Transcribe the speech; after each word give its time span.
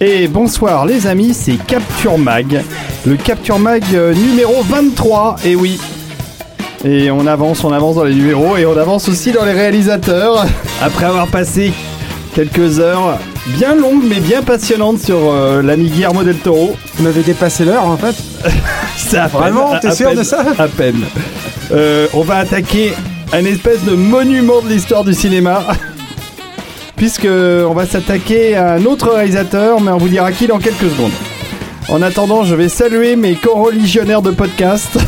Et 0.00 0.26
bonsoir 0.26 0.86
les 0.86 1.06
amis, 1.06 1.32
c'est 1.34 1.56
Capture 1.66 2.18
Mag, 2.18 2.62
le 3.06 3.16
Capture 3.16 3.58
Mag 3.58 3.84
euh, 3.94 4.12
numéro 4.12 4.62
23, 4.62 5.36
et 5.44 5.54
oui. 5.54 5.78
Et 6.84 7.10
on 7.10 7.26
avance, 7.26 7.62
on 7.64 7.72
avance 7.72 7.96
dans 7.96 8.04
les 8.04 8.14
numéros 8.14 8.56
et 8.56 8.66
on 8.66 8.76
avance 8.76 9.08
aussi 9.08 9.30
dans 9.30 9.44
les 9.44 9.52
réalisateurs. 9.52 10.46
Après 10.82 11.06
avoir 11.06 11.28
passé 11.28 11.72
quelques 12.34 12.80
heures 12.80 13.18
bien 13.56 13.76
longues 13.76 14.02
mais 14.06 14.20
bien 14.20 14.42
passionnantes 14.42 14.98
sur 14.98 15.16
euh, 15.32 15.62
l'ami 15.62 15.88
Guillermo 15.88 16.24
del 16.24 16.36
Toro. 16.38 16.74
Vous 16.96 17.04
m'avez 17.04 17.22
dépassé 17.22 17.64
l'heure 17.64 17.86
en 17.86 17.96
fait 17.96 18.16
peine, 19.10 19.28
Vraiment 19.32 19.78
T'es 19.78 19.92
sûr 19.92 20.08
peine, 20.08 20.18
de 20.18 20.24
ça? 20.24 20.44
À 20.58 20.66
peine. 20.66 21.04
Euh, 21.70 22.08
on 22.12 22.22
va 22.22 22.38
attaquer 22.38 22.92
un 23.32 23.44
espèce 23.44 23.82
de 23.84 23.94
monument 23.94 24.60
de 24.60 24.68
l'histoire 24.68 25.04
du 25.04 25.14
cinéma. 25.14 25.62
Puisque 26.96 27.26
on 27.28 27.72
va 27.74 27.86
s'attaquer 27.86 28.54
à 28.56 28.74
un 28.74 28.84
autre 28.84 29.10
réalisateur, 29.12 29.80
mais 29.80 29.90
on 29.90 29.98
vous 29.98 30.08
dira 30.08 30.30
qui 30.32 30.46
dans 30.46 30.58
quelques 30.58 30.88
secondes. 30.90 31.12
En 31.88 32.00
attendant, 32.02 32.44
je 32.44 32.54
vais 32.54 32.68
saluer 32.68 33.14
mes 33.16 33.34
co-religionnaires 33.34 34.22
de 34.22 34.30
podcast. 34.30 34.98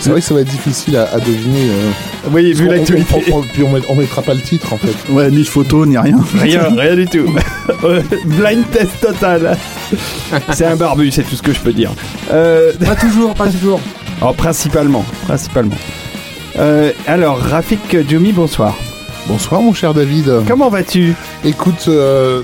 C'est 0.00 0.10
vrai 0.10 0.20
que 0.20 0.26
ça 0.26 0.34
va 0.34 0.40
être 0.40 0.48
difficile 0.50 0.96
à, 0.96 1.04
à 1.14 1.18
deviner. 1.20 1.68
euh, 1.70 1.90
Oui, 2.32 2.52
vu 2.52 2.66
on- 2.68 2.72
l'actualité. 2.72 3.14
on- 3.32 3.36
on- 3.38 3.42
Puis 3.42 3.62
on, 3.62 3.70
met- 3.70 3.80
on 3.88 3.94
mettra 3.94 4.22
pas 4.22 4.34
le 4.34 4.40
titre 4.40 4.72
en 4.72 4.76
fait. 4.76 4.94
Ouais, 5.12 5.30
ni 5.30 5.38
de 5.38 5.44
photo, 5.48 5.86
ni 5.86 5.96
rien. 5.96 6.18
Rien, 6.40 6.68
rien 6.76 6.94
du 6.96 7.06
tout. 7.06 7.32
Blind 8.26 8.68
test 8.72 9.00
total. 9.00 9.56
C'est 10.52 10.66
un 10.66 10.76
barbu, 10.76 11.10
c'est 11.10 11.22
tout 11.22 11.36
ce 11.36 11.42
que 11.42 11.52
je 11.52 11.60
peux 11.60 11.72
dire. 11.72 11.92
Euh, 12.32 12.72
Pas 12.84 12.96
toujours, 12.96 13.34
pas 13.34 13.48
toujours. 13.48 13.80
oh, 14.22 14.32
principalement, 14.36 15.04
principalement. 15.26 15.76
Euh, 16.58 16.90
alors, 17.06 17.38
Rafik 17.38 17.96
Djoumi, 18.08 18.32
bonsoir. 18.32 18.74
Bonsoir 19.28 19.60
mon 19.60 19.72
cher 19.72 19.92
David. 19.92 20.30
Comment 20.46 20.68
vas-tu? 20.68 21.14
Écoute, 21.44 21.86
euh, 21.88 22.42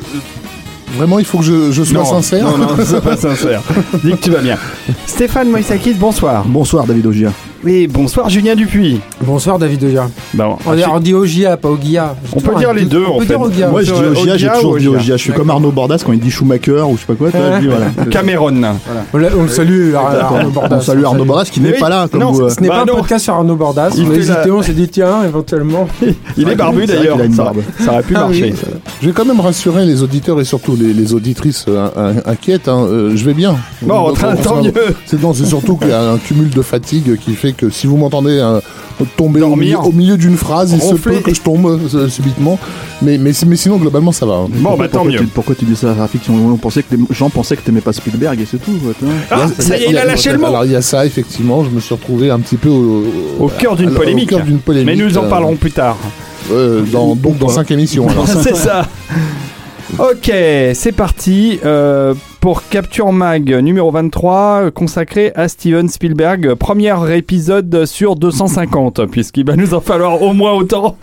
vraiment 0.97 1.19
il 1.19 1.25
faut 1.25 1.38
que 1.38 1.44
je, 1.44 1.70
je 1.72 1.83
sois 1.84 1.98
Non, 2.00 2.05
sincère. 2.05 2.44
Non, 2.44 2.58
non, 2.58 2.84
sois 2.84 3.00
pas 3.00 3.16
sincère. 3.28 3.62
Dis 4.02 4.12
que 4.12 4.16
tu 4.16 4.30
vas 4.30 4.41
bien. 4.41 4.58
Stéphane 5.06 5.48
Moïsakis, 5.48 5.94
bonsoir. 5.94 6.44
Bonsoir 6.44 6.84
David 6.87 7.06
Ogia. 7.06 7.32
Et 7.65 7.87
bonsoir 7.87 8.28
Julien 8.28 8.56
Dupuis. 8.56 8.99
Bonsoir 9.25 9.56
David 9.56 9.84
Ogia. 9.84 10.09
Bon, 10.34 10.56
On, 10.67 10.75
dit- 10.75 10.83
on 10.93 10.99
dit 10.99 11.15
Ogia, 11.15 11.56
pas 11.56 11.69
Ogia. 11.69 12.17
On 12.34 12.41
peut 12.41 12.56
dire 12.56 12.73
les 12.75 12.84
deux, 12.87 13.05
on 13.06 13.15
en 13.15 13.19
peut 13.19 13.25
fait. 13.25 13.28
dire 13.34 13.41
Ogia. 13.41 13.69
Moi 13.69 13.83
je 13.84 13.93
dis 13.95 14.00
Ogia, 14.21 14.37
j'ai 14.37 14.49
toujours 14.49 14.73
ou 14.73 14.78
dit 14.81 14.89
Ogia. 14.89 15.17
Je 15.17 15.23
suis 15.23 15.33
comme 15.33 15.49
Arnaud 15.49 15.71
Bordas 15.71 16.03
quand 16.05 16.12
il 16.12 16.19
dit 16.19 16.31
Schumacher 16.33 16.81
ou 16.83 16.97
je 16.97 17.00
sais 17.03 17.06
pas 17.06 17.15
quoi. 17.15 17.28
je 17.31 17.61
dis, 17.61 17.69
voilà. 17.69 17.87
Cameron. 18.11 18.53
On, 19.15 19.19
l'a- 19.19 19.28
on 19.39 19.43
le 19.45 19.49
salue, 19.49 19.95
Ar- 19.95 20.34
Arnaud 20.34 20.50
Bordas. 20.50 20.77
On 20.77 20.81
salue 20.81 21.05
Arnaud 21.05 21.25
Bordas 21.25 21.45
qui 21.53 21.61
n'est 21.61 21.73
Oui, 21.75 21.78
pas 21.78 21.89
là 21.89 22.09
comme 22.11 22.21
non, 22.21 22.33
vous. 22.33 22.43
euh. 22.43 22.49
Ce 22.50 22.61
n'est 22.61 22.67
Bah 22.69 22.81
pas 22.81 22.84
non. 22.84 22.95
un 22.95 22.97
podcast 22.97 23.25
sur 23.25 23.34
Arnaud 23.34 23.55
Bordas. 23.55 23.91
Il 23.97 24.06
on 24.06 24.11
a 24.11 24.15
fait 24.15 24.19
hésité, 24.19 24.49
la- 24.49 24.55
on 24.55 24.62
s'est 24.62 24.73
dit 24.73 24.89
tiens, 24.89 25.23
éventuellement. 25.25 25.87
Il 26.37 26.49
est 26.49 26.56
barbu 26.56 26.87
d'ailleurs. 26.87 27.12
qu'il 27.15 27.23
a 27.23 27.27
une 27.27 27.34
Ça, 27.34 27.44
barbe. 27.44 27.59
ça 27.79 27.93
aurait 27.93 28.03
pu 28.03 28.15
Ah 28.17 28.27
oui. 28.29 28.41
marcher. 28.41 28.55
Je 29.00 29.06
vais 29.06 29.12
quand 29.12 29.25
même 29.25 29.39
rassurer 29.41 29.84
les 29.87 30.03
auditeurs 30.03 30.41
et 30.41 30.44
surtout 30.44 30.77
les, 30.77 31.15
auditrices 31.15 31.67
euh, 31.69 31.89
in- 31.97 32.31
inquiètes. 32.33 32.67
hein. 32.67 32.87
Euh, 32.91 33.12
je 33.15 33.25
vais 33.25 33.34
bien. 33.34 33.55
Bon, 33.83 34.12
tant- 34.15 34.62
mieux. 34.62 34.73
C'est 35.06 35.23
non, 35.23 35.33
c'est 35.33 35.47
surtout 35.47 35.77
qu'il 35.77 35.89
y 35.91 35.93
a 35.93 36.11
un 36.11 36.19
cumul 36.19 36.50
de 36.50 36.62
fatigue 36.62 37.17
qui 37.19 37.34
fait 37.34 37.51
que 37.52 37.70
si 37.70 37.86
vous 37.86 37.96
m'entendez 37.96 38.38
euh, 38.38 38.60
tomber 39.16 39.42
au 39.42 39.56
milieu, 39.56 39.72
Dormir. 39.72 39.86
au 39.88 39.92
milieu 39.92 40.16
d'une 40.16 40.36
phrase, 40.36 40.72
il 40.72 40.80
se 40.80 40.86
Ronfler. 40.88 41.16
peut 41.16 41.20
que 41.30 41.34
je 41.34 41.40
tombe 41.40 41.66
euh, 41.94 42.08
subitement. 42.08 42.58
Mais, 43.02 43.18
mais, 43.18 43.32
mais 43.46 43.56
sinon, 43.56 43.76
globalement, 43.76 44.12
ça 44.12 44.26
va. 44.26 44.34
hein. 44.34 44.46
Bon, 44.48 44.76
bah 44.76 44.86
tant 44.88 44.98
pourquoi 44.98 45.12
mieux. 45.12 45.18
Tu, 45.18 45.26
pourquoi 45.26 45.54
tu 45.54 45.64
dis 45.64 45.76
ça, 45.76 45.92
Rafik 45.94 46.22
on, 46.30 46.52
on 46.52 46.56
pensait 46.56 46.82
que 46.82 46.94
les 46.94 47.02
gens 47.10 47.30
pensaient 47.30 47.56
que 47.56 47.62
t'aimais 47.62 47.80
pas 47.80 47.92
Spielberg 47.92 48.40
et 48.40 48.46
c'est 48.48 48.58
tout. 48.58 48.72
quoi, 48.82 48.92
tu 48.98 49.04
vois. 49.04 49.14
Ah, 49.30 49.46
ça 49.58 49.76
y 49.76 49.82
est, 49.84 49.90
il 49.90 49.98
a 49.98 50.04
lâché 50.04 50.32
le 50.32 50.38
mot. 50.38 50.46
Alors 50.46 50.64
il 50.64 50.72
y 50.72 50.76
a 50.76 50.82
ça, 50.82 51.04
effectivement. 51.06 51.64
Je 51.64 51.70
me 51.70 51.80
suis 51.80 51.94
retrouvé 51.94 52.30
un 52.30 52.38
petit 52.40 52.56
peu 52.56 52.68
au, 52.68 53.04
Au 53.40 53.48
cœur 53.48 53.76
d'une 53.76 53.92
polémique. 53.92 54.32
Au 54.32 54.36
cœur 54.36 54.44
d'une 54.46 54.58
polémique. 54.58 54.96
Mais 54.98 55.04
nous 55.04 55.19
en 55.19 55.24
euh, 55.24 55.28
parlerons 55.28 55.56
plus 55.56 55.72
tard. 55.72 55.96
euh, 56.52 56.82
dans, 56.92 57.14
donc 57.16 57.38
dans 57.38 57.48
cinq 57.48 57.70
émissions. 57.70 58.08
alors. 58.08 58.26
c'est 58.42 58.56
ça. 58.56 58.86
Ok, 59.98 60.32
c'est 60.74 60.92
parti 60.96 61.58
euh, 61.64 62.14
pour 62.42 62.69
Capture 62.69 63.12
Mag 63.12 63.54
numéro 63.62 63.92
23 63.92 64.62
euh, 64.64 64.70
consacré 64.72 65.30
à 65.36 65.47
Steven 65.47 65.88
Spielberg. 65.88 66.54
Premier 66.56 66.92
épisode 67.16 67.84
sur 67.86 68.16
250 68.16 69.06
puisqu'il 69.12 69.47
va 69.47 69.54
nous 69.54 69.75
en 69.75 69.80
falloir 69.80 70.20
au 70.20 70.32
moins 70.32 70.52
autant 70.52 70.97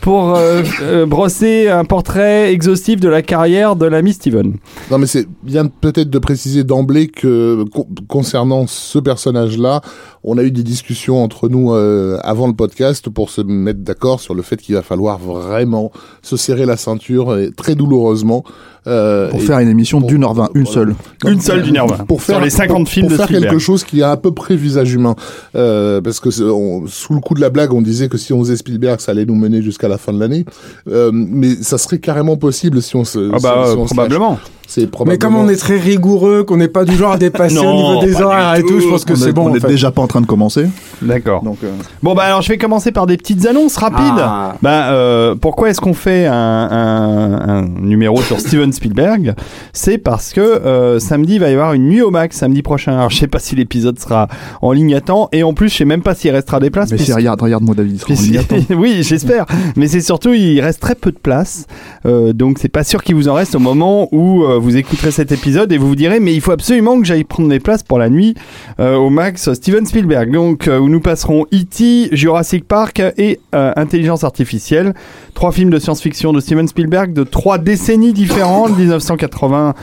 pour 0.00 0.36
euh, 0.36 0.62
euh, 0.82 1.04
brosser 1.04 1.68
un 1.68 1.84
portrait 1.84 2.52
exhaustif 2.52 3.00
de 3.00 3.08
la 3.08 3.22
carrière 3.22 3.74
de 3.74 3.86
l'ami 3.86 4.12
Steven. 4.12 4.54
Non, 4.88 4.98
mais 4.98 5.06
c'est 5.06 5.26
bien 5.42 5.66
peut-être 5.66 6.10
de 6.10 6.18
préciser 6.20 6.62
d'emblée 6.62 7.08
que 7.08 7.64
con- 7.72 7.88
concernant 8.06 8.68
ce 8.68 9.00
personnage-là, 9.00 9.80
on 10.22 10.38
a 10.38 10.44
eu 10.44 10.52
des 10.52 10.62
discussions 10.62 11.24
entre 11.24 11.48
nous 11.48 11.74
euh, 11.74 12.18
avant 12.22 12.46
le 12.46 12.54
podcast 12.54 13.10
pour 13.10 13.30
se 13.30 13.40
mettre 13.40 13.80
d'accord 13.80 14.20
sur 14.20 14.34
le 14.34 14.42
fait 14.42 14.58
qu'il 14.58 14.76
va 14.76 14.82
falloir 14.82 15.18
vraiment 15.18 15.90
se 16.22 16.36
serrer 16.36 16.66
la 16.66 16.76
ceinture 16.76 17.36
et 17.36 17.50
très 17.50 17.74
douloureusement. 17.74 18.44
Euh, 18.86 19.30
Pour 19.30 19.42
faire 19.42 19.58
une 19.60 19.68
émission 19.68 20.00
d'une 20.00 20.24
heure 20.24 20.34
vingt, 20.34 20.48
une 20.54 20.66
seule. 20.66 20.94
Une 21.26 21.40
seule 21.40 21.62
d'une 21.62 21.76
heure 21.76 21.86
vingt. 21.86 22.04
Pour 22.06 22.22
faire, 22.22 22.36
sur 22.36 22.44
les 22.44 22.50
50 22.50 22.76
pour- 22.84 22.88
films 22.88 23.06
pour 23.06 23.10
de 23.12 23.16
faire 23.16 23.26
Spielberg. 23.26 23.50
quelque 23.52 23.60
chose 23.62 23.84
qui 23.84 24.02
a 24.02 24.10
à 24.10 24.16
peu 24.16 24.32
près 24.32 24.56
visage 24.56 24.92
humain. 24.92 25.14
Euh, 25.56 26.00
parce 26.00 26.20
que 26.20 26.28
on- 26.50 26.86
sous 26.86 27.14
le 27.14 27.20
coup 27.20 27.34
de 27.34 27.40
la 27.40 27.50
blague, 27.50 27.72
on 27.72 27.82
disait 27.82 28.08
que 28.08 28.18
si 28.18 28.32
on 28.32 28.40
faisait 28.40 28.56
Spielberg, 28.56 29.00
ça 29.00 29.12
allait 29.12 29.24
nous 29.26 29.34
mener 29.34 29.62
jusqu'à 29.62 29.88
la 29.88 29.98
fin 29.98 30.12
de 30.12 30.20
l'année. 30.20 30.44
Euh, 30.90 31.10
mais 31.12 31.54
ça 31.56 31.78
serait 31.78 31.98
carrément 31.98 32.36
possible 32.36 32.82
si 32.82 32.96
on 32.96 33.04
se. 33.04 33.30
Ah 33.32 33.38
bah 33.42 33.64
si- 33.70 33.76
on 33.78 33.84
probablement. 33.86 34.38
C'est 34.66 34.88
Mais 35.06 35.18
comme 35.18 35.36
on 35.36 35.48
est 35.48 35.56
très 35.56 35.78
rigoureux, 35.78 36.42
qu'on 36.44 36.56
n'est 36.56 36.68
pas 36.68 36.84
du 36.84 36.96
genre 36.96 37.12
à 37.12 37.18
dépasser 37.18 37.54
Non, 37.54 37.70
au 37.70 37.74
niveau 37.94 38.06
des 38.06 38.20
horaires 38.22 38.54
et 38.56 38.62
tout. 38.62 38.80
je 38.80 38.88
pense 38.88 39.04
que 39.04 39.12
on 39.12 39.16
c'est 39.16 39.28
est, 39.28 39.32
bon. 39.32 39.46
on 39.48 39.50
en 39.50 39.54
est 39.54 39.60
fait. 39.60 39.68
déjà 39.68 39.90
pas 39.90 40.02
en 40.02 40.06
train 40.06 40.20
de 40.20 40.26
commencer. 40.26 40.66
D'accord. 41.02 41.42
Donc, 41.42 41.58
euh, 41.64 41.70
Bon 42.02 42.14
bah 42.14 42.22
alors 42.24 42.42
je 42.42 42.48
vais 42.48 42.58
commencer 42.58 42.90
par 42.92 43.06
des 43.06 43.16
petites 43.16 43.46
annonces 43.46 43.76
rapides. 43.76 44.00
Ah. 44.18 44.54
Bah 44.62 44.88
euh, 44.90 45.34
pourquoi 45.40 45.70
est-ce 45.70 45.80
qu'on 45.80 45.94
fait 45.94 46.26
un, 46.26 46.34
un- 46.34 47.48
un 47.48 47.62
numéro 47.80 48.20
sur 48.22 48.40
Steven 48.40 48.72
Spielberg? 48.72 49.34
C'est 49.72 49.98
parce 49.98 50.32
que 50.32 50.40
euh, 50.40 50.98
samedi 50.98 51.34
il 51.34 51.40
va 51.40 51.50
y 51.50 51.52
avoir 51.52 51.72
une 51.74 51.88
nuit 51.88 52.02
au 52.02 52.10
max 52.10 52.36
samedi 52.38 52.62
prochain. 52.62 52.92
Alors 52.94 53.10
je 53.10 53.16
sais 53.18 53.26
pas 53.28 53.38
si 53.38 53.54
l'épisode 53.56 53.98
sera 53.98 54.28
en 54.62 54.72
ligne 54.72 54.94
à 54.94 55.00
temps 55.00 55.28
et 55.32 55.42
en 55.42 55.52
plus 55.54 55.68
je 55.68 55.76
sais 55.76 55.84
même 55.84 56.02
pas 56.02 56.14
s'il 56.14 56.30
restera 56.30 56.58
des 56.60 56.70
places. 56.70 56.90
mais 56.90 56.96
puisque- 56.96 57.10
c'est 57.12 57.16
regarde, 57.16 57.40
regarde-moi 57.40 57.74
David. 57.74 57.92
il 57.96 57.98
sera 58.00 58.12
en 58.12 58.16
puis 58.16 58.24
ligne 58.26 58.38
à 58.38 58.40
c'est- 58.42 58.48
temps. 58.68 58.74
oui, 58.78 58.98
j'espère. 59.02 59.46
Mais 59.76 59.88
c'est 59.88 60.00
surtout, 60.00 60.32
il 60.32 60.60
reste 60.60 60.80
très 60.80 60.94
peu 60.94 61.12
de 61.12 61.18
place. 61.18 61.66
Euh, 62.06 62.32
donc, 62.32 62.58
c'est 62.58 62.68
pas 62.68 62.84
sûr 62.84 63.02
qu'il 63.02 63.14
vous 63.14 63.28
en 63.28 63.34
reste 63.34 63.54
au 63.54 63.58
moment 63.58 64.08
où 64.12 64.44
euh, 64.54 64.58
vous 64.58 64.76
écouterez 64.76 65.10
cet 65.10 65.32
épisode 65.32 65.72
et 65.72 65.78
vous 65.78 65.88
vous 65.88 65.96
direz, 65.96 66.20
mais 66.20 66.34
il 66.34 66.40
faut 66.40 66.52
absolument 66.52 66.98
que 66.98 67.06
j'aille 67.06 67.24
prendre 67.24 67.48
mes 67.48 67.60
places 67.60 67.82
pour 67.82 67.98
la 67.98 68.08
nuit 68.08 68.34
euh, 68.80 68.94
au 68.94 69.10
max 69.10 69.52
Steven 69.52 69.84
Spielberg. 69.86 70.32
Donc, 70.32 70.68
euh, 70.68 70.78
où 70.78 70.88
nous 70.88 71.00
passerons 71.00 71.46
E.T., 71.52 72.08
Jurassic 72.12 72.66
Park 72.66 73.02
et 73.16 73.40
euh, 73.54 73.72
Intelligence 73.76 74.24
Artificielle. 74.24 74.94
Trois 75.34 75.52
films 75.52 75.70
de 75.70 75.78
science-fiction 75.78 76.32
de 76.32 76.40
Steven 76.40 76.68
Spielberg 76.68 77.12
de 77.12 77.24
trois 77.24 77.58
décennies 77.58 78.12
différentes, 78.12 78.76
1980 78.78 79.74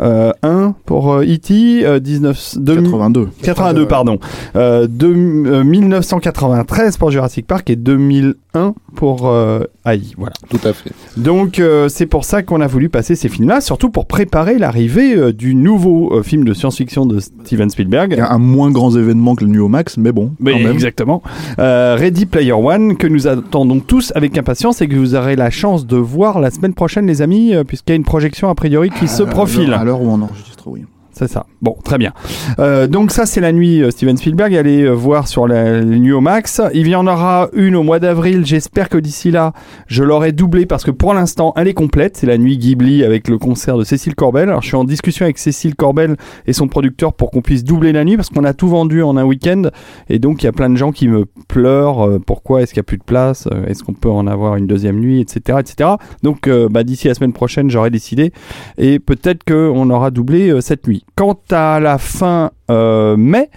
euh, 0.00 0.32
1 0.42 0.74
pour 0.86 1.16
E.T., 1.18 1.84
euh, 1.84 2.00
19, 2.00 2.58
2000 2.58 2.84
82. 2.84 3.28
82 3.42 3.86
pardon, 3.86 4.18
euh, 4.56 4.86
de, 4.88 5.06
euh, 5.06 5.64
1993 5.64 6.96
pour 6.96 7.10
Jurassic 7.10 7.46
Park 7.46 7.68
et 7.70 7.76
2001 7.76 8.74
pour 8.94 9.28
euh, 9.28 9.64
AI. 9.86 10.00
Voilà. 10.16 10.34
Tout 10.48 10.60
à 10.64 10.72
fait. 10.72 10.90
Donc 11.16 11.58
euh, 11.58 11.88
c'est 11.88 12.06
pour 12.06 12.24
ça 12.24 12.42
qu'on 12.42 12.60
a 12.60 12.66
voulu 12.66 12.88
passer 12.88 13.14
ces 13.14 13.28
films-là, 13.28 13.60
surtout 13.60 13.90
pour 13.90 14.06
préparer 14.06 14.58
l'arrivée 14.58 15.16
euh, 15.16 15.32
du 15.32 15.54
nouveau 15.54 16.22
film 16.22 16.44
de 16.44 16.54
science-fiction 16.54 17.06
de 17.06 17.20
Steven 17.20 17.70
Spielberg. 17.70 18.18
Un 18.20 18.38
moins 18.38 18.70
grand 18.70 18.96
événement 18.96 19.34
que 19.34 19.44
le 19.44 19.50
Nuo 19.50 19.68
Max, 19.68 19.96
mais 19.96 20.12
bon, 20.12 20.32
quand 20.38 20.58
même. 20.58 20.66
exactement. 20.68 21.22
Ready 21.58 22.26
Player 22.26 22.52
One, 22.52 22.96
que 22.96 23.06
nous 23.06 23.26
attendons 23.26 23.80
tous 23.80 24.12
avec 24.14 24.36
impatience 24.36 24.82
et 24.82 24.88
que 24.88 24.96
vous 24.96 25.14
aurez 25.14 25.36
la 25.36 25.50
chance 25.50 25.86
de 25.86 25.96
voir 25.96 26.40
la 26.40 26.50
semaine 26.50 26.74
prochaine, 26.74 27.06
les 27.06 27.22
amis, 27.22 27.54
puisqu'il 27.66 27.92
y 27.92 27.94
a 27.94 27.96
une 27.96 28.04
projection 28.04 28.48
a 28.48 28.54
priori 28.54 28.90
qui 28.90 29.08
se 29.08 29.22
profile. 29.22 29.72
À 29.72 29.84
l'heure 29.84 30.02
où 30.02 30.08
on 30.08 30.20
enregistre, 30.22 30.66
oui. 30.66 30.84
C'est 31.12 31.28
ça. 31.28 31.46
Bon, 31.60 31.76
très 31.84 31.98
bien. 31.98 32.12
Euh, 32.58 32.86
donc 32.86 33.10
ça, 33.10 33.26
c'est 33.26 33.40
la 33.40 33.52
nuit 33.52 33.82
euh, 33.82 33.90
Steven 33.90 34.16
Spielberg. 34.16 34.54
Allez 34.54 34.82
euh, 34.82 34.92
voir 34.92 35.28
sur 35.28 35.46
la, 35.46 35.80
les 35.80 35.98
nuits 35.98 36.12
au 36.12 36.20
max. 36.20 36.62
Il 36.72 36.88
y 36.88 36.94
en 36.94 37.06
aura 37.06 37.48
une 37.52 37.76
au 37.76 37.82
mois 37.82 37.98
d'avril. 37.98 38.46
J'espère 38.46 38.88
que 38.88 38.96
d'ici 38.96 39.30
là, 39.30 39.52
je 39.86 40.04
l'aurai 40.04 40.32
doublée 40.32 40.66
parce 40.66 40.84
que 40.84 40.90
pour 40.90 41.12
l'instant, 41.12 41.52
elle 41.56 41.68
est 41.68 41.74
complète. 41.74 42.16
C'est 42.16 42.26
la 42.26 42.38
nuit 42.38 42.58
Ghibli 42.58 43.04
avec 43.04 43.28
le 43.28 43.38
concert 43.38 43.76
de 43.76 43.84
Cécile 43.84 44.14
Corbel. 44.14 44.48
Alors, 44.48 44.62
je 44.62 44.68
suis 44.68 44.76
en 44.76 44.84
discussion 44.84 45.24
avec 45.24 45.38
Cécile 45.38 45.74
Corbel 45.74 46.16
et 46.46 46.52
son 46.52 46.68
producteur 46.68 47.12
pour 47.12 47.30
qu'on 47.30 47.42
puisse 47.42 47.64
doubler 47.64 47.92
la 47.92 48.04
nuit 48.04 48.16
parce 48.16 48.30
qu'on 48.30 48.44
a 48.44 48.54
tout 48.54 48.68
vendu 48.68 49.02
en 49.02 49.16
un 49.16 49.24
week-end. 49.24 49.64
Et 50.08 50.18
donc, 50.18 50.42
il 50.42 50.46
y 50.46 50.48
a 50.48 50.52
plein 50.52 50.70
de 50.70 50.76
gens 50.76 50.92
qui 50.92 51.08
me 51.08 51.26
pleurent. 51.48 52.20
pourquoi 52.24 52.62
est-ce 52.62 52.72
qu'il 52.72 52.78
n'y 52.80 52.84
a 52.84 52.88
plus 52.88 52.98
de 52.98 53.04
place 53.04 53.48
Est-ce 53.66 53.82
qu'on 53.82 53.94
peut 53.94 54.10
en 54.10 54.26
avoir 54.26 54.56
une 54.56 54.66
deuxième 54.66 55.00
nuit, 55.00 55.20
etc., 55.20 55.58
etc. 55.60 55.90
Donc, 56.22 56.48
bah, 56.70 56.84
d'ici 56.84 57.08
la 57.08 57.14
semaine 57.14 57.32
prochaine, 57.32 57.68
j'aurai 57.68 57.90
décidé 57.90 58.32
et 58.78 58.98
peut-être 58.98 59.44
qu'on 59.44 59.90
aura 59.90 60.10
doublé 60.10 60.60
cette 60.60 60.86
nuit. 60.86 60.99
Quant 61.16 61.38
à 61.50 61.80
la 61.80 61.98
fin 61.98 62.50
euh, 62.70 63.16
mai, 63.16 63.50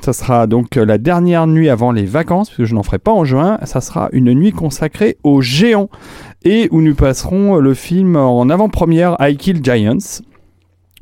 ça 0.00 0.12
sera 0.12 0.46
donc 0.46 0.76
la 0.76 0.98
dernière 0.98 1.46
nuit 1.46 1.68
avant 1.68 1.92
les 1.92 2.04
vacances, 2.04 2.48
puisque 2.48 2.68
je 2.68 2.74
n'en 2.74 2.82
ferai 2.82 2.98
pas 2.98 3.12
en 3.12 3.24
juin, 3.24 3.58
ça 3.64 3.80
sera 3.80 4.08
une 4.12 4.32
nuit 4.32 4.52
consacrée 4.52 5.18
aux 5.22 5.42
géants 5.42 5.90
et 6.42 6.68
où 6.70 6.80
nous 6.80 6.94
passerons 6.94 7.56
le 7.56 7.74
film 7.74 8.16
en 8.16 8.48
avant-première 8.48 9.16
I 9.20 9.36
Kill 9.36 9.62
Giants. 9.62 10.22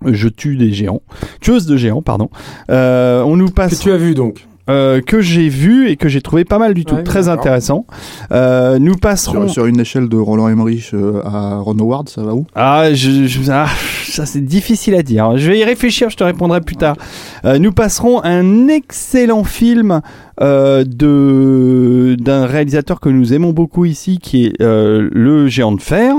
Je 0.05 0.29
tue 0.29 0.57
des 0.57 0.73
géants, 0.73 1.03
tueuse 1.41 1.67
de 1.67 1.77
géants, 1.77 2.03
pardon. 2.03 2.31
Euh, 2.71 3.23
on 3.23 3.37
nous 3.37 3.49
Que 3.49 3.55
passe 3.55 3.81
tu 3.81 3.91
as 3.91 3.97
vu 3.97 4.15
donc 4.15 4.48
euh, 4.69 5.01
que 5.01 5.21
j'ai 5.21 5.49
vu 5.49 5.89
et 5.89 5.97
que 5.97 6.09
j'ai 6.09 6.21
trouvé 6.21 6.45
pas 6.45 6.59
mal 6.59 6.75
du 6.75 6.85
tout, 6.85 6.97
Ouais, 6.97 7.03
très 7.03 7.29
intéressant. 7.29 7.87
Euh, 8.33 8.79
nous 8.79 8.97
passerons. 8.97 9.43
Sur, 9.47 9.51
sur 9.51 9.67
une 9.67 9.81
échelle 9.81 10.09
de 10.09 10.17
Roland 10.17 10.49
Emmerich 10.49 10.91
euh, 10.95 11.21
à 11.25 11.57
Ron 11.59 11.79
Howard, 11.79 12.09
ça 12.09 12.23
va 12.23 12.35
où? 12.35 12.47
Ah, 12.55 12.93
je, 12.93 13.27
je- 13.27 13.51
ah, 13.51 13.67
ça 14.05 14.27
c'est 14.27 14.41
difficile 14.45 14.95
à 14.95 15.03
dire. 15.03 15.37
Je 15.39 15.51
vais 15.51 15.59
y 15.59 15.65
réfléchir, 15.65 16.11
je 16.11 16.17
te 16.17 16.25
répondrai 16.25 16.61
plus 16.61 16.77
tard. 16.77 16.97
Euh, 17.45 17.59
nous 17.59 17.73
passerons 17.73 18.23
un 18.25 18.69
excellent 18.69 19.45
film 19.45 20.01
euh, 20.41 20.85
de 20.85 22.17
d'un 22.19 22.47
réalisateur 22.47 23.01
que 23.01 23.09
nous 23.09 23.33
aimons 23.33 23.53
beaucoup 23.53 23.85
ici, 23.85 24.19
qui 24.19 24.47
est 24.47 24.61
euh, 24.63 25.09
le 25.13 25.49
Géant 25.49 25.73
de 25.73 25.81
fer. 25.81 26.15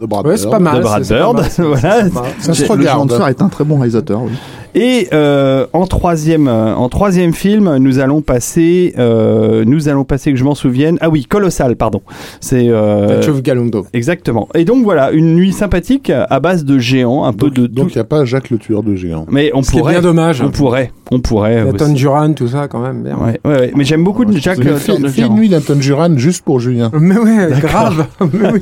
De 0.00 0.06
Brad 0.06 0.26
Ouais, 0.26 0.34
Bird. 0.36 0.50
pas 0.50 0.58
mal. 0.58 0.76
de 0.78 0.80
Brad 0.82 1.02
c'est- 1.04 1.08
c'est 1.08 1.14
pas 1.20 1.20
Bird, 1.24 1.36
mal, 1.36 1.50
c'est- 1.50 1.62
voilà. 1.62 2.04
Ça 2.40 2.54
se 2.54 2.62
Le 2.64 2.68
regarde. 2.70 3.08
de 3.08 3.14
fer 3.14 3.28
est 3.28 3.42
un 3.42 3.48
très 3.48 3.64
bon 3.64 3.76
réalisateur, 3.76 4.22
oui. 4.22 4.30
Et 4.76 5.06
euh, 5.12 5.66
en 5.72 5.86
troisième, 5.86 6.48
euh, 6.48 6.74
en 6.74 6.88
troisième 6.88 7.32
film, 7.32 7.76
nous 7.76 8.00
allons 8.00 8.22
passer, 8.22 8.92
euh, 8.98 9.62
nous 9.64 9.88
allons 9.88 10.02
passer 10.02 10.32
que 10.32 10.36
je 10.38 10.42
m'en 10.42 10.56
souvienne. 10.56 10.98
Ah 11.00 11.10
oui, 11.10 11.26
colossal, 11.26 11.76
pardon. 11.76 12.00
C'est 12.40 12.66
euh, 12.68 13.20
Galondo. 13.40 13.86
exactement. 13.92 14.48
Et 14.54 14.64
donc 14.64 14.82
voilà, 14.82 15.12
une 15.12 15.36
nuit 15.36 15.52
sympathique 15.52 16.10
à 16.10 16.40
base 16.40 16.64
de 16.64 16.78
géants, 16.80 17.24
un 17.24 17.32
peu 17.32 17.50
de 17.50 17.68
donc 17.68 17.94
il 17.94 17.98
n'y 17.98 18.00
a 18.00 18.04
pas 18.04 18.24
Jacques 18.24 18.50
le 18.50 18.58
tueur 18.58 18.82
de 18.82 18.96
géants. 18.96 19.26
Mais 19.30 19.52
on 19.54 19.62
Ce 19.62 19.70
qui 19.70 19.76
est 19.76 19.80
pourrait, 19.80 19.92
bien 19.92 20.02
dommage. 20.02 20.42
on 20.42 20.50
pourrait, 20.50 20.90
on 21.12 21.20
pourrait. 21.20 21.64
Nathan. 21.64 21.90
Duran, 21.90 22.32
tout 22.32 22.48
ça, 22.48 22.66
quand 22.66 22.80
même. 22.80 23.04
Bien. 23.04 23.16
Ouais, 23.16 23.38
ouais, 23.44 23.56
ouais. 23.60 23.72
Mais 23.76 23.84
j'aime 23.84 24.02
beaucoup 24.02 24.24
de 24.24 24.36
Jacques 24.36 24.58
Mais 24.58 24.70
euh, 24.72 24.76
fais, 24.76 24.98
de 24.98 25.06
fais 25.06 25.22
Géant. 25.22 25.28
une 25.28 25.34
nuit 25.36 25.48
d'Anton 25.50 25.76
Juran 25.80 26.16
juste 26.16 26.42
pour 26.44 26.58
Julien. 26.58 26.90
Mais 26.98 27.16
ouais, 27.16 27.48
grave. 27.60 28.06
Mais 28.32 28.50
oui. 28.52 28.60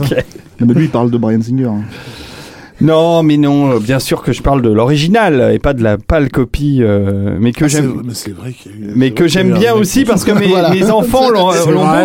Mais 0.67 0.75
lui, 0.75 0.85
il 0.85 0.91
parle 0.91 1.11
de 1.11 1.19
Brian 1.19 1.41
Singer. 1.43 1.65
hein. 1.67 1.83
Non, 2.83 3.23
mais 3.23 3.37
non, 3.37 3.73
euh, 3.73 3.79
bien 3.79 3.99
sûr 4.01 4.23
que 4.23 4.33
je 4.33 4.43
parle 4.43 4.61
de 4.61 4.69
l'original 4.71 5.53
et 5.55 5.59
pas 5.59 5.73
de 5.73 5.83
la 5.83 5.99
pâle 5.99 6.31
copie, 6.31 6.79
euh, 6.81 7.37
mais 7.41 7.53
que 7.53 7.65
Ah, 7.65 7.69
j'aime. 7.69 8.03
mais 8.05 8.13
c'est 8.15 8.33
vrai 8.33 8.53
qu'il 8.53 8.73
y 8.73 8.75
a 8.75 8.79
eu- 8.89 8.93
Mais 8.97 9.07
c'est 9.07 9.13
que 9.15 9.29
j'aime 9.29 9.53
bien 9.53 9.75
aussi 9.75 10.05
parce 10.05 10.25
que 10.25 10.33
mes, 10.33 10.47
Voilà. 10.49 10.71
mes 10.71 10.91
enfants 10.91 11.31
l'ont 11.31 11.53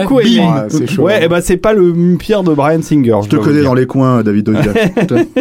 beaucoup 0.02 0.20
aimé. 0.20 0.40
Ouais, 0.42 0.68
c'est 0.70 0.88
chaud. 0.88 1.04
Ouais, 1.04 1.26
et 1.26 1.28
ben 1.28 1.42
c'est 1.42 1.58
pas 1.58 1.74
le 1.74 2.16
pire 2.18 2.44
de 2.44 2.54
Brian 2.54 2.82
Singer. 2.82 3.16
Je 3.24 3.30
te 3.30 3.36
connais 3.38 3.64
dans 3.64 3.74
les 3.74 3.88
coins, 3.88 4.22
David 4.24 4.50
Ogier. 4.50 4.72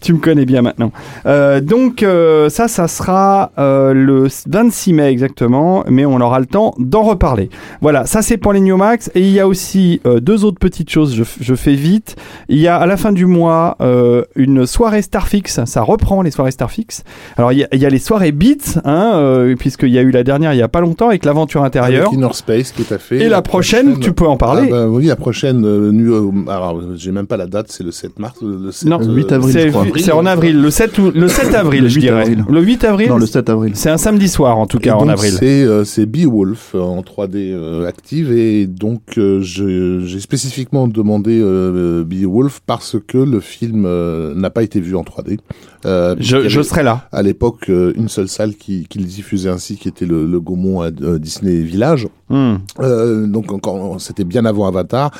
Tu 0.00 0.12
me 0.12 0.18
connais 0.18 0.44
bien 0.44 0.60
maintenant. 0.62 0.92
Euh, 1.26 1.60
donc 1.60 2.02
euh, 2.02 2.48
ça, 2.50 2.68
ça 2.68 2.86
sera 2.88 3.50
le 3.58 4.28
26 4.48 4.92
mai 4.92 5.06
exactement, 5.08 5.84
mais 5.88 6.04
on 6.06 6.20
aura 6.20 6.38
le 6.40 6.46
temps 6.46 6.74
d'en 6.78 7.02
reparler. 7.02 7.48
Voilà, 7.80 8.04
ça 8.06 8.22
c'est 8.22 8.36
pour 8.36 8.52
les 8.52 8.60
New 8.60 8.76
Max. 8.76 9.10
Et 9.14 9.20
il 9.20 9.30
y 9.30 9.40
a 9.40 9.48
aussi 9.48 10.00
deux 10.22 10.44
autres 10.44 10.58
petites 10.58 10.90
choses, 10.90 11.14
je, 11.14 11.22
je 11.40 11.54
fais 11.54 11.74
vite. 11.74 12.16
Il 12.48 12.58
y 12.58 12.68
a 12.68 12.76
à 12.76 12.86
la 12.86 12.96
fin 12.96 13.12
du 13.12 13.26
mois 13.26 13.76
euh, 13.80 14.22
une 14.54 14.66
soirée 14.66 15.02
Starfix, 15.02 15.64
ça 15.64 15.82
reprend 15.82 16.22
les 16.22 16.30
soirées 16.30 16.50
Starfix. 16.52 17.02
Alors 17.36 17.52
il 17.52 17.58
y 17.58 17.64
a, 17.64 17.68
il 17.72 17.80
y 17.80 17.86
a 17.86 17.90
les 17.90 17.98
soirées 17.98 18.32
Beats, 18.32 18.80
hein, 18.84 19.12
euh, 19.14 19.54
puisqu'il 19.56 19.88
y 19.90 19.98
a 19.98 20.02
eu 20.02 20.10
la 20.10 20.22
dernière 20.24 20.52
il 20.54 20.58
y 20.58 20.62
a 20.62 20.68
pas 20.68 20.80
longtemps 20.80 21.08
avec 21.08 21.24
l'aventure 21.24 21.64
intérieure. 21.64 22.08
Avec 22.08 22.18
Inner 22.18 22.32
Space, 22.32 22.72
tout 22.74 22.92
à 22.94 22.98
fait. 22.98 23.18
Et 23.18 23.28
la 23.28 23.42
prochaine, 23.42 23.98
tu 23.98 24.12
peux 24.12 24.26
en 24.26 24.36
parler. 24.36 24.68
Ah 24.68 24.70
bah 24.70 24.86
oui, 24.88 25.06
la 25.06 25.16
prochaine 25.16 25.64
euh, 25.64 25.90
euh, 25.92 26.30
alors, 26.50 26.80
j'ai 26.94 27.10
même 27.12 27.26
pas 27.26 27.36
la 27.36 27.46
date, 27.46 27.66
c'est 27.70 27.84
le 27.84 27.90
7 27.90 28.18
mars. 28.18 28.36
Le 28.42 28.70
7, 28.70 28.88
Non, 28.88 29.00
euh, 29.00 29.06
le 29.06 29.14
8 29.14 29.32
avril, 29.32 29.72
C'est 29.96 30.12
en 30.12 30.26
avril, 30.26 30.60
le 30.60 30.70
7, 30.70 30.98
ou- 30.98 31.10
le 31.14 31.28
7 31.28 31.54
avril, 31.54 31.82
Le 31.84 31.88
je 31.88 31.94
8 31.96 32.00
dirais. 32.00 32.20
avril. 32.22 32.44
Le 32.48 32.60
8 32.62 32.84
avril 32.84 33.08
non, 33.08 33.16
le 33.18 33.26
7 33.26 33.48
avril. 33.48 33.72
C'est 33.74 33.90
un 33.90 33.98
samedi 33.98 34.28
soir 34.28 34.58
en 34.58 34.66
tout 34.66 34.78
Et 34.78 34.82
cas 34.82 34.94
en 34.94 35.08
avril. 35.08 35.32
C'est 35.38 35.62
euh, 35.64 35.84
Beowulf 36.06 36.72
euh, 36.74 36.80
en 36.80 37.00
3D 37.02 37.52
euh, 37.52 37.86
active 37.86 38.30
et 38.32 38.66
donc 38.66 39.02
euh, 39.18 39.40
j'ai 39.40 40.20
spécifiquement 40.20 40.86
demandé 40.88 41.40
euh, 41.42 42.04
Beowulf 42.04 42.60
parce 42.66 42.96
que 43.06 43.18
le 43.18 43.40
film 43.40 43.84
euh, 43.86 44.34
n'a 44.44 44.50
pas 44.50 44.62
été 44.62 44.78
vu 44.80 44.94
en 44.96 45.02
3D. 45.02 45.38
Euh, 45.86 46.14
Je, 46.18 46.62
serai 46.62 46.82
là. 46.82 47.08
À 47.12 47.22
l'époque, 47.22 47.68
euh, 47.68 47.92
une 47.96 48.08
seule 48.08 48.28
salle 48.28 48.54
qui, 48.54 48.86
qui 48.88 48.98
le 48.98 49.04
diffusait 49.04 49.50
ainsi, 49.50 49.76
qui 49.76 49.88
était 49.88 50.06
le, 50.06 50.26
le 50.26 50.40
Gaumont 50.40 50.80
à 50.82 50.86
euh, 51.02 51.18
Disney 51.18 51.60
Village. 51.62 52.08
Hmm. 52.30 52.54
Euh, 52.80 53.26
donc 53.26 53.52
encore, 53.52 54.00
c'était 54.00 54.24
bien 54.24 54.44
avant 54.46 54.66
Avatar, 54.66 55.10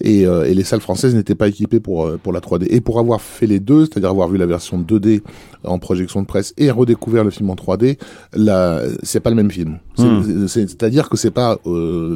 et, 0.00 0.26
euh, 0.26 0.44
et 0.44 0.54
les 0.54 0.64
salles 0.64 0.80
françaises 0.80 1.14
n'étaient 1.14 1.34
pas 1.34 1.48
équipées 1.48 1.80
pour 1.80 2.10
pour 2.22 2.32
la 2.32 2.40
3D. 2.40 2.66
Et 2.70 2.80
pour 2.80 2.98
avoir 2.98 3.20
fait 3.20 3.46
les 3.46 3.60
deux, 3.60 3.84
c'est-à-dire 3.84 4.08
avoir 4.10 4.28
vu 4.28 4.38
la 4.38 4.46
version 4.46 4.78
2D 4.80 5.22
en 5.64 5.78
projection 5.78 6.22
de 6.22 6.26
presse 6.26 6.54
et 6.56 6.70
redécouvert 6.70 7.24
le 7.24 7.30
film 7.30 7.50
en 7.50 7.54
3D, 7.56 7.98
là, 8.34 8.80
c'est 9.02 9.20
pas 9.20 9.30
le 9.30 9.36
même 9.36 9.50
film. 9.50 9.78
Hmm. 9.98 10.46
c'est- 10.48 10.66
C'est-à-dire 10.68 11.08
que 11.10 11.16
c'est 11.16 11.30
pas 11.30 11.58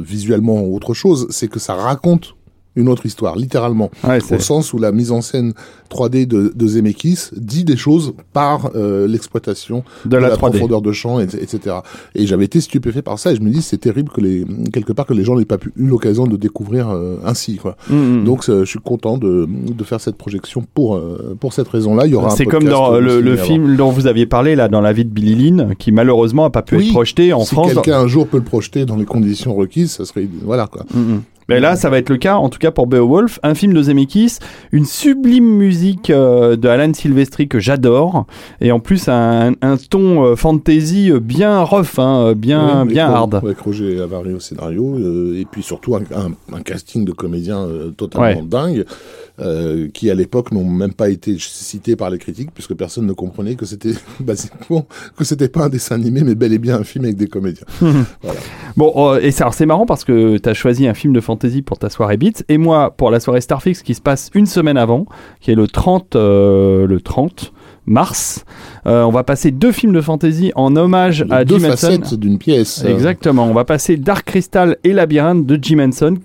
visuellement 0.05 0.63
autre 0.65 0.93
chose, 0.93 1.27
c'est 1.29 1.47
que 1.47 1.59
ça 1.59 1.73
raconte 1.75 2.35
une 2.75 2.87
autre 2.87 3.05
histoire, 3.05 3.35
littéralement, 3.35 3.91
Ouais, 4.07 4.19
au 4.31 4.39
sens 4.39 4.71
où 4.73 4.77
la 4.77 4.91
mise 4.93 5.11
en 5.11 5.21
scène 5.21 5.53
3D 5.89 6.25
de, 6.25 6.53
de 6.55 6.67
Zemeckis 6.67 7.29
dit 7.35 7.65
des 7.65 7.75
choses 7.75 8.13
par 8.31 8.71
euh, 8.75 9.07
l'exploitation 9.07 9.83
de 10.05 10.15
la 10.17 10.29
3D. 10.29 10.37
profondeur 10.37 10.81
de 10.81 10.91
champ, 10.93 11.19
et- 11.19 11.23
etc. 11.23 11.77
Et 12.15 12.25
j'avais 12.25 12.45
été 12.45 12.61
stupéfait 12.61 13.01
par 13.01 13.19
ça, 13.19 13.33
et 13.33 13.35
je 13.35 13.41
me 13.41 13.49
dis 13.49 13.61
c'est 13.61 13.77
terrible 13.77 14.09
que 14.11 14.21
les 14.21 14.45
quelque 14.71 14.93
part 14.93 15.05
que 15.05 15.13
les 15.13 15.23
gens 15.25 15.35
n'aient 15.37 15.43
pas 15.45 15.57
pu, 15.57 15.73
eu 15.75 15.85
l'occasion 15.87 16.27
de 16.27 16.37
découvrir 16.37 16.89
euh, 16.89 17.17
ainsi. 17.25 17.57
Quoi. 17.57 17.75
Hmm, 17.89 17.95
hmm. 18.21 18.23
Donc 18.23 18.47
euh, 18.47 18.61
je 18.63 18.69
suis 18.69 18.79
content 18.79 19.17
de, 19.17 19.47
de 19.49 19.83
faire 19.83 19.99
cette 19.99 20.15
projection 20.15 20.63
pour 20.73 20.95
euh, 20.95 21.35
pour 21.39 21.51
cette 21.51 21.67
raison-là. 21.67 22.05
Il 22.05 22.11
y 22.13 22.15
aura 22.15 22.29
c'est 22.29 22.45
comme 22.45 22.63
dans 22.63 22.97
le, 22.97 23.15
aussi 23.17 23.21
le 23.23 23.33
avant. 23.33 23.43
film 23.43 23.75
dont 23.75 23.89
vous 23.91 24.07
aviez 24.07 24.25
parlé 24.25 24.55
là, 24.55 24.69
dans 24.69 24.81
la 24.81 24.93
vie 24.93 25.03
de 25.03 25.09
Billy 25.09 25.35
Lynn, 25.51 25.75
qui 25.77 25.91
malheureusement 25.91 26.45
a 26.45 26.49
pas 26.49 26.61
pu 26.61 26.77
Oui, 26.77 26.85
être 26.87 26.93
projeté 26.93 27.33
en 27.33 27.41
si 27.43 27.53
France. 27.53 27.73
quelqu'un 27.73 27.99
un 27.99 28.07
jour 28.07 28.27
peut 28.27 28.37
le 28.37 28.43
projeter 28.43 28.85
dans 28.85 28.95
les 28.95 29.05
conditions 29.05 29.53
requises, 29.55 29.91
ça 29.91 30.05
serait 30.05 30.27
voilà 30.45 30.67
quoi. 30.67 30.85
Hmm, 30.93 31.19
Mais 31.55 31.59
là, 31.59 31.75
ça 31.75 31.89
va 31.89 31.97
être 31.97 32.09
le 32.09 32.17
cas, 32.17 32.35
en 32.37 32.49
tout 32.49 32.59
cas 32.59 32.71
pour 32.71 32.87
Beowulf, 32.87 33.39
un 33.43 33.53
film 33.55 33.73
de 33.73 33.81
Zemeckis, 33.83 34.37
une 34.71 34.85
sublime 34.85 35.45
musique 35.45 36.09
euh, 36.09 36.55
de 36.55 36.67
Alan 36.67 36.93
Silvestri 36.93 37.47
que 37.47 37.59
j'adore, 37.59 38.25
et 38.61 38.71
en 38.71 38.79
plus 38.79 39.07
un, 39.09 39.53
un 39.61 39.77
ton 39.77 40.23
euh, 40.25 40.35
fantasy 40.35 41.11
euh, 41.11 41.19
bien 41.19 41.61
rough, 41.61 41.97
hein, 41.99 42.27
euh, 42.27 42.33
bien, 42.33 42.85
bien 42.85 43.09
hard. 43.09 43.35
Avec 43.35 43.59
Roger 43.59 44.01
Avary 44.01 44.33
au 44.33 44.39
scénario, 44.39 44.95
euh, 44.97 45.39
et 45.39 45.45
puis 45.45 45.61
surtout 45.63 45.95
un, 45.95 46.01
un- 46.15 46.55
un 46.55 46.61
casting 46.61 47.05
de 47.05 47.11
comédiens 47.11 47.67
totalement 47.97 48.21
Ouais. 48.41 48.43
dingue, 48.47 48.85
euh, 49.39 49.87
qui 49.93 50.09
à 50.09 50.13
l'époque 50.13 50.51
n'ont 50.51 50.65
même 50.65 50.93
pas 50.93 51.09
été 51.09 51.37
cités 51.39 51.95
par 51.95 52.09
les 52.09 52.17
critiques, 52.17 52.51
puisque 52.53 52.73
personne 52.73 53.05
ne 53.05 53.13
comprenait 53.13 53.55
que 53.55 53.65
c'était 53.65 53.93
basiquement 54.19 54.85
que 55.17 55.23
c'était 55.23 55.49
pas 55.49 55.65
un 55.65 55.69
dessin 55.69 55.95
animé, 55.95 56.21
mais 56.23 56.35
bel 56.35 56.53
et 56.53 56.59
bien 56.59 56.77
un 56.77 56.83
film 56.83 57.05
avec 57.05 57.17
des 57.17 57.27
comédiens. 57.27 57.65
Bon, 58.77 58.93
euh, 58.95 59.19
et 59.19 59.33
alors, 59.41 59.53
c'est 59.53 59.65
marrant 59.65 59.85
parce 59.85 60.05
que 60.05 60.37
tu 60.37 60.47
as 60.47 60.53
choisi 60.53 60.87
un 60.87 60.93
film 60.93 61.11
de 61.11 61.19
fantasy 61.19 61.61
pour 61.61 61.77
ta 61.77 61.89
soirée 61.89 62.15
Beats, 62.15 62.43
et 62.47 62.57
moi 62.57 62.91
pour 62.91 63.11
la 63.11 63.19
soirée 63.19 63.41
Starfix 63.41 63.83
qui 63.83 63.95
se 63.95 64.01
passe 64.01 64.29
une 64.33 64.45
semaine 64.45 64.77
avant, 64.77 65.05
qui 65.41 65.51
est 65.51 65.55
le 65.55 65.67
30, 65.67 66.15
euh, 66.15 66.87
le 66.87 67.01
30 67.01 67.51
mars. 67.85 68.45
Euh, 68.87 69.03
on 69.03 69.11
va 69.11 69.23
passer 69.23 69.51
deux 69.51 69.71
films 69.71 69.93
de 69.93 70.01
fantasy 70.01 70.51
en 70.55 70.75
hommage 70.75 71.23
Les 71.23 71.31
à 71.35 71.45
deux 71.45 71.59
Jim 71.59 71.65
Henson. 71.71 71.71
facettes 71.87 72.13
d'une 72.15 72.37
pièce. 72.37 72.83
Exactement, 72.83 73.45
on 73.45 73.53
va 73.53 73.63
passer 73.65 73.97
Dark 73.97 74.25
Crystal 74.25 74.77
et 74.83 74.93
Labyrinthe 74.93 75.45
de 75.45 75.59
Jim 75.61 75.79
Henson. 75.79 76.15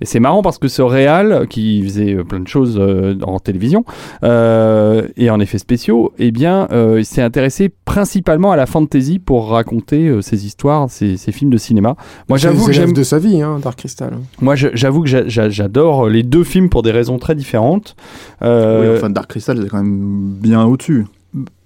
Et 0.00 0.06
c'est 0.06 0.18
marrant 0.20 0.42
parce 0.42 0.58
que 0.58 0.66
ce 0.68 0.80
réal, 0.82 1.46
qui 1.48 1.82
faisait 1.82 2.14
euh, 2.14 2.24
plein 2.24 2.40
de 2.40 2.48
choses 2.48 2.78
euh, 2.80 3.16
en 3.22 3.38
télévision 3.38 3.84
euh, 4.24 5.06
et 5.16 5.30
en 5.30 5.40
effets 5.40 5.58
spéciaux, 5.58 6.12
eh 6.18 6.30
bien, 6.30 6.68
euh, 6.72 6.96
il 6.98 7.04
s'est 7.04 7.22
intéressé 7.22 7.70
principalement 7.84 8.50
à 8.52 8.56
la 8.56 8.66
fantasy 8.66 9.18
pour 9.18 9.48
raconter 9.50 10.08
euh, 10.08 10.22
ses 10.22 10.46
histoires, 10.46 10.88
ses, 10.90 11.16
ses 11.16 11.32
films 11.32 11.50
de 11.50 11.58
cinéma. 11.58 11.96
Moi, 12.28 12.38
j'avoue 12.38 12.66
que 12.66 12.72
j'aime 12.72 12.92
de 12.92 13.02
sa 13.02 13.18
vie, 13.18 13.42
hein, 13.42 13.58
Dark 13.62 13.78
Crystal. 13.78 14.12
moi, 14.40 14.54
j'avoue 14.56 15.02
que 15.02 15.08
j'a- 15.08 15.28
j'a- 15.28 15.48
j'adore 15.50 16.08
les 16.08 16.22
deux 16.22 16.44
films 16.44 16.68
pour 16.70 16.82
des 16.82 16.90
raisons 16.92 17.18
très 17.18 17.34
différentes. 17.34 17.94
Euh, 18.42 18.92
Oui, 18.92 18.96
enfin, 18.98 19.10
Dark 19.10 19.30
Crystal, 19.30 19.58
c'est 19.62 19.68
quand 19.68 19.82
même 19.82 20.32
bien 20.40 20.64
au-dessus. 20.64 21.06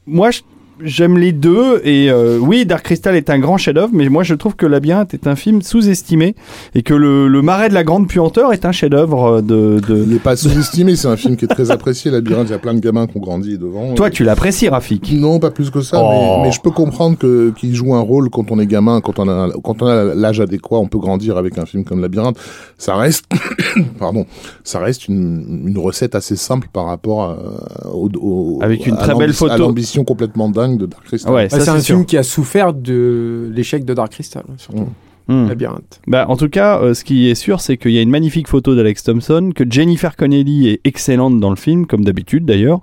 Moi, 0.07 0.31
je- 0.31 0.43
j'aime 0.83 1.17
les 1.19 1.33
deux. 1.33 1.81
Et 1.85 2.11
euh, 2.11 2.39
oui, 2.41 2.67
Dark 2.67 2.85
Crystal 2.85 3.15
est 3.17 3.31
un 3.31 3.39
grand 3.39 3.57
chef-d'œuvre, 3.57 3.91
mais 3.93 4.09
moi, 4.09 4.23
je 4.23 4.35
trouve 4.35 4.57
que 4.57 4.67
Labyrinthe 4.67 5.15
est 5.15 5.27
un 5.27 5.37
film 5.37 5.63
sous-estimé 5.63 6.35
et 6.75 6.83
que 6.83 6.95
le, 6.95 7.29
le 7.29 7.43
Marais 7.43 7.69
de 7.69 7.75
la 7.75 7.85
Grande 7.85 8.09
Puanteur 8.09 8.53
est 8.53 8.65
un 8.65 8.73
chef-d'œuvre 8.73 9.41
de, 9.41 9.81
de- 9.87 10.03
Il 10.05 10.09
n'est 10.13 10.19
pas 10.19 10.37
sous-estimé, 10.37 10.97
c'est 10.97 11.09
un 11.09 11.17
film 11.17 11.37
qui 11.37 11.45
est 11.45 11.49
très 11.49 11.71
apprécié. 11.71 12.11
Labyrinthe, 12.11 12.49
il 12.49 12.53
y 12.53 12.55
a 12.55 12.59
plein 12.59 12.75
de 12.75 12.81
gamins 12.81 13.07
qui 13.07 13.17
ont 13.17 13.21
grandi 13.21 13.59
devant. 13.59 13.95
Toi, 13.95 14.11
tu 14.11 14.25
l'apprécies, 14.25 14.69
Rafik. 14.69 15.13
Non, 15.13 15.39
pas 15.39 15.51
plus 15.51 15.71
que 15.71 15.81
ça, 15.81 15.99
Oh. 16.03 16.39
mais, 16.39 16.49
mais 16.49 16.53
je 16.53 16.61
peux 16.61 16.71
comprendre 16.71 17.17
que 17.19 17.51
qu'il 17.57 17.75
joue 17.75 17.95
un 17.95 18.01
rôle 18.01 18.29
quand 18.31 18.51
on 18.51 18.59
est 18.59 18.67
gamin, 18.67 19.01
quand 19.01 19.19
on 19.19 19.29
a 19.29 19.51
quand 19.63 19.81
on 19.83 19.87
a 19.87 20.15
l'âge 20.15 20.41
adéquat, 20.41 20.79
on 20.79 20.87
peut 20.89 20.99
grandir 20.99 21.37
avec 21.37 21.57
un 21.59 21.67
film 21.67 21.85
comme 21.85 22.01
Labyrinthe. 22.01 22.37
Ça 22.79 22.97
reste, 22.97 23.27
pardon, 23.99 24.27
ça 24.65 24.81
reste 24.81 25.09
une, 25.09 25.65
une 25.69 25.79
recette 25.79 26.15
assez 26.15 26.37
simple 26.37 26.69
par 26.73 26.87
rapport 26.87 27.23
à, 27.23 27.37
au, 27.93 28.09
au- 28.21 28.59
Avec 28.63 28.87
une 28.87 28.95
à 28.95 28.99
très 28.99 29.15
belle 29.15 29.29
l'ambi- 29.29 29.31
à 29.31 29.35
photo. 29.35 29.59
l'ambition 29.59 30.05
complètement 30.05 30.49
dingue 30.49 30.64
de 30.69 30.87
Dark 30.87 31.05
Crystal. 31.05 31.33
Ouais, 31.33 31.49
Ah, 31.51 31.61
c'est 31.61 31.69
un 31.71 31.81
sûr. 31.81 31.97
film 31.97 32.07
qui 32.07 32.17
a 32.17 32.23
souffert 32.23 32.73
de 32.73 33.51
l'échec 33.53 33.85
de 33.85 33.95
Dark 33.95 34.13
Crystal, 34.13 34.45
surtout. 34.59 34.89
Labyrinthe. 35.29 36.01
Bah, 36.07 36.27
en 36.29 36.37
tout 36.37 36.49
cas, 36.49 36.81
euh, 36.81 36.95
ce 36.95 37.05
qui 37.05 37.31
est 37.31 37.35
sûr, 37.35 37.61
c'est 37.61 37.77
qu'il 37.77 37.93
y 37.93 37.99
a 37.99 38.03
une 38.03 38.11
magnifique 38.11 38.49
photo 38.49 38.75
d'Alex 38.75 39.05
Thompson, 39.05 39.51
que 39.55 39.65
Jennifer 39.69 40.17
Connelly 40.17 40.69
est 40.69 40.81
excellente 40.85 41.41
dans 41.41 41.51
le 41.51 41.57
film, 41.57 41.87
comme 41.87 42.05
d'habitude 42.05 42.45
d'ailleurs, 42.45 42.81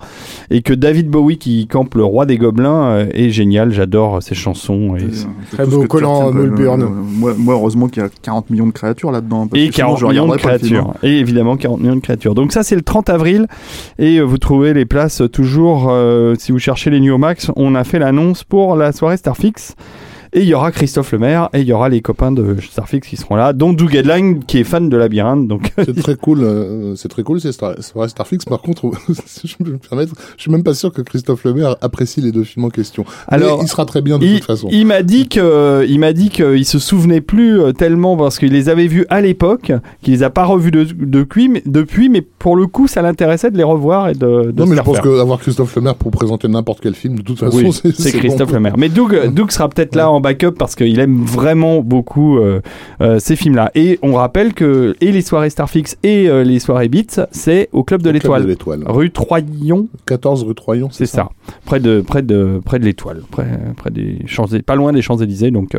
et 0.50 0.62
que 0.62 0.74
David 0.74 1.10
Bowie, 1.10 1.38
qui 1.38 1.67
campe 1.67 1.95
le 1.95 2.03
roi 2.03 2.25
des 2.25 2.38
gobelins, 2.38 2.83
euh, 2.86 3.05
est 3.13 3.29
génial. 3.29 3.71
J'adore 3.71 4.24
ses 4.24 4.36
chansons. 4.36 4.95
Et, 4.98 5.07
Très 5.51 5.65
beau 5.65 5.86
collant. 5.86 6.31
Mulburn. 6.31 6.83
Moi, 6.83 7.36
moi, 7.38 7.53
heureusement 7.53 7.88
qu'il 7.88 8.01
y 8.01 8.05
a 8.05 8.10
40 8.10 8.50
millions 8.50 8.67
de 8.67 8.71
créatures 8.71 9.12
là-dedans. 9.12 9.48
et 9.53 9.69
que 9.69 9.75
sinon, 9.75 9.95
40 9.95 10.00
je 10.00 10.05
millions 10.05 10.27
de 10.27 10.38
créatures. 10.38 10.93
Et 11.03 11.19
évidemment 11.19 11.57
40 11.57 11.81
millions 11.81 11.95
de 11.95 12.01
créatures. 12.01 12.36
Donc 12.36 12.51
ça 12.51 12.63
c'est 12.63 12.75
le 12.75 12.81
30 12.81 13.10
avril 13.10 13.48
et 14.00 14.17
euh, 14.17 14.24
vous 14.24 14.38
trouvez 14.38 14.74
les 14.74 14.86
places 14.86 15.21
toujours 15.31 15.88
euh, 15.89 16.36
si 16.38 16.51
vous 16.51 16.60
cherchez 16.60 16.89
les 16.89 17.00
New 17.00 17.17
Max. 17.17 17.51
On 17.55 17.75
a 17.75 17.83
fait 17.83 18.00
l'annonce 18.00 18.43
pour 18.43 18.75
la 18.75 18.91
soirée 18.91 19.17
Starfix. 19.17 19.75
Et 20.33 20.41
il 20.43 20.47
y 20.47 20.53
aura 20.53 20.71
Christophe 20.71 21.11
Lemaire 21.11 21.50
et 21.53 21.59
il 21.59 21.67
y 21.67 21.73
aura 21.73 21.89
les 21.89 22.01
copains 22.01 22.31
de 22.31 22.55
Starfix 22.61 23.05
qui 23.05 23.17
seront 23.17 23.35
là, 23.35 23.51
dont 23.51 23.73
Doug 23.73 23.93
Headline 23.93 24.41
qui 24.45 24.59
est 24.59 24.63
fan 24.63 24.88
de 24.88 24.95
Labyrinthe. 24.95 25.45
Donc 25.45 25.73
C'est 25.77 25.93
très 26.01 26.15
cool, 26.15 26.39
euh, 26.41 26.95
c'est 26.95 27.09
très 27.09 27.23
cool, 27.23 27.41
c'est 27.41 27.51
Star, 27.51 27.73
Starfix. 28.07 28.45
Par 28.45 28.61
contre, 28.61 28.91
si 29.25 29.50
je 29.50 29.57
peux 29.57 29.71
me 29.71 29.77
permettre, 29.77 30.13
je 30.38 30.43
suis 30.43 30.51
même 30.51 30.63
pas 30.63 30.73
sûr 30.73 30.93
que 30.93 31.01
Christophe 31.01 31.43
Lemaire 31.43 31.75
apprécie 31.81 32.21
les 32.21 32.31
deux 32.31 32.45
films 32.45 32.63
en 32.63 32.69
question. 32.69 33.03
Alors, 33.27 33.57
Mais 33.57 33.65
il 33.65 33.67
sera 33.67 33.85
très 33.85 34.01
bien 34.01 34.19
de 34.19 34.25
il, 34.25 34.35
toute 34.35 34.45
façon. 34.45 34.69
il 34.71 34.85
m'a 34.85 35.03
dit 35.03 35.27
que 35.27 35.85
il 35.89 36.00
m'a 36.00 36.13
dit 36.13 36.29
qu'il 36.29 36.65
se 36.65 36.79
souvenait 36.79 37.19
plus 37.19 37.59
euh, 37.59 37.73
tellement 37.73 38.15
parce 38.15 38.39
qu'il 38.39 38.53
les 38.53 38.69
avait 38.69 38.88
vus 38.88 39.05
à 39.09 39.19
l'époque, 39.19 39.73
qu'il 40.01 40.13
les 40.13 40.23
a 40.23 40.29
pas 40.29 40.45
revus 40.45 40.71
de, 40.71 40.85
depuis, 40.85 41.50
mais, 41.50 41.61
depuis, 41.65 42.07
mais 42.07 42.21
pour 42.21 42.55
le 42.55 42.67
coup 42.67 42.88
ça 42.88 43.01
l'intéressait 43.01 43.51
de 43.51 43.57
les 43.57 43.63
revoir 43.63 44.07
et 44.07 44.13
de, 44.13 44.51
de 44.51 44.53
non, 44.55 44.65
mais 44.65 44.77
je 44.77 44.81
pense 44.81 45.01
qu'avoir 45.01 45.39
Christophe 45.39 45.75
Lemaire 45.75 45.95
pour 45.95 46.11
présenter 46.11 46.47
n'importe 46.47 46.79
quel 46.81 46.95
film, 46.95 47.15
de 47.17 47.21
toute 47.21 47.39
façon, 47.39 47.57
Oui, 47.57 47.73
c'est 47.73 47.93
c'est 47.93 48.13
bon. 48.13 48.19
Christophe 48.19 48.53
Lemaire. 48.53 48.75
Mais 48.77 48.88
Doug, 48.88 49.29
Doug 49.33 49.51
sera 49.51 49.67
peut-être 49.67 49.95
là 49.95 50.09
en 50.09 50.20
backup 50.21 50.51
parce 50.57 50.75
qu'il 50.75 50.99
aime 50.99 51.23
vraiment 51.23 51.81
beaucoup 51.81 52.37
euh, 52.37 52.61
euh, 53.01 53.19
ces 53.19 53.35
films-là. 53.35 53.71
Et 53.75 53.99
on 54.01 54.13
rappelle 54.13 54.53
que 54.53 54.95
et 55.01 55.11
les 55.11 55.21
soirées 55.21 55.49
Starfix 55.49 55.97
et 56.03 56.29
euh, 56.29 56.43
les 56.43 56.59
soirées 56.59 56.87
Beats, 56.87 57.27
c'est 57.31 57.69
au 57.73 57.83
Club 57.83 58.01
de 58.01 58.09
l'Étoile, 58.09 58.45
rue 58.85 59.11
Troyon, 59.11 59.87
14 60.05 60.43
rue 60.43 60.55
Troyon, 60.55 60.87
c'est 60.91 61.05
ça, 61.05 61.29
près 61.65 61.79
de 61.79 62.01
près 62.01 62.21
de 62.21 62.61
près 62.63 62.79
de 62.79 62.85
l'Étoile, 62.85 63.21
près 63.31 63.47
près 63.75 63.89
des 63.91 64.19
Champs, 64.27 64.45
pas 64.65 64.75
loin 64.75 64.93
des 64.93 65.01
Champs 65.01 65.17
Élysées. 65.17 65.51
Donc 65.51 65.75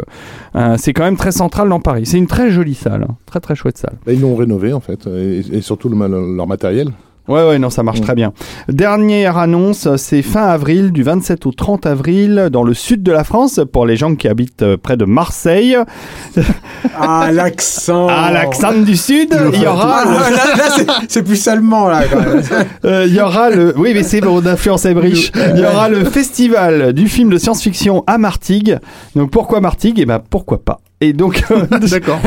c'est 0.76 0.92
quand 0.92 1.04
même 1.04 1.16
très 1.16 1.32
central 1.32 1.68
dans 1.68 1.80
Paris. 1.80 2.06
C'est 2.06 2.18
une 2.18 2.26
très 2.26 2.50
jolie 2.50 2.74
salle, 2.74 3.06
hein. 3.08 3.14
très 3.26 3.40
très 3.40 3.54
chouette 3.54 3.78
salle. 3.78 3.94
Bah, 4.04 4.12
ils 4.12 4.20
l'ont 4.20 4.36
rénové 4.36 4.72
en 4.72 4.80
fait, 4.80 5.06
et, 5.06 5.38
et 5.52 5.60
surtout 5.60 5.88
le, 5.88 5.96
le- 6.08 6.36
leur 6.36 6.46
matériel. 6.46 6.88
Ouais, 7.28 7.46
ouais, 7.48 7.58
non, 7.58 7.70
ça 7.70 7.82
marche 7.82 8.00
Mm. 8.00 8.04
très 8.04 8.14
bien. 8.14 8.32
Dernière 8.68 9.38
annonce, 9.38 9.88
c'est 9.96 10.22
fin 10.22 10.44
avril, 10.46 10.90
du 10.92 11.02
27 11.04 11.46
au 11.46 11.52
30 11.52 11.86
avril, 11.86 12.48
dans 12.50 12.64
le 12.64 12.74
sud 12.74 13.02
de 13.02 13.12
la 13.12 13.22
France, 13.24 13.60
pour 13.72 13.86
les 13.86 13.96
gens 13.96 14.14
qui 14.16 14.26
habitent 14.28 14.62
euh, 14.62 14.76
près 14.76 14.96
de 14.96 15.04
Marseille. 15.04 15.76
Ah, 17.00 17.30
l'accent 17.32 18.08
À 18.08 18.32
l'accent 18.32 18.72
du 18.74 18.96
sud, 18.96 19.34
il 19.54 19.62
y 19.62 19.66
aura, 19.66 20.02
Ah, 20.02 20.04
là, 20.30 20.56
là, 20.56 20.64
c'est- 20.76 20.86
c'est 21.08 21.22
plus 21.22 21.46
allemand, 21.48 21.88
là, 21.88 22.02
quand 22.10 22.18
même. 22.18 22.42
euh, 22.84 23.04
il 23.06 23.14
y 23.14 23.20
aura 23.20 23.50
le, 23.50 23.72
oui, 23.78 23.92
mais 23.94 24.02
c'est 24.02 24.20
mon 24.20 24.44
influence 24.44 24.84
est 24.84 24.92
riche. 24.92 25.30
Il 25.54 25.60
y 25.60 25.64
aura 25.64 25.88
le 25.88 26.04
festival 26.04 26.92
du 26.92 27.08
film 27.08 27.30
de 27.30 27.38
science-fiction 27.38 28.02
à 28.06 28.18
Martigues. 28.18 28.78
Donc 29.14 29.30
pourquoi 29.30 29.60
Martigues? 29.60 30.00
Eh 30.00 30.06
ben 30.06 30.20
pourquoi 30.28 30.58
pas. 30.62 30.80
Et 31.00 31.12
donc, 31.12 31.42
D'accord. 31.90 32.18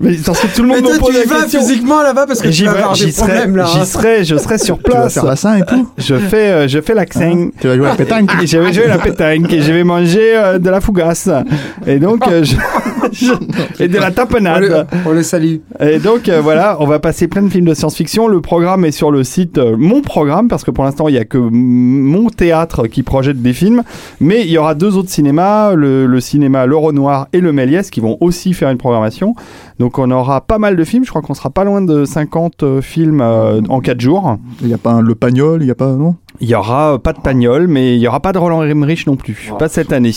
Mais 0.00 0.16
parce 0.24 0.40
que 0.40 0.54
tout 0.54 0.62
le 0.62 0.68
monde 0.68 0.82
me 0.82 0.98
pose 0.98 1.08
tu 1.10 1.14
y 1.14 1.18
la 1.18 1.24
vas 1.34 1.42
question. 1.42 1.60
physiquement 1.60 2.02
là-bas 2.02 2.26
parce 2.26 2.40
que 2.40 2.50
J'y 2.50 2.64
vas 2.64 2.72
vais- 2.72 2.78
avoir 2.78 2.94
j'y 2.94 3.06
des 3.06 3.12
serai, 3.12 3.26
problèmes, 3.32 3.56
là. 3.56 3.64
j'y 3.66 3.78
hein. 3.78 3.84
serai, 3.84 4.24
je 4.24 4.36
serai 4.36 4.58
sur 4.58 4.78
tu 4.82 4.90
vas 4.90 5.00
place. 5.08 5.14
faire 5.14 5.24
la 5.24 5.58
et 5.58 5.62
tout. 5.62 5.88
Je 5.98 6.14
fais, 6.16 6.50
euh, 6.50 6.68
je 6.68 6.80
fais 6.80 6.94
l'accent. 6.94 7.48
Tu 7.60 7.66
vas 7.68 7.76
jouer 7.76 7.86
à 7.86 7.90
la 7.90 7.96
pétanque. 7.96 8.30
Et 8.42 8.46
je 8.46 8.58
vais 8.58 8.72
jouer 8.72 8.84
à 8.84 8.88
la 8.88 8.98
pétanque 8.98 9.52
et 9.52 9.60
je 9.62 9.72
vais 9.72 9.84
manger 9.84 10.36
euh, 10.36 10.58
de 10.58 10.70
la 10.70 10.80
fougasse. 10.80 11.28
Et 11.86 11.98
donc, 11.98 12.26
euh, 12.28 12.44
je- 12.44 12.56
je- 13.12 13.82
et 13.82 13.88
de 13.88 13.96
la 13.98 14.06
On 14.06 14.08
le, 14.08 14.14
tapenade. 14.14 14.86
on 15.06 15.12
le 15.12 15.22
salue. 15.22 15.56
Et 15.80 15.98
donc, 15.98 16.28
euh, 16.28 16.40
voilà, 16.40 16.76
on 16.80 16.86
va 16.86 16.98
passer 16.98 17.28
plein 17.28 17.42
de 17.42 17.48
films 17.48 17.66
de 17.66 17.74
science-fiction. 17.74 18.28
Le 18.28 18.40
programme 18.40 18.84
est 18.84 18.90
sur 18.92 19.10
le 19.10 19.24
site 19.24 19.58
euh, 19.58 19.76
Mon 19.78 20.00
Programme, 20.02 20.48
parce 20.48 20.64
que 20.64 20.70
pour 20.70 20.84
l'instant, 20.84 21.08
il 21.08 21.12
n'y 21.12 21.18
a 21.18 21.24
que 21.24 21.38
mon 21.38 22.28
théâtre 22.30 22.86
qui 22.86 23.02
projette 23.02 23.40
des 23.42 23.52
films. 23.52 23.82
Mais 24.20 24.42
il 24.42 24.50
y 24.50 24.58
aura 24.58 24.74
deux 24.74 24.96
autres 24.96 25.10
cinémas, 25.10 25.74
le, 25.74 26.06
le 26.06 26.20
cinéma 26.20 26.66
Le 26.66 26.76
Renoir 26.76 27.28
et 27.32 27.40
le 27.40 27.52
Méliès, 27.52 27.90
qui 27.90 28.00
vont 28.00 28.16
aussi 28.20 28.52
faire 28.54 28.70
une 28.70 28.78
programmation. 28.78 29.34
Donc, 29.78 29.98
on 29.98 30.10
aura 30.10 30.40
pas 30.40 30.58
mal 30.58 30.76
de 30.76 30.84
films. 30.84 31.04
Je 31.04 31.10
crois 31.10 31.22
qu'on 31.22 31.34
sera 31.34 31.50
pas 31.50 31.64
loin 31.64 31.80
de 31.80 32.04
50 32.04 32.62
euh, 32.62 32.80
films 32.80 33.20
euh, 33.20 33.60
en 33.68 33.80
4 33.80 34.00
jours. 34.00 34.38
Il 34.60 34.66
n'y 34.66 34.74
a 34.74 34.78
pas 34.78 34.90
un 34.90 35.00
Le 35.00 35.14
Pagnol, 35.14 35.62
il 35.62 35.66
n'y 35.66 35.70
a 35.70 35.76
pas. 35.76 35.92
Non? 35.92 36.16
Il 36.40 36.48
y 36.48 36.54
aura 36.54 36.94
euh, 36.94 36.98
pas 36.98 37.12
de 37.12 37.20
Pagnol, 37.20 37.68
mais 37.68 37.96
il 37.96 38.00
y 38.00 38.08
aura 38.08 38.20
pas 38.20 38.32
de 38.32 38.38
Roland 38.38 38.62
Emmerich 38.62 39.06
non 39.06 39.16
plus. 39.16 39.52
Pas 39.58 39.68
cette 39.68 39.92
année. 39.92 40.12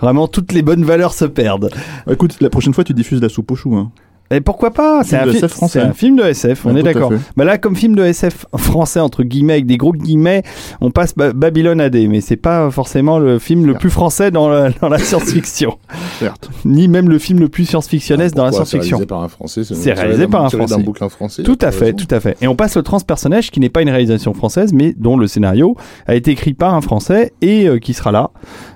Vraiment, 0.00 0.26
toutes 0.26 0.52
les 0.52 0.62
bonnes 0.62 0.84
valeurs 0.84 1.12
se 1.12 1.24
perdent. 1.24 1.70
Écoute, 2.10 2.38
la 2.40 2.50
prochaine 2.50 2.74
fois, 2.74 2.84
tu 2.84 2.94
diffuses 2.94 3.20
la 3.20 3.28
soupe 3.28 3.50
aux 3.50 3.56
choux. 3.56 3.76
Hein. 3.76 3.90
Et 4.30 4.40
pourquoi 4.40 4.70
pas 4.72 5.02
C'est 5.04 5.16
un, 5.16 5.26
fi- 5.30 5.78
un 5.78 5.92
film 5.92 6.16
de 6.16 6.22
SF, 6.24 6.64
on 6.66 6.72
Ouais, 6.74 6.80
est 6.80 6.82
d'accord. 6.82 7.12
Bah 7.36 7.44
là, 7.44 7.58
comme 7.58 7.76
film 7.76 7.94
de 7.94 8.02
SF 8.04 8.46
français, 8.56 8.98
entre 8.98 9.22
guillemets, 9.22 9.52
avec 9.52 9.66
des 9.66 9.76
gros 9.76 9.92
guillemets, 9.92 10.42
on 10.80 10.90
passe 10.90 11.14
Ba- 11.14 11.32
Babylone 11.32 11.80
AD, 11.80 11.96
mais 12.08 12.20
c'est 12.20 12.36
pas 12.36 12.70
forcément 12.70 13.18
le 13.18 13.38
film 13.38 13.66
le 13.66 13.74
plus 13.74 13.90
français 13.90 14.30
dans 14.30 14.48
la, 14.48 14.70
dans 14.80 14.88
la 14.88 14.98
science-fiction. 14.98 15.78
Certes. 16.18 16.50
Ni 16.64 16.88
même 16.88 17.08
le 17.10 17.18
film 17.18 17.38
le 17.38 17.48
plus 17.48 17.66
science-fictionniste 17.66 18.34
dans 18.34 18.44
la 18.44 18.50
Pourquoi 18.50 18.64
C'est 18.64 18.70
science-fiction. 18.82 18.96
réalisé 18.96 19.06
par 19.06 19.22
un 19.22 19.28
Français. 19.28 19.62
C'est 19.64 19.92
réalisé 19.92 20.26
par 20.26 20.44
un 20.44 20.48
Français. 20.48 20.82
bouquin 20.82 21.08
français. 21.08 21.42
Tout 21.42 21.58
à 21.60 21.70
fait, 21.70 21.84
raison. 21.86 21.96
tout 21.98 22.14
à 22.14 22.18
fait. 22.20 22.36
Et 22.40 22.48
on 22.48 22.56
passe 22.56 22.76
le 22.76 22.82
transpersonnage 22.82 23.50
qui 23.50 23.60
n'est 23.60 23.68
pas 23.68 23.82
une 23.82 23.90
réalisation 23.90 24.32
française, 24.34 24.72
mais 24.72 24.94
dont 24.96 25.16
le 25.16 25.26
scénario 25.26 25.76
a 26.06 26.14
été 26.14 26.30
écrit 26.32 26.54
par 26.54 26.74
un 26.74 26.80
Français 26.80 27.32
et 27.42 27.68
euh, 27.68 27.78
qui 27.78 27.92
sera 27.94 28.10
là, 28.10 28.30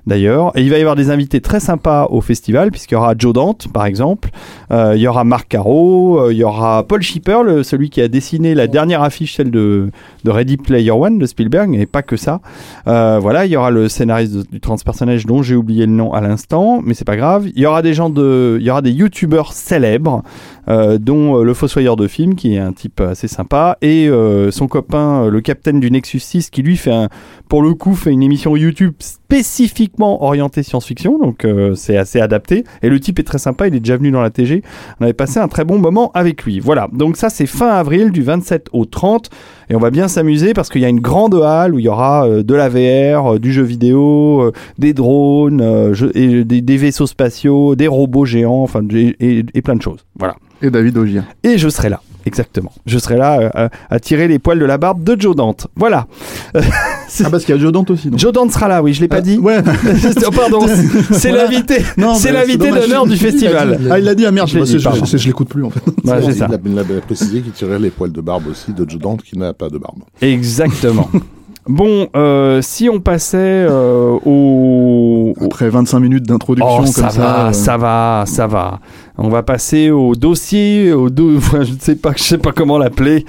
d'ailleurs. 0.06 0.52
Et 0.56 0.62
il 0.62 0.70
va 0.70 0.76
y 0.76 0.80
avoir 0.80 0.94
des 0.96 1.10
invités 1.10 1.40
très 1.40 1.60
sympas 1.60 2.06
au 2.10 2.20
festival, 2.20 2.70
puisqu'il 2.70 2.94
y 2.94 2.96
aura 2.96 3.14
Joe 3.16 3.32
Dante, 3.32 3.68
par 3.72 3.86
exemple. 3.86 4.28
Euh, 4.70 4.92
il 4.94 5.00
y 5.02 5.08
aura 5.08 5.24
Caro, 5.46 6.20
euh, 6.20 6.32
il 6.32 6.38
y 6.38 6.44
aura 6.44 6.82
Paul 6.82 7.02
Schipper, 7.02 7.42
le- 7.44 7.62
celui 7.62 7.90
qui 7.90 8.00
a 8.00 8.08
dessiné 8.08 8.54
la 8.54 8.66
dernière 8.66 9.02
affiche, 9.02 9.36
celle 9.36 9.50
de, 9.50 9.90
Ready 10.26 10.56
Player 10.56 10.90
One 10.90 11.18
de 11.18 11.26
Spielberg, 11.26 11.74
et 11.74 11.86
pas 11.86 12.02
que 12.02 12.16
ça. 12.16 12.40
Euh, 12.86 13.18
voilà, 13.20 13.46
il 13.46 13.52
y 13.52 13.56
aura 13.56 13.70
le 13.70 13.88
scénariste 13.88 14.50
du 14.50 14.60
transpersonnage 14.60 15.24
dont 15.26 15.42
j'ai 15.42 15.54
oublié 15.54 15.86
le 15.86 15.92
nom 15.92 16.12
à 16.12 16.20
l'instant, 16.20 16.80
mais 16.84 16.94
c'est 16.94 17.04
pas 17.06 17.16
grave. 17.16 17.48
Il 17.54 17.60
y 17.62 17.66
aura 17.66 17.82
des 17.82 17.94
gens 17.94 18.10
de, 18.10 18.58
il 18.60 18.66
y 18.66 18.70
aura 18.70 18.82
des 18.82 18.90
youtubeurs 18.92 19.52
célèbres, 19.52 20.22
dont 20.68 21.38
euh, 21.38 21.44
le 21.44 21.54
Fossoyeur 21.54 21.96
de 21.96 22.06
film, 22.06 22.34
qui 22.34 22.54
est 22.54 22.58
un 22.58 22.72
type 22.72 23.00
assez 23.00 23.28
sympa, 23.28 23.78
et 23.80 24.08
euh, 24.08 24.50
son 24.50 24.68
copain, 24.68 25.24
euh, 25.24 25.30
le 25.30 25.40
capitaine 25.40 25.80
du 25.80 25.90
Nexus 25.90 26.20
6, 26.20 26.50
qui 26.50 26.62
lui 26.62 26.76
fait 26.76 27.08
pour 27.48 27.62
le 27.62 27.74
coup, 27.74 27.94
fait 27.94 28.10
une 28.10 28.22
émission 28.22 28.56
YouTube 28.56 28.94
spécifiquement 28.98 30.22
orientée 30.22 30.62
science-fiction, 30.62 31.18
donc 31.18 31.44
euh, 31.44 31.74
c'est 31.74 31.96
assez 31.96 32.20
adapté. 32.20 32.64
Et 32.82 32.88
le 32.88 33.00
type 33.00 33.18
est 33.18 33.24
très 33.24 33.38
sympa, 33.38 33.68
il 33.68 33.74
est 33.74 33.80
déjà 33.80 33.96
venu 33.96 34.10
dans 34.10 34.22
la 34.22 34.30
TG. 34.30 34.62
On 35.00 35.04
avait 35.04 35.12
passé 35.12 35.38
un 35.38 35.48
très 35.48 35.64
bon 35.64 35.78
moment 35.78 36.10
avec 36.12 36.44
lui. 36.44 36.60
Voilà, 36.60 36.88
donc 36.92 37.16
ça 37.16 37.28
c'est 37.28 37.46
fin 37.46 37.68
avril, 37.68 38.10
du 38.10 38.22
27 38.22 38.68
au 38.72 38.84
30, 38.84 39.30
et 39.70 39.76
on 39.76 39.78
va 39.78 39.90
bien 39.90 40.08
s'amuser 40.08 40.54
parce 40.54 40.68
qu'il 40.68 40.80
y 40.80 40.84
a 40.84 40.88
une 40.88 41.00
grande 41.00 41.34
halle 41.34 41.74
où 41.74 41.78
il 41.78 41.84
y 41.84 41.88
aura 41.88 42.26
euh, 42.26 42.42
de 42.42 42.54
la 42.54 42.68
VR, 42.68 43.34
euh, 43.34 43.38
du 43.38 43.52
jeu 43.52 43.62
vidéo, 43.62 44.42
euh, 44.42 44.52
des 44.78 44.92
drones, 44.94 45.62
et 46.14 46.44
des, 46.44 46.60
des 46.60 46.76
vaisseaux 46.76 47.06
spatiaux, 47.06 47.74
des 47.76 47.86
robots 47.88 48.24
géants, 48.24 48.62
enfin, 48.62 48.82
et, 48.92 49.16
et- 49.20 49.44
et 49.54 49.62
plein 49.62 49.76
de 49.76 49.82
choses. 49.82 50.04
Voilà. 50.18 50.36
Et 50.62 50.70
David 50.70 50.96
Ogier. 50.98 51.20
Et 51.44 51.58
je 51.58 51.68
serai 51.68 51.88
là. 51.88 52.00
Exactement. 52.28 52.70
Je 52.86 52.98
serai 52.98 53.16
là 53.16 53.50
euh, 53.56 53.68
à, 53.90 53.98
tirer 54.00 54.28
les 54.28 54.38
poils 54.38 54.58
de 54.60 54.64
la 54.64 54.78
barbe 54.78 55.02
de 55.02 55.20
Joe 55.20 55.34
Dante. 55.34 55.66
Voilà. 55.74 56.06
Ah, 56.54 56.60
parce 57.30 57.44
qu'il 57.44 57.54
y 57.54 57.58
a 57.58 57.60
Joe 57.60 57.72
Dante 57.72 57.90
aussi. 57.90 58.08
donc. 58.10 58.18
Joe 58.20 58.32
Dante 58.32 58.52
sera 58.52 58.68
là, 58.68 58.82
oui, 58.82 58.92
je 58.94 59.00
l'ai 59.00 59.08
pas 59.08 59.16
Ah, 59.16 59.20
dit. 59.22 59.38
Ouais. 59.38 59.58
Oh, 60.26 60.30
pardon, 60.30 60.60
c'est 61.12 61.30
Voilà. 61.30 61.44
l'invité. 61.44 61.78
Non, 61.96 62.14
C'est 62.14 62.32
l'invité 62.32 62.70
d'honneur 62.70 63.06
du 63.06 63.16
festival. 63.16 63.80
Ah, 63.90 63.98
il 63.98 64.04
l'a 64.04 64.14
dit, 64.14 64.26
ah 64.26 64.30
merde, 64.30 64.48
Je 64.48 64.58
je, 64.58 64.64
dit, 64.64 64.72
je, 64.72 64.78
je, 64.78 64.84
pardon. 64.84 65.04
je 65.04 65.26
l'écoute 65.26 65.48
plus 65.48 65.64
en 65.64 65.70
fait. 65.70 65.80
Voilà, 66.04 66.22
c'est 66.22 66.36
il, 66.36 66.42
a, 66.44 66.48
il 66.64 66.78
a 66.78 67.00
précisé 67.00 67.40
qu'il 67.40 67.52
tirait 67.52 67.78
les 67.78 67.90
poils 67.90 68.12
de 68.12 68.20
barbe 68.20 68.44
aussi 68.50 68.72
de 68.72 68.88
Joe 68.88 69.00
Dante 69.00 69.22
qui 69.22 69.36
n'a 69.38 69.52
pas 69.54 69.68
de 69.70 69.78
barbe. 69.78 70.00
Exactement. 70.20 71.08
Bon, 71.66 72.08
euh, 72.16 72.62
si 72.62 72.88
on 72.88 72.98
passait 73.00 73.36
euh, 73.68 74.16
au, 74.24 75.34
au- 75.38 75.44
Après 75.44 75.68
25 75.68 76.00
minutes 76.00 76.24
d'introduction 76.26 76.76
Oh, 76.80 76.84
comme 76.84 76.86
ça, 76.86 77.10
ça. 77.10 77.20
va, 77.20 77.46
euh, 77.48 77.52
ça 77.52 77.76
va, 77.76 78.24
ça 78.26 78.46
va. 78.46 78.80
On 79.20 79.28
va 79.28 79.42
passer 79.42 79.90
au 79.90 80.14
dossier, 80.14 80.92
au 80.92 81.10
do... 81.10 81.40
je 81.52 81.72
ne 81.72 81.78
sais 81.80 81.96
pas, 81.96 82.12
je 82.16 82.22
sais 82.22 82.38
pas 82.38 82.52
comment 82.52 82.78
l'appeler. 82.78 83.24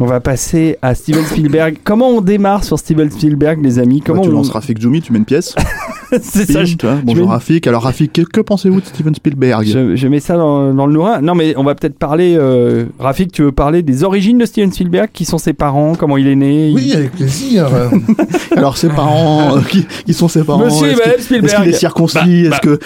On 0.00 0.06
va 0.06 0.20
passer 0.20 0.78
à 0.80 0.94
Steven 0.94 1.24
Spielberg. 1.24 1.78
Comment 1.82 2.10
on 2.10 2.20
démarre 2.20 2.62
sur 2.62 2.78
Steven 2.78 3.10
Spielberg, 3.10 3.58
les 3.64 3.80
amis? 3.80 3.98
Bah, 3.98 4.04
Comment 4.06 4.22
tu 4.22 4.28
on... 4.28 4.32
lances 4.32 4.50
Rafik 4.50 4.80
Djoumi, 4.80 5.02
tu 5.02 5.12
mets 5.12 5.18
une 5.18 5.24
pièce. 5.24 5.56
C'est 6.22 6.50
ça. 6.50 6.64
Je, 6.64 6.76
mets 6.86 7.00
Bonjour 7.02 7.28
Rafik. 7.30 7.66
Alors 7.66 7.82
Rafik, 7.82 8.12
que, 8.12 8.22
que 8.22 8.40
pensez-vous 8.40 8.80
de 8.80 8.86
Steven 8.86 9.12
Spielberg? 9.14 9.66
Je- 9.66 9.96
je 9.96 10.08
mets 10.08 10.20
ça 10.20 10.36
dans, 10.36 10.72
dans 10.72 10.86
le 10.86 10.92
nourrin. 10.92 11.20
Non, 11.20 11.34
mais 11.34 11.54
on 11.56 11.64
va 11.64 11.74
peut-être 11.74 11.98
parler. 11.98 12.36
Euh... 12.38 12.84
Rafik, 13.00 13.32
tu 13.32 13.42
veux 13.42 13.50
parler 13.52 13.82
des 13.82 14.04
origines 14.04 14.38
de 14.38 14.46
Steven 14.46 14.70
Spielberg? 14.72 15.08
Qui 15.12 15.24
sont 15.24 15.36
ses 15.38 15.52
parents? 15.52 15.94
Comment 15.96 16.16
il 16.16 16.28
est 16.28 16.36
né? 16.36 16.70
Oui, 16.72 16.92
avec 16.94 17.10
plaisir. 17.12 17.66
Alors 18.56 18.76
ses 18.78 18.88
parents, 18.90 19.56
euh, 19.56 19.60
qui, 19.68 19.84
qui 20.06 20.14
sont 20.14 20.28
ses 20.28 20.44
parents? 20.44 20.64
Monsieur 20.64 20.92
Est-ce 20.92 21.02
qu'il- 21.02 21.22
Spielberg. 21.24 21.44
Est-ce 21.54 21.62
qu'il 21.62 21.68
est 21.70 21.76
circoncis? 21.78 22.48
Bah, 22.48 22.56
Est-ce 22.56 22.60
que 22.60 22.78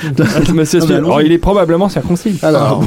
il... 0.48 0.54
Monsieur 0.54 0.80
Spielberg. 0.80 1.04
allons-y. 1.04 1.22
Oh, 1.22 1.26
il 1.26 1.32
est 1.32 1.38
probablement 1.38 1.90
circoncis. 1.90 2.38
Alors, 2.42 2.82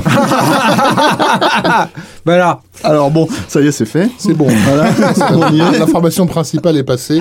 Voilà. 2.26 2.62
Alors 2.84 3.12
bon, 3.12 3.28
ça 3.48 3.62
y 3.62 3.68
est, 3.68 3.72
c'est 3.72 3.86
fait. 3.86 4.10
C'est 4.18 4.34
bon. 4.34 4.48
Voilà. 4.48 4.92
L'information 5.80 6.26
principale 6.28 6.78
est 6.78 6.84
passée. 6.84 7.20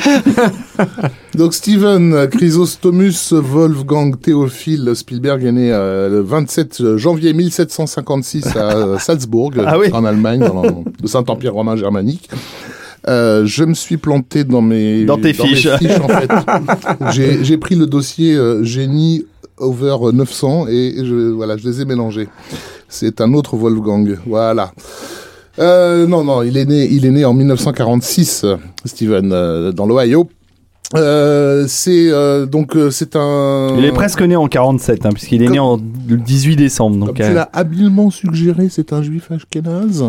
Donc 1.34 1.54
Steven 1.54 2.28
Chrysostomus 2.28 3.32
Wolfgang 3.32 4.18
Théophile 4.20 4.92
Spielberg 4.94 5.44
est 5.44 5.52
né 5.52 5.72
euh, 5.72 6.08
le 6.08 6.20
27 6.20 6.96
janvier 6.96 7.32
1756 7.32 8.56
à 8.56 8.58
euh, 8.76 8.98
Salzbourg, 8.98 9.52
Ah 9.66 9.78
oui. 9.78 9.86
en 9.92 10.04
Allemagne, 10.04 10.40
dans 10.40 10.62
le 10.62 10.68
Saint-Empire 11.08 11.52
romain 11.54 11.76
germanique. 11.76 12.28
Euh, 13.06 13.44
je 13.44 13.64
me 13.64 13.74
suis 13.74 13.98
planté 13.98 14.44
dans 14.44 14.62
mes 14.62 15.04
Dans 15.04 15.16
tes 15.16 15.24
mes 15.24 15.32
fiches. 15.34 15.66
en 15.66 16.08
fait. 16.08 16.30
J'ai 17.12 17.44
j'ai 17.44 17.58
pris 17.58 17.74
le 17.74 17.86
dossier 17.86 18.34
euh, 18.34 18.64
génie 18.64 19.26
over 19.58 19.96
900 20.12 20.66
et 20.68 20.94
je, 21.04 21.30
voilà, 21.32 21.56
je 21.58 21.68
les 21.68 21.82
ai 21.82 21.84
mélangés. 21.84 22.28
C'est 22.88 23.20
un 23.20 23.34
autre 23.34 23.56
Wolfgang. 23.56 24.16
Voilà. 24.26 24.72
Euh, 25.58 26.06
non, 26.06 26.24
non, 26.24 26.42
il 26.42 26.56
est 26.56 26.64
né, 26.64 26.86
il 26.90 27.06
est 27.06 27.10
né 27.10 27.24
en 27.24 27.32
1946, 27.34 28.42
euh, 28.44 28.56
Steven, 28.84 29.30
euh, 29.32 29.72
dans 29.72 29.86
l'Ohio. 29.86 30.28
Euh, 30.94 31.64
c'est 31.66 32.08
euh, 32.10 32.44
donc 32.46 32.76
euh, 32.76 32.90
c'est 32.90 33.16
un. 33.16 33.74
Il 33.78 33.84
est 33.84 33.92
presque 33.92 34.20
né 34.20 34.36
en 34.36 34.46
47, 34.48 35.06
hein, 35.06 35.10
puisqu'il 35.12 35.42
est 35.42 35.46
Comme- 35.46 35.54
né 35.54 35.58
en 35.60 35.76
le 36.08 36.16
18 36.16 36.56
décembre. 36.56 36.98
Comme 36.98 37.06
Donc, 37.08 37.16
tu 37.16 37.22
euh, 37.22 37.32
l'as 37.34 37.48
habilement 37.52 38.10
suggéré, 38.10 38.68
c'est 38.68 38.92
un 38.92 39.02
juif 39.02 39.30
ashkénaze. 39.32 40.04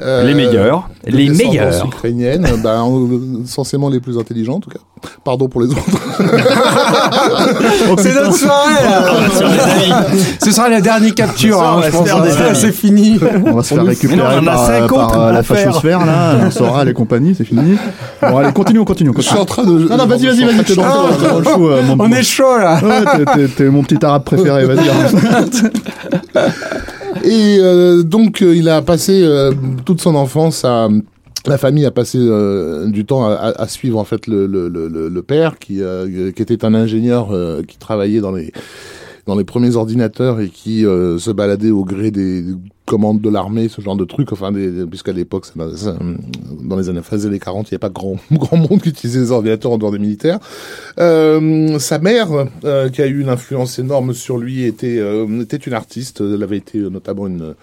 Euh, 0.00 0.24
les 0.24 0.34
meilleurs. 0.34 0.88
Les 1.06 1.28
meilleurs. 1.28 1.84
ukrainienne, 1.86 2.46
ben, 2.62 2.84
euh, 2.86 3.42
censément 3.46 3.88
les 3.88 4.00
plus 4.00 4.18
intelligents 4.18 4.54
en 4.54 4.60
tout 4.60 4.70
cas. 4.70 4.78
Pardon 5.24 5.48
pour 5.48 5.60
les 5.60 5.68
autres. 5.68 5.80
C'est 7.98 8.14
notre 8.14 8.34
soirée, 8.34 8.84
là. 8.84 10.04
Ce 10.42 10.50
sera 10.52 10.68
la 10.68 10.80
dernière 10.80 11.14
capture, 11.14 11.60
hein, 11.62 11.76
on 11.78 11.82
je 11.82 11.90
pense. 11.90 12.08
Ça. 12.08 12.54
C'est 12.54 12.72
fini. 12.72 13.18
On 13.46 13.52
va 13.54 13.62
se 13.62 13.74
faire 13.74 13.84
récupérer 13.84 14.16
non, 14.16 14.24
on 14.40 14.44
par, 14.44 14.62
euh, 14.70 14.78
50 14.80 14.88
par, 15.12 15.20
euh, 15.20 15.32
la 15.32 15.42
faire. 15.42 15.56
fachosphère, 15.58 16.04
là, 16.06 16.34
on 16.46 16.50
saura 16.50 16.84
les 16.84 16.94
compagnies, 16.94 17.34
c'est 17.36 17.44
fini. 17.44 17.76
Bon, 18.20 18.36
allez, 18.38 18.52
continue, 18.52 18.84
continue. 18.84 19.10
Je 19.16 19.22
suis 19.22 19.30
continue. 19.36 19.42
en 19.42 19.44
train 19.46 19.64
de. 19.64 19.88
Non, 19.88 19.96
non, 19.96 20.06
vas-y, 20.06 20.26
vas-y, 20.26 20.44
vas-y, 20.44 20.64
t'es 20.64 20.74
dans 20.76 20.82
le 20.84 20.88
show, 20.90 21.16
t'es 21.20 21.28
dans 21.28 21.38
le 21.38 21.44
show, 21.44 21.82
mon- 21.96 22.04
On 22.04 22.12
est 22.12 22.22
chaud, 22.22 22.58
là. 22.58 22.80
Ouais, 22.82 23.48
t'es- 23.56 23.64
mon 23.68 23.82
petit 23.82 24.04
arabe 24.04 24.24
préféré, 24.24 24.64
vas-y. 24.66 24.88
Et 27.24 27.58
euh, 27.60 28.02
donc 28.02 28.42
euh, 28.42 28.54
il 28.56 28.68
a 28.68 28.82
passé 28.82 29.22
euh, 29.22 29.52
toute 29.84 30.00
son 30.00 30.14
enfance 30.14 30.64
à 30.64 30.88
la 31.46 31.58
famille 31.58 31.84
a 31.86 31.90
passé 31.90 32.18
euh, 32.20 32.88
du 32.88 33.04
temps 33.04 33.24
à, 33.26 33.32
à- 33.56 33.66
suivre 33.66 33.98
en 33.98 34.04
fait 34.04 34.28
le, 34.28 34.46
le, 34.46 34.68
le, 34.68 34.86
le- 34.88 35.08
le 35.08 35.22
père 35.22 35.58
qui, 35.58 35.82
euh, 35.82 36.30
qui 36.30 36.40
était 36.40 36.64
un 36.64 36.72
ingénieur 36.74 37.32
euh, 37.32 37.62
qui 37.66 37.78
travaillait 37.78 38.20
dans 38.20 38.30
les 38.32 38.52
dans 39.26 39.34
les 39.36 39.44
premiers 39.44 39.74
ordinateurs 39.76 40.40
et 40.40 40.48
qui 40.48 40.84
euh, 40.86 41.18
se 41.18 41.30
baladait 41.32 41.70
au 41.70 41.84
gré 41.84 42.10
des 42.12 42.44
commandes 42.92 43.22
de 43.22 43.30
l'armée, 43.30 43.68
ce 43.68 43.80
genre 43.80 43.96
de 43.96 44.04
trucs. 44.04 44.32
Enfin, 44.32 44.52
puisqu'à 44.90 45.12
l'époque, 45.12 45.46
dans 45.56 46.76
les 46.76 46.90
années, 46.90 47.00
des 47.10 47.26
années 47.26 47.38
40, 47.38 47.70
il 47.70 47.72
n'y 47.72 47.76
avait 47.76 47.78
pas 47.78 47.88
grand, 47.88 48.16
grand 48.32 48.58
monde 48.58 48.82
qui 48.82 48.90
utilisait 48.90 49.20
les 49.20 49.30
ordinateurs 49.30 49.72
en 49.72 49.78
dehors 49.78 49.92
des 49.92 49.98
militaires. 49.98 50.38
Euh, 50.98 51.78
sa 51.78 51.98
mère, 51.98 52.28
euh, 52.66 52.90
qui 52.90 53.00
a 53.00 53.06
eu 53.06 53.22
une 53.22 53.30
influence 53.30 53.78
énorme 53.78 54.12
sur 54.12 54.36
lui, 54.36 54.64
était, 54.64 54.98
euh, 54.98 55.40
était 55.40 55.56
une 55.56 55.72
artiste. 55.72 56.20
Elle 56.20 56.42
avait 56.42 56.58
été 56.58 56.76
notamment 56.80 57.26
une, 57.26 57.54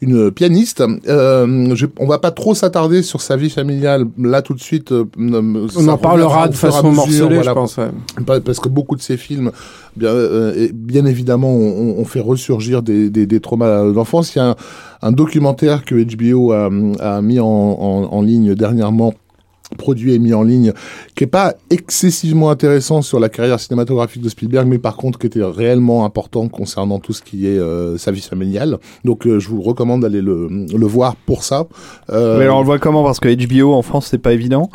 une 0.00 0.30
pianiste. 0.30 0.82
Je, 1.06 1.86
on 1.98 2.06
va 2.06 2.18
pas 2.18 2.30
trop 2.30 2.54
s'attarder 2.54 3.02
sur 3.02 3.20
sa 3.20 3.36
vie 3.36 3.50
familiale 3.50 4.06
là 4.18 4.40
tout 4.40 4.54
de 4.54 4.62
suite. 4.62 4.94
On 5.18 5.88
en 5.88 5.98
parlera 5.98 6.48
de 6.48 6.54
façon 6.54 6.90
morcelée, 6.90 7.42
je 7.42 7.50
pense. 7.50 7.76
ouais. 7.76 8.40
parce 8.40 8.60
que 8.60 8.70
beaucoup 8.70 8.96
de 8.96 9.02
ces 9.02 9.18
films, 9.18 9.52
bien, 9.96 10.10
euh, 10.10 10.68
bien 10.72 11.06
évidemment, 11.06 11.52
ont 11.52 12.04
fait 12.04 12.20
ressurgir 12.20 12.82
des, 12.82 13.10
des, 13.10 13.40
traumas 13.40 13.92
d'enfance. 13.92 14.34
Il 14.34 14.38
y 14.38 14.42
a 14.42 14.56
un, 15.02 15.12
documentaire 15.12 15.84
que 15.84 15.94
HBO 15.94 16.52
a, 16.52 17.22
mis 17.22 17.40
en, 17.40 18.22
ligne 18.22 18.54
dernièrement 18.54 19.14
produit 19.78 20.14
et 20.14 20.18
mis 20.18 20.34
en 20.34 20.42
ligne, 20.42 20.72
qui 21.14 21.22
est 21.22 21.28
pas 21.28 21.54
excessivement 21.70 22.50
intéressant 22.50 23.02
sur 23.02 23.20
la 23.20 23.28
carrière 23.28 23.60
cinématographique 23.60 24.20
de 24.20 24.28
Spielberg, 24.28 24.66
mais 24.66 24.78
par 24.78 24.96
contre 24.96 25.16
qui 25.16 25.28
était 25.28 25.44
réellement 25.44 26.04
important 26.04 26.48
concernant 26.48 26.98
tout 26.98 27.12
ce 27.12 27.22
qui 27.22 27.46
est 27.46 27.58
euh, 27.58 27.96
sa 27.96 28.10
vie 28.10 28.20
familiale. 28.20 28.78
Donc 29.04 29.28
euh, 29.28 29.38
je 29.38 29.48
vous 29.48 29.62
recommande 29.62 30.02
d'aller 30.02 30.22
le, 30.22 30.48
le 30.48 30.86
voir 30.86 31.14
pour 31.14 31.44
ça. 31.44 31.68
Mais 32.08 32.16
alors, 32.16 32.56
on 32.56 32.60
le 32.62 32.66
voit 32.66 32.80
comment? 32.80 33.04
Parce 33.04 33.20
que 33.20 33.28
HBO 33.28 33.72
en 33.74 33.82
France, 33.82 34.08
c'est 34.10 34.18
pas 34.18 34.32
évident. 34.32 34.70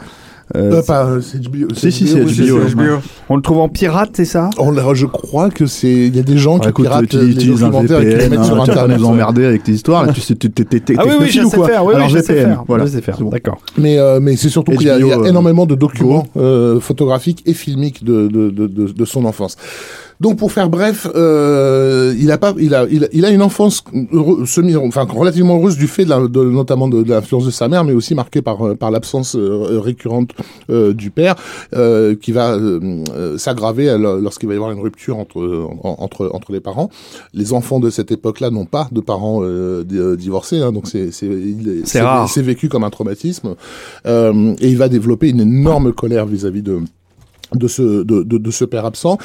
Euh, 0.56 0.74
euh, 0.74 0.84
pas, 0.84 1.06
euh, 1.06 1.22
c'est 1.22 1.40
HBO. 1.42 1.74
Si, 1.74 1.92
si, 1.92 2.08
c'est 2.08 2.22
oui, 2.22 2.52
HBO, 2.52 3.00
on 3.30 3.36
le 3.36 3.42
trouve 3.42 3.58
en 3.60 3.70
pirate, 3.70 4.12
c'est 4.14 4.26
ça? 4.26 4.52
On 4.60 4.74
je 4.94 5.06
crois 5.08 5.50
que 5.50 5.66
c'est, 5.66 5.92
il 5.92 6.16
y 6.16 6.20
a 6.20 6.24
des 6.24 6.38
gens 6.38 6.60
qui 6.60 6.68
Ah, 6.68 6.70
écoute, 6.70 6.86
piratent 6.86 7.14
les 7.14 7.34
documentaires 7.34 8.02
et 8.02 8.10
qui 8.10 8.16
les 8.16 8.30
mettent 8.30 8.44
sur 8.44 8.54
hein, 8.62 8.66
pas 8.66 8.72
Internet. 8.72 9.00
nous 9.00 9.06
emmerder 9.06 9.46
avec 9.46 9.64
tes 9.64 9.72
histoires, 9.72 10.06
tu 10.14 10.22
Ah 10.98 11.04
oui, 11.06 11.14
oui, 11.20 11.30
je 11.30 11.42
sais 11.48 11.64
faire. 11.66 11.86
Oui, 11.86 11.94
je 12.10 12.20
sais 12.20 12.34
faire. 12.34 12.64
voilà. 12.68 12.86
Je 12.86 12.92
sais 12.92 13.02
faire. 13.02 13.16
C'est 13.18 13.24
bon. 13.24 13.30
D'accord. 13.30 13.58
Mais, 13.78 13.98
euh, 13.98 14.20
mais 14.22 14.36
c'est 14.36 14.50
surtout 14.50 14.74
qu'il 14.74 14.88
y 14.88 14.90
a, 14.90 14.96
euh, 14.96 15.24
énormément 15.24 15.66
de 15.66 15.74
documents 15.76 16.28
euh, 16.38 16.80
photographiques 16.80 17.42
et 17.46 17.54
filmiques 17.54 18.04
de, 18.04 18.28
de, 18.28 18.50
de, 18.52 18.68
de, 18.68 18.92
de 18.92 19.06
son 19.06 19.26
enfance. 19.26 19.58
Donc 20.22 20.38
pour 20.38 20.52
faire 20.52 20.70
bref, 20.70 21.08
euh, 21.16 22.14
il 22.18 22.32
a 22.32 22.38
pas, 22.38 22.54
il 22.58 22.74
a, 22.74 22.86
il 22.90 23.04
a, 23.04 23.08
il 23.12 23.26
a 23.26 23.30
une 23.32 23.42
enfance 23.42 23.84
heureux- 24.14 24.46
semi, 24.46 24.76
enfin 24.76 25.06
relativement 25.10 25.58
heureuse 25.58 25.78
du 25.78 25.88
fait 25.88 26.06
de, 26.06 26.10
la- 26.10 26.28
de- 26.28 26.44
notamment 26.44 26.88
de, 26.88 27.04
de 27.04 27.10
l'influence 27.10 27.46
de 27.46 27.52
sa 27.52 27.68
mère, 27.68 27.84
mais 27.84 27.94
aussi 27.94 28.16
marquée 28.16 28.42
par 28.42 28.66
euh, 28.66 28.76
par 28.76 28.92
l'absence 28.92 29.36
euh, 29.36 29.80
récurrente 29.82 30.32
euh, 30.70 30.94
du 30.94 31.12
père, 31.12 31.36
euh, 31.76 32.16
qui 32.16 32.32
va 32.32 32.58
s'aggraver 33.38 33.96
lorsqu'il 33.98 34.48
va 34.48 34.54
y 34.54 34.58
avoir 34.58 34.72
une 34.72 34.80
rupture 34.82 35.18
entre 35.18 35.68
en- 35.84 35.96
entre 36.00 36.30
entre 36.34 36.52
les 36.52 36.60
parents. 36.62 36.90
Les 37.34 37.54
enfants 37.54 37.80
de 37.80 37.90
cette 37.90 38.12
époque-là 38.12 38.50
n'ont 38.52 38.66
pas 38.66 38.88
de 38.92 39.02
parents 39.02 39.42
di- 39.84 40.18
divorcés, 40.18 40.60
hein, 40.60 40.72
donc 40.72 40.88
c'est 40.88 41.12
c'est 41.12 41.28
C'est 42.28 42.42
vécu 42.42 42.70
comme 42.70 42.84
un 42.84 42.90
traumatisme, 42.90 43.56
euh, 44.08 44.56
et 44.60 44.70
il 44.70 44.78
va 44.78 44.88
développer 44.90 45.30
une 45.30 45.42
énorme 45.42 45.92
colère 45.94 46.26
vis-à-vis 46.26 46.62
de 46.62 46.80
de 47.58 47.68
ce 47.68 47.82
de, 48.04 48.24
de, 48.24 48.38
de 48.38 48.52
ce 48.52 48.66
père 48.66 48.86
absent. 48.86 49.18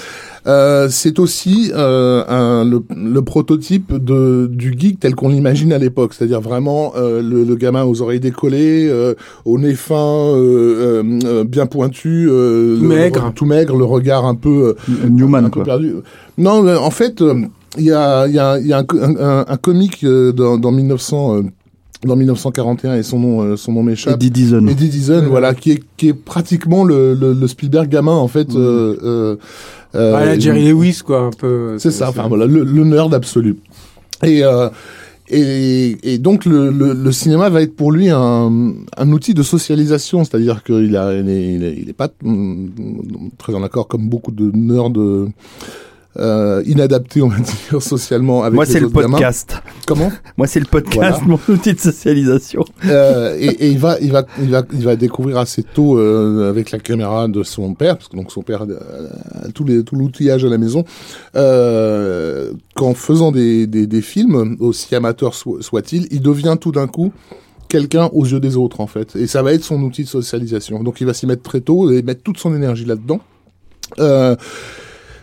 Euh, 0.47 0.89
c'est 0.91 1.19
aussi 1.19 1.71
euh, 1.75 2.23
un, 2.29 2.65
le, 2.65 2.83
le 2.97 3.23
prototype 3.23 3.93
de 4.03 4.49
du 4.51 4.75
geek 4.79 5.01
tel 5.01 5.15
qu'on 5.15 5.29
l'imagine 5.29 5.73
à 5.73 5.79
l'époque, 5.79 6.15
c'est-à-dire 6.15 6.41
vraiment 6.41 6.93
euh, 6.97 7.21
le, 7.23 7.45
le 7.45 7.55
gamin 7.57 7.85
aux 7.85 8.03
oreilles 8.03 8.21
décollées, 8.21 8.89
euh, 8.89 9.15
au 9.45 9.59
nez 9.59 9.75
fin, 9.75 9.95
euh, 9.97 11.03
euh, 11.25 11.45
bien 11.45 11.67
pointu, 11.67 12.29
euh, 12.31 12.77
le- 12.81 12.89
maigre. 12.89 13.33
tout 13.35 13.47
maigre, 13.47 13.77
le 13.77 13.85
regard 13.85 14.25
un 14.25 14.35
peu 14.35 14.75
euh, 14.89 15.09
Newman, 15.09 15.45
un 15.45 15.51
peu 15.51 15.61
quoi. 15.61 15.65
perdu. 15.65 15.95
Non, 16.39 16.67
en 16.77 16.91
fait, 16.91 17.23
il 17.79 17.85
y 17.85 17.93
a, 17.93 18.27
il 18.27 18.35
y 18.35 18.39
a, 18.39 18.59
il 18.59 18.67
y 18.67 18.73
a 18.73 18.79
un, 18.79 18.85
un, 19.01 19.17
un- 19.17 19.45
un 19.47 19.57
comique 19.57 20.05
euh, 20.05 20.33
dans, 20.33 20.59
dans 20.59 20.73
1900, 20.73 21.37
euh, 21.37 21.43
dans 22.05 22.17
1941 22.17 22.95
et 22.97 23.03
son 23.03 23.19
nom, 23.19 23.43
euh, 23.43 23.57
son 23.57 23.73
nom 23.73 23.83
m'échappe. 23.83 24.15
Eddie 24.15 24.31
Deason. 24.31 24.67
Eddie 24.67 24.89
Deason, 24.89 25.27
voilà, 25.29 25.55
qui 25.55 25.73
est, 25.73 25.83
qui 25.97 26.09
est 26.09 26.15
pratiquement 26.15 26.85
le, 26.85 27.15
le, 27.15 27.35
le 27.35 27.47
Spielberg 27.47 27.89
gamin 27.89 28.15
en 28.17 28.29
fait. 28.29 28.49
euh, 28.55 28.97
euh, 29.03 29.37
euh, 29.95 30.15
Ah, 30.17 30.25
là, 30.25 30.39
Jerry 30.39 30.69
Lewis, 30.69 31.01
quoi, 31.05 31.21
un 31.23 31.31
peu. 31.31 31.77
c'est 31.79 31.91
ça, 31.91 32.09
enfin 32.09 32.27
voilà, 32.29 32.47
le, 32.47 32.65
le 32.65 32.85
nerd 32.85 33.13
absolu. 33.13 33.57
Et, 34.23 34.45
euh, 34.45 34.69
et, 35.29 35.97
et 36.03 36.19
donc 36.19 36.45
le, 36.45 36.71
le, 36.71 36.93
le 36.93 37.13
cinéma 37.13 37.49
va 37.51 37.63
être 37.63 37.77
pour 37.77 37.93
lui 37.93 38.09
un, 38.11 38.73
un 38.97 39.13
outil 39.13 39.33
de 39.35 39.43
socialisation, 39.43 40.25
c'est-à-dire 40.25 40.63
qu'il 40.65 40.97
a, 40.97 41.15
il 41.15 41.29
est, 41.29 41.55
il 41.55 41.65
est, 41.65 41.77
il 41.83 41.89
est 41.89 41.93
pas 41.95 42.09
mm, 42.23 42.67
très 43.39 43.55
en 43.55 43.63
accord 43.63 43.89
comme 43.89 44.09
beaucoup 44.09 44.33
de 44.33 44.51
nerds. 44.55 44.91
Euh, 46.19 46.63
inadapté, 46.67 47.23
on 47.23 47.29
va 47.29 47.37
dire, 47.39 47.81
socialement 47.83 48.43
avec 48.43 48.55
Moi, 48.57 48.67
c'est 48.67 48.81
le 48.81 48.89
gamins. 48.89 49.11
podcast. 49.11 49.63
Comment? 49.87 50.11
Moi, 50.37 50.47
c'est 50.47 50.59
le 50.61 50.67
podcast, 50.67 50.97
Voilà. 50.97 51.21
mon 51.27 51.39
outil 51.55 51.75
de 51.75 51.79
socialisation. 51.79 52.65
Euh, 52.87 53.37
et, 53.39 53.47
et 53.47 53.69
il 53.71 53.79
va, 53.79 53.97
il 54.01 54.11
va, 54.11 54.25
il 54.41 54.51
va, 54.51 54.63
il 54.73 54.85
va 54.85 54.97
découvrir 54.97 55.39
assez 55.39 55.63
tôt 55.63 55.99
euh, 55.99 56.49
avec 56.51 56.73
la 56.73 56.79
caméra 56.79 57.29
de 57.29 57.43
son 57.43 57.75
père, 57.75 57.97
parce 57.97 58.09
que 58.09 58.17
donc 58.17 58.33
son 58.33 58.43
père 58.43 58.65
euh, 58.69 59.09
a 59.45 59.49
tout, 59.53 59.65
les, 59.65 59.85
tout 59.85 59.95
l'outillage 59.97 60.45
à 60.45 60.49
la 60.49 60.59
maison, 60.59 60.85
euh, 61.37 62.53
qu'en 62.75 62.95
faisant 62.95 63.33
des, 63.33 63.67
des, 63.67 63.87
des 63.87 64.03
films, 64.03 64.57
aussi 64.61 64.95
amateurs 64.95 65.35
so- 65.35 65.61
soit-il, 65.63 66.07
il 66.11 66.21
devient 66.21 66.57
tout 66.61 66.73
d'un 66.73 66.87
coup 66.87 67.13
quelqu'un 67.69 68.11
aux 68.13 68.25
yeux 68.25 68.41
des 68.41 68.57
autres 68.57 68.81
en 68.81 68.89
fait, 68.89 69.15
et 69.15 69.29
ça 69.29 69.43
va 69.43 69.53
être 69.53 69.63
son 69.63 69.81
outil 69.83 70.03
de 70.03 70.09
socialisation. 70.09 70.83
Donc 70.83 71.01
il 71.01 71.07
va 71.07 71.15
s'y 71.15 71.27
mettre 71.27 71.43
très 71.43 71.61
tôt 71.61 71.91
et 71.93 72.03
mettre 72.03 72.23
toute 72.25 72.39
son 72.39 72.53
énergie 72.55 72.85
là-dedans. 72.85 73.21
Euh, 74.01 74.35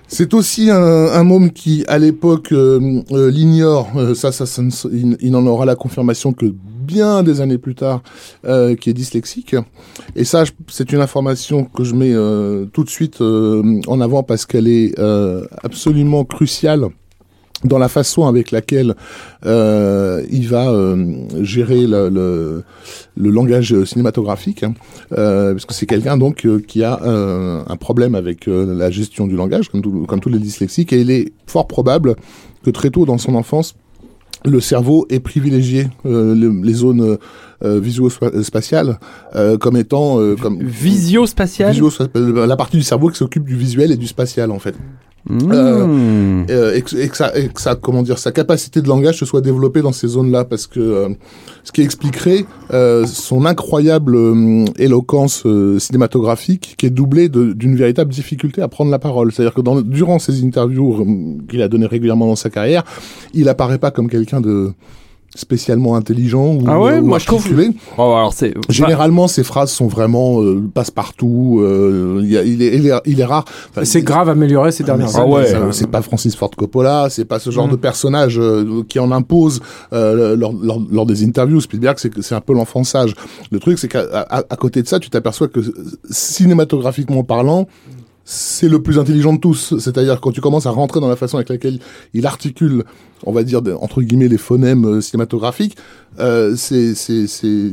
c'est 0.07 0.33
aussi 0.33 0.69
un, 0.69 0.77
un 0.77 1.23
môme 1.23 1.51
qui, 1.51 1.83
à 1.87 1.97
l'époque, 1.97 2.51
euh, 2.51 3.01
euh, 3.11 3.29
l'ignore. 3.29 3.91
euh, 3.97 4.13
ça, 4.13 4.31
ça, 4.31 4.45
il, 4.91 5.17
il 5.19 5.31
n'en 5.31 5.45
aura 5.45 5.65
la 5.65 5.75
confirmation 5.75 6.33
que 6.33 6.45
bien 6.45 7.21
des 7.21 7.41
années 7.41 7.57
plus 7.57 7.75
tard, 7.75 8.01
qui 8.79 8.89
est 8.89 8.93
dyslexique. 8.93 9.57
Et 10.15 10.23
ça, 10.23 10.45
c'est 10.69 10.93
une 10.93 11.01
information 11.01 11.65
que 11.65 11.83
je 11.83 11.93
mets 11.93 12.13
tout 12.71 12.85
de 12.85 12.89
suite 12.89 13.19
en 13.19 13.99
avant 13.99 14.23
parce 14.23 14.45
qu'elle 14.45 14.69
est 14.69 14.97
absolument 15.63 16.23
cruciale 16.23 16.87
dans 17.67 17.77
la 17.77 17.89
façon 17.89 18.25
avec 18.27 18.51
laquelle 18.51 18.95
euh, 19.45 20.23
il 20.31 20.47
va 20.47 20.69
euh, 20.69 21.13
gérer 21.41 21.85
le, 21.87 22.09
le, 22.09 22.63
le 23.15 23.29
langage 23.29 23.75
cinématographique, 23.85 24.63
hein. 24.63 24.73
Euh, 25.17 25.53
parce 25.53 25.65
que 25.65 25.73
c'est 25.73 25.85
quelqu'un 25.85 26.17
donc 26.17 26.45
euh, 26.45 26.59
qui 26.59 26.83
a 26.83 26.99
euh, 27.03 27.61
un 27.67 27.75
problème 27.77 28.15
avec 28.15 28.47
euh, 28.47 28.73
la 28.75 28.89
gestion 28.91 29.27
du 29.27 29.35
langage, 29.35 29.69
comme, 29.69 29.81
tout- 29.81 30.05
comme 30.07 30.19
tous 30.19 30.29
les 30.29 30.39
dyslexiques, 30.39 30.91
et 30.93 31.01
il 31.01 31.11
est 31.11 31.31
fort 31.45 31.67
probable 31.67 32.15
que 32.63 32.69
très 32.71 32.89
tôt 32.89 33.05
dans 33.05 33.17
son 33.17 33.35
enfance, 33.35 33.75
le 34.45 34.59
cerveau 34.59 35.05
ait 35.09 35.19
privilégié 35.19 35.87
euh, 36.05 36.35
le- 36.35 36.61
les 36.63 36.73
zones 36.73 37.17
euh, 37.63 37.79
visuo-spatiales 37.79 38.99
euh, 39.35 39.57
comme 39.57 39.77
étant 39.77 40.19
euh, 40.19 40.35
comme 40.35 40.61
Visio 40.61 41.25
spatial. 41.25 41.71
visio- 41.71 41.91
la 42.45 42.55
partie 42.55 42.77
du 42.77 42.83
cerveau 42.83 43.09
qui 43.09 43.17
s'occupe 43.17 43.45
du 43.45 43.55
visuel 43.55 43.91
et 43.91 43.97
du 43.97 44.05
spatial 44.07 44.51
en 44.51 44.59
fait 44.59 44.75
Mmh. 45.29 46.45
euh, 46.49 46.73
et, 46.73 46.81
que, 46.81 46.95
et 46.95 47.09
que 47.09 47.17
ça, 47.17 47.37
et 47.37 47.49
que 47.49 47.59
ça, 47.59 47.75
comment 47.75 48.01
dire, 48.01 48.17
sa 48.17 48.31
capacité 48.31 48.81
de 48.81 48.87
langage 48.87 49.17
se 49.19 49.25
soit 49.25 49.41
développée 49.41 49.81
dans 49.81 49.91
ces 49.91 50.07
zones-là, 50.07 50.45
parce 50.45 50.67
que 50.67 50.79
euh, 50.79 51.09
ce 51.65 51.71
qui 51.73 51.81
expliquerait 51.81 52.45
euh, 52.71 53.05
son 53.05 53.45
incroyable 53.45 54.15
euh, 54.15 54.65
éloquence 54.77 55.43
euh, 55.45 55.79
cinématographique, 55.79 56.75
qui 56.77 56.85
est 56.85 56.89
doublée 56.89 57.27
d'une 57.27 57.75
véritable 57.75 58.11
difficulté 58.13 58.61
à 58.61 58.69
prendre 58.69 58.89
la 58.89 58.99
parole. 58.99 59.33
C'est-à-dire 59.33 59.53
que 59.53 59.61
dans, 59.61 59.81
durant 59.81 60.19
ses 60.19 60.43
interviews 60.45 61.01
euh, 61.01 61.45
qu'il 61.49 61.61
a 61.61 61.67
données 61.67 61.87
régulièrement 61.87 62.27
dans 62.27 62.37
sa 62.37 62.49
carrière, 62.49 62.85
il 63.33 63.49
apparaît 63.49 63.79
pas 63.79 63.91
comme 63.91 64.09
quelqu'un 64.09 64.39
de 64.39 64.71
spécialement 65.35 65.95
intelligent 65.95 66.55
ou, 66.55 66.63
Ah 66.67 66.79
ouais, 66.79 66.97
ou 66.99 67.05
moi, 67.05 67.19
je 67.19 67.27
trouve-. 67.27 67.47
Oh, 67.97 68.01
alors 68.01 68.33
c'est. 68.33 68.53
Généralement, 68.69 69.27
ses 69.27 69.43
phrases 69.43 69.71
sont 69.71 69.87
vraiment 69.87 70.41
euh, 70.41 70.63
passe-partout. 70.73 71.59
euh, 71.61 72.21
il 72.23 72.31
il, 72.31 72.61
est, 72.63 72.75
il, 72.75 72.87
est, 72.87 72.93
il 73.05 73.19
est 73.19 73.25
rare. 73.25 73.45
Enfin, 73.69 73.85
C'est 73.85 74.01
grave 74.01 74.29
amélioré 74.29 74.71
ces 74.71 74.83
dernières 74.83 75.09
Ah 75.15 75.21
années. 75.21 75.33
ouais. 75.33 75.45
ça. 75.45 75.59
ça, 75.59 75.71
c'est 75.73 75.87
pas 75.91 76.01
Francis 76.01 76.35
Ford 76.35 76.49
Coppola, 76.49 77.07
c'est 77.09 77.25
pas 77.25 77.39
ce 77.39 77.51
genre 77.51 77.67
Mm. 77.67 77.71
de 77.71 77.75
personnage 77.75 78.39
euh, 78.39 78.83
qui 78.89 78.99
en 78.99 79.11
impose 79.11 79.59
euh, 79.93 80.35
lors, 80.35 80.53
lors, 80.53 80.81
lors 80.89 81.05
des 81.05 81.23
interviews. 81.23 81.61
Spielberg, 81.61 81.97
c'est 81.99 82.09
que 82.09 82.21
c'est 82.21 82.35
un 82.35 82.41
peu 82.41 82.53
l'enfant 82.53 82.83
sage. 82.83 83.13
Le 83.51 83.59
truc, 83.59 83.77
c'est 83.79 83.87
qu'à 83.89 84.05
à, 84.11 84.37
à 84.49 84.55
côté 84.55 84.81
de 84.81 84.87
ça, 84.87 84.99
tu 84.99 85.09
t'aperçois 85.09 85.47
que 85.49 85.59
cinématographiquement 86.09 87.23
parlant, 87.23 87.67
c'est 88.29 88.67
le 88.67 88.81
plus 88.81 88.99
intelligent 88.99 89.33
de 89.33 89.39
tous. 89.39 89.77
C'est-à-dire 89.79 90.19
quand 90.19 90.31
tu 90.31 90.41
commences 90.41 90.65
à 90.65 90.71
rentrer 90.71 90.99
dans 90.99 91.07
la 91.07 91.15
façon 91.15 91.37
avec 91.37 91.47
laquelle 91.49 91.79
il 92.13 92.25
articule, 92.25 92.83
on 93.25 93.31
va 93.31 93.43
dire 93.43 93.61
entre 93.81 94.01
guillemets 94.01 94.27
les 94.27 94.37
phonèmes 94.37 94.85
euh, 94.85 95.01
cinématographiques, 95.01 95.75
euh, 96.19 96.55
c'est, 96.55 96.95
c'est, 96.95 97.27
c'est, 97.27 97.69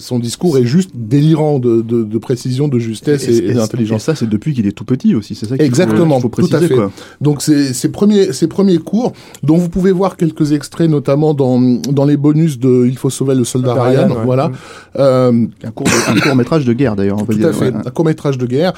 son 0.00 0.18
discours 0.18 0.58
est 0.58 0.64
juste 0.64 0.90
délirant 0.94 1.60
de, 1.60 1.80
de, 1.80 2.02
de 2.02 2.18
précision, 2.18 2.66
de 2.66 2.78
justesse 2.80 3.28
et, 3.28 3.36
et 3.50 3.54
d'intelligence. 3.54 4.02
Et 4.02 4.04
ça, 4.06 4.14
c'est 4.16 4.28
depuis 4.28 4.52
qu'il 4.52 4.66
est 4.66 4.72
tout 4.72 4.84
petit 4.84 5.14
aussi. 5.14 5.36
C'est 5.36 5.46
ça 5.46 5.56
qu'il 5.56 5.64
faut- 5.64 5.68
Exactement, 5.68 6.14
qu'il 6.20 6.22
faut, 6.22 6.28
tout 6.28 6.46
à 6.46 6.48
préciser, 6.58 6.68
fait. 6.68 6.74
quoi. 6.74 6.90
Donc 7.20 7.40
c'est 7.42 7.72
ces 7.72 7.90
premiers 7.90 8.32
ces 8.32 8.48
premiers 8.48 8.78
cours 8.78 9.12
dont 9.44 9.56
vous 9.58 9.68
pouvez 9.68 9.92
voir 9.92 10.16
quelques 10.16 10.50
extraits 10.52 10.90
notamment 10.90 11.34
dans 11.34 11.60
dans 11.60 12.04
les 12.04 12.16
bonus 12.16 12.58
de 12.58 12.86
Il 12.86 12.98
faut 12.98 13.10
sauver 13.10 13.34
le 13.36 13.44
soldat 13.44 13.74
Ryan, 13.74 14.08
ouais. 14.10 14.16
voilà. 14.24 14.48
Mm. 14.48 14.52
Euh, 14.96 15.46
Un 15.64 15.70
court, 15.70 15.86
un 16.08 16.18
court 16.18 16.34
métrage 16.36 16.64
de 16.64 16.72
guerre 16.72 16.96
d'ailleurs. 16.96 17.18
on 17.20 17.24
peut 17.24 17.34
tout 17.34 17.38
dire, 17.40 17.48
à 17.48 17.52
fait, 17.52 17.66
ouais. 17.70 17.86
un 17.86 17.90
court 17.90 18.04
métrage 18.06 18.38
de 18.38 18.46
guerre 18.46 18.72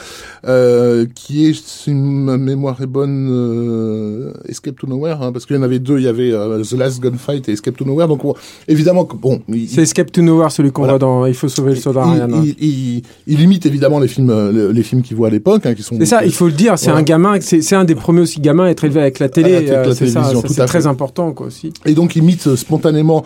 euh, 0.47 1.07
qui 1.15 1.47
est, 1.47 1.55
si 1.55 1.93
ma 1.95 2.37
mémoire 2.37 2.81
est 2.83 2.87
bonne, 2.87 3.29
euh, 3.31 4.33
Escape 4.47 4.77
to 4.79 4.87
Nowhere, 4.87 5.23
hein, 5.23 5.33
parce 5.33 5.47
qu'il 5.47 5.57
y 5.57 5.59
en 5.59 5.63
avait 5.63 5.79
deux, 5.79 5.99
il 6.01 6.06
y 6.07 6.09
avait 6.09 6.33
euh, 6.33 6.63
The 6.63 6.73
Last 6.73 7.01
Gunfight 7.01 7.49
et 7.49 7.53
Escape 7.53 7.77
to 7.77 7.85
Nowhere. 7.85 8.09
Donc 8.09 8.25
on- 8.25 8.35
évidemment, 8.69 9.07
bon, 9.21 9.41
il- 9.49 9.69
C'est 9.69 9.83
Escape 9.83 10.11
to 10.13 10.23
Nowhere, 10.23 10.51
celui 10.51 10.71
qu'on 10.73 10.83
Voilà. 10.83 10.95
voit 10.95 10.99
dans 10.99 11.27
Il 11.27 11.35
faut 11.35 11.49
sauver 11.49 11.71
le 11.75 11.77
soldat 11.81 12.05
il, 12.07 12.35
ouais. 12.35 12.55
il, 12.61 12.67
il- 12.69 13.03
il 13.27 13.41
imite 13.41 13.67
évidemment 13.67 13.99
les 14.01 14.09
films 14.09 14.31
euh, 14.31 14.73
les 14.73 14.83
films 14.83 15.03
qu'il 15.03 15.17
voit 15.17 15.29
à 15.29 15.31
l'époque, 15.31 15.67
hein, 15.67 15.75
qui 15.75 15.83
sont 15.83 15.97
C'est 15.99 16.07
ça, 16.07 16.25
il 16.25 16.33
faut 16.33 16.47
le 16.47 16.53
dire, 16.53 16.79
c'est 16.79 16.87
Voilà. 16.87 17.01
un 17.01 17.03
gamin, 17.03 17.39
c'est 17.41 17.63
c'est 17.63 17.77
un 17.77 17.85
des 17.85 17.95
premiers 17.95 18.21
aussi 18.23 18.41
gamins 18.41 18.65
à 18.67 18.71
être 18.71 18.85
élevé 18.85 19.01
avec 19.01 19.19
la 19.19 19.29
télé. 19.29 19.55
Avec 19.57 19.69
la 19.69 19.75
euh, 19.81 19.93
télévision, 19.95 20.23
ça, 20.23 20.33
tout 20.33 20.53
c'est 20.53 20.61
à 20.63 20.67
très 20.67 20.81
fait. 20.83 20.87
important 20.87 21.33
quoi 21.33 21.47
aussi. 21.49 21.73
Et 21.85 21.95
donc 21.95 22.17
imite 22.17 22.47
euh, 22.47 22.57
spontanément 22.57 23.25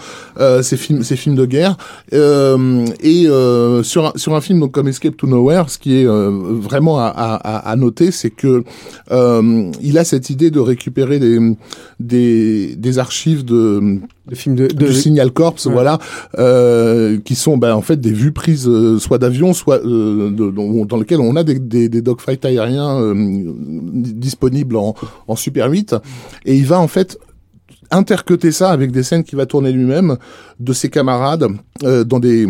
ces 0.63 0.77
films, 0.77 1.03
ces 1.03 1.17
films 1.17 1.37
de 1.37 1.47
guerre. 1.47 1.77
Et 2.13 3.25
sur 3.83 4.07
un, 4.07 4.13
sur 4.17 4.35
un 4.35 4.41
film 4.41 4.61
donc 4.61 4.73
comme 4.73 4.89
Escape 4.89 5.17
to 5.17 5.27
Nowhere, 5.27 5.65
ce 5.69 5.79
qui 5.79 5.97
est 6.01 6.07
vraiment 6.07 6.99
à, 6.99 7.09
à, 7.09 7.77
noter, 7.77 8.11
c'est 8.11 8.31
que 8.31 8.63
il 9.11 9.99
a 9.99 10.05
cette 10.05 10.31
idée 10.31 10.51
de 10.51 10.61
récupérer 10.61 11.19
des 11.19 11.39
des, 11.99 12.70
des 12.77 12.99
archives 12.99 13.45
de 13.45 13.99
Le 14.29 14.35
film 14.37 14.55
de, 14.57 14.67
de 14.69 14.87
du 14.87 14.93
Signal 14.93 15.31
Corps, 15.33 15.55
Ouais. 15.67 15.73
voilà, 15.73 15.99
euh, 16.39 17.19
qui 17.25 17.35
sont 17.35 17.57
ben, 17.57 17.75
en 17.75 17.83
fait 17.83 17.97
des 18.01 18.13
vues 18.13 18.33
prises 18.33 18.69
euh, 18.69 18.99
soit 18.99 19.19
d'avion, 19.19 19.53
soit 19.55 19.85
euh, 19.85 20.31
de, 20.31 20.51
dans, 20.51 20.85
dans 20.85 20.97
lesquelles 20.97 21.21
on 21.21 21.37
a 21.37 21.45
des, 21.45 21.59
des, 21.59 21.89
des 21.89 22.03
dogfights 22.03 22.45
aériens 22.45 23.01
euh, 23.01 23.15
disponibles 23.15 24.77
en, 24.77 24.95
en 25.29 25.37
Super 25.37 25.71
8, 25.71 25.95
et 26.47 26.57
il 26.57 26.67
va 26.67 26.79
en 26.81 26.89
fait 26.89 27.19
intercuter 27.91 28.53
ça 28.53 28.71
avec 28.71 28.93
des 28.93 29.03
scènes 29.03 29.25
qu'il 29.25 29.37
va 29.37 29.47
tourner 29.47 29.73
lui-même 29.73 30.17
de 30.61 30.73
ses 30.73 30.89
camarades 30.91 31.47
euh, 31.83 32.05
dans 32.05 32.21
des 32.21 32.47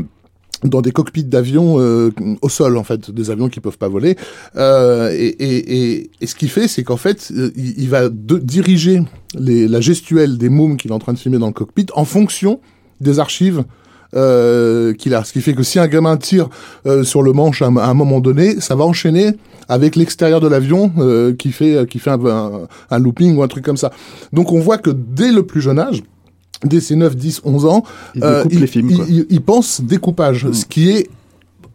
dans 0.64 0.83
des 0.83 0.90
cockpits 0.92 1.25
d'avions 1.25 1.81
euh, 1.81 2.11
au 2.42 2.49
sol 2.49 2.77
en 2.77 2.85
fait 2.85 3.11
des 3.11 3.31
avions 3.31 3.49
qui 3.49 3.61
peuvent 3.61 3.79
pas 3.79 3.88
voler. 3.88 4.16
Euh, 4.57 5.11
et, 5.12 5.27
et, 5.27 5.75
et, 6.01 6.11
et 6.20 6.27
ce 6.27 6.35
qu'il 6.35 6.51
fait 6.51 6.68
c'est 6.68 6.83
qu'en 6.83 6.96
fait 6.96 7.31
euh, 7.35 7.51
il, 7.57 7.88
va 7.88 8.09
diriger 8.11 9.03
les, 9.38 9.68
la 9.68 9.81
gestuelle 9.81 10.37
des 10.38 10.49
mômes 10.49 10.77
qu'il 10.77 10.90
est 10.90 10.94
en 10.94 10.99
train 10.99 11.12
de 11.12 11.18
filmer 11.18 11.38
dans 11.38 11.46
le 11.46 11.53
cockpit 11.53 11.87
en 11.94 12.05
fonction 12.05 12.61
des 13.01 13.18
archives 13.18 13.64
euh, 14.14 14.92
qu'il 14.92 15.14
a. 15.14 15.25
Ce 15.25 15.33
qui 15.33 15.40
fait 15.40 15.55
que 15.55 15.62
si 15.62 15.79
un 15.79 15.87
gamin 15.87 16.16
tire 16.16 16.49
euh, 16.87 17.05
sur 17.05 17.23
le 17.23 17.33
manche 17.33 17.62
à, 17.62 17.66
un- 17.66 17.94
moment 17.94 18.20
donné 18.20 18.61
ça 18.61 18.75
va 18.75 18.85
enchaîner 18.85 19.33
avec 19.68 19.94
l'extérieur 19.96 20.40
de 20.40 20.49
l'avion 20.49 20.92
euh, 20.99 21.33
qui 21.35 21.53
fait 21.53 21.88
qui 21.88 21.99
fait 22.01 22.11
un, 22.11 22.18
un 22.90 22.99
looping 22.99 23.37
ou 23.37 23.42
un 23.42 23.49
truc 23.49 23.64
comme 23.64 23.77
ça. 23.77 23.92
Donc 24.33 24.53
on 24.53 24.59
voit 24.61 24.79
que 24.79 24.90
dès 24.90 25.31
le 25.33 25.44
plus 25.44 25.61
jeune 25.61 25.79
âge 25.79 26.03
dès 26.64 26.81
ses 26.81 26.96
9, 26.96 27.16
10, 27.16 27.40
11 27.44 27.66
ans, 27.66 27.83
Il 28.14 28.23
euh, 28.25 28.44
les 28.51 28.66
films, 28.66 28.94
quoi. 28.94 29.05
il, 29.09 29.27
il 29.31 29.40
pense 29.40 29.81
découpage, 29.81 30.51
ce 30.53 30.64
qui 30.66 30.90
est 30.90 31.09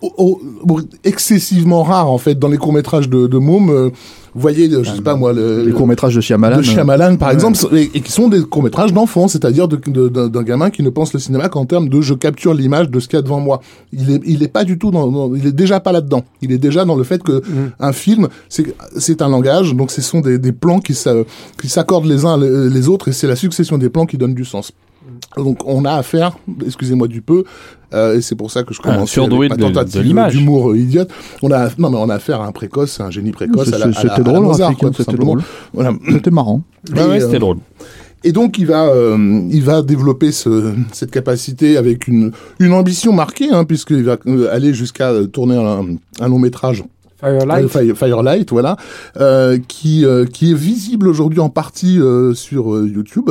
au- 0.02 0.42
au- 0.70 0.82
excessivement 1.04 1.84
rare 1.84 2.12
en 2.12 2.18
fait 2.18 2.38
dans 2.38 2.48
les 2.50 2.58
courts 2.58 2.74
métrages 2.74 3.10
de, 3.10 3.28
de 3.28 3.38
mômes. 3.38 3.70
euh, 3.70 3.90
Vous 4.36 4.42
voyez, 4.42 4.70
je 4.70 4.84
sais 4.92 5.02
pas 5.02 5.16
moi, 5.16 5.32
le, 5.32 5.64
Les 5.64 5.72
courts 5.72 5.88
métrages 5.88 6.14
de 6.14 6.20
Shyamalan. 6.20 6.58
de 6.58 6.62
Shyamalan 6.62 7.16
par 7.16 7.30
Ouais. 7.30 7.34
exemple, 7.36 7.58
et, 7.74 7.90
et 7.94 8.02
qui 8.02 8.12
sont 8.12 8.28
des 8.28 8.42
courts 8.42 8.64
métrages 8.64 8.92
d'enfants, 8.92 9.30
c'est-à-dire 9.30 9.70
de- 9.70 9.80
de- 9.88 10.10
d'un 10.10 10.28
d'un 10.28 10.44
gamin 10.44 10.70
qui 10.70 10.84
ne 10.84 10.90
pense 10.90 11.14
le 11.14 11.20
cinéma 11.20 11.48
qu'en 11.48 11.66
termes 11.66 11.88
de 11.88 12.02
je 12.02 12.14
capture 12.14 12.54
l'image 12.54 12.90
de 12.90 13.00
ce 13.00 13.08
qu'il 13.08 13.16
y 13.16 13.20
a 13.20 13.22
devant 13.22 13.40
moi. 13.40 13.62
Il 13.94 14.12
est, 14.12 14.22
il 14.26 14.44
est 14.44 14.50
pas 14.50 14.66
du 14.66 14.78
tout 14.78 14.92
dans, 14.92 15.08
dans- 15.08 15.34
il 15.36 15.48
est 15.48 15.54
déjà 15.54 15.80
pas 15.80 15.94
là-dedans. 15.94 16.24
Il 16.42 16.52
est 16.52 16.58
déjà 16.58 16.84
dans 16.84 16.98
le 16.98 17.04
fait 17.06 17.24
que 17.24 17.42
un 17.80 17.94
film, 17.94 18.28
c'est 18.50 19.22
un 19.22 19.30
langage, 19.30 19.74
donc 19.74 19.90
ce 19.90 20.02
sont 20.02 20.20
des, 20.20 20.38
des 20.38 20.52
plans 20.52 20.80
qui 20.80 20.96
s'a- 20.96 21.24
qui 21.62 21.70
s'accordent 21.70 22.06
les 22.06 22.26
uns 22.26 22.38
les 22.38 22.90
autres, 22.90 23.08
et 23.08 23.14
c'est 23.14 23.28
la 23.28 23.38
succession 23.38 23.78
des 23.78 23.90
plans 23.90 24.06
qui 24.06 24.18
donne 24.18 24.34
du 24.34 24.44
sens. 24.44 24.72
Donc 25.38 25.60
on 25.66 25.86
a 25.86 25.94
affaire, 25.94 26.38
excusez-moi 26.66 27.08
du 27.08 27.22
peu, 27.22 27.44
euh, 27.94 28.18
et 28.18 28.22
c'est 28.22 28.36
pour 28.36 28.50
ça 28.52 28.64
que 28.64 28.74
je 28.74 28.80
Un 28.84 28.94
commence 28.94 29.10
surdoué 29.12 29.50
de- 29.50 29.56
de 29.56 30.00
l'image. 30.00 30.34
d'humour 30.34 30.72
euh, 30.72 30.78
idiote. 30.78 31.10
On 31.42 31.52
a 31.52 31.70
non 31.78 31.90
mais 31.90 31.98
on 31.98 32.10
a 32.10 32.16
affaire 32.16 32.42
à 32.42 32.48
un 32.48 32.52
précoce, 32.52 33.00
à 33.00 33.06
un 33.06 33.12
génie 33.12 33.32
précoce. 33.32 33.66
C'était 33.66 34.24
drôle, 34.24 34.56
c'était 34.96 35.18
drôle. 35.18 35.42
Voilà. 35.74 35.94
C'était 36.12 36.32
marrant. 36.32 36.62
Ouais, 36.96 37.18
Et, 37.18 37.20
c'était 37.22 37.36
euh, 37.36 37.40
drôle. 37.40 37.58
Et 38.24 38.32
donc 38.32 38.58
il 38.58 38.66
va, 38.66 38.88
euh, 38.88 39.48
il 39.52 39.62
va 39.64 39.84
développer 39.84 40.32
ce, 40.32 40.74
cette 40.92 41.12
capacité 41.12 41.78
avec 41.78 42.08
une, 42.08 42.32
une 42.60 42.74
ambition 42.74 43.14
marquée, 43.14 43.50
hein, 43.52 43.66
puisqu'il 43.66 44.04
va 44.04 44.18
euh, 44.26 44.52
aller 44.52 44.74
jusqu'à 44.74 45.12
tourner 45.32 45.56
un, 45.58 45.86
un 46.20 46.28
long 46.28 46.40
métrage 46.40 46.84
Firelight, 47.26 47.68
Fire, 47.68 47.96
Firelight 47.98 48.52
voilà, 48.52 48.78
euh, 49.20 49.58
qui 49.68 50.06
euh, 50.06 50.26
qui 50.26 50.52
est 50.52 50.56
visible 50.56 51.08
aujourd'hui 51.08 51.40
en 51.40 51.50
partie 51.50 52.00
euh, 52.00 52.34
sur 52.34 52.74
euh, 52.76 52.88
YouTube, 52.94 53.30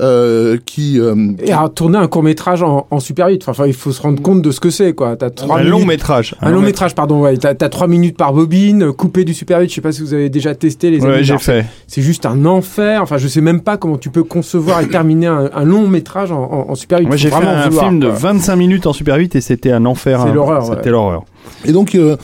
euh, 0.00 0.56
qui 0.64 0.98
et 1.40 1.52
a 1.52 1.68
tourné 1.68 1.98
un 1.98 2.06
court 2.08 2.22
métrage 2.22 2.62
en, 2.62 2.86
en 2.90 3.00
super 3.00 3.28
8. 3.28 3.48
Enfin, 3.48 3.66
il 3.66 3.74
faut 3.74 3.92
se 3.92 4.00
rendre 4.02 4.22
compte 4.22 4.42
de 4.42 4.50
ce 4.50 4.60
que 4.60 4.70
c'est 4.70 4.94
quoi. 4.94 5.16
T'as 5.16 5.30
trois 5.30 5.58
un 5.58 5.62
long 5.62 5.84
métrage. 5.84 6.34
Un, 6.40 6.50
long 6.50 6.60
métrage, 6.60 6.94
pardon. 6.94 7.22
Ouais, 7.22 7.36
t'as 7.36 7.50
as 7.50 7.68
trois 7.68 7.88
minutes 7.88 8.16
par 8.16 8.32
bobine, 8.32 8.92
coupé 8.92 9.24
du 9.24 9.34
super 9.34 9.60
8. 9.60 9.68
Je 9.68 9.74
sais 9.74 9.80
pas 9.80 9.92
si 9.92 10.02
vous 10.02 10.14
avez 10.14 10.30
déjà 10.30 10.54
testé 10.54 10.90
les. 10.90 11.00
Ouais, 11.00 11.22
j'ai 11.22 11.38
fait. 11.38 11.66
C'est 11.86 12.02
juste 12.02 12.26
un 12.26 12.44
enfer. 12.46 13.02
Enfin, 13.02 13.18
je 13.18 13.28
sais 13.28 13.40
même 13.40 13.60
pas 13.60 13.76
comment 13.76 13.98
tu 13.98 14.10
peux 14.10 14.24
concevoir 14.24 14.80
et 14.80 14.88
terminer 14.88 15.26
un, 15.26 15.50
un 15.52 15.64
long 15.64 15.88
métrage 15.88 16.32
en, 16.32 16.42
en, 16.42 16.70
en 16.70 16.74
super 16.74 17.00
8. 17.00 17.06
Moi, 17.06 17.16
j'ai 17.16 17.30
fait 17.30 17.36
un 17.36 17.70
film 17.70 18.00
de 18.00 18.08
25 18.08 18.56
minutes 18.56 18.86
en 18.86 18.92
super 18.92 19.16
8 19.16 19.36
et 19.36 19.40
c'était 19.40 19.72
un 19.72 19.84
enfer. 19.86 20.22
C'est 20.26 20.32
l'horreur. 20.32 20.64
C'était 20.64 20.90
l'horreur. 20.90 21.24
Et 21.64 21.72
donc, 21.72 21.94
euh, 21.94 22.16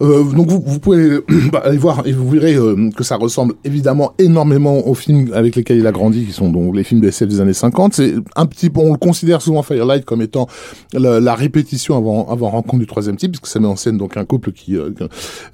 euh, 0.00 0.22
donc 0.24 0.48
vous, 0.48 0.62
vous 0.64 0.78
pouvez 0.78 1.18
bah, 1.52 1.62
aller 1.64 1.76
voir 1.76 2.02
et 2.06 2.12
vous 2.12 2.28
verrez 2.28 2.54
euh, 2.54 2.90
que 2.96 3.02
ça 3.02 3.16
ressemble 3.16 3.54
évidemment 3.64 4.12
énormément 4.18 4.86
aux 4.86 4.94
films 4.94 5.30
avec 5.34 5.56
lesquels 5.56 5.78
il 5.78 5.86
a 5.86 5.92
grandi, 5.92 6.24
qui 6.24 6.32
sont 6.32 6.50
donc 6.50 6.76
les 6.76 6.84
films 6.84 7.00
de 7.00 7.08
SF 7.08 7.28
des 7.28 7.40
années 7.40 7.52
50. 7.52 7.94
C'est 7.94 8.14
un 8.36 8.46
petit 8.46 8.70
on 8.76 8.92
le 8.92 8.98
considère 8.98 9.42
souvent 9.42 9.62
Firelight 9.62 10.04
comme 10.04 10.22
étant 10.22 10.46
la, 10.92 11.18
la 11.18 11.34
répétition 11.34 11.96
avant 11.96 12.28
avant 12.30 12.48
rencontre 12.50 12.78
du 12.78 12.86
troisième 12.86 13.16
type, 13.16 13.32
puisque 13.32 13.48
ça 13.48 13.58
met 13.58 13.66
en 13.66 13.74
scène 13.74 13.98
donc 13.98 14.16
un 14.16 14.24
couple 14.24 14.52
qui 14.52 14.76
euh, 14.76 14.90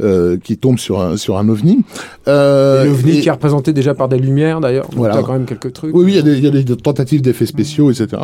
euh 0.03 0.37
qui 0.43 0.59
tombe 0.59 0.79
sur 0.79 1.01
un 1.01 1.17
sur 1.17 1.39
un 1.39 1.49
ovni. 1.49 1.79
Euh, 2.29 2.85
L'ovni 2.85 3.21
qui 3.21 3.29
est 3.29 3.33
représenté 3.33 3.73
déjà 3.73 3.95
par 3.95 4.09
des 4.09 4.19
lumières 4.19 4.61
d'ailleurs. 4.61 4.89
Voilà. 4.95 5.23
quand 5.23 5.33
même 5.33 5.47
quelques 5.47 5.73
trucs. 5.73 5.95
Oui, 5.95 6.05
oui, 6.05 6.13
il 6.13 6.17
y 6.17 6.19
a 6.19 6.23
des, 6.23 6.37
il 6.37 6.45
y 6.45 6.47
a 6.47 6.51
des 6.51 6.65
tentatives 6.77 7.23
d'effets 7.23 7.47
spéciaux, 7.47 7.91
etc. 7.91 8.23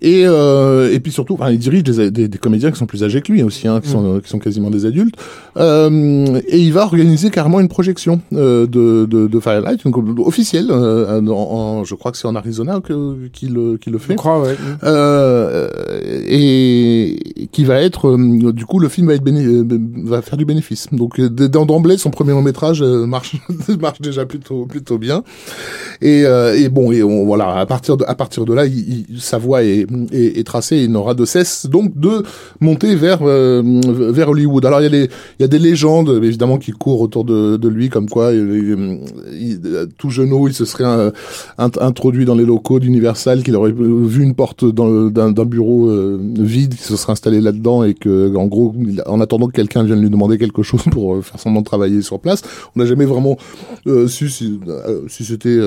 Et 0.00 0.22
et 0.22 1.00
puis 1.00 1.12
surtout, 1.12 1.34
enfin, 1.34 1.50
il 1.50 1.58
dirige 1.58 1.82
des, 1.82 2.10
des, 2.10 2.28
des, 2.28 2.38
comédiens 2.38 2.70
qui 2.70 2.78
sont 2.78 2.86
plus 2.86 3.04
âgés 3.04 3.20
que 3.20 3.32
lui 3.32 3.42
aussi, 3.42 3.68
hein, 3.68 3.80
qui 3.80 3.90
sont 3.90 4.16
mm. 4.16 4.22
qui 4.22 4.30
sont 4.30 4.37
quasiment 4.38 4.70
des 4.70 4.86
adultes. 4.86 5.16
Euh, 5.56 6.40
et 6.46 6.58
il 6.58 6.72
va 6.72 6.82
organiser 6.82 7.30
carrément 7.30 7.60
une 7.60 7.68
projection 7.68 8.20
euh, 8.32 8.66
de, 8.66 9.06
de, 9.06 9.26
de, 9.26 9.40
Firelight, 9.40 9.84
une, 9.84 9.92
officielle. 10.18 10.68
Euh, 10.70 11.20
en, 11.28 11.84
je 11.84 11.94
crois 11.94 12.12
que 12.12 12.18
c'est 12.18 12.28
en 12.28 12.34
Arizona 12.34 12.80
qu'il 12.80 13.30
qu 13.32 13.90
le 13.90 13.98
fait. 13.98 14.12
Je 14.12 14.16
crois, 14.16 14.40
ouais. 14.40 14.56
Euh, 14.84 15.68
et 16.28 17.48
qui 17.52 17.64
va 17.64 17.80
être, 17.80 18.08
euh, 18.08 18.52
du 18.52 18.66
coup, 18.66 18.78
le 18.78 18.88
film 18.88 19.08
va 19.08 19.14
être 19.14 19.24
va 20.04 20.22
faire 20.22 20.36
du 20.36 20.44
bénéfice. 20.44 20.88
Donc 20.92 21.20
d'emblée, 21.20 21.98
son 21.98 22.10
premier 22.10 22.32
long 22.32 22.42
métrage 22.42 22.82
marche 22.82 23.36
marche 23.80 24.00
déjà 24.00 24.26
plutôt 24.26 24.66
plutôt 24.66 24.98
bien. 24.98 25.22
Et, 26.00 26.22
et 26.22 26.68
bon, 26.68 26.92
et 26.92 27.02
on, 27.02 27.24
voilà, 27.26 27.56
à 27.56 27.66
partir 27.66 27.96
de 27.96 28.04
à 28.06 28.14
partir 28.14 28.44
de 28.44 28.54
là, 28.54 28.66
il, 28.66 29.06
sa 29.18 29.38
voie 29.38 29.64
est, 29.64 29.86
est, 30.12 30.38
est 30.38 30.46
tracée. 30.46 30.76
Et 30.76 30.84
il 30.84 30.92
n'aura 30.92 31.14
de 31.14 31.24
cesse 31.24 31.66
donc 31.66 31.98
de 31.98 32.22
monter 32.60 32.94
vers 32.94 33.24
vers 33.24 34.27
Hollywood. 34.28 34.64
Alors 34.64 34.80
il 34.80 35.08
y 35.40 35.44
a 35.44 35.48
des 35.48 35.58
légendes 35.58 36.20
évidemment 36.22 36.58
qui 36.58 36.72
courent 36.72 37.00
autour 37.00 37.24
de, 37.24 37.68
lui, 37.68 37.88
comme 37.88 38.08
quoi 38.08 38.30
tout 39.98 40.10
genou 40.10 40.48
il 40.48 40.54
se 40.54 40.64
serait 40.64 40.84
un, 40.84 41.12
introduit 41.58 42.24
dans 42.24 42.34
les 42.34 42.44
locaux 42.44 42.80
d'Universal, 42.80 43.42
qu'il 43.42 43.56
aurait 43.56 43.72
vu 43.72 44.22
une 44.22 44.34
porte 44.34 44.64
d'un 44.64 45.44
bureau 45.44 45.88
euh, 45.88 46.18
vide, 46.38 46.74
qui 46.74 46.82
se 46.82 46.96
serait 46.96 47.12
installé 47.12 47.40
là-dedans 47.40 47.84
et 47.84 47.94
que 47.94 48.34
en 48.36 48.46
gros, 48.46 48.74
en 49.06 49.20
attendant 49.20 49.46
que 49.46 49.52
quelqu'un 49.52 49.82
vienne 49.84 50.00
lui 50.00 50.10
demander 50.10 50.38
quelque 50.38 50.62
chose 50.62 50.82
pour 50.90 51.16
euh, 51.16 51.22
faire 51.22 51.40
semblant 51.40 51.60
de 51.60 51.66
travailler 51.66 52.02
sur 52.02 52.20
place, 52.20 52.42
on 52.76 52.80
n'a 52.80 52.86
jamais 52.86 53.04
vraiment 53.04 53.36
euh, 53.86 54.06
su 54.06 54.28
si 54.28 54.60
c'était 55.24 55.58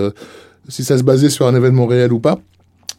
si 0.67 0.84
ça 0.84 0.97
se 0.97 1.04
basait 1.04 1.30
sur 1.30 1.47
un 1.47 1.56
événement 1.56 1.88
réel 1.88 2.13
ou 2.13 2.19
pas. 2.19 2.39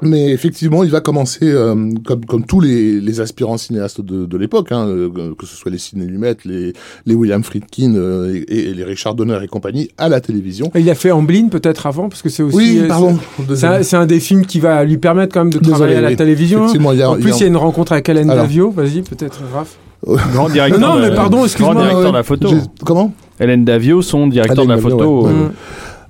Mais 0.03 0.31
effectivement, 0.31 0.83
il 0.83 0.91
va 0.91 1.01
commencer, 1.01 1.39
euh, 1.45 1.75
comme, 2.05 2.25
comme 2.25 2.45
tous 2.45 2.61
les, 2.61 3.01
les 3.01 3.21
aspirants 3.21 3.57
cinéastes 3.57 4.01
de, 4.01 4.27
de 4.27 4.37
l'époque, 4.37 4.73
hein, 4.73 4.87
euh, 4.89 5.35
que 5.39 5.47
ce 5.47 5.55
soit 5.55 5.71
les 5.71 5.79
Ciné 5.79 6.07
Lumet, 6.07 6.37
les, 6.45 6.73
les 7.07 7.15
William 7.15 7.43
Friedkin 7.45 7.95
euh, 7.95 8.43
et, 8.49 8.71
et, 8.71 8.75
les 8.75 8.83
Richard 8.83 9.15
Donner 9.15 9.39
et 9.43 9.47
compagnie, 9.47 9.91
à 9.99 10.09
la 10.09 10.21
télévision. 10.21 10.73
il 10.75 10.91
a 10.91 10.97
fait 10.97 11.13
Amblin 11.13 11.49
peut-être 11.49 11.87
avant, 11.87 12.09
parce 12.09 12.21
que 12.21 12.29
c'est 12.29 12.43
aussi... 12.43 12.57
Oui, 12.57 12.83
pardon. 12.89 13.17
C'est 13.55 13.95
un, 13.95 14.01
un, 14.01 14.07
des 14.07 14.19
films 14.19 14.45
qui 14.45 14.59
va 14.59 14.83
lui 14.83 14.99
permettre 14.99 15.33
quand 15.33 15.45
même 15.45 15.53
de 15.53 15.61
travailler 15.61 15.97
à 15.97 16.01
la 16.01 16.17
télévision. 16.17 16.67
Y 16.67 17.03
a, 17.03 17.11
en 17.11 17.15
plus, 17.15 17.37
il 17.37 17.41
y 17.41 17.45
a, 17.45 17.47
une 17.47 17.57
rencontre 17.57 17.93
avec 17.93 18.09
Hélène 18.09 18.27
Davio. 18.27 18.73
Vas-y, 18.73 19.03
peut-être, 19.03 19.41
Raph. 19.55 19.77
Grand 20.33 20.49
directeur. 20.53 20.81
Non, 20.81 20.97
non 20.97 21.01
mais 21.01 21.15
pardon, 21.15 21.45
excuse-moi. 21.45 21.75
Grand 21.75 21.85
directeur 21.85 22.11
de 22.11 22.17
la 22.17 22.23
photo. 22.25 22.51
Comment? 22.85 23.13
Hélène 23.39 23.65
Davio, 23.65 24.03
son 24.03 24.27
directeur 24.27 24.65
de 24.65 24.71
la 24.71 24.79
photo. 24.79 25.27
Ouais, 25.27 25.33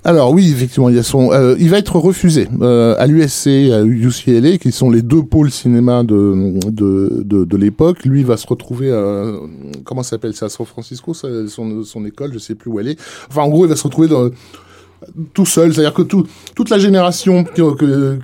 alors 0.05 0.33
oui, 0.33 0.51
effectivement, 0.51 0.89
il 0.89 0.97
y 0.97 0.99
a 0.99 1.05
son, 1.05 1.33
euh, 1.33 1.55
il 1.61 1.71
va 1.71 1.79
être 1.79 1.97
refusé 1.97 2.49
euh, 2.61 2.97
à 2.99 3.07
l'USC, 3.07 3.47
à 3.47 3.85
UCLA, 3.85 4.59
qui 4.59 4.73
sont 4.73 4.91
les 4.91 5.01
deux 5.01 5.23
pôles 5.23 5.53
cinéma 5.53 6.03
de 6.03 6.59
de, 6.69 7.23
de, 7.23 7.57
l'époque. 7.57 8.05
Lui 8.05 8.25
va 8.25 8.37
se 8.37 8.47
retrouver, 8.47 8.93
à, 8.93 9.27
comment 9.85 10.03
s'appelle 10.03 10.35
ça, 10.35 10.49
San 10.49 10.67
Francisco, 10.67 11.15
son, 11.15 11.85
son 11.85 12.05
école, 12.05 12.33
je 12.33 12.39
sais 12.41 12.57
plus 12.57 12.71
où 12.71 12.81
elle 12.81 12.89
est. 12.89 13.01
Enfin, 13.29 13.43
en 13.43 13.49
gros, 13.49 13.65
il 13.65 13.69
va 13.69 13.77
se 13.77 13.85
retrouver 13.85 14.09
dans 14.09 14.29
tout 15.35 15.47
seul, 15.47 15.73
c'est-à-dire 15.73 15.95
que 15.95 16.03
tout, 16.03 16.27
toute 16.55 16.71
la 16.71 16.79
génération 16.79 17.45
qui, 17.45 17.63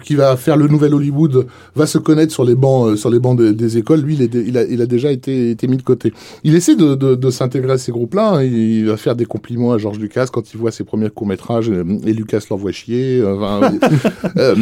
qui, 0.05 0.14
va 0.14 0.37
faire 0.37 0.57
le 0.57 0.69
nouvel 0.69 0.95
Hollywood 0.95 1.47
va 1.75 1.87
se 1.87 1.99
connaître 1.99 2.33
sur 2.33 2.45
les 2.45 2.55
bancs, 2.55 2.88
euh, 2.88 2.97
sur 2.97 3.11
les 3.11 3.19
bancs 3.19 3.41
des 3.41 3.79
écoles. 3.79 4.01
Lui, 4.01 4.14
il, 4.14 4.23
est, 4.23 4.35
il, 4.35 4.57
a, 4.59 4.64
il, 4.64 4.83
a, 4.83 4.87
déjà 4.87 5.11
été, 5.11 5.51
été, 5.51 5.67
mis 5.67 5.77
de 5.77 5.83
côté. 5.83 6.12
Il 6.45 6.55
essaie 6.55 6.77
de, 6.77 6.95
de, 6.95 7.14
de 7.14 7.31
s'intégrer 7.31 7.73
à 7.73 7.79
ces 7.79 7.93
groupes-là. 7.93 8.35
Hein. 8.37 8.43
Il 8.43 8.87
va 8.87 8.97
faire 8.97 9.17
des 9.17 9.27
compliments 9.27 9.73
à 9.73 9.79
George 9.79 9.99
Lucas 9.99 10.29
quand 10.33 10.53
il 10.53 10.59
voit 10.59 10.71
ses 10.71 10.85
premiers 10.85 11.11
courts 11.11 11.27
métrages 11.27 11.71
euh, 11.71 11.85
et 12.05 12.12
Lucas 12.12 12.41
l'envoie 12.51 12.73
chier. 12.73 13.21
Euh, 13.21 13.37
enfin, 13.37 13.73
euh, 14.37 14.55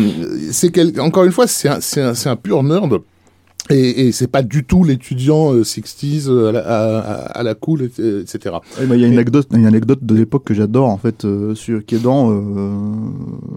c'est 0.51 0.71
quel... 0.71 1.01
encore 1.01 1.25
une 1.25 1.33
fois, 1.33 1.47
c'est 1.47 1.69
un, 1.69 1.79
un, 1.97 2.13
un 2.27 2.37
pur 2.37 2.63
nerd. 2.63 3.01
Et, 3.71 4.07
et 4.07 4.13
c'est 4.13 4.29
pas 4.29 4.43
du 4.43 4.65
tout 4.65 4.85
l'étudiant 4.85 5.53
euh, 5.53 5.63
60s 5.63 6.29
euh, 6.29 6.49
à, 6.49 6.53
la, 6.53 6.61
à, 6.61 7.01
à, 7.39 7.43
la 7.43 7.55
cool, 7.55 7.83
etc. 7.83 8.57
Il 8.81 9.01
y 9.01 9.05
a 9.05 9.07
une 9.09 9.15
anecdote, 9.15 9.49
une 9.53 9.67
anecdote 9.67 10.05
de 10.05 10.15
l'époque 10.15 10.45
que 10.45 10.55
j'adore 10.55 10.89
en 10.89 10.99
fait, 10.99 11.25
euh, 11.25 11.55
sur, 11.55 11.85
qui 11.85 11.97
est 11.97 12.03
dans 12.03 12.31
euh, 12.31 12.35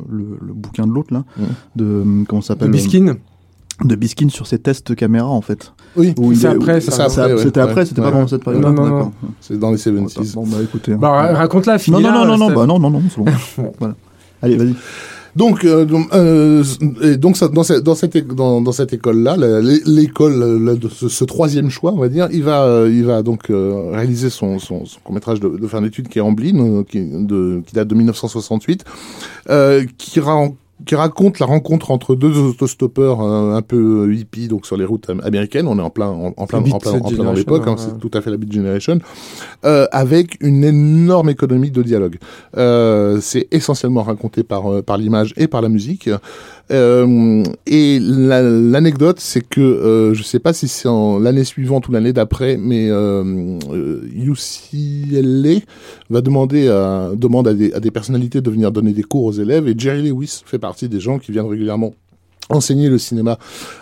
le, 0.10 0.38
le, 0.42 0.54
bouquin 0.54 0.88
de 0.88 0.92
l'autre 0.92 1.14
là, 1.14 1.26
mmh. 1.38 1.44
de 1.76 2.24
comment 2.28 2.42
s'appelle 2.42 2.70
De 2.70 2.74
Biskin. 2.74 3.18
De 3.84 3.96
Biskin 3.96 4.30
sur 4.30 4.48
ses 4.48 4.60
tests 4.60 4.96
caméra 4.96 5.30
en 5.30 5.42
fait. 5.42 5.74
Oui, 5.96 6.14
c'est 6.36 6.48
après. 6.48 6.74
Ouais, 6.76 6.82
c'était 6.82 7.60
après, 7.60 7.86
c'était 7.86 8.02
ouais. 8.02 8.08
pas 8.08 8.12
pendant 8.12 8.28
cette 8.28 8.44
période. 8.44 8.62
Non, 8.62 8.72
non, 8.72 8.88
non. 8.88 9.12
C'est 9.40 9.58
dans 9.58 9.72
les 9.72 9.78
70s. 9.78 10.34
Bon, 10.34 10.46
bah 10.46 10.58
écoutez. 10.62 10.94
Hein. 10.94 10.98
Bah, 11.00 11.34
raconte 11.34 11.66
la 11.66 11.78
Non, 11.88 12.00
non, 12.00 12.12
non, 12.12 12.26
non, 12.26 12.38
non, 12.38 12.52
bah 12.52 12.66
non, 12.66 12.80
non, 12.80 12.90
non, 12.90 13.04
c'est 13.10 13.22
bon. 13.22 13.72
voilà. 13.80 13.96
Allez, 14.42 14.58
vas-y. 14.58 14.76
Donc, 15.40 15.64
euh, 15.64 15.88
euh, 16.12 16.64
et 17.02 17.16
donc 17.16 17.40
dans, 17.40 17.64
cette, 17.64 17.82
dans 17.82 17.96
cette, 17.96 18.28
dans, 18.28 18.72
cette 18.74 18.92
école-là, 18.92 19.38
l'école 19.86 20.78
ce, 20.92 21.24
troisième 21.24 21.70
choix, 21.70 21.94
on 21.94 21.98
va 21.98 22.10
dire, 22.10 22.28
il 22.34 22.44
va, 22.44 22.64
euh, 22.64 22.92
il 22.92 23.06
va 23.06 23.24
donc 23.24 23.50
euh, 23.50 23.90
réaliser 23.94 24.30
son, 24.30 24.60
son, 24.60 24.86
son 24.86 25.00
court 25.00 25.14
métrage 25.14 25.40
de, 25.40 25.66
fin 25.68 25.82
d'études 25.82 26.10
qui 26.10 26.20
est 26.20 26.22
Amblin, 26.22 26.84
qui, 26.84 27.10
qui 27.66 27.74
date 27.74 27.88
de 27.88 27.96
1968, 27.96 28.84
qui 29.98 30.20
rend 30.20 30.58
qui 30.86 30.96
raconte 30.96 31.40
la 31.40 31.46
rencontre 31.46 31.92
entre 31.92 32.16
deux 32.16 32.38
autostoppeurs 32.38 33.22
euh, 33.22 33.56
un 33.56 33.62
peu 33.62 34.14
hippies 34.14 34.48
donc 34.48 34.66
sur 34.66 34.78
les 34.78 34.86
routes 34.86 35.10
américaines. 35.24 35.68
On 35.68 35.78
est 35.78 35.82
en 35.82 35.90
plein 35.90 36.08
en, 36.08 36.34
en 36.36 36.48
plein, 36.48 36.60
en 36.60 36.80
plein, 36.80 36.94
en 36.94 37.10
plein 37.10 37.24
dans 37.24 37.34
l'époque, 37.34 37.68
hein, 37.68 37.76
c'est 37.78 38.00
tout 38.00 38.12
à 38.14 38.22
fait 38.22 38.32
la 38.32 38.38
Beat 38.38 38.52
Generation, 38.52 39.00
euh, 39.66 39.88
avec 39.92 40.38
une 40.42 40.64
énorme 40.64 41.30
économie 41.30 41.72
de 41.72 41.84
dialogue. 41.84 42.18
Euh, 42.58 43.20
c'est 43.22 43.48
essentiellement 43.52 44.04
raconté 44.04 44.44
par 44.44 44.72
euh, 44.72 44.82
par 44.82 44.98
l'image 44.98 45.34
et 45.38 45.48
par 45.48 45.62
la 45.62 45.70
musique. 45.70 46.10
Euh, 46.72 47.44
et 47.66 48.00
l'anecdote, 48.00 49.18
la, 49.18 49.22
c'est 49.22 49.42
que 49.42 49.60
euh, 49.62 50.14
je 50.14 50.22
sais 50.24 50.40
pas 50.40 50.54
si 50.54 50.68
c'est 50.68 50.88
l'année 51.20 51.44
suivante 51.44 51.88
ou 51.88 51.92
l'année 51.92 52.14
d'après, 52.14 52.58
mais 52.58 52.90
euh, 52.90 53.58
UCLA 54.14 55.62
va 56.10 56.22
demander 56.22 56.68
à, 56.68 57.12
demande 57.16 57.48
à 57.48 57.54
des, 57.54 57.70
des 57.70 57.92
personnalités 57.92 58.42
de 58.42 58.52
venir 58.52 58.72
donner 58.72 58.94
des 58.94 59.04
cours 59.04 59.26
aux 59.26 59.32
élèves, 59.32 59.68
et 59.68 59.74
Jerry 59.78 60.10
Lewis 60.10 60.42
fait 60.46 60.60
partie 60.60 60.90
des 60.90 61.00
gens 61.00 61.18
qui 61.18 61.32
viennent 61.32 61.48
régulièrement 61.48 61.94
enseigner 62.50 62.90
le 62.90 62.98
cinéma 62.98 63.38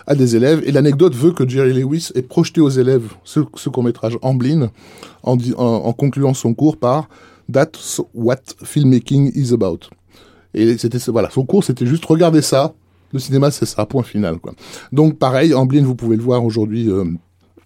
à 0.06 0.14
des 0.14 0.36
élèves. 0.36 0.62
Et 0.66 0.72
l'anecdote 0.72 1.14
veut 1.14 1.32
que 1.32 1.48
Jerry 1.48 1.72
Lewis 1.72 2.10
ait 2.14 2.22
projeté 2.22 2.60
aux 2.60 2.68
élèves 2.68 3.08
ce, 3.24 3.40
ce 3.56 3.68
court-métrage 3.68 4.18
Amblin 4.22 4.70
en, 5.22 5.36
en, 5.56 5.64
en 5.64 5.92
concluant 5.92 6.34
son 6.34 6.54
cours 6.54 6.76
par 6.76 7.08
That's 7.50 8.02
what 8.12 8.42
filmmaking 8.62 9.32
is 9.34 9.54
about. 9.54 9.88
Et 10.54 10.78
c'était 10.78 10.98
voilà, 11.08 11.30
son 11.30 11.44
cours 11.44 11.64
c'était 11.64 11.86
juste 11.86 12.04
regarder 12.04 12.42
ça. 12.42 12.74
Le 13.12 13.18
cinéma 13.18 13.50
c'est 13.50 13.66
ça, 13.66 13.86
point 13.86 14.02
final 14.02 14.38
quoi. 14.38 14.54
Donc 14.92 15.18
pareil, 15.18 15.54
Amblin 15.54 15.84
vous 15.84 15.94
pouvez 15.94 16.16
le 16.16 16.22
voir 16.22 16.44
aujourd'hui 16.44 16.90
euh, 16.90 17.04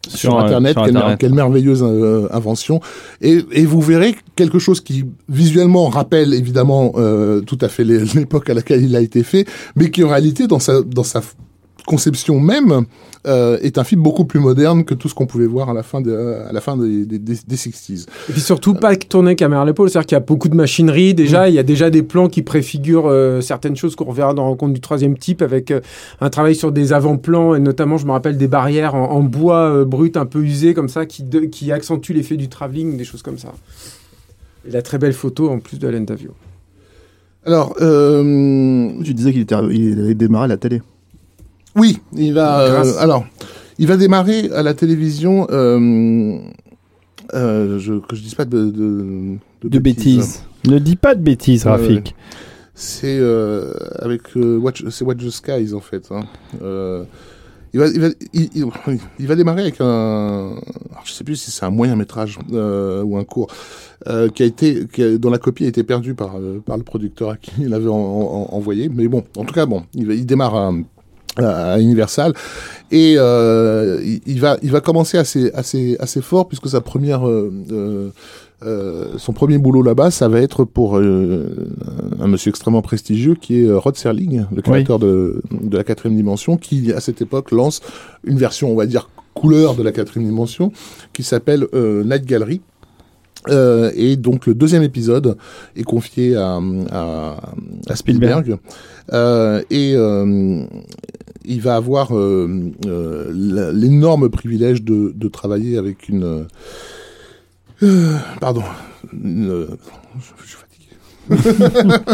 sur, 0.08 0.18
sur, 0.18 0.38
Internet, 0.38 0.72
sur 0.74 0.84
quelle, 0.84 0.96
Internet. 0.96 1.18
quelle, 1.18 1.34
merveilleuse 1.34 1.82
euh, 1.82 2.28
invention. 2.32 2.80
Et, 3.20 3.44
et, 3.52 3.64
vous 3.64 3.80
verrez 3.80 4.16
quelque 4.36 4.58
chose 4.58 4.80
qui 4.80 5.04
visuellement 5.28 5.88
rappelle 5.88 6.34
évidemment 6.34 6.92
euh, 6.96 7.40
tout 7.40 7.58
à 7.60 7.68
fait 7.68 7.84
l'époque 8.14 8.50
à 8.50 8.54
laquelle 8.54 8.82
il 8.82 8.96
a 8.96 9.00
été 9.00 9.22
fait, 9.22 9.46
mais 9.76 9.90
qui 9.90 10.04
en 10.04 10.08
réalité 10.08 10.46
dans 10.46 10.58
sa, 10.58 10.82
dans 10.82 11.04
sa 11.04 11.22
conception 11.86 12.40
même 12.40 12.84
euh, 13.26 13.58
est 13.62 13.78
un 13.78 13.84
film 13.84 14.02
beaucoup 14.02 14.24
plus 14.24 14.40
moderne 14.40 14.84
que 14.84 14.94
tout 14.94 15.08
ce 15.08 15.14
qu'on 15.14 15.26
pouvait 15.26 15.46
voir 15.46 15.70
à 15.70 15.74
la 15.74 15.82
fin, 15.82 16.00
de, 16.00 16.12
à 16.48 16.52
la 16.52 16.60
fin 16.60 16.76
des, 16.76 17.06
des, 17.06 17.18
des, 17.18 17.36
des 17.46 17.56
60s. 17.56 18.06
Et 18.28 18.32
puis 18.32 18.40
surtout, 18.40 18.74
pas 18.74 18.96
tourner 18.96 19.36
caméra 19.36 19.62
à 19.62 19.64
l'épaule, 19.64 19.88
c'est-à-dire 19.90 20.06
qu'il 20.06 20.16
y 20.16 20.20
a 20.20 20.20
beaucoup 20.20 20.48
de 20.48 20.54
machinerie 20.56 21.14
déjà, 21.14 21.48
il 21.48 21.54
y 21.54 21.58
a 21.58 21.62
déjà 21.62 21.90
des 21.90 22.02
plans 22.02 22.28
qui 22.28 22.42
préfigurent 22.42 23.06
euh, 23.08 23.40
certaines 23.40 23.76
choses 23.76 23.94
qu'on 23.96 24.04
reverra 24.06 24.34
dans 24.34 24.44
Rencontre 24.44 24.72
du 24.74 24.80
troisième 24.80 25.16
type, 25.16 25.40
avec 25.42 25.70
euh, 25.70 25.80
un 26.20 26.30
travail 26.30 26.54
sur 26.54 26.72
des 26.72 26.92
avant-plans, 26.92 27.54
et 27.54 27.60
notamment, 27.60 27.96
je 27.96 28.06
me 28.06 28.12
rappelle, 28.12 28.36
des 28.36 28.48
barrières 28.48 28.94
en, 28.94 29.10
en 29.10 29.22
bois 29.22 29.70
euh, 29.70 29.84
brut 29.84 30.16
un 30.16 30.26
peu 30.26 30.40
usé, 30.40 30.74
comme 30.74 30.88
ça, 30.88 31.06
qui, 31.06 31.22
de- 31.22 31.40
qui 31.40 31.70
accentuent 31.72 32.12
l'effet 32.14 32.36
du 32.36 32.48
travelling, 32.48 32.96
des 32.96 33.04
choses 33.04 33.22
comme 33.22 33.38
ça. 33.38 33.52
Et 34.66 34.70
la 34.72 34.82
très 34.82 34.98
belle 34.98 35.12
photo, 35.12 35.48
en 35.50 35.58
plus 35.58 35.78
de 35.78 35.86
Alain 35.88 36.00
Davio. 36.02 36.30
Alors, 37.44 37.74
euh, 37.80 38.92
Tu 39.02 39.14
disais 39.14 39.32
qu'il 39.32 39.40
était, 39.42 39.56
il 39.72 39.98
avait 40.00 40.14
démarré 40.14 40.44
à 40.44 40.48
la 40.48 40.56
télé. 40.56 40.80
Oui, 41.76 41.98
il 42.14 42.34
va. 42.34 42.60
Euh, 42.60 42.92
alors, 42.98 43.24
il 43.78 43.86
va 43.86 43.96
démarrer 43.96 44.50
à 44.52 44.62
la 44.62 44.74
télévision. 44.74 45.46
Euh, 45.50 46.38
euh, 47.34 47.78
je, 47.78 47.94
que 47.94 48.14
je 48.16 48.22
dise 48.22 48.34
pas 48.34 48.44
de, 48.44 48.66
de, 48.70 49.38
De 49.64 49.78
bêtises. 49.78 50.42
Ne 50.66 50.78
dis 50.78 50.96
pas 50.96 51.14
de 51.14 51.22
bêtises, 51.22 51.66
Rafik. 51.66 52.14
C'est 52.74 53.18
euh, 53.18 53.72
avec 53.98 54.22
euh, 54.36 54.58
Watch, 54.58 54.84
c'est 54.90 55.04
Watch 55.04 55.18
the 55.24 55.30
Skies 55.30 55.74
en 55.74 55.80
fait. 55.80 56.08
hein. 56.10 56.22
Euh, 56.62 57.04
il 57.74 57.80
va, 57.80 57.86
il 57.88 58.00
va, 58.00 58.08
il, 58.34 58.50
il- 59.18 59.26
va 59.26 59.34
démarrer 59.34 59.62
avec 59.62 59.76
un, 59.80 60.56
je 61.04 61.12
sais 61.12 61.24
plus 61.24 61.36
si 61.36 61.50
c'est 61.50 61.64
un 61.64 61.70
moyen 61.70 61.96
métrage 61.96 62.38
euh, 62.52 63.02
ou 63.02 63.16
un 63.16 63.24
court, 63.24 63.46
euh, 64.08 64.28
qui 64.28 64.42
a 64.42 64.46
été, 64.46 64.86
qui 64.92 65.02
a- 65.02 65.16
dont 65.16 65.30
la 65.30 65.38
copie 65.38 65.64
a 65.64 65.68
été 65.68 65.82
perdue 65.82 66.12
par 66.14 66.36
euh, 66.36 66.60
par 66.64 66.76
le 66.76 66.82
producteur 66.82 67.30
à 67.30 67.36
qui 67.38 67.50
il 67.60 67.68
l'avait 67.68 67.88
en- 67.88 67.94
en- 67.94 68.48
envoyé. 68.54 68.90
Mais 68.90 69.08
bon, 69.08 69.24
en 69.38 69.44
tout 69.46 69.54
cas, 69.54 69.64
bon, 69.64 69.84
il, 69.94 70.26
démarre 70.26 70.54
à, 70.54 70.72
à 71.36 71.80
Universal 71.80 72.34
et 72.90 73.14
euh, 73.16 74.00
il, 74.26 74.40
va 74.40 74.58
il 74.62 74.70
va 74.70 74.80
commencer 74.80 75.16
assez 75.16 75.50
assez 75.54 75.96
assez 75.98 76.20
fort 76.20 76.46
puisque 76.46 76.68
sa 76.68 76.82
première 76.82 77.26
euh, 77.26 77.50
euh, 77.72 78.10
euh, 78.64 79.06
son 79.16 79.32
premier 79.32 79.58
boulot 79.58 79.82
là-bas, 79.82 80.10
ça 80.10 80.28
va 80.28 80.40
être 80.40 80.64
pour 80.64 80.96
euh, 80.96 81.68
un 82.20 82.28
monsieur 82.28 82.50
extrêmement 82.50 82.82
prestigieux 82.82 83.34
qui 83.34 83.60
est 83.60 83.66
euh, 83.66 83.78
Rod 83.78 83.96
Serling, 83.96 84.44
le 84.54 84.62
créateur 84.62 84.98
de, 84.98 85.42
de 85.50 85.76
la 85.76 85.82
quatrième 85.82 86.16
dimension, 86.16 86.56
qui 86.56 86.92
à 86.92 87.00
cette 87.00 87.20
époque 87.20 87.50
lance 87.50 87.80
une 88.24 88.38
version, 88.38 88.70
on 88.70 88.76
va 88.76 88.86
dire, 88.86 89.10
couleur 89.34 89.74
de 89.74 89.82
la 89.82 89.90
quatrième 89.90 90.28
dimension, 90.28 90.70
qui 91.12 91.22
s'appelle 91.24 91.66
euh, 91.74 92.04
Night 92.04 92.24
Gallery. 92.24 92.60
Euh, 93.48 93.90
et 93.96 94.14
donc 94.16 94.46
le 94.46 94.54
deuxième 94.54 94.84
épisode 94.84 95.36
est 95.74 95.82
confié 95.82 96.36
à, 96.36 96.60
à, 96.92 97.36
à 97.88 97.96
Spielberg. 97.96 98.58
Euh, 99.12 99.60
et 99.70 99.94
euh, 99.96 100.62
il 101.44 101.60
va 101.60 101.76
avoir 101.76 102.16
euh, 102.16 102.48
euh, 102.86 103.72
l'énorme 103.74 104.28
privilège 104.28 104.82
de, 104.82 105.12
de 105.14 105.28
travailler 105.28 105.76
avec 105.78 106.08
une... 106.08 106.46
euh, 107.82 108.16
pardon. 108.40 108.62
Une, 109.12 109.66
je, 110.20 110.46
suis 110.46 110.56
fatigué. 110.56 110.88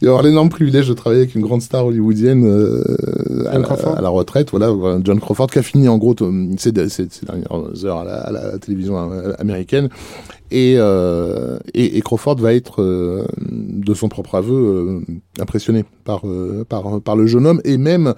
il 0.00 0.06
va 0.06 0.10
avoir 0.10 0.22
l'énorme 0.22 0.48
privilège 0.48 0.88
de 0.88 0.94
travailler 0.94 1.22
avec 1.22 1.34
une 1.34 1.42
grande 1.42 1.62
star 1.62 1.86
hollywoodienne 1.86 2.44
euh, 2.44 3.46
à, 3.48 3.58
la, 3.58 3.64
Crawford. 3.64 3.96
à 3.98 4.00
la 4.02 4.08
retraite, 4.08 4.50
voilà, 4.50 4.72
John 5.02 5.20
Crawford, 5.20 5.46
qui 5.48 5.58
a 5.58 5.62
fini 5.62 5.88
en 5.88 5.98
gros 5.98 6.14
ses, 6.58 6.72
ses- 6.88 7.08
ses 7.10 7.26
dernières 7.26 7.84
heures 7.84 7.98
à 7.98 8.04
la, 8.04 8.16
à 8.20 8.32
la 8.32 8.58
télévision 8.58 8.98
américaine. 9.38 9.88
Et, 10.56 10.76
euh, 10.78 11.58
et, 11.74 11.98
et 11.98 12.00
Crawford 12.00 12.36
va 12.36 12.54
être, 12.54 12.80
euh, 12.80 13.26
de 13.40 13.92
son 13.92 14.08
propre 14.08 14.36
aveu, 14.36 14.54
euh, 14.54 15.00
impressionné 15.40 15.84
par, 16.04 16.20
euh, 16.28 16.64
par, 16.68 17.00
par 17.00 17.16
le 17.16 17.26
jeune 17.26 17.44
homme 17.48 17.60
et 17.64 17.76
même 17.76 18.14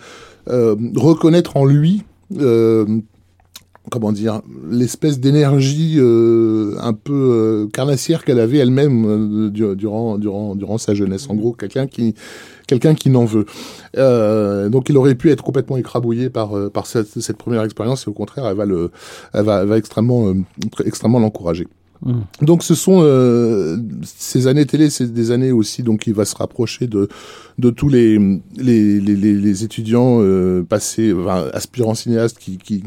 reconnaître 0.46 1.56
en 1.56 1.64
lui, 1.64 2.02
comment 3.90 4.12
dire, 4.12 4.42
l'espèce 4.70 5.18
d'énergie 5.18 5.98
un 5.98 6.92
peu 6.92 7.68
carnassière 7.72 8.22
qu'elle 8.24 8.40
avait 8.40 8.58
elle-même 8.58 9.50
du- 9.50 9.74
durant, 9.74 10.18
durant, 10.18 10.54
durant 10.54 10.78
sa 10.78 10.92
jeunesse. 10.94 11.28
En 11.30 11.36
gros, 11.36 11.52
quelqu'un 11.52 11.86
qui, 11.86 12.14
quelqu'un 12.66 12.94
qui 12.94 13.10
n'en 13.10 13.24
veut. 13.24 13.46
Euh, 13.96 14.68
donc, 14.68 14.88
il 14.90 14.96
aurait 14.98 15.14
pu 15.14 15.30
être 15.30 15.42
complètement 15.42 15.78
écrabouillé 15.78 16.28
par, 16.30 16.56
euh, 16.56 16.68
par 16.68 16.86
cette, 16.86 17.18
cette 17.20 17.38
première 17.38 17.62
expérience 17.62 18.06
et 18.06 18.10
au 18.10 18.12
contraire, 18.12 18.46
elle 18.46 18.56
va 18.56 18.66
le, 18.66 18.90
elle 19.32 19.44
va, 19.44 19.62
elle 19.62 19.68
va 19.68 19.78
extrêmement, 19.78 20.28
euh, 20.28 20.34
extrêmement 20.84 21.18
l'encourager. 21.18 21.66
Mm. 22.02 22.20
Donc 22.42 22.62
ce 22.62 22.74
sont 22.74 23.00
euh, 23.02 23.76
ces 24.04 24.46
années 24.46 24.66
télé, 24.66 24.90
c'est 24.90 25.12
des 25.12 25.30
années 25.30 25.52
aussi 25.52 25.82
donc 25.82 26.06
il 26.06 26.14
va 26.14 26.24
se 26.24 26.36
rapprocher 26.36 26.86
de 26.86 27.08
de 27.58 27.70
tous 27.70 27.88
les 27.88 28.18
les, 28.56 29.00
les, 29.00 29.16
les, 29.16 29.64
étudiants 29.64 30.18
euh, 30.20 30.62
passés, 30.62 31.12
enfin, 31.12 31.48
aspirants 31.52 31.94
cinéastes 31.94 32.38
qui 32.38 32.58
qui 32.58 32.82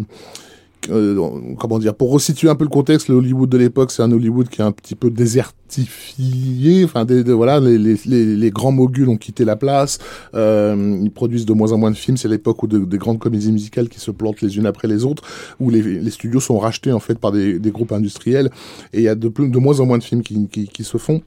euh, 0.89 1.30
comment 1.60 1.78
dire 1.80 1.94
pour 1.94 2.12
resituer 2.12 2.50
un 2.50 2.56
peu 2.56 2.63
le 2.63 2.70
contexte, 2.70 3.10
le 3.10 3.15
Hollywood 3.15 3.50
de 3.50 3.58
l'époque, 3.58 3.92
c'est 3.92 4.02
un 4.02 4.12
Hollywood 4.12 4.48
qui 4.50 4.62
est 4.62 4.63
un 4.63 4.72
petit 4.72 4.96
peu 4.96 5.10
désertifié. 5.10 6.86
Enfin, 6.86 7.06
des, 7.06 7.22
voilà, 7.24 7.60
les, 7.60 7.78
les, 7.78 8.36
les, 8.36 8.50
grands 8.52 8.72
moguls 8.72 9.10
ont 9.10 9.18
quitté 9.18 9.46
la 9.46 9.56
place. 9.56 10.00
Euh, 10.34 11.00
ils 11.02 11.12
produisent 11.12 11.46
de 11.46 11.54
moins 11.54 11.72
en 11.74 11.78
moins 11.78 11.92
de 11.92 11.98
films. 11.98 12.18
C'est 12.18 12.28
l'époque 12.28 12.63
où 12.63 12.68
de- 12.68 12.80
des 12.80 12.98
grandes 12.98 13.20
comédies 13.20 13.52
musicales 13.52 13.89
qui 13.89 14.00
se 14.00 14.12
plantent 14.12 14.42
les 14.42 14.58
unes 14.58 14.65
après 14.65 14.88
les 14.88 15.06
autres, 15.06 15.24
où 15.60 15.70
les, 15.70 16.10
studios 16.10 16.39
sont 16.39 16.58
rachetés 16.58 16.92
en 16.92 17.00
fait 17.00 17.20
par 17.20 17.32
des, 17.32 17.60
des 17.60 17.72
groupes 17.72 17.92
industriels. 17.92 18.50
Et 18.94 19.00
il 19.00 19.04
y 19.04 19.10
a 19.10 19.15
de, 19.15 19.28
de 19.28 19.60
moins 19.60 19.80
en 19.80 19.86
moins 19.86 19.98
de 19.98 20.04
films 20.04 20.24
qui, 20.24 20.48
qui, 20.48 20.68
qui 20.68 20.84
se 20.84 20.98
font. 20.98 21.22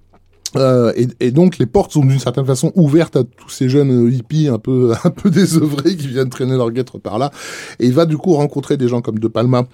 Euh, 0.56 0.92
et, 0.96 1.08
et 1.20 1.30
donc 1.30 1.58
les 1.58 1.66
portes 1.66 1.92
sont 1.92 2.04
d'une 2.04 2.18
certaine 2.18 2.44
façon 2.44 2.72
ouvertes 2.74 3.16
à 3.16 3.22
tous 3.24 3.48
ces 3.48 3.68
jeunes 3.68 4.12
hippies 4.12 4.48
un 4.48 4.58
peu 4.58 4.92
un 5.04 5.10
peu 5.10 5.30
désœuvrés 5.30 5.96
qui 5.96 6.08
viennent 6.08 6.28
traîner 6.28 6.56
leur 6.56 6.70
guêtre 6.70 6.98
par 6.98 7.18
là. 7.18 7.30
Et 7.80 7.86
il 7.86 7.92
va 7.94 8.04
du 8.06 8.16
coup 8.18 8.34
rencontrer 8.34 8.76
des 8.76 8.88
gens 8.88 9.00
comme 9.00 9.18
De 9.18 9.28
Palma, 9.28 9.64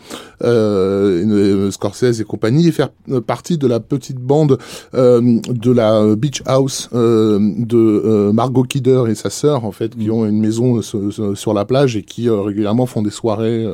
euh, 0.45 1.25
euh, 1.27 1.71
Scorsese 1.71 2.21
et 2.21 2.25
compagnie 2.25 2.69
et 2.69 2.73
faire 2.73 2.91
euh, 3.11 3.21
partie 3.21 3.59
de 3.59 3.67
la 3.67 3.81
petite 3.81 4.19
bande 4.19 4.59
euh, 4.95 5.41
de 5.49 5.71
la 5.73 6.15
Beach 6.17 6.43
House 6.47 6.89
euh, 6.95 7.39
de 7.59 7.77
euh, 7.77 8.33
Margot 8.33 8.63
Kidder 8.63 9.05
et 9.09 9.15
sa 9.15 9.31
sœur 9.31 9.65
en 9.65 9.73
fait 9.73 9.97
qui 9.97 10.11
ont 10.11 10.25
une 10.27 10.41
maison 10.41 10.81
sur, 10.83 11.55
la 11.55 11.65
plage 11.65 11.97
et 11.97 12.03
qui 12.03 12.29
euh, 12.29 12.41
régulièrement 12.43 12.87
font 12.87 13.03
des 13.03 13.11
soirées 13.11 13.67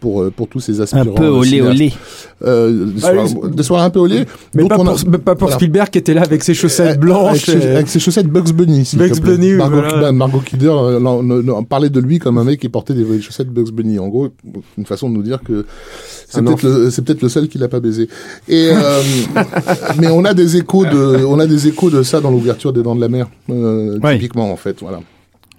pour 0.00 0.30
pour 0.32 0.48
tous 0.48 0.60
ces 0.60 0.80
Un 0.80 0.84
aspirants. 0.84 1.14
peu 1.14 1.24
euh, 1.26 1.30
olé 1.30 1.48
cinéastes. 1.48 1.70
olé. 1.70 1.92
Euh, 2.44 2.86
des, 2.86 2.92
Ah 3.04 3.10
soirées, 3.12 3.28
c'est- 3.28 3.54
des 3.56 3.62
soirées 3.62 3.84
un 3.84 3.90
peu 3.90 3.98
olé. 4.00 4.24
Mais 4.54 4.66
pas 4.68 4.76
pour, 4.76 4.84
mais 5.08 5.18
pas 5.18 5.34
pour 5.34 5.48
voilà. 5.48 5.56
Spielberg 5.56 5.90
qui 5.90 5.98
était 5.98 6.14
là 6.14 6.23
avec 6.24 6.42
ses 6.42 6.54
chaussettes 6.54 6.98
blanches. 6.98 7.48
avec 7.48 7.88
ses 7.88 8.00
chaussettes 8.00 8.26
Bugs 8.28 8.52
Bunny. 8.52 8.88
Bugs. 8.94 9.20
Bunny, 9.20 9.52
oui, 9.52 9.56
Margot, 9.56 9.76
voilà. 9.80 10.00
bah, 10.00 10.12
Margot 10.12 10.40
Kidder 10.40 10.72
euh, 10.72 11.62
parlait 11.68 11.90
de 11.90 12.00
lui 12.00 12.18
comme 12.18 12.38
un 12.38 12.44
mec 12.44 12.60
qui 12.60 12.68
portait 12.68 12.94
des 12.94 13.20
chaussettes 13.20 13.48
Bugs 13.48 13.70
Bunny. 13.72 13.98
En 13.98 14.08
gros, 14.08 14.28
une 14.78 14.86
façon 14.86 15.08
de 15.08 15.14
nous 15.14 15.22
dire 15.22 15.40
que 15.42 15.64
c'est 16.28 16.42
peut-être 17.04 17.22
le, 17.22 17.28
seul 17.28 17.48
qui 17.48 17.58
l'a 17.58 17.68
pas 17.68 17.80
baisé. 17.80 18.08
Et 18.48 18.70
euh, 18.72 19.00
mais 19.98 20.08
on 20.08 20.24
a 20.24 20.34
des 20.34 20.56
échos 20.56 20.84
de, 20.84 21.24
on 21.24 21.38
a 21.38 21.46
des 21.46 21.68
échos 21.68 21.90
de 21.90 22.02
ça 22.02 22.20
dans 22.20 22.30
l'ouverture 22.30 22.72
des 22.72 22.82
Dents 22.82 22.96
de 22.96 23.00
la 23.00 23.08
Mer, 23.08 23.28
euh, 23.50 23.98
Ouais. 24.00 24.14
typiquement 24.16 24.50
en 24.50 24.56
fait. 24.56 24.78
Voilà, 24.80 25.00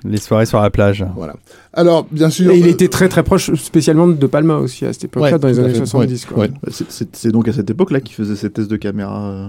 Les 0.07 0.17
soirées 0.17 0.45
sur 0.45 0.61
la 0.61 0.69
plage. 0.69 1.05
voilà. 1.15 1.35
Alors 1.73 2.05
bien 2.11 2.29
sûr. 2.29 2.51
Et 2.51 2.57
il 2.59 2.65
euh, 2.65 2.69
était 2.69 2.87
très 2.87 3.09
très 3.09 3.23
proche, 3.23 3.53
spécialement 3.55 4.07
de 4.07 4.27
Palma 4.27 4.55
aussi 4.57 4.85
à 4.85 4.93
cette 4.93 5.05
époque-là, 5.05 5.33
Ouais, 5.33 5.39
dans 5.39 5.47
les 5.47 5.59
années 5.59 5.69
fait. 5.69 5.77
70. 5.85 6.25
Quoi. 6.25 6.37
Ouais. 6.43 6.49
Bah, 6.49 6.69
C'est- 6.71 7.31
donc 7.31 7.47
à 7.47 7.53
cette 7.53 7.69
époque-là 7.69 7.99
qu'il 7.99 8.15
faisait 8.15 8.35
ses 8.35 8.49
tests 8.49 8.69
de 8.69 8.77
caméra. 8.77 9.29
euh. 9.29 9.47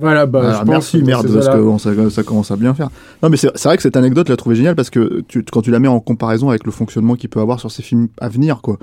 Voilà, 0.00 0.26
bah, 0.26 0.40
Alors, 0.40 0.52
je 0.52 0.58
pense 0.60 0.68
merci, 0.68 1.02
merde, 1.02 1.26
parce 1.32 1.44
ça, 1.46 1.52
que 1.52 1.56
là. 1.58 1.62
bon, 1.62 1.78
ça, 1.78 1.90
ça 2.10 2.22
commence 2.22 2.50
à 2.50 2.56
bien 2.56 2.74
faire. 2.74 2.88
Non, 3.22 3.28
mais 3.28 3.36
c'est 3.36 3.48
c'est 3.54 3.68
vrai 3.68 3.76
que 3.76 3.82
cette 3.82 3.96
anecdote, 3.96 4.26
je 4.28 4.32
la 4.32 4.36
trouvais 4.36 4.56
géniale 4.56 4.74
parce 4.76 4.90
que 4.90 5.22
tu, 5.28 5.44
quand 5.44 5.62
tu 5.62 5.70
la 5.70 5.78
mets 5.78 5.88
en 5.88 6.00
comparaison 6.00 6.48
avec 6.48 6.64
le 6.64 6.72
fonctionnement 6.72 7.14
qu'il 7.14 7.28
peut 7.28 7.40
avoir 7.40 7.60
sur 7.60 7.70
ses 7.70 7.82
films 7.82 8.08
à 8.20 8.28
venir, 8.28 8.60
quoi. 8.62 8.78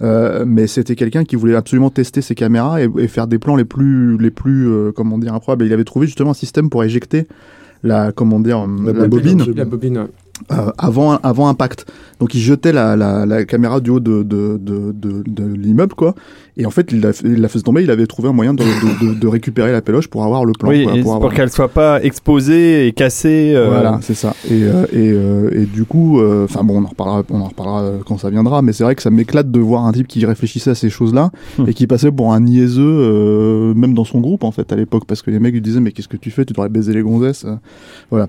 Euh, 0.00 0.44
mais 0.46 0.68
c'était 0.68 0.94
quelqu'un 0.94 1.24
qui 1.24 1.34
voulait 1.34 1.56
absolument 1.56 1.90
tester 1.90 2.22
ses 2.22 2.36
caméras 2.36 2.80
et, 2.80 2.88
et 2.98 3.08
faire 3.08 3.26
des 3.26 3.40
plans 3.40 3.56
les 3.56 3.64
plus, 3.64 4.16
les 4.16 4.30
plus, 4.30 4.68
euh, 4.68 4.92
comment 4.94 5.18
dire, 5.18 5.34
improbables. 5.34 5.64
Et 5.64 5.66
il 5.66 5.72
avait 5.72 5.82
trouvé 5.84 6.06
justement 6.06 6.30
un 6.30 6.34
système 6.34 6.70
pour 6.70 6.84
éjecter 6.84 7.26
la, 7.82 8.12
comment 8.12 8.38
dire, 8.38 8.64
La 8.84 8.92
la, 8.92 9.08
bobine. 9.08 9.38
bobine 9.38 9.54
La 9.56 9.64
bobine, 9.64 9.98
ouais. 9.98 10.06
Euh, 10.52 10.70
avant, 10.78 11.16
avant 11.18 11.48
impact. 11.48 11.86
Donc 12.20 12.34
il 12.34 12.40
jetait 12.40 12.72
la, 12.72 12.96
la, 12.96 13.26
la 13.26 13.44
caméra 13.44 13.80
du 13.80 13.90
haut 13.90 14.00
de, 14.00 14.22
de, 14.22 14.58
de, 14.60 14.92
de, 14.92 15.22
de 15.26 15.44
l'immeuble, 15.44 15.94
quoi. 15.94 16.14
Et 16.60 16.66
en 16.66 16.70
fait, 16.70 16.88
il 16.90 17.00
la, 17.00 17.10
il 17.24 17.40
la 17.40 17.48
faisait 17.48 17.62
tomber. 17.62 17.84
Il 17.84 17.90
avait 17.90 18.06
trouvé 18.08 18.28
un 18.28 18.32
moyen 18.32 18.52
de, 18.52 18.64
de, 18.64 19.14
de, 19.14 19.14
de 19.14 19.26
récupérer 19.28 19.70
la 19.70 19.80
péloche 19.80 20.08
pour 20.08 20.24
avoir 20.24 20.44
le 20.44 20.52
plan. 20.52 20.68
oui, 20.70 20.82
quoi, 20.82 20.92
pour 20.94 21.02
pour, 21.02 21.14
avoir- 21.14 21.32
qu'elle 21.34 21.50
soit 21.50 21.68
pas 21.68 22.02
exposée 22.02 22.88
et 22.88 22.92
cassée. 22.92 23.52
euh, 23.54 23.68
Voilà, 23.68 24.00
c'est 24.02 24.14
ça. 24.14 24.34
Et, 24.50 24.64
euh, 24.64 24.84
et, 24.92 25.12
euh, 25.12 25.50
et 25.52 25.66
du 25.66 25.84
coup, 25.84 26.20
euh, 26.20 26.44
enfin 26.44 26.64
bon, 26.64 26.80
on 26.80 26.84
en 26.84 26.88
reparlera, 26.88 27.22
on 27.30 27.40
en 27.40 27.44
reparlera 27.48 27.92
quand 28.04 28.18
ça 28.18 28.28
viendra. 28.30 28.60
Mais 28.62 28.72
c'est 28.72 28.82
vrai 28.82 28.96
que 28.96 29.02
ça 29.02 29.10
m'éclate 29.10 29.50
de 29.52 29.60
voir 29.60 29.84
un 29.86 29.92
type 29.92 30.08
qui 30.08 30.26
réfléchissait 30.26 30.70
à 30.70 30.74
ces 30.74 30.90
choses-là 30.90 31.30
Hmm. 31.58 31.64
et 31.68 31.74
qui 31.74 31.86
passait 31.86 32.10
pour 32.10 32.32
un 32.32 32.40
niaiseux, 32.40 32.82
euh, 32.84 33.74
même 33.74 33.94
dans 33.94 34.04
son 34.04 34.20
groupe 34.20 34.42
en 34.44 34.50
fait 34.50 34.72
à 34.72 34.76
l'époque, 34.76 35.04
parce 35.06 35.22
que 35.22 35.30
les 35.30 35.38
mecs 35.38 35.52
lui 35.54 35.60
disaient 35.60 35.80
mais 35.80 35.92
qu'est-ce 35.92 36.08
que 36.08 36.16
tu 36.16 36.30
fais? 36.32 36.44
Tu 36.44 36.52
devrais 36.54 36.68
baiser 36.68 36.92
les 36.92 37.02
gonzesses. 37.02 37.46
Voilà. 38.10 38.26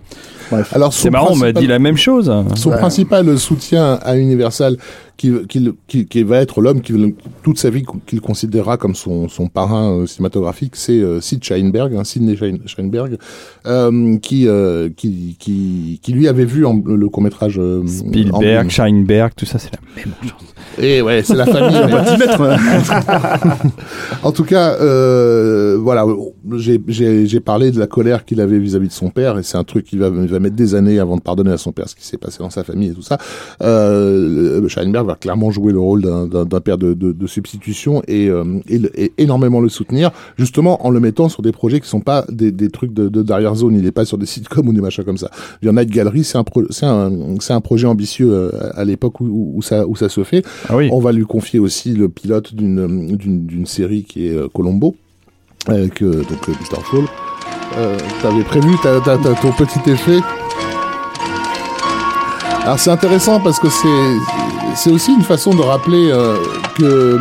Bref. 0.52 0.72
alors 0.74 0.94
C'est 0.94 1.10
marrant, 1.10 1.30
on 1.32 1.36
m'a 1.36 1.52
dit 1.52 1.66
la 1.68 1.80
même 1.80 1.98
chose. 1.98 2.32
Son 2.56 2.70
Ouais. 2.70 2.78
principal 2.78 3.38
soutien 3.40 4.00
à 4.04 4.18
Universal, 4.18 4.78
qui, 5.20 5.34
qui, 5.50 5.70
qui, 5.88 6.06
qui 6.08 6.24
va 6.24 6.38
être 6.38 6.62
l'homme 6.62 6.80
qui 6.82 6.94
toute 7.44 7.60
sa 7.60 7.70
vie 7.70 7.84
qu'il 8.08 8.22
considérera 8.22 8.78
comme 8.78 8.96
son, 8.96 9.28
son 9.28 9.48
parrain 9.48 9.92
euh, 9.92 10.06
cinématographique, 10.08 10.78
c'est 10.78 10.94
euh, 11.02 11.20
Sid 11.20 11.44
Sheinberg, 11.44 11.94
hein, 11.96 12.06
Sidney 12.06 12.36
Shein- 12.36 12.66
Sheinberg, 12.66 13.18
euh, 13.68 14.18
qui, 14.20 14.48
euh, 14.48 14.88
qui, 14.96 15.36
qui, 15.38 16.00
qui 16.02 16.12
lui 16.14 16.30
avait 16.30 16.46
vu 16.46 16.66
en, 16.66 16.82
le 16.86 17.10
court 17.10 17.22
métrage 17.22 17.60
Spielberg, 17.86 18.70
Scheinberg, 18.70 19.34
tout 19.36 19.46
ça, 19.46 19.60
c'est 19.60 19.72
la 19.74 19.80
même 20.06 20.14
chose. 20.24 20.32
Et 20.82 21.02
ouais, 21.02 21.22
c'est 21.24 21.36
la 21.36 21.46
famille. 21.46 21.78
mais- 22.20 22.30
en 24.24 24.32
tout 24.32 24.46
cas, 24.46 24.76
euh, 24.80 25.78
voilà, 25.82 26.06
j'ai- 26.56 27.40
parlé 27.42 27.72
de 27.72 27.80
la 27.80 27.88
colère 27.88 28.24
qu'il 28.26 28.40
avait 28.42 28.60
vis-à-vis 28.60 28.88
de 28.88 28.94
son 28.94 29.10
père, 29.10 29.38
et 29.38 29.44
c'est 29.44 29.58
un 29.58 29.64
truc 29.64 29.86
qui 29.86 29.98
va, 29.98 30.10
mettre 30.12 30.56
des 30.56 30.76
années 30.76 31.00
avant 31.00 31.18
de 31.18 31.22
pardonner 31.22 31.52
à 31.52 31.58
son 31.58 31.72
père 31.72 31.90
ce 31.90 31.96
qui 31.96 32.06
s'est 32.06 32.18
passé 32.18 32.38
dans 32.40 32.50
sa 32.50 32.64
famille 32.64 32.90
et 32.90 32.94
tout 32.94 33.02
ça. 33.02 33.18
Euh, 33.62 34.66
Scheinberg 34.70 35.09
va 35.10 35.16
clairement 35.16 35.52
jouer 35.52 35.72
le 35.74 35.80
rôle 35.80 36.02
d'un- 36.02 36.46
père 36.62 36.78
de, 36.78 36.94
de, 36.94 37.12
de 37.12 37.28
substitution 37.28 38.02
et, 38.08 38.28
euh, 38.30 38.44
et, 38.70 39.12
énormément 39.18 39.60
le 39.60 39.70
soutenir, 39.70 40.12
justement 40.38 40.86
en 40.86 40.90
le 40.90 41.00
mettant 41.00 41.30
sur 41.30 41.42
des 41.42 41.52
projets 41.52 41.80
qui 41.80 41.88
sont 41.90 42.02
pas 42.02 42.26
des, 42.30 42.52
des 42.52 42.70
trucs 42.70 42.94
de, 42.94 43.10
de 43.10 43.22
derrière 43.24 43.56
zone. 43.56 43.76
Il 43.78 43.86
est 43.86 43.92
pas 43.92 44.06
sur 44.06 44.18
des 44.18 44.26
sitcoms 44.26 44.68
ou 44.68 44.74
des 44.74 44.82
machins 44.82 45.04
comme 45.04 45.18
ça. 45.18 45.30
Il 45.62 45.68
y 45.68 45.72
en 45.72 45.78
a 45.78 45.82
Night 45.84 45.92
Gallery, 45.94 46.24
c'est 46.24 46.38
un, 46.38 46.44
un, 46.84 47.38
un 47.50 47.62
projet 47.62 47.88
ambitieux 47.88 48.30
euh, 48.32 48.52
à 48.76 48.86
l'époque 48.86 49.20
où, 49.22 49.54
où 49.56 49.62
ça, 49.62 49.88
où 49.88 49.96
ça 49.96 50.10
se 50.10 50.24
fait. 50.24 50.44
Ah 50.68 50.76
oui. 50.78 50.90
On 50.92 51.00
va 51.00 51.12
lui 51.12 51.26
confier 51.26 51.60
aussi 51.60 51.94
le 51.94 52.10
pilote 52.10 52.54
d'une 52.54 53.66
série 53.66 54.04
qui 54.04 54.28
est 54.28 54.36
euh, 54.36 54.48
Colombo 54.54 54.96
avec 55.68 56.02
euh, 56.04 56.24
donc 56.30 56.40
Peter 56.46 56.82
Shaw. 56.92 57.04
Euh, 57.78 57.98
T'avais 58.22 58.44
prévu 58.44 58.70
t'as, 58.84 59.00
t'as- 59.02 59.18
t'as 59.18 59.34
ton 59.36 59.52
petit 59.52 59.90
effet? 59.90 60.20
Alors 62.70 62.80
c'est 62.80 62.92
intéressant 62.92 63.40
parce 63.40 63.58
que 63.60 63.68
c'est 63.68 64.76
c'est 64.76 64.92
aussi 64.92 65.12
une 65.12 65.24
façon 65.24 65.56
de 65.56 65.62
rappeler 65.64 66.12
euh, 66.12 66.36
que 66.78 67.18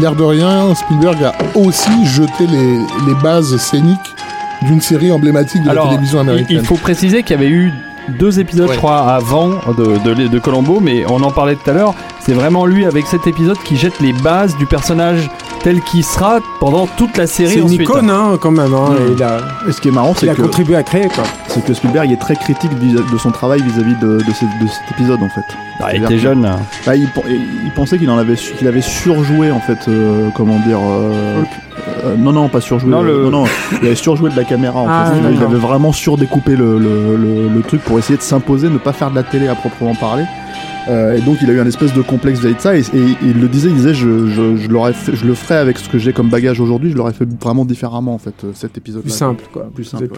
l'air 0.00 0.14
de 0.14 0.22
rien, 0.22 0.72
Spielberg 0.76 1.24
a 1.24 1.32
aussi 1.58 2.06
jeté 2.06 2.46
les, 2.46 2.78
les 3.08 3.14
bases 3.20 3.56
scéniques 3.56 4.14
d'une 4.62 4.80
série 4.80 5.10
emblématique 5.10 5.60
de 5.64 5.72
la 5.72 5.82
télévision 5.82 6.20
américaine. 6.20 6.58
il 6.60 6.64
faut 6.64 6.76
préciser 6.76 7.24
qu'il 7.24 7.34
y 7.34 7.38
avait 7.40 7.48
eu 7.50 7.72
deux 8.20 8.38
épisodes, 8.38 8.68
Ouais. 8.68 8.74
je 8.74 8.78
crois, 8.78 9.00
avant 9.12 9.48
de, 9.76 10.14
de, 10.14 10.28
de 10.28 10.38
Colombo, 10.38 10.78
mais 10.80 11.04
on 11.08 11.20
en 11.24 11.32
parlait 11.32 11.56
tout 11.56 11.68
à 11.68 11.72
l'heure. 11.72 11.94
C'est 12.20 12.32
vraiment 12.34 12.64
lui, 12.64 12.84
avec 12.86 13.06
cet 13.08 13.26
épisode, 13.26 13.58
qui 13.64 13.76
jette 13.76 13.98
les 13.98 14.12
bases 14.12 14.56
du 14.56 14.66
personnage 14.66 15.28
tel 15.62 15.80
qu'il 15.82 16.04
sera 16.04 16.40
pendant 16.60 16.86
toute 16.86 17.16
la 17.16 17.26
série 17.26 17.50
C'est 17.52 17.58
une 17.58 17.64
ensuite. 17.66 17.82
icône, 17.82 18.10
hein, 18.10 18.36
quand 18.40 18.50
même. 18.50 18.74
Hein, 18.74 18.94
et 19.08 19.12
il 19.12 19.22
a, 19.22 19.38
Et 19.68 19.72
ce 19.72 19.80
qui 19.80 19.88
est 19.88 19.92
marrant, 19.92 20.14
c'est 20.14 20.28
a 20.28 20.34
que, 20.34 20.42
contribué 20.42 20.76
à 20.76 20.82
créer, 20.82 21.08
quoi. 21.08 21.24
c'est 21.48 21.64
que 21.64 21.72
Spielberg 21.74 22.10
est 22.10 22.16
très 22.20 22.34
critique 22.36 22.70
de 22.78 23.18
son 23.18 23.30
travail 23.30 23.60
vis-à-vis 23.62 23.94
de, 23.96 24.18
de, 24.18 24.32
ce- 24.32 24.44
de 24.44 24.68
cet 24.68 24.90
épisode 24.92 25.22
en 25.22 25.28
fait. 25.28 25.42
Ah, 25.80 25.94
il 25.94 26.02
était 26.02 26.14
que- 26.14 26.20
jeune. 26.20 26.48
Bah, 26.86 26.94
il, 26.96 27.08
pen- 27.08 27.22
il 27.28 27.70
pensait 27.74 27.98
qu'il 27.98 28.10
en 28.10 28.18
avait 28.18 28.34
qu'il 28.36 28.66
avait 28.68 28.80
surjoué 28.82 29.50
en 29.50 29.60
fait 29.60 29.78
euh, 29.88 30.28
comment 30.34 30.58
dire 30.60 30.78
euh, 30.80 31.42
euh, 32.04 32.14
non 32.16 32.32
non 32.32 32.48
pas 32.48 32.60
surjoué 32.60 32.90
Non, 32.90 33.02
le- 33.02 33.24
non, 33.24 33.30
non, 33.30 33.44
il 33.80 33.86
avait 33.86 33.94
surjoué 33.96 34.30
de 34.30 34.36
la 34.36 34.44
caméra 34.44 34.80
en 34.80 34.86
Ah, 34.88 35.12
fait 35.12 35.18
il, 35.32 35.42
avait 35.42 35.56
vraiment 35.58 35.92
surdécoupé 35.92 36.54
le, 36.56 36.78
le, 36.78 37.16
le, 37.16 37.48
le 37.48 37.62
truc 37.62 37.82
pour 37.82 37.98
essayer 37.98 38.16
de 38.16 38.22
s'imposer 38.22 38.68
ne 38.68 38.78
pas 38.78 38.92
faire 38.92 39.10
de 39.10 39.16
la 39.16 39.22
télé 39.22 39.48
à 39.48 39.54
proprement 39.54 39.94
parler 39.94 40.24
Euh, 40.88 41.16
et 41.16 41.20
donc 41.20 41.38
il 41.42 41.48
a 41.48 41.52
eu 41.52 41.60
un 41.60 41.66
espèce 41.66 41.94
de 41.94 42.02
complexe 42.02 42.40
vis-à-vis 42.40 42.56
de 42.56 42.60
ça 42.60 42.76
et, 42.76 42.80
et 42.80 43.16
il 43.22 43.40
le 43.40 43.46
disait 43.48 43.68
il 43.68 43.76
disait 43.76 43.94
je, 43.94 44.26
je, 44.26 44.56
je, 44.56 44.68
l'aurais 44.68 44.92
fait- 44.92 45.14
je 45.14 45.24
le 45.24 45.34
ferai 45.34 45.54
avec 45.54 45.78
ce 45.78 45.88
que 45.88 45.96
j'ai 45.96 46.12
comme 46.12 46.28
bagage 46.28 46.58
aujourd'hui 46.58 46.90
je 46.90 46.96
l'aurais 46.96 47.12
fait 47.12 47.28
vraiment 47.40 47.64
différemment 47.64 48.14
en 48.14 48.18
fait 48.18 48.34
euh, 48.42 48.50
cet 48.54 48.76
épisode 48.78 49.02
Plus 49.02 49.10
simple, 49.12 49.44
quoi. 49.52 49.68
plus 49.72 49.84
simple 49.84 50.08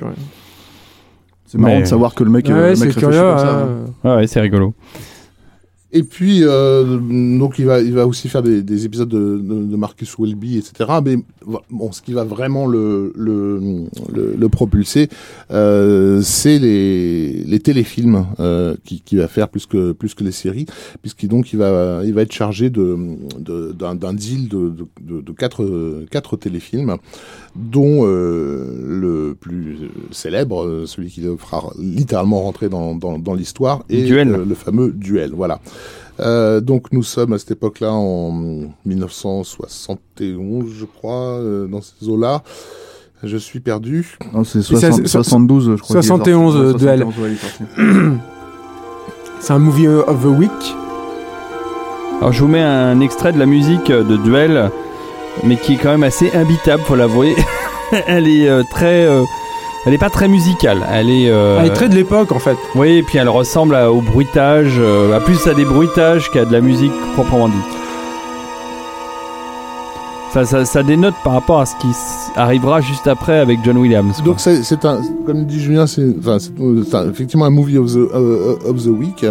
c'est 1.46 1.58
marrant 1.58 1.74
Mais- 1.74 1.80
de 1.82 1.86
savoir 1.86 2.14
que 2.14 2.24
le 2.24 2.30
mec, 2.30 2.48
euh, 2.48 2.54
Ouais, 2.54 2.60
le 2.60 2.68
mec 2.68 2.76
c'est 2.78 2.84
réfléchit 2.86 3.00
curieux. 3.06 3.20
comme 3.20 3.38
ça, 3.38 3.58
hein. 3.60 3.68
Ouais, 4.04 4.16
ouais, 4.16 4.26
c'est 4.26 4.40
rigolo. 4.40 4.72
Et 5.96 6.02
puis, 6.02 6.40
euh, 6.42 6.98
donc, 7.38 7.60
il 7.60 7.66
va, 7.66 7.80
il 7.80 7.92
va 7.92 8.04
aussi 8.04 8.28
faire 8.28 8.42
des, 8.42 8.64
des 8.64 8.84
épisodes 8.84 9.08
de, 9.08 9.38
de, 9.38 9.64
de 9.64 9.76
Marcus 9.76 10.18
Welby, 10.18 10.58
etc. 10.58 10.90
Mais 11.04 11.16
bon, 11.70 11.92
ce 11.92 12.02
qui 12.02 12.12
va 12.12 12.24
vraiment 12.24 12.66
le, 12.66 13.12
le, 13.14 13.60
le, 14.12 14.34
le 14.36 14.48
propulser, 14.48 15.08
euh, 15.52 16.20
c'est 16.20 16.58
les, 16.58 17.44
les 17.44 17.60
téléfilms 17.60 18.26
euh, 18.40 18.74
qui, 18.84 19.02
qui 19.02 19.14
va 19.14 19.28
faire 19.28 19.48
plus 19.48 19.66
que 19.66 19.92
plus 19.92 20.14
que 20.14 20.24
les 20.24 20.32
séries, 20.32 20.66
puisqu'il 21.00 21.28
donc 21.28 21.52
il 21.52 21.60
va, 21.60 22.02
il 22.04 22.12
va 22.12 22.22
être 22.22 22.32
chargé 22.32 22.70
de 22.70 22.96
d'un 23.38 24.14
deal 24.14 24.48
de, 24.48 24.70
de, 24.70 24.86
de, 25.00 25.20
de 25.20 25.32
quatre 25.32 26.04
quatre 26.10 26.36
téléfilms, 26.36 26.96
dont 27.56 28.00
euh, 28.06 28.64
le 28.84 29.34
plus 29.38 29.90
célèbre, 30.10 30.64
euh, 30.64 30.86
celui 30.86 31.08
qui 31.10 31.20
le 31.20 31.36
fera 31.36 31.70
littéralement 31.78 32.40
rentrer 32.42 32.68
dans 32.68 32.94
dans, 32.94 33.18
dans 33.18 33.34
l'histoire, 33.34 33.84
est 33.88 34.02
Duel. 34.02 34.30
euh, 34.34 34.44
le 34.44 34.54
fameux 34.54 34.90
duel. 34.92 35.32
Voilà. 35.34 35.60
Euh, 36.20 36.60
donc 36.60 36.92
nous 36.92 37.02
sommes 37.02 37.32
à 37.32 37.38
cette 37.38 37.52
époque-là 37.52 37.92
en 37.92 38.32
1971, 38.86 40.66
je 40.78 40.84
crois, 40.84 41.38
euh, 41.38 41.66
dans 41.66 41.80
ces 41.80 42.08
eaux-là. 42.08 42.42
Je 43.22 43.36
suis 43.36 43.60
perdu. 43.60 44.16
Non, 44.32 44.44
c'est 44.44 44.60
c'est- 44.60 44.74
60 44.76 44.96
c'est- 45.02 45.06
72, 45.08 45.64
je 45.76 45.82
crois. 45.82 45.86
qu'il 46.00 46.04
est 46.04 46.08
71, 46.08 46.52
sorti. 46.52 46.58
euh, 46.66 46.72
Ouais, 46.72 46.78
duel. 46.78 46.98
71, 47.00 47.24
ouais, 47.24 47.30
il 47.30 47.34
est 47.34 47.36
sorti. 47.38 47.64
C'est 49.40 49.52
un 49.52 49.58
movie 49.58 49.88
of 49.88 50.22
the 50.22 50.26
week. 50.38 50.50
Alors 52.20 52.32
je 52.32 52.40
vous 52.42 52.48
mets 52.48 52.62
un 52.62 53.00
extrait 53.00 53.32
de 53.32 53.38
la 53.38 53.46
musique 53.46 53.90
euh, 53.90 54.02
de 54.04 54.16
Duel, 54.16 54.70
mais 55.42 55.56
qui 55.56 55.74
est 55.74 55.76
quand 55.76 55.90
même 55.90 56.04
assez 56.04 56.30
imbitable, 56.34 56.82
faut 56.84 56.96
l'avouer. 56.96 57.34
elle 58.06 58.28
est 58.28 58.48
euh, 58.48 58.62
très, 58.70 59.04
euh, 59.04 59.22
elle 59.86 59.94
est 59.94 59.98
pas 59.98 60.10
très 60.10 60.28
musicale. 60.28 60.86
Elle 60.92 61.10
est, 61.10 61.28
euh, 61.30 61.58
Elle 61.60 61.66
est 61.66 61.74
très 61.74 61.88
de 61.88 61.94
l'époque, 61.94 62.32
en 62.32 62.38
fait. 62.38 62.56
oui, 62.74 62.98
et 62.98 63.02
puis 63.02 63.18
elle 63.18 63.28
ressemble 63.28 63.74
à- 63.74 63.90
au 63.92 64.00
bruitage, 64.00 64.74
euh, 64.78 65.16
à 65.16 65.20
plus 65.20 65.46
à 65.46 65.54
des 65.54 65.64
bruitages 65.64 66.30
qu'à 66.30 66.44
de 66.44 66.52
la 66.52 66.60
musique 66.60 66.92
proprement 67.14 67.48
dite. 67.48 67.56
Enfin, 70.28 70.44
ça, 70.44 70.64
ça 70.64 70.82
dénote 70.82 71.14
par 71.22 71.34
rapport 71.34 71.60
à 71.60 71.66
ce 71.66 71.76
qui 71.76 71.90
s- 71.90 72.30
arrivera 72.34 72.80
juste 72.80 73.06
après 73.06 73.38
avec 73.38 73.60
John 73.64 73.76
Williams. 73.76 74.16
quoi. 74.16 74.24
Donc 74.24 74.40
c'est 74.40 74.64
c'est 74.64 74.84
un, 74.84 75.00
comme 75.26 75.44
dit 75.44 75.60
Julien, 75.60 75.86
c'est 75.86 76.04
enfin, 76.18 76.38
c'est- 76.40 76.50
c'est 76.90 76.96
un- 76.96 77.08
effectivement 77.08 77.44
un 77.44 77.50
movie 77.50 77.78
of 77.78 77.92
the, 77.92 77.98
euh, 77.98 78.56
of 78.66 78.82
the 78.82 78.88
week 78.88 79.24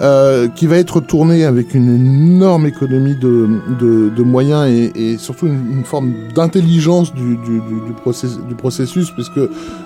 euh, 0.00 0.48
qui 0.48 0.66
va 0.66 0.76
être 0.76 1.00
tourné 1.00 1.44
avec 1.44 1.74
une 1.74 1.88
énorme 1.94 2.66
économie 2.66 3.16
de, 3.16 3.48
de, 3.80 4.10
de 4.10 4.22
moyens 4.22 4.68
et, 4.70 4.92
et 4.94 5.18
surtout 5.18 5.46
une, 5.46 5.72
une 5.78 5.84
forme 5.84 6.12
d'intelligence 6.34 7.12
du, 7.14 7.36
du, 7.36 7.60
du, 7.60 7.80
du, 7.86 7.92
process- 8.04 8.38
du 8.46 8.54
processus, 8.54 9.10
puisque 9.10 9.40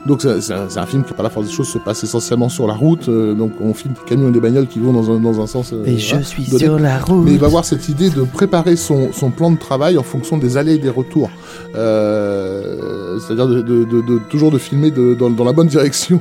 donc 0.06 0.22
c'est 0.22 0.52
un, 0.52 0.66
un 0.76 0.86
film 0.86 1.04
qui 1.04 1.12
par 1.14 1.22
la 1.24 1.30
force 1.30 1.46
des 1.46 1.52
choses 1.52 1.68
se 1.68 1.78
passe 1.78 2.04
essentiellement 2.04 2.48
sur 2.48 2.66
la 2.66 2.74
route, 2.74 3.08
euh, 3.08 3.34
donc 3.34 3.52
on 3.60 3.72
filme 3.74 3.94
des 3.94 4.08
camions 4.08 4.28
et 4.28 4.32
des 4.32 4.40
bagnoles 4.40 4.66
qui 4.66 4.80
vont 4.80 4.92
dans 4.92 5.10
un, 5.10 5.18
dans 5.20 5.40
un 5.40 5.46
sens. 5.46 5.72
euh, 5.72 5.82
voilà, 6.12 6.24
suis 6.24 6.42
donné. 6.68 6.82
la 6.82 6.98
route. 6.98 7.24
Mais 7.24 7.32
il 7.32 7.38
va 7.38 7.46
avoir 7.46 7.64
cette 7.64 7.88
idée 7.88 8.10
de 8.10 8.22
préparer 8.22 8.76
son, 8.76 9.12
son 9.12 9.30
plan 9.30 9.50
de 9.50 9.58
travail 9.58 9.96
en 9.98 10.02
fonction 10.02 10.36
des 10.38 10.56
allées 10.56 10.74
et 10.74 10.78
des 10.78 10.90
retours. 10.90 11.30
Euh, 11.74 13.18
C'est-à-dire 13.20 13.48
de, 13.48 13.62
de, 13.62 13.84
de, 13.84 14.00
de- 14.02 14.20
toujours 14.30 14.50
de 14.50 14.58
filmer 14.58 14.90
de, 14.90 15.14
dans, 15.14 15.30
dans 15.30 15.44
la 15.44 15.52
bonne 15.52 15.66
direction, 15.76 16.20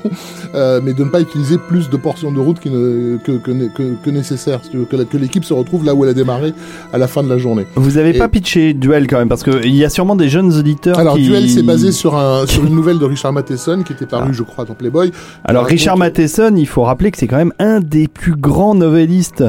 euh, 0.55 0.79
mais 0.83 0.93
de 0.93 1.03
ne 1.03 1.09
pas 1.09 1.21
utiliser 1.21 1.57
plus 1.57 1.89
de 1.89 1.97
portions 1.97 2.31
de 2.31 2.39
route 2.39 2.59
qui 2.59 2.69
ne- 2.69 3.17
que, 3.17 3.33
que, 3.33 3.51
que, 3.75 3.80
que 4.03 4.09
nécessaire. 4.09 4.59
Si 4.63 4.69
tu 4.71 4.77
veux, 4.77 4.85
Que, 4.85 5.17
l'équipe 5.17 5.43
se 5.45 5.53
retrouve 5.53 5.85
là 5.85 5.93
où 5.95 6.03
elle 6.03 6.11
a 6.11 6.13
démarré 6.13 6.53
à 6.93 6.97
la 6.97 7.07
fin 7.07 7.23
de 7.23 7.29
la 7.29 7.37
journée. 7.37 7.65
Vous 7.75 7.97
avez 7.97 8.15
Et- 8.15 8.19
pas 8.19 8.27
pitché 8.27 8.73
Duel 8.73 9.07
quand 9.07 9.17
même, 9.17 9.29
parce 9.29 9.43
qu'il 9.43 9.75
y 9.75 9.83
a 9.85 9.89
sûrement 9.89 10.15
des 10.15 10.29
jeunes 10.29 10.53
auditeurs 10.57 10.97
Alors, 10.99 11.15
qui... 11.15 11.23
Duel, 11.27 11.49
c'est 11.49 11.63
basé 11.63 11.91
sur, 11.91 12.15
un, 12.17 12.45
sur 12.47 12.65
une 12.65 12.75
nouvelle 12.75 12.99
de 12.99 13.05
Richard 13.05 13.33
Matheson 13.33 13.83
qui 13.85 13.93
était 13.93 14.05
parue, 14.05 14.33
je 14.33 14.43
crois, 14.43 14.65
dans 14.65 14.73
Playboy. 14.73 15.11
Alors 15.45 15.63
raconte- 15.63 15.71
Richard 15.71 15.97
Matheson, 15.97 16.53
il 16.55 16.67
faut 16.67 16.83
rappeler 16.83 17.11
que 17.11 17.17
c'est 17.17 17.27
quand 17.27 17.37
même 17.37 17.53
un 17.59 17.79
des 17.79 18.07
plus 18.07 18.35
grands 18.35 18.75
novellistes, 18.75 19.43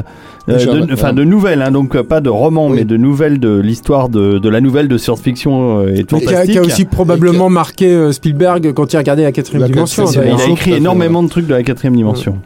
euh, 0.49 0.59
de, 0.87 0.93
enfin 0.93 1.09
ouais. 1.09 1.15
de 1.15 1.25
nouvelles, 1.25 1.63
hein, 1.63 1.71
donc 1.71 1.95
euh, 1.95 2.03
pas 2.03 2.21
de 2.21 2.31
romans, 2.31 2.69
Oui. 2.69 2.77
mais 2.79 2.85
de 2.85 2.97
nouvelles 2.97 3.39
de 3.41 3.59
l'histoire 3.59 4.09
de, 4.09 4.39
de 4.39 4.49
la 4.49 4.61
nouvelle 4.61 4.89
de 4.89 4.99
science-fiction 4.99 5.81
euh, 5.81 5.89
et 5.95 6.05
Mais 6.13 6.21
qui 6.21 6.35
a, 6.35 6.47
qui 6.47 6.59
a 6.59 6.63
aussi 6.63 6.85
probablement 6.85 7.49
marqué 7.51 7.87
euh, 7.93 8.13
Spielberg 8.13 8.73
quand 8.73 8.93
il 8.93 8.97
regardait 8.97 9.23
la 9.23 9.33
quatrième 9.33 9.63
La 9.63 9.69
dimension. 9.69 10.05
quatrième 10.05 10.25
il 10.25 10.31
d'ailleurs. 10.33 10.41
a 10.43 10.47
Tout 10.47 10.53
écrit 10.53 10.73
énormément 10.75 11.23
de 11.23 11.29
trucs 11.29 11.47
de 11.47 11.55
la 11.55 11.63
quatrième 11.63 11.97
dimension. 11.97 12.39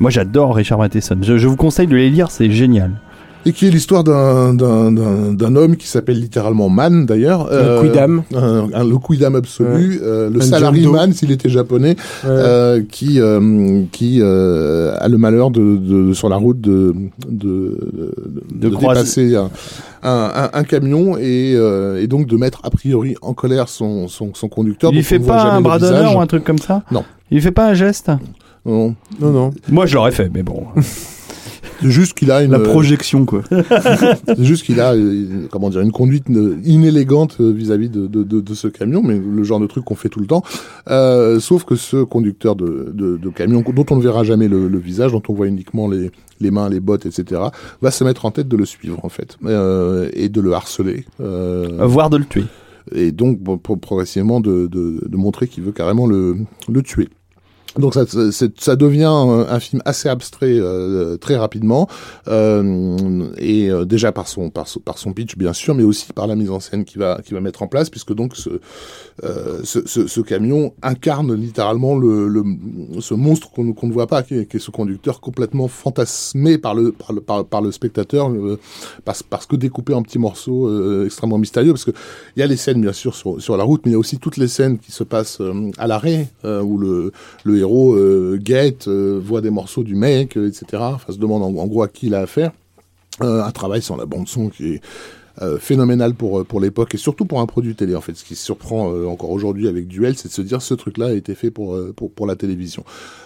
Moi 0.00 0.10
j'adore 0.10 0.54
Richard 0.56 0.78
Matheson. 0.78 1.18
Je, 1.22 1.36
je 1.38 1.48
vous 1.48 1.56
conseille 1.56 1.86
de 1.86 1.96
les 1.96 2.10
lire, 2.10 2.30
c'est 2.30 2.50
génial. 2.50 2.92
Et 3.46 3.52
qui 3.52 3.66
est 3.66 3.70
l'histoire 3.70 4.04
d'un, 4.04 4.54
d'un, 4.54 4.90
d'un, 4.90 5.34
d'un 5.34 5.56
homme 5.56 5.76
qui 5.76 5.86
s'appelle 5.86 6.18
littéralement 6.18 6.70
Man, 6.70 7.04
d'ailleurs. 7.04 7.46
Le 7.50 7.82
quidam. 7.82 8.22
Un, 8.34 8.68
un- 8.72 8.84
le 8.88 8.96
quidam 8.96 9.34
absolu. 9.36 10.00
euh, 10.02 10.30
le 10.30 10.40
salaryman, 10.40 11.12
s'il 11.12 11.30
était 11.30 11.50
japonais. 11.50 11.90
Ouais. 12.24 12.30
euh, 12.30 12.82
qui 12.90 13.20
euh, 13.20 13.82
qui 13.92 14.20
euh, 14.22 14.96
a 14.98 15.08
le 15.08 15.18
malheur 15.18 15.50
de, 15.50 15.76
de 15.76 16.14
sur 16.14 16.30
la 16.30 16.36
route 16.36 16.58
de 16.62 16.94
de, 17.28 17.78
de, 18.50 18.68
De 18.68 18.74
croiser- 18.74 19.00
dépasser 19.00 19.36
un, 19.36 19.50
un, 20.02 20.30
un- 20.34 20.50
un 20.54 20.64
camion 20.64 21.18
et, 21.18 21.52
euh, 21.54 22.00
et 22.02 22.06
donc 22.06 22.26
de 22.26 22.38
mettre 22.38 22.60
a 22.64 22.70
priori 22.70 23.14
en 23.20 23.34
colère 23.34 23.68
son 23.68 24.08
son, 24.08 24.30
son 24.32 24.48
conducteur. 24.48 24.90
Il 24.94 25.04
fait 25.04 25.18
pas 25.18 25.42
un 25.52 25.60
bras 25.60 25.78
d'honneur 25.78 26.16
ou 26.16 26.20
un 26.20 26.26
truc 26.26 26.44
comme 26.44 26.56
ça? 26.58 26.82
Non. 26.90 27.04
Il 27.30 27.42
fait 27.42 27.52
pas 27.52 27.68
un 27.68 27.74
geste? 27.74 28.10
Non. 28.66 28.94
Non, 29.20 29.30
non. 29.30 29.50
Moi 29.70 29.86
je 29.86 29.94
l'aurais 29.94 30.12
fait, 30.12 30.30
mais 30.32 30.42
bon. 30.42 30.64
C'est 31.80 31.90
juste 31.90 32.14
qu'il 32.14 32.30
a 32.30 32.42
une 32.42 32.52
La 32.52 32.60
projection, 32.60 33.26
quoi. 33.26 33.42
C'est 34.26 34.44
juste 34.44 34.64
qu'il 34.64 34.80
a, 34.80 34.94
euh, 34.94 35.46
comment 35.50 35.68
dire, 35.70 35.80
une 35.80 35.92
conduite 35.92 36.30
euh, 36.30 36.56
inélégante 36.64 37.36
euh, 37.40 37.52
vis-à-vis 37.52 37.90
de, 37.90 38.06
de, 38.06 38.22
de, 38.22 38.40
de 38.40 38.54
ce 38.54 38.68
camion, 38.68 39.02
mais 39.02 39.18
le 39.18 39.42
genre 39.42 39.60
de 39.60 39.66
truc 39.66 39.84
qu'on 39.84 39.96
fait 39.96 40.08
tout 40.08 40.20
le 40.20 40.26
temps. 40.26 40.42
Euh, 40.88 41.40
sauf 41.40 41.64
que 41.64 41.74
ce 41.74 42.02
conducteur 42.04 42.54
de, 42.56 42.90
de, 42.94 43.16
de 43.18 43.28
camion, 43.28 43.62
dont 43.74 43.84
on 43.90 43.96
ne 43.96 44.02
verra 44.02 44.22
jamais 44.24 44.48
le, 44.48 44.68
le 44.68 44.78
visage, 44.78 45.12
dont 45.12 45.22
on 45.28 45.34
voit 45.34 45.48
uniquement 45.48 45.88
les, 45.88 46.10
les 46.40 46.50
mains, 46.50 46.68
les 46.70 46.80
bottes, 46.80 47.06
etc., 47.06 47.40
va 47.82 47.90
se 47.90 48.04
mettre 48.04 48.24
en 48.24 48.30
tête 48.30 48.48
de 48.48 48.56
le 48.56 48.64
suivre, 48.64 49.04
en 49.04 49.08
fait, 49.10 49.36
euh, 49.44 50.08
et 50.14 50.28
de 50.28 50.40
le 50.40 50.52
harceler. 50.54 51.04
Euh, 51.20 51.68
Voire 51.80 52.08
de 52.08 52.16
le 52.18 52.24
tuer. 52.24 52.44
et 52.94 53.10
donc 53.12 53.40
bon, 53.40 53.58
pro- 53.58 53.76
progressivement 53.76 54.40
de, 54.40 54.68
de, 54.68 55.02
de 55.06 55.16
montrer 55.16 55.48
qu'il 55.48 55.64
veut 55.64 55.72
carrément 55.72 56.06
le, 56.06 56.36
le 56.68 56.82
tuer. 56.82 57.08
Donc 57.78 57.94
ça, 57.94 58.04
ça- 58.06 58.76
devient 58.76 59.04
un, 59.04 59.46
un 59.48 59.60
film 59.60 59.82
assez 59.84 60.08
abstrait 60.08 60.56
euh, 60.58 61.16
très 61.16 61.36
rapidement 61.36 61.88
euh, 62.28 63.28
et 63.38 63.70
euh, 63.70 63.84
déjà 63.84 64.12
par 64.12 64.28
son, 64.28 64.50
par 64.50 64.68
son 64.68 64.80
par 64.80 64.98
son 64.98 65.12
pitch 65.12 65.36
bien 65.36 65.52
sûr, 65.52 65.74
mais 65.74 65.82
aussi 65.82 66.12
par 66.12 66.26
la 66.26 66.36
mise 66.36 66.50
en 66.50 66.60
scène 66.60 66.84
qu'il 66.84 67.00
va 67.00 67.20
qu'il 67.24 67.34
va 67.34 67.40
mettre 67.40 67.62
en 67.62 67.66
place 67.66 67.90
puisque 67.90 68.14
donc 68.14 68.36
ce 68.36 68.50
euh, 69.24 69.60
ce, 69.64 69.86
ce, 69.86 70.06
ce 70.06 70.20
camion 70.20 70.74
incarne 70.82 71.34
littéralement 71.34 71.96
le, 71.96 72.28
le 72.28 72.44
ce 73.00 73.14
monstre 73.14 73.50
qu'on 73.50 73.72
qu'on 73.72 73.86
ne 73.86 73.92
voit 73.92 74.06
pas, 74.06 74.22
qui 74.22 74.34
est, 74.34 74.46
qui 74.46 74.56
est 74.56 74.60
ce 74.60 74.70
conducteur 74.70 75.20
complètement 75.20 75.68
fantasmé 75.68 76.58
par 76.58 76.74
le 76.74 76.92
par 76.92 77.12
le 77.12 77.20
par, 77.20 77.62
le 77.62 77.72
spectateur 77.72 78.30
euh, 78.30 78.58
parce 79.04 79.22
parce 79.22 79.46
que 79.46 79.56
découpé 79.56 79.94
en 79.94 80.02
petits 80.02 80.18
morceaux 80.18 80.68
euh, 80.68 81.06
extrêmement 81.06 81.38
mystérieux 81.38 81.72
parce 81.72 81.84
que 81.84 81.92
il 82.36 82.40
y 82.40 82.42
a 82.42 82.46
les 82.46 82.56
scènes 82.56 82.80
bien 82.80 82.92
sûr 82.92 83.14
sur, 83.14 83.40
sur 83.40 83.56
la 83.56 83.64
route, 83.64 83.82
mais 83.84 83.90
il 83.90 83.94
y 83.94 83.96
a 83.96 83.98
aussi 83.98 84.18
toutes 84.18 84.36
les 84.36 84.48
scènes 84.48 84.78
qui 84.78 84.92
se 84.92 85.04
passent 85.04 85.40
euh, 85.40 85.70
à 85.78 85.86
l'arrêt 85.86 86.28
euh, 86.44 86.62
où 86.62 86.78
le, 86.78 87.12
le 87.44 87.63
héros 87.64 87.94
euh, 87.94 88.38
euh, 88.86 89.20
voit 89.22 89.40
des 89.40 89.50
morceaux 89.50 89.82
du 89.82 89.94
mec, 89.94 90.36
euh, 90.36 90.48
etc. 90.48 90.82
Enfin, 90.82 91.12
se 91.12 91.18
demande 91.18 91.42
en, 91.42 91.60
en 91.60 91.66
gros 91.66 91.82
à 91.82 91.88
qui 91.88 92.06
il 92.06 92.14
a 92.14 92.20
affaire. 92.20 92.52
Un 93.20 93.50
travail 93.52 93.80
sur 93.80 93.96
la 93.96 94.06
bande 94.06 94.26
son 94.26 94.48
qui 94.48 94.74
est 94.74 94.80
euh, 95.42 95.58
phénoménal 95.58 96.14
pour 96.14 96.40
euh, 96.40 96.44
pour 96.44 96.60
l'époque 96.60 96.94
et 96.94 96.98
surtout 96.98 97.24
pour 97.24 97.40
un 97.40 97.46
produit 97.46 97.74
télé 97.74 97.94
en 97.96 98.00
fait. 98.00 98.14
Ce 98.16 98.24
qui 98.24 98.36
surprend 98.36 98.92
euh, 98.92 99.06
encore 99.06 99.30
aujourd'hui 99.30 99.68
avec 99.68 99.88
Duel, 99.88 100.14
c'est 100.16 100.28
de 100.28 100.32
se 100.32 100.42
dire 100.42 100.62
ce 100.62 100.74
truc-là 100.74 101.06
a 101.06 101.12
été 101.12 101.34
fait 101.34 101.50
pour 101.50 101.74
euh, 101.74 101.92
pour 101.96 102.10
pour 102.10 102.26
la 102.26 102.36
télévision. 102.36 102.84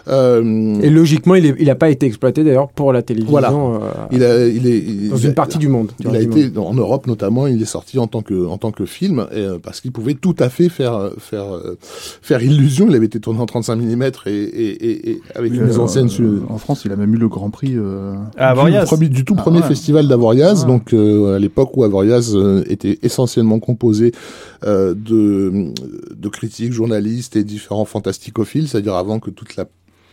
Euh, 0.09 0.81
Et 0.81 0.91
logiquement, 0.91 1.35
il 1.35 1.65
n'a 1.67 1.75
pas 1.75 1.91
été 1.91 2.07
exploité 2.07 2.45
d'ailleurs 2.45 2.69
pour 2.69 2.93
la 2.93 3.03
télévision 3.03 3.31
Voilà. 3.31 3.53
euh, 3.53 3.79
il 4.11 4.25
a, 4.25 4.47
il 4.47 4.67
est 4.67 4.79
il- 4.79 5.11
dans 5.11 5.17
il 5.17 5.25
une 5.27 5.31
a- 5.31 5.35
partie 5.35 5.59
du 5.59 5.69
monde. 5.69 5.93
Il 6.01 6.09
a 6.15 6.21
été 6.21 6.51
en 6.57 6.75
Europe 6.75 7.07
notamment, 7.07 7.47
il 7.47 7.61
est 7.61 7.67
sorti 7.67 7.99
en 7.99 8.07
tant 8.07 8.23
que 8.23 8.47
en 8.47 8.57
tant 8.59 8.71
que 8.71 8.87
film 8.87 9.27
et, 9.33 9.39
euh, 9.41 9.59
parce 9.63 9.81
qu'il 9.81 9.93
pouvait 9.93 10.15
tout 10.15 10.35
à 10.39 10.49
fait 10.49 10.69
faire 10.69 11.11
faire 11.19 11.53
euh, 11.55 11.77
faire 11.81 12.43
illusion. 12.43 12.87
Il 12.89 12.95
avait 12.95 13.07
été 13.07 13.21
tourné 13.21 13.41
en 13.41 13.47
35 13.47 13.77
mm 13.77 14.03
et, 14.27 14.31
et, 14.31 14.91
et, 14.91 15.11
et 15.11 15.21
avec 15.35 15.53
une 15.53 15.65
mise 15.67 15.79
en 15.79 15.89
scène 15.89 16.09
sur, 16.09 16.25
Euh, 16.25 16.43
en 16.49 16.59
France, 16.59 16.83
il 16.85 16.93
a 16.93 16.97
même 16.97 17.15
eu 17.15 17.19
le 17.19 17.29
Grand 17.29 17.51
Prix. 17.51 17.75
euh, 17.77 18.15
Ah, 18.37 18.55
du, 18.55 18.85
premier- 18.87 19.09
du 19.09 19.25
tout 19.25 19.35
Ah, 19.39 19.43
premier 19.43 19.61
ouais. 19.61 19.67
festival 19.67 20.09
d'Avoriaz, 20.09 20.63
Ah. 20.65 20.67
donc 20.67 20.93
euh, 20.93 21.37
à 21.37 21.39
l'époque 21.39 21.77
où 21.77 21.85
Avoriaz 21.85 21.98
euh, 22.05 22.65
était 22.69 22.99
essentiellement 23.03 23.59
composé 23.61 24.13
euh, 24.65 24.95
de 24.95 25.73
de 26.15 26.29
critiques, 26.29 26.73
journalistes 26.73 27.37
et 27.37 27.45
différents 27.45 27.85
fantasticophiles, 27.85 28.69
c'est-à-dire 28.69 28.95
avant 28.95 29.21
que 29.21 29.31
toute 29.31 29.57
la 29.57 29.67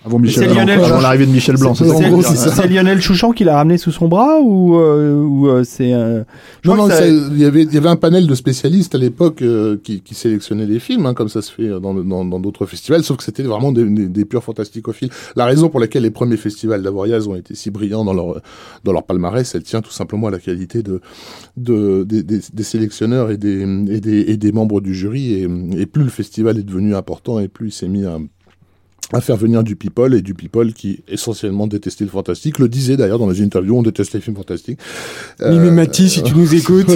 avant 0.05 0.19
Michel 0.19 0.43
c'est 0.43 0.49
Blanc, 0.53 0.61
Lionel 0.65 0.79
avant 0.83 1.01
l'arrivée 1.01 1.25
de 1.25 1.31
Michel 1.31 1.57
Blanc. 1.57 1.73
C'est- 1.73 1.83
c'est 1.85 1.89
ça 1.89 1.95
en 1.95 2.09
gros, 2.11 2.21
c'est 2.21 2.35
ça. 2.35 2.51
C'est 2.51 2.67
Lionel 2.67 3.01
Chouchan 3.01 3.31
qui 3.31 3.43
l'a 3.43 3.55
ramené 3.55 3.77
sous 3.77 3.91
son 3.91 4.07
bras 4.07 4.39
ou, 4.39 4.75
euh, 4.77 5.15
ou 5.21 5.47
euh, 5.49 5.63
c'est. 5.63 5.93
euh, 5.93 6.23
Non, 6.63 6.75
non, 6.75 6.87
ça- 6.87 7.07
il 7.07 7.37
y 7.39 7.45
avait, 7.45 7.63
il 7.63 7.73
y 7.73 7.77
avait 7.77 7.89
un 7.89 7.95
panel 7.95 8.27
de 8.27 8.35
spécialistes 8.35 8.93
à 8.95 8.97
l'époque 8.99 9.41
euh, 9.41 9.77
qui, 9.83 10.01
qui 10.01 10.13
sélectionnaient 10.13 10.65
les 10.67 10.79
films, 10.79 11.05
hein, 11.07 11.13
comme 11.15 11.29
ça 11.29 11.41
se 11.41 11.51
fait 11.51 11.67
dans 11.81 11.93
le- 11.93 12.03
dans 12.03 12.23
dans 12.23 12.39
d'autres 12.39 12.65
festivals, 12.67 13.03
sauf 13.03 13.17
que 13.17 13.23
c'était 13.23 13.43
vraiment 13.43 13.71
des, 13.71 13.83
des, 13.85 14.07
des 14.07 14.25
purs 14.25 14.43
fantasticophiles. 14.43 15.09
La 15.35 15.45
raison 15.45 15.69
pour 15.69 15.79
laquelle 15.79 16.03
les 16.03 16.11
premiers 16.11 16.37
festivals 16.37 16.83
d'Avoriaz 16.83 17.27
ont 17.27 17.35
été 17.35 17.55
si 17.55 17.71
brillants 17.71 18.05
dans 18.05 18.13
leur 18.13 18.41
dans 18.83 18.93
leur 18.93 19.03
palmarès, 19.03 19.55
elle 19.55 19.63
tient 19.63 19.81
tout 19.81 19.91
simplement 19.91 20.27
à 20.27 20.31
la 20.31 20.39
qualité 20.39 20.83
de, 20.83 21.01
de 21.57 22.03
des, 22.03 22.23
des, 22.23 22.39
des 22.53 22.63
sélectionneurs 22.63 23.31
et 23.31 23.37
des, 23.37 23.61
et 23.89 23.99
des 24.01 24.19
et 24.27 24.37
des 24.37 24.51
membres 24.51 24.81
du 24.81 24.93
jury. 24.93 25.33
Et, 25.33 25.47
et 25.79 25.85
plus 25.85 26.03
le 26.03 26.09
festival 26.09 26.59
est 26.59 26.63
devenu 26.63 26.95
important, 26.95 27.39
et 27.39 27.47
plus 27.47 27.69
il 27.69 27.71
s'est 27.71 27.87
mis 27.87 28.05
à 28.05 28.17
à 29.13 29.21
faire 29.21 29.37
venir 29.37 29.63
du 29.63 29.75
people 29.75 30.13
et 30.15 30.21
du 30.21 30.33
people 30.33 30.73
qui 30.73 31.01
essentiellement 31.07 31.67
détestait 31.67 32.03
le 32.05 32.09
fantastique 32.09 32.57
le 32.59 32.67
disait 32.67 32.97
d'ailleurs 32.97 33.19
dans 33.19 33.29
les 33.29 33.41
interviews 33.43 33.77
on 33.77 33.83
déteste 33.83 34.13
les 34.13 34.19
films 34.19 34.35
fantastiques 34.35 34.79
Mimi 35.39 35.67
Euh, 35.67 35.71
Mati, 35.71 36.09
si 36.09 36.23
tu 36.23 36.33
nous 36.35 36.53
écoutes. 36.55 36.87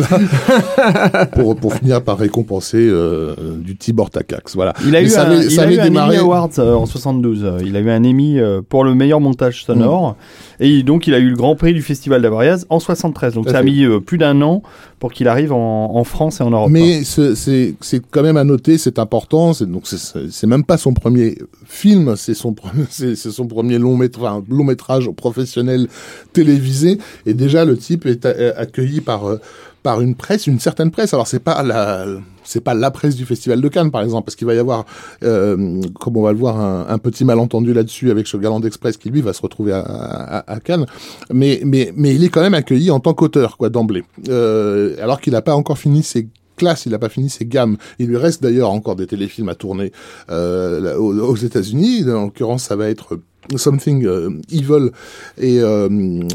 pour, 1.34 1.56
pour 1.56 1.74
finir 1.76 2.02
par 2.04 2.18
récompenser 2.18 2.78
euh, 2.90 3.36
du 3.60 3.76
Tibor 3.76 4.10
Takacs. 4.10 4.50
Voilà. 4.56 4.74
Il 4.86 4.96
a 4.96 5.02
Mais 5.02 5.06
eu 5.06 5.10
ça 5.10 5.24
un, 5.28 5.32
avait- 5.32 5.46
il 5.46 5.52
ça 5.52 5.64
a 5.64 5.72
eu 5.72 5.80
un 5.80 5.84
démarré- 5.84 6.16
Emmy 6.18 6.18
Awards 6.18 6.50
euh, 6.60 6.74
en 6.74 6.86
72. 6.86 7.42
euh, 7.44 7.60
Il 7.66 7.76
a 7.76 7.80
eu 7.80 7.90
un 7.90 8.04
Emmy 8.04 8.38
pour 8.70 8.84
le 8.84 8.96
meilleur 8.96 9.20
montage 9.20 9.64
sonore. 9.66 10.12
Mm. 10.60 10.64
Et 10.64 10.84
donc, 10.84 11.08
il 11.08 11.14
a 11.14 11.20
eu 11.20 11.30
le 11.30 11.36
Grand 11.36 11.56
Prix 11.56 11.74
du 11.74 11.82
Festival 11.82 12.22
d'Avoriaz 12.22 12.66
en 12.70 12.80
73. 12.80 13.34
Donc, 13.36 13.50
ça 13.50 13.60
a 13.60 13.64
mis 13.64 13.86
plus 14.06 14.18
d'un 14.18 14.42
an 14.42 14.62
pour 15.00 15.14
qu'il 15.14 15.28
arrive 15.30 15.54
en, 15.54 15.96
en 15.96 16.04
France 16.04 16.42
et 16.42 16.44
en 16.44 16.50
Europe. 16.52 16.70
Mais 16.70 17.04
ce- 17.06 17.34
c'est 17.34 17.76
c'est 17.80 18.02
quand 18.12 18.22
même 18.22 18.38
à 18.38 18.44
noter, 18.44 18.78
c'est 18.78 19.00
important. 19.00 19.54
C'est 19.54 19.66
donc 19.72 19.88
c'est- 19.88 20.48
même 20.48 20.64
pas 20.66 20.78
son 20.78 20.94
premier 20.94 21.38
film, 21.66 22.16
c'est 22.18 22.34
son 22.34 22.54
premier 22.54 22.84
c'est 22.90 23.16
son 23.16 23.48
premier 23.48 23.78
long 23.78 23.96
métrage, 23.98 24.44
long 24.50 24.64
métrage 24.66 25.10
professionnel 25.12 25.88
télévisé. 26.34 26.98
Et 27.26 27.34
déjà 27.34 27.66
le 27.66 27.78
type 27.78 28.06
est 28.06 28.26
accueilli 28.26 29.02
par 29.02 29.28
euh, 29.30 29.40
par 29.84 30.02
une 30.02 30.16
presse, 30.16 30.48
une 30.48 30.60
certaine 30.60 30.92
presse. 30.92 31.14
Alors 31.14 31.28
c'est 31.28 31.40
pas 31.40 31.64
la 31.64 32.06
c'est 32.44 32.62
pas 32.62 32.74
la 32.74 32.90
presse 32.90 33.16
du 33.16 33.26
Festival 33.26 33.62
de 33.62 33.68
Cannes, 33.68 33.92
par 33.92 34.02
exemple, 34.02 34.26
parce 34.26 34.36
qu'il 34.36 34.48
va 34.48 34.56
y 34.56 34.58
avoir, 34.58 34.86
euh, 35.24 35.82
comme 36.00 36.18
on 36.18 36.24
va 36.24 36.32
le 36.32 36.38
voir, 36.40 36.60
un, 36.60 36.88
un 36.90 36.98
petit 36.98 37.24
malentendu 37.24 37.74
là-dessus 37.74 38.10
avec 38.10 38.26
Sugarland 38.26 38.62
Express 38.66 38.98
qui 38.98 39.12
lui 39.12 39.22
va 39.22 39.34
se 39.34 39.42
retrouver 39.42 39.72
à, 39.72 39.82
à, 39.82 40.54
à 40.54 40.60
Cannes. 40.60 40.88
Mais, 41.32 41.62
mais, 41.64 41.94
mais 41.96 42.16
il 42.16 42.24
est 42.24 42.30
quand 42.30 42.42
même 42.42 42.56
accueilli 42.56 42.90
en 42.90 43.00
tant 43.00 43.14
qu'auteur, 43.14 43.56
quoi, 43.58 43.70
d'emblée. 43.70 44.04
Euh, 44.30 44.96
alors 45.00 45.22
qu'il 45.22 45.34
n'a 45.34 45.44
pas 45.44 45.54
encore 45.54 45.78
fini 45.78 46.02
ses 46.02 46.28
classes, 46.58 46.88
il 46.88 46.92
n'a 46.92 46.98
pas 46.98 47.10
fini 47.10 47.30
ses 47.30 47.46
gammes. 47.46 47.78
Il 48.00 48.08
lui 48.08 48.18
reste 48.18 48.42
d'ailleurs 48.42 48.72
encore 48.72 48.96
des 48.96 49.06
téléfilms 49.06 49.50
à 49.50 49.56
tourner 49.56 49.92
euh, 50.32 50.98
aux, 50.98 51.16
aux 51.20 51.36
États-Unis. 51.36 52.04
En 52.10 52.24
l'occurrence, 52.26 52.64
ça 52.64 52.76
va 52.76 52.90
être 52.90 53.20
Something 53.56 54.06
euh, 54.08 54.32
Evil 54.52 54.90
et 55.38 55.60
euh, 55.62 55.88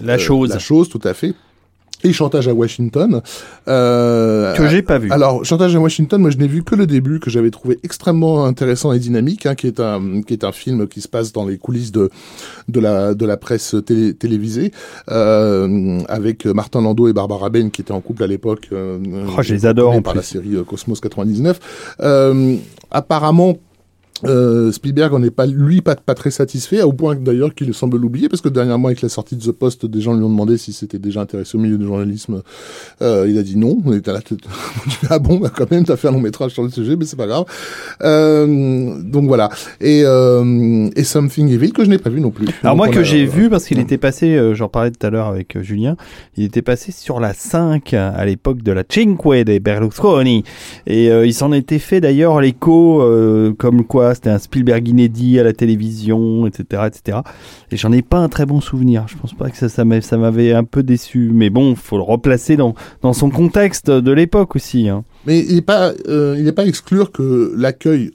La 0.05 0.17
chose. 0.17 0.51
la 0.51 0.61
chose, 0.61 0.89
tout 0.89 1.01
à 1.03 1.13
fait. 1.13 1.35
Et 2.05 2.13
Chantage 2.13 2.47
à 2.49 2.55
Washington. 2.55 3.23
Euh, 3.67 4.55
Que 4.55 4.69
j'ai 4.69 4.83
pas 4.83 4.99
vu. 4.99 5.11
alors, 5.11 5.45
Chantage 5.45 5.75
à 5.75 5.81
Washington, 5.81 6.21
moi 6.21 6.31
je 6.31 6.37
n'ai 6.37 6.47
vu 6.47 6.63
que 6.63 6.75
le 6.75 6.87
début, 6.87 7.19
que 7.19 7.31
j'avais 7.31 7.51
trouvé 7.51 7.79
extrêmement 7.83 8.45
intéressant 8.45 8.93
et 8.93 8.99
dynamique, 8.99 9.47
hein, 9.47 9.55
qui 9.55 9.67
est 9.67 9.81
un 9.81 10.21
qui 10.23 10.35
est 10.35 10.45
un 10.45 10.53
film 10.53 10.87
qui 10.87 11.01
se 11.01 11.09
passe 11.09 11.33
dans 11.33 11.47
les 11.47 11.57
coulisses 11.59 11.93
de 11.93 12.11
de 12.69 12.81
la 12.81 13.15
de 13.15 13.25
la 13.27 13.37
presse 13.37 13.75
télé- 13.87 14.15
télévisée, 14.15 14.71
euh, 15.11 16.01
avec 16.09 16.45
Martin 16.47 16.83
Landau 16.83 17.09
et 17.09 17.13
Barbara 17.13 17.49
Bain 17.51 17.71
qui 17.71 17.81
étaient 17.81 17.93
en 17.93 18.01
couple 18.01 18.23
à 18.23 18.27
l'époque. 18.27 18.69
Euh, 18.73 18.99
Oh, 19.37 19.43
je 19.43 19.55
les 19.55 19.67
adore, 19.67 19.93
en 19.95 20.03
par 20.03 20.13
plus. 20.13 20.19
la 20.19 20.23
série 20.23 20.55
euh, 20.57 20.63
Cosmos 20.65 21.01
99. 21.01 21.59
Euh, 22.01 22.57
apparemment. 22.91 23.57
Euh, 24.25 24.71
Spielberg 24.71 25.13
en 25.13 25.23
est 25.25 25.31
pas 25.31 25.45
lui 25.45 25.81
pas, 25.81 25.97
pas 25.97 26.15
très 26.15 26.31
satisfait 26.31 26.83
au 26.83 26.93
point 26.93 27.17
d'ailleurs 27.17 27.53
qu'il 27.53 27.75
semble 27.75 27.97
l'oublier 27.97 28.29
parce 28.29 28.41
que 28.41 28.49
dernièrement 28.49 28.87
avec 28.87 29.03
la 29.03 29.09
sortie 29.09 29.35
de 29.35 29.43
The 29.43 29.51
Post 29.51 29.87
des 29.87 30.01
gens 30.01 30.15
lui 30.15 30.23
ont 30.23 30.31
demandé 30.31 30.57
si 30.57 30.73
c'était 30.73 31.01
déjà 31.01 31.21
intéressé 31.21 31.59
au 31.59 31.61
milieu 31.61 31.77
du 31.79 31.85
journalisme. 31.85 32.43
Euh, 33.03 33.27
il 33.29 33.37
a 33.39 33.43
dit 33.43 33.57
non 33.57 33.79
on 33.85 33.93
était 33.93 34.13
là 34.13 34.21
ah 35.11 35.19
bon 35.19 35.39
bah 35.39 35.51
quand 35.55 35.69
même 35.71 35.85
t'as 35.85 35.97
fait 35.97 36.09
un 36.09 36.13
long 36.13 36.21
métrage 36.21 36.53
sur 36.53 36.63
le 36.63 36.71
sujet 36.71 36.97
mais 36.97 37.05
c'est 37.05 37.17
pas 37.17 37.27
grave. 37.27 37.45
Euh, 38.03 39.03
donc 39.03 39.27
voilà. 39.27 39.49
Et 39.81 40.03
euh, 40.05 40.89
et 40.95 41.05
Something 41.05 41.49
Evil 41.51 41.73
que 41.73 41.85
je 41.85 41.91
n'ai 41.91 41.99
pas 41.99 42.11
vu 42.11 42.21
non 42.21 42.31
plus. 42.31 42.47
Alors 42.63 42.77
Donc 42.77 42.77
moi 42.77 42.89
on 42.89 42.93
que 42.93 43.03
j'ai 43.03 43.27
vu 43.27 43.51
parce 43.51 43.65
qu'il 43.67 43.79
euh, 43.79 43.83
était 43.83 43.99
passé, 43.99 44.37
euh, 44.37 44.55
j'en 44.55 44.69
parlais 44.69 44.91
tout 44.91 45.05
à 45.07 45.11
l'heure 45.11 45.27
avec 45.27 45.57
euh, 45.57 45.63
Julien, 45.63 45.97
il 46.37 46.45
était 46.45 46.63
passé 46.63 46.93
sur 46.93 47.21
la 47.21 47.35
5 47.35 47.93
euh, 47.95 48.13
à 48.15 48.25
l'époque 48.25 48.63
de 48.63 48.73
la 48.73 48.85
Cinque 48.89 49.45
des 49.45 49.61
Berlusconi. 49.61 50.45
Et 50.87 51.07
il 51.07 51.35
s'en 51.35 51.53
était 51.53 51.79
fait 51.79 52.01
d'ailleurs 52.01 52.41
l'écho 52.41 53.03
euh, 53.03 53.53
comme 53.59 53.85
quoi 53.85 54.04
c'était 54.13 54.31
un 54.31 54.39
Spielberg 54.39 54.87
inédit 54.87 55.39
à 55.39 55.45
la 55.45 55.53
télévision, 55.53 56.47
etc., 56.47 56.83
etc. 56.87 57.19
Et 57.71 57.77
j'en 57.77 57.93
ai 57.93 58.03
pas 58.03 58.19
un 58.19 58.29
très 58.29 58.45
bon 58.45 58.61
souvenir. 58.61 59.07
Je 59.09 59.17
pense 59.17 59.33
pas 59.33 59.49
que 59.49 59.57
ça, 59.57 59.69
ça 59.69 59.85
m'a- 59.85 60.01
ça 60.03 60.19
m'avait 60.19 60.53
un 60.53 60.65
peu 60.65 60.83
déçu, 60.83 61.31
mais 61.33 61.49
bon, 61.49 61.75
faut 61.77 61.97
le 61.97 62.03
replacer 62.03 62.57
dans 62.57 62.75
son 63.13 63.31
contexte 63.31 63.91
de 63.91 64.13
l'époque 64.13 64.57
aussi. 64.57 64.89
Hein. 64.89 65.05
Mais 65.27 65.41
il 65.41 65.55
n'est 65.55 65.63
pas, 65.63 65.93
euh, 66.09 66.35
exclure 66.67 67.13
que 67.13 67.55
l'accueil 67.57 68.11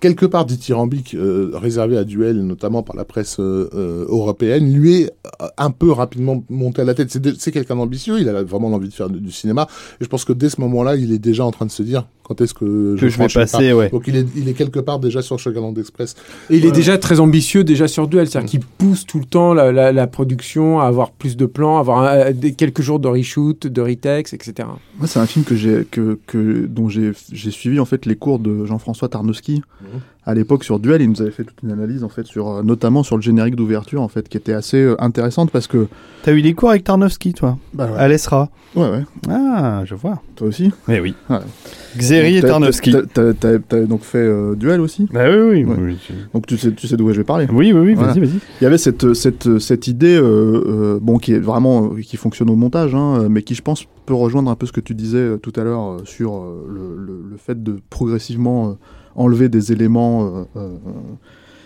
quelque 0.00 0.26
part 0.26 0.44
dithyrambique 0.44 1.14
euh, 1.14 1.50
réservé 1.54 1.96
à 1.96 2.04
Duel, 2.04 2.42
notamment 2.42 2.82
par 2.82 2.94
la 2.94 3.04
presse 3.04 3.40
euh, 3.40 3.68
euh, 3.74 4.04
européenne, 4.08 4.72
lui 4.72 5.02
est 5.02 5.10
euh, 5.42 5.46
un 5.56 5.70
peu 5.70 5.90
rapidement 5.90 6.44
monté 6.50 6.82
à 6.82 6.84
la 6.84 6.94
tête. 6.94 7.16
C'est 7.38 7.50
quelqu'un 7.52 7.76
d'ambitieux, 7.76 8.20
il 8.20 8.28
a 8.28 8.42
vraiment 8.42 8.68
envie 8.68 8.88
de 8.88 8.94
faire 8.94 9.08
du 9.08 9.32
cinéma. 9.32 9.66
Et 10.00 10.04
je 10.04 10.08
pense 10.08 10.24
que 10.24 10.32
dès 10.32 10.50
ce 10.50 10.60
moment-là, 10.60 10.94
il 10.96 11.12
est 11.12 11.18
déjà 11.18 11.44
en 11.44 11.50
train 11.50 11.66
de 11.66 11.70
se 11.70 11.82
dire 11.82 12.06
quand 12.28 12.40
est-ce 12.42 12.52
que 12.54 12.94
je, 12.96 13.00
Que 13.00 13.08
je 13.08 13.18
vais 13.18 13.26
passer, 13.28 13.70
pas. 13.70 13.74
ouais. 13.74 13.88
Donc 13.90 14.04
il 14.06 14.14
est, 14.16 14.26
il 14.36 14.48
est 14.48 14.52
quelque 14.52 14.78
part 14.80 14.98
déjà 14.98 15.22
sur 15.22 15.40
Sugarland 15.40 15.72
Express. 15.78 16.14
Et 16.50 16.58
il 16.58 16.66
est 16.66 16.70
déjà 16.72 16.98
très 16.98 17.18
ambitieux 17.20 17.64
déjà 17.64 17.88
sur 17.88 18.06
Duel, 18.06 18.28
c'est-à-dire 18.28 18.50
qu'il 18.50 18.60
pousse 18.60 19.06
tout 19.06 19.18
le 19.18 19.24
temps 19.24 19.54
la, 19.54 19.72
la- 19.72 19.92
la 19.92 20.06
production 20.06 20.78
à 20.80 20.84
avoir 20.86 21.10
plus 21.10 21.36
de 21.36 21.46
plans, 21.46 21.78
à 21.78 21.80
avoir 21.80 21.98
un- 22.02 22.32
des, 22.32 22.52
quelques 22.52 22.82
jours 22.82 23.00
de 23.00 23.08
reshoot, 23.08 23.66
de 23.66 23.80
retex, 23.80 24.32
etc. 24.34 24.68
Moi, 24.98 25.06
c'est 25.06 25.18
un 25.18 25.26
film 25.26 25.44
que 25.44 25.56
j'ai, 25.56 25.86
que, 25.90 26.18
que, 26.26 26.66
dont 26.66 26.88
j'ai, 26.88 27.12
j'ai 27.32 27.50
suivi 27.50 27.80
en 27.80 27.84
fait 27.86 28.04
les 28.06 28.16
cours 28.16 28.38
de 28.38 28.64
Jean-François 28.66 29.08
Tarnowski 29.08 29.62
Mhm. 29.80 30.00
À 30.28 30.34
l'époque 30.34 30.62
sur 30.62 30.78
Duel, 30.78 31.00
il 31.00 31.08
nous 31.08 31.22
avait 31.22 31.30
fait 31.30 31.42
toute 31.44 31.62
une 31.62 31.72
analyse 31.72 32.04
en 32.04 32.10
fait 32.10 32.26
sur 32.26 32.48
euh, 32.48 32.62
notamment 32.62 33.02
sur 33.02 33.16
le 33.16 33.22
générique 33.22 33.56
d'ouverture 33.56 34.02
en 34.02 34.08
fait 34.08 34.28
qui 34.28 34.36
était 34.36 34.52
assez 34.52 34.76
euh, 34.76 34.94
intéressante 35.02 35.50
parce 35.50 35.66
que 35.66 35.86
T'as 36.22 36.34
eu 36.34 36.42
des 36.42 36.52
cours 36.52 36.68
avec 36.70 36.84
Tarnowski, 36.84 37.32
toi 37.32 37.56
bah, 37.72 37.88
À 37.96 38.08
l'ESRA 38.08 38.50
ouais 38.76 38.90
ouais 38.90 39.04
Ah, 39.30 39.82
je 39.86 39.94
vois. 39.94 40.20
toi 40.36 40.48
aussi? 40.48 40.70
Mais 40.86 41.00
oui. 41.00 41.14
Ouais. 41.30 41.38
Xeri 41.96 42.36
et 42.36 42.42
Tarnowski. 42.42 42.92
t'as- 43.14 43.32
donc 43.86 44.02
fait 44.02 44.18
euh, 44.18 44.54
Duel 44.54 44.80
aussi? 44.82 45.08
Bah 45.12 45.24
oui, 45.30 45.36
oui. 45.36 45.64
Ouais. 45.64 45.76
Oui, 45.80 45.98
donc 46.34 46.46
tu 46.46 46.58
sais 46.58 46.72
tu 46.72 46.86
sais 46.86 46.96
d'où 46.98 47.10
je 47.12 47.18
vais 47.18 47.24
parler 47.24 47.46
oui, 47.50 47.72
oui, 47.72 47.80
oui, 47.80 47.94
Voilà. 47.94 48.12
vas-y, 48.12 48.20
vas-y. 48.20 48.38
Il 48.60 48.64
y 48.64 48.66
avait 48.66 48.76
cette, 48.78 49.14
cette, 49.14 49.58
cette 49.58 49.88
idée, 49.88 50.16
euh, 50.16 50.62
euh, 50.66 50.98
bon, 51.00 51.16
qui 51.18 51.32
est 51.32 51.38
vraiment, 51.38 51.88
qui 52.02 52.18
fonctionne 52.18 52.50
au 52.50 52.56
montage, 52.56 52.94
hein, 52.94 53.28
mais 53.30 53.42
qui, 53.42 53.54
je 53.54 53.62
pense, 53.62 53.86
peut 54.04 54.12
rejoindre 54.14 54.50
un 54.50 54.56
peu 54.56 54.66
ce 54.66 54.72
que 54.72 54.80
tu 54.80 54.94
disais 54.94 55.38
tout 55.38 55.52
à 55.56 55.64
l'heure 55.64 55.98
sur 56.04 56.42
le, 56.68 56.96
le, 56.98 57.22
le 57.30 57.36
fait 57.38 57.62
de 57.62 57.78
progressivement 57.88 58.76
enlever 59.18 59.48
des 59.48 59.72
éléments. 59.72 60.26
euh, 60.26 60.44
euh, 60.56 60.68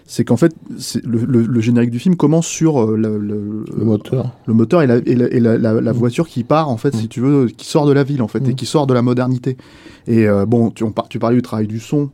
c'est 0.05 0.25
qu'en 0.25 0.37
fait, 0.37 0.53
c'est- 0.79 1.03
le, 1.07 1.19
le, 1.25 1.43
le 1.43 1.61
générique 1.61 1.91
du 1.91 1.99
film 1.99 2.17
commence 2.17 2.47
sur 2.47 2.83
euh, 2.83 2.97
le, 2.97 3.19
le- 3.19 3.65
Le 3.75 3.85
moteur. 3.85 4.33
le 4.47 4.53
moteur 4.53 4.83
et 4.83 4.87
la, 4.87 4.97
et 4.97 5.15
la, 5.15 5.27
et 5.31 5.41
la- 5.41 5.57
la- 5.57 5.81
la 5.81 5.93
voiture 5.93 6.29
qui 6.29 6.43
part, 6.45 6.69
en 6.69 6.77
fait, 6.77 6.95
Mm. 6.95 6.99
si 6.99 7.09
tu 7.09 7.21
veux, 7.21 7.47
qui 7.47 7.67
sort 7.67 7.87
de 7.87 7.93
la 7.93 8.03
ville, 8.05 8.21
en 8.21 8.29
fait, 8.29 8.47
et 8.47 8.53
Mm. 8.53 8.55
qui 8.57 8.67
sort 8.67 8.87
de 8.87 8.95
la 8.95 9.01
modernité. 9.03 9.57
Et 10.07 10.27
euh, 10.29 10.45
bon, 10.45 10.71
tu, 10.71 10.83
on 10.85 10.91
par- 10.91 11.09
tu 11.09 11.19
parlais 11.19 11.37
du 11.37 11.43
travail 11.43 11.67
du 11.69 11.79
son 11.81 12.11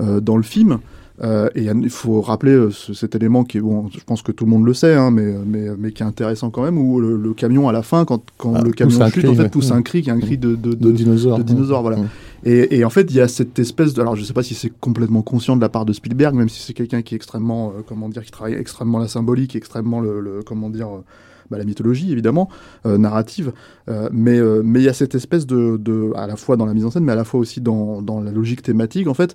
euh, 0.00 0.20
dans 0.20 0.36
le 0.36 0.42
film. 0.42 0.78
Euh, 1.24 1.48
et 1.56 1.64
il 1.64 1.90
faut 1.90 2.20
rappeler 2.20 2.52
euh, 2.52 2.70
ce- 2.70 2.94
cet 2.94 3.16
élément 3.16 3.42
qui 3.42 3.58
est, 3.58 3.60
bon, 3.60 3.88
je 3.92 3.98
pense 4.06 4.22
que 4.22 4.30
tout 4.30 4.44
le 4.44 4.50
monde 4.52 4.64
le 4.64 4.72
sait, 4.72 4.94
hein, 4.94 5.10
mais, 5.10 5.34
mais, 5.44 5.66
mais 5.76 5.90
qui 5.90 6.04
est 6.04 6.06
intéressant 6.06 6.50
quand 6.50 6.62
même, 6.62 6.78
où 6.78 7.00
le, 7.00 7.16
le 7.16 7.34
camion, 7.34 7.68
à 7.68 7.72
la 7.72 7.82
fin, 7.82 8.04
quand, 8.04 8.22
quand 8.36 8.54
Ah, 8.54 8.62
le 8.62 8.70
camion 8.70 9.04
chute, 9.06 9.14
cri, 9.24 9.26
en 9.28 9.34
fait, 9.34 9.48
pousse 9.50 9.72
un 9.72 9.82
cri, 9.82 10.02
qui 10.02 10.10
est 10.10 10.12
un 10.12 10.20
cri 10.20 10.38
de, 10.38 10.50
de, 10.54 10.70
De 10.70 10.74
de- 10.74 10.92
dinosaures. 10.92 11.38
de 11.38 11.42
dinosaures, 11.42 11.82
voilà. 11.82 11.96
Mm. 11.96 12.08
et, 12.44 12.78
et 12.78 12.84
en 12.84 12.90
fait, 12.90 13.02
il 13.10 13.16
y 13.16 13.20
a 13.20 13.26
cette 13.26 13.58
espèce 13.58 13.94
de. 13.94 14.00
Alors, 14.00 14.14
je 14.14 14.22
sais 14.22 14.32
pas 14.32 14.44
si 14.44 14.54
c'est 14.54 14.72
complètement 14.80 15.22
conscient 15.22 15.56
de 15.56 15.60
la 15.60 15.68
part 15.68 15.84
de 15.86 15.92
Spielberg, 15.92 16.36
même 16.36 16.48
si 16.48 16.62
c'est 16.62 16.72
quelqu'un 16.74 17.02
qui 17.02 17.14
est 17.14 17.16
extrêmement. 17.16 17.70
euh, 17.76 17.82
comment 17.84 18.08
dire, 18.08 18.24
qui 18.24 18.30
travaille 18.30 18.54
extrêmement 18.54 19.00
la 19.00 19.08
symbolique, 19.08 19.56
extrêmement 19.56 20.00
le. 20.00 20.20
le- 20.20 20.42
comment 20.46 20.70
dire. 20.70 20.88
Bah, 21.50 21.58
la 21.58 21.64
mythologie, 21.64 22.12
évidemment, 22.12 22.48
euh, 22.86 22.98
narrative. 22.98 23.52
Euh, 23.88 24.08
mais 24.12 24.38
euh, 24.38 24.62
mais 24.64 24.80
il 24.80 24.84
y 24.84 24.88
a 24.88 24.92
cette 24.92 25.14
espèce 25.14 25.46
de, 25.46 25.76
de. 25.78 26.12
à 26.16 26.26
la 26.26 26.36
fois 26.36 26.56
dans 26.56 26.66
la 26.66 26.74
mise 26.74 26.84
en 26.84 26.90
scène, 26.90 27.04
mais 27.04 27.12
à 27.12 27.16
la 27.16 27.24
fois 27.24 27.40
aussi 27.40 27.60
dans, 27.60 28.02
dans 28.02 28.20
la 28.20 28.30
logique 28.30 28.62
thématique, 28.62 29.06
en 29.08 29.14
fait, 29.14 29.34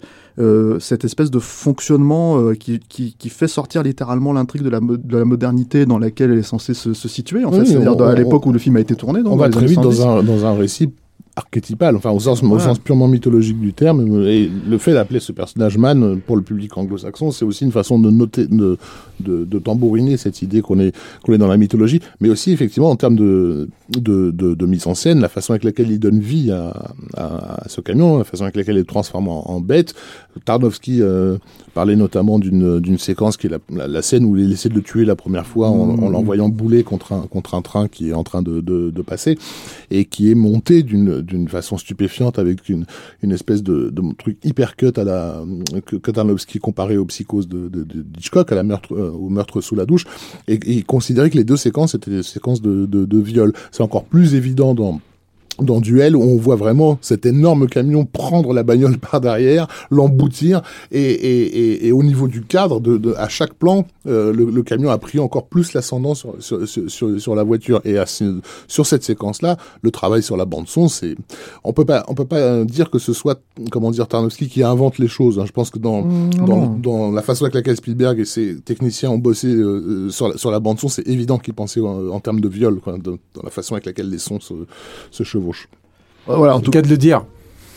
cette 0.79 1.05
espèce 1.05 1.31
de 1.31 1.39
fonctionnement 1.39 2.53
qui, 2.53 2.79
qui, 2.79 3.15
qui 3.17 3.29
fait 3.29 3.47
sortir 3.47 3.83
littéralement 3.83 4.33
l'intrigue 4.33 4.63
de 4.63 4.69
la, 4.69 4.79
de 4.79 5.17
la 5.17 5.25
modernité 5.25 5.85
dans 5.85 5.99
laquelle 5.99 6.31
elle 6.31 6.39
est 6.39 6.43
censée 6.43 6.73
se, 6.73 6.93
se 6.93 7.07
situer, 7.07 7.45
en 7.45 7.51
Oui, 7.51 7.59
fait. 7.59 7.65
C'est-à-dire 7.65 8.01
à 8.01 8.15
l'époque 8.15 8.45
où 8.45 8.51
le 8.51 8.59
film 8.59 8.75
a 8.77 8.79
été 8.79 8.95
tourné. 8.95 9.23
donc, 9.23 9.33
On 9.33 9.37
va 9.37 9.49
très 9.49 9.65
vite 9.65 9.81
70. 9.81 9.97
dans 9.97 10.07
un, 10.07 10.23
dans 10.23 10.45
un 10.45 10.53
récit 10.53 10.89
archétypal, 11.35 11.95
enfin 11.95 12.11
au 12.11 12.19
sens, 12.19 12.43
au 12.43 12.47
Voilà. 12.47 12.63
sens 12.63 12.79
purement 12.79 13.07
mythologique 13.07 13.59
du 13.59 13.73
terme. 13.73 14.23
Et 14.27 14.49
le 14.69 14.77
fait 14.77 14.93
d'appeler 14.93 15.19
ce 15.19 15.31
personnage 15.31 15.77
man 15.77 16.03
euh, 16.03 16.15
pour 16.15 16.35
le 16.35 16.43
public 16.43 16.77
anglo-saxon, 16.77 17.31
c'est 17.31 17.43
aussi 17.45 17.63
une 17.65 17.71
façon 17.71 17.97
de 17.99 18.11
noter, 18.11 18.45
de, 18.47 18.77
de, 19.19 19.43
de 19.43 19.59
tambouriner 19.59 20.17
cette 20.17 20.41
idée 20.43 20.61
qu'on 20.61 20.79
est, 20.79 20.95
qu'on 21.23 21.33
est 21.33 21.37
dans 21.39 21.47
la 21.47 21.57
mythologie, 21.57 22.01
mais 22.21 22.29
aussi 22.29 22.51
effectivement 22.51 22.91
en 22.91 22.95
termes 22.95 23.15
de, 23.15 23.67
de, 23.89 24.29
de, 24.31 24.53
de 24.53 24.65
mise 24.67 24.85
en 24.85 24.93
scène, 24.93 25.19
la 25.21 25.29
façon 25.29 25.53
avec 25.53 25.63
laquelle 25.63 25.89
il 25.89 25.99
donne 25.99 26.19
vie 26.19 26.51
à, 26.51 26.91
à, 27.15 27.63
à 27.63 27.69
ce 27.69 27.81
camion, 27.81 28.19
la 28.19 28.23
façon 28.25 28.43
avec 28.43 28.55
laquelle 28.55 28.75
il 28.75 28.79
le 28.79 28.85
transforme 28.85 29.27
en, 29.27 29.49
en 29.49 29.59
bête. 29.59 29.95
Tarnowski 30.45 31.01
euh, 31.01 31.37
parlait 31.73 31.95
notamment 31.95 32.37
d'une 32.39 32.97
séquence 32.99 33.37
qui 33.37 33.47
est 33.47 33.49
la, 33.49 33.59
la, 33.71 33.87
la 33.87 34.01
scène 34.01 34.25
où 34.25 34.37
il 34.37 34.51
essaie 34.51 34.69
de 34.69 34.75
le 34.75 34.81
tuer 34.81 35.05
la 35.05 35.15
première 35.15 35.47
fois 35.47 35.69
en, 35.69 35.97
en 35.97 36.09
l'envoyant 36.09 36.49
bouler 36.49 36.83
contre 36.83 37.13
un, 37.13 37.21
contre 37.21 37.55
un 37.55 37.61
train 37.61 37.87
qui 37.87 38.09
est 38.09 38.13
en 38.13 38.23
train 38.23 38.41
de, 38.43 38.61
de, 38.61 38.91
de 38.91 39.01
passer 39.01 39.37
et 39.89 40.05
qui 40.05 40.29
est 40.29 40.35
monté 40.35 40.83
d'une 40.83 41.22
d'une 41.23 41.47
façon 41.47 41.77
stupéfiante 41.77 42.39
avec 42.39 42.69
une, 42.69 42.85
une 43.21 43.31
espèce 43.31 43.63
de, 43.63 43.89
de 43.89 44.01
truc 44.17 44.37
hyper 44.43 44.75
cut 44.75 44.93
à 44.95 45.03
la 45.03 45.43
que, 45.85 45.95
que 45.95 46.11
Tarnowski 46.11 46.59
comparé 46.59 46.97
aux 46.97 47.05
psychoses 47.05 47.47
de, 47.47 47.69
de, 47.69 47.83
de 47.83 48.05
Hitchcock 48.17 48.51
à 48.51 48.55
la 48.55 48.63
meurtre 48.63 48.93
euh, 48.93 49.09
au 49.11 49.29
meurtre 49.29 49.61
sous 49.61 49.75
la 49.75 49.85
douche 49.85 50.05
et, 50.47 50.55
et 50.55 50.73
il 50.73 50.85
considérait 50.85 51.29
que 51.29 51.37
les 51.37 51.43
deux 51.43 51.57
séquences 51.57 51.95
étaient 51.95 52.11
des 52.11 52.23
séquences 52.23 52.61
de, 52.61 52.85
de 52.85 53.19
viol. 53.19 53.53
C'est 53.71 53.83
encore 53.83 54.05
plus 54.05 54.35
évident 54.35 54.73
dans 54.75 54.99
dans 55.59 55.79
Duel, 55.79 56.15
où 56.15 56.21
on 56.21 56.37
voit 56.37 56.55
vraiment 56.55 56.97
cet 57.01 57.25
énorme 57.25 57.67
camion 57.67 58.05
prendre 58.05 58.53
la 58.53 58.63
bagnole 58.63 58.97
par 58.97 59.21
derrière, 59.21 59.67
l'emboutir, 59.89 60.61
et, 60.91 61.01
et, 61.01 61.41
et, 61.41 61.87
et 61.87 61.91
au 61.91 62.03
niveau 62.03 62.27
du 62.27 62.41
cadre, 62.41 62.79
de, 62.79 62.97
de, 62.97 63.13
à 63.15 63.27
chaque 63.27 63.53
plan, 63.53 63.85
euh, 64.07 64.33
le, 64.33 64.45
le 64.45 64.63
camion 64.63 64.89
a 64.89 64.97
pris 64.97 65.19
encore 65.19 65.47
plus 65.47 65.73
l'ascendant 65.73 66.15
sur, 66.15 66.35
sur, 66.39 66.67
sur, 66.67 67.19
sur, 67.19 67.35
la 67.35 67.43
voiture. 67.43 67.81
Et 67.85 67.97
à, 67.97 68.05
sur 68.05 68.85
cette 68.85 69.03
séquence-là, 69.03 69.57
le 69.81 69.91
travail 69.91 70.23
sur 70.23 70.37
la 70.37 70.45
bande 70.45 70.67
son, 70.67 70.87
c'est, 70.87 71.15
on 71.63 71.73
peut 71.73 71.85
pas, 71.85 72.03
on 72.07 72.13
peut 72.13 72.25
pas 72.25 72.63
dire 72.65 72.89
que 72.89 72.99
ce 72.99 73.13
soit, 73.13 73.41
comment 73.71 73.91
dire, 73.91 74.07
Tarnowski 74.07 74.47
qui 74.47 74.63
invente 74.63 74.97
les 74.97 75.07
choses. 75.07 75.39
Hein. 75.39 75.45
Je 75.45 75.51
pense 75.51 75.69
que 75.69 75.79
dans, 75.79 76.03
Mmh, 76.03 76.29
dans, 76.45 76.67
dans, 76.67 77.11
la 77.11 77.21
façon 77.21 77.45
avec 77.45 77.55
laquelle 77.55 77.75
Spielberg 77.75 78.19
et 78.19 78.25
ses 78.25 78.59
techniciens 78.59 79.09
ont 79.11 79.17
bossé 79.17 79.47
euh, 79.47 80.09
sur, 80.09 80.27
la, 80.27 80.37
sur 80.37 80.51
la 80.51 80.59
bande 80.59 80.79
son, 80.79 80.89
c'est 80.89 81.07
évident 81.07 81.37
qu'ils 81.37 81.53
pensaient 81.53 81.81
en, 81.81 82.09
en, 82.09 82.19
termes 82.19 82.39
de 82.39 82.47
viol, 82.47 82.79
quoi, 82.79 82.97
de, 82.97 83.17
dans 83.33 83.41
la 83.43 83.49
façon 83.49 83.75
avec 83.75 83.85
laquelle 83.85 84.09
les 84.09 84.17
sons 84.17 84.39
se, 84.39 84.53
se 85.11 85.23
chevauchent. 85.23 85.42
Voilà, 86.27 86.55
en 86.55 86.59
tout 86.59 86.71
cas 86.71 86.81
de 86.81 86.87
le 86.87 86.97
dire. 86.97 87.23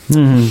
Mmh. 0.09 0.43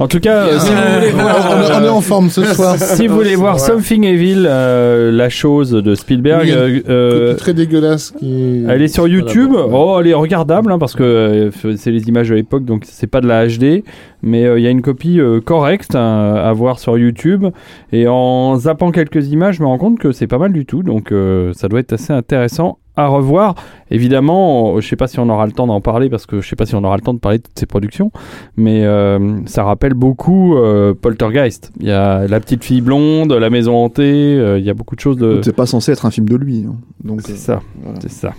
En 0.00 0.08
tout 0.08 0.18
cas, 0.18 0.46
yeah. 0.46 0.58
si 0.58 0.70
vous 0.70 0.94
voulez 0.96 1.10
voir, 1.12 1.70
on, 1.80 1.84
est 1.84 1.88
en 1.88 2.00
forme 2.00 2.28
ce 2.28 2.42
soir. 2.42 2.76
si 2.78 3.06
vous 3.06 3.14
voulez 3.14 3.36
voir 3.36 3.60
Something 3.60 4.02
Evil, 4.04 4.44
euh, 4.44 5.12
la 5.12 5.28
chose 5.28 5.70
de 5.70 5.94
Spielberg, 5.94 6.46
oui, 6.46 6.82
euh, 6.88 7.34
très 7.34 7.54
dégueulasse. 7.54 8.10
Qui... 8.10 8.64
Elle 8.68 8.82
est 8.82 8.88
sur 8.88 9.06
YouTube. 9.06 9.52
Oh, 9.54 9.98
elle 10.00 10.08
est 10.08 10.14
regardable 10.14 10.72
hein, 10.72 10.80
parce 10.80 10.94
que 10.94 11.02
euh, 11.04 11.76
c'est 11.76 11.92
les 11.92 12.08
images 12.08 12.28
de 12.28 12.34
l'époque, 12.34 12.64
donc 12.64 12.82
c'est 12.86 13.06
pas 13.06 13.20
de 13.20 13.28
la 13.28 13.46
HD, 13.46 13.84
mais 14.24 14.40
il 14.40 14.46
euh, 14.46 14.58
y 14.58 14.66
a 14.66 14.70
une 14.70 14.82
copie 14.82 15.20
euh, 15.20 15.40
correcte 15.40 15.94
hein, 15.94 16.34
à 16.34 16.52
voir 16.52 16.78
sur 16.80 16.98
YouTube. 16.98 17.46
Et 17.92 18.08
en 18.08 18.56
zappant 18.56 18.90
quelques 18.90 19.28
images, 19.28 19.56
je 19.56 19.62
me 19.62 19.68
rends 19.68 19.78
compte 19.78 19.98
que 19.98 20.10
c'est 20.10 20.26
pas 20.26 20.38
mal 20.38 20.52
du 20.52 20.66
tout, 20.66 20.82
donc 20.82 21.12
euh, 21.12 21.52
ça 21.52 21.68
doit 21.68 21.80
être 21.80 21.92
assez 21.92 22.12
intéressant 22.12 22.78
à 22.96 23.06
revoir. 23.08 23.54
Évidemment, 23.90 24.80
je 24.80 24.88
sais 24.88 24.96
pas 24.96 25.06
si 25.06 25.18
on 25.18 25.28
aura 25.28 25.46
le 25.46 25.52
temps 25.52 25.66
d'en 25.66 25.80
parler 25.80 26.08
parce 26.08 26.26
que 26.26 26.40
je 26.40 26.48
sais 26.48 26.56
pas 26.56 26.66
si 26.66 26.74
on 26.74 26.84
aura 26.84 26.96
le 26.96 27.02
temps 27.02 27.14
de 27.14 27.18
parler 27.18 27.38
de 27.38 27.42
toutes 27.42 27.58
ces 27.58 27.66
productions, 27.66 28.10
mais 28.56 28.84
euh, 28.84 29.40
ça 29.46 29.64
rappelle 29.64 29.94
beaucoup 29.94 30.56
euh, 30.56 30.94
Poltergeist. 30.94 31.72
Il 31.80 31.86
y 31.86 31.92
a 31.92 32.26
la 32.26 32.40
petite 32.40 32.64
fille 32.64 32.80
blonde, 32.80 33.32
la 33.32 33.50
maison 33.50 33.76
hantée, 33.76 34.36
euh, 34.38 34.58
il 34.58 34.64
y 34.64 34.70
a 34.70 34.74
beaucoup 34.74 34.96
de 34.96 35.00
choses 35.00 35.16
de. 35.16 35.40
C'est 35.42 35.54
pas 35.54 35.66
censé 35.66 35.92
être 35.92 36.06
un 36.06 36.10
film 36.10 36.28
de 36.28 36.36
lui, 36.36 36.64
hein. 36.68 36.76
donc 37.02 37.22
c'est 37.22 37.36
ça, 37.36 37.60
voilà. 37.82 37.98
c'est 38.00 38.10
ça. 38.10 38.32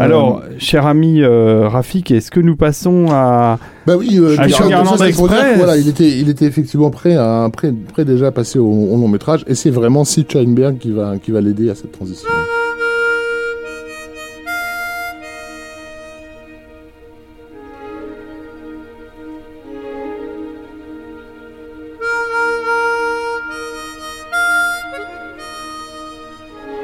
Alors, 0.00 0.38
euh, 0.38 0.54
cher 0.58 0.86
ami 0.86 1.20
euh, 1.20 1.68
Rafik, 1.68 2.10
est-ce 2.10 2.30
que 2.30 2.40
nous 2.40 2.56
passons 2.56 3.08
à 3.10 3.58
bah 3.86 3.96
oui, 3.98 4.18
euh, 4.18 4.34
à 4.38 4.46
Express 4.46 5.56
Voilà, 5.56 5.76
il 5.76 5.88
était, 5.88 6.08
il 6.08 6.30
était 6.30 6.46
effectivement 6.46 6.90
prêt 6.90 7.16
à 7.16 7.50
prêt, 7.52 7.72
prêt 7.92 8.06
déjà 8.06 8.28
à 8.28 8.30
passer 8.30 8.58
au, 8.58 8.66
au 8.66 8.96
long 8.96 9.08
métrage, 9.08 9.44
et 9.46 9.54
c'est 9.54 9.70
vraiment 9.70 10.04
Sid 10.04 10.30
Sheinberg 10.30 10.78
qui 10.78 10.92
va 10.92 11.18
qui 11.18 11.32
va 11.32 11.40
l'aider 11.40 11.68
à 11.68 11.74
cette 11.74 11.92
transition. 11.92 12.28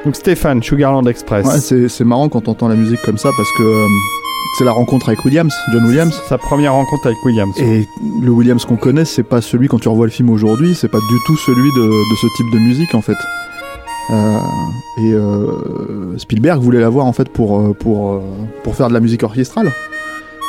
Donc 0.07 0.15
Stéphane, 0.15 0.63
Sugarland 0.63 1.05
Express. 1.09 1.45
Ouais, 1.45 1.89
c'est 1.89 2.05
marrant 2.05 2.29
quand 2.29 2.47
on 2.47 2.53
entend 2.53 2.69
la 2.69 2.77
musique 2.77 3.03
comme 3.05 3.19
ça 3.19 3.31
parce 3.37 3.51
que 3.59 3.65
euh, 3.65 3.89
c'est 4.57 4.63
la 4.63 4.71
rencontre 4.71 5.09
avec 5.09 5.25
Williams, 5.25 5.53
John 5.73 5.85
Williams. 5.85 6.23
Sa 6.29 6.39
première 6.39 6.75
rencontre 6.75 7.09
avec 7.09 7.19
Williams. 7.25 7.53
Et 7.59 7.89
le 8.23 8.31
Williams 8.31 8.65
qu'on 8.65 8.77
connaît, 8.77 9.05
c'est 9.05 9.25
pas 9.25 9.41
celui 9.41 9.67
quand 9.67 9.81
tu 9.81 9.89
revois 9.89 10.07
le 10.07 10.13
film 10.13 10.31
aujourd'hui, 10.31 10.77
c'est 10.77 10.87
pas 10.87 11.01
du 11.01 11.17
tout 11.27 11.37
celui 11.37 11.73
de, 11.73 11.83
de, 11.83 12.17
ce 12.23 12.27
type 12.37 12.53
de 12.53 12.59
musique 12.61 12.95
en 12.95 13.01
fait. 13.01 13.17
Euh, 14.11 14.39
et 14.99 15.13
euh, 15.13 16.17
Spielberg 16.19 16.63
voulait 16.63 16.79
l'avoir 16.79 17.07
en 17.07 17.13
fait 17.13 17.29
pour 17.29 17.77
pour 17.77 18.23
pour 18.63 18.77
faire 18.77 18.87
de 18.87 18.95
la 18.95 19.01
musique 19.01 19.25
orchestrale. 19.25 19.73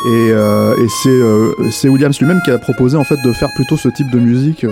Et, 0.07 0.27
et 0.29 1.71
c'est 1.71 1.89
Williams 1.89 2.19
lui-même 2.19 2.41
qui 2.45 2.51
a 2.51 2.59
proposé 2.59 2.95
en 2.95 3.03
fait 3.03 3.17
de 3.25 3.33
faire 3.33 3.49
plutôt 3.55 3.75
ce 3.75 3.89
type 3.89 4.11
de 4.11 4.19
musique 4.19 4.67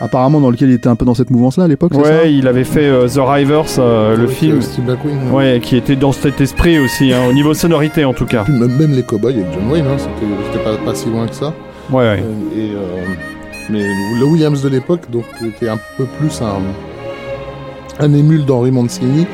apparemment 0.00 0.40
dans 0.40 0.50
lequel 0.50 0.70
il 0.70 0.74
était 0.74 0.88
un 0.88 0.96
peu 0.96 1.04
dans 1.04 1.14
cette 1.14 1.30
mouvance 1.30 1.56
là 1.56 1.64
à 1.64 1.68
l'époque 1.68 1.92
ouais 1.94 2.04
ça 2.04 2.24
il 2.26 2.48
avait 2.48 2.64
fait 2.64 2.86
euh, 2.86 3.06
The 3.06 3.18
Rivers 3.18 3.78
euh, 3.78 4.16
le 4.16 4.26
film 4.26 4.60
McQueen, 4.86 5.30
ouais. 5.30 5.54
ouais 5.54 5.60
qui 5.60 5.76
était 5.76 5.96
dans 5.96 6.12
cet 6.12 6.40
esprit 6.40 6.78
aussi 6.78 7.12
hein, 7.12 7.22
au 7.28 7.32
niveau 7.32 7.54
sonorité 7.54 8.04
en 8.04 8.14
tout 8.14 8.26
cas 8.26 8.44
Puis 8.44 8.54
même, 8.54 8.76
même 8.76 8.92
les 8.92 9.02
cowboys 9.02 9.34
avec 9.34 9.46
John 9.52 9.70
Wayne 9.70 9.86
hein, 9.86 9.96
c'était 9.98 10.64
pas, 10.64 10.76
pas, 10.76 10.94
si 10.94 11.08
loin 11.08 11.26
que 11.26 11.34
ça 11.34 11.52
ouais, 11.90 11.98
ouais. 11.98 12.24
Euh, 12.56 12.56
et, 12.56 12.72
mais 13.70 13.82
le 14.18 14.24
Williams 14.24 14.62
de 14.62 14.68
l'époque 14.68 15.10
donc 15.10 15.24
était 15.46 15.68
un 15.68 15.78
peu 15.96 16.06
plus 16.18 16.40
un 16.42 16.60
un 18.02 18.14
émule 18.14 18.46
d'Henri 18.46 18.70
Mancini 18.70 19.26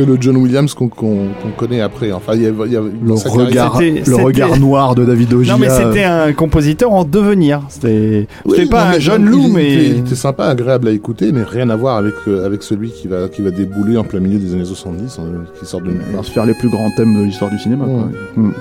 que 0.00 0.10
le 0.10 0.16
John 0.20 0.36
Williams 0.36 0.74
qu'on 0.74 0.88
qu 0.88 0.96
qu 0.96 1.48
connaît 1.56 1.80
après. 1.80 2.12
Enfin, 2.12 2.34
il 2.34 2.42
y 2.42 2.46
a, 2.46 2.50
il 2.64 2.72
y 2.72 2.76
a 2.76 2.80
le, 2.80 3.12
regard, 3.12 3.80
le 3.80 4.16
regard 4.16 4.58
noir 4.58 4.94
de 4.94 5.04
David 5.04 5.32
Ogier. 5.34 5.52
Non, 5.52 5.58
mais 5.58 5.68
c'était 5.68 6.04
un 6.04 6.32
compositeur 6.32 6.92
en 6.92 7.04
devenir. 7.04 7.62
C'était 7.68 8.26
oui, 8.44 8.66
pas 8.66 8.90
non, 8.90 8.96
un 8.96 8.98
jeune 8.98 9.24
loup, 9.26 9.44
il, 9.46 9.52
mais. 9.52 9.74
Il 9.74 9.98
était 9.98 10.14
sympa, 10.14 10.46
agréable 10.46 10.88
à 10.88 10.92
écouter, 10.92 11.32
mais 11.32 11.42
rien 11.42 11.70
à 11.70 11.76
voir 11.76 11.96
avec, 11.96 12.14
euh, 12.28 12.46
avec 12.46 12.62
celui 12.62 12.90
qui 12.90 13.08
va, 13.08 13.28
qui 13.28 13.42
va 13.42 13.50
débouler 13.50 13.96
en 13.96 14.04
plein 14.04 14.20
milieu 14.20 14.38
des 14.38 14.52
années 14.54 14.64
70, 14.64 15.18
hein, 15.18 15.22
qui 15.58 15.66
sort 15.66 15.80
de. 15.80 15.90
Il 15.90 16.16
va 16.16 16.22
se 16.22 16.30
faire 16.30 16.46
les 16.46 16.54
plus 16.54 16.68
grands 16.68 16.90
thèmes 16.96 17.14
de 17.14 17.24
l'histoire 17.24 17.50
du 17.50 17.58
cinéma. 17.58 17.84
Ouais. 17.84 18.02
Quoi. 18.34 18.42
Mmh. 18.42 18.52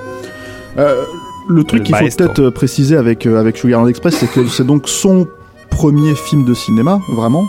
Euh, 0.77 1.03
le 1.49 1.63
truc 1.63 1.83
qu'il 1.83 1.95
faut 1.95 2.05
peut-être 2.05 2.49
préciser 2.51 2.95
avec, 2.95 3.25
euh, 3.25 3.39
avec 3.39 3.57
Sugarland 3.57 3.87
Express, 3.87 4.15
c'est 4.15 4.31
que 4.31 4.45
c'est 4.47 4.65
donc 4.65 4.87
son 4.87 5.27
premier 5.69 6.13
film 6.15 6.45
de 6.45 6.53
cinéma, 6.53 6.99
vraiment. 7.13 7.45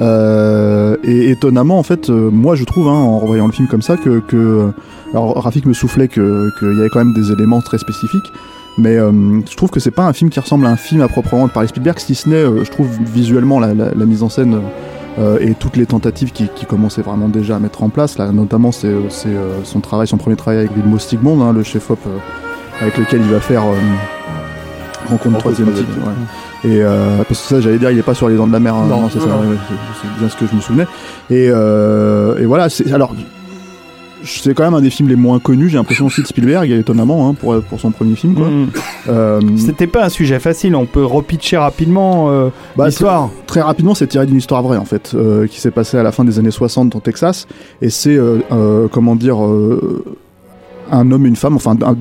Euh, 0.00 0.96
et 1.02 1.30
étonnamment, 1.30 1.78
en 1.78 1.82
fait, 1.82 2.08
euh, 2.08 2.30
moi 2.30 2.54
je 2.54 2.64
trouve, 2.64 2.88
hein, 2.88 2.92
en 2.92 3.18
revoyant 3.18 3.46
le 3.46 3.52
film 3.52 3.66
comme 3.68 3.82
ça, 3.82 3.96
que, 3.96 4.20
que 4.20 4.70
alors 5.12 5.42
Rafik 5.42 5.66
me 5.66 5.72
soufflait 5.72 6.08
que 6.08 6.50
qu'il 6.58 6.76
y 6.76 6.80
avait 6.80 6.88
quand 6.88 7.04
même 7.04 7.14
des 7.14 7.32
éléments 7.32 7.60
très 7.60 7.78
spécifiques, 7.78 8.32
mais 8.78 8.96
euh, 8.96 9.10
je 9.50 9.56
trouve 9.56 9.70
que 9.70 9.80
c'est 9.80 9.90
pas 9.90 10.06
un 10.06 10.12
film 10.12 10.30
qui 10.30 10.38
ressemble 10.38 10.66
à 10.66 10.70
un 10.70 10.76
film 10.76 11.00
à 11.00 11.08
proprement 11.08 11.48
parler 11.48 11.68
Spielberg, 11.68 11.98
si 11.98 12.14
ce 12.14 12.28
n'est, 12.28 12.36
euh, 12.36 12.64
je 12.64 12.70
trouve 12.70 12.88
visuellement 13.12 13.58
la, 13.58 13.74
la, 13.74 13.92
la 13.92 14.06
mise 14.06 14.22
en 14.22 14.28
scène 14.28 14.60
euh, 15.18 15.38
et 15.40 15.54
toutes 15.54 15.76
les 15.76 15.86
tentatives 15.86 16.30
qui, 16.30 16.48
qui 16.54 16.64
commençaient 16.64 17.02
vraiment 17.02 17.28
déjà 17.28 17.56
à 17.56 17.58
mettre 17.58 17.82
en 17.82 17.88
place, 17.88 18.18
là, 18.18 18.30
notamment 18.30 18.70
c'est 18.70 18.86
euh, 18.86 19.64
son 19.64 19.80
travail, 19.80 20.06
son 20.06 20.16
premier 20.16 20.36
travail 20.36 20.60
avec 20.60 20.72
Vilmo 20.76 20.98
Stigmond, 20.98 21.42
hein, 21.42 21.52
le 21.52 21.64
chef-op 21.64 21.98
euh, 22.06 22.18
avec 22.80 22.96
lequel 22.98 23.20
il 23.22 23.32
va 23.32 23.40
faire 23.40 23.62
euh, 23.64 23.74
Rencontre 25.08 25.38
troisième 25.38 25.72
type. 25.72 25.88
ouais. 25.88 26.12
Et 26.64 26.82
euh, 26.82 27.18
parce 27.28 27.40
que 27.42 27.46
ça, 27.48 27.60
j'allais 27.60 27.78
dire, 27.78 27.90
il 27.90 27.98
est 27.98 28.02
pas 28.02 28.14
sur 28.14 28.28
les 28.28 28.36
dents 28.36 28.46
de 28.46 28.52
la 28.52 28.60
mer. 28.60 28.74
hein. 28.74 28.86
Non, 28.88 29.08
c'est 29.08 29.18
non, 29.20 29.26
c'est- 30.02 30.18
bien 30.20 30.28
ce 30.28 30.36
que 30.36 30.46
je 30.50 30.54
me 30.56 30.60
souvenais. 30.60 30.86
Et, 31.30 31.48
euh, 31.50 32.38
et 32.38 32.46
voilà. 32.46 32.68
C'est 32.68 32.92
alors. 32.92 33.14
C'est 34.24 34.52
quand 34.52 34.64
même 34.64 34.74
un 34.74 34.80
des 34.80 34.90
films 34.90 35.08
les 35.08 35.14
moins 35.14 35.38
connus, 35.38 35.68
j'ai 35.68 35.76
l'impression 35.76 36.06
aussi 36.06 36.22
de 36.22 36.26
Spielberg, 36.26 36.68
étonnamment, 36.72 37.28
hein, 37.28 37.34
pour, 37.34 37.62
pour 37.62 37.78
son 37.78 37.92
premier 37.92 38.16
film. 38.16 38.34
Quoi. 38.34 38.48
Mm. 38.48 38.66
Euh, 39.08 39.40
C'était 39.56 39.86
pas 39.86 40.04
un 40.04 40.08
sujet 40.08 40.40
facile, 40.40 40.74
on 40.74 40.86
peut 40.86 41.04
repitcher 41.04 41.56
rapidement 41.56 42.28
euh, 42.28 42.48
bah, 42.76 42.86
l'histoire. 42.86 43.30
Très 43.46 43.60
rapidement, 43.60 43.94
c'est 43.94 44.08
tiré 44.08 44.26
d'une 44.26 44.38
histoire 44.38 44.60
vraie 44.64 44.76
en 44.76 44.84
fait, 44.84 45.12
euh, 45.14 45.46
qui 45.46 45.60
s'est 45.60 45.70
passée 45.70 45.98
à 45.98 46.02
la 46.02 46.10
fin 46.10 46.24
des 46.24 46.40
années 46.40 46.50
60 46.50 46.96
au 46.96 47.00
Texas, 47.00 47.46
et 47.80 47.90
c'est 47.90 48.16
euh, 48.16 48.40
euh, 48.50 48.88
comment 48.90 49.14
dire 49.14 49.42
euh, 49.44 50.02
un 50.90 51.10
homme 51.10 51.26
une 51.26 51.36
femme, 51.36 51.56
enfin 51.56 51.76
un 51.82 51.96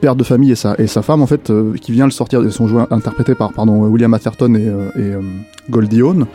père 0.00 0.16
de 0.16 0.24
famille 0.24 0.52
et 0.52 0.56
sa 0.56 0.74
et 0.78 0.86
sa 0.86 1.02
femme 1.02 1.22
en 1.22 1.26
fait, 1.26 1.50
euh, 1.50 1.74
qui 1.74 1.92
vient 1.92 2.04
le 2.04 2.10
sortir. 2.10 2.42
Ils 2.42 2.52
sont 2.52 2.68
joués, 2.68 2.84
interprétés 2.90 3.34
par 3.34 3.52
pardon 3.52 3.86
William 3.86 4.12
Atherton 4.14 4.54
et, 4.54 4.66
euh, 4.68 4.90
et 4.96 5.14
euh, 5.14 5.20
Goldie 5.70 6.02
Hawn, 6.02 6.26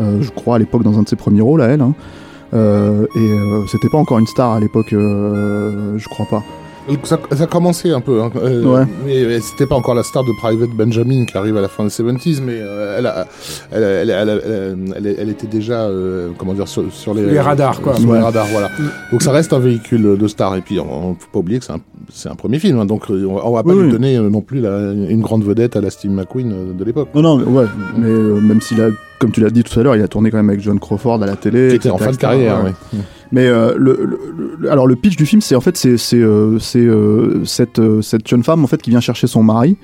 euh, 0.00 0.20
je 0.20 0.30
crois 0.30 0.56
à 0.56 0.58
l'époque 0.58 0.82
dans 0.82 0.98
un 0.98 1.02
de 1.02 1.08
ses 1.08 1.16
premiers 1.16 1.42
rôles 1.42 1.62
à 1.62 1.66
elle. 1.66 1.80
Hein. 1.80 1.94
Euh, 2.54 3.06
et 3.14 3.18
euh, 3.18 3.66
c'était 3.66 3.88
pas 3.88 3.98
encore 3.98 4.18
une 4.18 4.26
star 4.26 4.52
à 4.52 4.60
l'époque, 4.60 4.92
euh, 4.92 5.98
je 5.98 6.08
crois 6.08 6.26
pas. 6.26 6.42
Ça, 7.04 7.18
ça 7.30 7.44
a 7.44 7.46
commencé 7.46 7.90
un 7.90 8.00
peu, 8.00 8.20
hein, 8.22 8.30
euh, 8.36 8.64
Ouais. 8.64 8.84
mais, 9.06 9.24
mais 9.26 9.40
c'était 9.40 9.66
pas 9.66 9.76
encore 9.76 9.94
la 9.94 10.02
star 10.02 10.24
de 10.24 10.32
Private 10.40 10.70
Benjamin 10.70 11.24
qui 11.26 11.36
arrive 11.38 11.56
à 11.56 11.60
la 11.60 11.68
fin 11.68 11.84
des 11.84 11.90
70s, 11.90 12.40
mais 12.44 12.54
euh, 12.56 12.96
elle, 12.98 13.06
a, 13.06 13.26
elle, 13.70 13.82
elle, 13.84 14.10
elle, 14.10 14.28
elle, 14.44 14.94
elle- 15.06 15.16
elle 15.20 15.28
était 15.30 15.46
déjà, 15.46 15.82
euh, 15.82 16.30
comment 16.36 16.54
dire, 16.54 16.66
sur, 16.66 16.84
sur 16.92 17.14
les, 17.14 17.24
Les 17.26 17.40
radars, 17.40 17.80
quoi. 17.80 17.94
Sur 17.94 18.08
Ouais. 18.10 18.18
les 18.18 18.24
radars, 18.24 18.46
voilà. 18.50 18.68
Donc 19.12 19.22
ça 19.22 19.30
reste 19.30 19.52
un 19.52 19.60
véhicule 19.60 20.18
de 20.18 20.26
star, 20.28 20.56
et 20.56 20.60
puis 20.60 20.80
on, 20.80 21.10
on 21.10 21.14
faut 21.14 21.28
pas 21.32 21.38
oublier 21.38 21.60
que 21.60 21.66
c'est 22.12 22.28
un, 22.28 22.34
premier 22.34 22.58
film, 22.58 22.78
hein, 22.80 22.84
donc 22.86 23.10
euh, 23.10 23.26
on, 23.26 23.40
on 23.46 23.52
va 23.54 23.62
pas 23.62 23.70
Oui, 23.70 23.76
lui 23.78 23.84
oui. 23.86 23.92
donner 23.92 24.16
euh, 24.16 24.28
non 24.28 24.40
plus 24.40 24.60
la- 24.60 24.90
une 24.92 25.20
grande 25.22 25.44
vedette 25.44 25.76
à 25.76 25.80
la 25.80 25.90
Steve 25.90 26.10
McQueen 26.10 26.52
euh, 26.52 26.72
de 26.72 26.84
l'époque. 26.84 27.08
Non, 27.14 27.22
non, 27.22 27.36
mais 27.36 27.44
ouais, 27.44 27.66
mais 27.96 28.08
euh, 28.08 28.40
même 28.40 28.60
s'il 28.60 28.80
a, 28.82 28.88
comme 29.20 29.30
tu 29.30 29.40
l'as 29.40 29.50
dit 29.50 29.62
tout 29.62 29.78
à 29.78 29.84
l'heure, 29.84 29.94
il 29.94 30.02
a 30.02 30.08
tourné 30.08 30.30
quand 30.32 30.38
même 30.38 30.50
avec 30.50 30.60
John 30.60 30.80
Crawford 30.80 31.22
à 31.22 31.26
la 31.26 31.36
télé. 31.36 31.68
Qui 31.68 31.76
était 31.76 31.90
en 31.90 31.98
fin 31.98 32.10
de 32.10 32.16
carrière, 32.16 32.64
ouais. 32.64 32.72
Mais 33.32 33.46
euh, 33.46 33.74
le, 33.76 33.98
le- 34.04 34.56
le- 34.60 34.70
alors 34.70 34.86
le 34.86 34.94
pitch 34.94 35.16
du 35.16 35.26
film, 35.26 35.40
c'est 35.40 35.54
en 35.56 35.60
fait 35.60 35.76
c'est 35.76 35.96
euh, 36.20 36.58
euh, 36.76 37.40
cette 37.44 37.78
euh, 37.78 38.02
cette 38.02 38.28
jeune 38.28 38.42
femme 38.44 38.62
en 38.62 38.66
fait 38.66 38.80
qui 38.82 38.90
vient 38.90 39.00
chercher 39.00 39.26
son 39.26 39.42
mari 39.42 39.76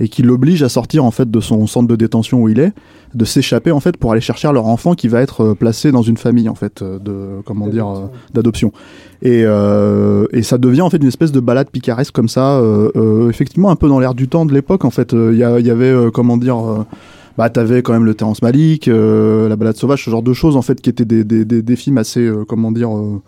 et 0.00 0.08
qui 0.08 0.22
l'oblige 0.22 0.62
à 0.62 0.68
sortir 0.68 1.04
en 1.04 1.10
fait 1.10 1.30
de 1.30 1.40
son 1.40 1.66
centre 1.66 1.86
de 1.86 1.96
détention 1.96 2.40
où 2.42 2.48
il 2.48 2.58
est, 2.60 2.72
de 3.14 3.24
s'échapper 3.26 3.72
en 3.72 3.80
fait 3.80 3.96
pour 3.98 4.10
aller 4.12 4.22
chercher 4.22 4.50
leur 4.52 4.66
enfant 4.66 4.94
qui 4.94 5.06
va 5.08 5.20
être 5.20 5.42
euh, 5.42 5.54
placé 5.54 5.92
dans 5.92 6.00
une 6.02 6.16
famille 6.16 6.48
en 6.48 6.54
fait 6.54 6.80
euh, 6.80 6.98
de 6.98 7.42
comment 7.44 7.66
dire 7.66 7.86
euh, 7.88 8.06
d'adoption. 8.32 8.72
Et 9.20 9.42
euh, 9.44 10.26
et 10.32 10.42
ça 10.42 10.56
devient 10.56 10.80
en 10.82 10.88
fait 10.90 10.96
une 10.96 11.06
espèce 11.08 11.30
de 11.32 11.40
balade 11.40 11.68
picaresque 11.70 12.14
comme 12.14 12.28
ça, 12.28 12.58
euh, 12.58 12.90
euh, 12.96 13.28
effectivement 13.28 13.70
un 13.70 13.76
peu 13.76 13.88
dans 13.88 13.98
l'air 14.00 14.14
du 14.14 14.28
temps 14.28 14.46
de 14.46 14.54
l'époque 14.54 14.84
en 14.84 14.90
fait. 14.90 15.12
Euh, 15.12 15.30
Il 15.32 15.36
y, 15.38 15.66
y 15.66 15.70
avait 15.70 15.84
euh, 15.86 16.10
comment 16.10 16.36
dire 16.36 16.58
euh, 16.58 16.86
bah 17.38 17.50
t'avais 17.50 17.82
quand 17.82 17.92
même 17.92 18.04
le 18.04 18.14
Terrence 18.14 18.42
Malick, 18.42 18.88
euh, 18.88 19.48
la 19.48 19.56
balade 19.56 19.76
sauvage, 19.76 20.04
ce 20.04 20.10
genre 20.10 20.22
de 20.22 20.32
choses 20.32 20.56
en 20.56 20.62
fait 20.62 20.80
qui 20.80 20.90
étaient 20.90 21.04
des, 21.04 21.24
des, 21.24 21.44
des, 21.44 21.62
des 21.62 21.76
films 21.76 21.98
assez 21.98 22.20
euh, 22.20 22.44
comment 22.46 22.72
dire 22.72 22.94
euh, 22.96 23.22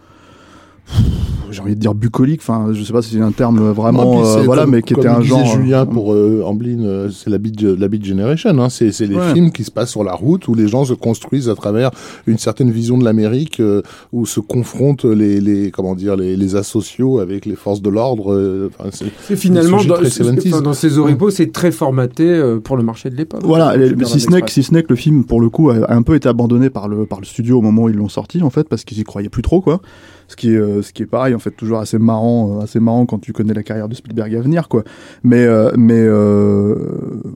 j'ai 1.51 1.61
envie 1.61 1.77
de 1.77 1.81
dire 1.81 1.95
bucolique 1.95 2.41
enfin 2.43 2.69
je 2.73 2.83
sais 2.83 2.93
pas 2.93 3.01
si 3.01 3.15
c'est 3.15 3.21
un 3.21 3.31
terme 3.31 3.61
Non, 3.61 3.73
vraiment 3.73 4.17
puis 4.23 4.29
euh, 4.29 4.35
c'est 4.39 4.45
voilà 4.45 4.63
comme- 4.63 4.73
mais 4.73 4.83
qui 4.83 4.95
était 4.95 5.07
un 5.07 5.23
genre 5.23 5.45
Julien 5.47 5.83
euh, 5.83 5.85
pour 5.85 6.13
euh, 6.13 6.43
Amblin, 6.45 6.81
euh, 6.85 7.11
c'est 7.11 7.31
la 7.31 7.39
beat, 7.39 7.63
la 7.63 7.87
beat 7.89 8.05
generation. 8.05 8.51
Hein. 8.59 8.69
C'est, 8.71 8.91
c'est 8.91 9.07
les 9.07 9.15
Ouais. 9.15 9.33
films 9.33 9.53
qui 9.53 9.63
se 9.63 9.71
passent 9.71 9.91
sur 9.91 10.03
la 10.03 10.15
route 10.15 10.49
où 10.49 10.55
les 10.55 10.67
gens 10.67 10.85
se 10.85 10.95
construisent 10.95 11.49
à 11.49 11.55
travers 11.55 11.91
une 12.27 12.39
certaine 12.39 12.71
vision 12.73 12.99
de 12.99 13.05
l'Amérique, 13.05 13.61
euh, 13.61 13.83
où 14.13 14.27
se 14.27 14.41
confrontent 14.41 15.05
les, 15.05 15.41
les 15.41 15.71
comment 15.71 15.95
dire 15.95 16.17
les, 16.17 16.37
les 16.37 16.57
asociaux 16.57 17.21
avec 17.21 17.47
les 17.47 17.55
forces 17.57 17.83
de 17.83 17.91
l'ordre. 17.91 18.33
euh, 18.33 18.71
enfin, 18.77 18.91
c'est, 18.93 19.07
C'est 19.23 19.37
finalement, 19.37 19.83
dans, 19.85 19.95
très 19.95 20.11
c'est- 20.11 20.25
70s. 20.25 20.49
enfin, 20.55 20.63
dans 20.63 20.75
ces 20.75 20.99
oripeaux, 20.99 21.31
c'est 21.31 21.53
très 21.53 21.71
formaté 21.71 22.25
euh, 22.29 22.59
pour 22.59 22.77
le 22.77 22.83
marché 22.83 23.11
de 23.11 23.17
l'époque. 23.17 23.43
Voilà, 23.45 23.75
si 24.05 24.19
ce 24.21 24.29
n'est 24.31 24.43
que, 24.43 24.51
si 24.51 24.63
ce 24.65 24.75
n'est 24.75 24.83
que 24.83 24.89
le 24.91 24.97
film, 24.97 25.25
pour 25.25 25.41
le 25.41 25.51
coup, 25.51 25.71
a 25.71 25.77
a 25.85 25.95
un 25.95 26.03
peu 26.03 26.15
été 26.17 26.29
abandonné 26.29 26.69
par 26.71 26.89
le, 26.89 27.07
par 27.07 27.21
le 27.21 27.27
studio 27.27 27.59
au 27.59 27.63
moment 27.63 27.83
où 27.85 27.89
ils 27.91 27.95
l'ont 27.97 28.09
sorti, 28.09 28.43
en 28.43 28.51
fait, 28.51 28.69
parce 28.69 28.83
qu'ils 28.85 28.99
y 28.99 29.05
croyaient 29.05 29.29
plus 29.29 29.43
trop, 29.43 29.61
quoi. 29.61 29.81
Ce 30.29 30.37
qui 30.37 30.53
est, 30.53 30.57
euh, 30.57 30.83
ce 30.83 30.93
qui 30.93 31.03
est 31.03 31.07
pareil, 31.07 31.35
en 31.35 31.39
fait, 31.39 31.51
toujours 31.51 31.79
assez 31.79 31.99
marrant, 31.99 32.59
euh, 32.59 32.65
assez 32.65 32.81
marrant 32.81 33.07
quand 33.07 33.19
tu 33.19 33.33
connais 33.33 33.55
la 33.55 33.63
carrière 33.63 33.89
de 33.89 33.95
Spielberg 33.95 34.35
à 34.35 34.41
venir, 34.41 34.69
quoi. 34.69 34.85
Mais, 35.23 35.45
euh, 35.45 35.71
mais 35.77 36.05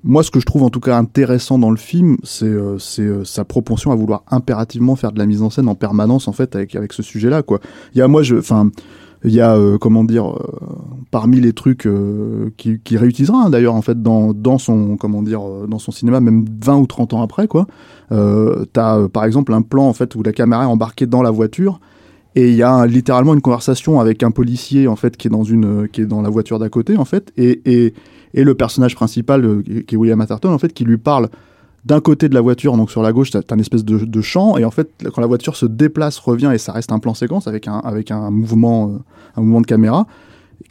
moi, 0.03 0.23
ce 0.23 0.31
que 0.31 0.41
je 0.41 0.47
trouve 0.47 0.63
en 0.63 0.71
tout 0.71 0.81
cas 0.81 0.97
intéressant 0.97 1.59
dans 1.59 1.71
le 1.71 1.77
film, 1.77 2.17
c'est, 2.23 2.55
c'est 2.79 3.25
sa 3.25 3.45
propension 3.45 3.93
à 3.93 3.95
vouloir 3.95 4.25
impérativement 4.31 4.97
faire 4.97 5.13
de 5.13 5.19
la 5.19 5.27
mise 5.27 5.43
en 5.43 5.51
scène 5.51 5.69
en 5.69 5.75
permanence, 5.75 6.29
en 6.29 6.33
fait, 6.33 6.55
avec, 6.57 6.75
avec 6.75 6.93
ce 6.93 7.03
sujet-là, 7.03 7.43
quoi. 7.43 7.61
Il 7.95 7.99
y 7.99 8.03
a, 8.03 8.09
moi, 8.09 8.23
je, 8.23 8.37
enfin, 8.37 8.71
il 9.25 9.33
y 9.33 9.41
a, 9.41 9.59
comment 9.81 10.05
dire, 10.05 10.35
parmi 11.11 11.41
les 11.41 11.53
trucs 11.53 11.87
euh, 11.87 12.51
qui, 12.57 12.97
réutilisera 12.97 13.47
hein, 13.47 13.51
d'ailleurs 13.51 13.75
en 13.75 13.83
fait 13.83 14.03
dans, 14.03 14.33
dans 14.33 14.59
son 14.59 14.97
comment 14.97 15.23
dire 15.23 15.41
dans 15.69 15.79
son 15.79 15.91
cinéma 15.91 16.21
même 16.21 16.45
20 16.63 16.77
ou 16.77 16.87
30 16.87 17.15
ans 17.15 17.23
après 17.23 17.49
quoi 17.49 17.67
t'as 18.11 19.09
par 19.09 19.25
exemple 19.25 19.53
un 19.53 19.63
plan 19.63 19.89
en 19.89 19.93
fait 19.93 20.15
où 20.15 20.23
la 20.23 20.33
caméra 20.33 20.65
est 20.65 20.67
embarquée 20.67 21.07
dans 21.07 21.23
la 21.23 21.31
voiture 21.31 21.81
et 22.35 22.49
il 22.51 22.55
y 22.57 22.63
a 22.63 22.71
un- 22.73 22.87
littéralement 22.87 23.35
une 23.35 23.41
conversation 23.41 24.01
avec 24.01 24.23
un 24.23 24.31
policier 24.31 24.87
en 24.89 24.97
fait 24.97 25.17
qui 25.17 25.29
est 25.29 25.31
dans 25.31 25.45
une 25.45 25.89
qui 25.89 26.03
est 26.03 26.07
dans 26.07 26.23
la 26.23 26.31
voiture 26.31 26.59
d'à 26.59 26.69
côté 26.69 26.97
en 26.97 27.05
fait. 27.05 27.33
Et, 27.37 27.61
et, 27.65 27.95
et 28.35 28.45
le 28.45 28.55
personnage 28.55 28.95
principal 28.95 29.45
euh, 29.45 29.63
qui 29.87 29.95
est 29.95 29.99
William 29.99 30.21
Atherton 30.21 30.53
en 30.53 30.59
fait 30.59 30.73
qui 30.73 30.85
lui 30.85 30.99
parle 30.99 31.29
d'un 31.85 32.01
côté 32.01 32.29
de 32.29 32.35
la 32.35 32.41
voiture, 32.43 32.77
donc 32.77 32.91
sur 32.91 33.03
la 33.03 33.13
gauche, 33.13 33.31
t'as 33.31 33.41
une 33.55 33.61
espèce 33.61 33.85
de, 33.85 33.99
de 33.99 34.21
champ, 34.21 34.59
et 34.59 34.65
en 34.65 34.71
fait, 34.71 34.91
quand 35.15 35.21
la 35.23 35.27
voiture 35.29 35.57
se 35.57 35.65
déplace, 35.65 36.19
revient, 36.19 36.51
et 36.53 36.59
ça 36.59 36.73
reste 36.73 36.93
un 36.93 36.99
plan 36.99 37.15
séquence 37.15 37.47
avec 37.47 37.67
un, 37.67 37.79
avec 37.79 38.11
un 38.11 38.31
mouvement, 38.31 38.89
euh, 38.89 38.99
un 39.37 39.41
mouvement 39.41 39.61
de 39.63 39.67
caméra, 39.67 40.07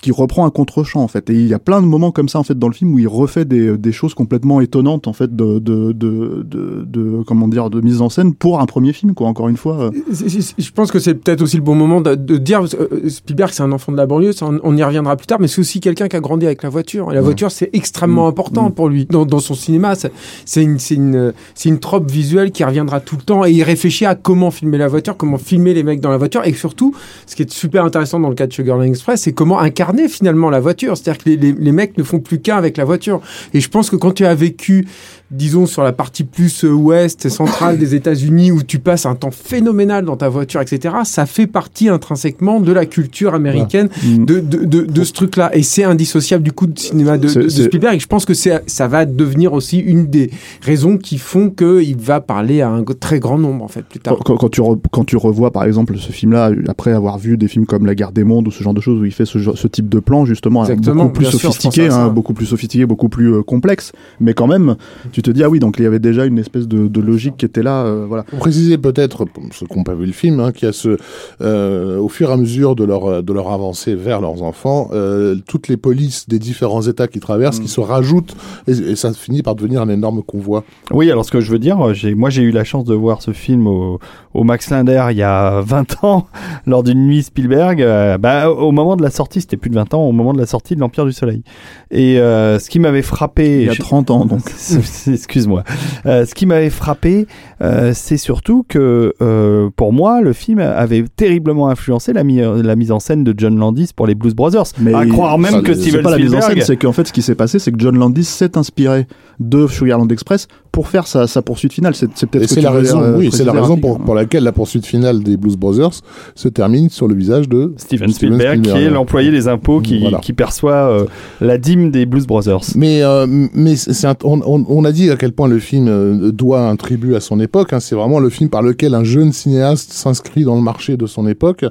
qui 0.01 0.11
reprend 0.11 0.45
un 0.45 0.49
contre-champ 0.49 1.01
en 1.01 1.07
fait. 1.07 1.29
Et 1.29 1.33
il 1.33 1.47
y 1.47 1.53
a 1.53 1.59
plein 1.59 1.81
de 1.81 1.88
moments 1.88 2.11
comme 2.11 2.29
ça 2.29 2.39
en 2.39 2.43
fait 2.43 2.57
dans 2.57 2.67
le 2.67 2.73
film 2.73 2.93
où 2.93 2.99
il 2.99 3.07
refait 3.07 3.45
des, 3.45 3.77
des 3.77 3.91
choses 3.91 4.13
complètement 4.13 4.61
étonnantes 4.61 5.07
en 5.07 5.13
fait 5.13 5.35
de, 5.35 5.59
de, 5.59 5.91
de, 5.93 7.23
comment 7.25 7.47
dire 7.47 7.69
de 7.69 7.81
mise 7.81 8.01
en 8.01 8.09
scène 8.09 8.33
pour 8.33 8.59
un 8.59 8.65
premier 8.65 8.93
film 8.93 9.13
quoi. 9.13 9.27
Encore 9.27 9.49
une 9.49 9.57
fois. 9.57 9.91
Je 10.11 10.71
pense 10.71 10.91
que 10.91 10.99
c'est 10.99 11.15
peut-être 11.15 11.41
aussi 11.41 11.57
le 11.57 11.63
bon 11.63 11.75
moment 11.75 12.01
de, 12.01 12.15
dire 12.38 12.61
euh, 12.63 13.09
Spielberg 13.09 13.51
c'est 13.53 13.63
un 13.63 13.71
enfant 13.71 13.91
de 13.91 13.97
la 13.97 14.05
banlieue, 14.05 14.31
on, 14.41 14.59
on 14.63 14.77
y 14.77 14.83
reviendra 14.83 15.15
plus 15.15 15.27
tard, 15.27 15.39
mais 15.39 15.47
c'est 15.47 15.59
aussi 15.59 15.79
quelqu'un 15.79 16.07
qui 16.07 16.15
a 16.15 16.19
grandi 16.19 16.45
avec 16.45 16.63
la 16.63 16.69
voiture. 16.69 17.11
Et 17.11 17.15
la 17.15 17.21
voiture 17.21 17.51
c'est 17.51 17.69
extrêmement 17.73 18.25
Mm. 18.25 18.29
important 18.29 18.69
Mm. 18.69 18.73
pour 18.73 18.89
lui 18.89 19.05
dans, 19.05 19.25
dans 19.25 19.39
son 19.39 19.53
cinéma. 19.55 19.93
C'est 19.95 20.63
une 20.63 20.79
c'est 20.79 20.95
une 20.95 21.33
c'est 21.55 21.69
une 21.69 21.79
trope 21.79 22.09
visuelle 22.09 22.51
qui 22.51 22.63
reviendra 22.63 22.99
tout 22.99 23.15
le 23.15 23.21
temps 23.23 23.45
et 23.45 23.51
il 23.51 23.63
réfléchit 23.63 24.05
à 24.05 24.15
comment 24.15 24.51
filmer 24.51 24.77
la 24.77 24.88
voiture, 24.88 25.15
comment 25.17 25.38
filmer 25.38 25.73
les 25.73 25.83
mecs 25.83 26.01
dans 26.01 26.09
la 26.11 26.17
voiture 26.17 26.45
et 26.45 26.53
surtout 26.53 26.93
ce 27.25 27.35
qui 27.35 27.43
est 27.43 27.51
super 27.51 27.85
intéressant 27.85 28.19
dans 28.19 28.29
le 28.29 28.35
cas 28.35 28.47
de 28.47 28.53
Sugarland 28.53 28.83
Express, 28.83 29.21
c'est 29.21 29.33
comment 29.33 29.59
incarner 29.78 30.07
finalement 30.07 30.49
la 30.49 30.59
voiture. 30.59 30.97
C'est-à-dire 30.97 31.23
que 31.23 31.30
les, 31.30 31.38
les, 31.38 31.51
les 31.51 31.71
mecs 31.71 31.97
ne 31.97 32.03
font 32.03 32.19
plus 32.19 32.39
qu'un 32.39 32.57
avec 32.57 32.78
la 32.78 32.86
voiture. 32.86 33.21
Et 33.53 33.59
je 33.59 33.69
pense 33.69 33.89
que 33.89 33.95
quand 33.95 34.11
tu 34.11 34.25
as 34.25 34.34
vécu 34.34 34.88
disons 35.32 35.65
sur 35.65 35.84
la 35.84 35.91
partie 35.93 36.23
plus 36.23 36.63
euh, 36.63 36.71
ouest, 36.71 37.28
centrale 37.30 37.78
des 37.78 37.95
États-Unis, 37.95 38.51
où 38.51 38.63
tu 38.63 38.80
passes 38.80 39.05
un 39.05 39.15
temps 39.15 39.32
phénoménal 39.32 40.05
dans 40.05 40.15
ta 40.17 40.30
voiture, 40.30 40.61
etc., 40.61 40.95
ça 41.03 41.25
fait 41.25 41.47
partie 41.47 41.89
intrinsèquement 41.89 42.59
de 42.59 42.71
la 42.71 42.86
culture 42.86 43.34
américaine 43.34 43.89
Mm. 44.03 44.25
de, 44.25 44.39
de, 44.39 44.65
de, 44.65 44.82
de 44.86 45.03
ce 45.03 45.13
truc-là. 45.13 45.55
Et 45.55 45.63
c'est 45.63 45.84
indissociable 45.84 46.43
du 46.43 46.51
coup 46.51 46.67
de 46.67 46.78
cinéma 46.80 47.17
de, 47.17 47.28
de- 47.28 47.49
Spielberg. 47.49 47.95
Et 47.95 47.99
je 47.99 48.07
pense 48.07 48.25
que 48.25 48.34
c'est, 48.34 48.61
ça 48.67 48.88
va 48.88 49.05
devenir 49.05 49.53
aussi 49.53 49.80
une 49.80 50.07
des 50.07 50.30
raisons 50.61 50.97
qui 50.97 51.17
font 51.17 51.49
qu'il 51.49 51.97
va 51.97 52.21
parler 52.21 52.61
à 52.61 52.69
un 52.69 52.84
très 52.84 53.19
grand 53.19 53.38
nombre, 53.38 53.63
en 53.63 53.67
fait, 53.67 53.84
plus 53.84 53.99
tard. 53.99 54.17
Quand, 54.23 54.49
tu 54.49 54.61
re- 54.61 54.80
quand 54.91 55.03
tu 55.03 55.17
revois 55.17 55.51
par 55.51 55.63
exemple 55.65 55.97
ce 55.97 56.11
film-là 56.11 56.51
après 56.67 56.91
avoir 56.91 57.17
vu 57.17 57.38
des 57.38 57.47
films 57.47 57.65
comme 57.65 57.86
La 57.86 57.95
Guerre 57.95 58.11
des 58.11 58.23
Mondes 58.23 58.47
ou 58.47 58.51
ce 58.51 58.63
genre 58.63 58.73
de 58.73 58.82
choses 58.82 58.99
où 59.01 59.05
il 59.05 59.11
fait 59.11 59.25
ce, 59.25 59.67
type 59.67 59.89
de 59.89 59.99
plan 59.99 60.25
justement 60.25 60.63
beaucoup 60.65 61.09
plus 61.09 61.21
bien 61.23 61.32
sûr, 61.32 61.39
je 61.39 61.45
sophistiqué, 61.57 61.88
hein, 61.89 62.07
beaucoup 62.09 62.34
plus 62.34 62.45
sophistiqué, 62.45 62.86
beaucoup 62.86 63.09
plus 63.09 63.43
complexe, 63.43 63.91
mais 64.19 64.34
quand 64.34 64.47
même 64.47 64.75
tu 65.18 65.24
te 65.24 65.32
dis 65.32 65.43
ah 65.43 65.49
oui 65.49 65.57
donc 65.57 65.78
il 65.80 65.84
y 65.84 65.88
avait 65.88 65.97
déjà 65.97 66.26
une 66.26 66.38
espèce 66.38 66.68
de, 66.68 66.88
de 66.88 67.01
logique 67.01 67.38
qui 67.38 67.45
était 67.45 67.63
là, 67.63 67.86
euh, 67.86 68.05
voilà. 68.07 68.22
Pour 68.22 68.38
préciser 68.38 68.78
peut-être, 68.78 69.26
pour 69.26 69.43
ceux 69.51 69.65
qui 69.65 69.76
n'ont 69.76 69.84
pas 69.84 69.95
vu 69.95 70.05
le 70.05 70.11
film, 70.11 70.39
hein, 70.39 70.51
qu'il 70.51 70.68
y 70.68 70.70
a 70.70 70.74
ce, 70.74 70.95
euh, 71.41 71.97
au 71.97 72.07
fur 72.07 72.30
et 72.30 72.34
à 72.34 72.38
mesure 72.38 72.76
de 72.76 72.84
leur, 72.84 73.24
de 73.24 73.34
leur 73.34 73.51
avancée 73.51 73.95
vers 73.95 74.22
leurs 74.22 74.43
enfants, 74.43 74.89
euh, 74.93 75.36
toutes 75.47 75.70
les 75.70 75.78
polices 75.78 76.30
des 76.30 76.38
différents 76.38 76.84
États 76.84 77.07
qui 77.07 77.20
traversent, 77.20 77.57
Mm. 77.59 77.63
qui 77.63 77.68
se 77.68 77.80
rajoutent, 77.80 78.36
et, 78.68 78.74
et 78.74 78.95
ça 78.95 79.11
finit 79.11 79.41
par 79.41 79.55
devenir 79.55 79.82
un 79.82 79.89
énorme 79.89 80.22
convoi. 80.22 80.63
Oui, 80.91 81.09
alors 81.09 81.26
ce 81.26 81.32
que 81.32 81.39
je 81.41 81.51
veux 81.51 81.57
dire, 81.57 81.95
j'ai, 81.95 82.13
moi 82.13 82.30
j'ai 82.30 82.43
eu 82.43 82.51
la 82.51 82.63
chance 82.63 82.86
de 82.86 82.93
voir 82.93 83.24
ce 83.24 83.32
film 83.32 83.65
au, 83.65 83.99
au 84.36 84.43
Max 84.43 84.70
Linder 84.70 85.07
il 85.09 85.18
y 85.18 85.24
a 85.24 85.61
20 85.61 86.03
ans, 86.03 86.28
lors 86.68 86.84
d'une 86.84 87.07
nuit 87.07 87.24
Spielberg. 87.24 87.82
Euh, 87.82 88.20
bah, 88.20 88.51
au 88.51 88.72
moment 88.72 88.95
de 88.95 89.01
la 89.01 89.09
sortie, 89.09 89.41
c'était 89.41 89.57
plus 89.57 89.72
de 89.72 89.76
20 89.76 89.95
ans 89.95 90.03
au 90.03 90.11
moment 90.11 90.34
de 90.34 90.38
la 90.38 90.45
sortie 90.45 90.76
de 90.76 90.80
l'Empire 90.80 91.05
du 91.05 91.11
Soleil. 91.11 91.41
Et 91.89 92.20
euh, 92.20 92.59
ce 92.59 92.70
qui 92.70 92.78
m'avait 92.78 93.01
frappé... 93.01 93.61
Il 93.61 93.68
y 93.68 93.70
a 93.70 93.76
30 93.76 94.11
ans, 94.11 94.26
donc. 94.26 94.41
Excuse-moi. 95.14 95.64
Euh, 96.05 96.26
ce 96.26 96.34
qui 96.36 96.45
m'avait 96.45 96.70
frappé, 96.70 97.28
euh, 97.62 97.91
c'est 97.93 98.18
surtout 98.18 98.66
que 98.68 99.14
euh, 99.22 99.70
pour 99.76 99.93
moi, 99.93 100.22
le 100.22 100.34
film 100.34 100.60
avait 100.60 101.03
terriblement 101.16 101.70
influencé 101.70 102.14
la, 102.14 102.24
mi- 102.24 102.41
la 102.41 102.76
mise 102.76 102.91
en 102.91 102.99
scène 102.99 103.24
de 103.24 103.34
John 103.36 103.58
Landis 103.58 103.91
pour 103.95 104.08
les 104.08 104.16
Blues 104.16 104.36
Brothers. 104.36 104.66
Mais 104.80 104.93
à 104.93 105.05
croire 105.05 105.38
même 105.38 105.62
que 105.62 105.74
Steven 105.74 106.01
pas 106.03 106.12
la 106.12 106.18
mise 106.18 106.34
en 106.34 106.41
scène, 106.41 106.58
c'est 106.66 106.78
qu'en 106.78 106.91
fait, 106.93 107.08
ce 107.08 107.14
qui 107.14 107.22
s'est 107.22 107.36
passé, 107.36 107.60
c'est 107.60 107.72
que 107.72 107.80
John 107.80 107.97
Landis 107.97 108.24
s'est 108.26 108.58
inspiré 108.58 109.08
de 109.39 109.68
Sugarland 109.68 110.12
Express 110.12 110.47
pour 110.78 110.89
faire 110.89 111.07
sa, 111.07 111.25
sa 111.25 111.41
poursuite 111.41 111.73
finale. 111.73 111.95
C'est 111.95 112.07
c'est 112.13 112.28
peut-être 112.30 112.51
ce 112.51 112.59
la 112.59 112.69
raison, 112.69 113.01
euh, 113.01 113.17
oui, 113.17 113.30
c'est 113.32 113.43
la 113.43 113.51
raison 113.51 113.78
pour, 113.78 113.97
pour 113.99 114.13
laquelle 114.13 114.43
la 114.43 114.51
poursuite 114.51 114.86
finale 114.86 115.23
des 115.23 115.36
Blues 115.36 115.57
Brothers 115.57 116.01
se 116.36 116.47
termine 116.49 116.91
sur 116.91 117.07
le 117.07 117.15
visage 117.15 117.49
de 117.49 117.73
Steven 117.78 118.09
Spielberg, 118.11 118.61
qui 118.61 118.69
est 118.78 118.91
l'employé 118.91 119.32
des 119.32 119.47
impôts 119.47 119.82
qui, 119.82 119.99
Voilà. 120.01 120.19
qui 120.19 120.34
perçoit 120.34 120.73
euh, 120.91 121.05
la 121.41 121.57
dîme 121.57 121.89
des 121.89 122.05
Blues 122.05 122.28
Brothers. 122.28 122.61
Mais, 122.75 123.01
euh, 123.01 123.25
mais 123.55 123.75
c'est 123.75 124.05
un- 124.05 124.15
on, 124.23 124.39
on- 124.45 124.65
on 124.69 124.86
a 124.86 124.91
dit 124.91 125.09
à 125.09 125.15
quel 125.15 125.32
point 125.32 125.47
le 125.47 125.57
film 125.57 126.30
doit 126.32 126.61
un 126.69 126.75
tribut 126.75 127.15
à 127.15 127.21
son 127.21 127.39
époque. 127.39 127.73
hein. 127.73 127.80
C'est 127.80 127.95
vraiment 127.95 128.19
le 128.19 128.30
film 128.30 128.51
par 128.51 128.61
lequel 128.61 128.93
un 128.93 129.03
jeune 129.03 129.32
cinéaste 129.34 129.91
s'inscrit 129.93 130.43
dans 130.43 130.55
le 130.55 130.61
marché 130.61 130.95
de 130.95 131.07
son 131.07 131.28
époque, 131.28 131.65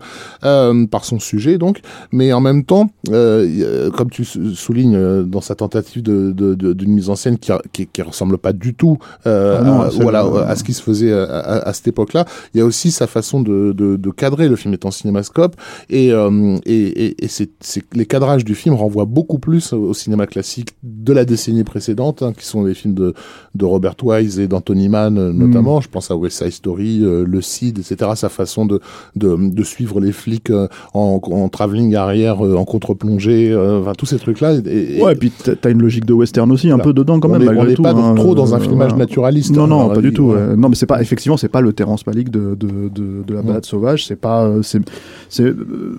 euh, 0.44 0.84
par 0.86 1.04
son 1.04 1.20
sujet 1.20 1.58
donc. 1.58 1.78
Mais 2.10 2.32
en 2.32 2.40
même 2.40 2.64
temps, 2.64 2.90
comme 3.06 4.10
tu 4.10 4.24
sou- 4.24 4.52
soulignes 4.56 5.22
dans 5.26 5.40
sa 5.40 5.54
tentative 5.54 6.02
de- 6.02 6.32
de- 6.32 6.54
de- 6.54 6.72
d'une 6.72 6.90
mise 6.92 7.08
en 7.08 7.14
scène 7.14 7.38
qui, 7.38 7.52
qui, 7.72 7.86
qui 7.86 8.02
ressemble 8.02 8.36
pas 8.38 8.52
du 8.52 8.74
tout 8.74 8.95
euh, 9.26 9.58
Ah 9.60 9.64
non, 9.64 9.80
à, 9.80 9.84
absolument. 9.86 10.10
voilà, 10.10 10.48
à 10.48 10.56
ce 10.56 10.64
qui 10.64 10.72
se 10.72 10.82
faisait 10.82 11.12
à, 11.12 11.24
à- 11.24 11.68
à 11.68 11.72
cette 11.72 11.88
époque-là, 11.88 12.24
il 12.54 12.58
y 12.58 12.60
a 12.60 12.64
aussi 12.64 12.90
sa 12.90 13.06
façon 13.06 13.40
de, 13.40 13.72
de, 13.72 13.96
de 13.96 14.10
cadrer. 14.10 14.48
Le 14.48 14.56
film 14.56 14.72
est 14.74 14.84
en 14.84 14.90
cinémascope 14.90 15.56
et, 15.90 16.12
euh, 16.12 16.56
et, 16.66 17.06
et, 17.06 17.24
et 17.24 17.28
c'est, 17.28 17.50
c'est- 17.60 17.82
les 17.94 18.06
cadrages 18.06 18.44
du 18.44 18.54
film 18.54 18.74
renvoient 18.74 19.04
beaucoup 19.04 19.38
plus 19.38 19.72
au 19.72 19.94
cinéma 19.94 20.26
classique 20.26 20.70
de 20.82 21.12
la 21.12 21.24
décennie 21.24 21.64
précédente, 21.64 22.22
hein, 22.22 22.32
qui 22.36 22.44
sont 22.46 22.64
les 22.64 22.74
films 22.74 22.94
de, 22.94 23.14
de 23.54 23.64
Robert 23.64 23.94
Wise 24.02 24.38
et 24.40 24.48
d'Anthony 24.48 24.88
Mann 24.88 25.18
euh, 25.18 25.32
notamment. 25.32 25.80
Je 25.80 25.88
pense 25.88 26.10
à 26.10 26.16
West 26.16 26.38
Side 26.42 26.52
Story, 26.52 27.00
euh, 27.02 27.24
Le 27.26 27.40
Cid, 27.40 27.78
etc. 27.78 28.10
Sa 28.14 28.28
façon 28.28 28.66
de, 28.66 28.80
de, 29.16 29.36
de 29.50 29.62
suivre 29.62 30.00
les 30.00 30.12
flics 30.12 30.50
euh, 30.50 30.68
en, 30.94 31.20
en 31.22 31.48
travelling 31.48 31.94
arrière, 31.94 32.44
euh, 32.44 32.56
en 32.56 32.64
contre-plongée, 32.64 33.50
euh, 33.52 33.80
enfin 33.80 33.92
tous 33.96 34.06
ces 34.06 34.18
trucs-là. 34.18 34.54
Et, 34.66 35.00
Ouais, 35.02 35.12
et 35.12 35.16
puis 35.16 35.30
t'as 35.30 35.70
une 35.70 35.82
logique 35.82 36.04
de 36.06 36.12
western 36.12 36.50
aussi, 36.52 36.70
un 36.70 36.78
peu 36.78 36.92
dedans 36.92 37.20
quand 37.20 37.28
on 37.28 37.32
même. 37.32 37.42
est- 37.42 37.44
malgré 37.46 37.64
on 37.64 37.68
n'est 37.68 37.74
tout, 37.74 37.82
pas 37.82 37.92
hein, 37.92 38.14
trop 38.14 38.34
dans 38.34 38.54
un 38.54 38.58
euh, 38.60 38.64
naturaliste. 38.76 39.54
Non, 39.54 39.64
hein, 39.64 39.66
non, 39.68 39.88
pas 39.88 40.00
du 40.00 40.12
tout. 40.12 40.24
ouais. 40.32 40.56
Non, 40.56 40.68
mais 40.68 40.74
c'est 40.74 40.86
pas 40.86 41.00
effectivement, 41.00 41.36
c'est 41.36 41.48
pas 41.48 41.60
le 41.60 41.72
Terrence 41.72 42.06
Malick 42.06 42.30
de 42.30 42.54
de 42.54 42.88
de, 42.88 43.22
de 43.26 43.34
la 43.34 43.42
Mm. 43.42 43.46
balade 43.46 43.64
sauvage. 43.64 44.06
C'est 44.06 44.16
pas, 44.16 44.44
euh, 44.44 44.62
c'est 44.62 44.80
c'est 45.28 45.44
euh, 45.44 45.98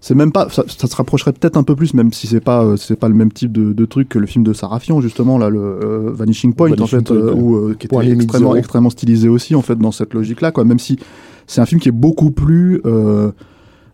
c'est 0.00 0.14
même 0.14 0.32
pas. 0.32 0.48
Ça, 0.50 0.64
ça 0.66 0.86
se 0.86 0.96
rapprocherait 0.96 1.32
peut-être 1.32 1.56
un 1.56 1.62
peu 1.62 1.74
plus, 1.76 1.94
même 1.94 2.12
si 2.12 2.26
c'est 2.26 2.40
pas 2.40 2.64
euh, 2.64 2.76
c'est 2.76 2.96
pas 2.96 3.08
le 3.08 3.14
même 3.14 3.32
type 3.32 3.52
de, 3.52 3.84
truc 3.84 4.08
que 4.08 4.18
le 4.18 4.26
film 4.26 4.44
de 4.44 4.52
Sarafian 4.52 5.00
justement 5.00 5.38
là, 5.38 5.50
le 5.50 6.10
Vanishing 6.14 6.54
Point 6.54 6.72
en 6.80 6.86
fait, 6.86 7.02
Point, 7.02 7.16
ouais. 7.16 7.32
où, 7.32 7.74
qui 7.74 7.86
était 7.86 8.10
extrêmement 8.12 8.56
extrêmement 8.56 8.90
stylisé 8.90 9.28
aussi 9.28 9.54
en 9.54 9.62
fait 9.62 9.76
dans 9.76 9.92
cette 9.92 10.14
logique-là, 10.14 10.52
quoi. 10.52 10.64
Même 10.64 10.78
si 10.78 10.98
c'est 11.46 11.60
un 11.60 11.66
film 11.66 11.80
qui 11.80 11.88
est 11.88 11.92
beaucoup 11.92 12.30
plus 12.30 12.80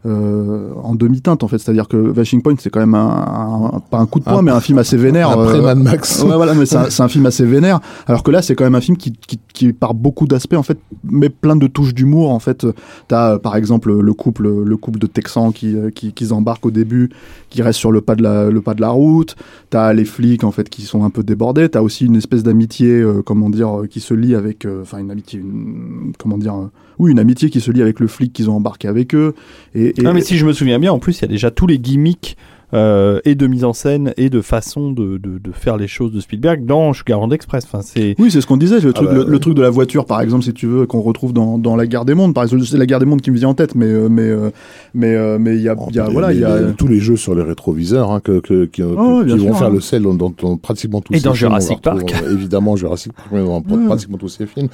euh, 0.07 0.11
euh, 0.11 0.71
en 0.83 0.95
demi-teinte 0.95 1.43
en 1.43 1.49
fait, 1.49 1.59
c'est-à-dire 1.59 1.87
que 1.89 1.97
Vanishing 1.97 2.41
Point 2.43 2.55
c'est 2.59 2.71
quand 2.71 2.81
même 2.81 2.95
un, 2.95 3.71
un- 3.75 3.81
pas 3.91 3.99
un 3.99 4.07
coup 4.07 4.19
de 4.19 4.25
poing, 4.25 4.39
Un- 4.39 4.43
mais 4.43 4.51
un 4.51 4.61
film 4.61 4.79
assez 4.79 4.97
vénère. 4.97 5.31
Après 5.31 5.57
euh, 5.59 5.63
Mad 5.63 5.79
Max. 5.79 6.23
Ouais, 6.23 6.35
voilà, 6.37 6.55
mais 6.55 6.65
c'est 6.67 6.77
un, 6.77 6.85
c'est 6.91 7.03
un 7.03 7.09
film 7.09 7.27
assez 7.27 7.45
vénère. 7.45 7.81
Alors 8.07 8.23
que 8.23 8.31
là, 8.31 8.41
c'est 8.43 8.55
quand 8.55 8.65
même 8.65 8.75
un 8.75 8.81
film 8.81 8.97
qui, 8.97 9.13
qui, 9.13 9.39
qui 9.53 9.73
par 9.73 9.95
beaucoup 9.95 10.27
d'aspects, 10.27 10.55
en 10.55 10.63
fait, 10.63 10.79
met 11.05 11.29
plein 11.29 11.57
de 11.57 11.67
touches 11.67 11.95
d'humour. 11.95 12.31
En 12.31 12.39
fait, 12.39 12.67
t'as, 13.09 13.35
euh, 13.35 13.39
par 13.39 13.57
exemple, 13.57 13.93
le 13.93 14.15
couple, 14.15 14.49
le 14.65 14.77
couple 14.77 14.99
de 14.99 15.07
Texans 15.07 15.53
qui, 15.53 15.77
euh, 15.77 15.91
qui, 15.91 16.13
qui 16.13 16.33
embarquent 16.33 16.67
au 16.67 16.71
début, 16.71 17.11
qui 17.51 17.63
restent 17.63 17.79
sur 17.79 17.93
le 17.93 18.01
pas 18.01 18.15
de 18.15 18.23
la, 18.23 18.51
le 18.51 18.61
pas 18.63 18.75
de 18.75 18.81
la 18.81 18.91
route. 18.91 19.37
T'as 19.71 19.93
les 19.93 20.05
flics, 20.05 20.45
en 20.45 20.51
fait, 20.51 20.69
qui 20.71 20.83
sont 20.83 21.05
un 21.05 21.11
peu 21.11 21.23
débordés. 21.23 21.69
T'as 21.69 21.83
aussi 21.83 22.07
une 22.07 22.17
espèce 22.17 22.43
d'amitié, 22.43 22.91
euh, 23.01 23.23
comment 23.25 23.51
dire, 23.51 23.81
euh, 23.83 23.87
qui 23.87 24.01
se 24.01 24.15
lie 24.15 24.35
avec, 24.35 24.65
euh, 24.65 24.83
enfin, 24.83 24.99
une 24.99 25.11
amitié, 25.11 25.39
une- 25.41 26.13
comment 26.19 26.39
dire, 26.39 26.55
euh, 26.55 26.71
oui, 27.01 27.13
une 27.13 27.19
amitié 27.19 27.49
qui 27.49 27.61
se 27.63 27.71
lie 27.71 27.81
avec 27.81 27.99
le 27.99 28.07
flic 28.07 28.33
qu'ils 28.33 28.51
ont 28.51 28.57
embarqué 28.57 28.87
avec 28.87 29.15
eux. 29.15 29.35
Et, 29.75 29.95
mais 30.03 30.21
si 30.21 30.37
je 30.37 30.45
me 30.45 30.53
souviens 30.53 30.79
bien, 30.79 30.93
en 30.93 30.99
plus, 30.99 31.19
il 31.19 31.23
y 31.23 31.25
a 31.25 31.29
déjà 31.29 31.51
tous 31.51 31.67
les 31.67 31.79
gimmicks 31.79 32.37
euh, 32.75 33.21
et 33.25 33.35
de 33.35 33.47
mise 33.47 33.65
en 33.65 33.73
scène 33.73 34.13
et 34.17 34.31
de 34.31 34.41
façon 34.41 34.93
de, 34.93 35.19
de, 35.19 35.39
de 35.39 35.53
faire 35.53 35.77
les 35.77 35.89
choses 35.89 36.13
de 36.13 36.21
Spielberg 36.21 36.65
dans 36.65 36.93
Sugarland 36.93 37.33
Express. 37.33 37.65
Enfin, 37.65 37.81
c'est 37.83 38.15
Oui, 38.19 38.31
c'est 38.31 38.41
ce 38.41 38.47
qu'on 38.47 38.57
disait, 38.57 38.81
le 38.81 38.93
truc, 38.93 39.09
bah, 39.09 39.15
le, 39.15 39.25
le 39.25 39.33
ouais. 39.33 39.39
truc 39.39 39.55
de 39.55 39.63
la 39.63 39.71
voiture, 39.71 40.05
par 40.05 40.21
exemple, 40.21 40.45
si 40.45 40.53
tu 40.53 40.67
veux, 40.67 40.87
qu'on 40.87 41.01
retrouve 41.01 41.33
dans, 41.33 41.59
dans 41.59 41.77
La 41.77 41.87
Guerre 41.87 42.05
des 42.05 42.15
Mondes. 42.15 42.35
Par 42.35 42.45
exemple, 42.45 42.65
c'est 42.65 42.77
La 42.79 42.87
Guerre 42.87 42.99
des 43.01 43.07
Mondes 43.07 43.21
qui 43.23 43.31
me 43.31 43.37
vient 43.37 43.49
en 43.49 43.55
tête, 43.55 43.75
mais 43.75 43.87
euh, 43.87 44.09
mais 44.09 44.23
euh, 44.23 44.51
mais 44.95 45.15
euh, 45.15 45.39
mais 45.41 45.57
il 45.57 45.63
y 45.63 45.69
a, 45.69 45.75
Oh, 45.79 45.89
y 45.91 45.99
voilà, 46.13 46.29
les- 46.31 46.37
il 46.37 46.41
y 46.41 46.45
a 46.45 46.61
les- 46.61 46.73
tous 46.75 46.87
les 46.89 47.01
jeux 47.01 47.17
sur 47.17 47.35
les 47.35 47.43
rétroviseurs 47.43 48.11
hein, 48.13 48.21
que, 48.21 48.41
que- 48.41 48.65
qui, 48.67 48.83
Oh, 48.83 49.23
qui 49.25 49.31
vont 49.31 49.39
sûr, 49.47 49.59
faire 49.59 49.67
hein. 49.69 49.71
le 49.73 49.81
sel 49.81 50.03
dans, 50.03 50.15
dans- 50.15 50.33
dans 50.41 50.57
pratiquement 50.57 51.01
tous 51.01 51.15
Et 51.15 51.19
ces 51.19 51.25
dans 51.25 51.33
films. 51.35 51.49
Jurassic 51.51 51.81
Park. 51.83 52.15
euh, 52.25 52.33
évidemment, 52.35 52.77
Jurassic 52.77 53.13
Park, 53.13 53.29
mais 53.33 53.41
dans 53.45 53.59
Ouais. 53.61 53.87
pratiquement 53.87 54.17
tous 54.19 54.29
ces 54.29 54.47
films. 54.47 54.69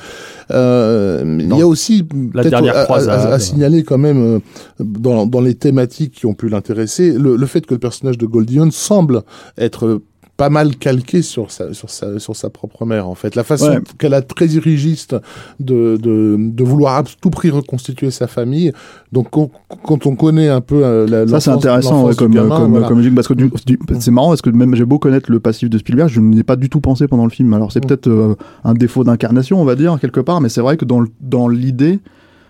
Euh, 0.51 1.39
il 1.41 1.57
y 1.57 1.63
a 1.63 1.67
aussi 1.67 2.03
peut-être 2.05 2.51
dernière 2.51 2.77
à, 2.77 2.81
à- 2.81 2.85
croisade. 2.85 3.33
à 3.33 3.39
signaler 3.39 3.83
quand 3.83 3.99
même 3.99 4.19
euh, 4.37 4.39
dans, 4.81 5.27
dans 5.27 5.41
les 5.41 5.55
thématiques 5.55 6.13
qui 6.13 6.27
ont 6.27 6.35
pu 6.35 6.49
l'intéresser, 6.49 7.13
le, 7.13 7.37
le 7.37 7.47
fait 7.47 7.65
que 7.67 7.75
le 7.75 7.81
personnage 7.87 8.19
de 8.19 8.27
Goldie 8.27 8.59
Hawn 8.61 8.71
semble 8.71 9.23
être 9.59 10.01
pas 10.37 10.51
mal 10.51 10.77
calqué 10.77 11.23
sur 11.23 11.51
sa, 11.51 11.73
sur 11.73 11.89
sa, 11.89 12.19
sur 12.19 12.37
sa 12.37 12.51
propre 12.51 12.85
mère, 12.85 13.09
en 13.09 13.15
fait. 13.15 13.35
La 13.37 13.43
façon 13.43 13.71
Ouais. 13.71 13.81
qu'elle 13.99 14.13
a 14.13 14.21
très 14.21 14.47
dirigiste 14.47 15.17
de, 15.61 15.97
de, 15.97 16.37
de 16.39 16.63
vouloir 16.65 16.97
à 16.97 17.05
tout 17.23 17.31
prix 17.31 17.49
reconstituer 17.49 18.11
sa 18.11 18.27
famille. 18.27 18.71
Donc, 19.13 19.29
quand, 19.31 19.51
quand 19.83 20.05
on 20.07 20.15
connaît 20.15 20.51
un 20.51 20.61
peu 20.61 20.85
euh, 20.85 21.07
la, 21.07 21.27
ça 21.27 21.41
c'est 21.41 21.51
intéressant 21.51 22.05
ouais, 22.05 22.15
comme 22.15 22.35
gamin, 22.35 22.55
comme 22.59 22.71
voilà. 22.73 22.87
comme 22.87 22.99
logique, 22.99 23.15
parce 23.15 23.29
que 23.29 23.33
du- 23.33 23.51
c'est 23.99 24.11
marrant 24.11 24.29
parce 24.29 24.43
que 24.43 24.51
même 24.51 24.75
j'ai 24.75 24.85
beau 24.85 24.99
connaître 24.99 25.33
le 25.33 25.41
passif 25.41 25.71
de 25.71 25.79
Spielberg, 25.79 26.11
je 26.11 26.21
n'y 26.21 26.41
ai 26.41 26.45
pas 26.45 26.57
du 26.57 26.69
tout 26.69 26.81
pensé 26.83 27.09
pendant 27.09 27.25
le 27.25 27.31
film. 27.31 27.55
Alors 27.55 27.73
c'est 27.73 27.83
Mm. 27.83 27.87
peut-être 27.89 28.09
euh, 28.09 28.35
un 28.65 28.75
défaut 28.75 29.05
d'incarnation, 29.05 29.59
on 29.59 29.65
va 29.65 29.75
dire 29.75 29.97
quelque 29.99 30.21
part, 30.21 30.43
mais 30.43 30.51
c'est 30.51 30.61
vrai 30.61 30.77
que 30.77 30.85
dans 30.85 31.03
dans 31.23 31.49
l'idée. 31.49 32.01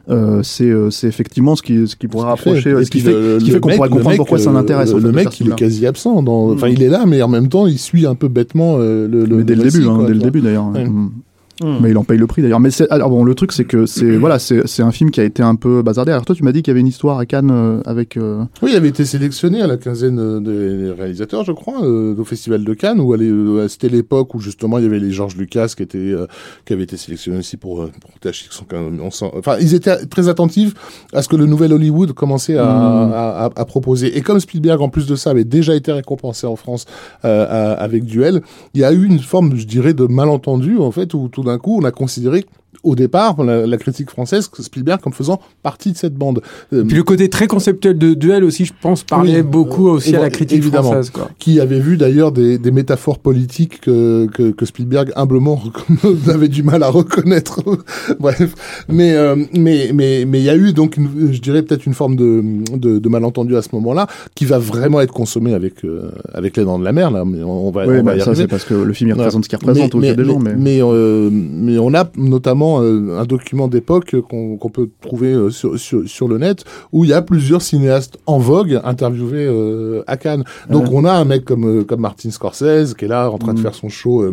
Euh, 0.09 0.41
c'est 0.45 0.71
euh, 0.71 0.91
c'est 0.91 1.09
effectivement 1.09 1.57
ce 1.57 1.63
qui 1.63 1.89
ce 1.89 1.97
qui 1.97 2.07
pourrait 2.07 2.29
rapprocher 2.29 2.85
ce 2.85 2.91
qui 2.91 3.01
fait 3.01 3.39
qui 3.41 3.51
qu'on 3.59 3.71
pourrait 3.71 3.89
comprendre 3.89 4.17
pourquoi 4.17 4.39
ça 4.39 4.51
euh, 4.51 4.53
l'intéresse 4.55 4.93
Le 4.93 5.11
mec, 5.11 5.41
il 5.41 5.49
est 5.49 5.57
quasi 5.57 5.87
absent. 5.87 6.23
Dans... 6.23 6.53
Enfin, 6.53 6.69
Mm. 6.69 6.73
il 6.73 6.83
est 6.83 6.89
là, 6.89 7.05
mais 7.07 7.23
en 7.23 7.29
même 7.29 7.49
temps, 7.49 7.67
il 7.67 7.79
suit 7.79 8.07
un 8.07 8.15
peu 8.15 8.29
bêtement 8.29 8.79
le, 8.79 9.07
dès 9.43 9.55
le 9.55 9.65
début, 9.65 9.87
hein, 9.87 10.05
dès 10.07 10.15
le 10.15 10.21
début 10.21 10.41
d'ailleurs. 10.41 10.71
Mm. 11.63 11.67
Hmm. 11.67 11.79
Mais 11.81 11.91
il 11.91 11.97
en 11.99 12.05
paye 12.05 12.19
le 12.19 12.27
prix 12.27 12.43
d'ailleurs. 12.43 12.61
Mais 12.61 12.69
alors 12.91 13.09
bon, 13.11 13.25
le 13.25 13.35
truc 13.35 13.53
c'est 13.53 13.65
que 13.65 13.87
c'est 13.87 14.17
voilà, 14.17 14.39
c'est 14.39 14.67
c'est 14.67 14.83
un 14.83 14.93
film 14.93 15.11
qui 15.11 15.21
a 15.21 15.25
été 15.25 15.43
un 15.43 15.55
peu 15.55 15.83
bazardé. 15.83 16.13
Alors 16.13 16.25
toi, 16.25 16.35
tu 16.35 16.43
m'as 16.45 16.53
dit 16.53 16.63
qu'il 16.63 16.71
y 16.71 16.73
avait 16.73 16.81
une 16.81 16.87
histoire 16.87 17.19
à 17.19 17.27
Cannes 17.27 17.51
euh, 17.51 17.81
avec. 17.87 18.17
euh, 18.17 18.43
Oui, 18.63 18.71
il 18.73 18.77
avait 18.77 18.89
été 18.89 19.05
sélectionné 19.05 19.63
à 19.63 19.67
la 19.67 19.77
quinzaine 19.79 20.19
euh, 20.19 20.41
des 20.41 20.93
réalisateurs, 20.93 21.45
je 21.45 21.53
crois, 21.53 21.83
euh, 21.85 22.15
au 22.17 22.25
Festival 22.25 22.63
de 22.65 22.75
Cannes, 22.75 23.01
où 23.01 23.15
euh, 23.15 23.69
c'était 23.69 23.89
l'époque 23.89 24.35
où 24.35 24.41
justement 24.41 24.79
il 24.79 24.85
y 24.85 24.87
avait 24.87 24.99
les 24.99 25.11
Georges 25.13 25.37
Lucas 25.37 25.73
qui 25.77 25.83
étaient, 25.83 25.99
euh, 25.99 26.27
qui 26.67 26.73
avaient 26.75 26.83
été 26.85 26.97
sélectionnés 26.97 27.39
aussi 27.39 27.57
pour, 27.57 27.83
euh, 27.83 27.91
pour 28.01 28.11
THX. 28.21 28.63
Enfin, 29.37 29.57
ils 29.61 29.75
étaient 29.75 30.05
très 30.07 30.29
attentifs 30.29 30.75
à 31.13 31.23
ce 31.23 31.29
que 31.29 31.37
le 31.37 31.47
nouvel 31.47 31.73
Hollywood 31.73 32.13
commençait 32.13 32.57
à, 32.59 32.65
Mm. 32.65 33.13
à, 33.13 33.45
à- 33.47 33.51
à 33.57 33.65
proposer. 33.65 34.17
Et 34.19 34.21
comme 34.21 34.41
Spielberg, 34.41 34.81
en 34.83 34.89
plus 34.89 35.07
de 35.07 35.15
ça, 35.17 35.31
avait 35.31 35.45
déjà 35.45 35.75
été 35.75 35.91
récompensé 35.93 36.47
en 36.47 36.57
France 36.57 36.85
euh, 37.25 37.75
avec 37.79 38.05
Duel, 38.05 38.43
il 38.75 38.81
y 38.81 38.85
a 38.85 38.93
eu 38.93 39.05
une 39.07 39.19
forme, 39.21 39.57
je 39.57 39.67
dirais, 39.67 39.95
de 39.95 40.05
malentendu 40.05 40.77
en 40.79 40.91
fait, 40.91 41.15
où 41.15 41.29
tout 41.29 41.43
d'un 41.47 41.59
coup 41.59 41.79
on 41.81 41.85
a 41.85 41.91
considéré 41.93 42.45
au 42.87 42.95
départ 42.95 43.43
la, 43.45 43.67
la 43.67 43.77
critique 43.77 44.11
française 44.11 44.49
Spielberg 44.61 45.01
comme 45.01 45.13
faisant 45.13 45.41
partie 45.63 45.93
de 45.93 45.97
cette 45.97 46.15
bande. 46.15 46.41
Euh, 46.73 46.85
Puis 46.85 46.97
le 46.97 47.03
côté 47.03 47.29
très 47.29 47.47
conceptuel 47.47 47.99
de 47.99 48.15
duel 48.15 48.45
aussi, 48.45 48.65
je 48.65 48.73
pense, 48.81 49.03
parlait 49.05 49.37
Oui, 49.39 49.43
beaucoup 49.43 49.89
euh, 49.89 49.93
aussi 49.93 50.15
à 50.17 50.21
la 50.21 50.31
critique 50.31 50.59
évidemment. 50.59 50.93
française. 50.93 51.11
Quoi. 51.11 51.29
qui 51.39 51.61
avait 51.61 51.81
vu 51.81 51.97
d'ailleurs 51.97 52.33
des, 52.33 52.59
des 52.59 52.71
métaphores 52.71 53.19
politiques 53.19 53.81
que, 53.81 54.27
que, 54.33 54.51
que 54.53 54.65
Spielberg 54.67 55.13
humblement 55.17 55.61
avait 56.29 56.49
du 56.49 56.63
mal 56.63 56.83
à 56.83 56.89
reconnaître. 56.89 57.61
Bref, 58.21 58.55
mais 58.89 59.13
euh, 59.15 59.37
mais 59.53 59.91
mais 59.93 60.25
mais 60.27 60.39
il 60.41 60.45
y 60.45 60.51
a 60.51 60.57
eu 60.57 60.73
donc, 60.73 60.97
une- 60.97 61.33
je 61.33 61.41
dirais 61.41 61.63
peut-être 61.63 61.87
une 61.87 61.95
forme 61.95 62.17
de, 62.17 62.43
de, 62.77 62.99
de 62.99 63.09
malentendu 63.09 63.57
à 63.57 63.63
ce 63.63 63.69
moment-là, 63.73 64.07
qui 64.35 64.45
va 64.45 64.59
vraiment 64.59 65.01
être 65.01 65.13
consommé 65.13 65.53
avec 65.55 65.85
euh, 65.85 66.11
avec 66.33 66.57
les 66.57 66.65
dents 66.65 66.79
de 66.79 66.85
la 66.85 66.93
mer 66.93 67.11
là. 67.11 67.25
Mais 67.25 67.43
on, 67.43 67.69
on 67.69 67.71
va, 67.71 67.83
on 67.87 67.87
va 67.93 68.03
bah, 68.03 68.17
y 68.17 68.21
ça 68.21 68.35
c'est 68.35 68.47
parce 68.49 68.65
que 68.65 68.75
le 68.75 68.93
film 68.93 69.13
représente 69.13 69.45
ce 69.45 69.49
qu'il 69.49 69.59
représente 69.59 69.95
aux 69.95 69.99
mais, 69.99 70.09
yeux 70.09 70.15
des 70.17 70.25
gens. 70.25 70.39
mais, 70.39 70.55
Mais, 70.55 70.63
mais, 70.77 70.79
euh, 70.83 71.31
mais 71.33 71.79
on 71.79 71.93
a 71.95 72.09
notamment 72.17 72.76
euh, 72.83 73.19
un 73.19 73.25
document 73.25 73.69
d'époque 73.69 74.17
qu'on 74.21 74.71
peut 74.73 74.89
trouver 75.01 75.33
euh, 75.33 75.51
sur, 75.51 75.79
sur, 75.79 76.09
sur 76.09 76.29
le 76.29 76.39
net 76.39 76.65
où 76.93 77.05
il 77.05 77.11
y 77.11 77.13
a 77.13 77.23
plusieurs 77.23 77.63
cinéastes 77.63 78.19
en 78.27 78.39
vogue 78.39 78.81
interviewés 78.85 79.47
euh, 79.47 80.03
à 80.07 80.17
Cannes. 80.17 80.45
Donc 80.71 80.85
Ouais. 80.85 80.91
on 80.95 81.05
a 81.05 81.13
un 81.13 81.25
mec 81.25 81.45
comme, 81.45 81.85
comme 81.85 82.01
Martin 82.01 82.31
Scorsese 82.31 82.95
qui 82.95 83.05
est 83.05 83.09
là 83.09 83.31
en 83.31 83.39
train 83.39 83.55
de 83.55 83.59
Mm. 83.61 83.63
faire 83.63 83.75
son 83.75 83.89
show. 83.89 84.25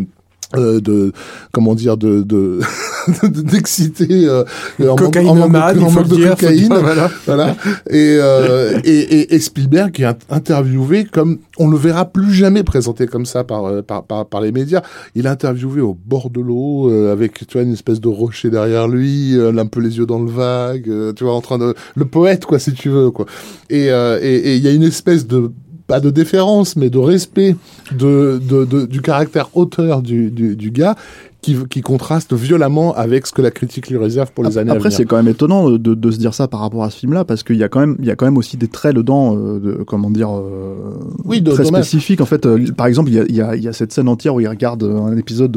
Euh, 0.55 0.79
de 0.79 1.11
comment 1.51 1.75
dire 1.75 1.97
de 1.97 2.21
de 2.21 2.59
d'exciter 3.27 4.25
euh, 4.27 4.43
en 4.81 4.87
en 4.89 4.95
Cocaïnomane, 4.95 5.77
il 5.77 5.83
en 5.83 5.91
manque 5.91 6.07
de 6.07 6.15
dire. 6.15 6.29
cocaïne 6.31 6.69
dire, 6.69 6.79
voilà. 6.81 7.11
voilà. 7.25 7.55
Et, 7.89 8.17
euh, 8.19 8.79
et, 8.83 8.91
et, 8.99 9.35
et 9.35 9.39
Spielberg 9.39 9.91
qui 9.91 10.03
est 10.03 10.05
int- 10.05 10.15
interviewé 10.29 11.03
comme 11.05 11.39
on 11.57 11.69
le 11.69 11.77
verra 11.77 12.05
plus 12.05 12.33
jamais 12.33 12.63
présenté 12.63 13.07
comme 13.07 13.25
ça 13.25 13.43
par, 13.43 13.65
euh, 13.65 13.81
par, 13.81 14.03
par, 14.03 14.25
par 14.25 14.41
les 14.41 14.51
médias. 14.51 14.81
Il 15.15 15.25
est 15.25 15.29
interviewé 15.29 15.81
au 15.81 15.95
bord 16.05 16.29
de 16.29 16.39
l'eau 16.41 16.89
euh, 16.89 17.11
avec 17.11 17.45
tu 17.47 17.53
vois 17.57 17.63
une 17.63 17.73
espèce 17.73 17.99
de 17.99 18.07
rocher 18.07 18.49
derrière 18.49 18.87
lui, 18.87 19.37
euh, 19.37 19.51
un 19.57 19.65
peu 19.67 19.79
les 19.81 19.97
yeux 19.97 20.05
dans 20.05 20.19
le 20.19 20.31
vague, 20.31 20.89
euh, 20.89 21.13
tu 21.13 21.23
vois 21.25 21.33
en 21.35 21.41
train 21.41 21.57
de 21.57 21.73
le 21.95 22.05
poète 22.05 22.45
quoi 22.45 22.59
si 22.59 22.73
tu 22.73 22.89
veux 22.89 23.11
quoi. 23.11 23.25
Et 23.69 23.87
et 23.87 24.55
il 24.55 24.63
y 24.63 24.67
a 24.67 24.71
une 24.71 24.83
espèce 24.83 25.27
de 25.27 25.51
pas 25.87 25.99
de 25.99 26.09
déférence, 26.09 26.75
mais 26.75 26.89
de 26.89 26.97
respect 26.97 27.55
de, 27.97 28.39
de, 28.49 28.65
de- 28.65 28.85
du 28.85 29.01
caractère 29.01 29.49
auteur 29.55 30.01
du, 30.01 30.31
du, 30.31 30.55
du 30.55 30.71
gars 30.71 30.95
qui, 31.41 31.57
qui 31.69 31.81
contraste 31.81 32.31
violemment 32.33 32.95
avec 32.95 33.27
ce 33.27 33.33
que 33.33 33.41
la 33.41 33.51
critique 33.51 33.89
lui 33.89 33.97
réserve 33.97 34.31
pour 34.31 34.45
les 34.45 34.57
années 34.57 34.69
à 34.71 34.75
Après, 34.75 34.87
venir. 34.87 34.97
c'est 34.97 35.03
quand 35.03 35.17
même 35.17 35.27
étonnant 35.27 35.69
de, 35.71 35.77
de 35.77 36.11
se 36.11 36.17
dire 36.17 36.33
ça 36.33 36.47
par 36.47 36.61
rapport 36.61 36.85
à 36.85 36.89
ce 36.89 36.99
film-là, 36.99 37.25
parce 37.25 37.43
qu'il 37.43 37.57
y 37.57 37.63
a 37.63 37.67
quand 37.67 37.81
même, 37.81 37.97
il 37.99 38.05
y 38.05 38.11
a 38.11 38.15
quand 38.15 38.23
même 38.25 38.37
aussi 38.37 38.55
des 38.55 38.69
traits 38.69 38.95
dedans, 38.95 39.35
euh, 39.35 39.59
de, 39.59 39.73
comment 39.83 40.09
dire, 40.09 40.29
euh, 40.31 40.93
Oui, 41.25 41.41
de- 41.41 41.51
très 41.51 41.65
spécifiques. 41.65 42.21
En 42.21 42.25
fait, 42.25 42.45
euh, 42.45 42.65
par 42.77 42.87
exemple, 42.87 43.09
il 43.09 43.15
y 43.15 43.19
a, 43.19 43.25
y, 43.27 43.41
a, 43.41 43.55
il 43.57 43.63
y 43.63 43.67
a 43.67 43.73
cette 43.73 43.91
scène 43.91 44.07
entière 44.07 44.33
où 44.35 44.39
il 44.39 44.47
regarde 44.47 44.83
un 44.83 45.17
épisode 45.17 45.51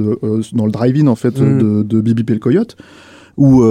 dans 0.53 0.66
le 0.66 0.72
drive-in 0.72 1.07
en 1.07 1.14
fait 1.14 1.39
Mm. 1.41 1.59
de, 1.62 1.83
de 1.85 2.01
Bibi 2.01 2.24
et 2.29 2.35
le 2.35 2.41
Coyote, 2.41 2.77
où, 3.37 3.62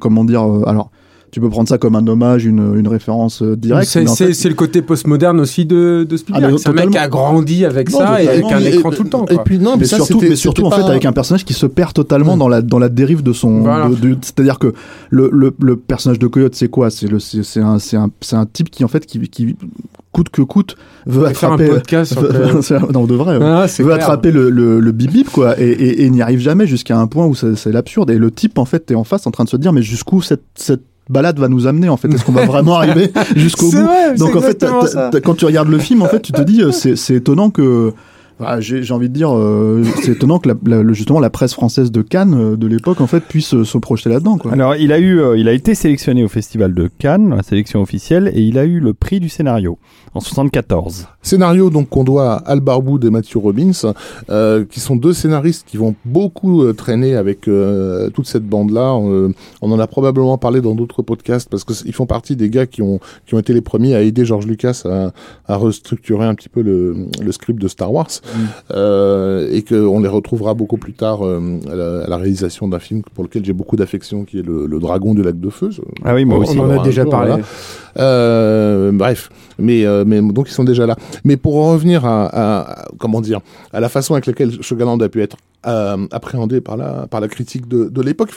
comment 0.00 0.24
dire, 0.24 0.42
alors. 0.66 0.90
Tu 1.32 1.40
peux 1.40 1.50
prendre 1.50 1.68
ça 1.68 1.76
comme 1.76 1.96
un 1.96 2.06
hommage, 2.06 2.44
une, 2.46 2.78
une 2.78 2.88
référence 2.88 3.42
euh, 3.42 3.56
directe. 3.56 3.88
C'est 3.88 4.06
fait- 4.08 4.32
c'est 4.32 4.48
le 4.48 4.54
côté 4.54 4.80
postmoderne 4.80 5.38
aussi 5.40 5.66
de, 5.66 6.06
de 6.08 6.16
Spielberg. 6.16 6.44
Ah, 6.48 6.52
mais 6.52 6.58
c'est 6.58 6.68
un 6.68 6.72
mec 6.72 6.90
qui 6.90 6.98
a 6.98 7.08
grandi 7.08 7.64
avec 7.64 7.90
Non, 7.90 7.98
ça 7.98 8.22
et 8.22 8.28
avec 8.28 8.44
un 8.52 8.60
écran 8.60 8.90
tout 8.90 9.02
le 9.02 9.10
temps. 9.10 9.26
Et 9.26 9.36
puis 9.44 9.58
non, 9.58 9.72
mais, 9.72 9.80
mais 9.80 9.84
ça, 9.86 9.96
surtout, 9.96 10.14
c'était- 10.20 10.28
mais 10.30 10.36
surtout 10.36 10.64
en 10.64 10.70
fait 10.70 10.82
avec 10.82 11.04
un 11.04 11.12
personnage 11.12 11.44
qui 11.44 11.52
se 11.54 11.66
perd 11.66 11.92
totalement 11.92 12.36
dans 12.36 12.48
la 12.48 12.62
dans 12.62 12.78
la 12.78 12.88
dérive 12.88 13.22
de 13.22 13.32
son. 13.32 13.60
Voilà. 13.60 13.88
de- 13.88 13.94
de- 13.96 14.16
C'est-à-dire 14.22 14.58
que 14.58 14.72
le, 15.10 15.28
le, 15.32 15.54
le 15.60 15.76
personnage 15.76 16.18
de 16.18 16.26
Coyote, 16.26 16.54
c'est 16.54 16.68
quoi? 16.68 16.90
C'est 16.90 17.06
le 17.08 17.18
c'est 17.18 17.42
c'est 17.42 17.60
un 17.60 17.78
c'est 17.78 17.96
un 17.96 18.08
c'est 18.20 18.36
un 18.36 18.46
type 18.46 18.70
qui 18.70 18.84
en 18.84 18.88
fait 18.88 19.04
qui 19.04 19.20
qui 19.28 19.56
coûte 20.12 20.30
que 20.30 20.40
coûte 20.42 20.76
veut 21.04 21.20
On 21.20 21.24
va 21.24 21.34
faire 21.34 21.52
un 21.52 21.58
attraper. 21.58 22.04
c'est- 22.62 22.92
non, 22.92 23.04
de 23.04 23.14
vrai. 23.14 23.38
Ah, 23.42 23.66
veut 23.66 23.84
clair. 23.84 23.96
attraper 23.96 24.30
le, 24.30 24.48
le, 24.48 24.80
le 24.80 24.92
bip 24.92 25.12
bip 25.12 25.30
quoi 25.30 25.60
et, 25.60 25.64
et, 25.68 26.04
et 26.04 26.10
n'y 26.10 26.22
arrive 26.22 26.40
jamais 26.40 26.66
jusqu'à 26.66 26.98
un 26.98 27.06
point 27.06 27.26
où 27.26 27.34
c'est 27.34 27.54
c'est 27.56 27.72
l'absurde 27.72 28.10
et 28.10 28.16
le 28.18 28.30
type 28.30 28.56
en 28.58 28.64
fait 28.64 28.90
est 28.90 28.94
en 28.94 29.04
face 29.04 29.26
en 29.26 29.30
train 29.30 29.44
de 29.44 29.50
se 29.50 29.56
dire 29.58 29.72
mais 29.74 29.82
jusqu'où 29.82 30.22
cette 30.22 30.44
cette 30.54 30.82
balade 31.08 31.38
va 31.38 31.48
nous 31.48 31.66
amener 31.66 31.88
en 31.88 31.96
fait 31.96 32.08
est-ce 32.12 32.24
qu'on 32.24 32.32
va 32.32 32.46
vraiment 32.46 32.74
arriver 32.80 33.10
jusqu'au 33.36 33.70
bout 33.70 33.82
vrai, 33.82 34.14
donc 34.16 34.34
en 34.36 34.40
fait, 34.40 34.64
quand 35.24 35.34
tu 35.34 35.44
regardes 35.44 35.68
le 35.68 35.78
film, 35.78 36.02
en 36.02 36.06
fait, 36.08 36.20
tu 36.20 36.32
te 36.32 36.42
dis, 36.42 36.62
euh, 36.62 36.72
c'est 36.72 36.96
c'est 36.96 37.14
étonnant 37.14 37.50
que. 37.50 37.92
bah, 38.40 38.60
J'ai 38.60 38.92
envie 38.92 39.08
de 39.08 39.14
dire, 39.14 39.34
euh, 39.34 39.82
c'est 40.02 40.12
étonnant 40.12 40.38
que 40.38 40.48
la, 40.48 40.92
justement 40.92 41.20
la 41.20 41.30
presse 41.30 41.54
française 41.54 41.90
de 41.90 42.02
Cannes 42.02 42.34
euh, 42.34 42.56
de 42.56 42.66
l'époque 42.66 43.00
en 43.00 43.06
fait 43.06 43.20
puisse 43.20 43.54
euh, 43.54 43.64
se 43.64 43.78
projeter 43.78 44.10
là-dedans. 44.10 44.36
quoi. 44.36 44.52
Alors, 44.52 44.76
il 44.76 44.92
a 44.92 44.98
eu, 44.98 45.20
euh, 45.20 45.38
il 45.38 45.48
a 45.48 45.52
été 45.52 45.74
sélectionné 45.74 46.22
au 46.24 46.28
Festival 46.28 46.74
de 46.74 46.90
Cannes, 46.98 47.34
la 47.34 47.42
sélection 47.42 47.80
officielle, 47.82 48.30
et 48.34 48.42
il 48.42 48.58
a 48.58 48.64
eu 48.64 48.80
le 48.80 48.92
prix 48.92 49.20
du 49.20 49.28
scénario 49.28 49.78
en 50.16 50.20
74. 50.20 51.06
Scénario 51.22 51.70
donc 51.70 51.88
qu'on 51.88 52.04
doit 52.04 52.32
à 52.34 52.36
Al 52.52 52.60
Barboud 52.60 53.04
et 53.04 53.10
Matthew 53.10 53.36
Robbins, 53.36 53.72
euh, 54.30 54.64
qui 54.64 54.80
sont 54.80 54.96
deux 54.96 55.12
scénaristes 55.12 55.64
qui 55.66 55.76
vont 55.76 55.94
beaucoup 56.04 56.62
euh, 56.62 56.72
traîner 56.72 57.14
avec 57.16 57.48
euh, 57.48 58.08
toute 58.10 58.26
cette 58.26 58.44
bande-là. 58.46 58.94
Euh, 58.96 59.30
on 59.62 59.70
en 59.72 59.78
a 59.78 59.86
probablement 59.86 60.38
parlé 60.38 60.60
dans 60.60 60.74
d'autres 60.74 61.02
podcasts 61.02 61.48
parce 61.50 61.64
qu'ils 61.64 61.92
font 61.94 62.06
partie 62.06 62.36
des 62.36 62.48
gars 62.50 62.66
qui 62.66 62.82
ont 62.82 62.98
qui 63.26 63.34
ont 63.34 63.38
été 63.38 63.52
les 63.52 63.60
premiers 63.60 63.94
à 63.94 64.02
aider 64.02 64.24
George 64.24 64.46
Lucas 64.46 64.82
à, 64.84 65.12
à 65.46 65.56
restructurer 65.56 66.24
un 66.24 66.34
petit 66.34 66.48
peu 66.48 66.62
le, 66.62 66.96
le 67.22 67.32
script 67.32 67.60
de 67.60 67.68
Star 67.68 67.92
Wars 67.92 68.08
euh, 68.72 69.48
et 69.52 69.62
qu'on 69.62 70.00
les 70.00 70.08
retrouvera 70.08 70.54
beaucoup 70.54 70.76
plus 70.78 70.92
tard 70.94 71.24
euh, 71.26 71.40
à, 71.70 71.74
la, 71.74 72.04
à 72.04 72.08
la 72.08 72.16
réalisation 72.16 72.68
d'un 72.68 72.78
film 72.78 73.02
pour 73.14 73.24
lequel 73.24 73.44
j'ai 73.44 73.52
beaucoup 73.52 73.76
d'affection, 73.76 74.24
qui 74.24 74.38
est 74.38 74.46
le, 74.46 74.66
le 74.66 74.78
Dragon 74.78 75.14
du 75.14 75.22
lac 75.22 75.38
de 75.38 75.50
feu. 75.50 75.70
Ah 76.04 76.14
oui, 76.14 76.24
moi 76.24 76.38
On 76.38 76.42
aussi. 76.42 76.58
en 76.58 76.70
a 76.70 76.82
déjà 76.82 77.02
jour, 77.02 77.10
parlé. 77.10 77.32
voilà. 77.32 77.44
Euh, 77.98 78.92
bref, 78.92 79.30
mais 79.58 79.84
euh, 79.86 80.04
mais 80.06 80.22
donc 80.22 80.48
ils 80.48 80.54
sont 80.54 80.64
déjà 80.64 80.86
là. 80.86 80.96
Mais 81.24 81.36
pour 81.36 81.56
en 81.56 81.72
revenir 81.72 82.04
à, 82.06 82.26
à- 82.26 82.60
à- 82.82 82.88
comment 82.98 83.20
dire 83.20 83.40
à 83.72 83.80
la 83.80 83.88
façon 83.88 84.14
avec 84.14 84.26
laquelle 84.26 84.62
Shogaland 84.62 84.98
a 85.00 85.08
pu 85.08 85.20
être 85.22 85.36
euh, 85.66 86.06
appréhendé 86.12 86.60
par 86.60 86.76
la 86.76 87.06
par 87.08 87.20
la 87.20 87.28
critique 87.28 87.66
de, 87.66 87.88
de 87.88 88.00
l'époque, 88.02 88.30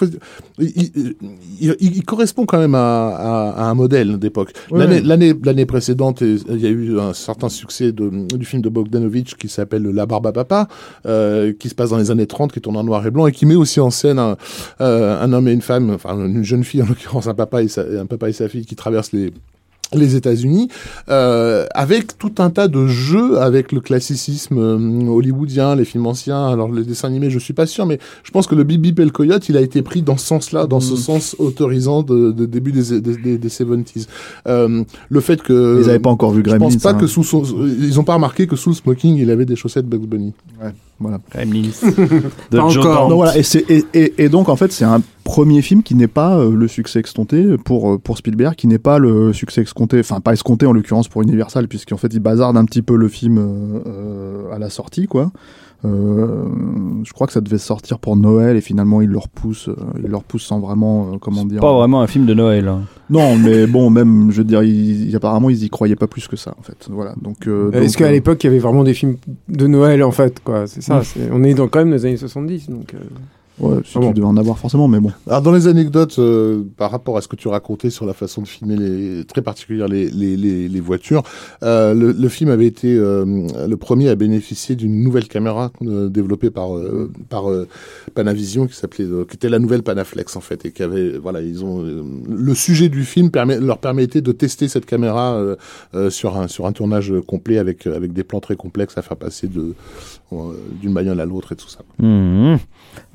il, 0.57 2.03
correspond 2.05 2.45
quand 2.45 2.57
même 2.59 2.75
à, 2.75 3.09
à- 3.09 3.49
à 3.51 3.63
un 3.65 3.73
modèle 3.75 4.17
d'époque. 4.17 4.51
Ouais. 4.71 4.85
L'année 5.03 5.33
l'année 5.43 5.65
précédente, 5.65 6.21
il 6.21 6.59
y 6.59 6.65
a 6.65 6.69
eu 6.69 6.99
un 6.99 7.13
certain 7.13 7.49
succès 7.49 7.91
de, 7.91 8.09
du 8.35 8.45
film 8.45 8.61
de 8.61 8.69
Bogdanovich 8.69 9.35
qui 9.35 9.47
s'appelle 9.47 9.83
La 9.83 10.05
Barbe 10.05 10.27
à 10.27 10.31
Papa, 10.31 10.67
euh, 11.05 11.53
qui 11.57 11.69
se 11.69 11.75
passe 11.75 11.91
dans 11.91 11.97
les 11.97 12.11
années 12.11 12.27
30, 12.27 12.51
qui 12.51 12.61
tourne 12.61 12.77
en 12.77 12.83
noir 12.83 13.05
et 13.05 13.11
blanc 13.11 13.27
et 13.27 13.31
qui 13.31 13.45
met 13.45 13.55
aussi 13.55 13.79
en 13.79 13.89
scène 13.91 14.19
un, 14.19 14.35
euh, 14.81 15.21
un 15.21 15.31
homme 15.33 15.47
et 15.47 15.53
une 15.53 15.61
femme, 15.61 15.91
enfin 15.91 16.17
une 16.25 16.43
jeune 16.43 16.63
fille 16.63 16.81
en 16.81 16.87
l'occurrence, 16.87 17.27
un 17.27 17.33
papa 17.35 17.61
et 17.63 17.67
sa, 17.67 17.81
un 17.81 18.05
papa 18.05 18.29
et 18.29 18.33
sa 18.33 18.49
fille 18.49 18.65
qui 18.65 18.75
traversent 18.75 19.11
les 19.13 19.31
les 19.93 20.15
États-Unis, 20.15 20.69
euh, 21.09 21.65
avec 21.73 22.17
tout 22.17 22.33
un 22.37 22.49
tas 22.49 22.67
de 22.67 22.85
jeux 22.87 23.39
avec 23.39 23.71
le 23.71 23.81
classicisme 23.81 24.57
euh, 24.57 25.07
hollywoodien, 25.09 25.75
les 25.75 25.85
films 25.85 26.05
anciens. 26.05 26.47
Alors 26.47 26.71
les 26.71 26.83
dessins 26.83 27.07
animés, 27.07 27.29
je 27.29 27.39
suis 27.39 27.53
pas 27.53 27.65
sûr, 27.65 27.85
mais 27.85 27.99
je 28.23 28.31
pense 28.31 28.47
que 28.47 28.55
le 28.55 28.63
Bip 28.63 28.81
Bip 28.81 28.99
et 28.99 29.05
le 29.05 29.11
Coyote, 29.11 29.49
il 29.49 29.57
a 29.57 29.61
été 29.61 29.81
pris 29.81 30.01
dans 30.01 30.17
ce 30.17 30.27
sens-là, 30.27 30.67
dans 30.67 30.79
ce 30.79 30.95
sens 30.95 31.35
autorisant 31.39 32.03
de, 32.03 32.31
de 32.31 32.45
début 32.45 32.71
des, 32.71 33.01
des, 33.01 33.15
des, 33.17 33.37
des 33.37 33.49
70s. 33.49 34.07
Euh, 34.47 34.83
le 35.09 35.19
fait 35.21 35.41
que 35.41 35.79
Ils 35.81 35.87
n'avaient 35.87 35.99
pas 35.99 36.09
encore 36.09 36.31
vu 36.31 36.39
je 36.39 36.49
Gremlins. 36.49 36.65
pense 36.65 36.77
pas 36.77 36.91
hein. 36.91 36.93
que 36.95 37.07
sous 37.07 37.23
son, 37.23 37.43
ils 37.43 37.99
ont 37.99 38.03
pas 38.03 38.13
remarqué 38.15 38.47
que 38.47 38.55
sous 38.55 38.69
le 38.69 38.75
smoking, 38.75 39.17
il 39.17 39.31
avait 39.31 39.45
des 39.45 39.55
chaussettes 39.55 39.87
Bugs 39.87 40.05
Bunny. 40.07 40.33
Voilà. 40.99 41.19
De 42.51 42.57
Pas 42.57 42.69
Joe 42.69 42.85
encore. 42.85 43.09
Voilà, 43.15 43.37
et, 43.37 43.43
c'est- 43.43 43.69
et, 43.69 43.85
et, 43.93 44.23
et 44.23 44.29
donc 44.29 44.49
en 44.49 44.55
fait 44.55 44.71
c'est 44.71 44.85
un 44.85 45.01
premier 45.23 45.61
film 45.61 45.83
qui 45.83 45.95
n'est 45.95 46.07
pas 46.07 46.37
euh, 46.37 46.53
le 46.55 46.67
succès 46.67 46.99
escompté 47.01 47.57
pour, 47.63 47.91
euh, 47.93 47.97
pour 47.97 48.17
Spielberg, 48.17 48.55
qui 48.55 48.67
n'est 48.67 48.79
pas 48.79 48.97
le 48.99 49.31
succès 49.31 49.61
escompté, 49.61 49.99
enfin 49.99 50.19
pas 50.19 50.33
escompté 50.33 50.65
en 50.65 50.73
l'occurrence 50.73 51.07
pour 51.07 51.21
Universal, 51.21 51.67
puisqu'en 51.67 51.97
fait 51.97 52.11
il 52.13 52.19
bazarde 52.19 52.57
un 52.57 52.65
petit 52.65 52.81
peu 52.81 52.95
le 52.95 53.07
film 53.07 53.37
euh, 53.39 54.51
à 54.53 54.59
la 54.59 54.69
sortie, 54.69 55.07
quoi. 55.07 55.31
Euh, 55.85 56.43
je 57.05 57.13
crois 57.13 57.25
que 57.25 57.31
ça 57.31 57.39
devait 57.39 57.57
sortir 57.57 57.99
pour 57.99 58.17
Noël 58.17 58.57
et 58.57 58.61
finalement 58.61 58.99
il 59.01 59.09
le 59.09 59.17
repousse, 59.17 59.69
euh, 59.69 59.75
il 60.03 60.09
le 60.09 60.17
repousse 60.17 60.43
sans 60.43 60.59
vraiment, 60.59 61.13
euh, 61.13 61.17
comment 61.19 61.45
dire. 61.45 61.61
Pas 61.61 61.73
vraiment 61.73 62.01
un 62.01 62.07
film 62.07 62.25
de 62.25 62.33
Noël. 62.33 62.67
hein. 62.67 62.81
Non, 63.09 63.37
mais 63.37 63.65
bon, 63.65 63.89
même, 63.89 64.29
je 64.31 64.39
veux 64.39 64.43
dire, 64.43 64.61
ils- 64.61 65.15
apparemment 65.15 65.49
ils 65.49 65.63
y 65.63 65.69
croyaient 65.69 65.95
pas 65.95 66.07
plus 66.07 66.27
que 66.27 66.35
ça, 66.35 66.53
en 66.59 66.61
fait. 66.63 66.87
Voilà, 66.91 67.15
donc. 67.21 67.47
euh, 67.47 67.71
Est-ce 67.71 67.93
donc, 67.93 67.95
qu'à 67.97 68.05
euh, 68.07 68.11
l'époque, 68.11 68.43
il 68.43 68.47
y 68.47 68.49
avait 68.49 68.59
vraiment 68.59 68.83
des 68.83 68.93
films 68.93 69.15
de 69.47 69.67
Noël, 69.67 70.03
en 70.03 70.11
fait, 70.11 70.41
quoi? 70.43 70.67
C'est 70.67 70.81
ça. 70.81 71.01
c'est- 71.03 71.29
On 71.31 71.43
est 71.43 71.53
dans, 71.53 71.67
quand 71.69 71.79
même 71.79 71.89
dans 71.89 71.95
les 71.95 72.05
années 72.05 72.17
70, 72.17 72.69
donc... 72.69 72.93
Ouais, 73.59 73.77
si 73.83 73.93
Ah 73.95 73.99
bon. 73.99 74.07
tu 74.09 74.13
devais 74.15 74.27
en 74.27 74.37
avoir 74.37 74.57
forcément, 74.57 74.87
mais 74.87 74.99
bon. 74.99 75.11
Alors 75.27 75.41
dans 75.41 75.51
les 75.51 75.67
anecdotes 75.67 76.17
euh, 76.19 76.63
par 76.77 76.91
rapport 76.91 77.17
à 77.17 77.21
ce 77.21 77.27
que 77.27 77.35
tu 77.35 77.47
racontais 77.49 77.89
sur 77.89 78.05
la 78.05 78.13
façon 78.13 78.41
de 78.41 78.47
filmer 78.47 78.77
les 78.77 79.25
très 79.25 79.41
particulière 79.41 79.87
les 79.87 80.09
les, 80.09 80.37
les, 80.37 80.69
les 80.69 80.79
voitures, 80.79 81.23
euh, 81.63 81.93
le, 81.93 82.11
le 82.13 82.29
film 82.29 82.49
avait 82.49 82.65
été 82.67 82.95
euh, 82.95 83.25
le 83.67 83.77
premier 83.77 84.09
à 84.09 84.15
bénéficier 84.15 84.75
d'une 84.75 85.03
nouvelle 85.03 85.27
caméra 85.27 85.71
euh, 85.81 86.07
développée 86.09 86.51
par 86.51 86.75
euh, 86.77 87.11
par 87.29 87.49
euh, 87.49 87.67
Panavision 88.15 88.65
qui 88.67 88.75
s'appelait 88.75 89.05
euh, 89.05 89.25
qui 89.25 89.35
était 89.35 89.49
la 89.49 89.59
nouvelle 89.59 89.83
Panaflex 89.83 90.35
en 90.35 90.41
fait 90.41 90.65
et 90.65 90.71
qui 90.71 90.81
avait 90.83 91.17
voilà 91.17 91.41
ils 91.41 91.63
ont 91.65 91.83
euh, 91.83 92.03
le 92.29 92.53
sujet 92.55 92.87
du 92.89 93.03
film 93.03 93.29
permet, 93.29 93.59
leur 93.59 93.79
permettait 93.79 94.21
de 94.21 94.31
tester 94.31 94.67
cette 94.67 94.85
caméra 94.85 95.33
euh, 95.33 95.55
euh, 95.95 96.09
sur 96.09 96.37
un 96.37 96.47
sur 96.47 96.65
un 96.65 96.71
tournage 96.71 97.13
complet 97.27 97.57
avec 97.57 97.87
avec 97.87 98.13
des 98.13 98.23
plans 98.23 98.39
très 98.39 98.55
complexes 98.55 98.97
à 98.97 99.01
faire 99.01 99.17
passer 99.17 99.47
de 99.47 99.73
d'une 100.81 100.93
bagnole 100.93 101.19
à 101.19 101.25
l'autre 101.25 101.51
et 101.51 101.55
tout 101.55 101.67
ça. 101.69 101.79
Mhm. 101.99 102.57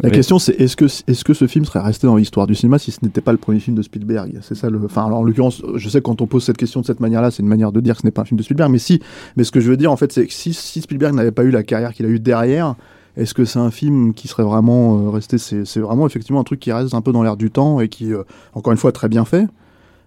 La 0.02 0.08
Oui. 0.08 0.14
question, 0.14 0.38
c'est 0.38 0.58
est-ce 0.60 0.76
que, 0.76 0.86
est-ce 0.86 1.24
que 1.24 1.34
ce 1.34 1.46
film 1.46 1.64
serait 1.64 1.80
resté 1.80 2.06
dans 2.06 2.16
l'histoire 2.16 2.46
du 2.46 2.54
cinéma 2.54 2.78
si 2.78 2.90
ce 2.90 2.98
n'était 3.02 3.20
pas 3.20 3.32
le 3.32 3.38
premier 3.38 3.60
film 3.60 3.76
de 3.76 3.82
Spielberg? 3.82 4.38
C'est 4.42 4.54
ça 4.54 4.70
le. 4.70 4.80
Enfin, 4.84 5.04
alors, 5.06 5.18
en 5.18 5.22
l'occurrence, 5.24 5.62
je 5.74 5.88
sais 5.88 5.98
que 5.98 6.04
quand 6.04 6.20
on 6.22 6.26
pose 6.26 6.42
cette 6.44 6.56
question 6.56 6.80
de 6.80 6.86
cette 6.86 7.00
manière-là, 7.00 7.30
c'est 7.30 7.42
une 7.42 7.48
manière 7.48 7.70
de 7.72 7.80
dire 7.80 7.94
que 7.96 8.00
ce 8.02 8.06
n'est 8.06 8.10
pas 8.10 8.22
un 8.22 8.24
film 8.24 8.38
de 8.38 8.42
Spielberg, 8.42 8.70
mais 8.70 8.78
si. 8.78 9.00
Mais 9.36 9.44
ce 9.44 9.52
que 9.52 9.60
je 9.60 9.68
veux 9.70 9.76
dire, 9.76 9.92
en 9.92 9.96
fait, 9.96 10.12
c'est 10.12 10.26
que 10.26 10.32
si, 10.32 10.52
si 10.54 10.80
Spielberg 10.80 11.14
n'avait 11.14 11.32
pas 11.32 11.44
eu 11.44 11.50
la 11.50 11.62
carrière 11.62 11.92
qu'il 11.92 12.06
a 12.06 12.08
eue 12.08 12.20
derrière, 12.20 12.74
est-ce 13.16 13.34
que 13.34 13.44
c'est 13.44 13.58
un 13.60 13.70
film 13.70 14.12
qui 14.14 14.26
serait 14.26 14.42
vraiment 14.42 14.98
euh, 15.06 15.10
resté? 15.10 15.38
C'est 15.38 15.64
c'est 15.64 15.80
vraiment 15.80 16.06
effectivement 16.06 16.40
un 16.40 16.44
truc 16.44 16.58
qui 16.60 16.72
reste 16.72 16.94
un 16.94 17.00
peu 17.00 17.12
dans 17.12 17.22
l'air 17.22 17.36
du 17.36 17.50
temps 17.50 17.80
et 17.80 17.88
qui, 17.88 18.12
euh, 18.12 18.22
encore 18.54 18.72
une 18.72 18.78
fois, 18.78 18.90
très 18.92 19.08
bien 19.08 19.24
fait, 19.24 19.46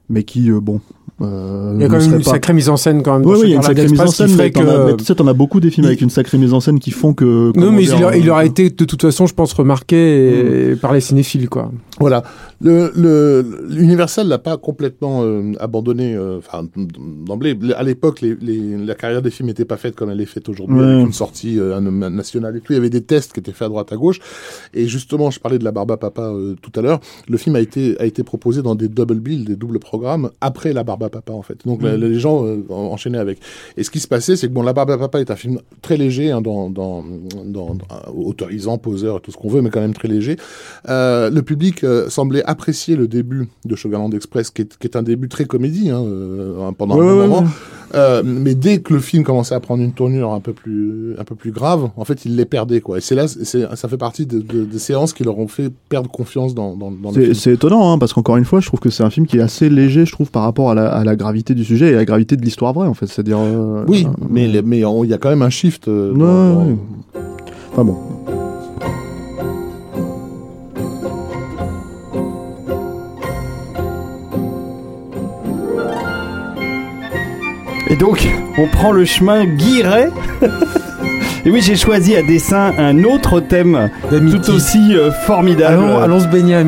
mais 0.09 0.23
qui, 0.23 0.49
euh, 0.51 0.59
bon. 0.59 0.81
Euh, 1.21 1.71
Il 1.75 1.81
y 1.81 1.83
a 1.85 1.87
quand 1.89 1.97
même 1.99 2.13
une 2.15 2.23
pas- 2.23 2.31
sacrée 2.31 2.53
mise 2.53 2.69
en 2.69 2.77
scène, 2.77 3.01
quand 3.03 3.17
même. 3.19 3.27
Oui, 3.27 3.37
oui, 3.39 3.41
il 3.45 3.49
y 3.49 3.53
a 3.53 3.55
une 3.57 3.63
sacrée 3.63 3.87
mise 3.87 3.99
en 4.01 4.07
scène, 4.07 4.35
mais 4.37 4.51
tu 4.97 5.03
sais, 5.05 5.15
t'en 5.15 5.27
as 5.27 5.33
beaucoup 5.33 5.59
des 5.59 5.71
films 5.71 5.85
il- 5.85 5.89
avec 5.89 6.01
une 6.01 6.09
sacrée 6.09 6.37
mise 6.37 6.53
en 6.53 6.59
scène 6.59 6.79
qui 6.79 6.91
font 6.91 7.13
que. 7.13 7.51
Non, 7.57 7.71
mais 7.71 7.83
dire, 7.83 7.95
il, 7.97 8.03
a- 8.03 8.17
il 8.17 8.29
euh, 8.29 8.33
aurait 8.33 8.47
été 8.47 8.69
de 8.69 8.85
toute 8.85 9.01
façon, 9.01 9.25
je 9.25 9.33
pense, 9.33 9.53
remarqué 9.53 10.71
et- 10.71 10.75
par 10.75 10.93
les 10.93 11.01
cinéphiles, 11.01 11.49
quoi. 11.49 11.71
Voilà. 11.99 12.23
Le, 12.61 12.91
le, 12.95 13.65
L'Universal 13.69 14.27
l'a 14.27 14.37
pas 14.39 14.57
complètement 14.57 15.21
euh, 15.23 15.53
abandonné. 15.59 16.15
euh, 16.15 16.37
Enfin, 16.37 16.65
d'emblée, 17.25 17.57
à 17.75 17.83
l'époque, 17.83 18.21
les, 18.21 18.35
les, 18.41 18.77
la 18.77 18.95
carrière 18.95 19.21
des 19.21 19.29
films 19.31 19.47
n'était 19.47 19.65
pas 19.65 19.77
faite 19.77 19.95
comme 19.95 20.09
elle 20.09 20.21
est 20.21 20.25
faite 20.25 20.49
aujourd'hui, 20.49 20.77
Ouais. 20.79 20.85
avec 20.85 21.05
une 21.07 21.13
sortie 21.13 21.59
euh, 21.59 21.79
nationale 21.81 22.55
et 22.55 22.59
tout. 22.61 22.73
Il 22.73 22.75
y 22.75 22.79
avait 22.79 22.89
des 22.89 23.01
tests 23.01 23.33
qui 23.33 23.39
étaient 23.39 23.51
faits 23.51 23.65
à 23.65 23.69
droite, 23.69 23.91
à 23.91 23.95
gauche. 23.95 24.19
Et 24.73 24.87
justement, 24.87 25.31
je 25.31 25.39
parlais 25.39 25.57
de 25.59 25.63
la 25.63 25.71
Barba 25.71 25.97
Papa 25.97 26.23
euh, 26.23 26.55
tout 26.61 26.71
à 26.79 26.81
l'heure. 26.81 26.99
Le 27.27 27.37
film 27.37 27.55
a 27.55 27.59
été 27.59 27.95
a 27.99 28.05
été 28.05 28.23
proposé 28.23 28.61
dans 28.61 28.75
des 28.75 28.87
double 28.87 29.15
bills, 29.19 29.45
des 29.45 29.55
doubles 29.55 29.79
programmes 29.79 30.29
après 30.41 30.73
la 30.73 30.83
Barba 30.83 31.06
Papa, 31.09 31.33
en 31.33 31.41
fait. 31.41 31.57
Donc 31.65 31.81
la- 31.83 31.97
les 31.97 32.19
gens 32.19 32.45
euh, 32.45 32.63
en- 32.69 32.91
enchaînaient 32.93 33.17
avec. 33.17 33.39
Et 33.77 33.83
ce 33.83 33.89
qui 33.91 33.99
se 33.99 34.07
passait, 34.07 34.35
c'est 34.35 34.47
que 34.47 34.53
bon, 34.53 34.61
la 34.63 34.73
Barba 34.73 34.97
Papa 34.97 35.19
est 35.19 35.31
un 35.31 35.35
film 35.35 35.59
très 35.81 35.97
léger, 35.97 36.31
hein, 36.31 36.41
dans, 36.41 36.69
dans, 36.69 37.03
dans, 37.45 37.75
dans- 37.75 37.85
autorisant, 38.13 38.77
poseur, 38.77 39.21
tout 39.21 39.31
ce 39.31 39.37
qu'on 39.37 39.49
veut, 39.49 39.61
mais 39.61 39.69
quand 39.69 39.81
même 39.81 39.93
très 39.93 40.07
léger. 40.07 40.37
Euh, 40.89 41.29
le 41.29 41.41
public 41.41 41.83
euh, 41.83 42.09
semblait 42.09 42.43
apprécier 42.43 42.95
le 42.95 43.07
début 43.07 43.47
de 43.65 43.75
Sugarland 43.75 44.13
Express, 44.13 44.49
qui 44.51 44.63
est, 44.63 44.77
qui 44.77 44.87
est 44.87 44.95
un 44.95 45.03
début 45.03 45.29
très 45.29 45.45
comédie 45.45 45.89
hein, 45.89 46.03
pendant 46.77 46.95
Ouais, 46.97 47.05
un 47.05 47.07
ouais, 47.07 47.27
moment. 47.27 47.41
ouais. 47.41 47.47
Euh, 47.95 48.21
mais 48.25 48.53
dès 48.53 48.79
que 48.79 48.93
le 48.93 48.99
film 48.99 49.23
commençait 49.23 49.55
à 49.55 49.59
prendre 49.59 49.81
une 49.81 49.93
tournure 49.93 50.33
un 50.33 50.39
peu 50.41 50.51
plus, 50.53 51.15
un 51.17 51.23
peu 51.23 51.35
plus 51.35 51.51
grave, 51.51 51.89
en 51.95 52.03
fait, 52.05 52.25
il 52.25 52.35
les 52.35 52.45
perdait 52.45 52.81
quoi. 52.81 52.97
Et 52.97 53.01
c'est 53.01 53.15
là, 53.15 53.27
ça 53.27 53.87
fait 53.87 53.97
partie 53.97 54.25
de- 54.25 54.39
de- 54.39 54.65
des 54.65 54.79
séances 54.79 55.13
qui 55.13 55.23
leur 55.23 55.37
ont 55.39 55.47
fait 55.47 55.71
perdre 55.89 56.09
confiance 56.09 56.53
dans, 56.53 56.75
dans, 56.75 56.91
dans 56.91 57.11
le 57.11 57.21
film. 57.21 57.33
c'est 57.33 57.53
étonnant, 57.53 57.91
hein, 57.93 57.97
parce 57.97 58.11
qu'encore 58.13 58.37
une 58.37 58.45
fois, 58.45 58.59
je 58.59 58.67
trouve 58.67 58.79
que 58.81 58.89
c'est 58.89 59.03
un 59.03 59.09
film 59.09 59.25
qui 59.25 59.37
est 59.37 59.41
assez 59.41 59.69
léger, 59.69 60.05
je 60.05 60.11
trouve, 60.11 60.31
par 60.31 60.43
rapport 60.43 60.69
à 60.71 60.75
la, 60.75 60.89
à 60.89 61.03
la 61.03 61.15
gravité 61.15 61.53
du 61.55 61.63
sujet 61.63 61.91
et 61.91 61.93
à 61.93 61.97
la 61.97 62.05
gravité 62.05 62.35
de 62.35 62.41
l'histoire 62.41 62.73
vraie, 62.73 62.87
en 62.87 62.93
fait. 62.93 63.07
C'est-à-dire. 63.07 63.39
euh, 63.39 63.85
Oui, 63.87 64.05
euh, 64.05 64.25
mais 64.29 64.49
il 64.49 65.09
y 65.09 65.13
a 65.13 65.17
quand 65.17 65.29
même 65.29 65.41
un 65.41 65.49
shift. 65.49 65.87
euh, 65.87 66.11
Ouais, 66.11 66.19
dans- 66.19 66.65
ouais. 66.67 66.75
Enfin 67.71 67.83
bon. 67.85 67.95
Et 77.89 77.95
donc, 77.95 78.27
on 78.57 78.67
prend 78.67 78.91
le 78.91 79.05
chemin 79.05 79.45
Guiret. 79.45 80.09
Et 81.45 81.49
oui, 81.49 81.61
j'ai 81.61 81.77
choisi 81.77 82.13
à 82.13 82.21
dessin 82.23 82.73
un 82.77 83.05
autre 83.05 83.39
thème 83.39 83.89
tout 84.09 84.51
aussi 84.51 84.93
euh, 84.93 85.11
formidable. 85.11 85.75
Allons, 85.75 85.99
allons 85.99 86.19
se 86.19 86.27
baigner 86.27 86.55
à. 86.55 86.63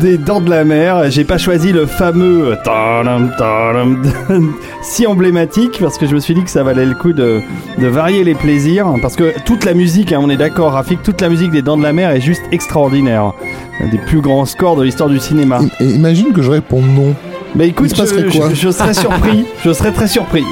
Des 0.00 0.18
dents 0.18 0.40
de 0.40 0.50
la 0.50 0.64
mer. 0.64 1.12
J'ai 1.12 1.22
pas 1.22 1.38
choisi 1.38 1.70
le 1.70 1.86
fameux 1.86 2.56
tadam, 2.64 3.30
tadam, 3.38 4.02
si 4.82 5.06
emblématique 5.06 5.78
parce 5.78 5.96
que 5.96 6.06
je 6.06 6.14
me 6.16 6.18
suis 6.18 6.34
dit 6.34 6.42
que 6.42 6.50
ça 6.50 6.64
valait 6.64 6.86
le 6.86 6.94
coup 6.94 7.12
de, 7.12 7.40
de 7.78 7.86
varier 7.86 8.24
les 8.24 8.34
plaisirs. 8.34 8.92
Parce 9.00 9.14
que 9.14 9.32
toute 9.44 9.64
la 9.64 9.74
musique, 9.74 10.12
hein, 10.12 10.18
on 10.20 10.28
est 10.28 10.36
d'accord, 10.36 10.72
Rafik, 10.72 11.04
toute 11.04 11.20
la 11.20 11.28
musique 11.28 11.52
des 11.52 11.62
dents 11.62 11.76
de 11.76 11.84
la 11.84 11.92
mer 11.92 12.10
est 12.10 12.20
juste 12.20 12.42
extraordinaire. 12.50 13.32
Un 13.80 13.88
des 13.90 13.98
plus 13.98 14.20
grands 14.20 14.46
scores 14.46 14.74
de 14.74 14.82
l'histoire 14.82 15.08
du 15.08 15.20
cinéma. 15.20 15.60
Et 15.78 15.84
imagine 15.84 16.32
que 16.32 16.42
je 16.42 16.50
réponds 16.50 16.82
non. 16.82 17.14
Mais 17.54 17.68
écoute, 17.68 17.90
je, 17.90 17.96
quoi 18.38 18.50
je- 18.50 18.54
je 18.54 18.70
serais 18.70 18.94
surpris. 18.94 19.46
je 19.64 19.72
serais 19.72 19.92
très 19.92 20.08
surpris. 20.08 20.44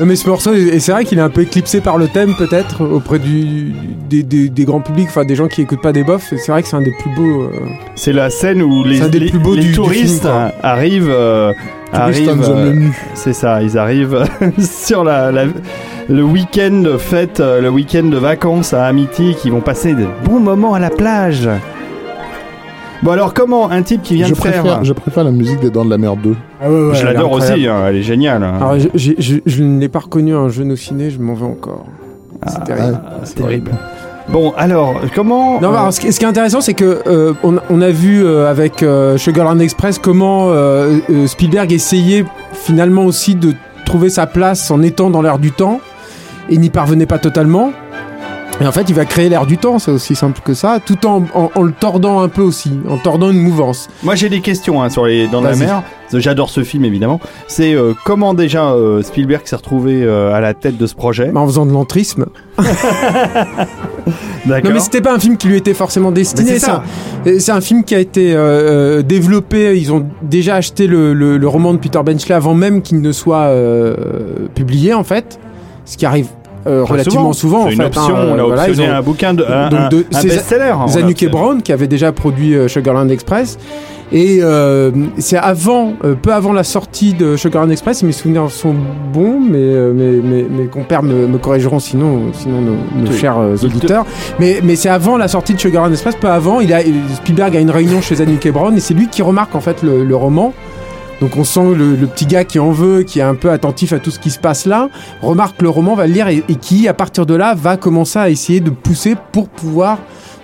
Mais 0.00 0.16
ce 0.16 0.28
morceau, 0.28 0.52
et 0.52 0.80
c'est 0.80 0.90
vrai 0.90 1.04
qu'il 1.04 1.18
est 1.18 1.22
un 1.22 1.28
peu 1.30 1.42
éclipsé 1.42 1.80
par 1.80 1.98
le 1.98 2.08
thème, 2.08 2.34
peut-être, 2.36 2.82
auprès 2.84 3.20
du, 3.20 3.72
des, 4.10 4.24
des, 4.24 4.48
des 4.48 4.64
grands 4.64 4.80
publics, 4.80 5.06
enfin 5.08 5.24
des 5.24 5.36
gens 5.36 5.46
qui 5.46 5.62
écoutent 5.62 5.82
pas 5.82 5.92
des 5.92 6.02
bofs. 6.02 6.34
C'est 6.36 6.50
vrai 6.50 6.62
que 6.62 6.68
c'est 6.68 6.74
un 6.74 6.82
des 6.82 6.90
plus 6.98 7.14
beaux. 7.14 7.42
euh, 7.42 7.50
C'est 7.94 8.12
la 8.12 8.28
scène 8.28 8.60
où 8.60 8.82
les, 8.82 8.98
les- 9.08 9.30
plus 9.30 9.38
beaux 9.38 9.54
les 9.54 9.62
du- 9.62 9.68
du 9.68 9.74
touristes 9.74 10.22
film, 10.22 10.32
quoi. 10.32 10.50
arrivent. 10.64 11.10
euh, 11.12 11.52
arrivent 11.92 12.28
on 12.28 12.36
the 12.38 12.48
euh, 12.48 12.70
menu. 12.72 12.92
C'est 13.14 13.32
ça, 13.32 13.62
ils 13.62 13.78
arrivent 13.78 14.24
sur 14.58 15.04
la, 15.04 15.30
la- 15.30 15.44
le 16.08 16.22
week-end 16.24 16.72
de 16.82 16.96
fête, 16.96 17.38
euh, 17.38 17.60
le 17.60 17.68
week-end 17.70 18.02
de 18.06 18.16
vacances 18.16 18.74
à 18.74 18.86
Amity, 18.86 19.36
qui 19.40 19.48
vont 19.48 19.60
passer 19.60 19.94
de 19.94 20.06
bons 20.24 20.40
moments 20.40 20.74
à 20.74 20.80
la 20.80 20.90
plage. 20.90 21.48
Bon 23.04 23.10
alors 23.12 23.34
comment 23.34 23.70
un 23.70 23.82
type 23.82 24.02
qui 24.02 24.14
vient 24.14 24.26
Je 24.26 24.32
de 24.32 24.36
faire... 24.38 24.82
je 24.82 24.92
préfère 24.94 25.24
la 25.24 25.30
musique 25.30 25.60
des 25.60 25.70
Dents 25.70 25.84
de 25.84 25.90
la 25.90 25.98
Mer 25.98 26.16
2. 26.16 26.34
Ah 26.62 26.70
ouais, 26.70 26.86
ouais, 26.88 26.94
je 26.94 27.04
l'adore 27.04 27.32
aussi, 27.32 27.66
hein, 27.68 27.84
elle 27.86 27.96
est 27.96 28.02
géniale. 28.02 28.42
hein. 28.42 28.54
Alors, 28.56 28.78
je, 28.94 29.10
je- 29.18 29.34
je 29.44 29.62
ne 29.62 29.78
l'ai 29.78 29.88
pas 29.90 29.98
reconnu 30.00 30.34
un 30.34 30.48
jeune 30.48 30.72
au 30.72 30.76
ciné, 30.76 31.10
je 31.10 31.18
m'en 31.20 31.34
veux 31.34 31.44
encore. 31.46 31.84
C'est 32.46 32.56
Ah, 32.62 32.64
terrible. 32.64 33.00
ah, 33.06 33.10
c'est 33.24 33.34
terrible. 33.36 33.70
Bon 34.30 34.54
alors, 34.56 34.94
comment... 35.14 35.60
Non, 35.60 35.68
euh, 35.68 35.76
alors, 35.76 35.92
ce, 35.92 36.00
qui, 36.00 36.10
ce 36.10 36.18
qui 36.18 36.24
est 36.24 36.28
intéressant, 36.28 36.62
c'est 36.62 36.72
que 36.72 37.02
euh, 37.06 37.34
on, 37.42 37.58
a- 37.58 37.62
on 37.68 37.82
a 37.82 37.90
vu 37.90 38.24
euh, 38.24 38.50
avec 38.50 38.82
euh, 38.82 39.18
Sugarland 39.18 39.60
Express 39.60 39.98
comment 39.98 40.50
Spielberg 41.26 41.72
essayait 41.72 42.24
finalement 42.54 43.04
aussi 43.04 43.34
de 43.34 43.52
trouver 43.84 44.08
sa 44.08 44.26
place 44.26 44.70
en 44.70 44.80
étant 44.80 45.10
dans 45.10 45.20
l'air 45.20 45.38
du 45.38 45.52
temps 45.52 45.78
et 46.48 46.56
n'y 46.56 46.70
parvenait 46.70 47.04
pas 47.06 47.18
totalement. 47.18 47.70
Et 48.60 48.66
en 48.66 48.70
fait, 48.72 48.88
il 48.88 48.94
va 48.94 49.04
créer 49.04 49.28
l'air 49.28 49.46
du 49.46 49.58
temps, 49.58 49.80
c'est 49.80 49.90
aussi 49.90 50.14
simple 50.14 50.40
que 50.44 50.54
ça, 50.54 50.78
tout 50.84 51.06
en, 51.06 51.24
en- 51.34 51.50
en 51.54 51.62
le 51.62 51.72
tordant 51.72 52.20
un 52.20 52.28
peu 52.28 52.40
aussi, 52.40 52.70
en 52.88 52.98
tordant 52.98 53.30
une 53.32 53.40
mouvance. 53.40 53.88
Moi 54.04 54.14
j'ai 54.14 54.28
des 54.28 54.40
questions 54.40 54.80
hein, 54.80 54.88
sur 54.90 55.06
les 55.06 55.26
de 55.26 55.36
la 55.42 55.56
mer. 55.56 55.82
J'adore 56.12 56.48
ce 56.50 56.62
film 56.62 56.84
évidemment. 56.84 57.18
C'est 57.48 57.74
euh, 57.74 57.94
comment 58.04 58.32
déjà 58.32 58.66
euh, 58.70 59.02
Spielberg 59.02 59.42
s'est 59.44 59.56
retrouvé 59.56 60.04
euh, 60.04 60.32
à 60.32 60.40
la 60.40 60.54
tête 60.54 60.76
de 60.78 60.86
ce 60.86 60.94
projet? 60.94 61.32
En 61.34 61.44
faisant 61.46 61.66
de 61.66 61.72
l'entrisme. 61.72 62.26
D'accord. 64.46 64.70
Non 64.70 64.70
mais 64.74 64.78
c'était 64.80 65.00
pas 65.00 65.12
un 65.14 65.18
film 65.18 65.36
qui 65.36 65.48
lui 65.48 65.56
était 65.56 65.74
forcément 65.74 66.12
destiné. 66.12 66.52
C'est 66.52 66.58
ça. 66.60 66.84
un- 67.26 67.28
euh, 67.28 67.38
C'est 67.40 67.50
un 67.52 67.60
film 67.60 67.82
qui 67.82 67.96
a 67.96 67.98
été 67.98 68.34
euh, 68.36 68.98
euh, 68.98 69.02
développé. 69.02 69.76
Ils 69.76 69.92
ont 69.92 70.06
déjà 70.22 70.54
acheté 70.54 70.86
le, 70.86 71.12
le- 71.12 71.38
le 71.38 71.48
roman 71.48 71.72
de 71.74 71.78
Peter 71.78 72.00
Benchley 72.04 72.34
avant 72.36 72.54
même 72.54 72.82
qu'il 72.82 73.00
ne 73.00 73.10
soit 73.10 73.46
euh, 73.46 73.94
publié 74.54 74.94
en 74.94 75.02
fait, 75.04 75.40
ce 75.86 75.96
qui 75.96 76.06
arrive 76.06 76.28
euh, 76.66 76.82
relativement 76.84 77.32
souvent, 77.32 77.62
en 77.64 77.66
fait. 77.68 77.74
une 77.74 77.82
option, 77.82 78.16
hein. 78.16 78.26
on 78.30 78.38
a 78.38 78.42
Voilà, 78.44 78.62
optionné 78.64 78.88
ils 78.88 78.90
ont- 78.90 78.94
un 78.94 79.02
bouquin 79.02 79.34
de 79.34 79.42
donc 79.42 79.50
un- 79.50 79.88
de- 79.88 80.06
un 80.12 80.20
c'est 80.20 80.28
best-seller. 80.28 80.72
hein, 80.74 80.88
Zanuck 80.88 81.22
et. 81.22 81.28
Brown 81.28 81.62
qui 81.62 81.72
avait 81.72 81.86
déjà 81.88 82.12
produit 82.12 82.54
euh, 82.54 82.68
Sugarland 82.68 83.08
Express. 83.10 83.58
Et 84.12 84.40
euh, 84.42 84.90
c'est 85.18 85.38
avant, 85.38 85.94
euh, 86.04 86.14
peu 86.14 86.32
avant 86.32 86.52
la 86.52 86.62
sortie 86.62 87.14
de 87.14 87.36
Sugarland 87.36 87.70
Express, 87.70 88.02
mes 88.02 88.12
souvenirs 88.12 88.48
sont 88.50 88.74
bons, 89.12 89.40
mais, 89.40 89.58
euh, 89.58 89.92
mes, 89.92 90.20
mes, 90.20 90.42
mes 90.42 90.66
compères 90.66 91.02
me, 91.02 91.26
me 91.26 91.38
corrigeront 91.38 91.80
sinon, 91.80 92.20
sinon 92.32 92.60
nos, 92.60 92.72
nos 93.02 93.10
Oui. 93.10 93.16
chers 93.18 93.38
euh, 93.38 93.56
auditeurs. 93.64 94.04
Mais, 94.38 94.60
mais 94.62 94.76
c'est 94.76 94.90
avant 94.90 95.16
la 95.16 95.26
sortie 95.26 95.54
de 95.54 95.58
Sugarland 95.58 95.90
Express, 95.90 96.14
peu 96.16 96.28
avant. 96.28 96.60
Il 96.60 96.72
a, 96.72 96.80
Spielberg 97.16 97.56
a 97.56 97.60
une 97.60 97.70
réunion 97.70 98.00
chez 98.02 98.16
Zanuck 98.16 98.44
et 98.46 98.52
Brown 98.52 98.76
et 98.76 98.80
c'est 98.80 98.94
lui 98.94 99.08
qui 99.08 99.22
remarque 99.22 99.54
en 99.54 99.60
fait 99.60 99.82
le, 99.82 100.04
le 100.04 100.16
roman. 100.16 100.52
Donc 101.20 101.36
on 101.36 101.44
sent 101.44 101.74
le, 101.76 101.94
le 101.96 102.06
petit 102.06 102.26
gars 102.26 102.44
qui 102.44 102.58
en 102.58 102.70
veut, 102.70 103.02
qui 103.02 103.18
est 103.20 103.22
un 103.22 103.34
peu 103.34 103.50
attentif 103.50 103.92
à 103.92 103.98
tout 103.98 104.10
ce 104.10 104.18
qui 104.18 104.30
se 104.30 104.38
passe 104.38 104.66
là, 104.66 104.88
remarque 105.22 105.62
le 105.62 105.68
roman, 105.68 105.94
va 105.94 106.06
le 106.06 106.12
lire 106.12 106.28
et, 106.28 106.42
et 106.48 106.56
qui, 106.56 106.88
à 106.88 106.94
partir 106.94 107.24
de 107.26 107.34
là, 107.34 107.54
va 107.54 107.76
commencer 107.76 108.18
à 108.18 108.30
essayer 108.30 108.60
de 108.60 108.70
pousser 108.70 109.14
pour 109.32 109.48
pouvoir 109.48 109.98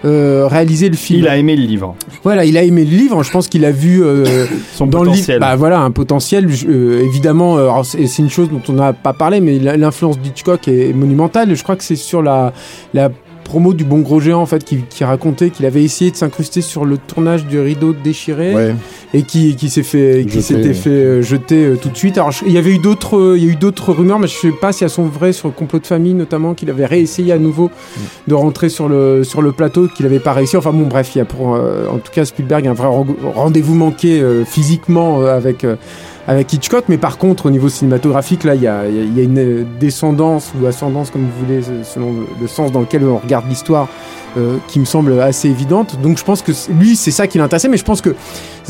euh, 0.04 0.46
réaliser 0.50 0.88
le 0.88 0.96
film. 0.96 1.20
Il 1.20 1.28
a 1.28 1.36
aimé 1.36 1.56
le 1.56 1.62
livre. 1.64 1.94
Voilà, 2.22 2.46
il 2.46 2.56
a 2.56 2.62
aimé 2.62 2.84
le 2.86 2.90
livre. 2.96 3.22
Je 3.22 3.30
pense 3.30 3.48
qu'il 3.48 3.66
a 3.66 3.70
vu 3.70 4.02
euh, 4.02 4.46
Son 4.74 4.86
dans 4.86 5.00
le 5.02 5.10
livre, 5.10 5.16
potentiel. 5.16 5.40
bah 5.40 5.56
voilà, 5.56 5.80
un 5.80 5.90
potentiel. 5.90 6.48
euh, 6.66 7.02
évidemment, 7.04 7.82
c'est 7.84 8.18
une 8.18 8.30
chose 8.30 8.48
dont 8.48 8.62
on 8.68 8.72
n'a 8.72 8.94
pas 8.94 9.12
parlé, 9.12 9.40
mais 9.40 9.58
l'influence 9.58 10.18
d'Hitchcock 10.18 10.68
est 10.68 10.94
monumentale. 10.94 11.54
Je 11.54 11.62
crois 11.62 11.76
que 11.76 11.84
c'est 11.84 11.96
sur 11.96 12.22
la, 12.22 12.54
la 12.94 13.10
promo 13.50 13.74
du 13.74 13.82
Bon 13.82 13.98
Gros 13.98 14.20
Géant 14.20 14.40
en 14.40 14.46
fait 14.46 14.62
qui, 14.62 14.76
qui 14.88 15.02
racontait 15.02 15.50
qu'il 15.50 15.66
avait 15.66 15.82
essayé 15.82 16.12
de 16.12 16.16
s'incruster 16.16 16.60
sur 16.60 16.84
le 16.84 16.98
tournage 16.98 17.46
du 17.46 17.58
Rideau 17.58 17.92
déchiré 17.92 18.54
Ouais. 18.54 18.74
et 19.12 19.22
qui, 19.24 19.56
qui 19.56 19.68
s'est 19.68 19.82
fait 19.82 20.24
qui 20.24 20.40
Jeter, 20.40 20.42
s'était 20.42 20.72
fait 20.74 20.90
euh, 20.90 21.20
jeter 21.22 21.64
euh, 21.66 21.76
tout 21.76 21.88
de 21.88 21.96
suite. 21.96 22.16
Alors 22.16 22.30
il 22.46 22.52
y 22.52 22.58
avait 22.58 22.70
eu 22.72 22.78
d'autres 22.78 23.16
euh, 23.18 23.36
il 23.36 23.44
y 23.44 23.48
a 23.48 23.50
eu 23.50 23.56
d'autres 23.56 23.92
rumeurs 23.92 24.20
mais 24.20 24.28
je 24.28 24.36
sais 24.36 24.52
pas 24.52 24.70
si 24.72 24.84
elles 24.84 24.90
sont 24.90 25.02
vraies 25.06 25.32
sur 25.32 25.48
le 25.48 25.52
complot 25.54 25.80
de 25.80 25.86
famille 25.88 26.14
notamment 26.14 26.54
qu'il 26.54 26.70
avait 26.70 26.86
réessayé 26.86 27.32
à 27.32 27.38
nouveau 27.38 27.72
de 28.28 28.34
rentrer 28.34 28.68
sur 28.68 28.88
le 28.88 29.24
sur 29.24 29.42
le 29.42 29.50
plateau 29.50 29.88
qu'il 29.88 30.06
avait 30.06 30.20
pas 30.20 30.32
réussi. 30.32 30.56
Enfin 30.56 30.70
bon 30.72 30.86
bref, 30.86 31.10
il 31.16 31.18
y 31.18 31.20
a 31.20 31.24
pour 31.24 31.48
en 31.48 31.98
tout 31.98 32.12
cas 32.12 32.24
Spielberg 32.24 32.68
un 32.68 32.72
vrai 32.74 32.86
ren- 32.86 33.04
rendez-vous 33.34 33.74
manqué 33.74 34.22
physiquement 34.46 35.24
avec 35.24 35.66
avec 36.30 36.52
Hitchcock, 36.52 36.84
mais 36.88 36.96
par 36.96 37.18
contre, 37.18 37.46
au 37.46 37.50
niveau 37.50 37.68
cinématographique, 37.68 38.44
là, 38.44 38.54
il 38.54 38.62
y 38.62 38.68
a, 38.68 38.84
une 38.86 39.38
euh, 39.38 39.64
descendance 39.80 40.52
ou 40.54 40.64
ascendance, 40.64 41.10
comme 41.10 41.22
vous 41.22 41.44
voulez, 41.44 41.60
selon 41.82 42.14
le, 42.40 42.46
sens 42.46 42.70
dans 42.70 42.78
lequel 42.78 43.02
on 43.04 43.18
regarde 43.18 43.48
l'histoire, 43.48 43.88
euh, 44.36 44.58
qui 44.68 44.78
me 44.78 44.84
semble 44.84 45.20
assez 45.20 45.48
évidente. 45.48 46.00
Donc, 46.00 46.18
je 46.18 46.24
pense 46.24 46.42
que 46.42 46.52
lui, 46.70 46.94
c'est 46.94 47.10
ça 47.10 47.26
qui 47.26 47.38
l'intéressait, 47.38 47.68
mais 47.68 47.78
je 47.78 47.84
pense 47.84 48.00
que 48.00 48.14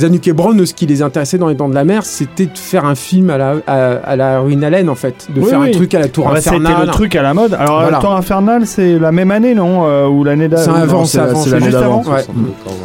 Zanuck 0.01 0.27
et 0.29 0.33
Brown, 0.33 0.65
ce 0.67 0.75
qui 0.75 0.87
les 0.87 1.03
intéressait 1.03 1.39
dans 1.39 1.49
Les 1.49 1.55
Dents 1.55 1.69
de 1.69 1.75
la 1.75 1.85
Mer, 1.85 2.05
c'était 2.05 2.47
de 2.47 2.57
faire 2.57 2.85
un 2.85 2.95
film 2.95 3.31
à 3.31 3.39
la, 3.39 3.55
à, 3.67 3.91
à 4.05 4.17
la 4.17 4.41
ruine 4.41 4.65
Allen, 4.65 4.89
en 4.89 4.95
fait, 4.95 5.29
de 5.35 5.41
Oui, 5.41 5.49
faire 5.49 5.61
oui. 5.61 5.69
un 5.69 5.73
truc 5.73 5.95
à 5.95 5.99
la 5.99 6.09
Tour 6.09 6.27
Ah 6.29 6.33
bah, 6.35 6.41
C'était 6.41 6.57
Infernale. 6.57 6.87
le 6.87 6.93
truc 6.93 7.15
à 7.17 7.23
la 7.23 7.35
mode. 7.35 7.55
Alors, 7.55 7.81
Voilà. 7.81 7.97
le 7.99 8.03
temps 8.03 8.15
infernal, 8.17 8.63
c'est 8.67 8.99
la 8.99 9.13
même 9.13 9.31
année, 9.31 9.55
non 9.55 9.85
Euh, 9.87 10.07
Ou 10.09 10.25
l'année 10.25 10.49
C'est 10.57 10.67
d'avant 10.67 10.75
avant, 10.77 11.05
c'est 11.05 11.19
avant, 11.19 11.41
c'est 11.43 11.59
juste 11.61 11.71
d'avant. 11.71 12.01
avant. 12.01 12.13
Ouais. 12.15 12.25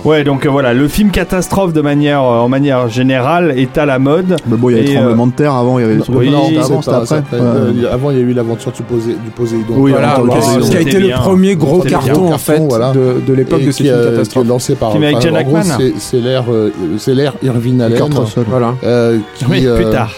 Ouais, 0.04 0.24
donc 0.24 0.46
euh, 0.46 0.50
voilà, 0.50 0.74
le 0.74 0.88
film 0.88 1.10
catastrophe 1.12 1.74
de 1.74 1.82
manière, 1.82 2.22
euh, 2.22 2.40
en 2.40 2.50
manière 2.50 2.88
générale 2.90 3.54
est 3.58 3.78
à 3.78 3.86
la 3.86 3.98
mode. 4.00 4.36
Mais 4.48 4.58
bon, 4.58 4.70
il 4.70 4.76
y 4.76 4.80
a 4.80 4.82
Et, 4.82 4.88
les 4.88 4.94
tremblements 4.96 5.28
de 5.28 5.32
terre 5.34 5.54
avant, 5.54 5.80
il 5.80 5.82
y 5.82 5.86
avait 5.86 5.96
des 5.96 6.02
trucs 6.02 6.16
oui, 6.18 6.26
c'était 6.26 6.56
Non, 6.58 6.64
avant, 6.64 6.82
c'était 6.82 6.96
après. 6.96 7.88
avant, 7.92 8.12
il 8.12 8.18
y 8.18 8.20
a 8.20 8.24
eu 8.24 8.34
l'aventure 8.34 8.72
du, 8.72 8.82
Posé- 8.84 9.16
du 9.24 9.32
Poséidon. 9.36 9.74
Oui, 9.78 9.92
Voilà, 9.92 10.18
ce 10.42 10.60
qui 10.70 10.78
a 10.78 10.80
c'était 10.80 10.82
été 10.84 11.00
le 11.00 11.10
premier 11.14 11.56
gros 11.56 11.82
C'était 11.82 11.96
carton, 11.96 12.34
en 12.34 12.38
fait, 12.38 12.60
de, 12.60 13.34
l'époque 13.34 13.64
de 13.64 13.72
qui 13.72 13.88
est 13.88 13.92
catastrophes. 13.92 14.48
lancé 14.48 14.76
par. 14.76 14.92
Film 14.92 15.04
c'est- 16.00 16.20
l'ère, 16.20 16.44
c'est 17.06 17.14
l'ère 17.14 17.34
Irving 17.44 17.80
Allen. 17.82 17.98
Kurt 18.00 18.14
Russell. 18.18 18.46
Voilà. 18.48 18.74
euh, 18.84 19.20
qui, 19.36 19.46
Oui, 19.46 19.68
euh, 19.68 19.76
plus 19.76 19.92
tard. 19.92 20.12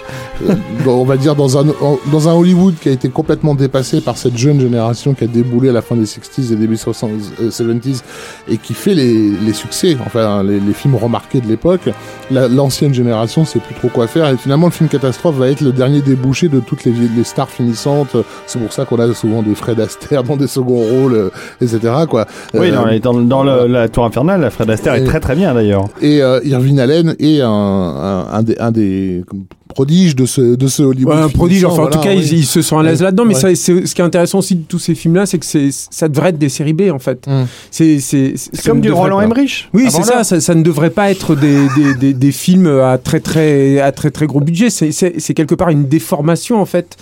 Euh, 0.49 0.53
on 0.85 1.03
va 1.05 1.17
dire 1.17 1.35
dans 1.35 1.57
un 1.57 1.65
dans 2.11 2.29
un 2.29 2.33
Hollywood 2.33 2.75
qui 2.81 2.89
a 2.89 2.91
été 2.91 3.09
complètement 3.09 3.55
dépassé 3.55 4.01
par 4.01 4.17
cette 4.17 4.38
jeune 4.38 4.59
génération 4.59 5.13
qui 5.13 5.23
a 5.23 5.27
déboulé 5.27 5.69
à 5.69 5.73
la 5.73 5.81
fin 5.81 5.95
des 5.95 6.05
60s 6.05 6.51
et 6.53 6.55
début 6.55 6.75
60s, 6.75 7.07
euh, 7.41 7.49
70s 7.49 8.01
et 8.49 8.57
qui 8.57 8.73
fait 8.73 8.93
les, 8.93 9.29
les 9.31 9.53
succès, 9.53 9.97
enfin 10.05 10.43
les, 10.43 10.59
les 10.59 10.73
films 10.73 10.95
remarqués 10.95 11.41
de 11.41 11.47
l'époque. 11.47 11.89
La- 12.31 12.47
L'ancienne 12.47 12.93
génération 12.93 13.45
sait 13.45 13.59
plus 13.59 13.75
trop 13.75 13.89
quoi 13.89 14.07
faire 14.07 14.27
et 14.29 14.38
finalement 14.38 14.67
le 14.67 14.71
film 14.73 14.89
catastrophe 14.89 15.35
va 15.35 15.49
être 15.49 15.61
le 15.61 15.71
dernier 15.71 16.01
débouché 16.01 16.47
de 16.49 16.59
toutes 16.59 16.83
les, 16.85 16.91
les 16.93 17.23
stars 17.23 17.49
finissantes. 17.49 18.15
C'est 18.45 18.59
pour 18.59 18.71
ça 18.73 18.85
qu'on 18.85 18.99
a 18.99 19.13
souvent 19.13 19.41
des 19.41 19.55
Fred 19.55 19.79
Astaire 19.79 20.23
dans 20.23 20.38
des 20.38 20.47
seconds 20.47 20.81
rôles, 20.83 21.13
euh, 21.13 21.29
etc. 21.61 21.79
Quoi. 22.09 22.25
Oui, 22.53 22.71
Euh, 22.71 22.99
dans, 22.99 23.13
dans, 23.13 23.43
le- 23.43 23.67
la 23.67 23.88
tour 23.89 24.05
infernale, 24.05 24.41
la 24.41 24.49
Fred 24.49 24.69
Astaire 24.69 24.95
est 24.95 25.01
Et- 25.01 25.05
très 25.05 25.19
très 25.19 25.35
bien 25.35 25.53
d'ailleurs. 25.53 25.85
et 26.01 26.21
euh, 26.21 26.39
Irving 26.43 26.79
Allen 26.79 27.15
est 27.19 27.41
un, 27.41 27.49
un, 27.49 28.25
un 28.31 28.41
des, 28.41 28.57
un 28.59 28.71
des 28.71 29.23
prodige 29.68 30.15
de 30.15 30.26
ce 30.26 30.55
de 30.55 30.68
ce 30.68 30.82
Hollywood. 30.84 31.15
Ouais, 31.15 31.22
un 31.22 31.30
prodige, 31.30 31.63
enfin 31.65 31.84
en 31.84 31.88
tout 31.89 31.99
cas, 31.99 32.09
oui. 32.15 32.22
ils, 32.32 32.39
ils 32.39 32.45
se 32.45 32.61
sont 32.61 32.78
à 32.78 32.84
l'aise 32.84 32.99
Ouais. 32.99 33.05
là-dedans. 33.05 33.26
Mais 33.26 33.36
Ouais. 33.36 33.39
ça, 33.41 33.55
c'est 33.55 33.86
ce 33.86 33.93
qui 33.93 34.01
est 34.01 34.05
intéressant 34.05 34.39
aussi 34.39 34.55
de 34.55 34.63
tous 34.68 34.80
ces 34.80 34.95
films-là, 34.95 35.26
c'est 35.26 35.38
que 35.38 35.45
c'est 35.45 35.70
ça 35.72 36.07
devrait 36.07 36.30
être 36.30 36.38
des 36.38 36.49
séries 36.49 36.74
B 36.74 36.84
en 36.91 36.99
fait. 36.99 37.28
Mm. 37.28 37.43
C'est 37.72 38.34
comme 38.65 38.82
du 38.82 38.91
Roland 38.91 39.22
Emmerich. 39.22 39.70
Oui, 39.74 39.86
Avant 39.88 39.97
c'est 40.03 40.03
ça, 40.11 40.24
ça. 40.24 40.39
ça 40.39 40.55
ne 40.55 40.63
devrait 40.63 40.89
pas 40.89 41.11
être 41.11 41.36
des, 41.36 41.68
des, 41.76 41.93
des, 41.95 42.13
des 42.13 42.32
films 42.32 42.68
à 42.68 42.97
très 42.97 43.20
très 43.20 43.80
à 43.80 43.91
très 43.91 44.11
très 44.11 44.26
gros 44.28 44.39
budget. 44.39 44.70
C'est 44.70 45.34
quelque 45.34 45.55
part 45.55 45.70
une 45.70 45.88
déformation 45.88 46.59
en 46.59 46.65
fait 46.65 46.97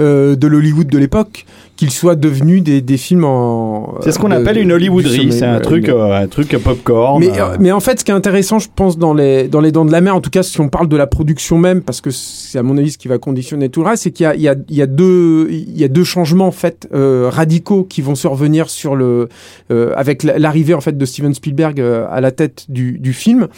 euh, 0.00 0.36
de 0.36 0.46
l'Hollywood 0.46 0.88
de 0.88 0.98
l'époque, 0.98 1.44
qu'ils 1.80 1.90
soient 1.92 2.14
devenus 2.14 2.62
des, 2.62 2.82
des 2.82 2.98
films 2.98 3.24
en. 3.24 3.94
C'est 4.02 4.12
ce 4.12 4.18
qu'on 4.18 4.30
euh, 4.32 4.36
appelle 4.42 4.58
une 4.58 4.70
Hollywooderie. 4.70 5.32
C'est 5.32 5.46
un 5.46 5.54
ouais, 5.54 5.60
truc, 5.62 5.86
mais- 5.86 5.94
euh, 5.94 6.12
un 6.24 6.26
truc 6.26 6.54
popcorn. 6.62 7.18
mais, 7.20 7.30
euh, 7.40 7.44
euh, 7.52 7.56
mais 7.58 7.72
en 7.72 7.80
fait, 7.80 7.98
ce 8.00 8.04
qui 8.04 8.10
est 8.10 8.14
intéressant, 8.14 8.58
je 8.58 8.68
pense, 8.74 8.98
dans 8.98 9.14
les, 9.14 9.48
dans 9.48 9.62
les 9.62 9.72
Dents 9.72 9.86
de 9.86 9.90
la 9.92 10.02
Mer, 10.02 10.14
en 10.14 10.20
tout 10.20 10.28
cas, 10.28 10.42
si 10.42 10.60
on 10.60 10.68
parle 10.68 10.88
de 10.88 10.96
la 10.98 11.06
production 11.06 11.56
même, 11.56 11.80
parce 11.80 12.02
que 12.02 12.10
c'est 12.10 12.58
à 12.58 12.62
mon 12.62 12.76
avis 12.76 12.90
ce 12.90 12.98
qui 12.98 13.08
va 13.08 13.16
conditionner 13.16 13.70
tout 13.70 13.80
le 13.82 13.88
reste, 13.88 14.02
c'est 14.02 14.10
qu'il 14.10 14.24
y 14.24 14.26
a, 14.26 14.34
il 14.34 14.42
y, 14.42 14.48
a, 14.48 14.56
il 14.68 14.76
y, 14.76 14.82
a 14.82 14.86
deux, 14.86 15.48
il 15.50 15.78
y 15.78 15.84
a 15.84 15.88
deux 15.88 16.04
changements 16.04 16.48
en 16.48 16.52
fait 16.52 16.86
euh, 16.92 17.30
radicaux 17.32 17.84
qui 17.84 18.02
vont 18.02 18.14
survenir 18.14 18.68
sur 18.68 18.94
le, 18.94 19.30
euh, 19.70 19.92
avec 19.96 20.22
la- 20.22 20.38
l'arrivée 20.38 20.74
en 20.74 20.82
fait 20.82 20.98
de 20.98 21.04
Steven 21.06 21.32
Spielberg 21.32 21.80
euh, 21.80 22.04
à 22.10 22.20
la 22.20 22.30
tête 22.30 22.66
du, 22.68 22.98
du 22.98 23.14
film. 23.14 23.48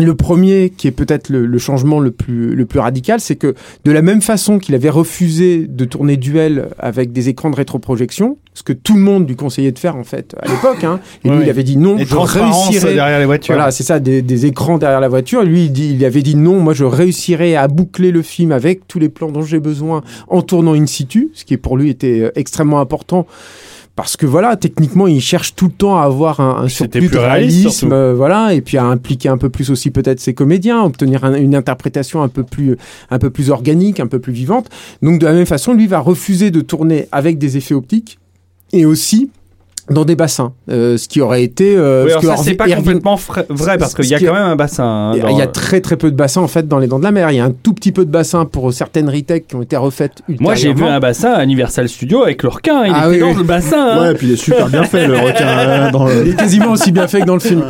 Le 0.00 0.14
premier, 0.14 0.70
qui 0.76 0.88
est 0.88 0.92
peut-être 0.92 1.28
le, 1.28 1.46
le 1.46 1.58
changement 1.58 2.00
le 2.00 2.10
plus, 2.10 2.54
le 2.54 2.66
plus 2.66 2.78
radical, 2.80 3.20
c'est 3.20 3.36
que 3.36 3.54
de 3.84 3.92
la 3.92 4.02
même 4.02 4.22
façon 4.22 4.58
qu'il 4.58 4.74
avait 4.74 4.90
refusé 4.90 5.66
de 5.68 5.84
tourner 5.84 6.16
Duel 6.16 6.68
avec 6.78 7.12
des 7.12 7.28
écrans 7.28 7.50
de 7.50 7.56
rétroprojection, 7.56 8.38
ce 8.54 8.62
que 8.62 8.72
tout 8.72 8.94
le 8.94 9.00
monde 9.00 9.28
lui 9.28 9.36
conseillait 9.36 9.72
de 9.72 9.78
faire 9.78 9.96
en 9.96 10.04
fait 10.04 10.34
à 10.42 10.48
l'époque, 10.48 10.84
hein, 10.84 11.00
et 11.24 11.28
lui 11.28 11.36
Oui. 11.38 11.42
il 11.46 11.50
avait 11.50 11.62
dit 11.62 11.76
non, 11.76 11.96
et 11.98 12.04
je 12.04 12.10
transparence 12.14 12.68
réussirai. 12.68 12.94
derrière 12.94 13.18
les 13.18 13.24
voitures. 13.26 13.54
Voilà, 13.54 13.70
c'est 13.70 13.82
ça, 13.84 14.00
des, 14.00 14.22
des 14.22 14.46
écrans 14.46 14.78
derrière 14.78 15.00
la 15.00 15.08
voiture. 15.08 15.42
Lui, 15.42 15.64
il, 15.66 15.72
dit, 15.72 15.94
il 15.94 16.04
avait 16.04 16.22
dit 16.22 16.34
non, 16.36 16.60
moi 16.60 16.74
je 16.74 16.84
réussirai 16.84 17.56
à 17.56 17.68
boucler 17.68 18.10
le 18.10 18.22
film 18.22 18.52
avec 18.52 18.86
tous 18.88 18.98
les 18.98 19.08
plans 19.08 19.30
dont 19.30 19.42
j'ai 19.42 19.60
besoin 19.60 20.02
en 20.28 20.42
tournant 20.42 20.74
in 20.74 20.86
situ, 20.86 21.30
ce 21.34 21.44
qui 21.44 21.56
pour 21.56 21.76
lui 21.76 21.90
était 21.90 22.20
euh, 22.20 22.30
extrêmement 22.34 22.80
important. 22.80 23.26
Parce 24.02 24.16
que 24.16 24.26
voilà, 24.26 24.56
techniquement, 24.56 25.06
il 25.06 25.20
cherche 25.20 25.54
tout 25.54 25.66
le 25.66 25.72
temps 25.72 25.96
à 25.98 26.02
avoir 26.04 26.40
un, 26.40 26.64
un 26.64 26.68
surplus 26.68 27.00
de 27.08 27.18
réalisme, 27.18 27.92
euh, 27.92 28.14
voilà, 28.14 28.54
et 28.54 28.60
puis 28.60 28.76
à 28.78 28.84
impliquer 28.84 29.28
un 29.28 29.36
peu 29.38 29.48
plus 29.50 29.70
aussi 29.70 29.90
peut-être 29.90 30.20
ses 30.20 30.34
comédiens, 30.34 30.82
obtenir 30.82 31.24
un- 31.24 31.34
une 31.34 31.54
interprétation 31.54 32.22
un 32.22 32.28
peu 32.28 32.42
plus, 32.42 32.76
un 33.10 33.18
peu 33.18 33.30
plus 33.30 33.50
organique, 33.50 34.00
un 34.00 34.06
peu 34.06 34.18
plus 34.18 34.32
vivante. 34.32 34.68
Donc 35.02 35.20
de 35.20 35.26
la 35.26 35.32
même 35.32 35.46
façon, 35.46 35.72
lui 35.74 35.86
va 35.86 35.98
refuser 36.00 36.50
de 36.50 36.60
tourner 36.60 37.08
avec 37.12 37.38
des 37.38 37.56
effets 37.56 37.74
optiques 37.74 38.18
et 38.72 38.86
aussi 38.86 39.30
dans 39.90 40.04
des 40.04 40.14
bassins, 40.16 40.52
euh, 40.70 40.96
ce 40.96 41.08
qui 41.08 41.20
aurait 41.20 41.42
été. 41.42 41.74
euh, 41.76 42.04
Oui, 42.04 42.10
ce 42.10 42.18
alors 42.18 42.20
que 42.22 42.26
ça, 42.38 42.44
c'est 42.44 42.54
pas 42.54 42.66
Irving- 42.68 42.76
complètement 42.84 43.16
frais- 43.16 43.46
vrai 43.48 43.76
parce 43.76 43.90
ce 43.92 43.96
qu'il 43.96 44.06
y 44.06 44.14
a 44.14 44.20
quand 44.20 44.32
même 44.32 44.42
un 44.44 44.56
bassin. 44.56 44.84
hein, 44.84 45.10
il 45.14 45.18
y 45.18 45.20
a- 45.20 45.22
dans- 45.24 45.28
il 45.30 45.38
y 45.38 45.42
a 45.42 45.46
très 45.46 45.80
très 45.80 45.96
peu 45.96 46.10
de 46.10 46.16
bassins 46.16 46.40
en 46.40 46.46
fait 46.48 46.68
dans 46.68 46.78
les 46.78 46.86
dents 46.86 46.98
de 46.98 47.04
la 47.04 47.10
mer. 47.12 47.30
Il 47.32 47.36
y 47.36 47.40
a 47.40 47.44
un 47.44 47.50
tout 47.50 47.72
petit 47.74 47.90
peu 47.92 48.04
de 48.04 48.10
bassins 48.10 48.44
pour 48.44 48.72
certaines 48.72 49.08
retakes 49.08 49.48
qui 49.48 49.56
ont 49.56 49.62
été 49.62 49.76
refaites 49.76 50.22
Moi, 50.38 50.54
j'ai 50.54 50.72
vu 50.72 50.84
un 50.84 51.00
bassin 51.00 51.32
à 51.32 51.42
Universal 51.44 51.88
Studios 51.88 52.22
avec 52.22 52.42
le 52.42 52.48
requin. 52.50 52.84
Il 52.86 52.92
Ah 52.94 53.06
était 53.08 53.14
oui, 53.16 53.18
dans 53.20 53.28
oui. 53.30 53.34
le 53.38 53.42
bassin. 53.44 53.88
hein. 53.90 54.02
Ouais, 54.02 54.12
et 54.12 54.14
puis 54.14 54.28
il 54.28 54.32
est 54.34 54.36
super 54.36 54.68
bien 54.68 54.84
fait 54.84 55.06
le 55.06 55.18
requin 55.18 55.46
euh, 55.58 55.90
dans 55.90 56.08
Il 56.08 56.28
est 56.28 56.36
quasiment 56.36 56.72
aussi 56.72 56.92
bien 56.92 57.08
fait 57.08 57.20
que 57.20 57.26
dans 57.26 57.34
le 57.34 57.40
film. 57.40 57.64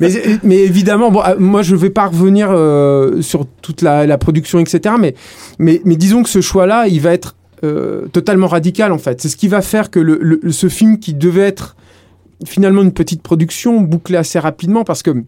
Mais, 0.00 0.08
mais 0.42 0.56
évidemment, 0.58 1.10
bon, 1.10 1.20
euh, 1.26 1.34
moi 1.38 1.62
je 1.62 1.76
vais 1.76 1.90
pas 1.90 2.06
revenir 2.06 2.48
euh, 2.50 3.20
sur 3.22 3.44
toute 3.62 3.82
la, 3.82 4.06
la 4.06 4.18
production, 4.18 4.58
etc. 4.60 4.94
Mais, 4.98 5.14
mais, 5.58 5.80
mais 5.84 5.96
disons 5.96 6.22
que 6.22 6.28
ce 6.30 6.40
choix-là, 6.40 6.86
il 6.88 7.00
va 7.00 7.12
être 7.12 7.36
euh, 7.66 8.06
totalement 8.08 8.46
radical 8.46 8.92
en 8.92 8.98
fait. 8.98 9.20
C'est 9.20 9.28
ce 9.28 9.36
qui 9.36 9.48
va 9.48 9.62
faire 9.62 9.90
que 9.90 10.40
ce 10.50 10.68
film 10.68 10.98
qui 10.98 11.14
devait 11.14 11.42
être 11.42 11.76
finalement 12.44 12.82
une 12.82 12.92
petite 12.92 13.22
production 13.22 13.80
bouclée 13.80 14.18
assez 14.18 14.38
rapidement 14.38 14.84
parce 14.84 15.02
que 15.02 15.24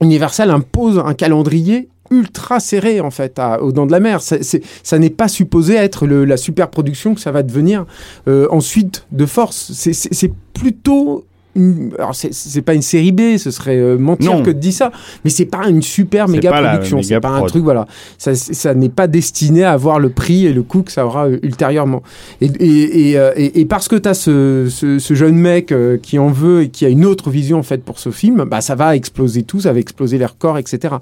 Universal 0.00 0.50
impose 0.50 0.98
un 1.04 1.14
calendrier 1.14 1.88
ultra 2.10 2.60
serré 2.60 3.00
en 3.00 3.10
fait 3.10 3.38
à, 3.38 3.62
aux 3.62 3.72
dents 3.72 3.86
de 3.86 3.92
la 3.92 4.00
mer. 4.00 4.20
Ça 4.22 4.98
n'est 4.98 5.10
pas 5.10 5.28
supposé 5.28 5.74
être 5.74 6.06
la 6.06 6.36
super 6.36 6.70
production 6.70 7.14
que 7.14 7.20
ça 7.20 7.32
va 7.32 7.42
devenir 7.42 7.84
euh, 8.28 8.46
ensuite 8.50 9.06
de 9.12 9.26
force. 9.26 9.72
C'est 9.72 10.32
plutôt 10.54 11.24
une- 11.58 11.92
alors 11.98 12.14
c'est- 12.14 12.62
pas 12.62 12.74
une 12.74 12.82
série 12.82 13.12
B, 13.12 13.36
ce 13.36 13.50
serait 13.50 13.76
euh, 13.76 13.98
mentir 13.98 14.32
Non. 14.34 14.42
que 14.42 14.50
de 14.50 14.58
dire 14.58 14.72
ça, 14.72 14.90
mais 15.24 15.30
c'est 15.30 15.44
pas 15.46 15.68
une 15.68 15.82
super 15.82 16.28
méga 16.28 16.50
production, 16.50 17.02
c'est 17.02 17.20
pas 17.20 17.28
un 17.30 17.42
truc 17.42 17.62
voilà, 17.64 17.86
ça, 18.16 18.34
ça 18.34 18.74
n'est 18.74 18.88
pas 18.88 19.06
destiné 19.06 19.64
à 19.64 19.72
avoir 19.72 19.98
le 20.00 20.08
prix 20.10 20.46
et 20.46 20.52
le 20.52 20.62
coût 20.62 20.82
que 20.82 20.92
ça 20.92 21.04
aura 21.06 21.26
euh, 21.28 21.38
ultérieurement. 21.42 22.02
Et, 22.40 22.46
et, 22.60 23.10
et, 23.10 23.18
euh, 23.18 23.32
et- 23.36 23.64
parce 23.66 23.88
que 23.88 23.96
tu 23.96 24.08
as 24.08 24.14
ce, 24.14 24.66
ce, 24.70 24.98
ce 24.98 25.14
jeune 25.14 25.36
mec 25.36 25.72
qui 26.02 26.18
en 26.18 26.28
veut 26.28 26.62
et 26.62 26.68
qui 26.68 26.86
a 26.86 26.88
une 26.88 27.04
autre 27.04 27.30
vision 27.30 27.58
en 27.58 27.62
fait 27.62 27.82
pour 27.82 27.98
ce 27.98 28.10
film, 28.10 28.44
bah 28.44 28.60
ça 28.60 28.74
va 28.74 28.94
exploser 28.96 29.42
tout, 29.42 29.60
ça 29.60 29.72
va 29.72 29.78
exploser 29.80 30.18
les 30.18 30.26
records, 30.26 30.58
etc. 30.58 30.94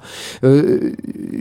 Euh, 0.45 0.93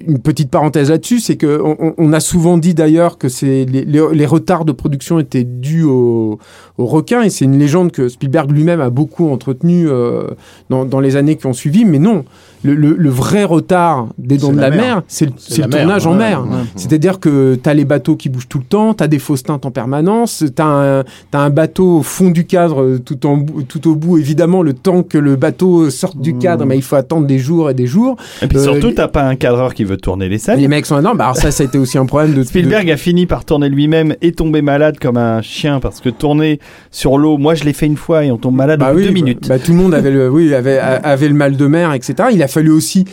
une 0.08 0.20
petite 0.20 0.50
parenthèse 0.50 0.90
là-dessus, 0.90 1.20
c'est 1.20 1.36
que 1.38 1.62
on, 1.98 2.14
a 2.14 2.20
souvent 2.20 2.58
dit 2.58 2.74
d'ailleurs 2.74 3.18
que 3.18 3.30
c'est 3.30 3.66
les, 3.66 3.86
les- 3.86 4.04
les 4.14 4.26
retards 4.26 4.66
de 4.66 4.72
production 4.72 5.20
étaient 5.20 5.44
dus 5.44 5.84
au, 5.84 6.40
au 6.78 6.86
requin 6.86 7.22
et 7.22 7.30
c'est 7.30 7.46
une 7.46 7.58
légende 7.58 7.92
que 7.92 8.10
Spielberg 8.10 8.52
lui-même 8.52 8.82
a 8.82 8.90
beaucoup 8.90 9.05
entretenue 9.20 9.90
euh, 9.90 10.28
dans, 10.70 10.86
dans 10.86 11.00
les 11.00 11.16
années 11.16 11.38
qui 11.38 11.46
ont 11.46 11.54
suivi, 11.54 11.86
mais 11.86 12.00
non. 12.00 12.26
Le, 12.66 12.74
le- 12.76 12.96
le 12.98 13.10
vrai 13.10 13.44
retard 13.44 14.08
des 14.18 14.38
Dents 14.38 14.52
de 14.52 14.58
la 14.60 14.70
la, 14.70 14.76
mer. 14.76 14.86
mer, 14.96 15.04
c'est 15.08 15.26
le, 15.26 15.32
mer, 15.68 15.70
tournage 15.70 16.08
en 16.08 16.12
ouais, 16.12 16.18
mer. 16.18 16.42
ouais. 16.44 16.58
C'est-à-dire 16.76 17.20
que 17.20 17.56
tu 17.62 17.70
as 17.70 17.74
les 17.74 17.86
bateaux 17.86 18.16
qui 18.16 18.30
bougent 18.30 18.48
tout 18.50 18.58
le 18.60 18.64
temps, 18.66 18.94
tu 18.94 19.04
as 19.04 19.08
des 19.08 19.20
fausses 19.20 19.44
teintes 19.44 19.66
en 19.66 19.72
permanence, 19.72 20.44
tu 20.56 20.62
as, 20.62 20.66
un 20.66 21.04
un 21.34 21.50
bateau 21.50 21.98
au 21.98 22.02
fond 22.02 22.32
du 22.32 22.46
cadre 22.46 22.82
euh, 22.82 23.00
tout, 23.00 23.26
en, 23.28 23.46
tout 23.68 23.88
au 23.90 23.96
bout. 23.96 24.18
Évidemment, 24.18 24.64
le 24.64 24.74
temps 24.74 25.04
que 25.04 25.18
le 25.18 25.36
bateau 25.36 25.90
sorte 25.90 26.18
du 26.18 26.38
cadre, 26.38 26.66
mais 26.66 26.76
il 26.78 26.82
faut 26.82 26.96
attendre 26.96 27.28
des 27.28 27.38
jours 27.40 27.70
et 27.70 27.74
des 27.74 27.88
jours. 27.88 28.16
Et 28.42 28.48
puis 28.48 28.58
Euh, 28.58 28.64
surtout, 28.64 28.88
les- 28.88 28.96
t'as 28.96 29.08
pas 29.08 29.24
un 29.24 29.36
cadreur 29.36 29.74
qui 29.74 29.84
veut 29.84 29.98
tourner 29.98 30.28
les 30.30 30.38
scènes. 30.40 30.60
Les 30.60 30.68
mecs 30.68 30.86
sont 30.86 30.98
énormes. 31.00 31.18
Bah, 31.18 31.26
alors 31.26 31.38
ça, 31.38 31.52
ça 31.52 31.64
a 31.64 31.66
été 31.68 31.78
aussi 31.78 31.98
un 31.98 32.06
problème 32.06 32.32
de... 32.34 32.38
de- 32.38 32.44
Spielberg 32.44 32.90
a 32.90 32.98
fini 32.98 33.26
par 33.26 33.46
tourner 33.46 33.70
lui-même 33.70 34.16
et 34.22 34.32
tomber 34.32 34.62
malade 34.62 34.98
comme 35.00 35.18
un 35.18 35.42
chien 35.42 35.80
parce 35.80 36.00
que 36.02 36.10
tourner 36.10 36.60
sur 36.92 37.18
l'eau, 37.18 37.38
moi 37.38 37.54
je 37.56 37.64
l'ai 37.64 37.74
fait 37.74 37.86
une 37.86 37.98
fois 37.98 38.24
et 38.26 38.32
on 38.32 38.38
tombe 38.38 38.56
malade 38.56 38.80
bah 38.80 38.92
de 38.92 38.98
oui, 38.98 39.04
deux 39.04 39.08
bah- 39.10 39.14
minutes. 39.14 39.48
bah, 39.48 39.60
tout 39.60 39.72
le 39.72 39.78
monde 39.78 39.94
avait 39.94 40.12
le, 40.12 40.30
oui, 40.30 40.54
avait, 40.54 40.80
avait 40.80 41.28
le 41.28 41.34
mal 41.36 41.58
de 41.58 41.68
mer, 41.68 41.94
etc. 41.94 42.30
Il 42.32 42.42
a 42.42 42.48
fallu 42.56 42.72
aussi 42.72 43.06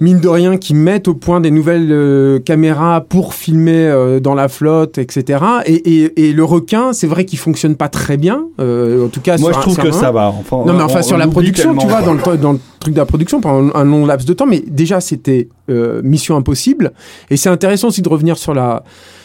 mine 0.00 0.18
de 0.20 0.28
rien, 0.28 0.56
qu'ils 0.56 0.76
mettent 0.76 1.06
au 1.08 1.14
point 1.14 1.40
des 1.40 1.50
nouvelles 1.52 1.88
euh, 1.92 2.38
caméras 2.40 3.00
pour 3.08 3.32
filmer 3.32 3.86
euh, 3.86 4.18
dans 4.18 4.34
la 4.34 4.48
flotte, 4.48 4.98
etc. 4.98 5.38
Et, 5.66 5.74
et, 5.74 6.28
et 6.28 6.32
le 6.32 6.44
requin, 6.44 6.92
c'est 6.92 7.06
vrai 7.06 7.24
qu'il 7.24 7.38
fonctionne 7.38 7.76
pas 7.76 7.88
très 7.88 8.16
bien, 8.16 8.44
euh, 8.60 9.06
en 9.06 9.08
tout 9.08 9.20
cas. 9.20 9.36
Moi, 9.38 9.52
sur 9.52 9.60
je 9.60 9.66
trouve 9.66 9.76
que 9.76 9.88
un- 9.88 9.92
ça 9.92 10.10
va. 10.10 10.28
Enfin, 10.28 10.64
Non, 10.66 10.72
mais 10.72 10.82
enfin, 10.82 10.98
on 11.00 11.02
sur 11.02 11.16
la 11.16 11.28
production, 11.28 11.76
tu 11.76 11.86
vois, 11.86 12.02
dans 12.02 12.14
le, 12.14 12.36
dans 12.36 12.52
le 12.54 12.58
truc 12.80 12.92
de 12.94 12.98
la 12.98 13.06
production 13.06 13.40
pendant 13.40 13.72
un, 13.74 13.84
long 13.84 14.04
laps 14.04 14.26
de 14.26 14.32
temps, 14.32 14.46
mais 14.46 14.62
déjà, 14.66 15.00
c'était 15.00 15.48
mission 16.02 16.36
impossible. 16.36 16.92
Et 17.30 17.36
c'est 17.36 17.48
intéressant 17.48 17.88
aussi 17.88 18.02
de 18.02 18.08
revenir 18.08 18.36
sur 18.36 18.52
la 18.52 18.82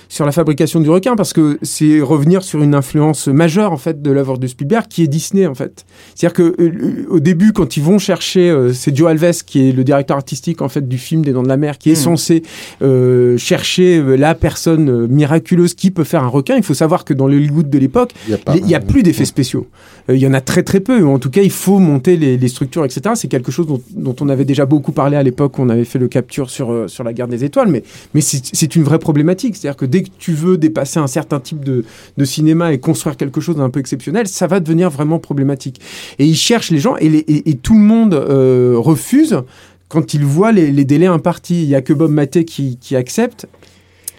sur 0.10 0.26
la 0.26 0.34
fabrication 0.34 0.82
du 0.82 0.90
requin 0.90 1.16
parce 1.16 1.32
que 1.32 1.58
c'est 1.62 2.02
revenir 2.02 2.44
sur 2.44 2.62
une 2.62 2.76
influence 2.76 3.28
majeure 3.30 3.72
en 3.72 3.78
fait 3.78 4.02
de 4.02 4.12
l'œuvre 4.12 4.38
de 4.38 4.48
Spielberg 4.48 4.88
qui 4.90 5.04
est 5.04 5.08
Disney 5.08 5.48
en 5.48 5.56
fait. 5.56 5.86
C'est-à-dire 6.16 6.34
que 6.34 6.56
euh, 6.60 7.06
au 7.10 7.20
début 7.22 7.54
quand 7.54 7.78
ils 7.78 7.84
vont 7.84 8.00
chercher 8.00 8.50
euh, 8.50 8.74
c'est 8.74 8.94
Joe 8.96 9.10
Alves 9.10 9.44
qui 9.46 9.70
est 9.70 9.72
le 9.72 9.84
directeur 9.86 10.18
artistique 10.18 10.62
en 10.62 10.68
fait 10.70 10.88
du 10.88 10.98
film 10.98 11.24
des 11.24 11.32
Dents 11.32 11.44
de 11.44 11.48
la 11.48 11.56
Mer 11.58 11.78
qui 11.78 11.92
est 11.92 11.94
Mm. 11.94 11.96
censé 12.04 12.44
euh, 12.82 13.38
chercher 13.38 13.98
euh, 14.00 14.16
la 14.16 14.34
personne 14.36 14.90
euh, 14.90 15.08
miraculeuse 15.08 15.74
qui 15.76 15.92
peut 15.92 16.04
faire 16.04 16.24
un 16.24 16.28
requin. 16.28 16.56
Il 16.58 16.64
faut 16.64 16.74
savoir 16.74 17.06
que 17.06 17.14
dans 17.14 17.28
le 17.28 17.36
Hollywood 17.38 17.70
de 17.70 17.78
l'époque, 17.78 18.14
Il 18.28 18.36
a 18.46 18.56
n'y 18.60 18.76
a 18.76 18.80
plus 18.80 19.04
d'effets 19.04 19.26
spéciaux. 19.26 19.68
Euh, 20.10 20.16
Il 20.16 20.22
y 20.22 20.28
en 20.28 20.34
a 20.34 20.42
très 20.42 20.64
très 20.64 20.80
peu. 20.80 21.06
En 21.06 21.20
tout 21.20 21.30
cas, 21.30 21.42
il 21.42 21.52
faut 21.52 21.80
monter 21.80 22.18
les, 22.18 22.38
les 22.38 22.48
structures, 22.48 22.84
etc. 22.86 23.02
C'est 23.16 23.28
quelque 23.28 23.52
chose 23.52 23.68
dont, 23.68 23.82
dont 23.92 24.16
on 24.22 24.30
avait 24.30 24.46
déjà 24.46 24.66
beaucoup 24.66 24.92
parlé 24.92 25.18
à 25.18 25.24
l'époque. 25.24 25.60
On 25.60 25.70
avait 25.70 25.86
fait 25.86 26.00
le 26.00 26.08
capture 26.08 26.50
sur, 26.50 26.72
euh, 26.72 26.88
sur 26.88 27.04
la 27.04 27.14
guerre 27.14 27.28
des 27.28 27.44
étoiles. 27.44 27.68
Mais, 27.70 27.84
mais 28.14 28.22
c'est 28.22 28.42
c'est 28.52 28.76
une 28.76 28.84
vraie 28.84 29.00
problématique. 29.00 29.56
C'est-à-dire 29.56 29.78
que 29.78 29.86
dès 29.86 29.99
que 30.04 30.10
tu 30.18 30.34
veux 30.34 30.58
dépasser 30.58 31.00
un 31.00 31.08
certain 31.08 31.40
type 31.40 31.64
de, 31.64 31.86
de 32.18 32.26
cinéma 32.26 32.74
et 32.74 32.80
construire 32.80 33.18
quelque 33.18 33.42
chose 33.42 33.56
d'un 33.58 33.70
peu 33.70 33.80
exceptionnel, 33.80 34.28
ça 34.28 34.48
va 34.48 34.60
devenir 34.60 34.90
vraiment 34.90 35.20
problématique. 35.20 35.80
Et 36.20 36.26
ils 36.26 36.36
cherchent 36.36 36.72
les 36.72 36.80
gens 36.80 36.96
et, 36.98 37.10
les- 37.10 37.20
et- 37.20 37.50
et 37.50 37.56
tout 37.56 37.74
le 37.76 37.80
monde 37.82 38.14
euh, 38.14 38.76
refuse 38.78 39.38
quand 39.88 40.14
il 40.14 40.24
voit 40.26 40.52
les, 40.52 40.72
les 40.72 40.86
délais 40.86 41.08
impartis. 41.08 41.64
Il 41.64 41.68
n'y 41.68 41.76
a 41.76 41.82
que 41.82 41.94
Bob 41.94 42.12
Maté 42.12 42.46
qui, 42.46 42.78
qui 42.80 42.96
accepte 42.96 43.48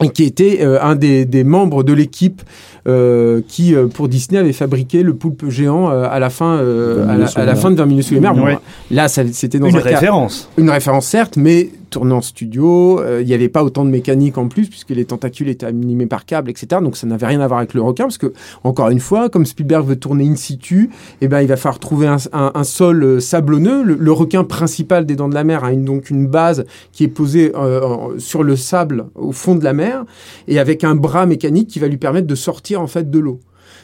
et 0.03 0.09
qui 0.09 0.25
était 0.25 0.59
euh, 0.63 0.81
un 0.83 0.97
des, 0.97 1.25
des 1.27 1.45
membres 1.45 1.83
de 1.85 1.93
l'équipe 1.93 2.43
euh, 2.89 3.43
qui, 3.47 3.75
euh, 3.75 3.87
pour 3.87 4.09
Disney, 4.09 4.39
avait 4.41 4.55
fabriqué 4.55 5.03
le 5.03 5.13
poulpe 5.15 5.49
géant 5.51 5.91
euh, 5.91 6.07
à 6.11 6.19
la 6.19 6.31
fin, 6.31 6.57
euh, 6.57 7.05
20 7.07 7.13
à, 7.37 7.45
la, 7.45 7.53
à 7.53 7.55
fin 7.55 7.71
de 7.71 7.77
20 7.77 7.85
minutes 7.87 8.05
sous 8.07 8.15
les 8.15 8.21
mers. 8.21 8.35
Bon, 8.35 8.45
Ouais. 8.47 8.57
là, 8.91 9.09
c'était 9.09 9.59
dans 9.59 9.67
Une 9.69 9.77
un 9.77 9.81
cas- 9.83 9.91
référence. 9.91 10.49
une 10.57 10.71
référence 10.71 11.07
certes, 11.07 11.37
mais 11.37 11.69
tourné 11.91 12.15
en 12.15 12.23
studio, 12.23 13.01
euh, 13.01 13.21
il 13.21 13.27
n'y 13.27 13.35
avait 13.35 13.49
pas 13.49 13.65
autant 13.65 13.85
de 13.85 13.91
mécanique 13.91 14.39
en 14.39 14.49
plus 14.49 14.69
puisque 14.69 14.91
les 14.91 15.05
tentacules 15.05 15.49
étaient 15.49 15.67
animés 15.67 16.07
par 16.07 16.25
câble, 16.25 16.51
etc. 16.51 16.81
Donc 16.83 16.97
ça 16.97 17.07
n'avait 17.07 17.27
rien 17.27 17.41
à 17.41 17.47
voir 17.47 17.59
avec 17.59 17.75
le 17.75 17.83
requin 17.83 18.05
parce 18.05 18.19
que 18.19 18.33
encore 18.65 18.89
une 18.91 19.01
fois, 19.01 19.29
comme 19.29 19.45
Spielberg 19.45 19.87
veut 19.87 19.97
tourner 19.97 20.27
in 20.27 20.37
situ, 20.37 20.91
eh 21.21 21.29
ben 21.29 21.43
il 21.43 21.49
va 21.49 21.57
falloir 21.57 21.79
trouver 21.79 22.07
un, 22.07 22.65
sol 22.65 23.03
euh, 23.03 23.21
sablonneux. 23.21 23.83
Le, 23.83 24.13
requin 24.13 24.45
principal 24.45 25.07
des 25.07 25.17
Dents 25.17 25.29
de 25.29 25.35
la 25.35 25.45
Mer 25.45 25.65
a 25.65 25.73
une, 25.73 25.85
donc 25.85 26.11
une 26.11 26.27
base 26.27 26.65
qui 26.93 27.05
est 27.05 27.09
posée 27.09 27.53
euh, 27.55 28.19
sur 28.19 28.43
le 28.43 28.57
sable 28.57 29.07
au 29.15 29.33
fond 29.33 29.55
de 29.55 29.65
la 29.65 29.73
mer 29.73 30.05
et 30.49 30.59
avec 30.59 30.85
un 30.85 30.95
bras 30.95 31.27
mécanique 31.27 31.69
qui 31.69 31.79
va 31.79 31.89
lui 31.89 31.97
permettre 31.97 32.27
de 32.27 32.35
sortir 32.35 32.81
en 32.81 32.87
fait 32.87 33.11
de 33.11 33.19
l'eau. 33.19 33.41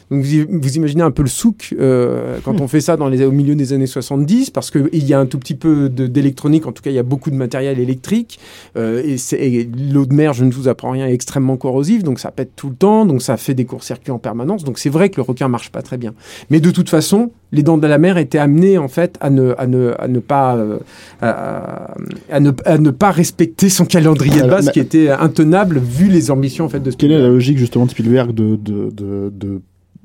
Donc 0.09 0.23
vous, 0.23 0.45
vous 0.49 0.75
imaginez 0.77 1.01
un 1.01 1.11
peu 1.11 1.21
le 1.21 1.27
souk 1.27 1.75
euh, 1.79 2.37
quand 2.43 2.61
on 2.61 2.67
fait 2.67 2.79
ça 2.79 2.95
dans 2.95 3.09
les, 3.09 3.25
au 3.25 3.31
milieu 3.31 3.55
des 3.55 3.73
années 3.73 3.87
70, 3.87 4.51
parce 4.51 4.71
qu'il 4.71 5.05
y 5.05 5.13
a 5.13 5.19
un 5.19 5.25
tout 5.25 5.37
petit 5.37 5.55
peu 5.55 5.89
d'électronique, 5.89 6.65
en 6.65 6.71
tout 6.71 6.81
cas 6.81 6.91
il 6.91 6.95
y 6.95 6.99
a 6.99 7.03
beaucoup 7.03 7.29
de 7.29 7.35
matériel 7.35 7.77
électrique, 7.79 8.39
euh, 8.77 9.03
et, 9.03 9.17
et 9.59 9.69
l'eau 9.91 10.05
de 10.05 10.13
mer, 10.13 10.33
je 10.33 10.45
ne 10.45 10.51
vous 10.51 10.67
apprends 10.69 10.91
rien, 10.91 11.07
est 11.07 11.13
extrêmement 11.13 11.57
corrosive, 11.57 12.03
donc 12.03 12.19
ça 12.19 12.31
pète 12.31 12.51
tout 12.55 12.69
le 12.69 12.75
temps, 12.75 13.05
donc 13.05 13.21
ça 13.21 13.35
fait 13.37 13.53
des 13.53 13.65
courts-circuits 13.65 14.11
en 14.11 14.19
permanence, 14.19 14.63
donc 14.63 14.79
c'est 14.79 14.89
vrai 14.89 15.09
que 15.09 15.17
le 15.17 15.23
requin 15.23 15.49
marche 15.49 15.71
pas 15.71 15.81
très 15.81 15.97
bien. 15.97 16.13
Mais 16.49 16.59
de 16.61 16.71
toute 16.71 16.89
façon, 16.89 17.31
les 17.51 17.63
dents 17.63 17.77
de 17.77 17.87
la 17.87 17.97
mer 17.97 18.17
étaient 18.17 18.37
amenées 18.37 18.77
en 18.77 18.87
fait 18.87 19.17
à 19.19 19.29
ne, 19.29 19.53
à 19.57 19.67
ne, 19.67 19.93
à 19.99 20.07
ne 20.07 20.19
pas 20.19 20.55
euh, 20.57 20.77
à, 21.21 21.93
à 22.31 22.39
ne, 22.39 22.51
à 22.65 22.77
ne 22.77 22.91
pas 22.91 23.11
respecter 23.11 23.69
son 23.69 23.85
calendrier 23.85 24.41
de 24.41 24.47
base 24.47 24.71
qui 24.71 24.79
était 24.79 25.09
intenable 25.09 25.79
vu 25.79 26.07
les 26.07 26.31
ambitions 26.31 26.65
en 26.65 26.69
fait 26.69 26.79
de 26.81 26.91
Quelle 26.91 27.11
est 27.11 27.15
la 27.15 27.19
Spielberg. 27.19 27.33
logique 27.33 27.57
justement 27.57 27.85
de 27.85 27.91
Spielberg 27.91 28.33
de, 28.33 28.55
de, 28.55 28.89
de, 28.91 29.31
de- 29.35 29.61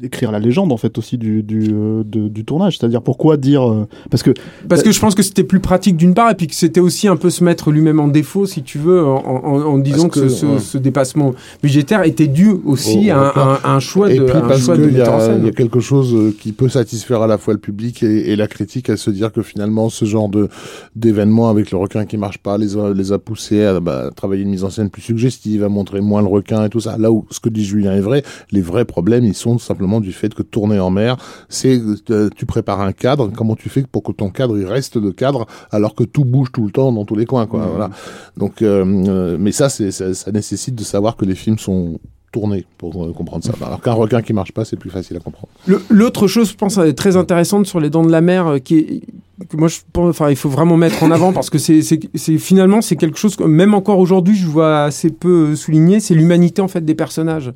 d'écrire 0.00 0.32
la 0.32 0.38
légende 0.38 0.72
en 0.72 0.76
fait 0.76 0.96
aussi 0.98 1.18
du, 1.18 1.42
du, 1.42 1.70
euh, 1.72 2.02
de- 2.04 2.28
du 2.28 2.44
tournage 2.44 2.78
C'est-à-dire 2.78 3.02
pourquoi 3.02 3.36
dire 3.36 3.68
euh, 3.70 3.86
parce 4.10 4.22
que 4.22 4.32
Parce 4.68 4.82
que 4.82 4.92
je 4.92 5.00
pense 5.00 5.14
que 5.14 5.22
c'était 5.22 5.44
plus 5.44 5.60
pratique 5.60 5.96
d'une 5.96 6.14
part, 6.14 6.30
et 6.30 6.34
puis 6.34 6.46
que 6.46 6.54
c'était 6.54 6.80
aussi 6.80 7.08
un 7.08 7.16
peu 7.16 7.30
se 7.30 7.44
mettre 7.44 7.70
lui-même 7.70 8.00
en 8.00 8.08
défaut, 8.08 8.46
si 8.46 8.62
tu 8.62 8.78
veux, 8.78 9.04
en, 9.04 9.16
en- 9.24 9.62
en 9.62 9.78
disant 9.78 10.08
que, 10.08 10.20
que, 10.20 10.28
ce, 10.28 10.46
ouais. 10.46 10.58
ce 10.58 10.78
dépassement 10.78 11.32
budgétaire 11.62 12.02
était 12.04 12.26
dû 12.26 12.50
aussi 12.64 13.10
Au- 13.10 13.14
à, 13.14 13.60
un, 13.64 13.76
à 13.76 13.80
choix 13.80 14.10
Et 14.12 14.18
de, 14.18 14.24
puis 14.24 14.36
un 14.36 14.40
parce 14.42 14.60
choix 14.64 14.76
de 14.76 14.88
y, 14.90 15.00
a- 15.00 15.36
il 15.38 15.44
y 15.44 15.48
a 15.48 15.52
quelque 15.52 15.80
chose 15.80 16.14
euh, 16.14 16.34
qui 16.38 16.52
peut 16.52 16.68
satisfaire 16.68 17.22
à 17.22 17.26
la 17.26 17.38
fois 17.38 17.52
le 17.54 17.60
public 17.60 18.02
et, 18.02 18.30
et 18.32 18.36
la 18.36 18.46
critique 18.46 18.88
à 18.90 18.96
se 18.96 19.10
dire 19.10 19.32
que 19.32 19.42
finalement 19.42 19.88
ce 19.90 20.04
genre 20.04 20.28
de 20.28 20.48
d'événement 20.96 21.48
avec 21.50 21.70
le 21.70 21.78
requin 21.78 22.04
qui 22.06 22.16
marche 22.16 22.38
pas 22.38 22.58
les 22.58 22.76
a, 22.76 22.92
les 22.92 23.12
a 23.12 23.18
poussés 23.18 23.64
à 23.64 23.80
bah, 23.80 24.10
travailler 24.14 24.42
une 24.42 24.50
mise 24.50 24.64
en 24.64 24.70
scène 24.70 24.90
plus 24.90 25.02
suggestive, 25.02 25.64
à 25.64 25.68
montrer 25.68 26.00
moins 26.00 26.20
le 26.22 26.28
requin 26.28 26.64
et 26.64 26.68
tout 26.68 26.80
ça. 26.80 26.96
Là 26.98 27.10
où 27.12 27.26
ce 27.30 27.40
que 27.40 27.48
dit 27.48 27.64
Julien 27.64 27.92
est 27.94 28.00
vrai, 28.00 28.22
les 28.52 28.60
vrais 28.60 28.84
problèmes 28.84 29.24
ils 29.24 29.34
sont 29.34 29.58
simplement 29.58 29.89
du 29.98 30.12
fait 30.12 30.32
que 30.32 30.44
tourner 30.44 30.78
en 30.78 30.90
mer, 30.90 31.16
c'est 31.48 31.80
euh, 32.10 32.28
tu 32.36 32.46
prépares 32.46 32.80
un 32.80 32.92
cadre, 32.92 33.32
comment 33.36 33.56
tu 33.56 33.68
fais 33.68 33.82
pour 33.82 34.04
que 34.04 34.12
ton 34.12 34.30
cadre 34.30 34.56
il 34.56 34.66
reste 34.66 34.96
de 34.98 35.10
cadre 35.10 35.46
alors 35.72 35.96
que 35.96 36.04
tout 36.04 36.24
bouge 36.24 36.52
tout 36.52 36.64
le 36.64 36.70
temps 36.70 36.92
dans 36.92 37.04
tous 37.04 37.16
les 37.16 37.26
coins 37.26 37.46
quoi. 37.46 37.66
Voilà. 37.66 37.90
Donc 38.36 38.62
euh, 38.62 38.84
euh, 39.08 39.36
mais 39.40 39.50
ça 39.50 39.68
c'est 39.68 39.90
ça, 39.90 40.14
ça 40.14 40.30
nécessite 40.30 40.76
de 40.76 40.84
savoir 40.84 41.16
que 41.16 41.24
les 41.24 41.34
films 41.34 41.58
sont 41.58 41.98
tournés 42.30 42.64
pour 42.78 43.04
euh, 43.04 43.12
comprendre 43.12 43.42
ça. 43.42 43.52
Alors 43.66 43.80
qu'un 43.80 43.94
requin 43.94 44.22
qui 44.22 44.32
marche 44.32 44.52
pas, 44.52 44.64
c'est 44.64 44.76
plus 44.76 44.90
facile 44.90 45.16
à 45.16 45.20
comprendre. 45.20 45.48
Le- 45.66 45.82
L'autre 45.88 46.28
chose, 46.28 46.50
je 46.50 46.54
pense, 46.54 46.78
très 46.94 47.16
intéressante 47.16 47.66
sur 47.66 47.80
les 47.80 47.90
dents 47.90 48.04
de 48.04 48.12
la 48.12 48.20
mer, 48.20 48.46
euh, 48.46 48.58
qui 48.58 48.78
est, 48.78 49.02
que 49.48 49.56
moi, 49.56 49.68
je 49.68 49.78
pense, 49.92 50.10
enfin, 50.10 50.30
il 50.30 50.36
faut 50.36 50.48
vraiment 50.48 50.76
mettre 50.76 51.02
en 51.02 51.10
avant 51.10 51.32
parce 51.32 51.50
que 51.50 51.58
c'est, 51.58 51.80
c'est, 51.82 52.38
finalement, 52.38 52.80
c'est 52.80 52.96
quelque 52.96 53.18
chose 53.18 53.36
que 53.36 53.44
même 53.44 53.74
encore 53.74 53.98
aujourd'hui, 53.98 54.36
je 54.36 54.46
vois 54.46 54.84
assez 54.84 55.10
peu 55.10 55.50
euh, 55.50 55.56
souligné, 55.56 56.00
c'est 56.00 56.14
l'humanité 56.14 56.62
en 56.62 56.68
fait 56.68 56.84
des 56.84 56.94
personnages, 56.94 57.52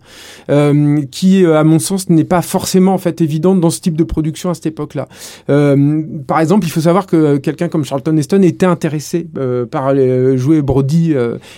euh, 0.50 1.02
qui, 1.10 1.44
euh, 1.44 1.58
à 1.58 1.64
mon 1.64 1.78
sens, 1.78 2.08
n'est 2.08 2.24
pas 2.24 2.42
forcément 2.42 2.94
en 2.94 2.98
fait 2.98 3.20
évidente 3.20 3.60
dans 3.60 3.70
ce 3.70 3.80
type 3.80 3.96
de 3.96 4.04
production 4.04 4.50
à 4.50 4.54
cette 4.54 4.66
époque-là. 4.66 5.08
Euh, 5.50 6.02
par 6.26 6.40
exemple, 6.40 6.66
il 6.66 6.70
faut 6.70 6.80
savoir 6.80 7.06
que 7.06 7.16
euh, 7.16 7.38
quelqu'un 7.38 7.68
comme 7.68 7.84
Charlton 7.84 8.16
Heston 8.16 8.42
était 8.42 8.66
intéressé 8.66 9.26
euh, 9.36 9.66
par 9.66 9.94
jouer 10.36 10.62
Brody 10.62 11.14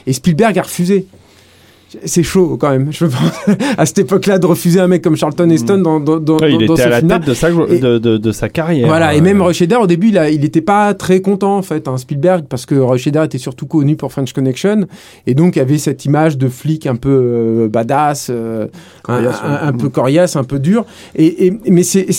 et 0.06 0.12
Spielberg 0.12 0.58
a 0.58 0.62
refusé. 0.62 1.06
C'est 2.04 2.24
chaud 2.24 2.56
quand 2.60 2.70
même. 2.70 2.92
Je 2.92 3.04
pense 3.06 3.46
à 3.78 3.86
cette 3.86 4.00
époque-là 4.00 4.38
de 4.38 4.46
refuser 4.46 4.80
un 4.80 4.88
mec 4.88 5.02
comme 5.02 5.16
Charlton 5.16 5.48
Heston 5.48 5.78
dans, 5.78 6.00
dans, 6.00 6.18
dans, 6.18 6.36
Ouais, 6.38 6.52
il 6.52 6.66
dans 6.66 6.74
était 6.74 6.82
ce 6.82 6.86
à 6.88 6.90
la 6.90 7.02
tête 7.02 7.24
de 7.26 7.32
sa, 7.32 7.50
de, 7.50 7.98
de, 7.98 8.16
de 8.16 8.32
sa 8.32 8.48
carrière. 8.48 8.88
Voilà, 8.88 9.14
et 9.14 9.18
Euh, 9.20 9.22
même 9.22 9.40
Rush 9.40 9.62
au 9.62 9.86
début, 9.86 10.08
il, 10.08 10.18
a, 10.18 10.28
il 10.28 10.44
était 10.44 10.60
pas 10.60 10.94
très 10.94 11.20
content, 11.20 11.56
en 11.56 11.62
fait, 11.62 11.86
hein, 11.86 11.96
Spielberg, 11.96 12.46
parce 12.48 12.66
que 12.66 12.74
Rush 12.74 13.06
était 13.06 13.38
surtout 13.38 13.66
connu 13.66 13.94
pour 13.96 14.10
French 14.12 14.32
Connection, 14.32 14.86
et 15.26 15.34
donc 15.34 15.56
il 15.56 15.60
y 15.60 15.62
avait 15.62 15.78
cette 15.78 16.04
image 16.04 16.36
de 16.38 16.48
flic 16.48 16.86
un 16.86 16.96
peu 16.96 17.08
euh, 17.10 17.68
badass, 17.68 18.28
euh, 18.30 18.66
un, 18.66 18.68
Coriace, 19.02 19.40
ouais. 19.42 19.48
un- 19.48 19.68
un 19.68 19.72
peu 19.72 19.88
coriace, 19.88 20.36
un 20.36 20.44
peu 20.44 20.58
dur. 20.58 20.84
Et, 21.14 21.46
et- 21.46 21.58
mais 21.68 21.82
c'est- 21.84 22.10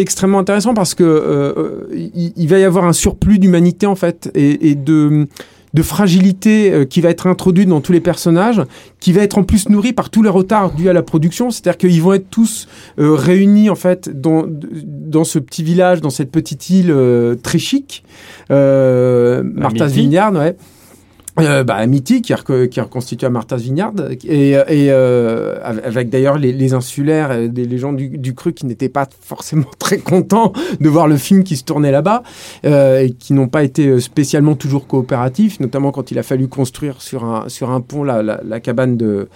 extrêmement 0.00 0.38
intéressant 0.38 0.72
parce 0.72 0.94
que 0.94 1.04
euh, 1.04 1.86
il, 1.94 2.32
il 2.36 2.48
va 2.48 2.58
y 2.58 2.64
avoir 2.64 2.84
un 2.86 2.92
surplus 2.94 3.38
d'humanité, 3.38 3.86
en 3.86 3.96
fait, 3.96 4.30
et, 4.34 4.70
et 4.70 4.74
de 4.74 5.26
de 5.74 5.82
fragilité 5.82 6.72
euh, 6.72 6.84
qui 6.84 7.00
va 7.00 7.10
être 7.10 7.26
introduite 7.26 7.68
dans 7.68 7.80
tous 7.80 7.92
les 7.92 8.00
personnages, 8.00 8.62
qui 8.98 9.12
va 9.12 9.22
être 9.22 9.38
en 9.38 9.44
plus 9.44 9.68
nourri 9.68 9.92
par 9.92 10.10
tous 10.10 10.22
les 10.22 10.28
retards 10.28 10.72
dus 10.72 10.88
à 10.88 10.92
la 10.92 11.02
production. 11.02 11.50
C'est-à-dire 11.50 11.78
qu'ils 11.78 12.02
vont 12.02 12.12
être 12.12 12.28
tous 12.30 12.68
euh, 12.98 13.14
réunis 13.14 13.70
en 13.70 13.74
fait 13.74 14.08
dans, 14.20 14.44
dans 14.46 15.24
ce 15.24 15.38
petit 15.38 15.62
village, 15.62 16.00
dans 16.00 16.10
cette 16.10 16.30
petite 16.30 16.70
île 16.70 16.90
euh, 16.90 17.34
très 17.36 17.58
chic, 17.58 18.04
euh, 18.50 19.42
Martha's. 19.44 19.92
Vineyard, 19.92 20.32
ouais. 20.32 20.56
Euh, 21.38 21.64
bah, 21.64 21.76
Amity, 21.76 22.22
qui 22.22 22.32
est 22.32 22.36
reconstitué 22.80 23.26
à 23.26 23.30
Martha's 23.30 23.62
Vineyard, 23.62 23.92
et, 24.24 24.50
et 24.50 24.90
euh, 24.90 25.58
avec 25.62 26.10
d'ailleurs 26.10 26.38
les, 26.38 26.74
insulaires, 26.74 27.30
euh, 27.30 27.48
des, 27.48 27.64
les 27.64 27.78
gens 27.78 27.92
du, 27.92 28.08
du 28.08 28.34
cru 28.34 28.52
qui 28.52 28.66
n'étaient 28.66 28.88
pas 28.88 29.08
forcément 29.20 29.66
très 29.78 29.98
contents 29.98 30.52
de 30.80 30.88
voir 30.88 31.06
le 31.06 31.16
film 31.16 31.44
qui 31.44 31.56
se 31.56 31.64
tournait 31.64 31.92
là-bas, 31.92 32.22
euh, 32.64 33.00
et 33.00 33.12
qui 33.12 33.32
n'ont 33.32 33.48
pas 33.48 33.62
été 33.62 33.86
euh, 33.86 34.00
spécialement 34.00 34.56
toujours 34.56 34.86
coopératifs, 34.86 35.60
notamment 35.60 35.92
quand 35.92 36.10
il 36.10 36.18
a 36.18 36.22
fallu 36.22 36.48
construire 36.48 37.00
sur 37.00 37.24
un, 37.24 37.48
sur 37.48 37.70
un 37.70 37.80
pont 37.80 38.02
la, 38.02 38.22
la 38.22 38.60
cabane 38.60 38.96
de, 38.96 39.28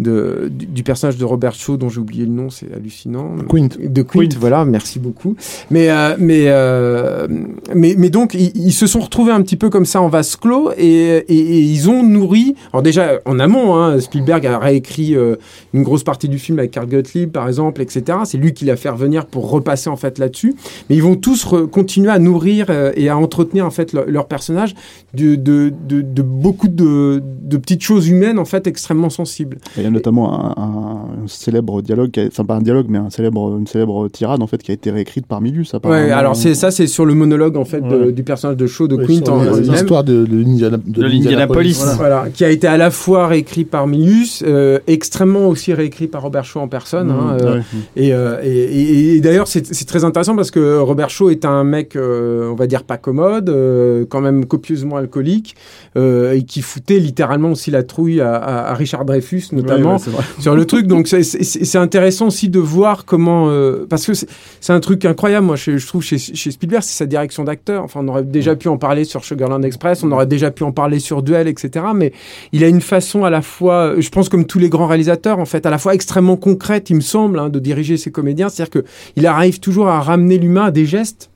de, 0.00 0.48
du, 0.50 0.66
du 0.66 0.82
personnage 0.82 1.16
de 1.16 1.24
Robert 1.24 1.54
Shaw, 1.54 1.76
dont 1.76 1.88
j'ai 1.88 2.00
oublié 2.00 2.24
le 2.24 2.32
nom, 2.32 2.50
c'est 2.50 2.72
hallucinant. 2.74 3.36
Quint. 3.48 3.68
De 3.80 4.02
Quint, 4.02 4.28
voilà, 4.38 4.64
merci 4.64 4.98
beaucoup. 4.98 5.36
Mais, 5.70 5.90
euh, 5.90 6.16
mais, 6.18 6.44
euh, 6.48 7.28
mais, 7.74 7.94
mais 7.96 8.10
donc, 8.10 8.34
ils, 8.34 8.50
ils 8.56 8.72
se 8.72 8.86
sont 8.86 9.00
retrouvés 9.00 9.32
un 9.32 9.42
petit 9.42 9.56
peu 9.56 9.70
comme 9.70 9.86
ça 9.86 10.00
en 10.00 10.08
vase 10.08 10.36
clos 10.36 10.72
et, 10.76 10.88
et, 10.88 11.24
et 11.28 11.58
ils 11.60 11.88
ont 11.88 12.02
nourri. 12.02 12.54
Alors, 12.72 12.82
déjà, 12.82 13.20
en 13.24 13.38
amont, 13.38 13.76
hein, 13.76 14.00
Spielberg 14.00 14.46
a 14.46 14.58
réécrit 14.58 15.14
euh, 15.14 15.36
une 15.72 15.82
grosse 15.84 16.02
partie 16.02 16.28
du 16.28 16.38
film 16.38 16.58
avec 16.58 16.72
Carl 16.72 16.88
Gottlieb, 16.88 17.30
par 17.30 17.46
exemple, 17.46 17.80
etc. 17.80 18.18
C'est 18.24 18.38
lui 18.38 18.52
qui 18.52 18.64
l'a 18.64 18.76
fait 18.76 18.88
revenir 18.88 19.26
pour 19.26 19.48
repasser 19.50 19.90
en 19.90 19.96
fait 19.96 20.18
là-dessus. 20.18 20.54
Mais 20.90 20.96
ils 20.96 21.02
vont 21.02 21.16
tous 21.16 21.44
continuer 21.70 22.10
à 22.10 22.18
nourrir 22.18 22.66
euh, 22.68 22.92
et 22.96 23.08
à 23.08 23.16
entretenir 23.16 23.64
en 23.64 23.70
fait 23.70 23.92
leur, 23.92 24.06
leur 24.06 24.26
personnage 24.26 24.74
de, 25.14 25.36
de, 25.36 25.72
de, 25.88 26.02
de 26.02 26.22
beaucoup 26.22 26.68
de, 26.68 27.22
de 27.42 27.56
petites 27.56 27.82
choses 27.82 28.08
humaines 28.08 28.38
en 28.38 28.44
fait 28.44 28.66
extrêmement 28.66 29.10
sensibles. 29.10 29.58
Y 29.84 29.86
a 29.86 29.90
notamment 29.90 30.32
un, 30.32 30.62
un- 30.62 31.22
un 31.24 31.26
célèbre 31.26 31.82
dialogue, 31.82 32.10
qui 32.10 32.20
a- 32.20 32.26
enfin 32.26 32.44
pas 32.44 32.54
un 32.56 32.62
dialogue, 32.62 32.86
mais 32.88 32.98
un 32.98 33.10
célèbre, 33.10 33.56
une 33.58 33.66
célèbre 33.66 34.08
tirade 34.08 34.42
en 34.42 34.46
fait 34.46 34.62
qui 34.62 34.70
a 34.70 34.74
été 34.74 34.90
réécrite 34.90 35.26
par 35.26 35.40
Milius. 35.40 35.72
Ouais, 35.84 36.10
alors 36.10 36.36
c'est 36.36 36.54
ça, 36.54 36.70
c'est 36.70 36.86
sur 36.86 37.04
le 37.04 37.14
monologue 37.14 37.56
en 37.56 37.64
fait 37.64 37.80
de- 37.80 38.10
du 38.10 38.22
personnage 38.22 38.56
de 38.56 38.66
Shaw 38.66 38.88
de 38.88 38.96
Oui, 38.96 39.20
Quint 39.22 39.60
l'histoire 39.60 40.04
de, 40.04 40.24
de 40.26 40.36
l'Indiana- 40.36 40.76
de 40.78 41.00
De 41.00 41.02
l'Indianapolis. 41.06 41.78
Voilà. 41.78 41.94
Voilà, 41.96 42.24
qui 42.32 42.44
a 42.44 42.50
été 42.50 42.66
à 42.66 42.76
la 42.76 42.90
fois 42.90 43.26
réécrit 43.28 43.64
par 43.64 43.86
Milius, 43.86 44.42
euh, 44.46 44.78
extrêmement 44.86 45.46
aussi 45.48 45.72
réécrit 45.72 46.06
par 46.06 46.22
Robert 46.22 46.44
Shaw 46.44 46.60
en 46.60 46.68
personne. 46.68 47.10
hein, 47.10 47.36
euh, 47.40 47.54
Ouais. 47.56 47.60
et, 47.96 48.12
euh, 48.14 48.36
et, 48.42 48.48
et- 48.50 49.14
et 49.16 49.20
d'ailleurs, 49.20 49.48
c'est 49.48 49.62
très 49.86 50.04
intéressant 50.04 50.36
parce 50.36 50.50
que 50.50 50.78
Robert 50.78 51.10
Shaw 51.10 51.30
est 51.30 51.44
un 51.44 51.64
mec, 51.64 51.96
euh, 51.96 52.50
on 52.50 52.54
va 52.54 52.66
dire, 52.66 52.84
pas 52.84 52.96
commode, 52.96 53.48
euh, 53.48 54.04
quand 54.08 54.20
même 54.20 54.44
copieusement 54.46 54.96
alcoolique, 54.96 55.54
euh, 55.96 56.32
et 56.32 56.42
qui 56.42 56.62
foutait 56.62 56.98
littéralement 56.98 57.50
aussi 57.52 57.70
la 57.70 57.82
trouille 57.82 58.20
à, 58.20 58.34
à- 58.34 58.70
à 58.70 58.74
Richard 58.74 59.04
Dreyfus, 59.04 59.44
notamment 59.52 59.73
Ouais, 59.76 59.98
sur 60.38 60.54
le 60.54 60.64
truc. 60.66 60.86
Donc 60.86 61.08
c'est- 61.08 61.76
intéressant 61.76 62.28
aussi 62.28 62.48
de 62.48 62.58
voir 62.60 63.04
comment, 63.04 63.48
euh, 63.48 63.86
parce 63.88 64.06
que 64.06 64.12
c'est 64.14 64.72
un 64.72 64.80
truc 64.80 65.04
incroyable. 65.04 65.46
Moi, 65.46 65.56
je, 65.56 65.76
je 65.76 65.86
trouve 65.86 66.02
chez, 66.02 66.18
chez 66.18 66.50
Spielberg, 66.50 66.82
c'est 66.82 66.96
sa 66.96 67.06
direction 67.06 67.44
d'acteur. 67.44 67.82
Enfin, 67.84 68.00
on 68.02 68.08
aurait 68.08 68.22
déjà 68.22 68.54
pu 68.56 68.68
en 68.68 68.76
parler 68.78 69.04
sur 69.04 69.24
Sugarland 69.24 69.62
Express, 69.62 70.02
on 70.04 70.12
aurait 70.12 70.26
déjà 70.26 70.50
pu 70.50 70.62
en 70.62 70.72
parler 70.72 70.98
sur 70.98 71.22
Duel, 71.22 71.48
etc. 71.48 71.86
Mais 71.94 72.12
il 72.52 72.62
a 72.64 72.68
une 72.68 72.80
façon 72.80 73.24
à 73.24 73.30
la 73.30 73.42
fois, 73.42 73.94
je 73.98 74.08
pense 74.08 74.28
comme 74.28 74.44
tous 74.46 74.58
les 74.58 74.68
grands 74.68 74.86
réalisateurs, 74.86 75.38
en 75.38 75.44
fait, 75.44 75.66
à 75.66 75.70
la 75.70 75.78
fois 75.78 75.94
extrêmement 75.94 76.36
concrète, 76.36 76.90
il 76.90 76.96
me 76.96 77.00
semble, 77.00 77.38
hein, 77.38 77.48
de 77.48 77.58
diriger 77.58 77.96
ses 77.96 78.10
comédiens. 78.10 78.48
C'est-à-dire 78.48 78.70
que 78.82 78.84
il 79.16 79.26
arrive 79.26 79.60
toujours 79.60 79.88
à 79.88 80.00
ramener 80.00 80.38
l'humain 80.38 80.64
à 80.66 80.70
des 80.70 80.86
gestes. 80.86 81.30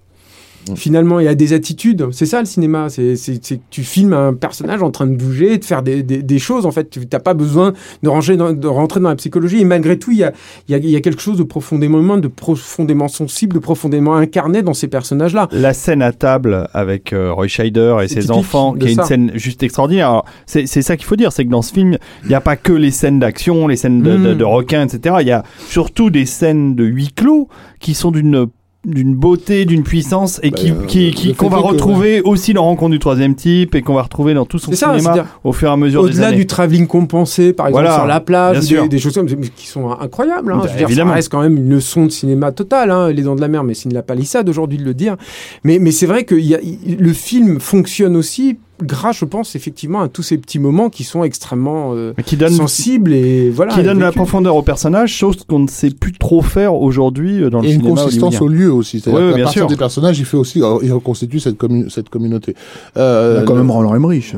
Finalement, 0.77 1.21
il 1.21 1.25
y 1.25 1.29
a 1.29 1.35
des 1.35 1.53
attitudes. 1.53 2.07
C'est 2.13 2.27
ça 2.27 2.41
le 2.41 2.47
cinéma. 2.47 2.89
C'est 2.89 3.17
c'est- 3.17 3.45
c'est 3.45 3.57
que 3.59 3.63
tu 3.71 3.83
filmes 3.85 4.13
un 4.13 4.35
personnage 4.35 4.83
en 4.83 4.91
train 4.91 5.07
de 5.07 5.17
bouger, 5.17 5.59
de 5.59 5.65
faire 5.65 5.83
des, 5.83 6.03
des, 6.03 6.23
des 6.23 6.39
choses. 6.39 6.67
En 6.67 6.71
fait, 6.71 6.91
tu 6.91 7.01
n'as 7.13 7.19
pas 7.21 7.35
besoin 7.35 7.73
de, 8.03 8.09
ranger 8.09 8.37
dans- 8.37 8.53
de 8.53 8.67
rentrer 8.67 9.01
dans 9.01 9.09
la 9.09 9.17
psychologie. 9.17 9.61
Et 9.61 9.65
malgré 9.65 9.99
tout, 9.99 10.11
il 10.11 10.19
y 10.19 10.25
a, 10.25 10.33
il 10.69 10.73
y 10.73 10.75
a, 10.75 10.79
il 10.79 10.91
y 10.91 10.97
a 10.97 11.01
quelque 11.01 11.23
chose 11.23 11.39
de 11.39 11.43
profondément 11.43 11.99
humain, 12.01 12.19
de 12.19 12.29
profondément 12.29 13.09
sensible, 13.09 13.55
de 13.55 13.61
profondément 13.61 14.15
incarné 14.17 14.63
dans 14.63 14.75
ces 14.75 14.89
personnages-là. 14.89 15.49
La 15.53 15.73
scène 15.75 16.03
à 16.03 16.13
table 16.13 16.69
avec 16.73 17.13
euh, 17.13 17.33
Roy 17.33 17.49
Scheider 17.49 17.97
et 18.03 18.09
ses 18.09 18.31
enfants, 18.31 18.73
qui 18.75 18.89
est 18.89 18.93
une 18.95 19.05
scène 19.05 19.33
juste 19.35 19.63
extraordinaire. 19.63 20.23
C'est 20.47 20.67
c'est 20.67 20.83
ça 20.83 20.97
qu'il 20.97 21.07
faut 21.07 21.17
dire, 21.17 21.33
c'est 21.33 21.45
que 21.45 21.51
dans 21.51 21.63
ce 21.63 21.73
film, 21.73 21.97
il 22.25 22.29
n'y 22.29 22.35
a 22.35 22.41
pas 22.41 22.57
que 22.57 22.73
les 22.73 22.91
scènes 22.91 23.19
d'action, 23.19 23.67
les 23.67 23.77
scènes 23.77 24.03
de, 24.03 24.17
de, 24.17 24.35
Mm. 24.35 24.39
de 24.39 24.45
requins, 24.45 24.87
etc. 24.87 25.17
Il 25.21 25.27
y 25.27 25.33
a 25.33 25.43
surtout 25.69 26.11
des 26.11 26.27
scènes 26.27 26.75
de 26.75 26.85
huis 26.85 27.11
clos 27.15 27.49
qui 27.81 27.95
sont 27.95 28.11
d'une 28.11 28.47
d'une 28.87 29.15
beauté, 29.15 29.65
d'une 29.65 29.83
puissance 29.83 30.39
et 30.45 30.51
Bah, 30.51 30.57
qui 30.59 30.71
euh, 30.71 30.75
qui- 30.87 31.11
qui- 31.11 31.35
qu'on 31.35 31.49
va 31.49 31.59
que- 31.59 31.63
retrouver 31.65 32.21
aussi 32.23 32.55
dans 32.55 32.63
Rencontre 32.65 32.93
du 32.93 33.01
troisième 33.01 33.35
type 33.35 33.75
et 33.75 33.83
qu'on 33.83 33.95
va 33.95 34.03
retrouver 34.03 34.35
dans 34.35 34.47
tout 34.47 34.59
son 34.61 34.71
ça, 34.73 34.97
cinéma 34.97 35.27
au 35.43 35.53
fur 35.53 35.69
et 35.69 35.73
à 35.73 35.77
mesure 35.77 36.05
des 36.05 36.11
Au-delà 36.11 36.29
années. 36.29 36.37
du 36.37 36.47
travelling 36.47 36.87
compensé, 36.87 37.53
par 37.53 37.67
exemple, 37.67 37.83
Voilà, 37.85 37.97
sur 37.99 38.07
la 38.07 38.21
plage, 38.21 38.69
des, 38.69 38.89
des 38.89 38.99
choses 39.01 39.15
comme 39.15 39.27
qui 39.27 39.67
sont 39.67 39.91
incroyables. 39.91 40.53
Hein. 40.53 40.59
Bah, 40.63 40.69
Je 40.73 40.85
veux 40.85 40.95
dire, 40.95 41.07
ça 41.07 41.13
reste 41.13 41.29
quand 41.29 41.43
même 41.43 41.57
une 41.57 41.69
leçon 41.69 42.07
de 42.07 42.11
cinéma 42.11 42.53
totale, 42.53 42.91
hein, 42.93 43.11
Les 43.11 43.23
Dents 43.23 43.35
de 43.37 43.41
la 43.41 43.49
Mer, 43.49 43.65
mais 43.65 43.75
c'est 43.75 43.89
une 43.89 43.95
la 43.95 44.03
palissade 44.03 44.49
aujourd'hui 44.49 44.79
de 44.79 44.85
le 44.85 44.95
dire. 44.95 45.17
Mais, 45.65 45.79
mais 45.81 45.91
c'est 45.91 46.07
vrai 46.07 46.23
que 46.25 46.37
y 46.37 46.55
a- 46.55 46.61
le 46.61 47.13
film 47.13 47.59
fonctionne 47.59 48.17
aussi 48.17 48.59
grâce, 48.83 49.19
je 49.19 49.25
pense, 49.25 49.55
effectivement, 49.57 50.01
à 50.01 50.09
tous 50.09 50.23
ces 50.23 50.39
petits 50.39 50.59
moments 50.59 50.89
qui 50.91 51.05
sont 51.05 51.25
extrêmement 51.25 51.93
euh, 51.95 52.13
qui 52.27 52.37
donne 52.37 52.53
sensibles 52.53 53.13
et 53.13 53.51
voilà. 53.51 53.75
qui 53.75 53.83
donne 53.83 53.99
de 53.99 54.03
la 54.03 54.13
profondeur 54.13 54.57
au 54.57 54.63
personnage, 54.63 55.13
chose 55.13 55.37
qu'on 55.49 55.61
ne 55.61 55.69
sait 55.69 55.91
plus 55.91 56.13
trop 56.13 56.43
faire 56.43 56.75
aujourd'hui 56.75 57.43
euh, 57.43 57.51
dans 57.51 57.61
le 57.61 57.69
Et 57.69 57.73
une 57.75 57.81
cinéma 57.81 58.03
consistance 58.03 58.41
hollywoodien. 58.41 58.67
au 58.69 58.69
lieu 58.71 58.73
aussi. 58.73 59.01
C'est-à-dire 59.01 59.35
bien 59.35 59.45
partir 59.45 59.63
sûr. 59.63 59.67
des 59.69 59.77
personnages, 59.77 60.19
il 60.19 60.25
fait 60.25 60.37
aussi, 60.37 60.63
euh, 60.63 60.79
il 60.83 60.93
reconstitue 60.93 61.41
cette, 61.41 61.59
commu- 61.61 61.89
cette 61.91 62.09
communauté. 62.09 62.55
Euh, 62.97 63.41
a 63.41 63.45
quand 63.45 63.55
même 63.55 63.71
Roland 63.71 63.95
Emmerich. 63.95 64.35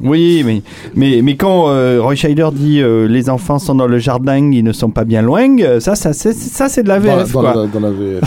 Oui, 0.00 0.42
mais 0.44 0.62
mais 0.94 1.20
mais 1.22 1.36
quand 1.36 1.68
euh, 1.70 1.98
Roy 2.00 2.14
Scheider 2.14 2.48
dit 2.52 2.80
euh, 2.80 3.06
les 3.06 3.28
enfants 3.28 3.58
sont 3.58 3.74
dans 3.74 3.86
le 3.86 3.98
jardin, 3.98 4.50
ils 4.52 4.64
ne 4.64 4.72
sont 4.72 4.90
pas 4.90 5.04
bien 5.04 5.22
loin, 5.22 5.56
ça 5.80 5.94
ça 5.94 6.12
c'est 6.12 6.32
ça 6.32 6.68
c'est 6.68 6.82
de 6.82 6.88
la 6.88 7.00
dans, 7.00 7.16
la- 7.16 7.24
VF 7.24 7.32
dans 7.32 7.40
quoi. 7.40 7.54
la, 7.54 7.66
dans 7.66 7.80
la 7.80 7.90
VF. 7.90 8.20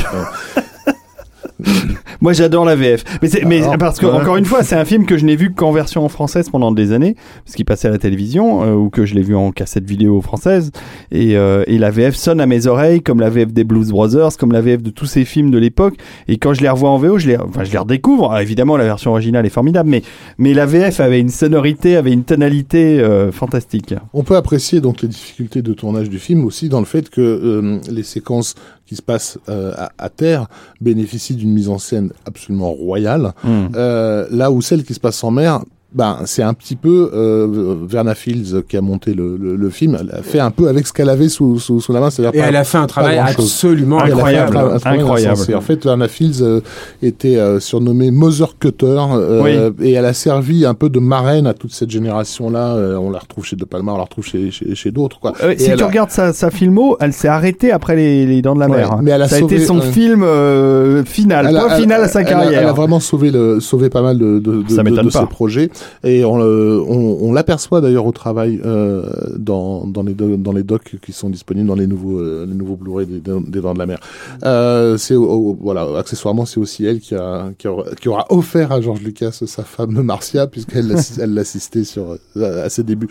Moi 2.24 2.32
j'adore 2.32 2.64
la 2.64 2.78
VF. 2.78 3.04
Mais 3.22 3.28
c'est 3.28 3.44
mais 3.44 3.62
Alors, 3.64 3.78
parce 3.78 4.00
que 4.00 4.06
ouais. 4.06 4.14
encore 4.14 4.38
une 4.38 4.45
fois, 4.45 4.64
c'est 4.64 4.78
un 4.78 4.86
film 4.86 5.06
que 5.06 5.18
je 5.18 5.26
n'ai 5.26 5.36
vu 5.36 5.54
qu'en 5.54 5.74
version 5.74 6.08
française 6.08 6.50
pendant 6.50 6.72
des 6.72 6.94
années 6.94 7.18
parce 7.44 7.54
qu'il 7.54 7.66
passait 7.66 7.90
à 7.90 7.91
la 7.91 7.98
télévision 7.98 8.64
euh, 8.64 8.74
ou 8.76 8.90
que 8.90 9.06
je 9.06 9.14
l'ai 9.14 9.22
vu 9.22 9.36
en 9.36 9.52
cassette 9.52 9.84
vidéo 9.84 10.22
française 10.22 10.72
et 11.12 11.36
euh, 11.36 11.66
et 11.68 11.78
la 11.78 11.91
VF 11.91 12.16
sonne 12.16 12.40
à 12.40 12.45
mes 12.45 12.66
oreilles 12.66 13.02
comme 13.02 13.20
la 13.20 13.30
VF 13.30 13.52
des 13.52 13.66
Blues 13.66 13.90
Brothers, 13.90 14.38
comme 14.40 14.54
la 14.54 14.62
VF 14.62 14.82
de 14.82 14.90
tous 14.90 15.06
ces 15.06 15.26
films 15.26 15.52
de 15.52 15.58
l'époque 15.58 15.95
et 16.30 16.38
quand 16.38 16.54
je 16.54 16.62
les 16.62 16.70
revois 16.70 16.91
en 16.91 16.98
VO, 16.98 17.18
je 17.18 17.28
les 17.28 17.36
enfin 17.36 17.66
je 17.66 17.74
les 17.74 17.78
redécouvre. 17.78 18.32
Alors, 18.32 18.40
évidemment, 18.40 18.78
la 18.78 18.86
version 18.86 19.12
originale 19.12 19.45
est 19.45 19.50
formidable 19.50 19.90
mais 19.90 20.02
mais 20.38 20.54
la 20.54 20.66
VF 20.66 21.02
avait 21.02 21.20
une 21.20 21.28
sonorité, 21.28 21.98
avait 21.98 22.14
une 22.14 22.24
tonalité 22.24 23.02
euh, 23.02 23.34
fantastique. 23.34 23.95
On 24.14 24.24
peut 24.24 24.38
apprécier 24.38 24.80
donc 24.80 25.02
les 25.02 25.10
difficultés 25.10 25.62
de 25.62 25.74
tournage 25.74 26.10
du 26.10 26.20
film 26.20 26.45
aussi 26.45 26.70
dans 26.70 26.80
le 26.80 26.86
fait 26.86 27.10
que 27.10 27.20
euh, 27.20 27.80
les 27.91 28.04
séquences 28.04 28.56
qui 28.85 28.95
se 28.95 29.01
passent 29.01 29.38
euh, 29.49 29.73
à, 29.77 29.91
à 29.97 30.10
terre 30.10 30.47
bénéficient 30.81 31.35
d'une 31.35 31.51
mise 31.51 31.69
en 31.69 31.77
scène 31.80 32.11
absolument 32.26 32.72
royale, 32.72 33.34
Hmm. 33.43 33.68
euh, 33.76 34.27
là 34.30 34.51
où 34.51 34.61
celles 34.61 34.84
qui 34.84 34.93
se 34.93 34.99
passent 34.99 35.23
en 35.23 35.31
mer, 35.31 35.61
ben 35.95 36.18
c'est 36.26 36.44
un 36.44 36.53
petit 36.53 36.76
peu 36.76 37.11
euh, 37.14 37.76
Verna 37.88 38.15
Fields 38.15 38.64
qui 38.68 38.78
a 38.78 38.82
monté 38.82 39.14
le, 39.14 39.38
le, 39.38 39.56
le 39.56 39.70
film, 39.70 39.98
elle 39.99 40.10
a 40.11 40.22
fait 40.24 40.40
un 40.40 40.52
peu 40.52 40.68
avec 40.68 40.88
ce 40.88 40.94
qu'elle 40.94 41.10
avait 41.10 41.30
sous, 41.30 41.60
sous, 41.60 41.80
sous 41.82 41.94
la 41.94 41.99
main, 41.99 42.10
c'est-à-dire 42.10 42.38
Et 42.38 42.41
pas- 42.44 42.49
elle 42.49 42.56
a 42.56 42.64
fait 42.64 42.78
un 42.78 42.88
travail 42.88 43.18
absolument 43.20 44.03
Elle 44.03 44.14
a 44.14 44.15
fait 44.15 44.22
un 44.22 44.26
Incroyable, 44.45 44.56
tra- 44.56 44.74
un 44.76 44.80
travail 44.80 44.99
incroyable. 45.02 45.56
En 45.56 45.61
fait, 45.61 45.84
Verna 45.84 46.07
Fields 46.07 46.41
euh, 46.41 46.61
était 47.02 47.38
euh, 47.38 47.60
surnommée 47.60 48.11
Mother 48.11 48.57
Cutter 48.60 48.99
euh, 49.14 49.72
et 49.82 49.91
elle 49.94 50.06
a 50.06 50.14
servi 50.14 50.65
un 50.65 50.74
peu 50.74 50.90
de 50.90 50.99
marraine 50.99 51.48
à 51.48 51.53
toute 51.53 51.74
cette 51.74 51.90
génération-là. 51.91 52.76
Euh, 52.76 52.95
on 52.98 53.10
la 53.11 53.20
retrouve 53.20 53.45
chez 53.45 53.56
De 53.56 53.65
Palma, 53.65 53.94
on 53.94 53.98
la 53.98 54.03
retrouve 54.03 54.26
chez, 54.26 54.52
chez, 54.52 54.76
chez 54.76 54.91
d'autres. 54.91 55.20
Quoi. 55.20 55.34
Euh, 55.44 55.52
Et 55.52 55.57
si 55.60 55.74
tu 55.76 55.84
a- 55.84 55.88
regardes 55.88 56.10
sa, 56.11 56.34
sa 56.34 56.49
filmo, 56.52 56.98
elle 56.99 57.14
s'est 57.14 57.28
arrêtée 57.28 57.72
après 57.72 57.95
les, 57.95 58.26
les 58.26 58.41
Dents 58.41 58.56
de 58.56 58.60
la 58.60 58.68
Ouais, 58.70 58.78
Mer. 58.78 58.91
hein. 58.94 58.99
mais 59.03 59.11
elle 59.11 59.22
a 59.22 59.28
ça 59.28 59.36
a 59.38 59.40
sauvé, 59.40 59.56
été 59.57 59.65
son 59.65 59.78
euh, 59.78 59.82
film 59.82 60.24
euh, 60.24 61.03
final, 61.03 61.45
a- 61.56 61.68
elle- 61.76 61.82
final 61.82 62.03
à 62.03 62.07
sa 62.07 62.22
elle 62.22 62.28
a- 62.28 62.30
carrière. 62.30 62.61
Elle 62.61 62.68
a, 62.68 62.74
vraiment 62.74 62.99
sauvé, 62.99 63.32
le, 63.32 63.60
sauvé 63.60 63.90
pas 63.90 64.02
mal 64.02 64.18
de, 64.18 64.40
de, 64.40 64.40
de, 64.40 64.61
de- 64.64 65.02
de 65.03 65.10
ses 65.10 65.26
projets. 65.28 65.70
Et 66.03 66.23
on, 66.26 66.38
le- 66.38 66.81
on, 66.88 67.18
on 67.22 67.34
l'aperçoit 67.34 67.81
d'ailleurs 67.81 68.05
au 68.05 68.11
travail 68.11 68.60
euh, 68.65 69.03
dans, 69.38 69.85
dans, 69.88 70.03
les 70.03 70.14
do- 70.14 70.38
dans 70.38 70.51
les 70.51 70.64
docs 70.64 70.95
qui 71.01 71.11
sont 71.14 71.30
disponibles 71.30 71.68
dans 71.68 71.76
les 71.76 71.88
nouveaux, 71.88 72.19
euh, 72.19 72.45
les 72.47 72.53
nouveaux 72.55 72.76
Blu-ray 72.76 73.05
des, 73.05 73.19
des 73.19 73.61
Dents 73.61 73.73
de 73.73 73.80
la 73.80 73.85
Mer. 73.85 73.99
Euh, 74.43 74.97
c'est 74.97 75.15
voilà, 75.15 75.88
accessoirement, 75.97 76.45
c'est 76.45 76.60
aussi 76.60 76.85
elle 76.85 76.99
qui, 76.99 77.15
a, 77.15 77.51
qui, 77.57 77.68
aura, 77.68 77.84
qui 77.99 78.10
aura 78.10 78.26
offert 78.30 78.72
à 78.72 78.81
George 78.81 79.01
Lucas 79.01 79.31
sa 79.45 79.64
femme 79.64 80.01
Marcia, 80.01 80.47
puisqu'elle 80.47 80.95
elle 81.22 81.34
l'assistait 81.34 81.84
sur 81.84 82.18
à, 82.39 82.45
à 82.45 82.69
ses 82.69 82.84
débuts. 82.84 83.07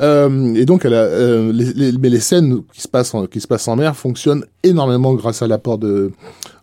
Euh, 0.00 0.54
et 0.54 0.64
donc, 0.64 0.84
elle 0.84 0.94
a, 0.94 1.02
euh, 1.02 1.52
les, 1.52 1.72
les- 1.72 1.98
mais 1.98 2.08
les 2.08 2.20
scènes 2.20 2.60
qui 2.72 2.80
se 2.82 2.88
passent 2.88 3.14
en, 3.14 3.26
qui 3.26 3.40
se 3.40 3.46
passent 3.46 3.68
en 3.68 3.76
mer 3.76 3.94
fonctionnent 3.96 4.44
énormément 4.64 5.14
grâce 5.14 5.42
à 5.42 5.46
l'apport 5.46 5.78
de 5.78 6.10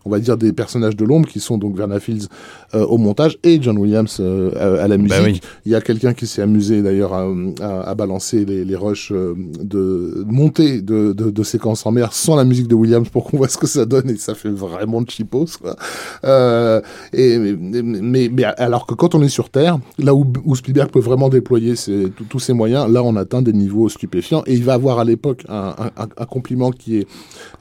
on 0.04 0.10
va 0.10 0.18
dire 0.18 0.36
des 0.36 0.52
personnages 0.52 0.96
de 0.96 1.04
l'ombre 1.04 1.28
qui 1.28 1.40
sont 1.40 1.58
donc 1.58 1.76
Verna 1.76 2.00
Fields 2.00 2.26
euh, 2.74 2.84
au 2.86 2.96
montage 2.98 3.38
et 3.42 3.60
John 3.60 3.76
Williams 3.78 4.16
euh, 4.20 4.78
à, 4.78 4.84
à 4.84 4.88
la 4.88 4.96
musique. 4.96 5.16
Bah 5.18 5.24
oui. 5.24 5.40
Il 5.66 5.72
y 5.72 5.74
a 5.74 5.80
quelqu'un 5.80 6.14
qui 6.14 6.26
s'est 6.26 6.42
amusé 6.42 6.82
d'ailleurs 6.82 7.12
à, 7.14 7.26
à, 7.60 7.80
à 7.90 7.94
balancer 7.94 8.44
les, 8.44 8.64
les 8.64 8.76
rushs 8.76 9.12
euh, 9.12 9.34
de 9.62 10.24
montée 10.26 10.80
de, 10.80 11.12
de, 11.12 11.30
de 11.30 11.42
séquences 11.42 11.84
en 11.86 11.92
mer 11.92 12.12
sans 12.12 12.36
la 12.36 12.44
musique 12.44 12.68
de 12.68 12.74
Williams 12.74 13.08
pour 13.08 13.24
qu'on 13.24 13.36
voit 13.38 13.48
ce 13.48 13.58
que 13.58 13.66
ça 13.66 13.84
donne 13.86 14.08
et 14.10 14.16
ça 14.16 14.34
fait 14.34 14.48
vraiment 14.50 15.02
cheapos 15.06 15.56
quoi. 15.60 15.76
Euh, 16.24 16.80
et 17.12 17.38
mais, 17.38 17.82
mais, 17.82 18.30
mais 18.32 18.44
alors 18.44 18.86
que 18.86 18.94
quand 18.94 19.14
on 19.14 19.22
est 19.22 19.28
sur 19.28 19.50
Terre, 19.50 19.78
là 19.98 20.14
où, 20.14 20.24
où 20.44 20.54
Spielberg 20.56 20.90
peut 20.90 21.00
vraiment 21.00 21.28
déployer 21.28 21.76
ses- 21.76 22.10
tous- 22.28 22.38
ses 22.38 22.52
moyens, 22.52 22.90
là 22.90 23.02
on 23.02 23.16
atteint 23.16 23.42
des 23.42 23.52
niveaux 23.52 23.88
stupéfiants 23.88 24.42
et 24.46 24.54
il 24.54 24.64
va 24.64 24.74
avoir 24.74 24.98
à 24.98 25.04
l'époque 25.04 25.44
un, 25.48 25.74
un, 25.96 26.08
un 26.16 26.24
compliment 26.26 26.70
qui 26.70 26.98
est 26.98 27.06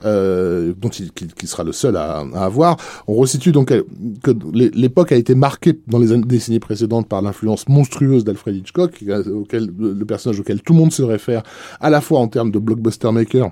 dont 0.04 0.90
il, 0.90 1.12
qui, 1.12 1.28
qui 1.28 1.48
sera 1.48 1.64
le 1.64 1.72
seul 1.72 1.96
à, 1.98 2.24
à 2.36 2.46
avoir. 2.46 2.78
On 3.08 3.16
resitue 3.16 3.52
donc 3.52 3.72
euh, 3.72 3.84
que 4.24 4.32
l'é- 4.54 4.72
l'époque 4.74 5.12
a 5.12 5.16
été 5.16 5.36
marquée 5.36 5.80
dans 5.88 6.00
les 6.00 6.12
années- 6.12 6.24
décennies 6.26 6.60
précédentes 6.60 7.08
par 7.08 7.22
l'influence 7.22 7.68
monstrueuse 7.68 8.24
d'Alfred 8.24 8.56
Hitchcock, 8.56 9.04
auquel, 9.34 9.70
le, 9.80 10.06
personnage 10.06 10.40
auquel 10.40 10.62
tout 10.62 10.74
le 10.74 10.80
monde 10.80 10.92
se 10.94 11.04
réfère, 11.04 11.44
à 11.80 11.90
la 11.90 12.02
fois 12.02 12.20
en 12.20 12.28
termes 12.28 12.52
de 12.52 12.60
blockbuster 12.60 13.12
maker 13.12 13.50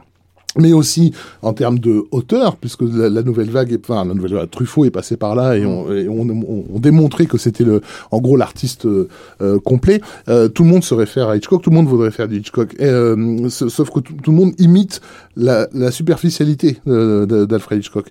mais 0.60 0.74
aussi 0.74 1.12
en 1.44 1.54
termes 1.54 1.78
de 1.78 2.06
hauteur, 2.10 2.56
puisque 2.56 2.82
la, 2.82 3.22
nouvelle 3.22 3.50
vague, 3.52 3.72
est, 3.74 3.88
enfin 3.88 4.04
la 4.06 4.16
nouvelle 4.16 4.34
vague, 4.34 4.50
Truffaut 4.50 4.86
est 4.86 4.90
passé 4.90 5.16
par 5.16 5.36
là 5.36 5.56
et 5.56 5.64
on, 5.68 5.94
et 5.94 6.08
on, 6.08 6.22
on- 6.22 6.66
on 6.74 6.80
démontrait 6.80 7.28
que 7.28 7.38
c'était 7.38 7.64
le, 7.66 7.82
en 8.10 8.20
gros 8.20 8.36
l'artiste 8.38 8.86
euh, 8.88 9.08
euh, 9.42 9.60
complet. 9.60 10.02
Euh, 10.30 10.48
tout 10.48 10.64
le 10.64 10.70
monde 10.70 10.84
se 10.84 10.96
réfère 10.96 11.30
à 11.30 11.38
Hitchcock, 11.38 11.62
tout 11.62 11.70
le 11.70 11.76
monde 11.76 11.86
voudrait 11.88 12.10
faire 12.10 12.28
du 12.28 12.38
Hitchcock, 12.38 12.76
euh, 12.82 13.50
sauf 13.50 13.92
que 13.92 14.00
tout, 14.00 14.32
le 14.32 14.38
monde 14.38 14.54
imite 14.58 15.00
la, 15.36 15.68
la 15.74 15.92
superficialité 15.92 16.78
euh, 16.88 17.46
d'Alfred 17.46 17.80
Hitchcock. 17.80 18.08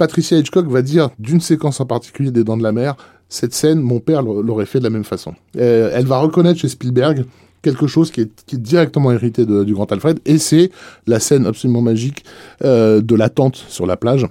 Patricia 0.00 0.38
Hitchcock 0.38 0.66
va 0.66 0.80
dire 0.80 1.10
d'une 1.18 1.42
séquence 1.42 1.78
en 1.78 1.84
particulier 1.84 2.30
des 2.30 2.42
Dents 2.42 2.56
de 2.56 2.62
la 2.62 2.72
Mer, 2.72 2.96
cette 3.28 3.52
scène, 3.52 3.80
mon 3.80 4.00
père 4.00 4.22
l'aurait 4.22 4.64
fait 4.64 4.78
de 4.78 4.84
la 4.84 4.88
même 4.88 5.04
façon. 5.04 5.34
Euh, 5.58 5.90
elle 5.92 6.06
va 6.06 6.20
reconnaître 6.20 6.58
chez 6.58 6.68
Spielberg 6.68 7.26
quelque 7.60 7.86
chose 7.86 8.10
qui 8.10 8.22
est, 8.22 8.54
directement 8.54 9.12
hérité 9.12 9.44
du 9.44 9.74
grand 9.74 9.92
Alfred, 9.92 10.18
et 10.24 10.38
c'est 10.38 10.70
la 11.06 11.20
scène 11.20 11.44
absolument 11.44 11.82
magique 11.82 12.24
euh, 12.64 13.02
de 13.02 13.14
la 13.14 13.28
tente 13.28 13.56
sur 13.56 13.84
la 13.84 13.98
plage, 13.98 14.26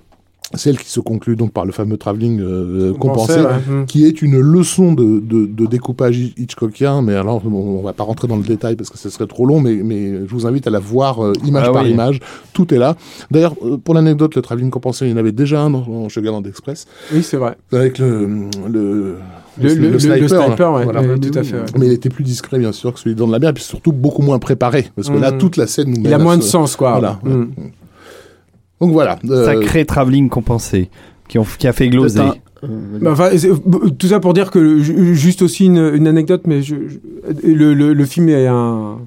celle 0.55 0.77
qui 0.79 0.89
se 0.89 0.99
conclut 0.99 1.35
donc 1.35 1.51
par 1.51 1.63
le 1.65 1.71
fameux 1.71 1.97
travelling 1.97 2.39
euh, 2.41 2.93
compensé, 2.93 3.35
Compensé, 3.35 3.69
ouais. 3.71 3.81
Mm. 3.81 3.85
qui 3.85 4.05
est 4.05 4.21
une 4.23 4.39
leçon 4.39 4.93
de, 4.93 5.19
de, 5.19 5.45
de 5.45 5.65
découpage 5.67 6.17
hi- 6.17 6.33
hitchcockien, 6.37 7.01
mais 7.03 7.13
alors 7.15 7.41
on, 7.45 7.53
on 7.53 7.81
va 7.83 7.93
pas 7.93 8.03
rentrer 8.03 8.27
dans 8.27 8.35
le 8.37 8.43
détail 8.43 8.75
parce 8.75 8.89
que 8.89 8.97
ce 8.97 9.09
serait 9.09 9.27
trop 9.27 9.45
long, 9.45 9.59
mais, 9.61 9.75
mais 9.75 10.25
je 10.25 10.31
vous 10.31 10.47
invite 10.47 10.65
à 10.65 10.71
la 10.71 10.79
voir 10.79 11.23
euh, 11.23 11.33
image 11.45 11.65
Ah 11.69 11.71
par 11.73 11.83
oui. 11.83 11.91
image, 11.91 12.19
tout 12.53 12.73
est 12.73 12.77
là. 12.79 12.95
D'ailleurs, 13.29 13.53
euh, 13.63 13.77
pour 13.77 13.93
l'anecdote, 13.93 14.35
le 14.35 14.41
travelling 14.41 14.71
compensé, 14.71 15.05
il 15.05 15.11
y 15.11 15.13
en 15.13 15.17
avait 15.17 15.31
déjà 15.31 15.61
un 15.61 15.69
dans, 15.69 15.81
dans 15.85 16.09
Sugarland 16.09 16.41
Express, 16.47 16.87
Oui, 17.13 17.21
c'est 17.21 17.37
vrai. 17.37 17.55
avec 17.71 17.99
le, 17.99 18.47
le, 18.67 19.17
Le, 19.61 19.67
le, 19.67 19.75
le- 19.75 19.89
le 19.89 20.17
là. 20.19 20.27
sniper, 20.27 20.73
ouais, 20.73 20.83
Voilà. 20.85 21.01
ouais, 21.01 21.19
tout 21.19 21.37
à 21.37 21.43
fait. 21.43 21.57
ouais. 21.57 21.65
Mais 21.77 21.85
il 21.87 21.91
était 21.91 22.09
plus 22.09 22.23
discret, 22.23 22.57
bien 22.59 22.71
sûr, 22.71 22.93
que 22.93 22.99
celui 22.99 23.13
dans 23.15 23.27
de 23.27 23.31
la 23.33 23.39
mer, 23.39 23.49
et 23.49 23.53
puis 23.53 23.63
surtout 23.63 23.91
beaucoup 23.91 24.21
moins 24.21 24.39
préparé. 24.39 24.87
Parce 24.95 25.09
que 25.09 25.17
là, 25.17 25.31
Mhm. 25.31 25.37
toute 25.37 25.57
la 25.57 25.67
scène 25.67 25.89
nous 25.89 26.01
Il 26.03 26.13
a 26.13 26.17
moins 26.17 26.37
de 26.37 26.43
sens, 26.43 26.75
quoi. 26.77 26.91
Voilà. 26.91 27.19
Mm. 27.23 27.45
Donc 28.81 28.91
voilà. 28.91 29.17
euh, 29.29 29.45
Sacré 29.45 29.85
travelling 29.85 30.29
compensé 30.29 30.89
qui, 31.27 31.37
ont, 31.39 31.45
qui 31.57 31.67
a 31.67 31.73
fait 31.73 31.89
gloser. 31.89 32.19
Euh, 32.63 32.67
Bah, 33.01 33.11
enfin, 33.13 33.29
tout 33.97 34.07
ça 34.07 34.19
pour 34.19 34.33
dire 34.33 34.51
que 34.51 34.79
ju- 34.79 35.15
juste 35.15 35.41
aussi 35.41 35.65
une, 35.65 35.91
une 35.95 36.07
anecdote, 36.07 36.41
mais 36.45 36.61
je, 36.61 36.75
je- 36.87 37.47
le, 37.47 37.73
le, 37.73 37.93
le 37.93 38.05
film 38.05 38.27
est 38.29 38.47
un, 38.47 38.97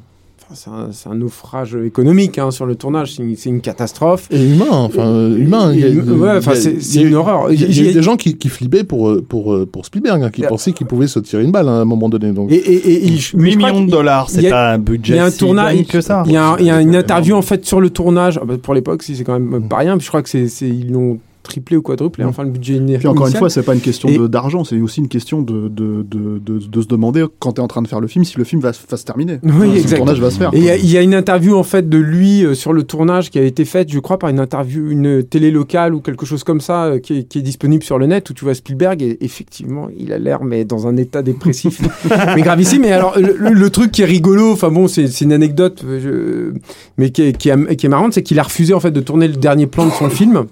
c'est 0.55 1.09
un, 1.09 1.15
naufrage 1.15 1.75
économique 1.77 2.39
hein, 2.39 2.51
sur 2.51 2.67
le 2.67 2.75
tournage. 2.75 3.15
C'est 3.37 3.49
une, 3.51 3.61
catastrophe. 3.61 4.29
Et 4.31 4.43
humain, 4.45 4.67
enfin 4.71 5.07
euh, 5.07 5.37
humain. 5.39 5.73
y 5.75 5.81
y 5.81 5.99
ouais, 6.01 6.39
y 6.39 6.57
c'est- 6.57 6.97
y 7.01 7.03
une 7.03 7.15
horreur. 7.15 7.53
Il 7.53 7.61
y 7.61 7.65
a, 7.65 7.69
il 7.69 7.87
y 7.87 7.89
a 7.91 7.93
des 7.93 8.03
gens 8.03 8.17
qui, 8.17 8.37
qui 8.37 8.49
flippaient 8.49 8.85
pour 8.85 9.09
euh, 9.11 9.25
pour 9.27 9.53
euh, 9.55 9.67
pour 9.67 9.87
Spielberg, 9.87 10.23
hein, 10.23 10.31
qui 10.31 10.43
pensaient 10.43 10.73
qu'il 10.73 10.87
pouvait 10.87 11.07
se 11.07 11.19
tirer 11.21 11.43
une 11.45 11.53
balle 11.53 11.69
hein, 11.69 11.79
à 11.79 11.81
un 11.83 11.85
moment 11.85 12.09
donné. 12.09 12.33
Donc 12.33 12.51
Et, 12.53 12.57
et, 12.57 12.75
et- 12.75 13.13
et 13.13 13.17
je- 13.17 13.37
mais 13.37 13.45
8 13.45 13.51
je 13.53 13.59
crois 13.59 13.71
millions 13.73 13.85
de 13.85 13.91
dollars, 13.91 14.29
y 14.31 14.35
c'est 14.43 14.51
pas 14.51 14.73
un 14.73 14.79
budget 14.79 15.15
il 15.15 15.17
y 15.17 15.21
a 15.21 15.25
un 15.27 15.31
tournage 15.31 15.87
que 15.87 16.01
ça. 16.01 16.23
Il 16.27 16.33
y 16.33 16.37
a, 16.37 16.57
y 16.61 16.71
une 16.71 16.95
interview 16.97 17.35
en 17.35 17.43
fait 17.43 17.65
sur 17.67 17.81
le 17.81 17.91
tournage. 17.91 18.39
Ah 18.41 18.45
bah, 18.45 18.55
pour 18.61 18.75
l'époque, 18.75 19.03
si 19.03 19.17
c'est 19.17 19.25
quand 19.25 19.39
même 19.39 19.69
pas 19.69 19.79
rien. 19.79 19.97
Puis 19.97 20.05
je 20.05 20.09
crois 20.11 20.23
que 20.23 20.29
c'est, 20.29 20.49
c'est- 20.49 20.69
ils 20.69 20.91
l'ont 20.93 21.19
triplé 21.43 21.77
ou 21.77 21.83
quadruplé. 21.83 22.25
Enfin, 22.25 22.45
le 22.45 22.51
budget 22.51 22.75
ini- 22.77 22.99
Puis 22.99 23.07
encore 23.09 23.23
une 23.27 23.31
initial. 23.31 23.39
fois, 23.41 23.51
c'est 23.51 23.63
pas 23.63 23.75
une 23.75 23.81
question 23.81 24.09
Et- 24.09 24.29
d'argent, 24.29 24.65
c'est 24.65 24.81
aussi 24.81 25.01
une 25.01 25.09
question 25.09 25.43
de, 25.43 25.69
de, 25.69 26.03
de, 26.09 26.39
de, 26.39 26.81
se 26.83 26.87
demander 26.87 27.25
quand 27.39 27.53
tu 27.53 27.61
es 27.61 27.65
en 27.65 27.69
train 27.69 27.83
de 27.83 27.89
faire 27.89 28.01
le 28.01 28.07
film 28.09 28.25
si 28.25 28.39
le 28.39 28.45
film 28.45 28.61
va, 28.61 28.73
se- 28.73 28.81
va 28.89 28.97
se 28.97 29.05
terminer. 29.05 29.39
Oui, 29.43 29.71
Si 29.73 29.77
exact. 29.79 29.91
Le 29.93 29.97
tournage 29.99 30.21
va 30.21 30.31
se 30.31 30.39
faire. 30.39 30.51
Et 30.55 30.59
il 30.59 30.65
y 30.65 30.71
a- 30.71 30.77
il 30.77 30.91
y, 30.91 30.97
a 30.97 31.03
une 31.03 31.15
interview 31.15 31.57
en 31.57 31.63
fait 31.63 31.89
de 31.89 31.99
lui 31.99 32.45
euh, 32.45 32.55
sur 32.55 32.73
le 32.73 32.83
tournage 32.85 33.31
qui 33.31 33.39
a 33.39 33.43
été 33.43 33.65
faite, 33.65 33.91
je 33.93 33.99
crois, 33.99 34.19
par 34.19 34.31
une 34.31 34.41
interview, 34.41 34.91
une 34.91 35.23
télé 35.23 35.51
locale 35.51 35.95
ou 35.95 36.01
quelque 36.01 36.27
chose 36.27 36.45
comme 36.45 36.61
ça, 36.61 36.85
euh, 36.85 36.99
qui, 36.99 37.19
est, 37.19 37.23
qui 37.25 37.39
est 37.39 37.43
disponible 37.43 37.83
sur 37.83 37.99
le 37.99 38.07
net 38.07 38.29
où 38.31 38.35
tu 38.35 38.45
vois 38.45 38.55
Spielberg 38.55 39.03
et 39.03 39.19
effectivement, 39.25 39.89
il 39.99 40.13
a 40.13 40.19
l'air 40.19 40.45
mais 40.45 40.65
dans 40.65 40.87
un 40.87 40.97
état 40.97 41.23
dépressif, 41.23 41.81
mais 42.37 42.43
gravissime. 42.43 42.83
Mais 42.83 42.93
alors 42.93 43.17
le, 43.19 43.71
truc 43.71 43.91
qui 43.93 44.03
est 44.03 44.07
rigolo, 44.07 44.53
enfin 44.53 44.71
bon, 44.71 44.87
c'est 44.89 45.21
une 45.21 45.33
anecdote, 45.33 45.83
euh, 45.87 46.53
je- 46.55 46.59
mais 46.99 47.11
qui 47.11 47.23
est, 47.23 47.37
qui 47.37 47.49
est, 47.49 47.77
qui 47.77 47.87
est 47.87 47.89
marrante, 47.89 48.13
c'est 48.13 48.23
qu'il 48.23 48.39
a 48.39 48.43
refusé 48.43 48.75
en 48.75 48.81
fait 48.81 48.91
de 48.91 49.01
tourner 49.01 49.29
le 49.29 49.35
dernier 49.37 49.67
plan 49.67 49.87
de 49.87 49.91
son 49.93 50.09
film 50.11 50.45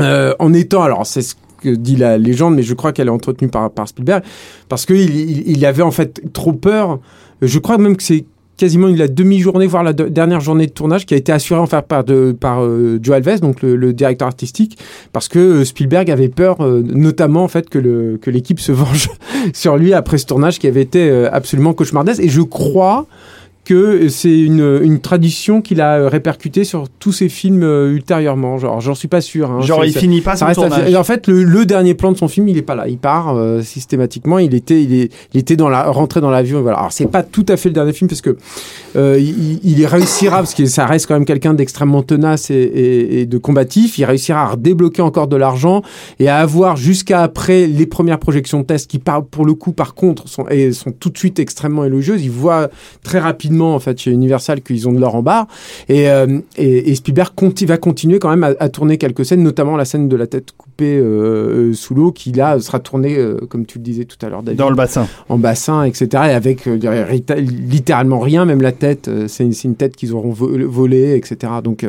euh, 0.00 0.34
en 0.38 0.52
étant, 0.52 0.82
alors 0.82 1.06
c'est 1.06 1.22
ce 1.22 1.34
que 1.62 1.70
dit 1.70 1.96
la 1.96 2.18
légende, 2.18 2.54
mais 2.54 2.62
je 2.62 2.74
crois 2.74 2.92
qu'elle 2.92 3.06
est 3.08 3.10
entretenue 3.10 3.48
par, 3.50 3.70
par 3.70 3.88
Spielberg, 3.88 4.22
parce 4.68 4.84
qu'il 4.86 5.16
il, 5.16 5.48
il 5.50 5.64
avait 5.66 5.82
en 5.82 5.90
fait 5.90 6.20
trop 6.32 6.52
peur. 6.52 6.98
Je 7.42 7.58
crois 7.58 7.78
même 7.78 7.96
que 7.96 8.02
c'est 8.02 8.24
quasiment 8.58 8.86
la 8.88 9.08
demi-journée, 9.08 9.66
voire 9.66 9.82
la 9.82 9.92
de- 9.92 10.08
dernière 10.08 10.40
journée 10.40 10.66
de 10.66 10.72
tournage, 10.72 11.04
qui 11.04 11.12
a 11.12 11.16
été 11.18 11.30
assurée 11.32 11.60
en 11.60 11.66
fait 11.66 11.82
par, 11.86 12.04
de, 12.04 12.32
par 12.38 12.62
euh, 12.64 12.98
Joe 13.02 13.16
Alves, 13.16 13.40
donc 13.40 13.60
le, 13.62 13.76
le 13.76 13.92
directeur 13.92 14.28
artistique, 14.28 14.78
parce 15.12 15.28
que 15.28 15.38
euh, 15.38 15.64
Spielberg 15.66 16.10
avait 16.10 16.28
peur, 16.30 16.62
euh, 16.64 16.82
notamment 16.82 17.44
en 17.44 17.48
fait 17.48 17.68
que 17.68 17.78
le 17.78 18.18
que 18.20 18.30
l'équipe 18.30 18.60
se 18.60 18.72
venge 18.72 19.10
sur 19.52 19.76
lui 19.76 19.92
après 19.92 20.16
ce 20.18 20.24
tournage 20.26 20.58
qui 20.58 20.66
avait 20.68 20.80
été 20.82 21.08
euh, 21.10 21.28
absolument 21.32 21.74
cauchemardesque. 21.74 22.22
Et 22.22 22.30
je 22.30 22.40
crois 22.40 23.06
que 23.66 24.08
c'est 24.08 24.38
une, 24.38 24.80
une 24.82 25.00
tradition 25.00 25.60
qu'il 25.60 25.80
a 25.80 25.98
euh, 25.98 26.08
répercutée 26.08 26.64
sur 26.64 26.88
tous 26.98 27.12
ses 27.12 27.28
films 27.28 27.62
euh, 27.64 27.92
ultérieurement. 27.92 28.56
Genre, 28.56 28.80
j'en 28.80 28.94
suis 28.94 29.08
pas 29.08 29.20
sûr. 29.20 29.50
hein. 29.50 29.60
Genre, 29.60 29.84
il 29.84 29.92
finit 29.92 30.20
pas 30.22 30.32
ça 30.36 30.38
son 30.38 30.46
reste 30.46 30.60
à 30.60 30.68
tournage. 30.68 30.90
Et 30.90 30.96
en 30.96 31.04
fait, 31.04 31.26
le, 31.26 31.42
le 31.44 31.66
dernier 31.66 31.94
plan 31.94 32.12
de 32.12 32.16
son 32.16 32.28
film, 32.28 32.48
il 32.48 32.56
est 32.56 32.62
pas 32.62 32.74
là. 32.74 32.88
Il 32.88 32.96
part 32.98 33.36
euh, 33.36 33.60
systématiquement. 33.62 34.38
Il 34.38 34.54
était, 34.54 34.82
il, 34.82 34.94
est, 34.94 35.12
il 35.34 35.40
était 35.40 35.56
dans 35.56 35.68
la, 35.68 35.90
rentré 35.90 36.20
dans 36.20 36.30
l'avion. 36.30 36.62
Voilà. 36.62 36.78
Alors, 36.78 36.92
c'est 36.92 37.10
pas 37.10 37.22
tout 37.22 37.44
à 37.48 37.56
fait 37.56 37.68
le 37.68 37.74
dernier 37.74 37.92
film 37.92 38.08
parce 38.08 38.20
que 38.22 38.36
euh, 38.94 39.18
il, 39.18 39.58
il 39.64 39.78
y 39.78 39.84
réussira 39.86 40.36
parce 40.36 40.54
que 40.54 40.66
ça 40.66 40.86
reste 40.86 41.06
quand 41.08 41.14
même 41.14 41.24
quelqu'un 41.26 41.52
d'extrêmement 41.52 42.02
tenace 42.02 42.50
et, 42.50 42.54
et- 42.54 43.20
et 43.22 43.26
de 43.26 43.38
combatif. 43.38 43.98
Il 43.98 44.04
réussira 44.04 44.42
à 44.42 44.46
redébloquer 44.52 45.02
encore 45.02 45.26
de 45.26 45.36
l'argent 45.36 45.82
et 46.20 46.28
à 46.28 46.36
avoir 46.38 46.76
jusqu'à 46.76 47.22
après 47.22 47.66
les 47.66 47.86
premières 47.86 48.20
projections 48.20 48.60
de 48.60 48.64
test 48.66 48.88
qui, 48.88 48.98
par, 49.00 49.24
pour 49.24 49.44
le 49.44 49.54
coup, 49.54 49.72
par 49.72 49.94
contre, 49.94 50.28
sont, 50.28 50.46
et 50.48 50.72
sont 50.72 50.92
tout 50.92 51.10
de 51.10 51.18
suite 51.18 51.38
extrêmement 51.40 51.84
élogieuses. 51.84 52.22
Il 52.22 52.30
voit 52.30 52.68
très 53.02 53.18
rapidement 53.18 53.55
en 53.64 53.78
fait 53.80 53.98
chez 53.98 54.10
Universal 54.10 54.60
qu'ils 54.62 54.88
ont 54.88 54.92
de 54.92 55.00
l'or 55.00 55.14
en 55.14 55.22
barre 55.22 55.46
et, 55.88 56.10
euh, 56.10 56.38
et, 56.56 56.90
et 56.90 56.94
Spielberg 56.94 57.32
conti- 57.36 57.66
va 57.66 57.76
continuer 57.78 58.18
quand 58.18 58.30
même 58.30 58.44
à, 58.44 58.52
à 58.60 58.68
tourner 58.68 58.98
quelques 58.98 59.24
scènes, 59.24 59.42
notamment 59.42 59.76
la 59.76 59.84
scène 59.84 60.08
de 60.08 60.16
la 60.16 60.26
tête 60.26 60.52
coupée 60.56 60.96
euh, 60.98 61.70
euh, 61.70 61.72
sous 61.74 61.94
l'eau 61.94 62.12
qui 62.12 62.32
là 62.32 62.60
sera 62.60 62.78
tournée 62.80 63.16
euh, 63.16 63.38
comme 63.48 63.64
tu 63.66 63.78
le 63.78 63.84
disais 63.84 64.04
tout 64.04 64.18
à 64.24 64.28
l'heure 64.28 64.42
David, 64.42 64.58
Dans 64.58 64.68
le 64.70 64.76
bassin. 64.76 65.06
en 65.28 65.38
bassin 65.38 65.84
etc 65.84 66.08
et 66.28 66.32
avec 66.32 66.66
littéralement 67.36 68.18
rien 68.20 68.44
même 68.44 68.60
la 68.62 68.72
tête 68.72 69.10
c'est 69.28 69.44
une, 69.64 69.74
tête 69.76 69.96
qu'ils 69.96 70.12
auront 70.14 70.30
vo- 70.30 70.50
volée 70.68 71.14
etc 71.16 71.52
donc 71.62 71.86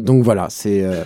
donc 0.00 0.24
voilà 0.24 0.46
c'est 0.50 0.82
euh, 0.84 1.02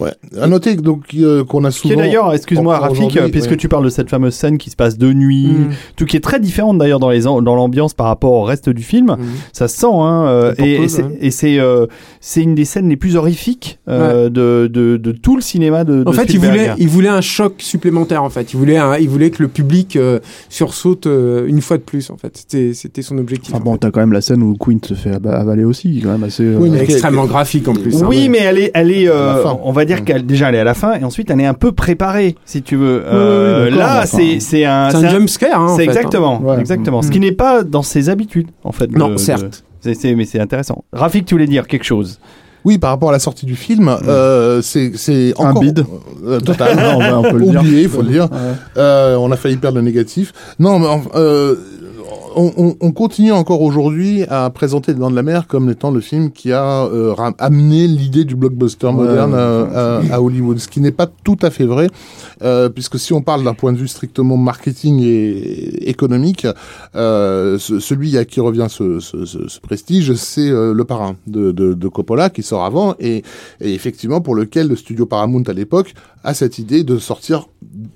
Ouais. 0.00 0.10
À 0.40 0.48
noter 0.48 0.74
donc 0.74 1.04
euh, 1.16 1.44
qu'on 1.44 1.62
a 1.62 1.70
Qui 1.70 1.76
est 1.86 1.90
souvent. 1.90 1.94
d'ailleurs, 2.00 2.34
excuse-moi 2.34 2.78
Rafik, 2.78 3.16
puisque 3.30 3.50
ouais. 3.52 3.56
tu 3.56 3.68
parles 3.68 3.84
de 3.84 3.90
cette 3.90 4.10
fameuse 4.10 4.34
scène 4.34 4.58
qui 4.58 4.68
se 4.70 4.74
passe 4.74 4.98
de 4.98 5.12
nuit, 5.12 5.46
Mm. 5.52 5.68
tout 5.94 6.04
qui 6.04 6.16
est 6.16 6.20
très 6.20 6.40
différente 6.40 6.78
d'ailleurs 6.78 6.98
dans 6.98 7.10
les 7.10 7.20
dans 7.20 7.40
l'ambiance 7.54 7.94
par 7.94 8.06
rapport 8.08 8.32
au 8.32 8.42
reste 8.42 8.68
du 8.68 8.82
film. 8.82 9.12
mm. 9.12 9.18
Ça 9.52 9.68
se 9.68 9.76
sent, 9.76 9.86
hein, 9.88 10.24
euh, 10.26 10.52
et, 10.58 10.88
c'est- 10.88 11.02
ouais. 11.04 11.18
et 11.20 11.30
c'est 11.30 11.60
euh, 11.60 11.86
c'est 12.20 12.42
une 12.42 12.56
des 12.56 12.64
scènes 12.64 12.88
les 12.88 12.96
plus 12.96 13.14
horrifiques 13.14 13.78
euh, 13.88 14.28
de, 14.30 14.66
de, 14.66 14.96
de 14.96 15.12
tout 15.12 15.36
le 15.36 15.42
cinéma 15.42 15.84
de, 15.84 16.02
de 16.02 16.08
En 16.08 16.12
fait, 16.12 16.24
il 16.34 16.40
voulait, 16.40 16.70
il 16.78 16.88
voulait 16.88 17.08
un 17.08 17.20
choc 17.20 17.54
supplémentaire. 17.58 18.24
En 18.24 18.30
fait, 18.30 18.52
il 18.52 18.56
voulait, 18.56 18.78
un- 18.78 18.96
il 18.96 19.08
voulait 19.08 19.30
que 19.30 19.44
le 19.44 19.48
public 19.48 19.94
euh, 19.94 20.18
sursaute 20.48 21.06
euh, 21.06 21.46
une 21.46 21.60
fois 21.60 21.76
de 21.76 21.82
plus. 21.82 22.10
En 22.10 22.16
fait, 22.16 22.36
c'était, 22.36 22.74
c'était 22.74 23.02
son 23.02 23.16
objectif. 23.18 23.54
Enfin 23.54 23.62
en 23.62 23.64
bon, 23.64 23.76
t'as 23.76 23.92
quand 23.92 24.00
même 24.00 24.12
la 24.12 24.22
scène 24.22 24.42
où 24.42 24.56
Quint 24.56 24.78
se 24.82 24.94
fait 24.94 25.12
ava- 25.12 25.38
avaler 25.38 25.62
aussi, 25.64 26.00
quand 26.02 26.10
même 26.10 26.24
assez. 26.24 26.42
euh, 26.42 26.56
Oui, 26.58 26.70
mais- 26.70 26.80
extrêmement 26.82 27.26
graphique 27.26 27.68
en 27.68 27.74
plus. 27.74 28.02
hein. 28.02 28.08
Oui, 28.16 28.28
mais 28.28 28.38
elle 28.38 28.58
est, 28.58 28.70
elle 28.74 28.90
est, 28.90 29.08
euh, 29.08 29.42
on 29.62 29.72
va 29.72 29.84
dire 29.84 30.04
qu'elle 30.04 30.24
déjà 30.26 30.48
elle 30.48 30.54
est 30.56 30.60
à 30.60 30.64
la 30.64 30.74
fin 30.74 30.94
et 30.94 31.04
ensuite 31.04 31.30
elle 31.30 31.40
est 31.40 31.46
un 31.46 31.54
peu 31.54 31.72
préparée, 31.72 32.36
si 32.44 32.62
tu 32.62 32.76
veux. 32.76 33.02
Euh, 33.06 33.68
oui, 33.70 33.76
là, 33.76 34.06
c'est 34.06 34.40
c'est 34.40 34.64
un, 34.64 34.90
c'est 34.90 34.96
un 34.98 35.08
jump 35.10 35.28
scare. 35.28 35.60
Hein, 35.60 35.74
c'est 35.76 35.82
hein. 35.82 35.84
exactement, 35.84 36.40
Ouais. 36.42 36.58
exactement. 36.60 37.02
Ce 37.02 37.08
Mm. 37.08 37.10
qui 37.10 37.20
n'est 37.20 37.32
pas 37.32 37.62
dans 37.62 37.82
ses 37.82 38.08
habitudes, 38.08 38.48
en 38.62 38.72
fait. 38.72 38.90
Non, 38.96 39.08
de- 39.10 39.16
certes. 39.16 39.64
c'est- 39.80 39.94
c'est- 39.94 40.14
mais 40.14 40.24
c'est 40.24 40.40
intéressant. 40.40 40.84
Rafik, 40.92 41.26
tu 41.26 41.34
voulais 41.34 41.46
dire 41.46 41.66
quelque 41.66 41.84
chose 41.84 42.18
Oui, 42.66 42.78
par 42.78 42.88
rapport 42.88 43.10
à 43.10 43.12
la 43.12 43.18
sortie 43.18 43.44
du 43.44 43.56
film, 43.56 43.94
euh, 44.08 44.62
c'est 44.62 44.92
c'est 44.94 45.34
Un 45.38 45.50
encore 45.50 45.60
bide. 45.60 45.84
euh, 46.26 46.40
total. 46.40 46.78
on, 46.96 46.98
va- 46.98 47.18
on 47.18 47.22
peut 47.22 47.36
le 47.38 47.44
dire. 47.50 47.60
Oublié, 47.60 47.82
il 47.82 47.88
faut 47.90 48.00
le 48.00 48.08
dire. 48.08 48.24
Ouais. 48.24 48.38
Euh, 48.78 49.16
on 49.16 49.30
a 49.30 49.36
failli 49.36 49.56
perdre 49.58 49.76
le 49.76 49.84
négatif. 49.84 50.32
Non, 50.58 50.78
mais 50.78 50.86
euh, 51.14 51.56
on, 52.36 52.52
on- 52.56 52.76
on 52.80 52.92
continue 52.92 53.32
encore 53.32 53.62
aujourd'hui 53.62 54.22
à 54.28 54.48
présenter 54.50 54.92
Les 54.92 54.98
Dents 54.98 55.10
de 55.10 55.16
la 55.16 55.22
Mer 55.22 55.46
comme 55.46 55.70
étant 55.70 55.90
le 55.90 56.00
film 56.00 56.30
qui 56.30 56.52
a 56.52 56.84
euh, 56.86 57.14
amené 57.38 57.86
l'idée 57.86 58.24
du 58.24 58.36
blockbuster 58.36 58.90
moderne 58.92 59.34
à, 59.34 59.98
à- 59.98 60.14
à 60.14 60.20
Hollywood, 60.20 60.58
ce 60.58 60.68
qui 60.68 60.80
n'est 60.80 60.92
pas 60.92 61.06
tout 61.06 61.36
à 61.42 61.50
fait 61.50 61.64
vrai, 61.66 61.88
euh, 62.42 62.68
puisque 62.68 62.98
si 62.98 63.12
on 63.12 63.22
parle 63.22 63.44
d'un 63.44 63.54
point 63.54 63.72
de 63.72 63.78
vue 63.78 63.88
strictement 63.88 64.36
marketing 64.36 65.00
et 65.02 65.88
économique, 65.90 66.46
euh, 66.96 67.58
ce- 67.58 67.78
celui 67.80 68.16
à 68.18 68.24
qui 68.24 68.40
revient 68.40 68.66
ce, 68.68 69.00
ce- 69.00 69.24
ce- 69.24 69.48
ce 69.48 69.60
prestige, 69.60 70.14
c'est 70.14 70.48
euh, 70.50 70.72
Le 70.72 70.84
Parrain 70.84 71.16
de, 71.26 71.52
de- 71.52 71.74
de 71.74 71.88
Coppola 71.88 72.30
qui 72.30 72.42
sort 72.42 72.64
avant 72.64 72.94
et, 73.00 73.22
et 73.60 73.74
effectivement 73.74 74.20
pour 74.20 74.34
lequel 74.34 74.68
le 74.68 74.76
studio 74.76 75.06
Paramount 75.06 75.42
à 75.46 75.52
l'époque 75.52 75.94
a 76.24 76.32
cette 76.34 76.58
idée 76.58 76.84
de 76.84 76.98
sortir 76.98 77.48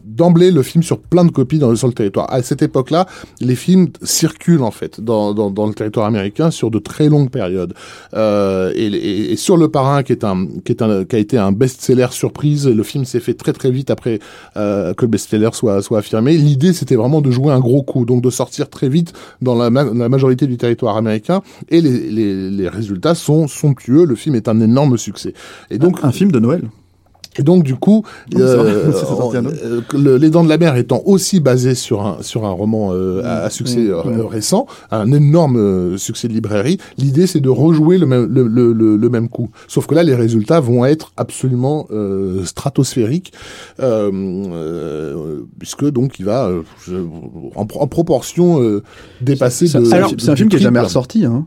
d'emblée 0.05 0.51
le 0.51 0.63
film 0.63 0.83
sur 0.83 0.99
plein 0.99 1.25
de 1.25 1.31
copies 1.31 1.59
dans, 1.59 1.75
sur 1.77 1.87
le 1.87 1.95
territoire. 1.95 2.27
À 2.33 2.43
cette 2.43 2.61
époque-là, 2.63 3.07
les 3.41 3.55
films 3.55 3.89
circulent 4.03 4.28
en 4.61 4.71
fait 4.71 5.01
dans, 5.01 5.35
dans, 5.35 5.67
le 5.67 5.75
territoire 5.75 6.07
américain 6.07 6.51
sur 6.51 6.71
de 6.71 6.79
très 6.79 7.09
longues 7.09 7.31
périodes. 7.31 7.75
Euh, 8.15 8.73
et, 8.75 9.37
sur 9.37 9.57
Le 9.57 9.69
Parrain, 9.69 10.03
qui 10.03 10.13
est 10.13 10.25
un 10.25 10.47
qui 10.65 10.73
est 10.73 10.83
un 10.83 11.05
qui 11.05 11.17
a 11.17 11.19
été 11.19 11.39
un 11.39 11.53
best-seller 11.53 12.09
surprise, 12.11 12.67
le 12.67 12.83
film 12.83 13.05
s'est 13.05 13.21
fait 13.21 13.35
très 13.35 13.53
très 13.53 13.71
vite 13.71 13.91
après 13.91 14.19
euh, 14.57 14.95
que 14.95 15.05
le 15.05 15.11
best-seller 15.11 15.51
soit 15.53 15.83
soit 15.83 15.99
affirmé. 15.99 16.37
L'idée 16.37 16.73
c'était 16.73 16.97
vraiment 16.97 17.21
de 17.21 17.31
jouer 17.31 17.53
un 17.53 17.61
gros 17.61 17.83
coup, 17.83 18.05
donc 18.05 18.23
de 18.23 18.31
sortir 18.31 18.69
très 18.71 18.89
vite 18.89 19.13
dans 19.43 19.55
la, 19.55 19.71
ma- 19.71 19.85
la 19.85 20.09
majorité 20.09 20.47
du 20.47 20.57
territoire 20.57 20.97
américain. 20.97 21.43
Et 21.69 21.81
les, 21.81 22.11
les, 22.11 22.51
les 22.51 22.69
résultats 22.69 23.15
sont 23.15 23.49
somptueux. 23.49 24.05
Le 24.05 24.15
film 24.15 24.35
est 24.35 24.49
un 24.49 24.61
énorme 24.61 24.97
succès. 24.97 25.35
Et 25.71 25.79
donc 25.79 25.99
Un 26.03 26.13
film 26.13 26.33
de 26.33 26.39
Noël. 26.39 26.63
Et 27.39 27.43
donc 27.43 27.63
du 27.65 27.75
coup, 27.77 28.05
euh, 28.37 28.91
euh, 29.35 29.81
le- 29.95 30.17
Les 30.17 30.31
Dents 30.31 30.45
de 30.45 30.49
la 30.49 30.59
Mer 30.59 30.77
étant 30.77 31.03
aussi 31.07 31.41
basé 31.41 31.75
sur 31.75 32.05
un 32.05 32.19
sur 32.23 32.45
un 32.45 32.51
roman 32.51 32.91
euh, 32.93 33.23
à, 33.25 33.45
à 33.45 33.51
succès 33.51 33.79
Mmh. 33.79 33.91
euh, 33.91 34.27
récent, 34.27 34.67
un 34.91 35.11
énorme 35.13 35.57
euh, 35.57 35.97
succès 35.99 36.29
de 36.29 36.33
librairie, 36.33 36.79
l'idée 36.99 37.27
c'est 37.27 37.41
de 37.41 37.49
rejouer 37.49 37.99
le 37.99 38.07
même 38.07 38.27
le, 38.27 38.47
le, 38.47 38.73
le, 38.97 39.09
même 39.09 39.29
coup. 39.29 39.51
Sauf 39.69 39.87
que 39.87 39.95
là, 39.95 40.03
les 40.03 40.15
résultats 40.15 40.61
vont 40.61 40.85
être 40.85 41.13
absolument 41.17 41.87
euh, 41.91 42.45
stratosphériques, 42.45 43.33
puisque 45.59 45.85
donc 45.91 46.19
il 46.19 46.25
va 46.25 46.47
euh, 46.49 46.63
en, 47.55 47.63
en 47.63 47.87
proportion 47.87 48.61
euh, 48.63 48.83
dépasser. 49.21 49.67
C'est 49.67 49.79
de- 49.81 49.85
c'est 49.85 50.31
un, 50.31 50.37
film- 50.37 50.49
qui 50.49 50.57
est 50.57 50.61
jamais 50.61 50.81
ressorti. 50.81 51.25
Hein. 51.25 51.47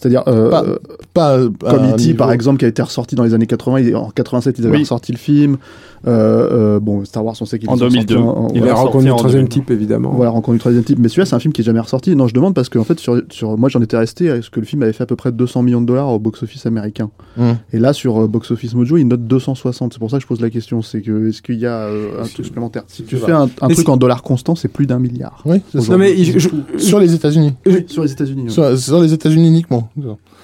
C'est-à-dire, 0.00 0.22
euh, 0.28 0.48
Pas- 0.50 0.64
euh, 0.64 0.78
Pas, 1.12 1.70
comme 1.70 1.90
E.T. 1.94 2.14
par 2.14 2.32
exemple, 2.32 2.58
qui 2.58 2.64
a 2.64 2.68
été 2.68 2.80
ressorti 2.80 3.14
dans 3.16 3.22
les 3.24 3.34
années 3.34 3.46
80, 3.46 3.80
il- 3.80 3.94
en 3.96 4.08
87 4.10 4.58
ils 4.58 4.66
avaient 4.66 4.76
Oui. 4.76 4.82
ressorti 4.82 5.12
le 5.12 5.18
film. 5.18 5.58
Euh, 6.06 6.76
euh, 6.76 6.80
bon, 6.80 7.04
Star 7.04 7.24
Wars, 7.24 7.34
on 7.40 7.44
sait 7.44 7.58
qu'il 7.58 7.68
En 7.68 7.74
est 7.76 7.78
sorti 7.80 7.94
2002. 8.06 8.16
en- 8.16 8.28
en- 8.46 8.48
Il 8.54 8.60
voilà. 8.60 8.74
a 8.74 8.80
reconnu 8.82 9.06
le 9.06 9.12
en 9.12 9.16
troisième 9.16 9.42
2000. 9.42 9.48
type 9.50 9.70
évidemment. 9.70 10.12
Voilà, 10.14 10.30
rencontre 10.30 10.54
du 10.54 10.58
troisième 10.60 10.82
type. 10.84 10.98
Mais 10.98 11.08
celui-là, 11.08 11.26
c'est 11.26 11.34
un 11.36 11.40
film 11.40 11.52
qui 11.52 11.60
est 11.60 11.64
jamais 11.64 11.80
ressorti. 11.80 12.16
Non, 12.16 12.26
je 12.26 12.34
demande 12.34 12.54
parce 12.54 12.68
qu'en 12.70 12.84
fait, 12.84 12.98
sur, 12.98 13.20
sur, 13.30 13.58
moi, 13.58 13.68
j'en 13.68 13.82
étais 13.82 13.96
resté 13.96 14.30
à 14.30 14.40
ce 14.40 14.48
que 14.50 14.60
le 14.60 14.66
film 14.66 14.82
avait 14.82 14.92
fait 14.94 15.02
à 15.02 15.06
peu 15.06 15.16
près 15.16 15.30
200 15.32 15.62
millions 15.62 15.80
de 15.82 15.86
dollars 15.86 16.08
au 16.08 16.18
box-office 16.18 16.64
américain. 16.66 17.10
Hum. 17.38 17.56
Et 17.72 17.78
là, 17.78 17.92
sur 17.92 18.22
euh, 18.22 18.26
Box 18.28 18.50
Office 18.50 18.74
Mojo, 18.74 18.96
il 18.96 19.04
note 19.08 19.26
260. 19.26 19.92
C'est 19.92 19.98
pour 19.98 20.10
ça 20.10 20.16
que 20.16 20.22
je 20.22 20.26
pose 20.28 20.40
la 20.40 20.50
question. 20.50 20.80
C'est 20.82 21.02
que, 21.02 21.28
est-ce 21.28 21.42
qu'il 21.42 21.58
y 21.58 21.66
a 21.66 21.80
euh, 21.82 22.22
un 22.22 22.26
truc 22.26 22.46
supplémentaire? 22.46 22.84
Si 22.88 23.02
tu 23.02 23.16
fais 23.16 23.32
un, 23.32 23.48
truc 23.48 23.76
si- 23.78 23.88
en 23.90 23.96
dollars 23.96 24.22
constants, 24.22 24.54
c'est 24.54 24.68
plus 24.68 24.86
d'un 24.86 24.98
milliard. 24.98 25.42
Oui. 25.44 25.60
Non 25.88 25.98
mais 25.98 26.16
je, 26.16 26.38
je- 26.38 26.48
sur 26.78 26.98
les 26.98 27.14
États-Unis. 27.14 27.52
Sur 27.88 28.04
les 28.04 28.12
États-Unis. 28.12 28.50
Sur, 28.50 28.78
sur 28.78 29.00
les 29.00 29.12
États-Unis 29.12 29.48
uniquement. 29.48 29.90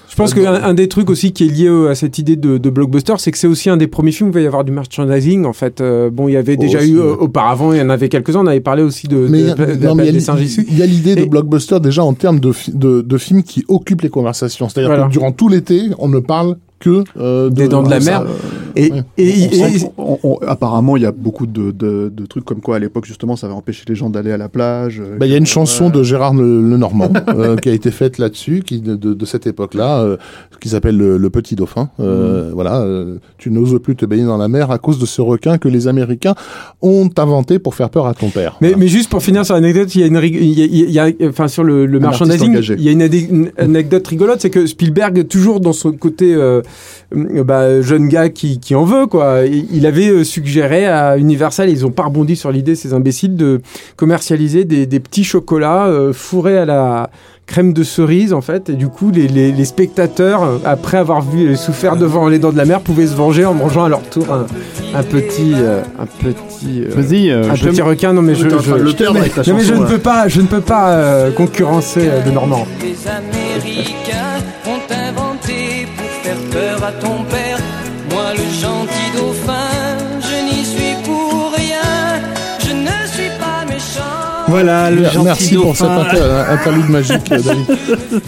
je 0.09 0.15
pense 0.15 0.33
qu'un 0.33 0.53
un 0.53 0.73
des 0.73 0.87
trucs 0.87 1.09
aussi 1.09 1.31
qui 1.33 1.45
est 1.45 1.51
lié 1.51 1.67
à 1.89 1.95
cette 1.95 2.17
idée 2.17 2.35
de, 2.35 2.57
de 2.57 2.69
blockbuster, 2.69 3.15
c'est 3.17 3.31
que 3.31 3.37
c'est 3.37 3.47
aussi 3.47 3.69
un 3.69 3.77
des 3.77 3.87
premiers 3.87 4.11
films 4.11 4.29
où 4.29 4.31
il 4.31 4.35
va 4.35 4.41
y 4.41 4.45
avoir 4.47 4.63
du 4.63 4.71
merchandising. 4.71 5.45
En 5.47 5.53
fait, 5.53 5.81
Euh, 5.81 6.09
bon, 6.11 6.27
il 6.27 6.33
y 6.33 6.37
avait 6.37 6.57
déjà 6.57 6.79
Aussi, 6.79 6.91
eu 6.91 6.99
ouais. 6.99 7.05
euh, 7.05 7.15
auparavant, 7.15 7.73
il 7.73 7.79
y 7.79 7.81
en 7.81 7.89
avait 7.89 8.09
quelques-uns. 8.09 8.41
On 8.41 8.47
avait 8.47 8.59
parlé 8.59 8.83
aussi 8.83 9.07
de, 9.07 9.17
Mais 9.17 9.29
de, 9.29 9.43
il 9.43 9.47
y 9.47 9.51
a- 9.51 9.55
de- 9.55 9.85
non, 9.87 9.95
mais 9.95 10.03
il 10.03 10.05
y 10.07 10.09
a 10.09 10.11
des 10.11 10.17
l'i- 10.19 10.23
singes 10.23 10.41
issus. 10.41 10.65
il 10.69 10.77
y 10.77 10.83
a 10.83 10.85
l'idée 10.85 11.15
de 11.15 11.25
blockbuster 11.25 11.79
déjà 11.79 12.03
en 12.03 12.13
termes 12.13 12.39
de, 12.39 12.51
fi- 12.51 12.71
de, 12.73 13.01
de 13.01 13.17
films 13.17 13.43
qui 13.43 13.63
occupent 13.67 14.01
les 14.01 14.09
conversations. 14.09 14.69
C'est-à-dire 14.69 14.89
Voilà. 14.89 15.05
que 15.07 15.11
durant 15.11 15.31
tout 15.31 15.49
l'été, 15.49 15.81
on 15.99 16.07
ne 16.09 16.19
parle 16.19 16.57
que 16.79 17.03
euh, 17.19 17.49
Des 17.49 17.67
dents 17.67 17.83
de 17.83 17.89
la 17.89 17.99
mer. 17.99 18.25
Et, 18.75 18.91
Ouais. 18.91 19.03
et, 19.17 19.31
On 19.63 19.65
et- 19.65 19.79
sent 19.79 19.91
qu'on- 19.95 20.19
on- 20.23 20.29
on- 20.35 20.37
apparemment, 20.47 20.97
il 20.97 21.01
y 21.03 21.05
a 21.07 21.11
beaucoup 21.11 21.47
de, 21.47 21.71
de, 21.71 22.11
de 22.15 22.25
trucs 22.27 22.45
comme 22.45 22.61
quoi 22.61 22.75
à 22.75 22.79
l'époque, 22.79 23.05
justement, 23.05 23.35
ça 23.35 23.47
va 23.47 23.55
empêcher 23.55 23.83
les 23.87 23.95
gens 23.95 24.11
d'aller 24.11 24.31
à 24.31 24.37
la 24.37 24.49
plage. 24.49 25.01
Bah, 25.19 25.25
Il 25.25 25.31
y 25.31 25.33
a 25.33 25.37
une 25.37 25.47
chanson 25.47 25.89
de 25.89 26.03
Gérard 26.03 26.35
Le, 26.35 26.61
Lenormand 26.61 27.11
euh, 27.29 27.55
qui 27.55 27.69
a 27.69 27.71
été 27.73 27.89
faite 27.89 28.19
là-dessus, 28.19 28.61
qui 28.63 28.79
de, 28.79 28.95
de, 28.95 29.15
de 29.15 29.25
cette 29.25 29.47
époque-là, 29.47 30.01
euh, 30.01 30.17
qui 30.61 30.69
s'appelle 30.69 30.95
le, 30.97 31.17
Le 31.17 31.29
Petit 31.31 31.55
Dauphin. 31.55 31.89
Euh, 31.99 32.51
Voilà, 32.53 32.81
euh, 32.81 33.15
tu 33.39 33.49
n'oses 33.49 33.79
plus 33.81 33.95
te 33.95 34.05
baigner 34.05 34.25
dans 34.25 34.37
la 34.37 34.47
mer 34.47 34.69
à 34.69 34.77
cause 34.77 34.99
de 34.99 35.07
ce 35.07 35.21
requin 35.21 35.57
que 35.57 35.67
les 35.69 35.87
Américains 35.87 36.35
ont 36.83 37.09
inventé 37.17 37.57
pour 37.57 37.73
faire 37.73 37.89
peur 37.89 38.05
à 38.05 38.13
ton 38.13 38.29
père. 38.29 38.57
Mais, 38.61 38.67
Voilà. 38.69 38.77
mais 38.83 38.87
juste 38.87 39.09
pour 39.09 39.23
finir 39.23 39.43
sur 39.43 39.55
l'anecdote, 39.55 39.95
il 39.95 40.01
y 40.01 40.03
a 40.03 40.07
une, 40.07 40.19
y 40.23 40.99
a, 40.99 41.07
y 41.07 41.13
a- 41.23 41.27
enfin 41.29 41.47
sur 41.47 41.63
le, 41.63 41.87
le 41.87 41.99
merchandising, 41.99 42.59
il 42.77 42.83
y 42.83 42.89
a 42.89 42.91
une, 42.91 43.49
anecdote 43.57 44.05
rigolote, 44.07 44.39
c'est 44.41 44.51
que 44.51 44.67
Spielberg, 44.67 45.27
toujours 45.27 45.59
dans 45.59 45.73
son 45.73 45.93
côté 45.93 46.35
bah, 47.11 47.81
jeune 47.81 48.07
gars 48.07 48.29
qui, 48.29 48.59
qui 48.59 48.75
en 48.75 48.83
veut, 48.83 49.07
quoi, 49.07 49.41
il 49.45 49.85
avait 49.85 50.09
euh, 50.09 50.23
suggéré 50.23 50.85
à 50.85 51.17
Universal, 51.17 51.69
ils 51.69 51.85
ont 51.85 51.91
pas 51.91 52.03
rebondi 52.03 52.35
sur 52.35 52.51
l'idée, 52.51 52.75
ces 52.75 52.93
imbéciles, 52.93 53.35
de 53.35 53.61
commercialiser 53.95 54.65
des, 54.65 54.85
des 54.85 54.99
petits 54.99 55.23
chocolats 55.23 55.87
euh, 55.87 56.13
fourrés 56.13 56.57
à 56.57 56.65
la 56.65 57.09
crème 57.47 57.71
de 57.71 57.83
cerise 57.83 58.33
en 58.33 58.41
fait. 58.41 58.69
Et 58.69 58.73
du 58.73 58.89
coup 58.89 59.09
les, 59.09 59.27
les, 59.29 59.53
les 59.53 59.65
spectateurs 59.65 60.43
euh, 60.43 60.57
après 60.65 60.97
avoir 60.97 61.21
vu 61.21 61.47
euh, 61.47 61.55
souffert 61.55 61.95
devant 61.95 62.27
les 62.27 62.39
dents 62.39 62.51
de 62.51 62.57
la 62.57 62.65
mer 62.65 62.81
pouvaient 62.81 63.07
se 63.07 63.15
venger 63.15 63.45
en 63.45 63.53
mangeant 63.53 63.85
à 63.85 63.89
leur 63.89 64.01
tour 64.01 64.25
un, 64.29 64.45
un 64.93 65.03
petit 65.03 65.53
euh, 65.55 65.81
un 65.97 66.05
petit 66.05 66.83
euh, 66.83 66.89
Vas-y, 66.89 67.29
euh, 67.29 67.49
un 67.49 67.55
je 67.55 67.69
petit 67.69 67.81
requin, 67.81 68.11
non 68.11 68.21
mais 68.21 68.35
je, 68.35 68.47
non, 68.47 68.57
mais 69.13 69.29
chanson, 69.29 69.81
ne 69.81 69.87
peux 69.87 69.97
pas, 69.97 70.27
je 70.27 70.41
ne 70.41 70.47
peux 70.47 70.59
pas 70.59 70.89
euh, 70.89 71.31
concurrencer 71.31 72.01
euh, 72.03 72.21
le 72.25 72.31
Normand. 72.31 72.67
Peur 76.57 76.83
à 76.83 76.91
ton 76.93 77.23
père. 77.29 77.59
Moi, 78.11 78.33
le 78.33 78.45
gentil 78.61 79.07
dauphin, 79.15 79.69
je 80.21 80.45
n'y 80.45 80.63
suis 80.65 80.95
pour 81.03 81.51
rien. 81.55 82.21
Je 82.59 82.71
ne 82.73 83.07
suis 83.13 83.29
pas 83.39 83.65
méchant. 83.71 84.45
Voilà, 84.47 84.89
le 84.89 85.03
gentil 85.03 85.25
Merci 85.25 85.55
pour 85.55 85.75
cet 85.75 85.87
dauphin. 85.87 86.01
inter- 86.09 86.51
interlude 86.53 86.89
magique, 86.89 87.31
euh, 87.31 87.39
David. 87.41 87.65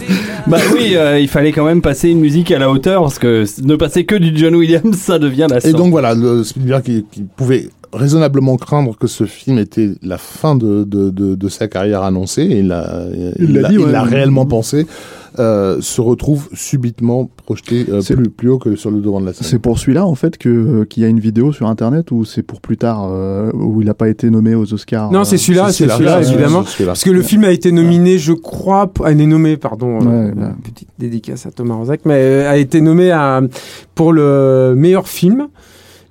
Bah 0.46 0.56
oui, 0.74 0.96
euh, 0.96 1.20
il 1.20 1.28
fallait 1.28 1.52
quand 1.52 1.64
même 1.64 1.82
passer 1.82 2.08
une 2.08 2.18
musique 2.20 2.50
à 2.50 2.58
la 2.58 2.70
hauteur 2.70 3.02
parce 3.02 3.18
que 3.18 3.44
ne 3.62 3.76
passer 3.76 4.04
que 4.04 4.14
du 4.16 4.36
John 4.36 4.54
Williams, 4.56 4.96
ça 4.98 5.18
devient 5.18 5.46
la 5.48 5.64
Et 5.66 5.72
donc 5.72 5.90
voilà, 5.90 6.14
le 6.14 6.42
Spielberg 6.44 6.82
qui, 6.82 7.04
qui 7.10 7.22
pouvait 7.36 7.68
raisonnablement 7.92 8.56
craindre 8.56 8.96
que 8.96 9.06
ce 9.06 9.24
film 9.24 9.58
était 9.58 9.90
la 10.02 10.16
fin 10.18 10.56
de, 10.56 10.84
de, 10.84 11.10
de, 11.10 11.34
de 11.34 11.48
sa 11.48 11.68
carrière 11.68 12.02
annoncée, 12.02 12.42
et 12.42 12.58
il 12.60 12.68
l'a 12.68 13.04
Il 13.38 13.62
dit, 13.68 13.78
ouais. 13.78 13.98
réellement 13.98 14.46
pensé, 14.46 14.86
euh, 15.38 15.80
se 15.80 16.00
retrouve 16.00 16.48
subitement 16.52 17.30
projeté 17.46 17.86
euh, 17.88 18.02
plus, 18.02 18.28
plus 18.30 18.48
haut 18.48 18.58
que 18.58 18.74
sur 18.76 18.90
le 18.90 19.00
devant 19.00 19.20
de 19.20 19.26
la 19.26 19.32
scène. 19.32 19.46
C'est 19.46 19.58
pour 19.58 19.78
celui-là 19.78 20.04
en 20.06 20.14
fait 20.14 20.36
que 20.38 20.84
qu'il 20.84 21.02
y 21.02 21.06
a 21.06 21.08
une 21.08 21.20
vidéo 21.20 21.52
sur 21.52 21.66
internet 21.68 22.10
ou 22.10 22.24
c'est 22.24 22.42
pour 22.42 22.60
plus 22.60 22.76
tard 22.76 23.08
euh, 23.10 23.50
où 23.54 23.80
il 23.80 23.86
n'a 23.86 23.94
pas 23.94 24.08
été 24.08 24.28
nommé 24.30 24.54
aux 24.54 24.72
Oscars. 24.74 25.12
Non, 25.12 25.20
euh, 25.20 25.24
c'est 25.24 25.38
celui-là, 25.38 25.70
c'est 25.72 25.86
là, 25.86 25.94
celui-là, 25.94 26.22
c'est- 26.22 26.32
évidemment. 26.32 26.64
Parce 26.84 27.04
que 27.04 27.10
le 27.10 27.22
film 27.22 27.44
a 27.44 27.50
été 27.52 27.70
nominé, 27.72 28.18
je 28.18 28.32
crois, 28.32 28.92
p- 28.92 29.02
a 29.04 29.12
été 29.12 29.26
nommé, 29.26 29.56
pardon, 29.56 29.98
euh, 30.02 30.28
Ouais, 30.30 30.32
petite 30.64 30.88
dédicace 30.98 31.46
à 31.46 31.50
Thomas 31.50 31.74
Rozek, 31.76 32.00
mais 32.04 32.14
euh, 32.16 32.50
a 32.50 32.56
été 32.56 32.80
nommé 32.80 33.10
à, 33.10 33.40
pour 33.94 34.12
le 34.12 34.74
meilleur 34.76 35.06
film. 35.08 35.48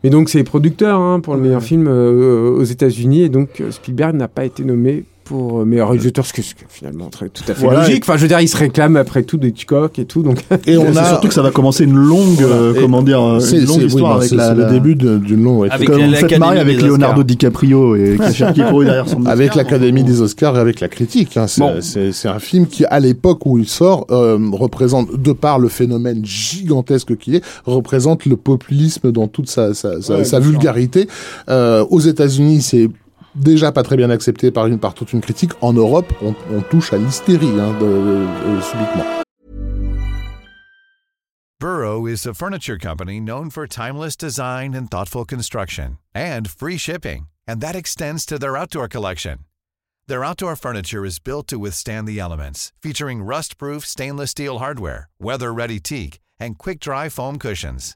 Mais 0.04 0.10
donc 0.10 0.30
c'est 0.30 0.38
les 0.38 0.44
producteurs 0.46 0.98
hein, 1.02 1.20
pour 1.20 1.36
le 1.36 1.42
meilleur 1.42 1.62
film 1.62 1.86
euh, 1.90 2.52
aux 2.58 2.64
États-Unis 2.64 3.24
et 3.24 3.30
donc 3.30 3.60
euh, 3.60 3.70
Spielberg 3.70 4.16
n'a 4.16 4.30
pas 4.30 4.46
été 4.46 4.64
nommé 4.64 5.04
pour 5.30 5.60
euh, 5.62 5.66
meilleur 5.66 5.90
réalisateur, 5.90 6.26
ce 6.26 6.34
est 6.42 6.56
finalement 6.68 7.08
très, 7.10 7.30
tout 7.30 7.44
à 7.48 7.54
fait 7.54 7.64
Voilà, 7.64 7.82
logique. 7.82 8.04
Enfin, 8.04 8.18
je 8.18 8.24
veux 8.24 8.28
dire, 8.28 8.42
il 8.42 8.48
se 8.50 8.58
réclame 8.58 8.98
après 8.98 9.22
tout 9.22 9.38
de 9.38 9.48
Hitchcock 9.48 10.00
et 10.00 10.06
tout, 10.06 10.24
donc 10.24 10.40
Et 10.66 10.76
on 10.76 10.92
C'est 10.94 11.00
a 11.00 11.06
surtout 11.06 11.28
que 11.28 11.34
ça 11.36 11.44
va 11.44 11.52
commencer 11.52 11.84
une 11.84 11.96
longue, 11.96 12.42
euh, 12.42 12.70
Voilà. 12.72 12.80
Et 12.80 12.82
comment 12.82 13.04
dire, 13.04 13.22
euh, 13.22 13.40
c'est 13.40 13.58
une 13.60 13.66
longue 13.68 13.78
oui, 13.78 13.86
histoire 13.86 14.14
non, 14.16 14.20
avec 14.20 14.32
la, 14.32 14.54
le 14.56 14.62
la- 14.64 14.70
début 14.72 14.96
d'une 14.96 15.44
longue 15.44 15.60
ouais, 15.60 15.70
Avec 15.70 15.88
Comme 15.88 16.02
vous 16.04 16.14
faites 16.16 16.34
avec 16.42 16.82
Leonardo 16.82 17.22
Oscars. 17.22 17.26
DiCaprio 17.26 17.96
et 17.96 18.18
qui 18.26 18.34
cherche 18.34 18.54
qui 18.56 18.64
court 18.64 18.84
derrière 18.84 19.08
son 19.08 19.24
avec 19.28 19.54
l'Académie 19.54 20.04
des 20.04 20.20
Oscars 20.22 20.58
et 20.58 20.60
avec 20.60 20.80
la 20.80 20.88
critique. 20.88 21.38
hein. 21.38 21.46
C'est 21.48 21.62
Bon. 21.62 21.74
c'est- 21.82 22.12
c'est 22.12 22.28
un 22.28 22.40
film 22.40 22.66
qui, 22.66 22.84
à 22.86 23.00
l'époque 23.00 23.46
où 23.46 23.60
il 23.60 23.68
sort, 23.68 24.08
euh, 24.10 24.40
représente, 24.52 25.16
de 25.22 25.32
par 25.32 25.60
le 25.60 25.68
phénomène 25.70 26.26
gigantesque 26.26 27.16
qu'il 27.18 27.36
est, 27.36 27.44
représente 27.66 28.26
le 28.26 28.36
populisme 28.36 29.12
dans 29.12 29.28
toute 29.28 29.48
sa, 29.50 29.74
sa, 29.76 30.02
sa, 30.02 30.18
Ouais, 30.18 30.40
vulgarité. 30.40 31.08
Euh, 31.50 31.86
aux 31.90 32.00
États-Unis, 32.00 32.62
c'est 32.62 32.90
déjà 33.36 33.72
pas 33.72 33.84
très 33.84 33.98
bien 33.98 34.10
accepté 34.10 34.52
par 34.52 34.68
une 34.68 34.80
par 34.80 34.94
toute 34.94 35.14
une 35.14 35.22
critique. 35.22 35.52
En 35.62 35.74
Europe, 35.74 36.12
on, 36.22 36.36
on 36.52 36.62
touche 36.62 36.94
à 36.94 36.98
l'hystérie 36.98 37.60
hein, 37.60 37.74
de- 37.80 37.86
de- 37.86 38.56
de- 38.56 38.62
subitement. 38.62 39.06
Burrow 41.60 42.08
is 42.08 42.26
a 42.26 42.34
furniture 42.34 42.78
company 42.78 43.20
known 43.20 43.50
for 43.50 43.68
timeless 43.68 44.16
design 44.16 44.74
and 44.74 44.90
thoughtful 44.90 45.26
construction 45.26 45.98
and 46.16 46.50
free 46.50 46.78
shipping, 46.78 47.28
and 47.46 47.60
that 47.60 47.76
extends 47.76 48.26
to 48.26 48.40
their 48.40 48.56
outdoor 48.56 48.88
collection. 48.88 49.40
Their 50.08 50.24
outdoor 50.24 50.56
furniture 50.56 51.06
is 51.06 51.20
built 51.20 51.48
to 51.48 51.60
withstand 51.60 52.08
the 52.08 52.18
elements, 52.20 52.72
featuring 52.82 53.22
rust-proof 53.22 53.86
stainless 53.86 54.32
steel 54.32 54.60
hardware, 54.60 55.10
weather-ready 55.20 55.80
teak, 55.82 56.20
and 56.40 56.58
quick-dry 56.58 57.10
foam 57.10 57.38
cushions. 57.38 57.96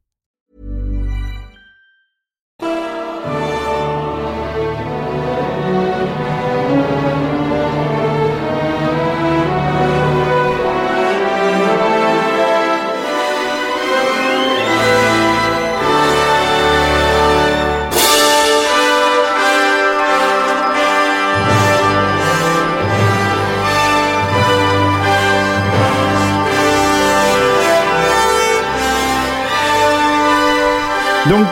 Donc, 31.29 31.45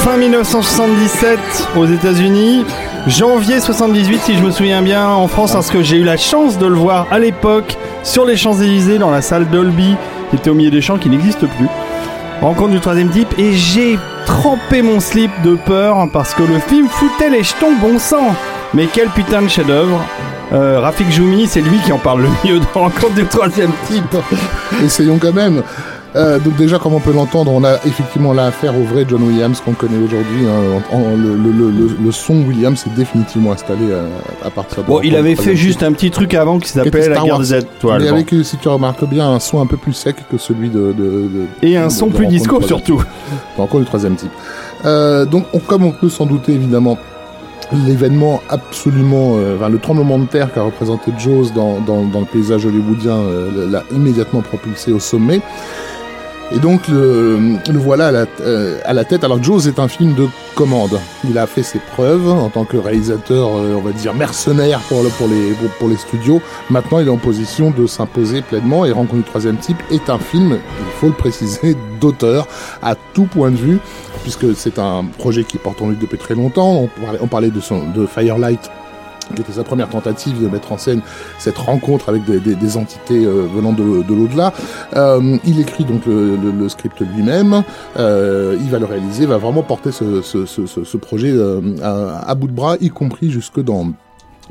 fin 0.00 0.16
1977 0.16 1.38
aux 1.76 1.84
États-Unis, 1.84 2.64
janvier 3.06 3.60
78 3.60 4.20
si 4.22 4.36
je 4.36 4.42
me 4.42 4.50
souviens 4.50 4.80
bien 4.80 5.06
en 5.06 5.28
France, 5.28 5.52
parce 5.52 5.70
que 5.70 5.82
j'ai 5.82 5.96
eu 5.96 6.04
la 6.04 6.16
chance 6.16 6.58
de 6.58 6.66
le 6.66 6.74
voir 6.74 7.06
à 7.10 7.18
l'époque 7.18 7.76
sur 8.02 8.24
les 8.24 8.36
Champs-Élysées 8.36 8.98
dans 8.98 9.10
la 9.10 9.20
salle 9.20 9.48
Dolby 9.50 9.96
qui 10.30 10.36
était 10.36 10.48
au 10.48 10.54
milieu 10.54 10.70
des 10.70 10.80
champs 10.80 10.96
qui 10.96 11.10
n'existe 11.10 11.46
plus. 11.46 11.68
Rencontre 12.40 12.70
du 12.70 12.80
troisième 12.80 13.10
type 13.10 13.28
et 13.38 13.52
j'ai 13.52 13.98
trempé 14.24 14.80
mon 14.80 14.98
slip 14.98 15.30
de 15.44 15.56
peur 15.56 16.08
parce 16.10 16.32
que 16.32 16.42
le 16.42 16.58
film 16.58 16.88
foutait 16.88 17.28
les 17.28 17.42
jetons 17.42 17.76
bon 17.80 17.98
sang. 17.98 18.34
Mais 18.72 18.88
quel 18.92 19.08
putain 19.10 19.42
de 19.42 19.48
chef-d'œuvre. 19.48 20.02
Euh, 20.52 20.80
Rafik 20.80 21.10
Joumi, 21.10 21.46
c'est 21.46 21.60
lui 21.60 21.78
qui 21.84 21.92
en 21.92 21.98
parle 21.98 22.22
le 22.22 22.28
mieux 22.44 22.60
dans 22.74 22.80
Rencontre 22.80 23.14
du 23.14 23.26
troisième 23.26 23.72
type. 23.86 24.16
Essayons 24.82 25.18
quand 25.18 25.32
même. 25.32 25.62
Euh, 26.14 26.38
donc 26.38 26.56
déjà, 26.56 26.78
comme 26.78 26.92
on 26.92 27.00
peut 27.00 27.12
l'entendre, 27.12 27.50
on 27.52 27.64
a 27.64 27.76
effectivement 27.86 28.34
là 28.34 28.46
affaire 28.46 28.76
au 28.78 28.82
vrai 28.82 29.06
John 29.08 29.22
Williams 29.22 29.62
qu'on 29.64 29.72
connaît 29.72 29.96
aujourd'hui. 29.96 30.46
hein. 30.46 30.82
Le, 31.16 31.36
le- 31.36 31.50
le- 31.52 31.70
le- 31.70 31.96
le 32.04 32.12
son 32.12 32.34
Williams 32.46 32.84
est 32.86 32.94
définitivement 32.94 33.52
installé 33.52 33.86
euh, 33.90 34.06
à, 34.44 34.50
partir 34.50 34.82
de... 34.82 34.88
Bon, 34.88 35.00
il 35.02 35.16
avait 35.16 35.34
fait 35.36 35.56
juste 35.56 35.82
un 35.82 35.92
petit 35.92 36.10
truc 36.10 36.34
avant 36.34 36.58
qui 36.58 36.68
s'appelait 36.68 37.08
La 37.08 37.14
Star 37.14 37.24
guerre 37.24 37.34
Wars. 37.36 37.40
des 37.42 37.54
étoiles. 37.54 38.02
Mais 38.02 38.08
bon. 38.10 38.14
avec, 38.16 38.34
si 38.44 38.56
tu 38.58 38.68
remarques 38.68 39.04
bien, 39.06 39.26
un 39.30 39.40
son 39.40 39.62
un 39.62 39.66
peu 39.66 39.78
plus 39.78 39.94
sec 39.94 40.16
que 40.30 40.36
celui 40.36 40.68
de... 40.68 40.92
de- 40.92 40.92
de- 40.92 41.46
Et 41.62 41.78
un 41.78 41.86
de- 41.86 41.92
son 41.92 42.10
plus 42.10 42.26
disco 42.26 42.60
surtout. 42.60 43.02
Encore 43.56 43.80
du 43.80 43.86
troisième 43.86 44.16
type. 44.16 44.32
Euh, 44.84 45.24
donc, 45.24 45.46
on- 45.54 45.60
comme 45.60 45.84
on 45.84 45.92
peut 45.92 46.10
s'en 46.10 46.26
douter, 46.26 46.52
évidemment, 46.52 46.98
l'événement 47.86 48.42
absolument, 48.50 49.36
euh, 49.36 49.56
enfin, 49.56 49.70
le 49.70 49.78
tremblement 49.78 50.18
de 50.18 50.26
terre 50.26 50.52
qu'a 50.52 50.62
représenté 50.62 51.10
Jaws 51.18 51.46
dans, 51.54 51.80
dans, 51.80 52.02
dans 52.04 52.20
le 52.20 52.26
paysage 52.26 52.66
hollywoodien 52.66 53.14
euh, 53.16 53.70
l'a 53.70 53.82
immédiatement 53.94 54.42
propulsé 54.42 54.92
au 54.92 54.98
sommet. 55.00 55.40
Et 56.54 56.58
donc 56.58 56.86
le, 56.88 57.38
le 57.72 57.78
voilà 57.78 58.08
à 58.08 58.12
la, 58.12 58.24
euh, 58.42 58.78
à 58.84 58.92
la 58.92 59.04
tête. 59.04 59.24
Alors 59.24 59.42
Jaws 59.42 59.66
est 59.68 59.78
un 59.78 59.88
film 59.88 60.14
de 60.14 60.26
commande. 60.54 60.98
Il 61.28 61.38
a 61.38 61.46
fait 61.46 61.62
ses 61.62 61.78
preuves 61.78 62.28
en 62.28 62.50
tant 62.50 62.64
que 62.64 62.76
réalisateur, 62.76 63.48
euh, 63.56 63.74
on 63.76 63.80
va 63.80 63.92
dire 63.92 64.12
mercenaire 64.12 64.78
pour, 64.80 65.02
le- 65.02 65.08
pour, 65.08 65.28
les, 65.28 65.52
pour, 65.78 65.88
les 65.88 65.96
studios. 65.96 66.42
Maintenant, 66.68 66.98
il 66.98 67.06
est 67.06 67.10
en 67.10 67.16
position 67.16 67.70
de 67.70 67.86
s'imposer 67.86 68.42
pleinement. 68.42 68.84
Et 68.84 68.92
Rencontre 68.92 69.14
du 69.16 69.22
troisième 69.22 69.56
type 69.56 69.78
est 69.90 70.10
un 70.10 70.18
film, 70.18 70.58
il 70.78 70.92
faut 71.00 71.06
le 71.06 71.14
préciser, 71.14 71.74
d'auteur 72.00 72.46
à 72.82 72.96
tout 73.14 73.24
point 73.24 73.50
de 73.50 73.56
vue, 73.56 73.78
puisque 74.22 74.54
c'est 74.54 74.78
un 74.78 75.04
projet 75.18 75.44
qui 75.44 75.56
porte 75.56 75.80
en 75.80 75.88
lui 75.88 75.96
depuis 75.96 76.18
très 76.18 76.34
longtemps. 76.34 76.72
On 76.82 76.88
parlait, 77.02 77.18
on 77.22 77.28
parlait 77.28 77.50
de, 77.50 77.60
son, 77.60 77.88
de 77.92 78.04
Firelight 78.06 78.70
qui 79.34 79.42
était 79.42 79.52
sa 79.52 79.64
première 79.64 79.88
tentative 79.88 80.42
de 80.42 80.48
mettre 80.48 80.72
en 80.72 80.78
scène 80.78 81.00
cette 81.38 81.58
rencontre 81.58 82.08
avec 82.08 82.24
des, 82.24 82.76
entités 82.76 83.24
euh, 83.24 83.46
venant 83.54 83.72
de, 83.72 84.02
de 84.02 84.14
l'au-delà. 84.14 84.52
Euh, 84.96 85.36
il 85.44 85.60
écrit 85.60 85.84
donc 85.84 86.06
le, 86.06 86.68
script 86.68 87.00
lui-même, 87.00 87.62
euh, 87.98 88.56
il 88.60 88.70
va 88.70 88.78
le 88.78 88.86
réaliser, 88.86 89.26
va 89.26 89.36
vraiment 89.36 89.62
porter 89.62 89.90
ce, 89.92 90.96
projet 90.96 91.34
à 91.82 92.34
bout 92.34 92.46
de 92.46 92.52
bras, 92.52 92.76
y 92.80 92.88
compris 92.88 93.30
jusque 93.30 93.60
dans 93.60 93.92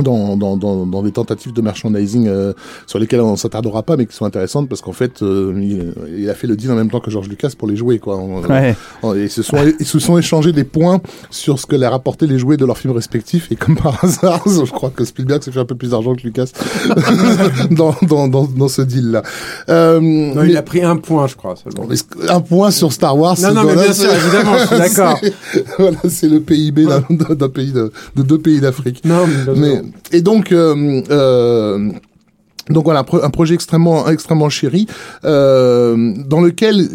dans, 0.02 0.38
dans, 0.38 0.58
dans, 0.58 0.86
dans 0.86 1.04
des 1.04 1.12
tentatives 1.12 1.54
de 1.54 1.62
merchandising 1.62 2.28
euh, 2.28 2.54
sur 2.88 2.98
lesquelles 3.00 3.22
on 3.22 3.36
s'attardera 3.36 3.84
pas 3.84 3.98
mais 3.98 4.06
qui 4.06 4.16
sont 4.16 4.26
intéressantes 4.26 4.70
parce 4.70 4.82
qu'en 4.82 4.94
fait 4.94 5.22
euh, 5.22 5.54
il, 5.58 5.94
il 6.24 6.30
a 6.30 6.34
fait 6.34 6.48
le 6.48 6.56
deal 6.56 6.72
en 6.72 6.76
même 6.76 6.90
temps 6.90 7.00
que 7.02 7.12
George 7.12 7.28
Lucas 7.28 7.52
pour 7.58 7.68
les 7.68 7.76
jouets 7.76 8.00
quoi. 8.00 8.18
On- 8.18 8.42
Ouais. 8.42 8.76
on- 9.04 9.14
et 9.14 9.28
se 9.28 9.44
sont 9.44 9.58
ils 9.80 9.86
se 9.86 10.00
sont 10.00 10.18
échangés 10.18 10.54
des 10.54 10.64
points 10.64 11.02
sur 11.30 11.60
ce 11.60 11.66
que 11.66 11.76
leur 11.76 11.92
rapporté 11.92 12.26
les 12.26 12.40
jouets 12.40 12.58
de 12.58 12.66
leurs 12.66 12.78
films 12.78 12.94
respectifs 12.94 13.52
et 13.52 13.56
comme 13.56 13.76
par 13.78 14.04
hasard 14.04 14.42
je 14.48 14.72
crois 14.72 14.90
que 14.90 15.04
Spielberg 15.06 15.44
s'est 15.44 15.52
fait 15.52 15.60
un 15.60 15.66
peu 15.66 15.76
plus 15.76 15.92
d'argent 15.92 16.16
que 16.16 16.22
Lucas 16.24 16.48
dans, 17.72 17.96
dans, 18.02 18.28
dans, 18.28 18.46
dans 18.46 18.68
ce 18.68 18.82
deal 18.82 19.12
là. 19.12 19.24
Euh, 19.70 20.00
Non, 20.00 20.42
mais- 20.44 20.50
il 20.50 20.58
a 20.58 20.62
pris 20.64 20.82
un 20.84 20.96
point, 20.98 21.28
je 21.28 21.36
crois, 21.36 21.56
seulement. 21.56 21.88
un 22.30 22.42
point 22.42 22.72
sur 22.72 22.92
Star 22.94 23.18
Wars. 23.18 23.36
Non, 23.42 23.54
non, 23.54 23.64
mais 23.66 23.74
bien 23.74 23.94
sûr, 23.94 24.10
c'est- 24.10 24.16
évidemment, 24.18 24.58
je 24.58 24.68
suis 24.68 24.78
d'accord. 24.78 25.20
voilà, 25.80 25.98
c'est 26.10 26.28
le 26.30 26.40
PIB 26.40 26.86
d'un 26.86 27.50
pays 27.50 27.72
de, 27.72 27.92
de 28.16 28.24
deux 28.24 28.38
pays 28.38 28.60
d'Afrique. 28.62 29.04
Non, 29.06 29.26
Mais 29.56 29.81
et 30.12 30.22
donc 30.22 30.52
euh, 30.52 31.02
euh, 31.10 31.92
Donc 32.70 32.86
voilà, 32.86 33.00
un, 33.00 33.04
pro- 33.04 33.24
un 33.24 33.30
projet 33.32 33.56
extrêmement 33.56 34.08
extrêmement 34.08 34.50
chéri, 34.50 34.86
euh, 35.26 36.14
dans 36.28 36.42
lequel 36.42 36.88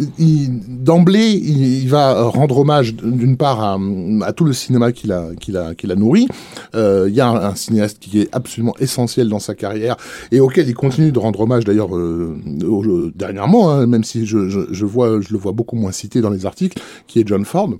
d'emblée 0.68 1.30
il, 1.32 1.88
va 1.88 2.22
rendre 2.22 2.58
hommage 2.58 2.94
d'une 2.94 3.36
part 3.36 3.60
à, 3.62 4.32
tout 4.32 4.44
le 4.44 4.52
cinéma 4.52 4.92
qu'il 4.92 5.10
a 5.12 5.34
qu'il 5.40 5.56
a 5.56 5.74
qu'il 5.74 5.90
a 5.90 5.96
nourri. 5.96 6.28
Euh, 6.74 7.06
Il 7.08 7.14
y 7.14 7.20
a 7.20 7.28
un, 7.28 7.54
cinéaste 7.56 7.98
qui 7.98 8.20
est 8.20 8.28
absolument 8.32 8.74
essentiel 8.78 9.28
dans 9.28 9.40
sa 9.40 9.54
carrière 9.54 9.96
et 10.30 10.40
auquel 10.40 10.68
il 10.68 10.74
continue 10.74 11.10
de 11.10 11.18
rendre 11.18 11.40
hommage 11.40 11.64
d'ailleurs 11.64 11.94
euh, 11.96 12.38
dernièrement, 13.14 13.70
hein, 13.70 13.86
même 13.86 14.04
si 14.04 14.24
je, 14.24 14.48
je, 14.48 14.60
je 14.70 14.86
vois 14.86 15.20
je 15.20 15.32
le 15.32 15.38
vois 15.38 15.52
beaucoup 15.52 15.76
moins 15.76 15.92
cité 15.92 16.20
dans 16.20 16.30
les 16.30 16.46
articles, 16.46 16.78
qui 17.08 17.18
est 17.20 17.26
John 17.26 17.44
Ford. 17.44 17.70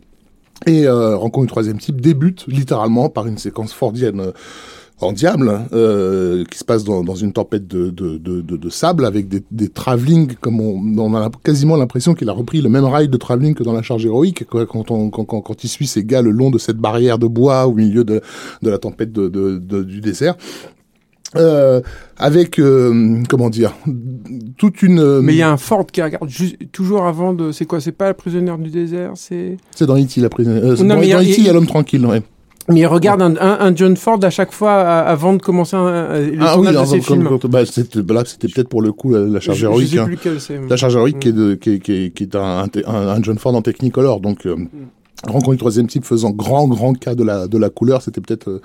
Et 0.67 0.87
euh, 0.87 1.17
Rencontre 1.17 1.47
du 1.47 1.51
troisième 1.51 1.79
type 1.79 2.01
débute 2.01 2.47
littéralement 2.49 3.11
par 3.11 3.27
une 3.27 3.39
séquence 3.39 3.73
fordienne 3.73 4.33
en 5.01 5.13
diable 5.13 5.51
hein, 5.51 5.67
euh, 5.75 6.45
qui 6.51 6.59
se 6.59 6.65
passe 6.65 6.83
dans, 6.85 7.05
dans 7.05 7.15
une 7.15 7.33
tempête 7.35 7.67
de, 7.69 7.91
de, 7.91 8.17
de, 8.17 8.41
de, 8.41 8.69
sable 8.71 9.05
avec 9.05 9.29
des, 9.29 9.43
des 9.51 9.69
travelling 9.69 10.35
comme 10.41 10.59
on, 10.61 10.81
on 10.99 11.15
a 11.15 11.31
quasiment 11.45 11.77
l'impression 11.77 12.15
qu'il 12.15 12.29
a 12.31 12.33
repris 12.33 12.63
le 12.63 12.71
même 12.71 12.85
rail 12.85 13.09
de 13.09 13.17
travelling 13.19 13.55
que 13.55 13.63
dans 13.63 13.75
la 13.75 13.83
charge 13.83 14.07
héroïque 14.07 14.45
quoi, 14.47 14.65
quand, 14.65 14.91
on, 14.91 15.11
quand, 15.11 15.25
quand, 15.27 15.43
quand 15.43 15.65
il 15.65 15.69
suit 15.69 15.87
ces 15.87 16.03
gars 16.03 16.23
le 16.23 16.31
long 16.31 16.51
de 16.51 16.57
cette 16.59 16.79
barrière 16.79 17.19
de 17.19 17.27
bois 17.27 17.67
au 17.67 17.75
milieu 17.75 18.05
de, 18.05 18.23
de 18.63 18.71
la 18.71 18.79
tempête 18.79 19.13
de, 19.13 19.29
de, 19.29 19.59
de- 19.59 19.83
du 19.83 20.01
désert. 20.01 20.35
Euh, 21.35 21.81
avec 22.17 22.59
euh, 22.59 23.23
comment 23.29 23.51
dire 23.51 23.75
toute 24.57 24.81
une 24.83 25.01
euh, 25.01 25.21
Mais 25.21 25.35
il 25.35 25.39
y 25.39 25.43
a 25.43 25.51
un 25.51 25.57
Ford 25.57 25.85
qui 25.85 26.01
regarde 26.01 26.29
juste, 26.31 26.57
toujours 26.73 27.05
avant 27.05 27.35
de. 27.35 27.51
C'est 27.53 27.67
quoi 27.67 27.81
C'est 27.81 27.93
pas 27.93 28.07
la 28.07 28.15
prisonnière 28.15 28.57
du 28.57 28.71
désert 28.71 29.11
C'est. 29.17 29.57
c'est 29.75 29.87
dans 29.87 29.99
E.T. 29.99 30.21
la 30.21 30.29
prison 30.31 30.53
euh, 30.53 30.77
Non, 30.77 30.95
dans, 30.95 31.01
mais 31.01 31.07
il 31.07 31.11
y 31.11 31.13
a- 31.13 31.17
dans 31.17 31.23
E.T. 31.23 31.35
il 31.39 31.45
y 31.45 31.49
a 31.49 31.53
l'homme 31.53 31.67
tranquille 31.67 32.07
ouais. 32.07 32.23
Mais 32.69 32.81
il 32.81 32.87
regarde 32.87 33.23
un, 33.23 33.35
un, 33.37 33.59
un 33.61 33.75
John 33.77 33.97
Ford 33.97 34.19
à 34.23 34.31
chaque 34.31 34.53
fois 34.53 34.73
avant 34.83 35.35
de 35.35 35.41
commencer 35.43 35.77
un, 35.77 36.19
le 36.19 36.37
ah 36.41 36.59
oui 36.59 36.67
de 36.67 36.85
ses 36.85 37.01
films. 37.01 37.29
comme- 37.39 37.51
bah, 37.51 37.65
c'était 37.65 38.01
là 38.13 38.23
c'était 38.27 38.49
peut-être 38.49 38.69
pour 38.69 38.83
le 38.83 38.93
coup 38.93 39.13
la, 39.13 39.21
la 39.21 39.39
charge 39.41 39.63
héroïque 39.63 39.97
hein. 39.97 40.09
La 40.69 40.77
charge 40.77 40.97
héroïque 40.97 41.17
Mm. 41.17 41.21
qui 41.21 41.29
est, 41.29 41.33
de, 41.33 41.55
qui 41.55 41.71
est, 41.75 41.79
qui 41.79 41.93
est, 41.93 42.11
qui 42.11 42.23
est 42.25 42.35
un, 42.35 42.65
un, 42.87 42.93
un 43.09 43.23
John 43.23 43.39
Ford 43.39 43.55
en 43.55 43.63
Technicolor. 43.63 44.21
Donc, 44.21 44.47
euh, 44.47 44.57
Rencontre 45.25 45.53
du 45.53 45.57
troisième 45.57 45.87
type 45.87 46.05
faisant 46.05 46.31
grand, 46.31 46.69
grand 46.69 46.93
cas 46.93 47.15
de 47.15 47.25
la, 47.25 47.49
de 47.49 47.57
la 47.57 47.71
couleur, 47.71 48.03
c'était 48.03 48.21
peut-être 48.21 48.49
euh, 48.49 48.61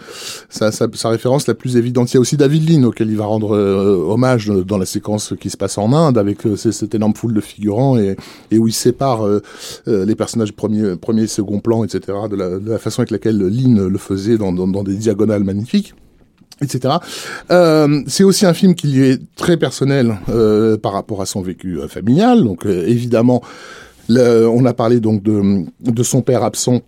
sa, 0.50 0.72
sa, 0.72 0.88
sa 0.94 1.10
référence 1.10 1.48
la 1.48 1.54
plus 1.54 1.78
évidente. 1.78 2.12
Il 2.12 2.16
y 2.16 2.18
a 2.18 2.20
aussi 2.20 2.36
David 2.36 2.70
Lean, 2.70 2.84
auquel 2.84 3.10
il 3.10 3.16
va 3.16 3.26
rendre 3.26 3.56
euh, 3.56 3.96
hommage 4.06 4.48
dans 4.48 4.78
la 4.78 4.86
séquence 4.86 5.34
qui 5.40 5.50
se 5.50 5.56
passe 5.56 5.78
en 5.78 5.94
Inde, 5.94 6.18
avec 6.18 6.46
euh, 6.46 6.58
cette 6.58 6.94
énorme 6.94 7.16
foule 7.16 7.34
de 7.34 7.42
figurants, 7.42 7.98
et, 7.98 8.18
et 8.52 8.58
où 8.58 8.68
il 8.68 8.74
sépare 8.74 9.26
euh, 9.26 9.42
euh, 9.88 10.06
les 10.06 10.16
personnages 10.16 10.52
premier, 10.52 10.98
premier 10.98 11.26
second 11.28 11.62
plan, 11.62 11.86
etc., 11.86 12.18
de 12.30 12.36
la, 12.36 12.60
de 12.60 12.70
la 12.70 12.80
façon 12.80 13.00
avec 13.00 13.12
laquelle 13.12 13.38
Lean 13.38 13.88
le 13.88 13.98
faisait 13.98 14.38
dans, 14.38 14.52
dans, 14.52 14.68
dans 14.68 14.84
des 14.84 14.96
diagonales 14.96 15.46
magnifiques 15.46 15.94
etc. 16.62 16.96
Euh, 17.50 18.02
c'est 18.08 18.24
aussi 18.24 18.46
un 18.46 18.54
film 18.54 18.76
qui 18.76 18.88
lui 18.88 19.10
est 19.10 19.22
très 19.36 19.58
personnel 19.58 20.18
euh, 20.30 20.78
par 20.78 20.94
rapport 20.94 21.22
à 21.22 21.26
son 21.26 21.42
vécu 21.42 21.80
euh, 21.80 21.88
familial. 21.88 22.44
Donc 22.44 22.66
euh, 22.66 22.86
évidemment, 22.88 23.42
le- 24.10 24.48
on 24.48 24.66
a 24.66 24.74
parlé 24.74 25.00
donc 25.00 25.24
de, 25.24 25.66
de 25.82 26.04
son 26.04 26.22
père 26.22 26.44
absent 26.44 26.82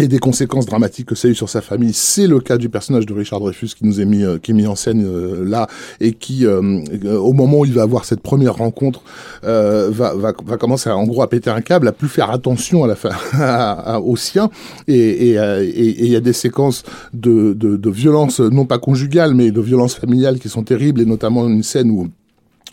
et 0.00 0.06
des 0.06 0.18
conséquences 0.20 0.66
dramatiques 0.66 1.06
que 1.06 1.16
ça 1.16 1.26
a 1.26 1.30
eu 1.32 1.34
sur 1.34 1.48
sa 1.48 1.60
famille. 1.60 1.92
C'est 1.92 2.28
le 2.28 2.38
cas 2.38 2.56
du 2.56 2.68
personnage 2.68 3.04
de 3.04 3.12
Richard 3.14 3.40
Dreyfus 3.40 3.70
qui 3.76 3.84
nous 3.84 4.00
est 4.00 4.04
mis, 4.04 4.22
euh, 4.22 4.38
qui 4.38 4.52
est 4.52 4.54
mis 4.54 4.66
en 4.68 4.76
scène 4.76 5.02
euh, 5.04 5.44
là 5.44 5.66
et 6.00 6.12
qui, 6.12 6.46
euh, 6.46 6.80
euh, 7.04 7.16
au 7.18 7.32
moment 7.32 7.60
où 7.60 7.64
il 7.64 7.72
va 7.72 7.82
avoir 7.82 8.04
cette 8.04 8.20
première 8.20 8.54
rencontre, 8.56 9.02
euh, 9.42 9.88
va, 9.90 10.14
va, 10.14 10.32
va 10.44 10.56
commencer 10.56 10.88
à, 10.88 10.96
en 10.96 11.04
gros 11.04 11.22
à 11.22 11.28
péter 11.28 11.50
un 11.50 11.62
câble, 11.62 11.88
à 11.88 11.92
plus 11.92 12.06
faire 12.06 12.30
attention 12.30 12.84
à 12.84 12.86
la 12.86 12.94
fa- 12.94 13.10
à, 13.32 13.94
à- 13.94 13.98
aux 14.00 14.14
siens. 14.16 14.50
Et 14.86 15.30
et, 15.30 15.38
euh, 15.38 15.64
et- 15.64 15.68
et 15.68 16.04
il 16.04 16.12
y 16.12 16.16
a 16.16 16.20
des 16.20 16.34
séquences 16.34 16.84
de, 17.12 17.52
de, 17.54 17.76
de 17.76 17.90
violence, 17.90 18.38
non 18.38 18.66
pas 18.66 18.78
conjugale, 18.78 19.34
mais 19.34 19.50
de 19.50 19.60
violence 19.60 19.96
familiale 19.96 20.38
qui 20.38 20.48
sont 20.48 20.62
terribles, 20.62 21.00
et 21.00 21.06
notamment 21.06 21.48
une 21.48 21.64
scène 21.64 21.90
où 21.90 22.06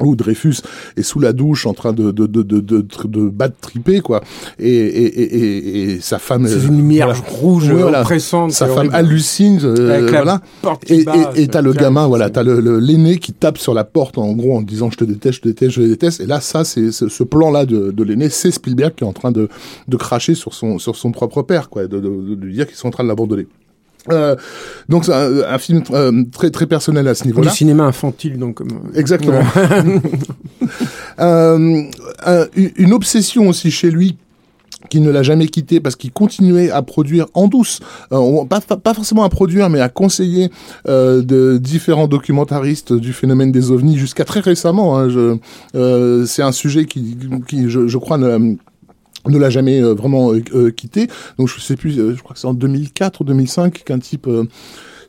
où 0.01 0.15
Dreyfus 0.15 0.55
est 0.97 1.03
sous 1.03 1.19
la 1.19 1.31
douche 1.33 1.65
en 1.65 1.73
train 1.73 1.93
de 1.93 2.11
de 2.11 2.25
de 2.25 2.41
de 2.41 2.59
de, 2.59 2.85
de 3.05 3.29
battre 3.29 3.55
triper 3.61 4.01
quoi 4.01 4.21
et 4.59 4.67
et, 4.69 5.21
et, 5.21 5.91
et, 5.93 5.99
sa 6.01 6.19
femme 6.19 6.47
C'est 6.47 6.55
euh, 6.55 6.67
une 6.67 6.77
lumière 6.77 7.07
voilà. 7.07 7.21
rouge 7.39 7.69
voilà. 7.71 8.01
oppressante. 8.01 8.51
sa 8.51 8.67
femme 8.67 8.77
horrible. 8.77 8.95
hallucine 8.95 9.59
euh, 9.63 10.07
voilà 10.11 10.41
et 10.87 11.05
et- 11.35 11.47
t'as 11.47 11.61
le 11.61 11.73
gamin 11.73 12.07
voilà 12.07 12.29
t'as 12.29 12.43
le 12.43 12.79
l'aîné 12.79 13.17
qui 13.17 13.31
tape 13.33 13.57
sur 13.57 13.73
la 13.73 13.83
porte 13.83 14.17
en 14.17 14.31
gros 14.33 14.57
en 14.57 14.61
disant 14.61 14.89
je 14.91 14.97
te 14.97 15.03
déteste 15.05 15.35
je 15.37 15.41
te 15.41 15.47
déteste 15.47 15.71
je 15.75 15.81
te 15.81 15.87
déteste 15.87 16.21
et 16.21 16.25
là 16.25 16.41
ça 16.41 16.63
c'est 16.65 16.91
ce, 16.91 17.07
ce 17.07 17.23
plan 17.23 17.51
là 17.51 17.65
de, 17.65 17.91
de 17.91 18.03
l'aîné 18.03 18.29
c'est 18.29 18.51
Spielberg 18.51 18.93
qui 18.95 19.03
est 19.03 19.07
en 19.07 19.13
train 19.13 19.31
de 19.31 19.47
de 19.87 19.97
cracher 19.97 20.35
sur 20.35 20.53
son 20.53 20.77
sur 20.79 20.95
son 20.95 21.11
propre 21.11 21.41
père 21.41 21.69
quoi 21.69 21.87
de, 21.87 21.99
de, 21.99 22.35
de 22.35 22.45
lui 22.45 22.53
dire 22.53 22.67
qu'ils 22.67 22.75
sont 22.75 22.87
en 22.87 22.91
train 22.91 23.03
de 23.03 23.09
l'abandonner 23.09 23.47
euh, 24.11 24.35
donc 24.89 25.05
c'est 25.05 25.13
un, 25.13 25.41
un 25.47 25.57
film 25.57 25.83
euh, 25.91 26.23
très 26.31 26.49
très 26.51 26.65
personnel 26.67 27.07
à 27.07 27.15
ce 27.15 27.23
Du 27.23 27.29
niveau-là 27.29 27.51
cinéma 27.51 27.83
infantile, 27.83 28.37
donc. 28.37 28.55
comme- 28.55 28.91
Exactement. 28.95 29.41
Euh, 31.19 31.83
un- 32.25 32.45
une 32.75 32.93
obsession 32.93 33.47
aussi 33.47 33.71
chez 33.71 33.89
lui 33.89 34.17
qui 34.89 34.99
ne 34.99 35.09
l'a 35.09 35.23
jamais 35.23 35.47
quitté 35.47 35.79
parce 35.79 35.95
qu'il 35.95 36.11
continuait 36.11 36.69
à 36.69 36.81
produire 36.81 37.25
en 37.33 37.47
douce, 37.47 37.79
Euh, 38.11 38.43
pas, 38.45 38.59
pas 38.61 38.93
forcément 38.93 39.23
à 39.23 39.29
produire, 39.29 39.69
mais 39.69 39.79
à 39.79 39.89
conseiller 39.89 40.51
euh, 40.87 41.21
de 41.23 41.57
différents 41.57 42.07
documentaristes 42.07 42.93
du 42.93 43.13
phénomène 43.13 43.51
des 43.51 43.71
ovnis 43.71 43.97
jusqu'à 43.97 44.25
très 44.25 44.41
récemment. 44.41 44.99
hein, 44.99 45.07
euh, 45.75 46.25
c'est 46.25 46.43
un 46.43 46.51
sujet 46.51 46.85
qui, 46.85 47.17
qui 47.47 47.69
je, 47.69 47.87
je 47.87 47.97
crois, 47.97 48.17
ne, 48.17 48.55
ne 49.29 49.37
l'a 49.37 49.49
jamais 49.49 49.81
euh, 49.81 49.93
vraiment 49.93 50.33
euh, 50.33 50.41
euh, 50.53 50.71
quitté. 50.71 51.07
Donc 51.37 51.47
je 51.47 51.59
sais 51.59 51.75
plus, 51.75 51.97
euh, 51.99 52.15
je 52.15 52.21
crois 52.23 52.33
que 52.33 52.39
c'est 52.39 52.47
en 52.47 52.53
2004 52.53 53.21
ou 53.21 53.23
2005 53.23 53.83
qu'un 53.83 53.99
type 53.99 54.27
euh, 54.27 54.45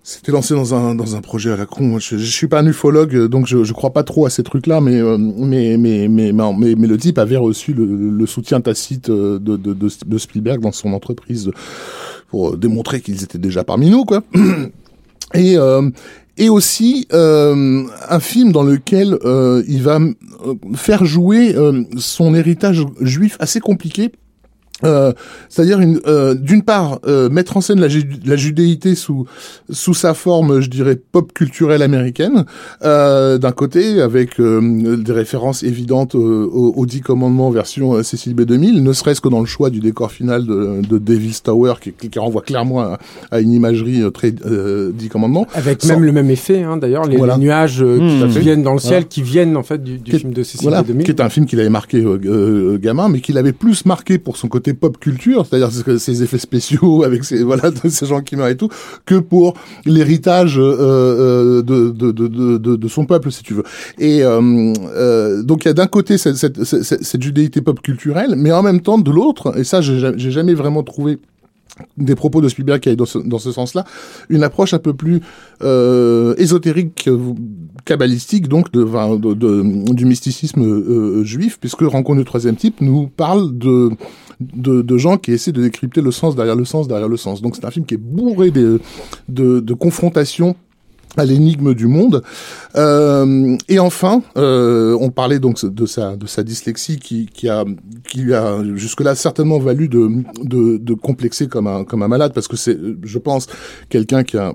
s'était 0.02 0.32
lancé 0.32 0.54
dans 0.54 0.74
un 0.74 0.94
dans 0.94 1.16
un 1.16 1.20
projet 1.20 1.50
à 1.50 1.56
la 1.56 1.66
con. 1.66 1.98
Je, 1.98 2.16
je 2.16 2.30
suis 2.30 2.46
pas 2.46 2.60
un 2.60 2.66
ufologue, 2.66 3.14
euh, 3.14 3.28
donc 3.28 3.46
je 3.46 3.64
je 3.64 3.72
crois 3.72 3.92
pas 3.92 4.02
trop 4.04 4.26
à 4.26 4.30
ces 4.30 4.42
trucs-là, 4.42 4.80
mais 4.80 5.00
mais, 5.18 5.76
mais 5.76 6.08
mais 6.08 6.32
mais 6.32 6.74
mais 6.76 6.86
le 6.86 6.96
type 6.96 7.18
avait 7.18 7.36
reçu 7.36 7.72
le, 7.74 7.84
le 7.84 8.26
soutien 8.26 8.60
tacite 8.60 9.10
de, 9.10 9.38
de 9.38 9.56
de 9.56 9.88
de 10.06 10.18
Spielberg 10.18 10.60
dans 10.60 10.72
son 10.72 10.92
entreprise 10.92 11.50
pour 12.28 12.56
démontrer 12.56 13.00
qu'ils 13.00 13.22
étaient 13.22 13.38
déjà 13.38 13.64
parmi 13.64 13.90
nous, 13.90 14.04
quoi. 14.04 14.22
Et 15.34 15.56
euh, 15.58 15.90
et 16.38 16.48
aussi 16.48 17.06
euh, 17.12 17.84
un 18.08 18.20
film 18.20 18.52
dans 18.52 18.62
lequel 18.62 19.16
euh, 19.24 19.62
il 19.68 19.82
va 19.82 19.98
euh, 19.98 20.14
faire 20.74 21.04
jouer 21.04 21.54
euh, 21.54 21.84
son 21.96 22.34
héritage 22.34 22.84
juif 23.00 23.36
assez 23.40 23.60
compliqué. 23.60 24.12
Euh, 24.84 25.12
c'est-à-dire 25.48 25.80
une 25.80 26.00
euh, 26.06 26.34
d'une 26.34 26.62
part 26.62 26.98
euh, 27.06 27.30
mettre 27.30 27.56
en 27.56 27.62
scène 27.62 27.80
la, 27.80 27.88
ju- 27.88 28.10
la 28.26 28.36
judéité 28.36 28.94
sous 28.94 29.24
sous 29.70 29.94
sa 29.94 30.12
forme 30.12 30.60
je 30.60 30.68
dirais 30.68 30.96
pop 31.12 31.32
culturelle 31.32 31.80
américaine 31.80 32.44
euh, 32.84 33.38
d'un 33.38 33.52
côté 33.52 34.02
avec 34.02 34.38
euh, 34.38 34.96
des 34.98 35.12
références 35.12 35.62
évidentes 35.62 36.14
euh, 36.14 36.46
aux, 36.52 36.74
aux 36.76 36.84
dix 36.84 37.00
commandements 37.00 37.48
version 37.50 37.94
euh, 37.94 38.02
Cécile 38.02 38.34
B 38.34 38.42
2000 38.42 38.82
ne 38.82 38.92
serait-ce 38.92 39.22
que 39.22 39.30
dans 39.30 39.40
le 39.40 39.46
choix 39.46 39.70
du 39.70 39.80
décor 39.80 40.12
final 40.12 40.44
de, 40.44 40.82
de 40.86 40.98
Devil's 40.98 41.42
Tower 41.42 41.74
qui, 41.80 41.92
qui, 41.92 42.10
qui 42.10 42.18
renvoie 42.18 42.42
clairement 42.42 42.80
à, 42.80 42.98
à 43.30 43.40
une 43.40 43.52
imagerie 43.52 44.02
euh, 44.02 44.10
très 44.10 44.34
euh, 44.44 44.92
dix 44.92 45.08
commandements 45.08 45.46
Avec 45.54 45.80
Sans- 45.80 45.88
même 45.94 46.04
le 46.04 46.12
même 46.12 46.28
effet, 46.30 46.62
hein, 46.64 46.76
d'ailleurs, 46.76 47.06
les, 47.06 47.16
Voilà. 47.16 47.36
les 47.36 47.40
nuages 47.44 47.82
euh, 47.82 47.96
Mmh. 47.98 48.26
qui, 48.28 48.34
fait. 48.34 48.40
viennent 48.40 48.62
dans 48.62 48.74
le 48.74 48.78
ciel, 48.78 48.90
Voilà. 48.92 49.06
qui 49.06 49.22
viennent 49.22 49.56
en 49.56 49.62
fait 49.62 49.82
du, 49.82 49.96
du 49.96 50.12
film 50.18 50.34
de 50.34 50.42
Cécile 50.42 50.60
voilà, 50.68 50.82
B. 50.82 50.88
2000. 50.88 51.04
qui 51.06 51.10
est 51.12 51.20
un 51.22 51.30
film 51.30 51.46
qu'il 51.46 51.58
avait 51.60 51.70
marqué 51.70 51.96
euh, 52.02 52.18
euh, 52.26 52.78
gamin, 52.78 53.08
mais 53.08 53.20
qu'il 53.20 53.38
avait 53.38 53.52
plus 53.54 53.86
marqué 53.86 54.18
pour 54.18 54.36
son 54.36 54.48
côté 54.48 54.65
pop 54.74 54.98
culture, 54.98 55.46
c'est-à-dire 55.46 55.70
ses 55.98 56.22
effets 56.22 56.38
spéciaux 56.38 57.02
avec 57.04 57.24
ses 57.24 57.42
voilà 57.42 57.70
ces 57.88 58.06
gens 58.06 58.20
qui 58.20 58.36
meurent 58.36 58.48
et 58.48 58.56
tout, 58.56 58.68
que 59.04 59.16
pour 59.16 59.54
l'héritage 59.84 60.58
euh, 60.58 60.62
euh, 60.62 61.62
de, 61.62 61.90
de, 61.90 62.10
de, 62.12 62.76
de, 62.76 62.88
son 62.88 63.04
peuple, 63.06 63.30
si 63.32 63.42
tu 63.42 63.54
veux. 63.54 63.64
Et 63.98 64.20
euh, 64.22 65.42
donc 65.42 65.64
il 65.64 65.68
y 65.68 65.70
a 65.70 65.74
d'un 65.74 65.86
côté 65.86 66.18
cette, 66.18 66.36
cette, 66.36 66.62
cette, 66.64 67.22
judéité 67.22 67.60
pop 67.60 67.80
culturelle, 67.80 68.34
mais 68.36 68.52
en 68.52 68.62
même 68.62 68.80
temps 68.80 68.98
de 68.98 69.10
l'autre, 69.10 69.58
et 69.58 69.64
ça 69.64 69.80
j'ai 69.80 69.98
ja- 69.98 70.16
j'ai 70.16 70.30
jamais 70.30 70.54
vraiment 70.54 70.82
trouvé 70.82 71.18
des 71.98 72.14
propos 72.14 72.40
de 72.40 72.48
Spielberg 72.48 72.80
qui 72.80 72.88
aillent 72.88 72.96
dans 72.96 73.04
ce, 73.38 73.52
sens-là, 73.52 73.84
une 74.30 74.42
approche 74.42 74.72
un 74.72 74.78
peu 74.78 74.94
plus 74.94 75.20
ésotérique, 76.38 77.08
kabbalistique, 77.84 78.48
donc 78.48 78.72
de, 78.72 78.82
de- 79.34 79.92
du 79.92 80.06
mysticisme 80.06 81.22
juif, 81.22 81.58
puisque 81.60 81.82
Rencontre 81.82 82.18
du 82.20 82.24
troisième 82.24 82.56
type 82.56 82.80
nous 82.80 83.08
parle 83.08 83.56
de, 83.58 83.90
de, 84.40 84.82
de 84.82 84.96
gens 84.98 85.16
qui 85.16 85.32
essaient 85.32 85.52
de 85.52 85.62
décrypter 85.62 86.00
le 86.00 86.10
sens 86.10 86.36
derrière 86.36 86.56
le 86.56 86.64
sens 86.64 86.88
derrière 86.88 87.08
le 87.08 87.16
sens. 87.16 87.42
Donc 87.42 87.56
c'est 87.56 87.64
un 87.64 87.70
film 87.70 87.86
qui 87.86 87.94
est 87.94 87.98
bourré 87.98 88.50
de, 88.50 88.80
de, 89.28 89.60
de 89.60 89.74
confrontations 89.74 90.56
à 91.16 91.24
l'énigme 91.24 91.74
du 91.74 91.86
monde. 91.86 92.22
Euh, 92.76 93.56
et 93.68 93.78
enfin, 93.78 94.22
euh, 94.36 94.96
on 95.00 95.10
parlait 95.10 95.38
donc 95.38 95.64
de 95.64 95.86
sa 95.86 96.16
de 96.16 96.26
sa 96.26 96.42
dyslexie 96.42 96.98
qui 96.98 97.26
qui 97.26 97.48
a 97.48 97.64
qui 98.08 98.18
lui 98.18 98.34
a 98.34 98.62
jusque 98.74 99.00
là 99.00 99.14
certainement 99.14 99.58
valu 99.58 99.88
de 99.88 100.10
de, 100.42 100.76
de 100.76 100.94
complexer 100.94 101.46
comme 101.48 101.66
un 101.66 101.84
comme 101.84 102.02
un 102.02 102.08
malade 102.08 102.32
parce 102.34 102.48
que 102.48 102.56
c'est 102.56 102.78
je 103.02 103.18
pense 103.18 103.46
quelqu'un 103.88 104.24
qui 104.24 104.36
a 104.36 104.54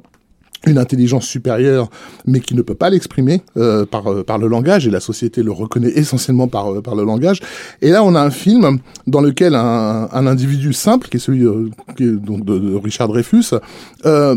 une 0.68 0.78
intelligence 0.78 1.26
supérieure, 1.26 1.90
mais 2.26 2.40
qui 2.40 2.54
ne 2.54 2.62
peut 2.62 2.76
pas 2.76 2.90
l'exprimer 2.90 3.42
euh, 3.58 3.86
par 3.86 4.12
euh, 4.12 4.24
par 4.24 4.38
le 4.38 4.48
langage, 4.48 4.88
et 4.88 4.92
la 4.92 5.00
société 5.00 5.42
le 5.42 5.52
reconnaît 5.52 5.92
essentiellement 5.96 6.48
par 6.48 6.72
euh, 6.72 6.82
par 6.82 6.96
le 6.96 7.04
langage. 7.04 7.40
Et 7.82 7.90
là, 7.90 8.04
on 8.04 8.14
a 8.14 8.22
un 8.22 8.32
film 8.32 8.80
dans 9.08 9.22
lequel 9.22 9.56
un, 9.56 10.08
un 10.12 10.28
individu 10.28 10.74
simple, 10.74 11.08
qui 11.10 11.18
est 11.18 11.20
celui 11.20 11.46
euh, 11.46 11.70
qui 11.98 12.04
est 12.04 12.12
donc 12.12 12.46
de, 12.46 12.60
de 12.60 12.76
Richard 12.76 13.08
Dreyfus, 13.08 13.56
euh, 14.06 14.36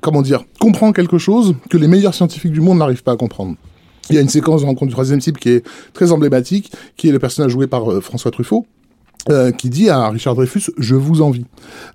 comment 0.00 0.22
dire, 0.22 0.44
comprend 0.60 0.92
quelque 0.92 1.18
chose 1.18 1.54
que 1.68 1.76
les 1.76 1.88
meilleurs 1.88 2.14
scientifiques 2.14 2.52
du 2.52 2.60
monde 2.60 2.78
n'arrivent 2.78 3.02
pas 3.02 3.12
à 3.12 3.16
comprendre. 3.16 3.56
Il 4.08 4.16
y 4.16 4.18
a 4.18 4.22
une 4.22 4.28
séquence 4.28 4.62
de 4.62 4.66
rencontre 4.66 4.88
du 4.88 4.92
troisième 4.92 5.20
type 5.20 5.38
qui 5.38 5.50
est 5.50 5.64
très 5.92 6.10
emblématique, 6.10 6.72
qui 6.96 7.08
est 7.08 7.12
le 7.12 7.18
personnage 7.18 7.52
joué 7.52 7.66
par 7.66 7.90
euh, 7.90 8.00
François 8.00 8.30
Truffaut. 8.30 8.66
Euh, 9.28 9.50
qui 9.52 9.68
dit 9.70 9.88
à 9.90 10.08
Richard 10.08 10.34
Dreyfus 10.34 10.70
je 10.78 10.94
vous 10.94 11.20
envie. 11.22 11.44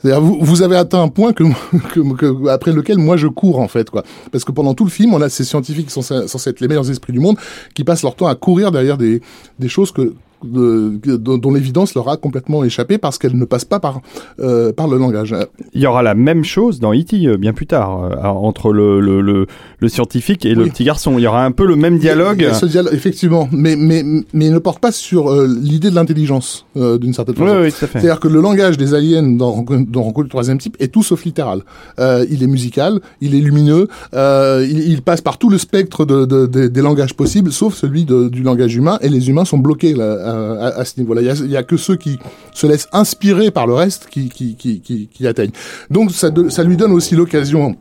Vous, 0.04 0.38
vous 0.42 0.62
avez 0.62 0.76
atteint 0.76 1.02
un 1.02 1.08
point 1.08 1.34
que, 1.34 1.44
que, 1.94 2.16
que- 2.16 2.48
après 2.50 2.72
lequel 2.72 2.98
moi 3.00 3.18
je 3.18 3.28
cours 3.28 3.60
en 3.60 3.68
fait 3.68 3.90
quoi. 3.90 4.04
Parce 4.32 4.44
que 4.44 4.52
pendant 4.52 4.74
tout 4.74 4.84
le 4.86 4.92
film 4.92 5.14
on 5.14 5.22
a 5.22 5.30
ces 5.30 5.44
scientifiques 5.44 5.88
qui 5.88 5.94
sont 5.94 6.02
censés 6.02 6.50
être 6.50 6.60
les 6.60 6.68
meilleurs 6.68 6.90
esprits 6.90 7.14
du 7.14 7.20
monde 7.20 7.38
qui 7.74 7.84
passent 7.84 8.04
leur 8.04 8.16
temps 8.16 8.28
à 8.28 8.36
courir 8.36 8.72
derrière 8.72 8.98
des 8.98 9.22
des 9.60 9.68
choses 9.70 9.92
que 9.92 10.14
de- 10.46 11.18
dont 11.18 11.38
dont 11.38 11.54
l'évidence 11.54 11.96
leur 11.96 12.10
a 12.10 12.18
complètement 12.18 12.64
échappé 12.64 12.98
parce 12.98 13.18
qu'elles 13.18 13.38
ne 13.38 13.46
passent 13.46 13.66
pas 13.66 13.80
par 13.80 14.02
euh, 14.40 14.72
par 14.74 14.88
le 14.88 14.98
langage. 14.98 15.36
Il 15.74 15.82
y 15.82 15.88
aura 15.88 16.04
la 16.04 16.16
même 16.16 16.44
chose 16.44 16.80
dans 16.80 16.94
E.T. 16.94 17.26
euh, 17.28 17.38
bien 17.38 17.54
plus 17.54 17.68
tard, 17.68 18.04
euh, 18.04 18.16
entre 18.24 18.72
le, 18.74 19.00
le, 19.00 19.22
le, 19.22 19.48
le 19.80 19.88
scientifique 19.90 20.46
et 20.46 20.54
le 20.56 20.64
Oui. 20.64 20.70
petit 20.70 20.84
garçon. 20.84 21.18
Il 21.18 21.22
y 21.22 21.28
aura 21.28 21.44
un 21.46 21.52
peu 21.52 21.66
le 21.66 21.76
même 21.76 21.98
dialogue. 21.98 22.48
Ce 22.54 22.66
dialogue, 22.66 22.94
effectivement, 22.94 23.48
mais 23.52 23.76
mais 23.76 24.04
mais 24.34 24.46
il 24.48 24.54
ne 24.54 24.60
porte 24.60 24.80
pas 24.80 24.92
sur 24.92 25.32
euh, 25.32 25.48
l'idée 25.48 25.90
de 25.90 25.96
l'intelligence 25.96 26.66
euh, 26.78 26.98
d'une 26.98 27.14
certaine 27.14 27.36
Oui, 27.40 27.46
façon. 27.48 27.62
oui, 27.64 27.72
fait. 27.72 27.88
C'est-à-dire 27.88 28.20
que 28.20 28.28
le 28.28 28.42
langage 28.42 28.78
des 28.78 28.94
aliens 28.94 29.24
dans, 29.24 29.64
dans 29.88 30.04
Rencontre 30.04 30.24
du 30.26 30.30
troisième 30.30 30.58
type 30.58 30.76
est 30.80 30.92
tout 30.94 31.04
sauf 31.04 31.24
littéral. 31.26 31.62
Euh, 32.00 32.26
il 32.30 32.44
est 32.44 32.48
musical, 32.48 33.00
il 33.22 33.36
est 33.36 33.40
lumineux, 33.40 33.88
euh, 34.14 34.66
il, 34.70 34.80
il 34.90 35.02
passe 35.02 35.22
par 35.22 35.38
tout 35.38 35.50
le 35.50 35.58
spectre 35.58 36.06
de, 36.06 36.26
de- 36.26 36.46
de- 36.46 36.68
des 36.68 36.82
langages 36.82 37.14
possibles, 37.16 37.52
sauf 37.52 37.74
celui 37.76 38.06
du 38.06 38.44
langage 38.44 38.76
humain, 38.76 38.98
et 39.02 39.10
les 39.10 39.30
humains 39.30 39.46
sont 39.46 39.58
bloqués 39.58 39.94
là, 39.94 40.14
à, 40.14 40.35
à- 40.60 40.80
à 40.80 40.86
ce 40.86 41.00
niveau-là. 41.00 41.22
Il 41.22 41.52
y 41.52 41.58
a, 41.58 41.64
que 41.64 41.78
ceux 41.78 41.96
qui 41.96 42.20
se 42.54 42.68
laissent 42.68 42.88
inspirer 42.94 43.52
par 43.52 43.68
le 43.68 43.74
reste 43.74 44.08
qui, 44.10 44.30
qui, 44.30 44.56
qui, 44.56 44.82
qui, 45.12 45.28
atteignent. 45.28 45.52
Donc 45.90 46.12
ça 46.12 46.64
lui 46.64 46.78
donne 46.78 46.92
aussi 46.92 47.16
l'occasion 47.16 47.76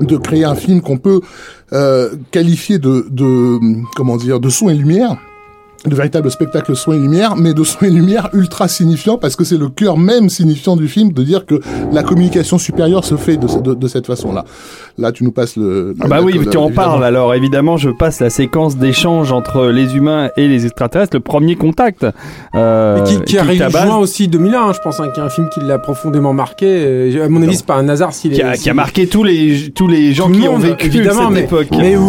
de 0.00 0.16
créer 0.16 0.44
un 0.44 0.54
film 0.54 0.80
qu'on 0.80 0.98
peut 0.98 1.20
euh, 1.72 2.10
qualifier 2.30 2.78
de, 2.78 3.06
de 3.10 3.58
comment 3.94 4.16
dire 4.16 4.40
de 4.40 4.48
son 4.48 4.68
et 4.68 4.74
lumière 4.74 5.16
de 5.84 5.94
véritable 5.96 6.30
spectacle 6.30 6.76
son 6.76 6.92
et 6.92 6.98
lumière, 6.98 7.34
mais 7.36 7.54
de 7.54 7.64
son 7.64 7.84
et 7.84 7.90
lumière 7.90 8.28
ultra 8.34 8.68
signifiant 8.68 9.18
parce 9.18 9.34
que 9.34 9.42
c'est 9.42 9.56
le 9.58 9.68
cœur 9.68 9.98
même 9.98 10.28
signifiant 10.28 10.76
du 10.76 10.86
film 10.86 11.12
de 11.12 11.22
dire 11.24 11.44
que 11.44 11.60
la 11.92 12.04
communication 12.04 12.56
supérieure 12.56 13.04
se 13.04 13.16
fait 13.16 13.36
de, 13.36 13.48
de, 13.60 13.74
de 13.74 13.88
cette 13.88 14.06
façon-là. 14.06 14.44
Là, 14.98 15.10
tu 15.10 15.24
nous 15.24 15.32
passes 15.32 15.56
le. 15.56 15.94
Ah 16.00 16.06
bah 16.06 16.18
le- 16.18 16.24
oui, 16.24 16.32
le- 16.34 16.46
tu 16.46 16.56
en 16.56 16.66
évidemment. 16.68 16.88
parles. 16.90 17.04
Alors 17.04 17.34
évidemment, 17.34 17.76
je 17.78 17.90
passe 17.90 18.20
la 18.20 18.30
séquence 18.30 18.76
d'échange 18.76 19.32
entre 19.32 19.66
les 19.66 19.96
humains 19.96 20.28
et 20.36 20.46
les 20.46 20.66
extraterrestres, 20.66 21.16
le 21.16 21.20
premier 21.20 21.56
contact. 21.56 22.06
Euh, 22.54 22.98
Et 23.00 23.02
qui, 23.04 23.20
qui 23.22 23.38
a 23.38 23.44
tabasse- 23.44 23.82
rejoint 23.82 23.96
aussi 23.96 24.28
2001, 24.28 24.60
hein, 24.60 24.72
je 24.74 24.78
pense, 24.80 25.00
hein, 25.00 25.08
qui 25.12 25.18
est 25.18 25.22
un 25.24 25.30
film 25.30 25.48
qui 25.52 25.60
l'a 25.60 25.78
profondément 25.78 26.32
marqué. 26.32 26.66
Euh, 26.68 27.24
À 27.24 27.28
mon 27.28 27.42
avis, 27.42 27.56
c'est 27.56 27.66
pas 27.66 27.76
un 27.76 27.88
hasard 27.88 28.12
s'il 28.12 28.32
qui 28.32 28.40
est. 28.40 28.44
a, 28.44 28.56
qui 28.56 28.70
a 28.70 28.74
marqué 28.74 29.06
tous 29.08 29.24
les, 29.24 29.72
tous 29.74 29.88
les 29.88 30.12
gens 30.12 30.26
Tout 30.26 30.34
le 30.34 30.38
qui 30.40 30.48
ont 30.48 30.58
vécu 30.58 30.86
évidemment, 30.86 31.24
cette 31.24 31.32
mais, 31.32 31.40
époque. 31.44 31.68
mais 31.76 31.96
où, 31.96 32.02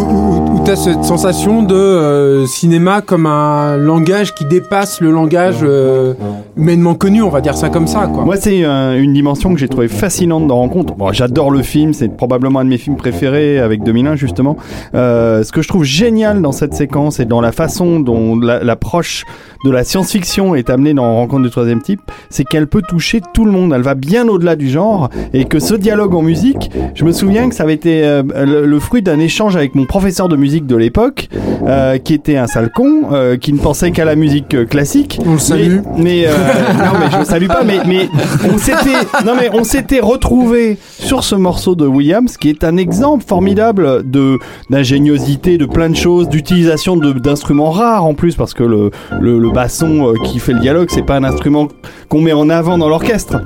où, 0.59 0.61
tu 0.63 0.69
as 0.71 0.75
cette 0.75 1.03
sensation 1.05 1.63
de 1.63 1.73
euh, 1.75 2.45
cinéma 2.45 3.01
comme 3.01 3.25
un 3.25 3.62
langage 3.77 4.33
qui 4.35 4.45
dépasse 4.45 5.01
le 5.01 5.11
langage 5.11 5.57
euh, 5.63 6.13
humainement 6.57 6.93
connu, 6.95 7.21
on 7.21 7.29
va 7.29 7.41
dire 7.41 7.55
ça 7.55 7.69
comme 7.69 7.87
ça. 7.87 8.07
Quoi. 8.13 8.23
Moi, 8.23 8.35
c'est 8.37 8.63
euh, 8.63 9.01
une 9.01 9.13
dimension 9.13 9.53
que 9.53 9.59
j'ai 9.59 9.67
trouvé 9.67 9.87
fascinante 9.87 10.47
dans 10.47 10.57
Rencontre. 10.57 10.93
Bon, 10.95 11.11
j'adore 11.11 11.51
le 11.51 11.61
film, 11.61 11.93
c'est 11.93 12.09
probablement 12.15 12.59
un 12.59 12.65
de 12.65 12.69
mes 12.69 12.77
films 12.77 12.97
préférés 12.97 13.59
avec 13.59 13.83
2001 13.83 14.15
justement. 14.15 14.57
Euh, 14.95 15.43
ce 15.43 15.51
que 15.51 15.61
je 15.61 15.67
trouve 15.67 15.83
génial 15.83 16.41
dans 16.41 16.51
cette 16.51 16.73
séquence 16.73 17.19
et 17.19 17.25
dans 17.25 17.41
la 17.41 17.51
façon 17.51 17.99
dont 17.99 18.37
la- 18.39 18.63
l'approche 18.63 19.25
de 19.63 19.71
la 19.71 19.83
science-fiction 19.83 20.55
est 20.55 20.69
amenée 20.69 20.93
dans 20.93 21.15
Rencontre 21.15 21.43
du 21.43 21.49
troisième 21.49 21.81
type, 21.81 22.01
c'est 22.29 22.43
qu'elle 22.43 22.67
peut 22.67 22.81
toucher 22.87 23.21
tout 23.33 23.45
le 23.45 23.51
monde. 23.51 23.73
Elle 23.73 23.81
va 23.81 23.95
bien 23.95 24.27
au-delà 24.27 24.55
du 24.55 24.69
genre 24.69 25.09
et 25.33 25.45
que 25.45 25.59
ce 25.59 25.73
dialogue 25.73 26.15
en 26.15 26.21
musique, 26.21 26.71
je 26.95 27.05
me 27.05 27.11
souviens 27.11 27.49
que 27.49 27.55
ça 27.55 27.63
avait 27.63 27.73
été 27.73 28.03
euh, 28.03 28.23
le, 28.45 28.65
le 28.65 28.79
fruit 28.79 29.01
d'un 29.01 29.19
échange 29.19 29.55
avec 29.55 29.75
mon 29.75 29.85
professeur 29.85 30.27
de 30.27 30.35
musique 30.35 30.65
de 30.65 30.75
l'époque, 30.75 31.29
euh, 31.67 31.97
qui 31.97 32.13
était 32.13 32.37
un 32.37 32.47
sale 32.47 32.71
con, 32.71 33.03
euh, 33.11 33.37
qui 33.37 33.53
ne 33.53 33.59
pensait 33.59 33.91
qu'à 33.91 34.05
la 34.05 34.15
musique 34.15 34.53
euh, 34.53 34.65
classique. 34.65 35.19
On 35.25 35.33
le 35.33 35.39
salue. 35.39 35.79
Mais, 35.97 36.03
mais, 36.03 36.25
euh, 36.27 36.31
non, 36.77 36.99
mais 36.99 37.11
je 37.11 37.17
le 37.19 37.25
salue 37.25 37.47
pas. 37.47 37.63
Mais, 37.63 37.79
mais 37.87 38.09
on 38.53 38.57
s'était, 38.57 39.23
non, 39.25 39.33
mais 39.39 39.49
on 39.53 39.63
s'était 39.63 39.99
retrouvé 40.01 40.77
sur 40.99 41.23
ce 41.23 41.35
morceau 41.35 41.75
de 41.75 41.85
Williams, 41.85 42.37
qui 42.37 42.49
est 42.49 42.63
un 42.63 42.77
exemple 42.77 43.23
formidable 43.25 44.09
de 44.09 44.39
d'ingéniosité, 44.69 45.57
de 45.57 45.65
plein 45.65 45.89
de 45.89 45.95
choses, 45.95 46.27
d'utilisation 46.29 46.97
d'instruments 46.97 47.71
rares 47.71 48.05
en 48.05 48.13
plus, 48.13 48.35
parce 48.35 48.53
que 48.53 48.63
le, 48.63 48.91
le, 49.21 49.39
le 49.39 49.49
basson 49.53 50.09
euh, 50.09 50.13
qui 50.25 50.39
fait 50.39 50.53
le 50.53 50.59
dialogue, 50.59 50.87
c'est 50.91 51.03
pas 51.05 51.15
un 51.15 51.23
instrument 51.23 51.67
qu'on 52.09 52.21
met 52.21 52.33
en 52.33 52.49
avant 52.49 52.77
dans 52.77 52.89
l'orchestre. 52.89 53.37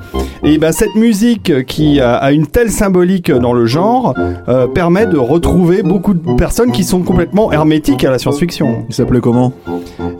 Et 0.42 0.58
ben 0.58 0.72
cette 0.72 0.94
musique 0.94 1.64
qui 1.66 2.00
a, 2.00 2.14
a 2.14 2.32
une 2.32 2.46
telle 2.46 2.70
symbolique 2.70 3.30
dans 3.30 3.52
le 3.52 3.66
genre 3.66 4.14
euh, 4.48 4.66
permet 4.66 5.06
de 5.06 5.18
retrouver 5.18 5.82
beaucoup 5.82 6.14
de 6.14 6.34
personnes 6.36 6.72
qui 6.72 6.84
sont 6.84 7.02
complètement 7.02 7.52
hermétiques 7.52 8.04
à 8.04 8.10
la 8.10 8.18
science-fiction. 8.18 8.84
Il 8.88 8.94
s'appelait 8.94 9.20
comment? 9.20 9.52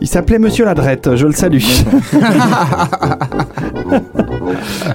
Il 0.01 0.07
s'appelait 0.07 0.39
Monsieur 0.39 0.65
Ladrette, 0.65 1.15
je 1.15 1.25
le 1.25 1.33
salue. 1.33 1.59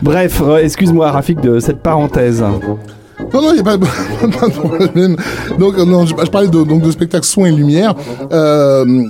Bref, 0.02 0.42
euh, 0.44 0.58
excuse-moi 0.58 1.10
Rafik 1.10 1.40
de 1.40 1.58
cette 1.60 1.82
parenthèse. 1.82 2.44
Non, 3.32 3.40
non, 3.42 3.50
il 3.50 3.54
n'y 3.54 3.60
a 3.60 3.64
pas, 3.64 3.78
pas 4.40 4.48
de 4.48 4.52
problème. 4.52 5.16
Donc, 5.58 5.78
non, 5.78 6.04
je, 6.04 6.14
je 6.18 6.30
parlais 6.30 6.48
de, 6.48 6.62
donc, 6.64 6.82
de 6.82 6.90
spectacle 6.90 7.24
son 7.24 7.46
et 7.46 7.52
lumière. 7.52 7.94
Euh, 8.32 9.04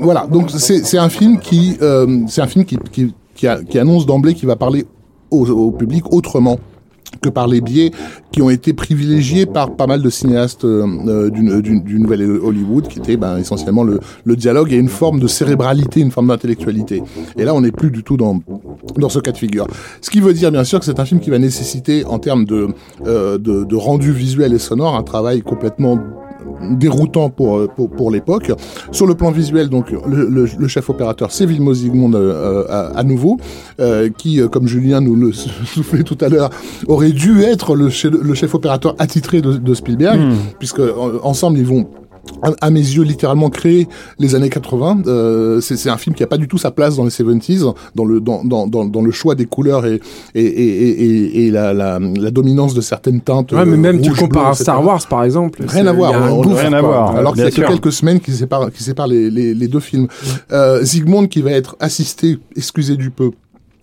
voilà, 0.00 0.26
donc 0.26 0.50
c'est 0.50 0.98
un 0.98 1.08
film 1.08 1.38
qui, 1.38 1.76
euh, 1.82 2.20
c'est 2.28 2.40
un 2.40 2.46
film 2.46 2.64
qui, 2.64 2.78
qui, 2.90 3.12
qui, 3.34 3.46
qui 3.68 3.78
annonce 3.78 4.06
d'emblée 4.06 4.34
qu'il 4.34 4.46
va 4.46 4.56
parler 4.56 4.86
au, 5.30 5.48
au 5.48 5.70
public 5.70 6.12
autrement 6.12 6.58
que 7.20 7.28
par 7.28 7.46
les 7.46 7.60
biais 7.60 7.90
qui 8.32 8.42
ont 8.42 8.50
été 8.50 8.72
privilégiés 8.72 9.46
par 9.46 9.76
pas 9.76 9.86
mal 9.86 10.02
de 10.02 10.10
cinéastes 10.10 10.64
euh, 10.64 10.86
euh, 11.06 11.30
du 11.30 11.98
nouvel 11.98 12.22
Hollywood, 12.22 12.88
qui 12.88 12.98
était 12.98 13.16
ben, 13.16 13.38
essentiellement 13.38 13.84
le, 13.84 14.00
le 14.24 14.36
dialogue 14.36 14.72
et 14.72 14.76
une 14.76 14.88
forme 14.88 15.20
de 15.20 15.28
cérébralité, 15.28 16.00
une 16.00 16.10
forme 16.10 16.28
d'intellectualité. 16.28 17.02
Et 17.36 17.44
là, 17.44 17.54
on 17.54 17.60
n'est 17.60 17.72
plus 17.72 17.90
du 17.90 18.02
tout 18.02 18.16
dans 18.16 18.40
dans 18.96 19.08
ce 19.08 19.18
cas 19.18 19.32
de 19.32 19.38
figure. 19.38 19.66
Ce 20.00 20.10
qui 20.10 20.20
veut 20.20 20.34
dire 20.34 20.52
bien 20.52 20.64
sûr 20.64 20.78
que 20.78 20.84
c'est 20.84 21.00
un 21.00 21.04
film 21.04 21.20
qui 21.20 21.30
va 21.30 21.38
nécessiter 21.38 22.04
en 22.04 22.18
termes 22.18 22.44
de, 22.44 22.68
euh, 23.06 23.38
de, 23.38 23.64
de 23.64 23.76
rendu 23.76 24.12
visuel 24.12 24.52
et 24.52 24.58
sonore 24.58 24.94
un 24.94 25.02
travail 25.02 25.42
complètement 25.42 25.98
déroutant 26.72 27.28
pour, 27.30 27.56
euh, 27.58 27.68
pour, 27.74 27.90
pour 27.90 28.10
l'époque. 28.10 28.52
Sur 28.92 29.06
le 29.06 29.14
plan 29.14 29.30
visuel, 29.30 29.68
donc 29.68 29.90
le, 29.90 30.28
le, 30.28 30.46
le 30.58 30.68
chef 30.68 30.88
opérateur, 30.90 31.30
c'est 31.30 31.46
Vilmos 31.46 31.74
Zsigmond 31.74 32.12
euh, 32.14 32.64
à, 32.68 32.98
à 32.98 33.02
nouveau, 33.02 33.38
euh, 33.80 34.08
qui, 34.16 34.40
euh, 34.40 34.48
comme 34.48 34.66
Julien 34.66 35.00
nous 35.00 35.16
le 35.16 35.32
soufflait 35.32 36.02
tout 36.02 36.18
à 36.20 36.28
l'heure, 36.28 36.50
aurait 36.88 37.12
dû 37.12 37.42
être 37.42 37.74
le, 37.74 37.88
che- 37.88 38.06
le 38.10 38.34
chef 38.34 38.54
opérateur 38.54 38.94
attitré 38.98 39.40
de, 39.40 39.54
de 39.54 39.74
Spielberg, 39.74 40.20
puisque 40.58 40.80
en- 40.80 41.24
ensemble 41.24 41.58
ils 41.58 41.66
vont 41.66 41.86
à, 42.42 42.52
à 42.60 42.70
mes 42.70 42.80
yeux 42.80 43.02
littéralement 43.02 43.50
créer 43.50 43.88
les 44.18 44.34
années 44.34 44.48
80 44.50 45.02
euh, 45.06 45.60
c'est 45.60 45.76
c'est 45.76 45.90
un 45.90 45.96
film 45.96 46.14
qui 46.14 46.22
a 46.22 46.26
pas 46.26 46.36
du 46.36 46.48
tout 46.48 46.58
sa 46.58 46.70
place 46.70 46.96
dans 46.96 47.04
les 47.04 47.10
70s 47.10 47.74
dans 47.94 48.04
le 48.04 48.20
dans, 48.20 48.44
dans, 48.44 48.66
dans, 48.66 48.84
dans 48.84 49.02
le 49.02 49.10
choix 49.10 49.34
des 49.34 49.46
couleurs 49.46 49.86
et 49.86 50.00
et, 50.34 50.44
et, 50.44 51.04
et, 51.04 51.46
et 51.46 51.50
la, 51.50 51.72
la, 51.72 51.98
la 51.98 52.30
dominance 52.30 52.74
de 52.74 52.80
certaines 52.80 53.20
teintes 53.20 53.52
Ouais, 53.52 53.64
mais 53.64 53.72
euh, 53.74 53.76
même 53.76 54.00
tu 54.00 54.10
rouge, 54.10 54.20
compares 54.20 54.42
bleu, 54.44 54.50
à. 54.52 54.54
Star 54.54 54.84
Wars 54.84 55.06
par 55.08 55.24
exemple. 55.24 55.62
Rien 55.66 55.82
c'est- 55.84 55.88
à 55.88 55.92
voir, 55.92 56.30
gouffre, 56.42 56.56
rien 56.60 56.72
à 56.72 56.80
voir. 56.82 57.16
alors 57.16 57.34
qu'il 57.34 57.44
y 57.44 57.46
a 57.46 57.50
que 57.50 57.60
quelques 57.60 57.92
semaines 57.92 58.20
qui 58.20 58.32
séparent, 58.32 58.70
qui 58.72 58.82
séparent 58.82 59.06
les, 59.08 59.30
les, 59.30 59.54
les 59.54 59.68
deux 59.68 59.80
films. 59.80 60.08
Euh, 60.52 60.82
Zygmunt 60.82 61.26
qui 61.26 61.42
va 61.42 61.52
être 61.52 61.76
assisté, 61.80 62.38
excusez 62.56 62.96
du 62.96 63.10
peu, 63.10 63.30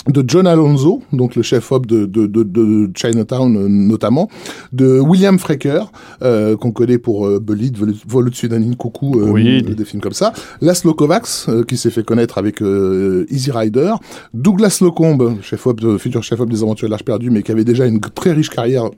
de 0.07 0.23
John 0.28 0.48
Alonso, 0.48 1.03
donc 1.14 1.36
le 1.36 1.44
chef-op 1.44 1.86
de, 1.86 2.06
de, 2.06 2.26
de, 2.26 2.44
de 2.44 2.90
Chinatown 2.95 3.56
euh, 3.56 3.68
notamment, 3.68 4.30
de 4.73 4.99
William 4.99 5.38
Frecker, 5.38 5.84
euh, 6.23 6.57
qu'on 6.57 6.72
connaît 6.72 6.98
pour 6.98 7.28
euh, 7.28 7.40
Bullitt, 7.40 7.78
Vol 8.07 8.28
au-dessus 8.28 8.49
d'un 8.49 8.61
coucou, 8.73 9.19
euh, 9.19 9.30
Oui. 9.30 9.61
des 9.61 9.86
films 9.86 10.02
comme 10.02 10.14
ça, 10.14 10.34
Laszlo 10.60 10.94
Kovacs, 10.94 11.45
euh, 11.49 11.64
qui 11.64 11.78
s'est 11.78 11.91
fait 11.91 12.03
connaître 12.03 12.38
avec 12.38 12.61
euh, 12.61 13.26
Easy 13.30 13.52
Rider, 13.52 13.94
Douglas 14.34 14.80
Locombe, 14.82 15.36
chef-op 15.41 15.80
de, 15.80 15.98
futur 15.98 16.23
chef-op 16.23 16.49
des 16.49 16.64
Aventures 16.64 16.88
de 16.88 16.91
l'Arche 16.91 17.06
perdue, 17.06 17.30
mais 17.30 17.44
qui 17.44 17.52
avait 17.52 17.64
déjà 17.65 17.86
une 17.86 17.99
très 17.99 18.32
riche 18.32 18.49
carrière 18.49 18.90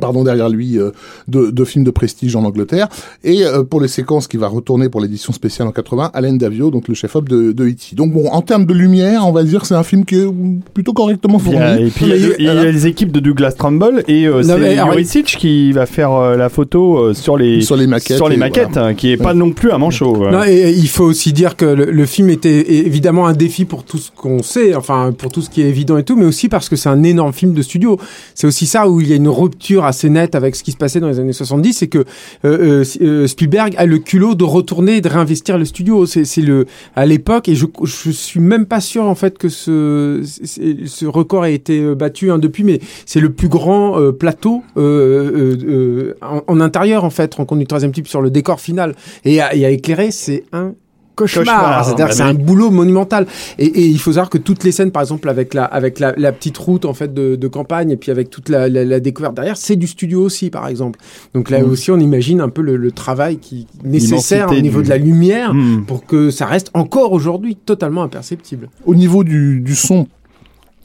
pardon 0.00 0.24
derrière 0.24 0.48
lui 0.48 0.78
euh, 0.78 0.90
de, 1.28 1.50
de 1.50 1.64
films 1.64 1.84
de 1.84 1.90
prestige 1.90 2.36
en 2.36 2.44
Angleterre 2.44 2.88
et 3.24 3.44
euh, 3.44 3.62
pour 3.62 3.80
les 3.80 3.88
séquences 3.88 4.26
qui 4.28 4.36
va 4.36 4.48
retourner 4.48 4.88
pour 4.88 5.00
l'édition 5.00 5.32
spéciale 5.32 5.68
en 5.68 5.72
80 5.72 6.10
Alain 6.12 6.34
Davio 6.34 6.70
donc 6.70 6.88
le 6.88 6.94
chef-op 6.94 7.28
de, 7.28 7.52
de 7.52 7.64
E.T. 7.66 7.94
donc 7.96 8.12
bon 8.12 8.28
en 8.28 8.42
termes 8.42 8.66
de 8.66 8.74
lumière 8.74 9.26
on 9.26 9.32
va 9.32 9.42
dire 9.42 9.60
que 9.62 9.66
c'est 9.66 9.74
un 9.74 9.82
film 9.82 10.04
qui 10.04 10.16
est 10.16 10.26
plutôt 10.74 10.92
correctement 10.92 11.38
fourni 11.38 11.58
a- 11.58 11.80
et 11.80 11.90
puis 11.90 12.04
il 12.06 12.10
y, 12.20 12.24
a, 12.32 12.34
il 12.38 12.44
y 12.44 12.48
a 12.48 12.64
les 12.70 12.86
équipes 12.86 13.12
de 13.12 13.20
Douglas 13.20 13.52
Trumbull 13.52 14.02
et 14.08 14.26
euh, 14.26 14.42
c'est 14.42 14.74
Juricic 14.92 15.26
qui 15.38 15.72
va 15.72 15.86
faire 15.86 16.12
euh, 16.12 16.36
la 16.36 16.48
photo 16.48 16.98
euh, 16.98 17.14
sur 17.14 17.36
les 17.36 17.60
Sur 17.62 17.76
les 17.76 17.86
maquettes 17.86 18.16
sur 18.16 18.28
les 18.28 18.34
et 18.36 18.38
maquettes, 18.38 18.68
voilà. 18.72 18.88
hein, 18.88 18.94
qui 18.94 19.10
est 19.12 19.16
pas 19.16 19.34
non 19.34 19.50
plus 19.52 19.70
un 19.72 19.78
manchot. 19.78 20.30
Non, 20.30 20.42
et, 20.44 20.52
et 20.52 20.70
il 20.70 20.88
faut 20.88 21.04
aussi 21.04 21.32
dire 21.32 21.56
que 21.56 21.64
le, 21.64 21.86
le 21.90 22.06
film 22.06 22.28
était 22.30 22.72
évidemment 22.86 23.26
un 23.26 23.32
défi 23.32 23.64
pour 23.64 23.84
tout 23.84 23.98
ce 23.98 24.10
qu'on 24.14 24.42
sait, 24.42 24.74
enfin 24.74 25.12
pour 25.16 25.30
tout 25.32 25.42
ce 25.42 25.50
qui 25.50 25.62
est 25.62 25.68
évident 25.68 25.96
et 25.96 26.02
tout, 26.04 26.16
mais 26.16 26.24
aussi 26.24 26.48
parce 26.48 26.68
que 26.68 26.76
c'est 26.76 26.88
un 26.88 27.02
énorme 27.02 27.32
film 27.32 27.54
de 27.54 27.62
studio. 27.62 27.98
C'est 28.34 28.46
aussi 28.46 28.66
ça 28.66 28.88
où 28.88 29.00
il 29.00 29.08
y 29.08 29.12
a 29.12 29.16
une 29.16 29.28
rupture 29.28 29.75
rupture 29.76 29.84
assez 29.84 30.08
nette 30.08 30.34
avec 30.34 30.56
ce 30.56 30.62
qui 30.62 30.72
se 30.72 30.76
passait 30.76 31.00
dans 31.00 31.08
les 31.08 31.18
années 31.18 31.32
70, 31.32 31.72
c'est 31.72 31.86
que 31.88 32.04
euh, 32.44 32.84
euh, 33.00 33.26
Spielberg 33.26 33.74
a 33.76 33.86
le 33.86 33.98
culot 33.98 34.34
de 34.34 34.44
retourner 34.44 34.96
et 34.96 35.00
de 35.00 35.08
réinvestir 35.08 35.58
le 35.58 35.64
studio. 35.64 36.06
C'est 36.06 36.40
le 36.40 36.66
à 36.94 37.06
l'époque 37.06 37.48
et 37.48 37.54
je 37.54 37.66
je 37.84 38.10
suis 38.10 38.40
même 38.40 38.66
pas 38.66 38.80
sûr 38.80 39.04
en 39.04 39.14
fait 39.14 39.38
que 39.38 39.48
ce 39.48 40.22
ce 40.24 41.06
record 41.06 41.42
a 41.42 41.50
été 41.50 41.94
battu 41.94 42.30
hein, 42.30 42.38
depuis, 42.38 42.64
mais 42.64 42.80
c'est 43.04 43.20
le 43.20 43.30
plus 43.30 43.48
grand 43.48 44.12
plateau 44.12 44.62
en, 44.76 46.42
en, 46.46 46.60
intérieur 46.60 47.04
en 47.04 47.10
fait, 47.10 47.34
rencontre 47.34 47.60
du 47.60 47.66
troisième 47.66 47.92
type 47.92 48.08
sur 48.08 48.22
le 48.22 48.30
décor 48.30 48.60
final 48.60 48.94
et 49.24 49.40
à, 49.40 49.54
et 49.54 49.64
à 49.64 49.70
éclairer, 49.70 50.10
c'est 50.10 50.44
un 50.52 50.74
cauchemar. 51.16 51.84
C'est-à-dire 51.84 52.12
c'est 52.12 52.22
un 52.22 52.34
boulot 52.34 52.70
monumental. 52.70 53.26
Et, 53.58 53.64
et, 53.66 53.86
il 53.86 53.98
faut 53.98 54.12
savoir 54.12 54.30
que 54.30 54.38
toutes 54.38 54.62
les 54.62 54.70
scènes, 54.70 54.92
par 54.92 55.02
exemple, 55.02 55.28
avec 55.28 55.54
la, 55.54 55.64
avec 55.64 55.98
la, 55.98 56.12
la 56.16 56.30
petite 56.30 56.58
route 56.58 56.84
en 56.84 56.94
fait 56.94 57.12
de, 57.12 57.34
de, 57.34 57.48
campagne 57.48 57.90
et 57.90 57.96
puis 57.96 58.10
avec 58.10 58.30
toute 58.30 58.48
la, 58.48 58.68
la, 58.68 58.84
la 58.84 59.00
découverte 59.00 59.34
derrière, 59.34 59.56
c'est 59.56 59.76
du 59.76 59.86
studio 59.86 60.22
aussi, 60.22 60.50
par 60.50 60.68
exemple. 60.68 61.00
Donc 61.34 61.50
là 61.50 61.60
mmh. 61.60 61.70
aussi, 61.70 61.90
on 61.90 61.98
imagine 61.98 62.40
un 62.40 62.48
peu 62.48 62.62
le, 62.62 62.76
le 62.76 62.92
travail 62.92 63.38
qui 63.38 63.66
nécessaire 63.82 64.50
au 64.50 64.60
niveau 64.60 64.82
de 64.82 64.88
la 64.88 64.98
lumière 64.98 65.54
mmh. 65.54 65.86
pour 65.86 66.04
que 66.04 66.30
ça 66.30 66.46
reste 66.46 66.70
encore 66.74 67.12
aujourd'hui 67.12 67.56
totalement 67.56 68.02
imperceptible. 68.02 68.68
Au 68.84 68.94
niveau 68.94 69.24
du, 69.24 69.60
du 69.60 69.74
son, 69.74 70.06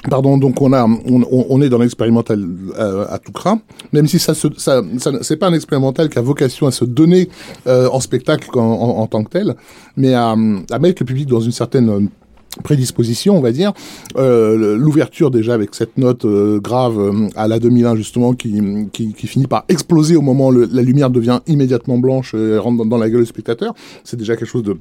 Pardon, 0.09 0.37
donc 0.37 0.59
on 0.61 0.73
a, 0.73 0.83
on, 0.83 1.23
on 1.29 1.61
est 1.61 1.69
dans 1.69 1.77
l'expérimental 1.77 2.43
euh, 2.79 3.05
à 3.07 3.19
tout 3.19 3.31
craint, 3.31 3.61
même 3.93 4.07
si 4.07 4.17
ça, 4.17 4.33
se, 4.33 4.47
ça, 4.57 4.81
ça 4.97 5.11
c'est 5.21 5.37
pas 5.37 5.47
un 5.47 5.53
expérimental 5.53 6.09
qui 6.09 6.17
a 6.17 6.21
vocation 6.21 6.65
à 6.65 6.71
se 6.71 6.85
donner 6.85 7.29
euh, 7.67 7.87
en 7.89 7.99
spectacle 7.99 8.49
en, 8.57 8.61
en, 8.61 9.05
tant 9.05 9.23
que 9.23 9.29
tel, 9.29 9.55
mais 9.97 10.15
à, 10.15 10.31
à, 10.31 10.79
mettre 10.79 11.03
le 11.03 11.05
public 11.05 11.27
dans 11.27 11.39
une 11.39 11.51
certaine 11.51 11.89
euh, 11.89 11.99
prédisposition, 12.63 13.37
on 13.37 13.41
va 13.41 13.51
dire. 13.51 13.73
Euh, 14.17 14.75
L'ouverture 14.77 15.31
déjà 15.31 15.53
avec 15.53 15.73
cette 15.73 15.97
note 15.97 16.25
euh, 16.25 16.59
grave 16.59 16.99
euh, 16.99 17.27
à 17.35 17.47
la 17.47 17.59
2001 17.59 17.95
justement 17.95 18.33
qui, 18.33 18.61
qui, 18.91 19.13
qui, 19.13 19.27
finit 19.27 19.47
par 19.47 19.65
exploser 19.69 20.15
au 20.15 20.21
moment 20.21 20.47
où 20.47 20.51
la 20.51 20.81
lumière 20.81 21.09
devient 21.09 21.39
immédiatement 21.47 21.97
blanche 21.97 22.33
et 22.33 22.57
rentre 22.57 22.85
dans 22.85 22.97
la 22.97 23.09
gueule 23.09 23.21
du 23.21 23.27
spectateur. 23.27 23.73
C'est 24.03 24.17
déjà 24.17 24.35
quelque 24.35 24.49
chose 24.49 24.63
de 24.63 24.77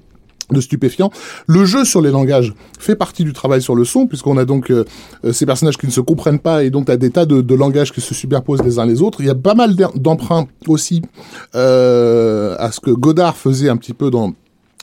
de 0.52 0.60
stupéfiant. 0.60 1.10
Le 1.46 1.64
jeu 1.64 1.84
sur 1.84 2.00
les 2.00 2.10
langages 2.10 2.54
fait 2.78 2.96
partie 2.96 3.24
du 3.24 3.32
travail 3.32 3.62
sur 3.62 3.74
le 3.74 3.84
son, 3.84 4.06
puisqu'on 4.06 4.36
a 4.36 4.44
donc 4.44 4.70
euh, 4.70 4.84
euh 5.24 5.32
ces 5.32 5.46
personnages 5.46 5.78
qui 5.78 5.86
ne 5.86 5.92
se 5.92 6.00
comprennent 6.00 6.38
pas, 6.38 6.64
et 6.64 6.70
donc 6.70 6.90
as 6.90 6.96
des 6.96 7.10
tas 7.10 7.26
de, 7.26 7.40
de, 7.40 7.54
langages 7.54 7.92
qui 7.92 8.00
se 8.00 8.14
superposent 8.14 8.62
les 8.62 8.78
uns 8.78 8.86
les 8.86 9.02
autres. 9.02 9.20
Il 9.20 9.26
y 9.26 9.30
a 9.30 9.34
pas 9.34 9.54
mal 9.54 9.74
d'emprunts 9.94 10.46
aussi 10.66 11.02
euh, 11.54 12.56
à 12.58 12.72
ce 12.72 12.80
que 12.80 12.90
Godard 12.90 13.36
faisait 13.36 13.68
un 13.68 13.76
petit 13.76 13.94
peu 13.94 14.10
dans 14.10 14.32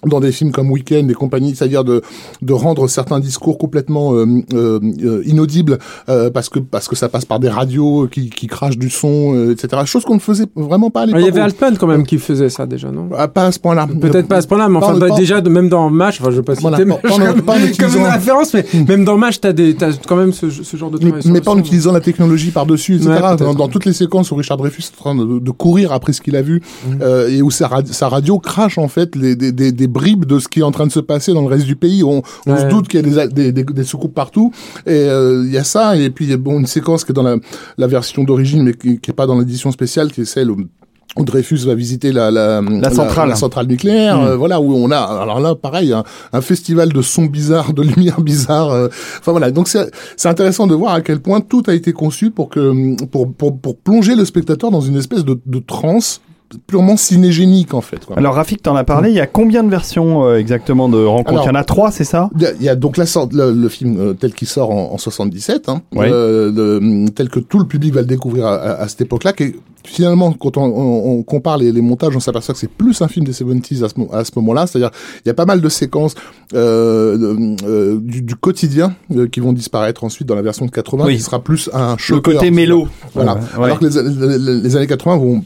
dans 0.06 0.20
des 0.20 0.32
films 0.32 0.52
comme 0.52 0.70
Weekend 0.72 1.10
et 1.10 1.14
compagnie, 1.14 1.56
c'est-à-dire 1.56 1.84
de, 1.84 2.02
de 2.42 2.54
rendre 2.54 2.88
certains 2.88 3.20
discours 3.20 3.58
complètement 3.58 4.14
euh, 4.14 4.26
euh, 4.54 4.80
euh 5.04 5.22
inaudibles 5.26 5.80
euh, 6.08 6.30
parce 6.30 6.50
que 6.50 6.60
parce 6.60 6.88
que 6.88 6.96
ça 6.96 7.10
passe 7.10 7.26
par 7.26 7.40
des 7.40 7.50
radios 7.50 8.08
qui, 8.08 8.30
qui 8.30 8.46
crachent 8.48 8.78
du 8.78 8.90
son, 8.90 9.34
euh, 9.34 9.54
etc. 9.54 9.82
Chose 9.86 10.06
qu'on 10.06 10.16
ne 10.16 10.20
faisait 10.20 10.46
vraiment 10.56 10.92
pas 10.92 11.02
à 11.02 11.06
l'époque. 11.08 11.22
Il 11.22 11.26
y 11.26 11.30
avait 11.30 11.42
Alpen 11.42 11.78
quand 11.78 11.88
même 11.88 12.06
qui 12.06 12.20
faisait 12.20 12.50
ça 12.50 12.68
déjà, 12.68 12.92
non? 12.92 13.10
Ah, 13.18 13.28
Pas 13.28 13.46
à 13.48 13.52
ce 13.52 13.60
point-là. 13.60 13.88
Peut-être 14.00 14.28
pas 14.28 14.38
à 14.38 14.42
ce 14.42 14.48
point-là, 14.48 14.70
mais 14.70 14.78
enfin 14.78 15.00
pas, 15.00 15.10
déjà 15.12 15.42
de, 15.42 15.50
même 15.50 15.68
dans 15.68 15.90
Match, 15.90 16.22
enfin 16.22 16.30
je 16.30 16.38
veux 16.38 16.44
pas 16.44 16.54
citer, 16.54 16.70
voilà, 16.70 16.78
mais 16.86 16.96
pas, 16.96 17.10
pas, 17.10 17.42
pas 17.42 17.56
comme 17.80 17.96
une 17.96 18.06
référence, 18.06 18.54
mais 18.54 18.66
hmm. 18.74 18.86
même 18.88 19.04
dans 19.04 19.18
Match, 19.18 19.40
t'as 19.40 19.54
des 19.54 19.76
t'as 19.76 19.94
quand 20.08 20.16
même 20.16 20.32
ce, 20.32 20.50
ce 20.52 20.78
genre 20.78 20.92
de 20.92 21.00
mais, 21.04 21.12
mais 21.26 21.42
pas 21.42 21.52
en 21.52 21.58
utilisant 21.58 21.92
la 21.92 22.02
technologie 22.02 22.52
par 22.52 22.68
dessus, 22.68 22.98
etc. 22.98 23.10
Ouais, 23.10 23.36
dans, 23.38 23.56
dans, 23.56 23.68
toutes 23.68 23.86
les 23.86 23.94
séquences 23.94 24.32
où 24.32 24.36
Richard 24.36 24.58
Dreyfus 24.58 24.84
est 24.84 25.00
en 25.00 25.04
train 25.04 25.16
de, 25.16 25.40
de 25.40 25.52
courir 25.52 25.92
après 25.92 26.14
ce 26.14 26.22
qu'il 26.22 26.36
a 26.36 26.42
vu 26.42 26.62
mmh. 26.86 27.04
et 27.30 27.42
où 27.42 27.50
sa, 27.50 27.70
sa 27.86 28.10
radio 28.10 28.38
crache 28.40 28.78
en 28.78 28.88
fait 28.88 29.16
les, 29.16 29.36
des, 29.36 29.52
des, 29.52 29.87
des 29.88 29.92
bribes 29.92 30.26
de 30.26 30.40
ce 30.40 30.48
qui 30.48 30.60
est 30.60 30.64
en 30.64 30.72
train 30.72 30.86
de 30.86 30.92
se 30.92 31.00
passer 31.00 31.34
dans 31.34 31.42
le 31.42 31.48
reste 31.48 31.66
du 31.66 31.76
pays. 31.76 32.04
On, 32.04 32.22
on 32.46 32.54
ouais. 32.54 32.62
se 32.62 32.66
doute 32.68 32.88
qu'il 32.88 33.08
y 33.08 33.20
a 33.20 33.28
des, 33.28 33.52
des, 33.52 33.64
des, 33.64 33.84
soucoupes 33.84 34.14
partout. 34.14 34.52
Et 34.86 34.92
euh, 34.92 35.44
il 35.46 35.52
y 35.52 35.58
a 35.58 35.64
ça. 35.64 35.96
Et 35.96 36.10
puis, 36.10 36.26
il 36.26 36.32
y 36.32 36.34
a 36.34 36.38
bon, 36.38 36.60
une 36.60 36.68
séquence 36.68 37.06
qui 37.06 37.12
est 37.12 37.16
dans 37.16 37.24
la, 37.24 37.38
la 37.78 37.88
version 37.88 38.24
d'origine, 38.24 38.64
mais 38.64 38.74
qui 38.74 39.00
n'est 39.08 39.14
pas 39.14 39.26
dans 39.26 39.40
l'édition 39.40 39.72
spéciale, 39.72 40.12
qui 40.12 40.22
est 40.22 40.26
celle 40.26 40.52
où 40.52 40.58
où 41.16 41.24
Dreyfus 41.24 41.66
va 41.66 41.74
visiter 41.74 42.12
la, 42.12 42.30
la, 42.30 42.62
la 42.62 42.92
centrale, 42.92 43.28
la, 43.28 43.34
la 43.34 43.36
centrale 43.36 43.66
nucléaire, 43.66 44.20
mmh. 44.20 44.26
euh, 44.26 44.36
voilà 44.36 44.62
où 44.62 44.76
on 44.76 44.92
a 44.92 45.00
alors 45.00 45.40
là 45.40 45.56
pareil 45.56 45.92
un, 45.92 46.04
un, 46.32 46.42
festival 46.42 46.94
de 46.94 47.02
sons 47.02 47.26
bizarres, 47.26 47.74
de 47.74 47.82
lumière 47.82 48.22
bizarre. 48.22 48.70
Euh, 48.70 48.88
enfin 49.20 49.32
voilà, 49.32 49.50
donc 49.50 49.68
c'est 49.68 49.90
c'est 50.16 50.28
intéressant 50.28 50.68
de 50.68 50.76
voir 50.76 50.94
à 50.94 51.02
quel 51.02 51.20
point 51.20 51.40
tout 51.40 51.64
a 51.68 51.74
été 51.74 51.92
conçu 51.92 52.30
pour 52.30 52.50
que 52.50 52.96
pour 53.06 53.34
pour, 53.34 53.58
pour 53.58 53.78
plonger 53.78 54.16
le 54.16 54.26
spectateur 54.26 54.70
dans 54.70 54.82
une 54.82 54.98
espèce 54.98 55.24
de, 55.26 55.40
de 55.44 55.60
transe 55.60 56.22
purement 56.66 56.98
cinégénique 56.98 57.74
en 57.74 57.82
fait. 57.82 58.06
Quoi. 58.06 58.18
Alors 58.18 58.36
Rafik, 58.36 58.62
t'en 58.62 58.76
as 58.76 58.84
parlé, 58.84 59.10
il 59.10 59.16
y 59.16 59.20
a 59.20 59.28
combien 59.28 59.64
de 59.64 59.70
versions 59.70 60.26
euh, 60.26 60.38
exactement 60.38 60.90
de 60.90 61.04
Rencontre? 61.04 61.44
Il 61.44 61.48
y 61.48 61.50
en 61.50 61.56
a 61.56 61.64
trois, 61.64 61.92
c'est 61.92 62.04
ça? 62.04 62.30
Il 62.40 62.64
y, 62.64 62.70
a 62.70 62.76
donc 62.76 62.98
la 62.98 63.06
le, 63.32 63.52
le 63.52 63.70
film 63.70 64.00
euh, 64.00 64.14
tel 64.14 64.34
qu'il 64.34 64.48
sort 64.48 64.72
en, 64.72 64.94
en 64.94 64.98
77, 64.98 65.70
hein, 65.70 65.82
oui. 65.94 66.06
euh, 66.10 67.08
tel 67.16 67.30
que 67.30 67.40
tout 67.40 67.60
le 67.60 67.66
public 67.66 67.94
va 67.94 68.02
le 68.02 68.08
découvrir 68.08 68.46
à, 68.46 68.56
à, 68.56 68.82
à 68.82 68.88
cette 68.88 69.02
époque-là, 69.02 69.34
qui 69.34 69.56
finalement 69.88 70.34
quand 70.34 70.58
on, 70.58 70.64
on, 70.64 71.18
on 71.18 71.24
compare 71.24 71.58
les, 71.58 71.72
les, 71.72 71.82
montages, 71.82 72.16
on 72.16 72.20
s'aperçoit 72.20 72.54
que 72.54 72.60
c'est 72.60 72.70
plus 72.70 73.02
un 73.02 73.08
film 73.08 73.26
des 73.26 73.32
70s 73.32 73.84
à 73.84 73.90
ce, 73.90 74.16
à 74.16 74.24
ce 74.24 74.32
moment-là, 74.36 74.68
c'est-à-dire 74.68 74.92
il 75.26 75.28
y 75.28 75.32
a 75.32 75.34
pas 75.34 75.46
mal 75.46 75.62
de 75.62 75.70
séquences 75.70 76.16
euh, 76.54 77.56
euh 77.64 77.98
du, 78.00 78.22
du, 78.22 78.36
quotidien 78.36 78.96
euh, 79.16 79.28
qui 79.28 79.40
vont 79.40 79.54
disparaître 79.54 80.04
ensuite 80.04 80.28
dans 80.28 80.36
la 80.36 80.42
version 80.42 80.66
de 80.66 80.72
80, 80.72 81.06
oui. 81.06 81.16
qui 81.16 81.22
sera 81.22 81.40
plus 81.40 81.70
un 81.74 81.98
choc. 81.98 82.28
Le 82.28 82.34
côté 82.34 82.52
mélo. 82.52 82.88
Voilà. 83.14 83.36
Ouais. 83.58 83.66
Alors 83.66 83.80
que 83.80 83.86
les, 83.86 84.38
les, 84.38 84.62
les 84.62 84.76
années 84.76 84.88
80 84.88 85.18
vont 85.18 85.44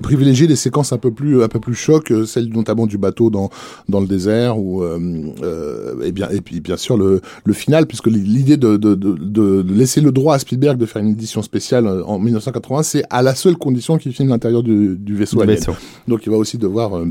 privilégier 0.00 0.46
des 0.46 0.56
séquences 0.56 0.92
un 0.92 0.98
peu 0.98 1.10
plus 1.10 1.42
un 1.42 1.48
peu 1.48 1.60
plus 1.60 1.74
choc, 1.74 2.10
euh, 2.10 2.26
celle 2.26 2.48
notamment 2.48 2.86
du 2.86 2.98
bateau 2.98 3.30
dans 3.30 3.50
dans 3.88 4.00
le 4.00 4.06
désert 4.06 4.58
ou 4.58 4.82
euh, 4.82 4.98
euh, 5.42 6.02
et 6.02 6.12
bien 6.12 6.28
et 6.30 6.40
puis 6.40 6.60
bien 6.60 6.76
sûr 6.76 6.96
le 6.96 7.20
le 7.44 7.52
final 7.52 7.86
puisque 7.86 8.06
l'idée 8.06 8.56
de, 8.56 8.76
de, 8.76 8.94
de, 8.94 9.14
de 9.62 9.74
laisser 9.74 10.00
le 10.00 10.12
droit 10.12 10.34
à 10.34 10.38
Spielberg 10.38 10.78
de 10.78 10.86
faire 10.86 11.02
une 11.02 11.10
édition 11.10 11.42
spéciale 11.42 11.86
en 11.86 12.18
1980 12.18 12.82
c'est 12.82 13.02
à 13.10 13.22
la 13.22 13.34
seule 13.34 13.56
condition 13.56 13.98
qu'il 13.98 14.12
filme 14.12 14.28
l'intérieur 14.30 14.62
du, 14.62 14.96
du 14.98 15.14
vaisseau, 15.14 15.40
vaisseau. 15.40 15.74
donc 16.08 16.26
il 16.26 16.30
va 16.30 16.36
aussi 16.36 16.58
devoir 16.58 16.96
euh, 16.96 17.06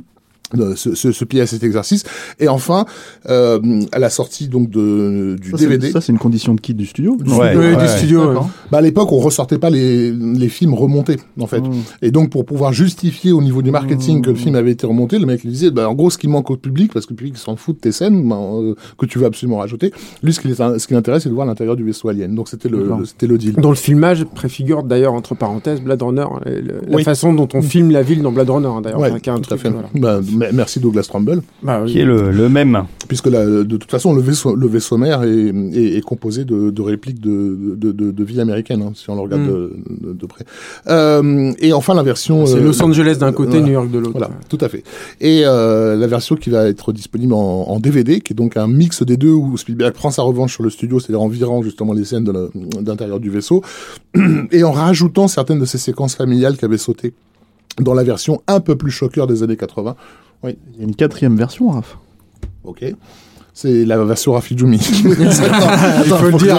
se, 0.76 0.96
se, 0.96 1.12
se, 1.12 1.26
plier 1.26 1.42
à 1.42 1.48
cet 1.48 1.64
exercice. 1.64 2.04
Et 2.40 2.48
enfin, 2.48 2.86
euh, 3.30 3.82
à 3.92 4.00
la 4.00 4.10
sortie 4.10 4.48
donc 4.48 4.70
de, 4.70 5.36
du 5.42 5.52
ça, 5.52 5.58
DVD. 5.58 5.92
Ça, 5.92 6.02
c'est 6.02 6.12
une 6.12 6.20
condition 6.20 6.56
de 6.56 6.62
kit 6.62 6.74
du 6.74 6.86
studio 6.86 7.18
Ouais, 7.26 7.56
ouais, 7.56 7.76
du 7.76 7.88
studio. 7.88 8.34
Ouais. 8.34 8.40
Bah, 8.72 8.80
à 8.80 8.82
l'époque, 8.82 9.12
on 9.12 9.20
ressortait 9.20 9.58
pas 9.58 9.70
les, 9.70 10.12
les 10.12 10.50
films 10.50 10.74
remontés, 10.74 11.18
en 11.40 11.48
fait. 11.48 11.62
Mmh. 11.62 11.74
Et 12.02 12.12
donc, 12.12 12.30
pour 12.30 12.46
pouvoir 12.46 12.74
justifier 12.74 13.32
au 13.32 13.42
niveau 13.42 13.62
du 13.62 13.72
marketing 13.72 14.20
mmh. 14.20 14.22
que 14.22 14.30
le 14.30 14.36
film 14.36 14.56
avait 14.56 14.72
été 14.72 14.88
remonté, 14.88 15.20
le 15.20 15.26
mec 15.26 15.44
lui 15.44 15.50
disait, 15.52 15.72
bah, 15.72 15.90
en 15.90 15.94
gros, 15.94 16.10
ce 16.10 16.18
qui 16.18 16.28
manque 16.28 16.50
au 16.50 16.58
public, 16.58 16.92
parce 16.94 17.06
que 17.06 17.14
le 17.14 17.18
public 17.18 17.38
s'en 17.38 17.56
fout 17.56 17.76
de 17.76 17.82
tes 17.82 17.92
scènes, 17.92 18.28
bah, 18.28 18.38
euh, 18.38 18.76
que 18.98 19.06
tu 19.06 19.20
veux 19.20 19.26
absolument 19.26 19.58
rajouter, 19.58 19.92
lui, 20.24 20.34
ce 20.34 20.40
qui, 20.40 20.54
ce 20.54 20.88
qui 20.88 20.94
l'intéresse, 20.94 21.24
c'est 21.24 21.30
de 21.30 21.36
voir 21.36 21.46
l'intérieur 21.46 21.76
du 21.76 21.84
vaisseau 21.84 22.10
alien. 22.10 22.34
Donc, 22.34 22.50
c'était 22.50 22.70
le, 22.70 22.86
le 22.86 23.06
c'était 23.06 23.28
le 23.28 23.38
deal. 23.38 23.54
Dont 23.56 23.70
le 23.70 23.76
filmage 23.76 24.24
préfigure 24.24 24.84
d'ailleurs, 24.84 25.14
entre 25.14 25.36
parenthèses, 25.36 25.82
Blade 25.82 26.02
Runner, 26.02 26.26
la 26.46 26.96
oui. 26.96 27.04
façon 27.04 27.34
dont 27.34 27.48
on 27.54 27.62
filme 27.62 27.92
la 27.92 28.02
ville 28.02 28.22
dans 28.22 28.32
Blade 28.32 28.50
Runner, 28.50 28.68
hein, 28.68 28.82
d'ailleurs. 28.82 29.00
Ouais, 29.00 29.20
tout 29.20 29.54
à 29.54 29.58
fait. 29.58 29.70
Voilà. 29.70 29.90
Bah, 29.94 30.20
merci 30.54 30.80
Douglas 30.80 31.04
Trump 31.04 31.28
Rumble. 31.28 31.44
Bah, 31.64 31.82
oui. 31.84 31.92
Qui 31.92 32.00
est 32.00 32.06
le, 32.06 32.32
le, 32.32 32.50
même. 32.50 32.86
Puisque 33.08 33.28
la, 33.28 33.46
de 33.46 33.78
toute 33.78 33.90
façon, 33.90 34.14
le 34.14 34.22
vaisseau, 34.22 34.56
le 34.56 34.68
vaisseau 34.68 34.98
mère 34.98 35.24
est, 35.24 35.54
est, 35.74 35.98
est 35.98 36.02
composé 36.02 36.46
de, 36.46 36.70
de, 36.70 36.82
répliques 36.82 37.20
de, 37.20 37.76
de, 37.76 37.92
de, 37.92 38.12
de 38.12 38.24
villes 38.24 38.40
américaines, 38.40 38.82
hein, 38.82 38.92
si 38.96 39.10
on 39.10 39.16
le 39.16 39.22
regarde 39.22 39.42
mm. 39.42 40.14
de, 40.14 40.26
près. 40.26 40.46
Euh, 40.88 41.52
et 41.60 41.74
enfin, 41.74 41.94
la 41.94 42.04
version... 42.04 42.46
C'est 42.46 42.58
euh, 42.58 42.64
Los 42.64 42.82
Angeles 42.82 43.18
d'un 43.20 43.32
côté, 43.32 43.52
voilà, 43.52 43.66
New 43.66 43.74
York 43.74 43.92
de 43.92 44.00
l'autre. 44.00 44.12
Voilà, 44.12 44.32
tout 44.48 44.58
à 44.62 44.70
fait. 44.70 44.84
Et 45.22 45.42
euh, 45.46 45.96
la 45.96 46.08
version 46.08 46.36
qui 46.36 46.50
va 46.50 46.68
être 46.68 46.92
disponible 46.94 47.34
en, 47.34 47.40
en, 47.40 47.80
DVD, 47.80 48.22
qui 48.22 48.34
est 48.34 48.36
donc 48.36 48.58
un 48.58 48.68
mix 48.68 49.04
des 49.04 49.18
deux, 49.18 49.32
où 49.32 49.58
Spielberg 49.58 49.94
prend 49.94 50.12
sa 50.12 50.22
revanche 50.22 50.54
sur 50.54 50.64
le 50.64 50.70
studio, 50.70 51.00
c'est-à-dire 51.00 51.22
en 51.22 51.28
virant 51.28 51.62
justement 51.62 51.94
les 51.94 52.06
scènes 52.06 52.32
d'intérieur 52.82 53.20
du 53.20 53.30
vaisseau, 53.30 53.64
et 54.52 54.64
en 54.64 54.72
rajoutant 54.72 55.28
certaines 55.28 55.60
de 55.60 55.66
ces 55.66 55.78
séquences 55.78 56.16
familiales 56.16 56.58
qui 56.58 56.66
avaient 56.66 56.78
sauté 56.78 57.14
dans 57.80 57.94
la 57.94 58.04
version 58.04 58.42
un 58.48 58.60
peu 58.60 58.76
plus 58.76 58.92
choqueur 58.92 59.28
des 59.28 59.44
années 59.44 59.58
80. 59.58 59.96
Oui. 60.44 60.58
Il 60.74 60.80
y 60.80 60.82
a 60.82 60.84
une 60.86 60.96
quatrième 60.96 61.36
version, 61.36 61.70
Raph. 61.70 61.98
Ok. 62.64 62.84
C'est 63.62 63.84
la 63.84 64.02
version 64.06 64.32
Rafik 64.32 64.58
Djoumi. 64.58 64.78
il 65.04 65.16
faut 65.16 66.30
le 66.30 66.38
dire. 66.38 66.56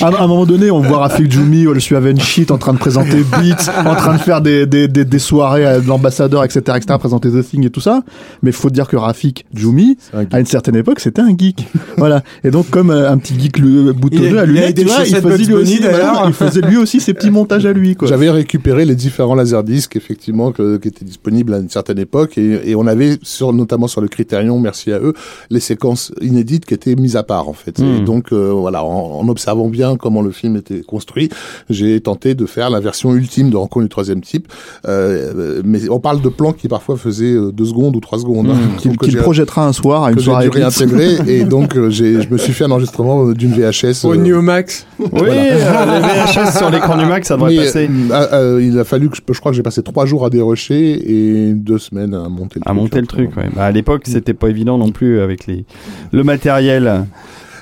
À, 0.00 0.06
à 0.08 0.24
un 0.24 0.26
moment 0.26 0.46
donné, 0.46 0.72
on 0.72 0.80
voit 0.80 0.98
Rafik 0.98 1.30
Djoumi, 1.30 1.62
le 1.62 1.78
Suaven 1.78 2.18
Shit, 2.18 2.50
en 2.50 2.58
train 2.58 2.72
de 2.72 2.78
présenter 2.78 3.18
Beats, 3.30 3.70
en 3.86 3.94
train 3.94 4.14
de 4.14 4.18
faire 4.18 4.40
des, 4.40 4.66
des, 4.66 4.88
des, 4.88 5.04
des 5.04 5.18
soirées 5.20 5.64
à 5.64 5.78
l'ambassadeur, 5.78 6.42
etc., 6.42 6.60
etc., 6.74 6.98
présenter 6.98 7.30
The 7.30 7.48
Thing 7.48 7.64
et 7.66 7.70
tout 7.70 7.80
ça. 7.80 8.02
Mais 8.42 8.50
il 8.50 8.56
faut 8.56 8.68
dire 8.68 8.88
que 8.88 8.96
Rafik 8.96 9.46
Djoumi, 9.54 9.96
à 10.32 10.40
une 10.40 10.46
certaine 10.46 10.74
époque, 10.74 10.98
c'était 10.98 11.22
un 11.22 11.38
geek. 11.38 11.68
voilà. 11.98 12.24
Et 12.42 12.50
donc, 12.50 12.68
comme 12.70 12.90
euh, 12.90 13.08
un 13.08 13.18
petit 13.18 13.38
geek 13.38 13.62
boutonneux 13.94 14.40
à 14.40 14.46
lui, 14.46 14.58
il, 14.58 14.80
il, 14.80 14.88
faisait 14.88 15.44
lui 15.44 15.54
aussi, 15.54 15.80
il 16.26 16.32
faisait 16.32 16.62
lui 16.62 16.76
aussi 16.78 16.98
ses 16.98 17.14
petits 17.14 17.30
montages 17.30 17.64
à 17.64 17.72
lui, 17.72 17.94
quoi. 17.94 18.08
J'avais 18.08 18.30
récupéré 18.30 18.84
les 18.84 18.96
différents 18.96 19.36
laserdiscs, 19.36 19.94
effectivement, 19.94 20.50
que, 20.50 20.78
qui 20.78 20.88
étaient 20.88 21.04
disponibles 21.04 21.54
à 21.54 21.58
une 21.58 21.70
certaine 21.70 22.00
époque, 22.00 22.38
et, 22.38 22.70
et 22.70 22.74
on 22.74 22.88
avait 22.88 23.18
sur, 23.22 23.52
notamment 23.52 23.86
sur 23.86 24.00
le 24.00 24.08
Criterion, 24.08 24.58
merci 24.58 24.92
à 24.92 24.98
eux, 24.98 25.12
les 25.50 25.60
séquences 25.60 26.12
inédites 26.20 26.64
qui 26.66 26.74
étaient 26.74 26.94
mises 26.96 27.16
à 27.16 27.22
part 27.22 27.48
en 27.48 27.52
fait. 27.52 27.78
Et 27.80 27.82
Hmm. 27.82 28.04
donc 28.04 28.32
euh, 28.32 28.50
voilà, 28.52 28.82
en, 28.84 29.20
en 29.20 29.28
observant 29.28 29.68
bien 29.68 29.96
comment 29.96 30.22
le 30.22 30.30
film 30.30 30.56
était 30.56 30.80
construit, 30.82 31.28
j'ai 31.70 32.00
tenté 32.00 32.34
de 32.34 32.46
faire 32.46 32.70
la 32.70 32.80
version 32.80 33.14
ultime 33.14 33.50
de 33.50 33.56
Rencontre 33.56 33.84
du 33.84 33.88
troisième 33.88 34.20
type. 34.20 34.48
Euh, 34.88 35.62
mais 35.64 35.88
on 35.88 36.00
parle 36.00 36.20
de 36.20 36.28
plans 36.28 36.52
qui 36.52 36.68
parfois 36.68 36.96
faisaient 36.96 37.32
euh, 37.34 37.50
deux 37.52 37.64
secondes 37.66 37.96
ou 37.96 38.00
trois 38.00 38.18
secondes. 38.18 38.48
hein. 38.50 38.56
Qu'il 38.78 38.90
Donc, 38.92 39.00
qu'il 39.02 39.12
j'ai- 39.12 39.18
projettera 39.18 39.66
un 39.66 39.72
soir 39.72 40.04
à 40.04 40.10
une 40.10 40.16
que 40.16 40.20
j'ai 40.20 40.26
soirée 40.30 40.48
dû 40.48 40.58
réintégrer 40.58 41.16
et 41.26 41.44
donc 41.44 41.76
euh, 41.76 41.90
j'ai 41.90 42.22
je 42.22 42.28
me 42.30 42.38
suis 42.38 42.52
fait 42.52 42.64
un 42.64 42.70
enregistrement 42.70 43.32
d'une 43.32 43.52
VHS. 43.52 44.04
Au 44.04 44.12
euh, 44.12 44.16
Neomax. 44.16 44.86
Oui, 44.98 45.08
euh, 45.22 45.54
les 45.54 46.00
VHS 46.42 46.56
sur 46.58 46.70
l'écran 46.70 46.96
du 46.96 47.04
Mac, 47.06 47.24
ça 47.24 47.34
devrait 47.36 47.50
mais, 47.56 47.64
passer. 47.64 47.88
euh, 48.10 48.26
euh, 48.56 48.62
il 48.62 48.78
a 48.78 48.84
fallu 48.84 49.08
que 49.10 49.16
je, 49.16 49.22
je 49.32 49.38
crois 49.40 49.52
que 49.52 49.56
j'ai 49.56 49.62
passé 49.62 49.82
trois 49.82 50.06
jours 50.06 50.24
à 50.24 50.30
dérocher 50.30 51.48
et 51.48 51.52
deux 51.52 51.78
semaines 51.78 52.14
à 52.14 52.28
monter 52.28 52.56
le 52.60 52.62
À 52.62 52.70
truc. 52.70 52.76
monter 52.76 53.00
le 53.00 53.06
truc, 53.06 53.36
ouais. 53.36 53.48
Bah, 53.54 53.64
à 53.64 53.70
l'époque, 53.70 54.02
c'était 54.06 54.34
pas 54.34 54.48
évident 54.48 54.78
non 54.78 54.90
plus 54.90 55.20
avec 55.24 55.46
les 55.46 55.64
le 56.12 56.22
matériel. 56.24 57.06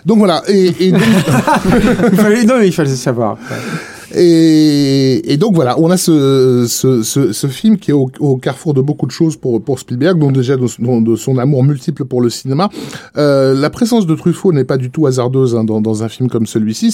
Donc 0.04 0.18
voilà 0.18 0.42
et, 0.48 0.74
et 0.80 0.90
donc, 0.92 1.00
Il 2.12 2.18
fallait- 2.18 2.44
non, 2.44 2.58
mais 2.58 2.66
il 2.66 2.72
fallait 2.74 2.90
savoir. 2.96 3.38
Et, 4.14 5.32
et 5.32 5.36
donc 5.36 5.54
voilà, 5.54 5.78
on 5.78 5.90
a 5.90 5.96
ce, 5.96 6.66
ce, 6.68 7.02
ce, 7.02 7.32
ce 7.32 7.46
film 7.46 7.78
qui 7.78 7.90
est 7.90 7.94
au, 7.94 8.10
au 8.20 8.36
carrefour 8.36 8.74
de 8.74 8.80
beaucoup 8.80 9.06
de 9.06 9.10
choses 9.12 9.36
pour, 9.36 9.62
pour 9.62 9.78
Spielberg, 9.78 10.18
dont 10.18 10.30
déjà 10.30 10.56
de, 10.56 10.66
son- 10.66 11.00
de 11.00 11.16
son 11.16 11.38
amour 11.38 11.64
multiple 11.64 12.04
pour 12.04 12.20
le 12.20 12.30
cinéma. 12.30 12.68
Euh, 13.16 13.54
la 13.54 13.70
présence 13.70 14.06
de 14.06 14.14
Truffaut 14.14 14.52
n'est 14.52 14.64
pas 14.64 14.76
du 14.76 14.90
tout 14.90 15.06
hasardeuse 15.06 15.54
hein, 15.56 15.64
dans, 15.64 15.80
dans 15.80 16.02
un 16.02 16.08
film 16.08 16.28
comme 16.28 16.46
celui-ci. 16.46 16.92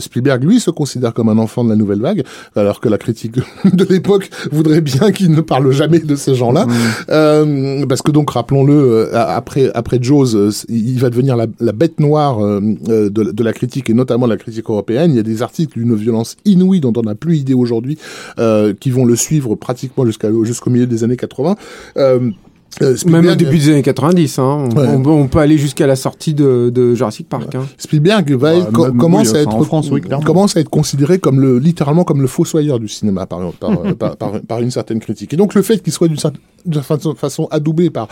Spielberg, 0.00 0.44
lui, 0.44 0.60
se 0.60 0.70
considère 0.70 1.14
comme 1.14 1.28
un 1.28 1.38
enfant 1.38 1.64
de 1.64 1.70
la 1.70 1.76
nouvelle 1.76 2.00
vague, 2.00 2.22
alors 2.56 2.80
que 2.80 2.88
la 2.88 2.98
critique 2.98 3.36
de 3.72 3.84
l'époque 3.84 4.30
voudrait 4.50 4.80
bien 4.80 5.12
qu'il 5.12 5.30
ne 5.32 5.40
parle 5.40 5.70
jamais 5.72 5.98
de 5.98 6.14
ces 6.16 6.34
gens-là. 6.34 6.66
Euh, 7.10 7.86
parce 7.86 8.02
que 8.02 8.10
donc, 8.10 8.30
rappelons-le, 8.30 8.74
euh, 8.74 9.08
après, 9.12 9.70
après 9.74 9.98
Jaws, 10.00 10.34
euh, 10.34 10.50
il 10.68 10.98
va 11.00 11.10
devenir 11.10 11.36
la, 11.36 11.46
la 11.60 11.72
bête 11.72 12.00
noire 12.00 12.44
euh, 12.44 12.60
de, 12.60 13.08
de 13.08 13.42
la 13.44 13.52
critique, 13.52 13.90
et 13.90 13.94
notamment 13.94 14.26
de 14.26 14.32
la 14.32 14.38
critique 14.38 14.68
européenne. 14.68 15.10
Il 15.12 15.16
y 15.16 15.20
a 15.20 15.22
des 15.24 15.42
articles 15.42 15.78
d'une 15.78 15.94
violence 15.94 16.36
inouïe 16.52 16.80
dont 16.80 16.92
on 16.96 17.02
n'a 17.02 17.14
plus 17.14 17.38
idée 17.38 17.54
aujourd'hui, 17.54 17.98
euh, 18.38 18.74
qui 18.78 18.90
vont 18.90 19.04
le 19.04 19.16
suivre 19.16 19.54
pratiquement 19.54 20.04
jusqu'au 20.06 20.70
milieu 20.70 20.86
des 20.86 21.04
années 21.04 21.16
80. 21.16 21.56
Euh, 22.80 22.86
Même 22.86 22.94
au 22.94 22.96
Spielberg- 22.96 23.36
début 23.36 23.58
des 23.58 23.68
années 23.68 23.82
90, 23.82 24.38
hein, 24.38 24.42
on, 24.74 24.76
Ouais. 24.76 24.88
on- 24.88 25.06
on 25.06 25.26
peut 25.28 25.40
aller 25.40 25.58
jusqu'à 25.58 25.86
la 25.86 25.94
sortie 25.94 26.32
de, 26.32 26.70
de 26.74 26.94
Jurassic 26.94 27.28
Park. 27.28 27.54
Hein. 27.54 27.66
Spielberg 27.76 28.32
va 28.32 28.52
Ouais, 28.54 28.58
être- 28.60 28.72
co- 28.72 28.86
même- 28.86 28.96
commence 28.96 29.30
oui, 29.32 29.36
à 29.38 29.42
être 29.42 29.54
en 29.54 29.62
France, 29.62 29.88
oui, 29.92 30.00
clairement. 30.00 30.24
commence 30.24 30.56
à 30.56 30.60
être 30.60 30.70
considéré 30.70 31.18
comme 31.18 31.38
le 31.40 31.58
littéralement 31.58 32.04
comme 32.04 32.22
le 32.22 32.26
fossoyeur 32.28 32.80
du 32.80 32.88
cinéma 32.88 33.26
par 33.26 33.40
par, 33.60 33.70
euh, 33.86 33.94
par, 33.94 34.16
par- 34.16 34.40
par 34.40 34.60
une 34.60 34.70
certaine 34.70 35.00
critique. 35.00 35.34
Et 35.34 35.36
donc 35.36 35.54
le 35.54 35.60
fait 35.62 35.82
qu'il 35.82 35.92
soit 35.92 36.08
d'une 36.08 36.16
certaine 36.18 36.38
façon, 37.16 37.48
adoubé 37.50 37.90
par 37.90 38.06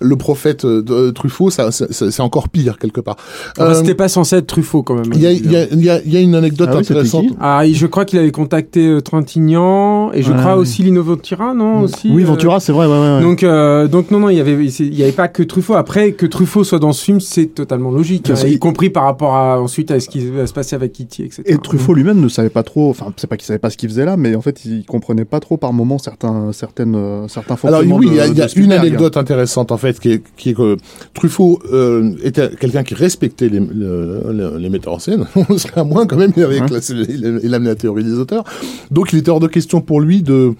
le 0.00 0.14
prophète 0.16 0.64
euh, 0.64 0.82
de 0.82 1.10
Truffaut, 1.10 1.50
ça, 1.50 1.72
ça- 1.72 1.86
ça- 1.90 2.10
c'est 2.10 2.22
encore 2.22 2.48
pire 2.50 2.78
quelque 2.78 3.00
part. 3.00 3.16
Euh, 3.58 3.74
C'était 3.74 3.94
pas 3.94 4.08
censé 4.08 4.36
être 4.36 4.46
Truffaut 4.46 4.82
quand 4.82 4.94
même. 4.94 5.10
Il 5.14 5.20
y 5.20 5.26
a, 5.26 5.32
il 5.32 5.50
y, 5.50 5.56
a, 5.56 5.64
il 5.72 5.82
y, 5.82 5.90
a, 5.90 6.00
il 6.04 6.12
y 6.12 6.16
a 6.16 6.20
une 6.20 6.34
anecdote 6.34 6.68
Ah 6.72 6.76
intéressante. 6.76 7.26
Ah, 7.40 7.62
je 7.66 7.86
crois 7.86 8.04
qu'il 8.04 8.18
avait 8.18 8.30
contacté 8.30 8.86
euh, 8.86 9.00
Trintignant 9.00 10.12
et 10.12 10.22
je 10.22 10.30
Ouais, 10.32 10.38
crois 10.38 10.54
oui. 10.56 10.60
aussi 10.62 10.82
Lino 10.82 11.02
Ventura, 11.02 11.54
non 11.54 11.80
aussi, 11.80 12.10
Oui, 12.10 12.22
euh, 12.22 12.26
Ventura, 12.26 12.60
c'est 12.60 12.72
vrai, 12.72 12.86
ouais, 12.86 12.92
ouais, 12.92 13.16
ouais. 13.16 13.22
Donc, 13.22 13.42
euh, 13.42 13.88
donc 14.04 14.10
non, 14.10 14.18
non, 14.20 14.28
il 14.30 14.36
y 14.36 14.40
avait, 14.40 14.68
c'est- 14.70 14.84
il 14.84 14.94
y 14.94 15.02
avait 15.02 15.12
pas 15.12 15.28
que 15.28 15.42
Truffaut. 15.42 15.74
Après, 15.74 16.12
que 16.12 16.26
Truffaut 16.26 16.64
soit 16.64 16.78
dans 16.78 16.92
ce 16.92 17.02
film, 17.04 17.20
c'est 17.20 17.46
totalement 17.46 17.90
logique, 17.90 18.24
Parce 18.28 18.44
hein, 18.44 18.48
y 18.48 18.58
compris 18.58 18.90
par 18.90 19.04
rapport 19.04 19.34
à 19.34 19.60
ensuite 19.60 19.90
à 19.90 20.00
ce 20.00 20.08
qui 20.08 20.28
va 20.28 20.46
se 20.46 20.52
passer 20.52 20.76
avec 20.76 20.92
Kitty, 20.92 21.22
etc. 21.22 21.42
Et 21.46 21.56
Truffaut 21.58 21.94
lui-même 21.94 22.20
ne 22.20 22.28
savait 22.28 22.50
pas 22.50 22.62
trop, 22.62 22.90
enfin, 22.90 23.12
c'est 23.16 23.26
pas 23.26 23.36
qu'il 23.36 23.46
savait 23.46 23.58
pas 23.58 23.70
ce 23.70 23.76
qu'il 23.76 23.88
faisait 23.88 24.04
là, 24.04 24.16
mais 24.16 24.34
en 24.34 24.40
fait, 24.42 24.64
il 24.64 24.84
comprenait 24.84 25.24
pas 25.24 25.40
trop 25.40 25.56
par 25.56 25.72
moment 25.72 25.98
certains, 25.98 26.52
certaines, 26.52 26.94
euh, 26.94 27.28
certains 27.28 27.56
Alors 27.64 27.82
oui, 27.86 28.08
il 28.08 28.14
y 28.14 28.20
a, 28.20 28.26
y 28.26 28.30
une 28.30 28.48
Spielberg. 28.48 28.80
anecdote 28.80 29.16
intéressante 29.16 29.72
en 29.72 29.76
fait, 29.78 29.98
qui 29.98 30.10
est, 30.12 30.22
qui 30.36 30.50
est 30.50 30.54
que 30.54 30.76
Truffaut 31.14 31.58
euh, 31.72 32.12
était 32.22 32.50
quelqu'un 32.58 32.82
qui 32.82 32.94
respectait 32.94 33.48
les, 33.48 33.60
le- 33.60 34.22
le- 34.32 34.58
les 34.58 34.68
metteurs 34.70 34.94
en 34.94 34.98
scène. 34.98 35.26
On 35.48 35.56
serait 35.58 35.80
à 35.80 35.84
moins 35.84 36.06
quand 36.06 36.16
même, 36.16 36.32
il 36.36 36.42
avait 36.42 36.58
Hein 36.60 36.66
classé, 36.66 36.94
il, 36.94 37.40
il 37.42 37.54
amenait 37.54 37.70
la 37.70 37.74
théorie 37.76 38.04
des 38.04 38.14
auteurs. 38.18 38.44
Donc 38.90 39.12
il 39.12 39.18
était 39.18 39.30
hors 39.30 39.40
de 39.40 39.48
question 39.48 39.80
pour 39.80 40.00
lui 40.00 40.22
de 40.22 40.52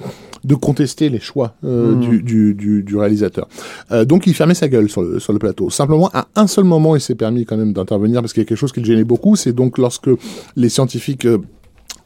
de 0.44 0.54
contester 0.54 1.08
les 1.08 1.20
choix 1.20 1.54
euh, 1.64 1.94
Mhm. 1.94 2.00
du, 2.00 2.22
du, 2.22 2.54
du, 2.54 2.82
du 2.82 2.96
réalisateur. 2.96 3.48
Euh, 3.92 4.04
donc 4.04 4.26
il 4.26 4.34
fermait 4.34 4.54
sa 4.54 4.68
gueule 4.68 4.88
sur 4.88 5.02
le, 5.02 5.18
sur 5.20 5.32
le 5.32 5.38
plateau. 5.38 5.70
Simplement, 5.70 6.10
à 6.12 6.26
un 6.36 6.46
seul 6.46 6.64
moment, 6.64 6.94
il 6.96 7.00
s'est 7.00 7.14
permis 7.14 7.44
quand 7.44 7.56
même 7.56 7.72
d'intervenir 7.72 8.20
parce 8.20 8.32
qu'il 8.32 8.42
y 8.42 8.46
a 8.46 8.48
quelque 8.48 8.58
chose 8.58 8.72
qui 8.72 8.80
le 8.80 8.86
gênait 8.86 9.04
beaucoup. 9.04 9.36
C'est 9.36 9.52
donc 9.52 9.78
lorsque 9.78 10.10
les 10.56 10.68
scientifiques 10.68 11.24
euh, 11.26 11.38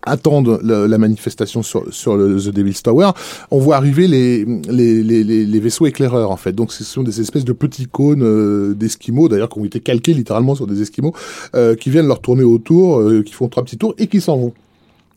attendent 0.02 0.60
le- 0.62 0.86
la 0.86 0.96
manifestation 0.98 1.62
sur, 1.62 1.92
sur 1.92 2.16
le 2.16 2.38
The 2.40 2.50
Devil's 2.50 2.82
Tower, 2.82 3.10
on 3.50 3.58
voit 3.58 3.76
arriver 3.76 4.06
les, 4.06 4.44
les, 4.44 5.02
les, 5.02 5.24
les, 5.24 5.44
les 5.44 5.60
vaisseaux 5.60 5.86
éclaireurs 5.86 6.30
en 6.30 6.36
fait. 6.36 6.52
Donc 6.52 6.72
ce 6.72 6.84
sont 6.84 7.02
des 7.02 7.20
espèces 7.20 7.44
de 7.44 7.52
petits 7.52 7.86
cônes 7.86 8.22
euh, 8.22 8.74
d'esquimaux, 8.74 9.28
d'ailleurs 9.28 9.48
qui 9.48 9.58
ont 9.58 9.64
été 9.64 9.80
calqués 9.80 10.14
littéralement 10.14 10.54
sur 10.54 10.66
des 10.66 10.80
esquimaux, 10.82 11.14
euh, 11.56 11.74
qui 11.74 11.90
viennent 11.90 12.06
leur 12.06 12.20
tourner 12.20 12.44
autour, 12.44 13.00
euh, 13.00 13.22
qui 13.22 13.32
font 13.34 13.48
trois 13.48 13.64
petits 13.64 13.76
tours 13.76 13.94
et 13.98 14.06
qui 14.06 14.20
s'en 14.20 14.36
vont. 14.38 14.52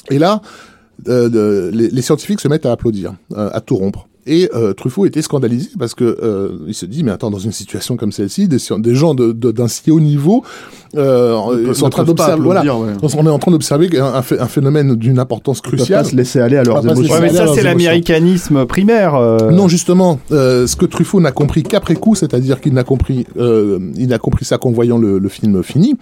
Et 0.09 0.17
là, 0.17 0.41
euh, 1.07 1.71
les 1.71 2.01
scientifiques 2.01 2.41
se 2.41 2.47
mettent 2.47 2.65
à 2.65 2.71
applaudir, 2.71 3.15
euh, 3.33 3.49
à 3.53 3.61
tout 3.61 3.75
rompre. 3.75 4.07
Et 4.27 4.49
euh, 4.53 4.73
Truffaut 4.73 5.05
était 5.05 5.21
scandalisé 5.21 5.69
parce 5.79 5.95
que 5.95 6.17
euh, 6.21 6.49
il 6.67 6.73
se 6.73 6.85
dit 6.85 7.03
mais 7.03 7.11
attends 7.11 7.31
dans 7.31 7.39
une 7.39 7.51
situation 7.51 7.97
comme 7.97 8.11
celle-ci 8.11 8.47
des, 8.47 8.59
gens 8.95 9.13
de- 9.15 9.31
de- 9.31 9.51
d'un 9.51 9.67
si 9.67 9.89
haut 9.91 9.99
niveau 9.99 10.43
euh, 10.95 11.73
sont 11.73 11.85
en 11.85 11.89
train 11.89 12.03
d'observer 12.03 12.41
voilà 12.43 12.59
applaudir, 12.61 12.79
ouais. 12.79 13.09
on 13.17 13.25
est 13.25 13.29
en 13.29 13.39
train 13.39 13.51
d'observer 13.51 13.97
un, 13.97 14.05
un 14.05 14.21
phé- 14.21 14.39
un 14.39 14.47
phénomène 14.47 14.95
d'une 14.95 15.19
importance 15.19 15.61
cruciale 15.61 16.03
pas 16.03 16.09
se 16.09 16.15
laisser 16.15 16.39
aller 16.39 16.57
à 16.57 16.63
leurs 16.63 16.85
émotions. 16.85 17.13
Ouais, 17.15 17.21
mais 17.21 17.29
ça, 17.29 17.47
c'est 17.53 17.63
l'américanisme 17.63 18.65
primaire. 18.65 19.15
euh. 19.15 19.51
non, 19.51 19.67
justement, 19.67 20.19
euh, 20.31 20.67
ce 20.67 20.75
que 20.75 20.85
Truffaut 20.85 21.19
n'a 21.21 21.31
compris 21.31 21.63
qu'après 21.63 21.95
coup, 21.95 22.15
c'est-à-dire 22.15 22.59
qu'il 22.61 22.73
n'a 22.73 22.83
compris, 22.83 23.25
euh, 23.37 23.79
il 23.95 24.07
n'a 24.09 24.19
compris 24.19 24.45
ça 24.45 24.57
qu'en 24.57 24.71
voyant 24.71 24.97
le, 24.97 25.17
le 25.17 25.29
film 25.29 25.63
fini, 25.63 25.95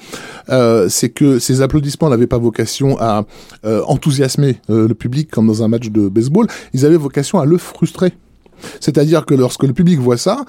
euh, 0.49 0.87
c'est 0.89 1.09
que 1.09 1.39
ces 1.39 1.61
applaudissements 1.61 2.09
n'avaient 2.09 2.27
pas 2.27 2.37
vocation 2.37 2.97
à 2.99 3.25
euh, 3.65 3.81
enthousiasmer 3.87 4.59
euh, 4.69 4.87
le 4.87 4.93
public 4.95 5.29
comme 5.29 5.47
dans 5.47 5.63
un 5.63 5.67
match 5.67 5.89
de 5.89 6.07
baseball, 6.09 6.47
ils 6.73 6.85
avaient 6.85 6.97
vocation 6.97 7.39
à 7.39 7.45
le 7.45 7.57
frustrer. 7.57 8.08
C'est-à-dire 8.79 9.25
que 9.25 9.33
lorsque 9.33 9.63
le 9.63 9.73
public 9.73 9.99
voit 9.99 10.17
ça, 10.17 10.45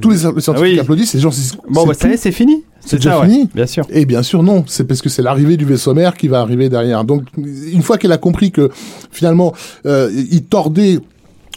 tous 0.00 0.10
les, 0.10 0.16
les 0.16 0.40
scientifiques 0.40 0.74
oui. 0.74 0.80
applaudissent, 0.80 1.14
et 1.14 1.18
les 1.18 1.22
gens 1.22 1.30
se 1.30 1.36
disent 1.40 1.56
Bon, 1.68 1.82
c'est 1.82 1.86
bah, 1.88 1.94
ça 1.94 2.08
y 2.08 2.10
est, 2.10 2.14
tout. 2.14 2.20
c'est 2.22 2.32
fini. 2.32 2.64
C'est 2.80 2.96
déjà 2.96 3.20
ouais. 3.20 3.26
fini 3.26 3.48
Bien 3.54 3.66
sûr. 3.66 3.86
Et 3.90 4.04
bien 4.04 4.22
sûr 4.22 4.42
non, 4.42 4.64
c'est 4.66 4.84
parce 4.84 5.00
que 5.00 5.08
c'est 5.08 5.22
l'arrivée 5.22 5.56
du 5.56 5.64
vaisseau 5.64 5.94
mère 5.94 6.14
qui 6.16 6.28
va 6.28 6.40
arriver 6.40 6.68
derrière. 6.68 7.04
Donc 7.04 7.24
une 7.36 7.82
fois 7.82 7.98
qu'elle 7.98 8.12
a 8.12 8.18
compris 8.18 8.50
que 8.50 8.70
finalement 9.10 9.54
euh, 9.86 10.10
il 10.30 10.44
tordait 10.44 11.00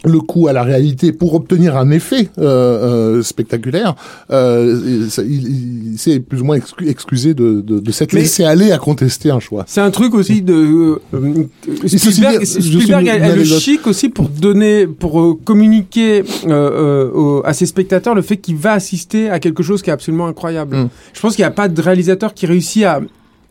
le 0.08 0.20
coup 0.20 0.48
à 0.48 0.52
la 0.52 0.62
réalité 0.62 1.12
pour 1.12 1.34
obtenir 1.34 1.76
un 1.76 1.90
effet 1.90 2.28
euh, 2.38 3.18
euh, 3.18 3.22
spectaculaire, 3.22 3.94
euh, 4.30 5.06
il, 5.18 5.92
il 5.92 5.98
s'est 5.98 6.20
plus 6.20 6.40
ou 6.40 6.44
moins 6.44 6.56
excu- 6.58 6.88
excusé 6.88 7.34
de, 7.34 7.60
de, 7.60 7.78
de 7.80 7.90
s'être 7.92 8.12
laissé 8.12 8.44
aller 8.44 8.72
à 8.72 8.78
contester 8.78 9.30
un 9.30 9.40
choix. 9.40 9.64
C'est 9.66 9.80
un 9.80 9.90
truc 9.90 10.14
aussi 10.14 10.42
de 10.42 11.00
euh, 11.14 11.46
ceci 11.86 11.98
Spielberg, 12.12 12.44
Spielberg 12.44 13.08
a, 13.08 13.24
a 13.24 13.36
le 13.36 13.44
chic 13.44 13.86
aussi 13.86 14.08
pour 14.08 14.28
donner, 14.28 14.86
pour 14.86 15.38
communiquer 15.44 16.24
au- 16.48 17.42
à 17.44 17.52
ses 17.52 17.66
spectateurs 17.66 18.14
le 18.14 18.22
fait 18.22 18.36
qu'il 18.36 18.56
va 18.56 18.72
assister 18.72 19.30
à 19.30 19.38
quelque 19.38 19.62
chose 19.62 19.82
qui 19.82 19.90
est 19.90 19.92
absolument 19.92 20.26
incroyable. 20.26 20.76
Mm. 20.76 20.88
Je 21.12 21.20
pense 21.20 21.34
qu'il 21.36 21.42
n'y 21.42 21.46
a 21.46 21.50
pas 21.52 21.68
de 21.68 21.80
réalisateur 21.80 22.34
qui 22.34 22.46
réussit 22.46 22.84
à 22.84 23.00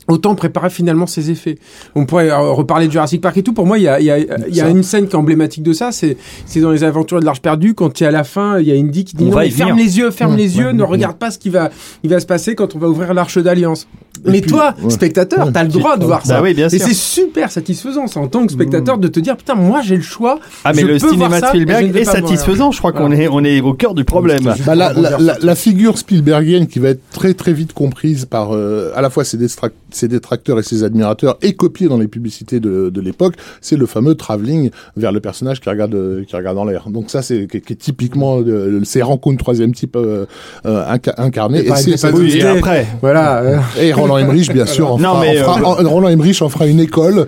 autant 0.08 0.34
préparer 0.34 0.70
finalement 0.70 1.06
ses 1.06 1.30
effets. 1.30 1.58
On 1.94 2.06
pourrait 2.06 2.30
euh, 2.30 2.38
reparler 2.52 2.86
de 2.86 2.92
Jurassic 2.92 3.20
Park 3.20 3.36
et 3.36 3.42
tout. 3.42 3.52
Pour 3.52 3.66
moi, 3.66 3.78
il 3.78 3.84
y 3.84 3.88
a, 3.88 4.00
il 4.00 4.06
y 4.06 4.10
a, 4.10 4.18
il 4.18 4.54
y 4.54 4.60
a 4.60 4.64
Ça. 4.64 4.70
une 4.70 4.82
scène 4.82 5.06
qui 5.06 5.12
est 5.12 5.18
emblématique 5.18 5.62
de 5.62 5.72
ça. 5.72 5.92
C'est, 5.92 6.16
c'est 6.46 6.60
dans 6.60 6.70
les 6.70 6.82
aventures 6.84 7.20
de 7.20 7.24
l'Arche 7.24 7.42
perdue 7.42 7.74
quand 7.74 8.00
il 8.00 8.02
y 8.02 8.06
a 8.06 8.08
à 8.08 8.12
la 8.12 8.24
fin, 8.24 8.58
il 8.58 8.66
y 8.66 8.72
a 8.72 8.74
Indy 8.74 9.04
qui 9.04 9.14
dit 9.16 9.24
On 9.24 9.28
non, 9.28 9.34
va 9.34 9.40
mais 9.42 9.48
y 9.48 9.50
ferme 9.52 9.76
les 9.78 9.98
yeux, 9.98 10.10
ferme 10.10 10.34
Mm. 10.34 10.36
les 10.36 10.58
yeux, 10.58 10.66
Ouais, 10.66 10.72
ne 10.72 10.82
mm. 10.82 10.86
regarde 10.86 11.16
pas 11.16 11.30
ce 11.30 11.38
qui 11.38 11.50
va, 11.50 11.70
il 12.02 12.10
va 12.10 12.20
se 12.20 12.26
passer 12.26 12.54
quand 12.54 12.74
on 12.74 12.78
va 12.78 12.88
ouvrir 12.88 13.14
l'Arche 13.14 13.38
d'Alliance. 13.38 13.86
Mais 14.24 14.40
puis, 14.40 14.50
toi, 14.50 14.74
ouais. 14.82 14.90
spectateur, 14.90 15.52
t'as 15.52 15.62
le 15.62 15.68
droit 15.68 15.96
de 15.96 16.04
voir 16.04 16.20
Bah 16.26 16.34
ça. 16.36 16.42
oui, 16.42 16.52
bien 16.52 16.66
Et 16.68 16.78
c'est 16.78 16.92
super 16.92 17.52
satisfaisant, 17.52 18.08
ça, 18.08 18.18
en 18.18 18.26
tant 18.26 18.44
que 18.46 18.52
spectateur, 18.52 18.98
de 18.98 19.06
te 19.06 19.20
dire, 19.20 19.36
putain, 19.36 19.54
moi, 19.54 19.80
j'ai 19.80 19.94
le 19.94 20.02
choix. 20.02 20.40
Ah, 20.64 20.72
mais 20.74 20.82
je 20.82 20.86
le 20.88 20.92
peux 20.98 21.06
voir 21.14 21.30
cinéma 21.30 21.40
de 21.40 21.46
Spielberg 21.46 21.96
est 21.96 22.04
satisfaisant. 22.04 22.72
Je 22.72 22.78
crois 22.78 22.92
qu'on 22.92 23.12
est, 23.12 23.28
on 23.28 23.44
est 23.44 23.60
au 23.60 23.74
cœur 23.74 23.94
du 23.94 24.04
problème. 24.04 24.52
Bah, 24.66 24.74
la, 24.74 25.54
figure 25.54 25.98
Spielbergienne 25.98 26.66
qui 26.66 26.78
va 26.80 26.90
être 26.90 27.00
très 27.12 27.34
très 27.34 27.52
vite 27.52 27.72
comprise 27.72 28.24
par 28.24 28.54
euh, 28.54 28.90
à 28.96 29.02
la 29.02 29.10
fois 29.10 29.24
ses, 29.24 29.36
détrac- 29.38 29.70
ses 29.98 30.08
détracteurs 30.08 30.58
et 30.58 30.62
ses 30.62 30.84
admirateurs 30.84 31.36
et 31.42 31.52
copiée 31.54 31.88
dans 31.88 31.98
les 31.98 32.08
publicités 32.08 32.60
de, 32.60 32.88
de 32.90 33.00
l'époque, 33.00 33.34
c'est 33.60 33.76
le 33.76 33.86
fameux 33.86 34.14
travelling 34.14 34.70
vers 34.96 35.12
le 35.12 35.20
personnage 35.20 35.60
qui 35.60 35.68
regarde 35.68 35.94
euh, 35.94 36.24
qui 36.24 36.34
regarde 36.36 36.56
en 36.58 36.64
l'air. 36.64 36.84
Donc 36.88 37.10
ça 37.10 37.22
c'est 37.22 37.46
qui, 37.46 37.60
qui 37.60 37.72
est 37.72 37.76
typiquement 37.76 38.38
euh, 38.40 38.80
c'est 38.84 39.02
rencontre 39.02 39.38
troisième 39.38 39.74
type 39.74 39.96
euh, 39.96 40.26
euh, 40.66 40.84
inca- 40.94 41.14
incarné 41.18 41.66
Et 41.66 41.74
c'est 41.76 41.96
ça- 41.96 42.08
après. 42.08 42.86
Voilà. 43.00 43.42
et 43.80 43.92
Roland 43.92 44.18
Emmerich 44.18 44.52
bien 44.52 44.66
sûr 44.66 44.92
en 44.92 44.98
Non, 44.98 45.10
fera, 45.14 45.20
mais, 45.20 45.42
en 45.42 45.54
fera- 45.54 45.82
en- 45.84 45.88
Roland 45.88 46.08
Emmerich 46.08 46.40
en 46.42 46.48
fera 46.48 46.66
une 46.66 46.80
école. 46.80 47.26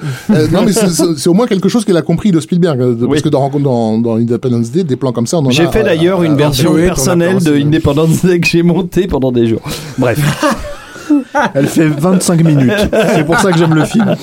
Non 0.52 0.62
mais 0.64 0.72
c'est- 0.72 1.26
au 1.28 1.34
moins 1.34 1.46
quelque 1.46 1.68
chose 1.68 1.84
qu'il 1.84 1.96
a 1.96 2.02
compris 2.02 2.30
de 2.32 2.40
Spielberg 2.40 2.78
parce 3.08 3.22
que 3.22 3.28
dans 3.28 3.50
dans, 3.50 3.98
dans 3.98 4.16
Independence 4.16 4.70
Day 4.70 4.84
des 4.84 4.96
plans 4.96 5.12
comme 5.12 5.26
ça 5.26 5.38
on 5.38 5.40
en 5.44 5.48
a 5.48 5.50
J'ai 5.50 5.66
fait 5.68 5.82
d'ailleurs 5.82 6.22
une 6.22 6.36
version 6.36 6.74
personnelle 6.74 7.42
de 7.42 7.54
Independence 7.54 8.24
Day 8.24 8.38
que 8.40 8.46
j'ai 8.46 8.62
montée 8.62 9.06
pendant 9.06 9.32
des 9.32 9.46
jours. 9.46 9.62
Bref. 9.98 10.18
Elle 11.54 11.66
fait 11.66 11.86
25 11.88 12.44
minutes. 12.44 12.72
C'est 13.14 13.24
pour 13.24 13.38
ça 13.38 13.52
que 13.52 13.58
j'aime 13.58 13.74
le 13.74 13.84
film. 13.84 14.14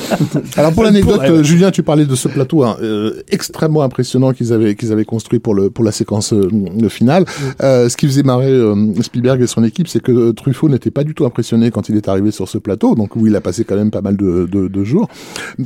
Alors 0.55 0.73
pour 0.73 0.83
l'anecdote, 0.83 1.21
euh, 1.23 1.43
Julien, 1.43 1.71
tu 1.71 1.83
parlais 1.83 2.05
de 2.05 2.15
ce 2.15 2.27
plateau 2.27 2.63
hein, 2.63 2.77
euh, 2.81 3.21
extrêmement 3.29 3.81
impressionnant 3.83 4.33
qu'ils 4.33 4.53
avaient 4.53 4.75
qu'ils 4.75 4.91
avaient 4.91 5.05
construit 5.05 5.39
pour 5.39 5.55
le 5.55 5.69
pour 5.69 5.83
la 5.83 5.91
séquence 5.91 6.33
euh, 6.33 6.49
le 6.79 6.89
finale. 6.89 7.25
Euh, 7.61 7.89
ce 7.89 7.97
qui 7.97 8.07
faisait 8.07 8.23
marrer 8.23 8.51
euh, 8.51 8.75
Spielberg 9.01 9.41
et 9.41 9.47
son 9.47 9.63
équipe, 9.63 9.87
c'est 9.87 10.01
que 10.01 10.31
Truffaut 10.31 10.69
n'était 10.69 10.91
pas 10.91 11.03
du 11.03 11.13
tout 11.13 11.25
impressionné 11.25 11.71
quand 11.71 11.89
il 11.89 11.95
est 11.95 12.07
arrivé 12.07 12.31
sur 12.31 12.47
ce 12.47 12.57
plateau, 12.57 12.95
donc 12.95 13.15
où 13.15 13.27
il 13.27 13.35
a 13.35 13.41
passé 13.41 13.63
quand 13.63 13.75
même 13.75 13.91
pas 13.91 14.01
mal 14.01 14.17
de, 14.17 14.47
de, 14.51 14.67
de 14.67 14.83
jours. 14.83 15.07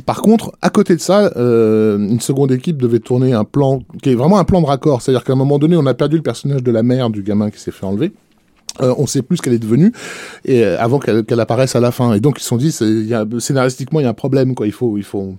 Par 0.06 0.22
contre, 0.22 0.52
à 0.62 0.70
côté 0.70 0.94
de 0.96 1.00
ça, 1.00 1.32
euh, 1.36 1.98
une 1.98 2.20
seconde 2.20 2.52
équipe 2.52 2.80
devait 2.80 2.98
tourner 2.98 3.32
un 3.32 3.44
plan 3.44 3.80
qui 4.02 4.10
est 4.10 4.14
vraiment 4.14 4.38
un 4.38 4.44
plan 4.44 4.60
de 4.60 4.66
raccord, 4.66 5.02
c'est-à-dire 5.02 5.24
qu'à 5.24 5.32
un 5.32 5.36
moment 5.36 5.58
donné, 5.58 5.76
on 5.76 5.86
a 5.86 5.94
perdu 5.94 6.16
le 6.16 6.22
personnage 6.22 6.62
de 6.62 6.70
la 6.70 6.82
mère 6.82 7.10
du 7.10 7.22
gamin 7.22 7.50
qui 7.50 7.60
s'est 7.60 7.70
fait 7.70 7.86
enlever. 7.86 8.12
Euh, 8.80 8.94
on 8.96 9.06
sait 9.06 9.20
plus 9.20 9.36
ce 9.36 9.42
qu'elle 9.42 9.52
est 9.52 9.58
devenue 9.58 9.92
et 10.46 10.64
euh, 10.64 10.80
avant 10.80 10.98
qu'elle 10.98 11.40
apparaisse 11.40 11.76
à 11.76 11.80
la 11.80 11.90
fin. 11.90 12.14
Et 12.14 12.20
donc 12.20 12.38
ils 12.38 12.42
se 12.42 12.48
sont 12.48 12.56
dit 12.56 12.74
il 12.80 13.06
y 13.06 13.12
a, 13.12 13.26
scénaristiquement 13.38 14.00
il 14.00 14.04
y 14.04 14.06
a 14.06 14.08
un 14.08 14.14
problème 14.14 14.54
quoi. 14.54 14.66
Il 14.66 14.72
faut 14.72 14.96
il 14.96 15.02
faut 15.04 15.34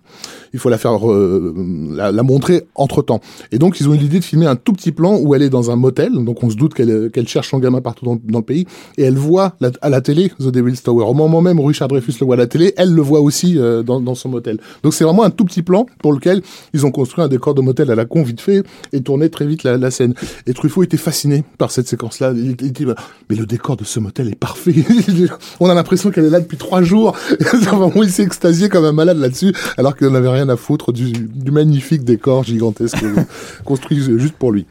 il 0.53 0.59
faut 0.59 0.69
la 0.69 0.77
faire 0.77 1.09
euh, 1.11 1.51
la, 1.95 2.11
la 2.11 2.21
montrer 2.21 2.67
entre 2.75 3.01
temps 3.01 3.21
et 3.51 3.57
donc 3.57 3.79
ils 3.79 3.89
ont 3.89 3.95
eu 3.95 3.97
l'idée 3.97 4.19
de 4.19 4.23
filmer 4.23 4.45
un 4.45 4.55
tout 4.55 4.71
petit 4.71 4.91
plan 4.91 5.17
où 5.17 5.33
elle 5.33 5.41
est 5.41 5.49
dans 5.49 5.71
un 5.71 5.75
motel. 5.75 6.11
Donc 6.23 6.43
on 6.43 6.49
se 6.51 6.55
doute 6.55 6.75
qu'elle 6.75 7.09
qu'elle 7.11 7.27
cherche 7.27 7.49
son 7.49 7.57
gamin 7.57 7.81
partout 7.81 8.05
dans, 8.05 8.19
dans 8.23 8.39
le 8.39 8.45
pays. 8.45 8.67
Et 8.99 9.03
elle 9.03 9.17
voit 9.17 9.55
la- 9.59 9.71
à 9.81 9.89
la 9.89 10.01
télé 10.01 10.29
The 10.39 10.49
Devil's 10.51 10.83
Tower. 10.83 11.05
Au 11.05 11.15
moment 11.15 11.41
même 11.41 11.59
où 11.59 11.63
Richard 11.65 11.87
Dreyfus 11.87 12.13
le 12.19 12.27
voit 12.27 12.35
à 12.35 12.37
la 12.37 12.47
télé 12.47 12.75
elle 12.77 12.93
le 12.93 13.01
voit 13.01 13.21
aussi 13.21 13.57
euh, 13.57 13.81
dans, 13.81 13.99
dans 13.99 14.13
son 14.13 14.29
motel. 14.29 14.59
Donc 14.83 14.93
c'est 14.93 15.05
vraiment 15.05 15.23
un 15.23 15.31
tout 15.31 15.45
petit 15.45 15.63
plan 15.63 15.87
pour 16.03 16.13
lequel 16.13 16.43
ils 16.75 16.85
ont 16.85 16.91
construit 16.91 17.23
un 17.23 17.27
décor 17.29 17.55
de 17.55 17.61
motel 17.61 17.89
à 17.89 17.95
la 17.95 18.05
con 18.05 18.21
vite 18.21 18.41
fait 18.41 18.61
et 18.91 19.01
tourné 19.01 19.29
très 19.31 19.47
vite 19.47 19.63
la, 19.63 19.77
la 19.77 19.89
scène. 19.89 20.13
Et 20.45 20.53
Truffaut 20.53 20.83
était 20.83 20.97
fasciné 20.97 21.43
par 21.57 21.71
cette 21.71 21.87
séquence 21.87 22.19
là 22.19 22.31
il, 22.35 22.55
il 22.61 22.71
dit 22.71 22.85
mais 23.29 23.35
le 23.35 23.45
décor 23.45 23.77
de 23.77 23.83
ce 23.83 23.99
motel 23.99 24.27
est 24.29 24.35
parfait. 24.35 24.73
On 25.59 25.69
a 25.69 25.73
l'impression 25.73 26.11
qu'elle 26.11 26.25
est 26.25 26.29
là 26.29 26.39
depuis 26.39 26.57
trois 26.57 26.81
jours. 26.83 27.15
Vraiment, 27.53 27.91
il 28.03 28.09
s'est 28.09 28.23
extasié 28.23 28.69
comme 28.69 28.85
un 28.85 28.91
malade 28.91 29.17
là-dessus, 29.17 29.53
alors 29.77 29.95
qu'il 29.95 30.07
n'avait 30.07 30.29
rien 30.29 30.49
à 30.49 30.55
foutre 30.57 30.91
du, 30.93 31.11
du 31.11 31.51
magnifique 31.51 32.03
décor 32.03 32.43
gigantesque 32.43 32.97
construit 33.65 33.99
juste 34.17 34.35
pour 34.35 34.51
lui. 34.51 34.65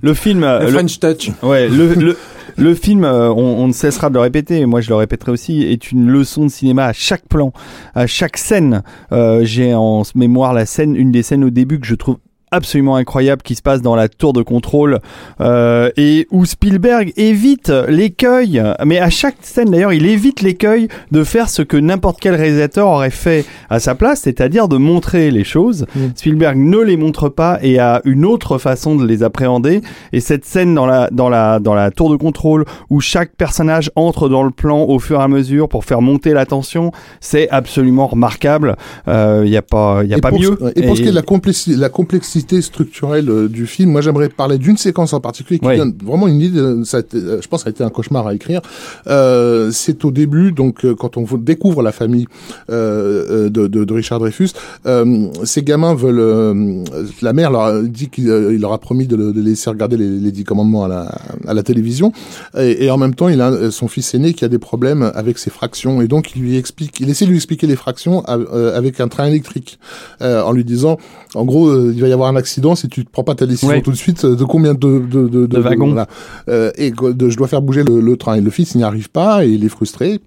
Le 0.00 0.14
film, 0.14 0.44
euh, 0.44 0.60
Le 0.60 0.66
le- 0.66 0.72
French 0.72 1.00
Touch. 1.00 1.30
ouais, 1.42 1.68
le, 1.68 1.92
le, 1.94 2.16
le 2.56 2.74
film, 2.76 3.02
euh, 3.04 3.30
on, 3.30 3.64
on 3.64 3.66
ne 3.66 3.72
cessera 3.72 4.10
de 4.10 4.14
le 4.14 4.20
répéter, 4.20 4.60
et 4.60 4.66
moi 4.66 4.80
je 4.80 4.88
le 4.90 4.94
répéterai 4.94 5.32
aussi, 5.32 5.62
est 5.64 5.90
une 5.90 6.08
leçon 6.08 6.44
de 6.44 6.50
cinéma 6.50 6.84
à 6.86 6.92
chaque 6.92 7.26
plan, 7.28 7.52
à 7.96 8.06
chaque 8.06 8.36
scène. 8.36 8.82
Euh, 9.10 9.40
J'ai 9.44 9.74
en 9.74 10.02
mémoire 10.14 10.54
la 10.54 10.66
scène, 10.66 10.94
une 10.94 11.10
des 11.10 11.24
scènes 11.24 11.42
au 11.42 11.50
début 11.50 11.80
que 11.80 11.86
je 11.86 11.96
trouve 11.96 12.18
absolument 12.50 12.96
incroyable 12.96 13.42
qui 13.42 13.54
se 13.54 13.62
passe 13.62 13.82
dans 13.82 13.96
la 13.96 14.08
tour 14.08 14.32
de 14.32 14.42
contrôle 14.42 15.00
euh, 15.40 15.90
et 15.96 16.26
où 16.30 16.44
Spielberg 16.44 17.12
évite 17.16 17.72
l'écueil. 17.88 18.62
Mais 18.84 18.98
à 18.98 19.10
chaque 19.10 19.36
scène 19.42 19.70
d'ailleurs 19.70 19.92
il 19.92 20.06
évite 20.06 20.40
l'écueil 20.40 20.88
de 21.10 21.24
faire 21.24 21.48
ce 21.48 21.62
que 21.62 21.76
n'importe 21.76 22.18
quel 22.20 22.34
réalisateur 22.34 22.88
aurait 22.88 23.10
fait 23.10 23.44
à 23.70 23.80
sa 23.80 23.94
place 23.94 24.20
c'est-à-dire 24.20 24.68
de 24.68 24.76
montrer 24.76 25.30
les 25.30 25.44
choses. 25.44 25.86
Spielberg 26.16 26.56
ne 26.56 26.78
les 26.78 26.96
montre 26.96 27.28
pas 27.28 27.58
et 27.62 27.78
a 27.78 28.00
une 28.04 28.24
autre 28.24 28.58
façon 28.58 28.96
de 28.96 29.06
les 29.06 29.22
appréhender. 29.22 29.82
Et 30.12 30.20
cette 30.20 30.44
scène 30.44 30.74
dans 30.74 30.86
la 30.86 31.08
dans 31.10 31.28
la 31.28 31.58
dans 31.58 31.74
la 31.74 31.90
tour 31.90 32.10
de 32.10 32.16
contrôle 32.16 32.64
où 32.90 33.00
chaque 33.00 33.34
personnage 33.36 33.90
entre 33.96 34.28
dans 34.28 34.42
le 34.42 34.50
plan 34.50 34.84
au 34.84 34.98
fur 34.98 35.20
et 35.20 35.22
à 35.22 35.28
mesure 35.28 35.68
pour 35.68 35.84
faire 35.84 36.00
monter 36.00 36.32
la 36.32 36.46
tension 36.46 36.92
c'est 37.20 37.48
absolument 37.50 38.06
remarquable. 38.06 38.76
Il 39.06 39.48
y 39.48 39.56
a 39.56 39.62
pas 39.62 40.02
il 40.04 40.10
y 40.10 40.14
a 40.14 40.18
et 40.18 40.20
pas 40.20 40.30
pour, 40.30 40.40
mieux. 40.40 40.58
Et 40.76 40.82
pour 40.82 40.96
ce 40.96 41.02
qui 41.02 41.08
est 41.08 41.10
de 41.10 41.80
la 41.80 41.88
complexité 41.88 42.37
structurelle 42.62 43.28
euh, 43.30 43.48
du 43.48 43.66
film, 43.66 43.90
moi 43.90 44.00
j'aimerais 44.00 44.28
parler 44.28 44.58
d'une 44.58 44.76
séquence 44.76 45.12
en 45.12 45.20
particulier 45.20 45.58
qui 45.58 45.66
Oui. 45.66 45.76
donne 45.76 45.94
vraiment 46.04 46.28
une 46.28 46.40
idée. 46.40 46.60
Ça 46.84 46.98
a 46.98 47.00
été- 47.00 47.16
euh, 47.18 47.40
je 47.42 47.48
pense 47.48 47.60
que 47.60 47.64
ça 47.64 47.68
a 47.68 47.70
été 47.70 47.84
un 47.84 47.90
cauchemar 47.90 48.26
à 48.26 48.34
écrire. 48.34 48.60
Euh, 49.06 49.70
c'est 49.72 50.04
au 50.04 50.10
début, 50.10 50.52
donc 50.52 50.86
quand 50.94 51.16
on 51.16 51.24
découvre 51.36 51.82
la 51.82 51.92
famille 51.92 52.26
euh, 52.70 53.48
de, 53.48 53.66
de, 53.66 53.84
de 53.84 53.92
Richard 53.94 54.18
Dreyfus, 54.20 54.50
euh, 54.86 55.28
ces 55.44 55.62
gamins 55.62 55.94
veulent. 55.94 56.84
la 57.22 57.32
mère 57.32 57.50
leur 57.50 57.62
a 57.62 57.82
dit 57.82 58.08
qu'il 58.08 58.26
il 58.26 58.60
leur 58.60 58.72
a 58.72 58.78
promis 58.78 59.06
de, 59.06 59.16
laisser 59.40 59.70
regarder 59.70 59.96
les, 59.96 60.08
les 60.08 60.32
dix 60.32 60.44
commandements 60.44 60.84
à 60.84 60.88
la, 60.88 61.02
à 61.46 61.54
la 61.54 61.62
télévision, 61.62 62.12
et, 62.56 62.84
et 62.84 62.90
en 62.90 62.96
même 62.98 63.14
temps 63.14 63.28
il 63.28 63.40
a 63.40 63.70
son 63.70 63.88
fils 63.88 64.14
aîné 64.14 64.34
qui 64.34 64.44
a 64.44 64.48
des 64.48 64.58
problèmes 64.58 65.10
avec 65.14 65.38
ses 65.38 65.50
fractions, 65.50 66.00
et 66.02 66.08
donc 66.08 66.34
il 66.36 66.42
lui 66.42 66.56
explique, 66.56 67.00
il 67.00 67.08
essaie 67.10 67.24
de 67.24 67.30
lui 67.30 67.36
expliquer 67.36 67.66
les 67.66 67.76
fractions 67.76 68.22
avec 68.24 69.00
un 69.00 69.08
train 69.08 69.26
électrique, 69.26 69.78
en 70.20 70.52
lui 70.52 70.64
disant, 70.64 70.98
en 71.34 71.44
gros, 71.44 71.90
il 71.90 72.00
va 72.00 72.08
y 72.08 72.12
avoir 72.12 72.27
un 72.28 72.36
accident 72.36 72.74
si 72.76 72.88
tu 72.88 73.00
ne 73.00 73.06
prends 73.10 73.24
pas 73.24 73.34
ta 73.34 73.46
décision 73.46 73.68
Ouais. 73.68 73.82
tout 73.82 73.90
de 73.90 73.96
suite. 73.96 74.24
De 74.24 74.44
combien 74.44 74.74
de 74.74 74.98
de, 75.00 75.28
de, 75.28 75.46
De 75.46 75.58
wagons. 75.58 75.86
voilà. 75.88 76.06
Euh, 76.48 76.70
et 76.76 76.92
je 76.98 77.36
dois 77.36 77.48
faire 77.48 77.62
bouger 77.62 77.82
le, 77.84 78.00
le 78.00 78.16
train. 78.16 78.34
Et 78.34 78.40
le 78.40 78.50
fils 78.50 78.74
il 78.74 78.78
n'y 78.78 78.84
arrive 78.84 79.10
pas 79.10 79.44
et 79.44 79.48
il 79.50 79.64
est 79.64 79.68
frustré. 79.68 80.20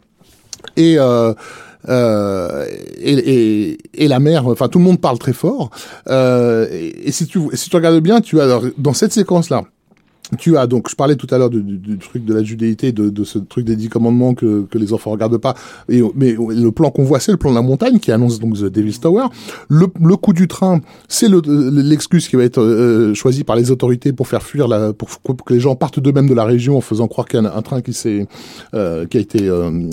Et 0.78 0.96
euh, 1.00 1.34
euh, 1.90 2.66
et, 3.00 3.14
et, 3.14 3.78
et 4.04 4.08
la 4.08 4.20
mère, 4.20 4.48
enfin 4.48 4.68
tout 4.68 4.78
le 4.80 4.86
monde 4.86 5.00
parle 5.02 5.18
très 5.18 5.34
fort. 5.34 5.72
Euh, 6.08 6.68
et, 6.72 7.08
et 7.08 7.12
si 7.12 7.26
tu 7.28 7.40
si 7.54 7.70
tu 7.70 7.76
regardes 7.76 8.00
bien, 8.00 8.22
tu 8.22 8.40
as 8.40 8.60
dans 8.78 8.94
cette 8.94 9.14
séquence 9.14 9.50
là. 9.50 9.64
Tu 10.38 10.58
as 10.58 10.68
donc, 10.68 10.90
je 10.90 10.96
parlais 10.96 11.16
tout 11.16 11.28
à 11.32 11.38
l'heure 11.38 11.50
du, 11.50 11.62
du- 11.62 11.78
du 11.78 11.98
truc 11.98 12.24
de 12.26 12.34
la 12.34 12.44
judéité, 12.44 12.92
de, 12.92 13.10
de 13.10 13.24
ce 13.24 13.38
truc 13.40 13.66
des 13.66 13.76
dix 13.76 13.90
commandements 13.90 14.34
que, 14.34 14.64
que 14.70 14.78
les 14.78 14.94
enfants 14.94 15.12
regardent 15.12 15.38
pas. 15.38 15.56
Mais 15.90 16.36
le 16.38 16.70
plan 16.72 16.90
qu'on 16.90 17.04
voit, 17.04 17.20
c'est 17.20 17.32
le 17.32 17.38
plan 17.38 17.50
de 17.52 17.56
la 17.56 17.62
montagne 17.62 18.00
qui 18.00 18.12
annonce 18.12 18.40
donc 18.40 18.56
The 18.58 18.66
Devil's 18.66 19.00
Tower. 19.00 19.26
Le, 19.68 19.88
le 20.02 20.16
coup 20.16 20.34
du 20.34 20.48
train, 20.48 20.80
c'est 21.08 21.28
le- 21.28 21.42
l'excuse 21.82 22.28
qui 22.28 22.36
va 22.36 22.44
être 22.44 22.62
euh, 22.62 23.14
choisie 23.14 23.44
par 23.44 23.56
les 23.56 23.72
autorités 23.72 24.14
pour 24.14 24.28
faire 24.28 24.42
fuir 24.44 24.68
la, 24.68 24.94
pour, 24.94 25.10
que 25.46 25.54
les 25.54 25.60
gens 25.60 25.76
partent 25.76 26.00
d'eux-mêmes 26.00 26.30
de 26.30 26.34
la 26.34 26.46
région 26.46 26.78
en 26.78 26.82
faisant 26.82 27.08
croire 27.08 27.28
qu'il 27.28 27.42
y 27.42 27.46
a 27.46 27.56
un, 27.56 27.62
train 27.62 27.82
qui 27.82 27.94
s'est, 27.94 28.28
euh, 28.74 29.06
qui 29.06 29.18
a 29.18 29.20
été, 29.20 29.48
euh, 29.50 29.88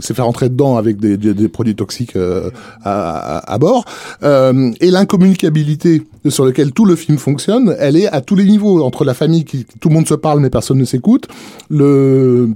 s'est 0.00 0.14
fait 0.14 0.22
rentrer 0.22 0.48
dedans 0.48 0.76
avec 0.76 0.98
des, 0.98 1.16
des, 1.16 1.34
des 1.34 1.48
produits 1.48 1.74
toxiques 1.76 2.16
euh, 2.16 2.50
à, 2.82 3.36
à, 3.38 3.52
à 3.54 3.58
bord. 3.58 3.84
Euh, 4.22 4.70
et 4.80 4.90
l'incommunicabilité 4.90 6.02
sur 6.28 6.44
lequel 6.44 6.72
tout 6.72 6.84
le 6.84 6.96
film 6.96 7.18
fonctionne, 7.18 7.74
elle 7.78 7.96
est 7.96 8.06
à 8.06 8.20
tous 8.20 8.36
les 8.36 8.44
niveaux 8.44 8.82
entre 8.82 9.04
la 9.04 9.14
famille 9.14 9.44
qui 9.44 9.66
tout 9.80 9.88
le 9.88 9.94
monde 9.94 10.08
se 10.08 10.14
parle 10.14 10.40
mais 10.40 10.50
personne 10.50 10.78
ne 10.78 10.84
s'écoute, 10.84 11.28
le 11.68 12.50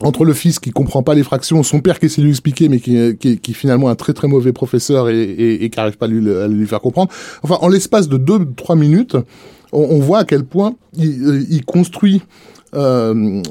entre 0.00 0.24
le 0.24 0.32
fils 0.32 0.58
qui 0.58 0.70
comprend 0.70 1.02
pas 1.02 1.14
les 1.14 1.22
fractions, 1.22 1.62
son 1.62 1.80
père 1.80 2.00
qui 2.00 2.06
essaie 2.06 2.20
de 2.20 2.26
lui 2.26 2.32
expliquer, 2.32 2.68
mais 2.68 2.80
qui, 2.80 3.16
qui, 3.18 3.38
qui 3.38 3.50
est 3.52 3.54
finalement 3.54 3.88
un 3.88 3.94
très 3.94 4.12
très 4.12 4.26
mauvais 4.26 4.52
professeur 4.52 5.08
et, 5.08 5.22
et, 5.22 5.64
et 5.64 5.70
qui 5.70 5.78
arrive 5.78 5.96
pas 5.96 6.06
à 6.06 6.08
lui, 6.08 6.28
à 6.30 6.48
lui 6.48 6.66
faire 6.66 6.80
comprendre. 6.80 7.10
Enfin, 7.42 7.58
en 7.60 7.68
l'espace 7.68 8.08
de 8.08 8.16
deux 8.16 8.40
trois 8.56 8.74
minutes, 8.74 9.16
on, 9.72 9.80
on 9.82 9.98
voit 10.00 10.18
à 10.18 10.24
quel 10.24 10.44
point 10.44 10.74
il, 10.96 11.22
euh, 11.22 11.44
il 11.48 11.64
construit 11.64 12.22
euh, 12.74 13.42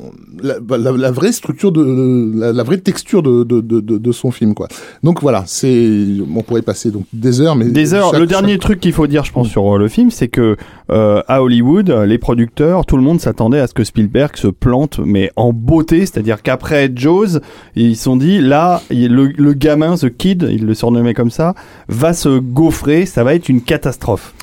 la, 0.42 0.56
la, 0.78 0.92
la 0.92 1.12
vraie 1.12 1.32
structure 1.32 1.72
de 1.72 2.32
la, 2.40 2.52
la 2.54 2.64
vraie 2.64 2.78
texture 2.80 3.22
de, 3.22 3.44
de, 3.44 3.62
de, 3.62 3.80
de, 3.80 3.98
de 3.98 4.12
son 4.12 4.32
film 4.32 4.54
quoi. 4.54 4.68
Donc 5.04 5.22
voilà, 5.22 5.44
c'est 5.46 5.90
on 6.36 6.42
pourrait 6.42 6.62
passer 6.64 6.92
donc 6.92 7.06
des 7.14 7.42
heures 7.42 7.56
mais 7.56 7.66
Des 7.66 7.94
heures. 7.94 8.12
chaque- 8.12 8.20
le 8.20 8.26
dernier 8.28 8.58
truc 8.58 8.80
qu'il 8.80 8.94
faut 8.94 9.08
dire, 9.08 9.24
je 9.24 9.32
pense, 9.32 9.48
sur 9.50 9.76
euh, 9.76 9.78
le 9.78 9.88
film, 9.88 10.10
c'est 10.12 10.28
que 10.28 10.58
euh, 10.92 11.22
à 11.28 11.42
Hollywood, 11.44 11.90
les 11.90 12.18
producteurs, 12.18 12.86
tout 12.86 12.98
le 12.98 13.04
monde 13.04 13.20
s'attendait 13.22 13.60
à 13.60 13.68
ce 13.68 13.74
que 13.74 13.84
Spielberg 13.84 14.36
se 14.36 14.48
plante, 14.48 15.00
mais 15.04 15.32
en 15.36 15.54
beauté, 15.54 16.00
c'est-à-dire 16.02 16.42
qu'après 16.42 16.92
Jaws, 16.94 17.40
ils 17.76 17.96
se 17.96 18.04
sont 18.04 18.18
dit 18.18 18.42
là, 18.42 18.82
le, 18.90 19.28
le 19.28 19.54
gamin, 19.54 19.96
the 19.96 20.10
kid, 20.10 20.48
il 20.52 20.66
le 20.66 20.74
surnommait 20.74 21.14
comme 21.14 21.32
ça, 21.32 21.54
va 21.88 22.14
se 22.14 22.40
gaufrer, 22.40 23.06
ça 23.06 23.24
va 23.24 23.36
être 23.36 23.50
une 23.50 23.62
catastrophe. 23.62 24.34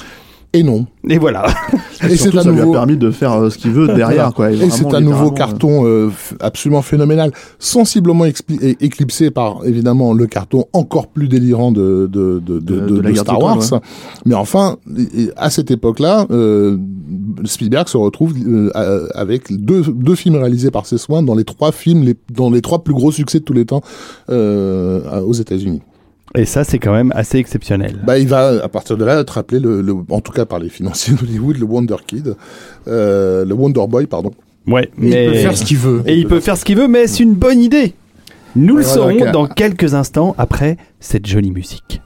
Et 0.53 0.63
non. 0.63 0.87
Et 1.09 1.19
voilà. 1.19 1.47
Et 2.05 2.17
c'est 2.17 2.31
ça 2.31 2.31
lui 2.31 2.39
a 2.39 2.45
nouveau 2.53 2.73
permis 2.73 2.97
de 2.97 3.11
faire 3.11 3.33
euh, 3.33 3.51
ce 3.51 3.59
qu'il 3.59 3.73
veut 3.73 3.89
derrière, 3.89 4.33
quoi. 4.33 4.53
Et 4.53 4.71
c'est 4.71 4.85
un 4.95 5.01
nouveau 5.01 5.31
carton 5.33 5.85
euh, 5.85 6.09
f- 6.11 6.37
absolument 6.39 6.81
phénoménal, 6.81 7.33
sensiblement 7.59 8.25
éclipsé 8.25 9.33
par 9.33 9.65
évidemment 9.67 10.13
le 10.13 10.27
carton 10.27 10.67
encore 10.73 11.09
plus 11.09 11.27
délirant 11.27 11.73
de, 11.73 12.09
de, 12.11 12.39
de, 12.39 12.61
de, 12.61 12.61
De- 12.61 12.81
de- 12.81 12.87
de 12.97 13.01
la 13.01 13.09
de 13.09 13.15
guerre 13.15 13.23
Star 13.25 13.41
Wars. 13.43 13.57
Mais 14.27 14.35
enfin, 14.37 14.77
à 15.37 15.51
cette 15.51 15.73
époque-là, 15.73 16.27
euh, 16.31 16.77
Spielberg 17.45 17.89
se 17.89 17.97
retrouve 17.97 18.33
euh, 18.47 18.71
avec 19.15 19.51
deux, 19.51 19.83
deux 19.83 20.15
films 20.15 20.37
réalisés 20.37 20.71
par 20.71 20.87
ses 20.87 20.99
soins 20.99 21.23
dans 21.25 21.35
les 21.35 21.45
trois 21.45 21.73
films, 21.73 22.05
les, 22.05 22.15
dans 22.33 22.49
les 22.51 22.61
trois 22.63 22.85
plus 22.85 22.95
gros 22.95 23.11
succès 23.11 23.41
de 23.41 23.45
tous 23.45 23.55
les 23.55 23.65
temps 23.65 23.83
euh, 24.31 25.21
aux 25.23 25.33
États-Unis. 25.35 25.83
Et 26.35 26.45
ça, 26.45 26.65
c'est 26.65 26.79
quand 26.79 26.93
même 26.93 27.13
assez 27.15 27.39
exceptionnel. 27.39 28.01
Bah, 28.07 28.19
il 28.19 28.29
va, 28.29 28.63
à 28.63 28.69
partir 28.69 28.97
de 28.97 29.05
là, 29.05 29.21
être 29.21 29.39
appelé, 29.39 29.61
le, 29.61 29.97
en 30.11 30.21
tout 30.21 30.33
cas 30.33 30.45
par 30.45 30.59
les 30.59 30.69
financiers 30.69 31.15
d'Hollywood, 31.15 31.57
le 31.57 31.65
Wonder 31.65 31.97
Kid, 32.07 32.37
euh, 32.87 33.45
le 33.45 33.55
Wonder 33.55 33.87
Boy, 33.89 34.07
pardon. 34.07 34.33
Ouais, 34.67 34.91
mais... 34.97 35.27
Il 35.27 35.33
peut 35.33 35.39
faire 35.39 35.57
ce 35.57 35.65
qu'il 35.65 35.79
veut. 35.79 36.03
Et 36.07 36.17
il, 36.17 36.29
peut, 36.29 36.41
faire 36.41 36.57
ce 36.57 36.65
qu'il 36.65 36.77
veut, 36.77 36.89
mais 36.89 37.07
c'est 37.07 37.23
une 37.23 37.35
bonne 37.35 37.61
idée. 37.61 37.95
Nous 38.57 38.77
le 38.77 38.83
saurons 38.83 39.23
euh, 39.23 39.33
dans 39.33 39.47
quelques 39.47 39.95
instants 39.95 40.35
après 40.39 40.77
cette 41.01 41.27
jolie 41.27 41.51
musique. 41.51 42.03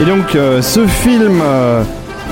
Et 0.00 0.04
donc, 0.04 0.34
euh, 0.34 0.62
ce 0.62 0.86
film 0.86 1.40
euh, 1.42 1.82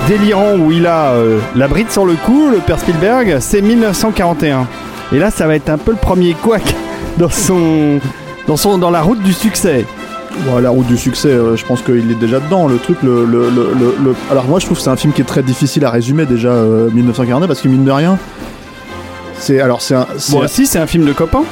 délirant 0.07 0.55
où 0.57 0.71
il 0.71 0.87
a 0.87 1.11
euh, 1.11 1.39
la 1.55 1.67
bride 1.67 1.91
sur 1.91 2.05
le 2.05 2.13
cou, 2.13 2.49
le 2.51 2.57
père 2.57 2.79
Spielberg, 2.79 3.37
c'est 3.39 3.61
1941. 3.61 4.67
Et 5.11 5.19
là, 5.19 5.29
ça 5.31 5.45
va 5.47 5.55
être 5.55 5.69
un 5.69 5.77
peu 5.77 5.91
le 5.91 5.97
premier 5.97 6.33
couac 6.33 6.63
dans 7.17 7.29
son, 7.29 7.99
dans 8.47 8.57
son, 8.57 8.77
dans 8.77 8.89
la 8.91 9.01
route 9.01 9.21
du 9.21 9.33
succès. 9.33 9.85
Bon, 10.45 10.57
la 10.59 10.69
route 10.69 10.87
du 10.87 10.97
succès, 10.97 11.27
euh, 11.29 11.55
je 11.57 11.65
pense 11.65 11.81
qu'il 11.81 12.09
est 12.11 12.19
déjà 12.19 12.39
dedans. 12.39 12.67
Le 12.67 12.77
truc, 12.77 12.97
le, 13.03 13.25
le, 13.25 13.49
le, 13.49 14.15
Alors 14.31 14.45
moi, 14.45 14.59
je 14.59 14.65
trouve 14.65 14.77
que 14.77 14.83
c'est 14.83 14.89
un 14.89 14.95
film 14.95 15.13
qui 15.13 15.21
est 15.21 15.25
très 15.25 15.43
difficile 15.43 15.85
à 15.85 15.91
résumer 15.91 16.25
déjà, 16.25 16.49
euh, 16.49 16.89
1941, 16.91 17.45
parce 17.47 17.61
que 17.61 17.67
mine 17.67 17.83
de 17.85 17.91
rien, 17.91 18.17
c'est 19.37 19.59
alors 19.59 19.81
c'est 19.81 19.95
un. 19.95 20.07
c'est- 20.17 20.31
Bon, 20.31 20.47
si, 20.47 20.65
c'est 20.65 20.79
un 20.79 20.87
film 20.87 21.05
de 21.05 21.13
copains. 21.13 21.43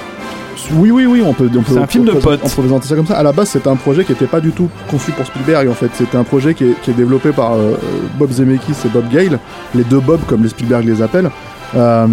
Oui, 0.74 0.92
oui, 0.92 1.06
oui, 1.06 1.22
on 1.26 1.34
peut. 1.34 1.50
on 1.56 1.62
peut- 1.62 1.74
C'est 1.74 1.80
un 1.80 1.88
film 1.88 2.06
de 2.06 2.12
potes. 2.14 2.40
On 2.44 2.50
peut 2.50 2.62
présenter 2.62 2.88
ça 2.88 2.96
comme 2.96 3.06
ça. 3.06 3.18
À 3.18 3.24
la 3.24 3.32
base, 3.32 3.50
c'était 3.50 3.70
un 3.70 3.76
projet 3.76 4.04
qui 4.04 4.12
n'était 4.12 4.26
pas 4.28 4.40
du 4.40 4.52
tout 4.52 4.70
conçu 4.90 5.12
pour 5.12 5.26
Spielberg. 5.26 5.68
En 5.70 5.74
fait, 5.74 5.90
c'était 5.94 6.18
un 6.18 6.24
projet 6.24 6.54
qui 6.54 6.64
est, 6.66 6.82
qui 6.82 6.92
est 6.92 6.94
développé 6.94 7.32
par 7.32 7.54
euh, 7.54 7.76
Bob 8.18 8.32
Zemeckis 8.32 8.74
et 8.86 8.90
Bob 8.90 9.08
Gale, 9.10 9.40
les 9.76 9.84
deux 9.84 10.00
Bob 10.00 10.20
comme 10.28 10.44
les 10.44 10.50
Spielberg 10.50 10.86
les 10.86 11.02
appellent, 11.02 11.30
euh, 11.76 12.08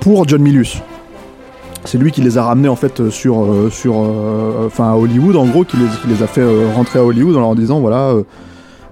pour 0.00 0.26
John 0.28 0.42
Milius. 0.42 0.78
C'est 1.84 1.98
lui 1.98 2.12
qui 2.12 2.22
les 2.22 2.38
a 2.38 2.44
ramenés 2.44 2.68
en 2.68 2.76
fait 2.76 3.10
sur, 3.10 3.42
euh, 3.44 3.68
sur, 3.70 3.96
enfin 4.66 4.90
à 4.92 4.94
Hollywood 4.94 5.36
en 5.36 5.44
gros, 5.46 5.64
qui 5.64 5.76
les, 5.76 5.84
qui 5.84 6.08
les 6.08 6.22
a 6.22 6.26
fait 6.26 6.42
rentrer 6.74 6.98
à 6.98 7.04
Hollywood 7.04 7.36
en 7.36 7.40
leur 7.40 7.54
disant 7.54 7.80
voilà. 7.80 8.14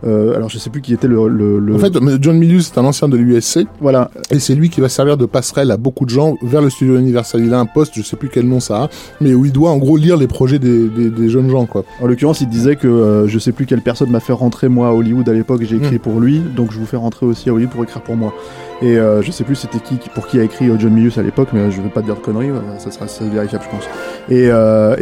Euh, 0.04 0.34
alors 0.36 0.48
je 0.48 0.58
sais 0.58 0.70
plus 0.70 0.80
qui 0.80 0.92
était 0.92 1.06
le, 1.08 1.28
le, 1.28 1.58
le- 1.58 1.74
En 1.74 1.78
fait, 1.78 1.92
John 2.20 2.36
Milius 2.38 2.72
est 2.74 2.78
un 2.78 2.84
ancien 2.84 3.08
de 3.08 3.16
l'USC 3.16 3.66
voilà 3.80 4.10
et 4.30 4.38
c'est 4.40 4.54
lui 4.54 4.68
qui 4.70 4.80
va 4.80 4.88
servir 4.88 5.16
de 5.16 5.26
passerelle 5.26 5.70
à 5.70 5.76
beaucoup 5.76 6.04
de 6.04 6.10
gens 6.10 6.36
vers 6.42 6.60
le 6.62 6.70
studio 6.70 6.96
Universal. 6.98 7.44
Il 7.44 7.54
a 7.54 7.60
un 7.60 7.66
poste, 7.66 7.92
je 7.96 8.02
sais 8.02 8.16
plus 8.16 8.28
quel 8.28 8.46
nom 8.48 8.60
ça 8.60 8.84
a, 8.84 8.88
mais 9.20 9.34
où 9.34 9.44
il 9.44 9.52
doit 9.52 9.70
en 9.70 9.78
gros 9.78 9.96
lire 9.96 10.16
les 10.16 10.26
projets 10.26 10.58
des, 10.58 10.88
des, 10.88 11.10
des 11.10 11.28
jeunes 11.28 11.48
gens 11.50 11.66
quoi. 11.66 11.84
En 12.00 12.06
l'occurrence, 12.06 12.40
il 12.40 12.48
disait 12.48 12.76
que 12.76 12.88
euh, 12.88 13.28
je 13.28 13.38
sais 13.38 13.52
plus 13.52 13.66
quelle 13.66 13.80
personne 13.82 14.10
m'a 14.10 14.20
fait 14.20 14.32
rentrer 14.32 14.68
moi 14.68 14.88
à 14.88 14.92
Hollywood 14.92 15.28
à 15.28 15.32
l'époque, 15.32 15.62
j'ai 15.62 15.76
écrit 15.76 15.96
Mm. 15.96 15.98
pour 16.00 16.20
lui, 16.20 16.40
donc 16.40 16.72
je 16.72 16.78
vous 16.78 16.86
fais 16.86 16.96
rentrer 16.96 17.26
aussi 17.26 17.48
à 17.48 17.52
Hollywood 17.52 17.72
pour 17.72 17.82
écrire 17.84 18.02
pour 18.02 18.16
moi. 18.16 18.32
Et 18.80 18.98
euh, 18.98 19.22
je 19.22 19.30
sais 19.30 19.44
plus 19.44 19.54
c'était 19.54 19.78
qui 19.78 19.96
pour 20.14 20.26
qui 20.26 20.40
a 20.40 20.42
écrit 20.42 20.68
John 20.78 20.92
Milius 20.92 21.16
à 21.18 21.22
l'époque, 21.22 21.48
mais 21.52 21.70
je 21.70 21.80
vais 21.80 21.88
pas 21.88 22.00
te 22.00 22.06
dire 22.06 22.16
de 22.16 22.20
conneries, 22.20 22.50
ça 22.78 22.90
sera 22.90 23.06
ça 23.06 23.24
vérifiable 23.24 23.62
je 23.64 23.70
pense. 23.76 23.84
Et, 24.28 24.46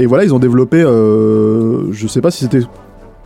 et 0.02 0.06
voilà, 0.06 0.24
ils 0.24 0.35
ont 0.35 0.39
développé, 0.39 0.81
je 0.82 2.06
sais 2.06 2.20
pas 2.20 2.31
si 2.31 2.44
c'était 2.44 2.60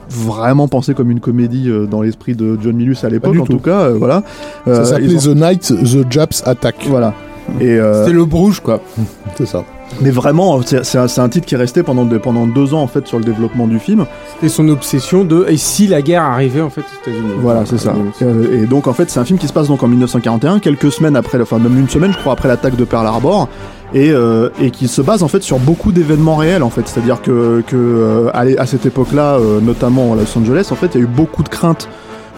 vraiment 0.09 0.69
pensé 0.69 0.95
comme 0.95 1.11
une 1.11 1.21
comédie 1.21 1.69
euh, 1.69 1.87
dans 1.87 2.03
l'esprit 2.03 2.35
de 2.35 2.59
John 2.63 2.77
Milius 2.77 3.05
à 3.05 3.09
l'époque, 3.09 3.37
en 3.41 3.45
tout. 3.45 3.53
tout 3.55 3.59
cas, 3.59 3.81
euh, 3.83 3.97
voilà. 3.99 4.23
Ça 4.67 4.71
Euh, 4.71 4.85
s'appelait 4.85 5.07
ils 5.07 5.29
ont- 5.29 5.35
The 5.35 5.37
Night 5.37 5.73
The 5.83 6.07
Japs 6.11 6.43
Attack. 6.47 6.77
Voilà. 6.89 7.15
Et 7.61 7.79
euh, 7.79 8.07
C'est 8.07 8.13
le 8.13 8.25
Bruges, 8.25 8.61
quoi. 8.61 8.81
C'est 9.37 9.47
ça. 9.47 9.65
mais 10.01 10.11
vraiment, 10.11 10.61
c'est 10.63 10.97
un, 10.97 11.07
c'est 11.09 11.21
un 11.21 11.29
titre 11.29 11.45
qui 11.47 11.55
est 11.55 11.59
resté 11.59 11.83
pendant, 11.83 12.07
pendant 12.19 12.47
deux 12.47 12.73
ans 12.73 12.81
en 12.83 12.87
fait 12.87 13.07
sur 13.07 13.19
le 13.19 13.25
développement 13.25 13.67
du 13.67 13.79
film. 13.79 14.07
C'était 14.35 14.49
son 14.49 14.69
obsession 14.69 15.25
de. 15.25 15.45
Et 15.49 15.57
si 15.59 15.87
la 15.89 16.01
guerre 16.03 16.23
arrivait, 16.23 16.63
en 16.63 16.71
fait, 16.71 16.81
aux 16.83 17.11
États-Unis 17.11 17.33
Voilà, 17.41 17.67
c'est 17.67 17.79
ça. 17.79 17.95
Euh, 18.23 18.63
et 18.63 18.67
donc 18.67 18.87
en 18.87 18.93
fait, 18.95 19.11
c'est 19.11 19.21
un 19.21 19.25
film 19.25 19.39
qui 19.39 19.47
se 19.47 19.53
passe 19.53 19.69
donc 19.69 19.83
en 19.83 19.89
1941, 19.89 20.59
quelques 20.61 20.91
semaines 20.91 21.17
après, 21.17 21.39
enfin 21.41 21.59
même 21.59 21.79
une 21.79 21.89
semaine, 21.89 22.13
je 22.13 22.19
crois, 22.19 22.33
après 22.33 22.49
l'attaque 22.49 22.77
de 22.77 22.85
Pearl 22.85 23.07
Harbor, 23.07 23.49
et, 23.95 24.11
euh, 24.11 24.51
et 24.61 24.71
qui 24.71 24.89
se 24.89 25.01
base 25.01 25.23
en 25.23 25.29
fait 25.29 25.43
sur 25.43 25.59
beaucoup 25.59 25.93
d'événements 25.93 26.37
réels 26.37 26.63
en 26.63 26.71
fait. 26.71 26.87
C'est-à-dire 26.87 27.23
que, 27.23 27.63
que 27.67 27.77
euh, 27.77 28.31
à, 28.35 28.67
cette 28.67 28.85
époque-là, 28.87 29.37
euh, 29.37 29.61
notamment 29.61 30.13
à 30.13 30.17
Los 30.17 30.37
Angeles, 30.39 30.69
en 30.71 30.75
fait, 30.75 30.89
il 30.95 30.99
y 30.99 31.01
a 31.01 31.05
eu 31.05 31.09
beaucoup 31.09 31.43
de 31.43 31.49
craintes 31.49 31.89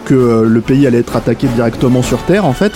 que 0.05 0.13
euh, 0.13 0.43
le 0.47 0.61
pays 0.61 0.85
allait 0.87 0.99
être 0.99 1.15
attaqué 1.15 1.47
directement 1.47 2.01
sur 2.01 2.19
terre 2.19 2.45
en 2.45 2.53
fait. 2.53 2.73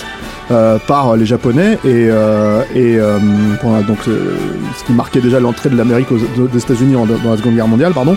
euh, 0.50 0.76
par 0.86 1.16
les 1.16 1.24
Japonais 1.24 1.78
et, 1.84 2.08
euh, 2.10 2.62
et 2.74 2.98
donc 3.86 3.98
ce 4.04 4.84
qui 4.84 4.92
marquait 4.92 5.20
déjà 5.20 5.38
l'entrée 5.40 5.70
de 5.70 5.76
l'Amérique 5.76 6.10
aux- 6.10 6.18
de- 6.18 6.48
des 6.48 6.58
États-Unis 6.58 6.92
dans 6.94 7.06
la 7.30 7.36
Seconde 7.38 7.54
Guerre 7.54 7.68
mondiale, 7.68 7.92
pardon. 7.94 8.16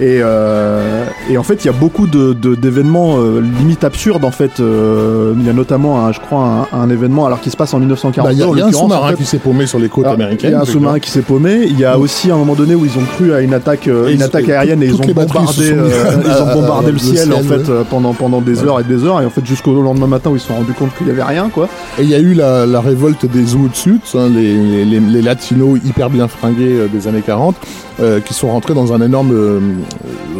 Et, 0.00 0.20
euh, 0.22 1.04
et 1.30 1.36
en 1.38 1.42
fait, 1.42 1.64
il 1.64 1.66
y 1.66 1.70
a 1.70 1.72
beaucoup 1.72 2.06
de- 2.06 2.32
de- 2.32 2.54
d'événements 2.54 3.16
euh, 3.18 3.40
limite 3.58 3.84
absurdes. 3.84 4.24
En 4.24 4.30
fait, 4.30 4.52
Euh, 4.60 5.34
il 5.38 5.46
y 5.46 5.50
a 5.50 5.52
notamment, 5.52 6.06
un, 6.06 6.12
je 6.12 6.20
crois, 6.20 6.66
un, 6.72 6.78
un 6.78 6.88
événement 6.90 7.26
alors 7.26 7.40
qui 7.40 7.50
se 7.50 7.56
passe 7.56 7.74
en 7.74 7.78
1942. 7.78 8.44
Bah, 8.44 8.50
Il 8.54 8.58
y 8.58 8.62
a, 8.62 8.66
un 8.66 8.72
sous-marin 8.72 9.06
en 9.06 9.10
fait. 9.10 9.16
qui 9.16 9.24
s'est 9.24 9.38
paumé 9.38 9.66
sur 9.66 9.78
les 9.78 9.88
côtes 9.88 10.04
Alors, 10.04 10.14
américaines. 10.14 10.50
Il 10.50 10.52
y 10.54 10.56
a 10.56 10.60
un 10.60 10.64
sous-marin 10.64 10.98
qui 10.98 11.10
s'est 11.10 11.20
paumé. 11.22 11.66
Il 11.68 11.78
y 11.78 11.84
a 11.84 11.98
aussi 11.98 12.30
un 12.30 12.36
moment 12.36 12.54
donné 12.54 12.74
où 12.74 12.84
ils 12.86 12.96
ont 12.98 13.04
cru 13.16 13.32
à 13.34 13.40
une 13.40 13.52
attaque, 13.54 13.86
euh, 13.88 14.08
Et 14.08 14.14
une 14.14 14.22
attaque 14.22 14.48
aérienne 14.48 14.82
et 14.82 14.86
ils 14.86 14.94
ont 14.94 14.98
bombardé, 15.04 15.74
ils 16.26 16.42
ont 16.42 16.52
bombardé 16.60 16.92
le 16.92 16.98
ciel, 16.98 17.32
en 17.32 17.42
fait 17.42 17.70
pendant 17.90 18.12
pendant 18.14 18.40
des 18.40 18.64
heures 18.64 18.80
et 18.80 18.84
des 18.84 19.04
heures. 19.04 19.20
Et 19.20 19.26
en 19.26 19.30
fait 19.30 19.44
jusqu'au 19.44 19.80
lendemain 19.82 20.06
matin 20.06 20.30
où 20.30 20.36
ils 20.36 20.40
se 20.40 20.48
sont 20.48 20.54
rendus 20.54 20.72
compte 20.72 20.90
qu'il 20.96 21.06
y 21.06 21.10
avait 21.10 21.22
rien 21.22 21.48
quoi. 21.52 21.68
Et 21.98 22.02
il 22.02 22.08
y 22.08 22.14
a 22.14 22.18
eu 22.20 22.34
la, 22.34 22.64
la 22.66 22.80
révolte 22.80 23.26
des 23.26 23.44
Zootsuits, 23.44 24.00
hein, 24.14 24.28
les, 24.34 24.54
les, 24.56 24.84
les, 24.84 25.00
les 25.00 25.22
latinos 25.22 25.78
hyper 25.84 26.08
bien 26.10 26.28
fringués 26.28 26.88
des 26.92 27.08
années 27.08 27.22
40, 27.24 27.54
euh, 28.00 28.20
qui 28.20 28.32
sont 28.34 28.48
rentrés 28.48 28.74
dans 28.74 28.92
un 28.92 29.00
énorme 29.00 29.32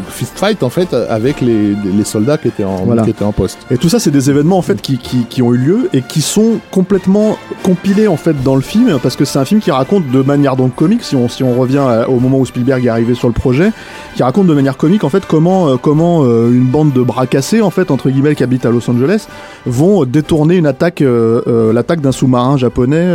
fist 0.09 0.39
fight 0.39 0.62
en 0.62 0.69
fait 0.70 0.94
avec 0.94 1.40
les, 1.40 1.74
les 1.74 2.05
soldats 2.05 2.39
qui 2.39 2.48
étaient 2.48 2.64
en, 2.64 2.85
Voilà. 2.85 3.02
qui 3.02 3.10
étaient 3.10 3.24
en 3.24 3.32
poste. 3.32 3.59
Et 3.70 3.77
tout 3.78 3.89
ça, 3.89 3.98
c'est 3.98 4.10
des 4.10 4.31
événements 4.31 4.59
en 4.59 4.62
fait 4.62 4.81
qui, 4.81 4.98
qui, 4.98 5.24
qui 5.28 5.43
ont 5.43 5.52
eu 5.55 5.59
lieu 5.59 5.89
et 5.93 6.02
qui 6.02 6.20
sont 6.23 6.59
complètement 6.70 7.36
compilés 7.62 8.09
en 8.09 8.16
fait 8.16 8.43
dans 8.43 8.55
le 8.55 8.60
film 8.62 8.98
parce 9.02 9.16
que 9.16 9.24
c'est 9.24 9.39
un 9.39 9.44
film 9.44 9.60
qui 9.60 9.70
raconte 9.70 10.10
de 10.10 10.23
manière 10.23 10.56
donc 10.56 10.74
comique 10.74 11.02
si 11.02 11.16
on 11.16 11.28
si 11.28 11.43
on 11.43 11.55
revient 11.55 11.78
à- 11.78 12.09
au 12.09 12.19
moment 12.20 12.39
où 12.39 12.47
Spielberg 12.47 12.85
est 12.85 12.89
arrivé 12.89 13.14
sur 13.14 13.28
le 13.28 13.35
projet, 13.35 13.70
qui 14.16 14.23
raconte 14.23 14.47
de 14.47 14.55
manière 14.55 14.77
comique 14.77 15.05
en 15.05 15.09
fait 15.09 15.24
comment 15.27 15.69
euh, 15.69 15.77
comment 15.81 16.24
euh, 16.24 16.51
une 16.52 16.66
bande 16.66 16.93
de 16.93 17.02
bras 17.02 17.27
cassés 17.27 17.60
en 17.62 17.70
fait 17.70 17.90
entre 17.90 18.10
guillemets 18.10 18.35
qui 18.35 18.43
habitent 18.43 18.66
à 18.66 18.70
Los 18.70 18.89
Angeles 18.90 19.27
vont 19.66 20.05
détourner 20.05 20.56
une 20.56 20.66
attaque 20.66 21.02
euh, 21.02 21.40
euh, 21.47 21.73
l'attaque 21.73 22.01
d'un 22.01 22.12
sous-marin 22.12 22.56
japonais. 22.56 23.14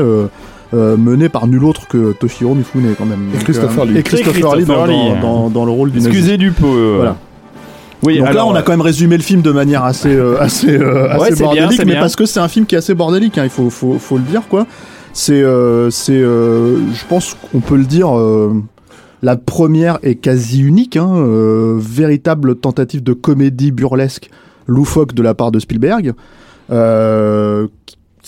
Euh, 0.73 0.93
euh, 0.93 0.97
mené 0.97 1.29
par 1.29 1.47
nul 1.47 1.63
autre 1.63 1.87
que 1.87 2.11
Toshiro 2.13 2.55
Mifune 2.55 2.93
quand 2.97 3.05
même. 3.05 3.29
Et 3.33 3.37
Christopher 3.43 3.83
euh, 3.83 3.87
Lee. 3.87 3.97
Et 3.99 4.03
Christopher 4.03 4.55
Lee 4.55 4.65
dans, 4.65 4.85
Lee, 4.85 4.93
dans, 5.21 5.43
dans- 5.43 5.49
dans 5.49 5.65
le 5.65 5.71
rôle 5.71 5.91
du 5.91 5.97
nazi. 5.97 6.07
Excusez 6.09 6.37
du 6.37 6.51
peu. 6.51 6.95
Voilà. 6.97 7.15
Oui, 8.03 8.19
Donc 8.19 8.27
alors, 8.27 8.45
là, 8.47 8.53
on 8.53 8.55
a 8.55 8.61
quand 8.61 8.73
même 8.73 8.81
résumé 8.81 9.17
le 9.17 9.23
film 9.23 9.41
de 9.41 9.51
manière 9.51 9.83
assez, 9.83 10.13
euh, 10.15 10.37
assez, 10.41 10.77
euh, 10.77 11.09
assez 11.09 11.19
Ouais, 11.19 11.27
c'est 11.29 11.35
bien, 11.37 11.45
bordélique, 11.45 11.79
mais 11.79 11.93
bien. 11.93 11.99
parce 12.01 12.15
que 12.15 12.25
c'est 12.25 12.39
un 12.39 12.47
film 12.47 12.65
qui 12.67 12.75
est 12.75 12.77
assez 12.77 12.93
bordélique, 12.93 13.37
hein, 13.39 13.43
il 13.45 13.49
faut, 13.49 13.69
faut, 13.71 13.97
faut 13.99 14.17
le 14.17 14.23
dire, 14.23 14.43
quoi. 14.49 14.67
C'est, 15.13 15.41
euh, 15.41 15.89
c'est, 15.89 16.11
euh, 16.13 16.77
je 16.93 17.05
pense 17.09 17.35
qu'on 17.51 17.59
peut 17.59 17.75
le 17.75 17.85
dire, 17.85 18.15
euh, 18.15 18.53
la 19.23 19.35
première 19.35 19.97
et 20.03 20.13
quasi 20.13 20.61
unique, 20.61 20.95
hein, 20.95 21.09
euh, 21.15 21.75
véritable 21.79 22.55
tentative 22.55 23.01
de 23.01 23.13
comédie 23.13 23.71
burlesque 23.71 24.29
loufoque 24.67 25.15
de 25.15 25.23
la 25.23 25.33
part 25.33 25.51
de 25.51 25.57
Spielberg. 25.57 26.13
Euh, 26.71 27.67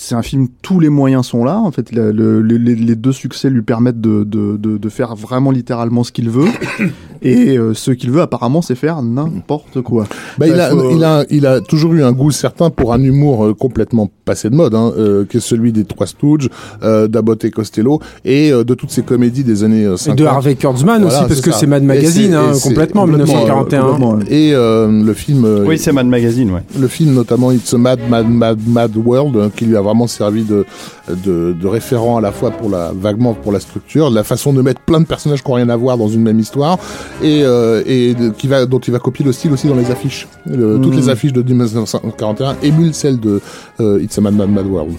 c'est 0.02 0.14
un 0.14 0.22
film, 0.22 0.48
tous 0.62 0.80
les 0.80 0.88
moyens 0.88 1.26
sont 1.26 1.44
là. 1.44 1.58
En 1.58 1.70
fait, 1.70 1.92
le- 1.92 2.10
le- 2.10 2.40
les, 2.40 2.74
les 2.74 2.94
deux 2.96 3.12
succès 3.12 3.50
lui 3.50 3.60
permettent 3.60 4.00
de, 4.00 4.24
de, 4.24 4.56
de, 4.56 4.78
de 4.78 4.88
faire 4.88 5.14
vraiment 5.14 5.50
littéralement 5.50 6.04
ce 6.04 6.10
qu'il 6.12 6.30
veut. 6.30 6.48
Et 7.22 7.58
euh, 7.58 7.74
ce 7.74 7.90
qu'il 7.90 8.10
veut, 8.10 8.22
apparemment, 8.22 8.62
c'est 8.62 8.74
faire 8.74 9.02
n'importe 9.02 9.82
quoi. 9.82 10.06
Bah, 10.38 10.46
il, 10.48 10.54
a, 10.58 10.70
faut- 10.70 10.90
il, 10.96 11.04
a, 11.04 11.24
il 11.28 11.44
a 11.46 11.60
toujours 11.60 11.92
eu 11.92 12.02
un 12.02 12.12
goût 12.12 12.30
certain 12.30 12.70
pour 12.70 12.94
un 12.94 13.02
humour 13.02 13.44
euh, 13.44 13.52
complètement 13.52 14.08
passé 14.24 14.48
de 14.48 14.54
mode, 14.54 14.74
hein, 14.74 14.90
euh, 14.96 15.26
qui 15.26 15.36
est 15.36 15.40
celui 15.40 15.70
des 15.70 15.84
Trois 15.84 16.06
Stooges, 16.06 16.48
euh, 16.82 17.08
d'Abbott 17.08 17.44
et 17.44 17.50
Costello, 17.50 18.00
et 18.24 18.50
euh, 18.50 18.64
de 18.64 18.72
toutes 18.72 18.90
ces 18.90 19.02
comédies 19.02 19.44
des 19.44 19.64
années 19.64 19.84
euh, 19.84 19.96
Et 19.96 19.98
50. 19.98 20.18
de 20.18 20.24
Harvey 20.24 20.54
Kurtzman 20.54 21.02
Voilà, 21.02 21.18
aussi, 21.18 21.28
parce 21.28 21.40
que 21.42 21.52
c'est 21.52 21.66
Mad 21.66 21.82
Magazine, 21.82 22.32
hein, 22.32 22.52
complètement, 22.62 23.02
complètement, 23.02 23.34
1941. 23.34 23.82
complètement, 23.82 24.14
ouais. 24.14 24.24
Et 24.30 24.54
euh, 24.54 25.04
le 25.04 25.12
film, 25.12 25.44
euh, 25.44 25.66
Oui, 25.66 25.76
c'est 25.76 25.92
Mad 25.92 26.06
Magazine, 26.06 26.50
ouais. 26.52 26.62
le 26.80 26.88
film 26.88 27.12
notamment 27.12 27.50
It's 27.52 27.74
a 27.74 27.76
Mad 27.76 28.00
Mad 28.08 28.30
Mad 28.30 28.58
Mad 28.66 28.96
World 28.96 29.50
qui 29.56 29.66
lui 29.66 29.76
a 29.76 29.80
vraiment 29.90 30.06
servi 30.06 30.42
de, 30.44 30.64
de 31.08 31.52
de 31.52 31.66
référent 31.68 32.16
à 32.16 32.20
la 32.20 32.32
fois 32.32 32.50
pour 32.50 32.70
la 32.70 32.92
vaguement 32.94 33.34
pour 33.34 33.52
la 33.52 33.60
structure, 33.60 34.08
la 34.10 34.24
façon 34.24 34.52
de 34.52 34.62
mettre 34.62 34.80
plein 34.80 35.00
de 35.00 35.06
personnages 35.06 35.42
qui 35.42 35.50
n'ont 35.50 35.56
rien 35.56 35.68
à 35.68 35.76
voir 35.76 35.98
dans 35.98 36.08
une 36.08 36.22
même 36.22 36.38
histoire 36.40 36.78
et 37.22 37.42
euh, 37.44 37.82
et 37.86 38.14
de- 38.14 38.30
qui 38.30 38.46
va 38.48 38.66
dont 38.66 38.78
il 38.78 38.92
va 38.92 38.98
copier 38.98 39.24
le 39.24 39.32
style 39.32 39.52
aussi 39.52 39.66
dans 39.68 39.74
les 39.74 39.90
affiches. 39.90 40.28
Le- 40.46 40.78
Toutes 40.80 40.94
les 40.96 41.08
affiches 41.08 41.32
de 41.32 41.42
1941 41.42 42.56
émulent 42.62 42.94
celles 42.94 43.18
de 43.20 43.40
euh, 43.80 44.00
It's 44.02 44.16
a 44.16 44.20
Mad 44.20 44.34
Mad 44.34 44.50
Mad 44.50 44.66
World. 44.66 44.94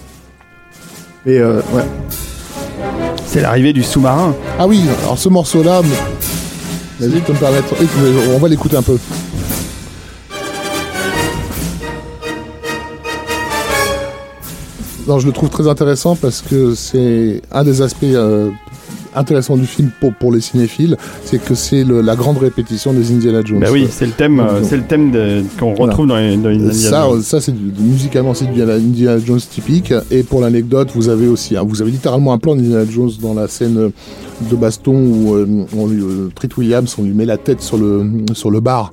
Et 1.26 1.38
euh, 1.38 1.60
ouais. 1.74 1.84
C'est 3.26 3.40
l'arrivée 3.40 3.72
du 3.72 3.82
sous-marin. 3.82 4.34
Ah 4.58 4.66
oui, 4.66 4.80
alors 5.04 5.16
ce 5.18 5.28
morceau-là, 5.30 5.80
vas-y, 7.00 7.20
tu 7.22 7.32
me 7.32 7.36
permettre, 7.38 7.74
on 8.34 8.38
va 8.38 8.48
l'écouter 8.48 8.76
un 8.76 8.82
peu. 8.82 8.98
Non, 15.08 15.18
je 15.18 15.26
le 15.26 15.32
trouve 15.32 15.48
très 15.50 15.66
intéressant 15.68 16.14
parce 16.16 16.42
que 16.42 16.74
c'est 16.74 17.42
un 17.50 17.64
des 17.64 17.82
aspects 17.82 18.04
euh, 18.04 18.50
intéressants 19.16 19.56
du 19.56 19.66
film 19.66 19.90
pour, 20.00 20.14
pour 20.14 20.32
les 20.32 20.40
cinéphiles, 20.40 20.96
c'est 21.24 21.42
que 21.42 21.54
c'est 21.56 21.82
la 21.84 22.14
grande 22.14 22.38
répétition 22.38 22.92
des 22.92 23.12
Indiana 23.12 23.42
Jones. 23.44 23.58
Bah 23.58 23.66
oui, 23.72 23.88
c'est 23.90 24.06
le 24.06 24.12
thème, 24.12 24.38
euh, 24.38 24.62
c'est 24.62 24.76
le 24.76 24.84
thème 24.84 25.10
qu'on 25.58 25.74
Voilà. 25.74 25.92
retrouve 25.92 26.06
dans 26.06 26.16
les, 26.16 26.36
dans 26.36 26.50
les 26.50 26.56
Indiana 26.56 26.72
Ça, 26.72 27.02
Jones. 27.08 27.22
ça 27.22 27.40
c'est 27.40 27.52
musicalement 27.80 28.32
c'est 28.32 28.46
du 28.52 28.62
Indiana 28.62 29.18
Jones 29.18 29.40
typique. 29.40 29.92
Et 30.12 30.22
pour 30.22 30.40
l'anecdote, 30.40 30.90
vous 30.94 31.08
avez 31.08 31.26
aussi, 31.26 31.56
hein, 31.56 31.64
vous 31.66 31.82
avez 31.82 31.90
littéralement 31.90 32.32
un 32.32 32.38
plan 32.38 32.54
d'Indiana 32.54 32.84
Jones 32.88 33.10
dans 33.20 33.34
la 33.34 33.48
scène 33.48 33.90
de 34.50 34.56
baston 34.56 34.94
où 34.94 35.34
euh, 35.34 35.66
on 35.76 35.88
lui, 35.88 36.00
euh, 36.00 36.30
Treat 36.34 36.56
Williams, 36.56 36.94
on 36.98 37.02
lui 37.02 37.12
met 37.12 37.26
la 37.26 37.38
tête 37.38 37.60
sur 37.60 37.76
le 37.76 38.06
sur 38.34 38.50
le 38.52 38.60
bar. 38.60 38.92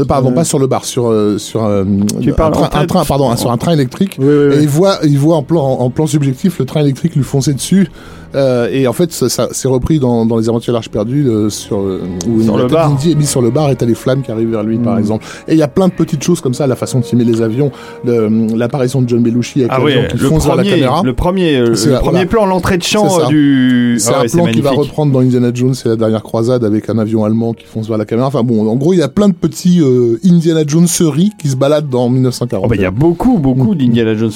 Euh, 0.00 0.04
pardon, 0.04 0.28
Ouais. 0.30 0.34
pas 0.34 0.44
sur 0.44 0.58
le 0.58 0.66
bar, 0.66 0.84
sur 0.84 1.10
euh, 1.10 1.38
sur 1.38 1.64
euh, 1.64 1.84
Tu 2.20 2.30
un, 2.30 2.34
parles 2.34 2.54
en 2.54 2.68
train, 2.68 2.80
un 2.80 2.86
train, 2.86 3.04
pardon, 3.04 3.34
sur 3.36 3.50
un 3.50 3.56
train 3.56 3.72
électrique. 3.72 4.16
Oui, 4.18 4.26
oui, 4.26 4.34
oui. 4.50 4.54
Et 4.56 4.62
il 4.62 4.68
voit, 4.68 4.98
il 5.04 5.18
voit 5.18 5.36
en 5.36 5.42
plan, 5.42 5.62
en 5.62 5.90
plan 5.90 6.06
subjectif 6.06 6.58
le 6.58 6.64
train 6.64 6.80
électrique 6.80 7.14
lui 7.16 7.22
foncer 7.24 7.52
dessus 7.54 7.88
Euh, 8.34 8.68
et 8.70 8.86
en 8.86 8.92
fait, 8.92 9.12
ça, 9.12 9.28
ça 9.28 9.48
c'est 9.50 9.66
repris 9.68 9.98
dans, 9.98 10.24
dans 10.26 10.36
les 10.38 10.48
aventures 10.48 10.72
de 10.72 10.76
l'Arche 10.76 10.88
perdue 10.90 11.26
euh, 11.28 11.48
sur 11.50 11.78
euh, 11.80 12.00
où 12.28 12.42
Sur 12.42 12.56
le 12.56 12.66
bar. 12.66 12.92
est 13.06 13.14
mise 13.14 13.28
sur 13.28 13.42
le 13.42 13.50
bar 13.50 13.70
et 13.70 13.76
t'as 13.76 13.86
les 13.86 13.94
flammes 13.94 14.22
qui 14.22 14.30
arrivent 14.30 14.50
vers 14.50 14.62
lui, 14.62 14.78
par 14.78 14.94
Mm. 14.96 14.98
exemple. 15.00 15.24
Et 15.48 15.52
il 15.52 15.58
y 15.58 15.62
a 15.62 15.68
plein 15.68 15.88
de 15.88 15.92
petites 15.92 16.22
choses 16.22 16.40
comme 16.40 16.54
ça, 16.54 16.66
la 16.66 16.76
façon 16.76 17.00
de 17.00 17.04
filmer 17.04 17.24
les 17.24 17.42
avions, 17.42 17.70
l'apparition 18.04 19.02
de 19.02 19.08
John 19.08 19.22
Belushi 19.22 19.60
avec 19.60 19.72
Ah 19.74 19.78
l'avion 19.78 20.00
oui, 20.02 20.08
qui 20.08 20.16
le 20.18 20.28
fonce 20.28 20.46
vers 20.46 20.56
la 20.56 20.64
caméra. 20.64 21.02
le 21.04 21.12
premier, 21.12 21.62
C'est 21.74 21.86
le 21.86 21.92
la- 21.92 21.98
premier 21.98 22.12
voilà. 22.14 22.26
plan, 22.26 22.46
l'entrée 22.46 22.78
de 22.78 22.82
champ 22.82 23.26
du. 23.28 23.96
C'est 23.98 24.12
Ah 24.14 24.18
un 24.18 24.22
ouais, 24.22 24.28
plan 24.28 24.44
qu'il 24.46 24.62
va 24.62 24.70
reprendre 24.70 25.12
dans 25.12 25.20
Indiana 25.20 25.50
Jones 25.52 25.74
et 25.84 25.88
la 25.88 25.96
dernière 25.96 26.22
croisade 26.22 26.64
avec 26.64 26.88
un 26.88 26.98
avion 26.98 27.24
allemand 27.24 27.52
qui 27.52 27.66
fonce 27.66 27.88
vers 27.88 27.98
la 27.98 28.04
caméra. 28.04 28.28
Enfin 28.28 28.42
bon, 28.42 28.66
en 28.68 28.76
gros, 28.76 28.92
il 28.92 28.98
y 28.98 29.02
a 29.02 29.08
plein 29.08 29.28
de 29.28 29.34
petits 29.34 29.80
euh, 29.80 30.18
Indiana 30.24 30.62
Jones 30.66 30.86
series 30.86 31.30
qui 31.40 31.48
se 31.48 31.56
baladent 31.56 31.88
dans 31.88 32.08
1940. 32.08 32.64
Oh, 32.64 32.68
bah, 32.68 32.76
il 32.76 32.82
y 32.82 32.86
a 32.86 32.90
beaucoup, 32.90 33.38
beaucoup 33.38 33.74
d'Indiana 33.74 34.14
Jones. 34.14 34.30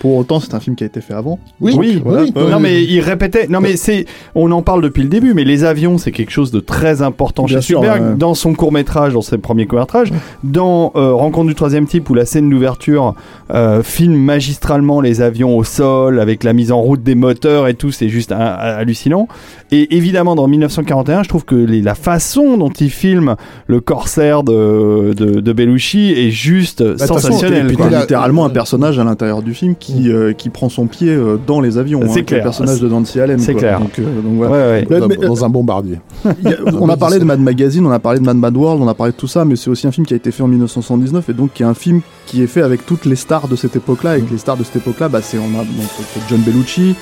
Pour 0.00 0.16
autant, 0.16 0.40
c'est 0.40 0.54
un 0.54 0.60
film 0.60 0.76
qui 0.76 0.84
a 0.84 0.86
été 0.86 1.00
fait 1.00 1.14
avant. 1.14 1.38
Oui, 1.60 1.74
Oui, 1.76 2.00
voilà. 2.04 2.22
oui. 2.22 2.32
Non 2.50 2.60
mais 2.60 2.82
il 2.84 3.00
Non 3.48 3.60
mais 3.60 3.76
c'est. 3.76 4.06
On 4.34 4.50
en 4.52 4.62
parle 4.62 4.82
depuis 4.82 5.02
le 5.02 5.08
début, 5.08 5.34
mais 5.34 5.44
les 5.44 5.64
avions 5.64 5.98
c'est 5.98 6.12
quelque 6.12 6.30
chose 6.30 6.50
de 6.50 6.60
très 6.60 7.02
important 7.02 7.44
Bien 7.44 7.56
chez 7.60 7.66
sûr, 7.66 7.78
Spielberg. 7.80 8.10
ouais. 8.12 8.16
Dans 8.16 8.34
son 8.34 8.54
court 8.54 8.72
métrage, 8.72 9.12
dans 9.14 9.22
ses 9.22 9.38
premiers 9.38 9.66
courts 9.66 9.80
métrages, 9.80 10.12
dans 10.44 10.92
euh, 10.96 11.12
Rencontre 11.12 11.48
du 11.48 11.54
troisième 11.54 11.86
type 11.86 12.08
où 12.10 12.14
la 12.14 12.24
scène 12.26 12.48
d'ouverture 12.50 13.14
euh, 13.54 13.82
filme 13.82 14.16
magistralement 14.16 15.00
les 15.00 15.20
avions 15.20 15.56
au 15.56 15.64
sol 15.64 16.20
avec 16.20 16.44
la 16.44 16.52
mise 16.52 16.72
en 16.72 16.80
route 16.80 17.02
des 17.02 17.14
moteurs 17.14 17.68
et 17.68 17.74
tout, 17.74 17.90
c'est 17.92 18.08
juste 18.08 18.32
un- 18.32 18.38
hallucinant. 18.38 19.28
Et 19.74 19.96
évidemment 19.96 20.34
dans 20.34 20.46
1941, 20.46 21.22
je 21.22 21.28
trouve 21.30 21.44
que 21.46 21.54
les- 21.54 21.80
la 21.82 21.94
façon 21.94 22.58
dont 22.58 22.68
il 22.68 22.90
filme 22.90 23.36
le 23.66 23.80
corsaire 23.80 24.42
de, 24.42 25.14
de, 25.14 25.40
de 25.40 25.52
Belushi 25.52 26.12
est 26.12 26.30
juste 26.30 26.86
toute 26.86 26.98
façon, 26.98 27.14
sensationnel. 27.14 27.64
Et 27.64 27.66
puis 27.68 27.76
quoi. 27.76 27.86
t'as 27.86 27.90
là- 27.92 28.00
littéralement 28.02 28.44
un 28.44 28.50
personnage 28.50 28.98
à 28.98 29.04
l'intérieur 29.04 29.42
du 29.42 29.54
film 29.54 29.74
qui, 29.74 30.10
euh, 30.12 30.34
qui 30.34 30.50
prend 30.50 30.68
son 30.68 30.86
pied 30.86 31.08
euh, 31.08 31.38
dans 31.46 31.60
les 31.62 31.78
avions. 31.78 32.00
C'est 32.08 32.20
hein, 32.20 32.22
clair. 32.24 32.40
Le 32.40 32.44
personnage 32.44 32.80
de 32.80 32.88
Nancy 32.88 33.18
Allen. 33.18 33.38
C'est 33.38 33.54
clair. 33.54 33.80
Donc, 33.80 33.98
euh, 33.98 34.02
donc 34.22 34.34
voilà. 34.36 34.52
Ouais, 34.52 34.58
ouais. 34.58 34.86
Ouais, 34.90 35.00
dans, 35.00 35.08
mais, 35.08 35.18
euh, 35.18 35.26
dans 35.26 35.44
un 35.44 35.48
bombardier. 35.48 35.98
A- 36.26 36.28
on 36.78 36.88
a 36.90 36.96
parlé 36.98 37.18
de 37.18 37.24
Mad 37.24 37.40
Magazine, 37.40 37.86
on 37.86 37.90
a 37.90 37.98
parlé 37.98 38.20
de 38.20 38.24
Mad 38.24 38.36
Mad 38.36 38.54
World, 38.56 38.82
on 38.82 38.88
a 38.88 38.94
parlé 38.94 39.12
de 39.12 39.16
tout 39.16 39.26
ça, 39.26 39.44
mais 39.46 39.56
c'est 39.56 39.70
aussi 39.70 39.86
un 39.86 39.92
film 39.92 40.06
qui 40.06 40.12
a 40.12 40.16
été 40.18 40.30
fait 40.32 40.42
en 40.42 40.48
1979 40.48 41.30
et 41.30 41.32
donc 41.32 41.54
qui 41.54 41.62
est 41.62 41.66
un 41.66 41.72
film 41.74 42.02
qui 42.26 42.42
est 42.42 42.46
fait 42.46 42.62
avec 42.62 42.84
toutes 42.84 43.06
les 43.06 43.16
stars 43.16 43.48
de 43.48 43.56
cette 43.56 43.74
époque-là. 43.74 44.10
Avec 44.10 44.30
les 44.30 44.36
stars 44.38 44.58
de 44.58 44.64
cette 44.64 44.76
époque-là, 44.76 45.08
bah, 45.08 45.20
c'est 45.22 45.38
on 45.38 45.58
a 45.58 45.64
donc, 45.64 45.66
t'as 46.14 46.20
John 46.28 46.40
Bellucci, 46.40 46.94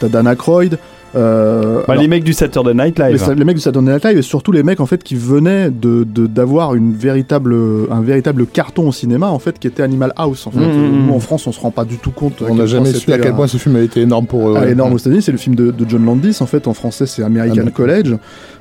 t'as 0.00 0.08
Dan 0.08 0.26
Aykroyd. 0.26 0.78
Euh, 1.16 1.78
Bah, 1.86 1.92
alors, 1.92 2.02
les 2.02 2.08
mecs 2.08 2.24
du 2.24 2.32
Saturday 2.32 2.74
Night 2.74 2.98
Live. 2.98 3.34
les 3.36 3.44
mecs 3.44 3.56
du 3.56 3.62
Saturday 3.62 3.92
Night 3.92 4.04
Live 4.04 4.18
et 4.18 4.22
surtout 4.22 4.52
les 4.52 4.62
mecs 4.62 4.80
en 4.80 4.86
fait 4.86 5.02
qui 5.02 5.14
venaient 5.14 5.70
de 5.70 6.04
d'avoir 6.04 6.74
une 6.74 6.92
véritable 6.92 7.54
un 7.90 8.00
véritable 8.02 8.46
carton 8.46 8.88
au 8.88 8.92
cinéma 8.92 9.28
en 9.28 9.38
fait 9.38 9.58
qui 9.58 9.66
était 9.66 9.82
Animal 9.82 10.12
House 10.16 10.46
en 10.46 10.50
fait. 10.50 10.58
Mmh. 10.60 11.06
Nous 11.06 11.14
en 11.14 11.20
France 11.20 11.46
on 11.46 11.52
se 11.52 11.60
rend 11.60 11.70
pas 11.70 11.84
du 11.84 11.96
tout 11.96 12.10
compte. 12.10 12.42
On 12.46 12.54
n'a 12.54 12.66
jamais 12.66 12.92
su 12.92 13.12
à 13.12 13.18
quel 13.18 13.32
un- 13.32 13.34
point 13.34 13.46
ce 13.46 13.56
film 13.56 13.76
a 13.76 13.80
été 13.80 14.00
énorme 14.02 14.26
pour 14.26 14.50
eux. 14.50 14.54
ah, 14.56 14.60
ouais. 14.60 14.72
énorme 14.72 14.92
aux 14.92 14.98
États-Unis, 14.98 15.22
c'est 15.22 15.32
le 15.32 15.38
film 15.38 15.54
de, 15.54 15.70
de 15.70 15.88
John 15.88 16.04
Landis. 16.04 16.36
En 16.40 16.46
fait, 16.46 16.66
en 16.68 16.74
français, 16.74 17.06
c'est 17.06 17.22
American 17.22 17.52
American. 17.52 17.72
College. 17.74 18.16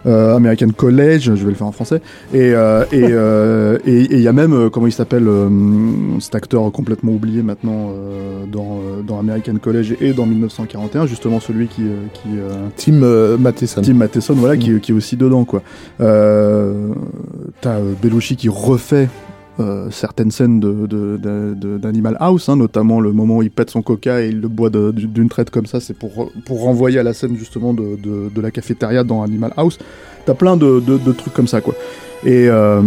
Euh, 0.05 0.35
American 0.35 0.69
College, 0.69 1.23
je 1.35 1.43
vais 1.43 1.49
le 1.49 1.55
faire 1.55 1.67
en 1.67 1.71
français. 1.73 2.01
Et 2.33 2.51
euh, 2.53 2.85
et 2.93 3.03
euh, 3.03 3.77
et 3.85 4.03
et 4.03 4.13
il 4.15 4.21
y 4.21 4.27
a 4.27 4.33
même 4.33 4.53
euh, 4.53 4.69
comment 4.69 4.87
il 4.87 4.93
s'appelle 4.93 5.27
euh, 5.27 5.49
cet 6.19 6.35
acteur 6.35 6.71
complètement 6.71 7.11
oublié 7.11 7.41
maintenant 7.41 7.89
euh, 7.91 8.45
dans 8.49 8.79
euh, 8.79 9.01
dans 9.05 9.19
American 9.19 9.55
College 9.61 9.95
et 9.99 10.13
dans 10.13 10.25
1941, 10.25 11.07
justement 11.07 11.39
celui 11.41 11.67
qui 11.67 11.81
euh, 11.83 11.95
qui 12.13 12.29
euh, 12.36 12.36
Tim 12.75 13.01
euh, 13.03 13.37
Matheson. 13.37 13.81
Tim 13.81 13.93
Matheson, 13.95 14.33
voilà, 14.35 14.57
qui, 14.57 14.79
qui 14.79 14.91
est 14.91 14.95
aussi 14.95 15.15
dedans, 15.17 15.45
quoi. 15.45 15.61
Euh, 16.01 16.89
T'as 17.61 17.77
euh, 17.79 17.93
Belushi 18.01 18.35
qui 18.35 18.49
refait 18.49 19.09
euh, 19.59 19.87
certaines 19.89 20.29
scènes 20.29 20.59
de, 20.59 20.85
de, 20.85 21.17
de- 21.17 21.53
de- 21.55 21.77
d'Animal 21.79 22.15
House, 22.19 22.47
hein, 22.49 22.55
notamment 22.55 22.99
le 22.99 23.11
moment 23.11 23.37
où 23.37 23.41
il 23.43 23.49
pète 23.49 23.71
son 23.71 23.81
coca 23.81 24.21
et 24.21 24.29
il 24.29 24.39
le 24.41 24.47
boit 24.47 24.69
d'une 24.69 25.29
traite 25.29 25.49
comme 25.49 25.65
ça, 25.65 25.79
c'est 25.79 25.95
pour, 25.95 26.31
pour 26.45 26.61
renvoyer 26.61 26.99
à 26.99 27.03
la 27.03 27.13
scène 27.13 27.35
justement 27.35 27.73
de, 27.73 27.95
de, 27.95 28.29
de 28.33 28.41
la 28.41 28.51
cafétéria 28.51 29.03
dans 29.03 29.23
Animal 29.23 29.53
House. 29.57 29.79
T'as 30.27 30.35
plein 30.35 30.57
de, 30.57 30.79
de, 30.79 30.97
de 30.97 31.11
trucs 31.11 31.33
comme 31.33 31.47
ça, 31.47 31.61
quoi. 31.61 31.73
Et 32.25 32.47
euh, 32.49 32.81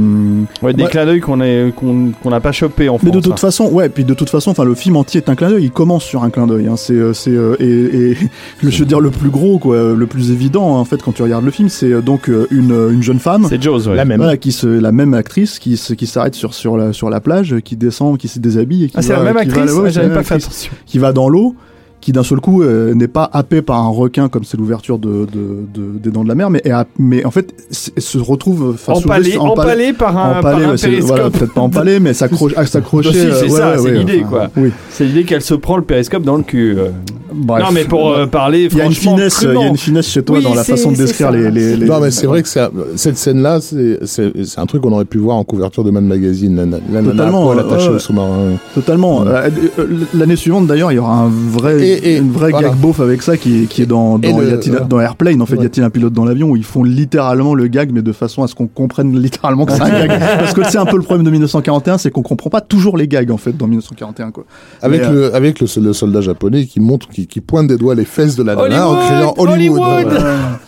Ouais, 0.62 0.72
des 0.74 0.82
Ouais. 0.82 0.90
clins 0.90 1.06
d'œil 1.06 1.20
qu'on 1.20 1.38
qu'on 1.76 2.10
qu'on 2.20 2.30
n'a 2.30 2.40
pas 2.40 2.52
chopé 2.52 2.88
en 2.88 2.94
mais 2.94 2.98
France. 2.98 3.12
de 3.12 3.20
toute 3.20 3.32
hein. 3.34 3.36
façon, 3.36 3.68
ouais, 3.70 3.88
puis 3.88 4.04
de 4.04 4.12
toute 4.12 4.28
façon, 4.28 4.50
enfin, 4.50 4.64
le 4.64 4.74
film 4.74 4.96
entier 4.96 5.18
est 5.20 5.28
un 5.30 5.36
clin 5.36 5.50
d'œil. 5.50 5.64
Il 5.64 5.70
commence 5.70 6.04
sur 6.04 6.24
un 6.24 6.30
clin 6.30 6.46
d'œil. 6.48 6.66
Hein, 6.66 6.74
c'est, 6.76 6.94
euh, 6.94 7.12
c'est, 7.12 7.30
euh, 7.30 7.54
et, 7.60 7.64
et 8.10 8.16
le, 8.62 8.70
je 8.70 8.78
veux 8.80 8.84
dire 8.86 9.00
le 9.00 9.10
plus 9.10 9.30
gros, 9.30 9.58
quoi, 9.58 9.94
le 9.94 10.06
plus 10.06 10.32
évident, 10.32 10.76
en 10.76 10.84
fait, 10.84 11.00
quand 11.02 11.12
tu 11.12 11.22
regardes 11.22 11.44
le 11.44 11.50
film, 11.52 11.68
c'est 11.68 11.92
euh, 11.92 12.00
donc 12.02 12.28
une, 12.50 12.88
une 12.92 13.02
jeune 13.02 13.20
femme. 13.20 13.46
C'est 13.48 13.62
Jaws, 13.62 13.88
ouais. 13.88 13.94
La 13.96 14.04
même. 14.04 14.18
Voilà, 14.18 14.36
qui 14.36 14.50
se, 14.52 14.66
la 14.66 14.90
même 14.92 15.14
actrice 15.14 15.58
qui, 15.60 15.76
se, 15.76 15.94
qui 15.94 16.06
s'arrête 16.06 16.34
sur, 16.34 16.52
sur, 16.52 16.76
la, 16.76 16.92
sur 16.92 17.08
la 17.08 17.20
plage, 17.20 17.56
qui 17.64 17.76
descend, 17.76 18.18
qui 18.18 18.26
se 18.28 18.40
déshabille 18.40 18.84
et 18.84 18.86
qui 18.88 18.94
Ah, 18.96 19.02
c'est 19.02 19.12
la 19.12 19.20
même 19.22 19.36
qui 19.42 19.48
va- 19.50 19.60
actrice 19.62 19.76
ouais, 19.76 19.90
Ah, 19.96 20.00
pas 20.08 20.22
fait 20.24 20.34
actrice. 20.34 20.44
attention. 20.46 20.72
qui 20.86 20.98
va 20.98 21.12
dans 21.12 21.28
l'eau, 21.28 21.54
qui 22.00 22.12
d'un 22.12 22.22
seul 22.22 22.40
coup 22.40 22.62
euh, 22.62 22.94
n'est 22.94 23.08
pas 23.08 23.28
happé 23.32 23.62
par 23.62 23.78
un 23.78 23.88
requin 23.88 24.28
comme 24.28 24.44
c'est 24.44 24.56
l'ouverture 24.56 24.98
de, 24.98 25.26
de, 25.32 25.64
de- 25.74 25.98
des 25.98 26.10
Dents 26.10 26.22
de 26.24 26.28
la 26.28 26.34
Mer, 26.34 26.50
mais, 26.50 26.60
est 26.64 26.70
happ- 26.70 26.88
mais 26.98 27.24
en 27.24 27.30
fait 27.30 27.54
se 27.70 28.18
retrouve 28.18 28.70
enfin, 28.74 28.94
Empalé, 28.94 29.32
soulevée- 29.32 29.38
empalée- 29.38 29.50
empalé 29.62 29.92
par 29.92 30.16
un, 30.16 30.38
empalée, 30.38 30.62
par 30.64 30.70
un 30.72 30.76
ouais, 30.76 31.00
voilà, 31.00 31.30
peut-être 31.30 31.52
pas 31.54 31.60
empalé, 31.60 32.00
mais 32.00 32.12
s'accroche- 32.14 32.54
à 32.56 32.64
s'accrocher. 32.66 33.12
Si, 33.12 33.18
c'est 33.18 33.26
euh, 33.26 33.42
ouais, 33.42 33.48
ça, 33.50 33.70
ouais, 33.72 33.76
c'est 33.78 33.82
ouais, 33.84 33.98
l'idée, 33.98 34.18
enfin, 34.24 34.28
quoi. 34.30 34.50
Oui. 34.56 34.70
C'est 34.90 35.04
l'idée 35.04 35.24
qu'elle 35.24 35.42
se 35.42 35.54
prend 35.54 35.76
le 35.76 35.82
périscope 35.82 36.22
dans 36.22 36.36
le 36.36 36.42
cul. 36.42 36.76
euh. 36.78 36.88
Bref. 37.32 37.62
non, 37.64 37.70
mais 37.72 37.84
pour 37.84 38.10
euh, 38.10 38.26
parler 38.26 38.66
il 38.68 38.76
y 38.76 38.80
a 38.80 38.86
une 38.86 38.92
finesse, 38.92 39.38
il 39.42 39.54
y 39.54 39.62
a 39.62 39.66
une 39.68 39.76
finesse 39.76 40.08
chez 40.08 40.20
toi 40.24 40.38
Oui, 40.38 40.42
dans 40.42 40.52
la 40.52 40.64
façon 40.64 40.90
de 40.90 40.96
décrire 40.96 41.30
les, 41.30 41.48
les, 41.48 41.76
les- 41.76 41.86
Non, 41.86 42.00
mais 42.00 42.10
c'est 42.10 42.26
vrai 42.26 42.42
que 42.42 42.48
cette 42.96 43.16
scène-là, 43.16 43.60
c'est 43.60 44.00
c'est- 44.04 44.32
c'est 44.44 44.58
un 44.58 44.66
truc 44.66 44.82
qu'on 44.82 44.90
aurait 44.92 45.04
pu 45.04 45.18
voir 45.18 45.36
en 45.36 45.44
couverture 45.44 45.84
de 45.84 45.92
Mad 45.92 46.02
Magazine. 46.02 46.56
La, 46.56 46.64
la, 46.64 46.78
la 46.92 47.02
nana 47.02 47.10
Totalement, 47.12 47.46
au 47.46 47.98
sous-marin. 48.00 48.36
Totalement. 48.74 49.24
Euh, 49.28 49.48
euh, 49.78 49.86
L'année 50.12 50.34
suivante, 50.34 50.66
d'ailleurs, 50.66 50.90
il 50.90 50.96
y 50.96 50.98
aura 50.98 51.14
un 51.20 51.28
vrai, 51.30 51.89
Et- 51.90 52.14
et 52.14 52.16
une 52.18 52.30
vraie 52.32 52.50
voilà. 52.50 52.68
gag 52.68 52.76
beauf 52.78 53.00
avec 53.00 53.22
ça 53.22 53.36
qui 53.36 53.62
est, 53.62 53.66
qui 53.66 53.82
est 53.82 53.86
dans, 53.86 54.18
dans, 54.18 54.38
le- 54.38 54.48
y 54.48 54.52
a-t-il- 54.52 54.70
voilà. 54.72 54.86
dans 54.86 55.00
Airplane. 55.00 55.40
En 55.42 55.46
fait, 55.46 55.56
Ouais. 55.56 55.62
y 55.64 55.66
a-t-il 55.66 55.82
un 55.84 55.90
pilote 55.90 56.12
dans 56.12 56.24
l'avion 56.24 56.48
où 56.50 56.56
ils 56.56 56.64
font 56.64 56.84
littéralement 56.84 57.54
le 57.54 57.66
gag, 57.66 57.90
mais 57.92 58.02
de 58.02 58.12
façon 58.12 58.42
à 58.42 58.48
ce 58.48 58.54
qu'on 58.54 58.66
comprenne 58.66 59.18
littéralement 59.18 59.66
que 59.66 59.72
c'est 59.72 59.82
un 59.82 60.06
gag. 60.06 60.10
Parce 60.38 60.54
que 60.54 60.62
c'est 60.64 60.78
un 60.78 60.86
peu 60.86 60.96
le 60.96 61.02
problème 61.02 61.24
de 61.24 61.30
1941, 61.30 61.98
c'est 61.98 62.10
qu'on 62.10 62.22
comprend 62.22 62.50
pas 62.50 62.60
toujours 62.60 62.96
les 62.96 63.08
gags, 63.08 63.30
en 63.30 63.36
fait, 63.36 63.56
dans 63.56 63.66
1941, 63.66 64.30
quoi. 64.30 64.44
Avec, 64.82 65.00
Mais, 65.02 65.06
euh, 65.08 65.12
le, 65.30 65.34
avec 65.34 65.60
le, 65.60 65.66
le 65.82 65.92
soldat 65.92 66.20
japonais 66.20 66.66
qui 66.66 66.80
montre, 66.80 67.08
qui, 67.08 67.26
qui 67.26 67.40
pointe 67.40 67.66
des 67.66 67.76
doigts 67.76 67.94
les 67.94 68.04
fesses 68.04 68.36
de 68.36 68.42
la 68.42 68.54
nana 68.56 68.88
en 68.88 68.92
Hollywood, 68.92 69.04
criant 69.06 69.34
Hollywood. 69.38 70.08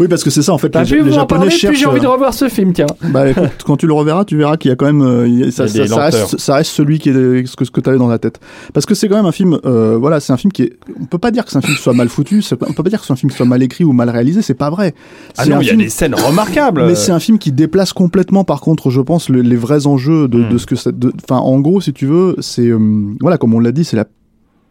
Oui, 0.00 0.08
parce 0.08 0.24
que 0.24 0.30
c'est 0.30 0.40
ça, 0.42 0.52
en 0.52 0.58
fait, 0.58 0.70
T'as 0.70 0.84
les, 0.84 0.88
pu 0.88 0.94
les 0.96 1.02
vous 1.02 1.12
en 1.12 1.20
Japonais 1.20 1.50
cherchent. 1.50 1.78
j'ai 1.78 1.84
envie 1.86 2.00
de 2.00 2.06
revoir 2.06 2.32
ce 2.32 2.48
film, 2.48 2.72
tiens. 2.72 2.86
Bah 3.10 3.28
écoute, 3.28 3.50
quand 3.66 3.76
tu 3.76 3.86
le 3.86 3.92
reverras, 3.92 4.24
tu 4.24 4.36
verras 4.38 4.56
qu'il 4.56 4.70
y 4.70 4.72
a 4.72 4.76
quand 4.76 4.86
même 4.86 5.02
euh, 5.02 5.50
ça, 5.50 5.64
reste, 5.64 6.38
ça 6.38 6.54
reste 6.54 6.70
celui 6.70 6.98
qui 6.98 7.10
est 7.10 7.46
ce 7.46 7.54
que 7.54 7.64
ce 7.66 7.70
que 7.70 7.80
t'avais 7.80 7.98
dans 7.98 8.08
la 8.08 8.18
tête. 8.18 8.40
Parce 8.72 8.86
que 8.86 8.94
c'est 8.94 9.06
quand 9.08 9.16
même 9.16 9.26
un 9.26 9.32
film, 9.32 9.58
euh, 9.66 9.96
voilà, 10.04 10.20
c'est 10.20 10.32
un 10.32 10.36
film 10.36 10.52
qui 10.52 10.62
est, 10.64 10.72
on 11.00 11.06
peut 11.06 11.18
pas 11.18 11.30
dire 11.30 11.44
que 11.44 11.50
c'est 11.50 11.56
un 11.58 11.62
film 11.62 11.74
qui 11.76 11.82
soit 11.82 11.94
mal 11.94 12.08
foutu, 12.08 12.42
on 12.60 12.72
peut 12.74 12.82
pas 12.82 12.90
dire 12.90 13.00
que 13.00 13.06
c'est 13.06 13.12
un 13.12 13.16
film 13.16 13.30
qui 13.30 13.36
soit 13.36 13.46
mal 13.46 13.62
écrit 13.62 13.84
ou 13.84 13.92
mal 13.92 14.10
réalisé, 14.10 14.42
c'est 14.42 14.54
pas 14.54 14.68
vrai. 14.70 14.94
Ah 15.38 15.44
C'est 15.44 15.50
non, 15.50 15.60
il 15.60 15.64
y 15.64 15.68
a 15.68 15.72
film- 15.72 15.82
des 15.82 15.88
scènes 15.88 16.14
remarquables. 16.14 16.84
mais 16.86 16.94
c'est 16.94 17.12
un 17.12 17.18
film 17.20 17.38
qui 17.38 17.52
déplace 17.52 17.92
complètement, 17.92 18.44
par 18.44 18.60
contre, 18.60 18.90
je 18.90 19.00
pense, 19.00 19.28
le- 19.30 19.40
les 19.40 19.56
vrais 19.56 19.86
enjeux 19.86 20.28
de, 20.28 20.38
Mm. 20.38 20.48
de 20.50 20.58
ce 20.58 20.66
que 20.66 20.76
ça. 20.76 20.92
de- 20.92 21.12
Enfin, 21.24 21.38
en 21.40 21.58
gros, 21.60 21.80
si 21.80 21.92
tu 21.92 22.06
veux, 22.06 22.36
c'est 22.40 22.66
euh, 22.68 22.78
voilà, 23.20 23.38
comme 23.38 23.54
on 23.54 23.60
l'a 23.60 23.72
dit, 23.72 23.84
c'est 23.84 23.96
la 23.96 24.04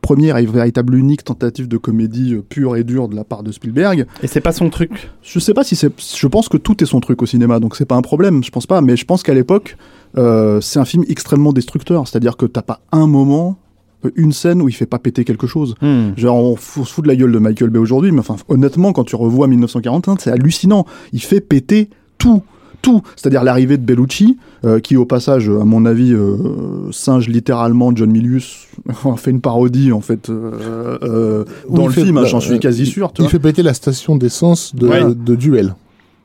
première 0.01 0.35
et 0.38 0.45
véritable 0.45 0.95
unique 0.95 1.23
tentative 1.23 1.69
de 1.69 1.77
comédie 1.77 2.34
euh, 2.34 2.41
pure 2.47 2.76
et 2.76 2.84
dure 2.84 3.07
de 3.07 3.15
la 3.15 3.23
part 3.23 3.41
de 3.41 3.51
Spielberg. 3.53 4.05
Et 4.22 4.27
c'est 4.27 4.41
pas 4.41 4.51
son 4.51 4.69
truc. 4.69 5.10
Je 5.22 5.39
sais 5.39 5.53
pas 5.53 5.64
si 5.64 5.76
c'est. 5.77 5.91
Je 5.97 6.27
pense 6.27 6.49
que 6.49 6.57
tout 6.57 6.84
est 6.84 6.85
son 6.85 6.99
truc 6.99 7.22
au 7.22 7.26
cinéma, 7.26 7.60
donc 7.61 7.76
c'est 7.77 7.85
pas 7.85 7.95
un 7.95 8.01
problème. 8.01 8.43
Je 8.43 8.51
pense 8.51 8.65
pas, 8.68 8.81
mais 8.81 8.97
je 8.97 9.05
pense 9.05 9.23
qu'à 9.23 9.34
l'époque, 9.34 9.77
euh, 10.18 10.60
c'est 10.60 10.80
un 10.80 10.84
film 10.85 11.05
extrêmement 11.07 11.53
destructeur. 11.53 12.05
C'est-à-dire 12.07 12.35
que 12.35 12.45
t'as 12.45 12.61
pas 12.61 12.81
un 12.91 13.07
moment, 13.07 13.57
une 14.16 14.32
scène 14.32 14.62
où 14.62 14.70
il 14.70 14.74
fait 14.74 14.86
pas 14.86 15.00
péter 15.00 15.24
quelque 15.26 15.48
chose. 15.48 15.76
Hmm. 15.82 16.10
Genre, 16.18 16.38
on, 16.38 16.56
se 16.58 16.84
fout 16.92 17.04
de 17.04 17.08
la 17.10 17.16
gueule 17.16 17.32
de 17.32 17.40
Michael 17.40 17.70
Bay 17.70 17.80
aujourd'hui, 17.80 18.12
mais 18.12 18.20
enfin, 18.20 18.36
honnêtement, 18.50 18.94
quand 18.94 19.04
tu 19.04 19.16
revois 19.16 19.48
1941, 19.48 20.16
c'est 20.20 20.32
hallucinant. 20.32 20.86
Il 21.12 21.22
fait 21.22 21.42
péter 21.42 21.90
tout. 22.18 22.42
Tout, 22.82 23.02
c'est-à-dire 23.16 23.46
l'arrivée 23.46 23.78
de 23.78 23.82
Bellucci, 23.86 24.38
euh, 24.66 24.82
qui 24.82 24.98
au 24.98 25.06
passage, 25.06 25.48
à 25.48 25.64
mon 25.64 25.86
avis, 25.86 26.12
euh, 26.14 26.92
singe 26.92 27.30
littéralement 27.30 27.96
John 27.96 28.12
Milius, 28.12 28.68
fait 29.16 29.32
une 29.32 29.40
parodie 29.40 29.94
en 29.94 30.02
fait 30.02 30.30
euh, 30.30 31.46
dans 31.70 31.84
il 31.84 31.86
le 31.88 31.92
fait- 31.94 32.04
film, 32.04 32.18
hein, 32.18 32.26
j'en 32.26 32.42
suis 32.42 32.60
quasi 32.60 32.86
sûr. 32.86 33.14
Tu 33.14 33.22
Il 33.22 33.24
vois. 33.24 33.32
fait 33.32 33.40
péter 33.40 33.64
la 33.64 33.74
station 33.74 34.18
d'essence 34.18 34.76
de, 34.76 34.88
Ouais. 34.90 35.02
de 35.16 35.36
duel. 35.36 35.76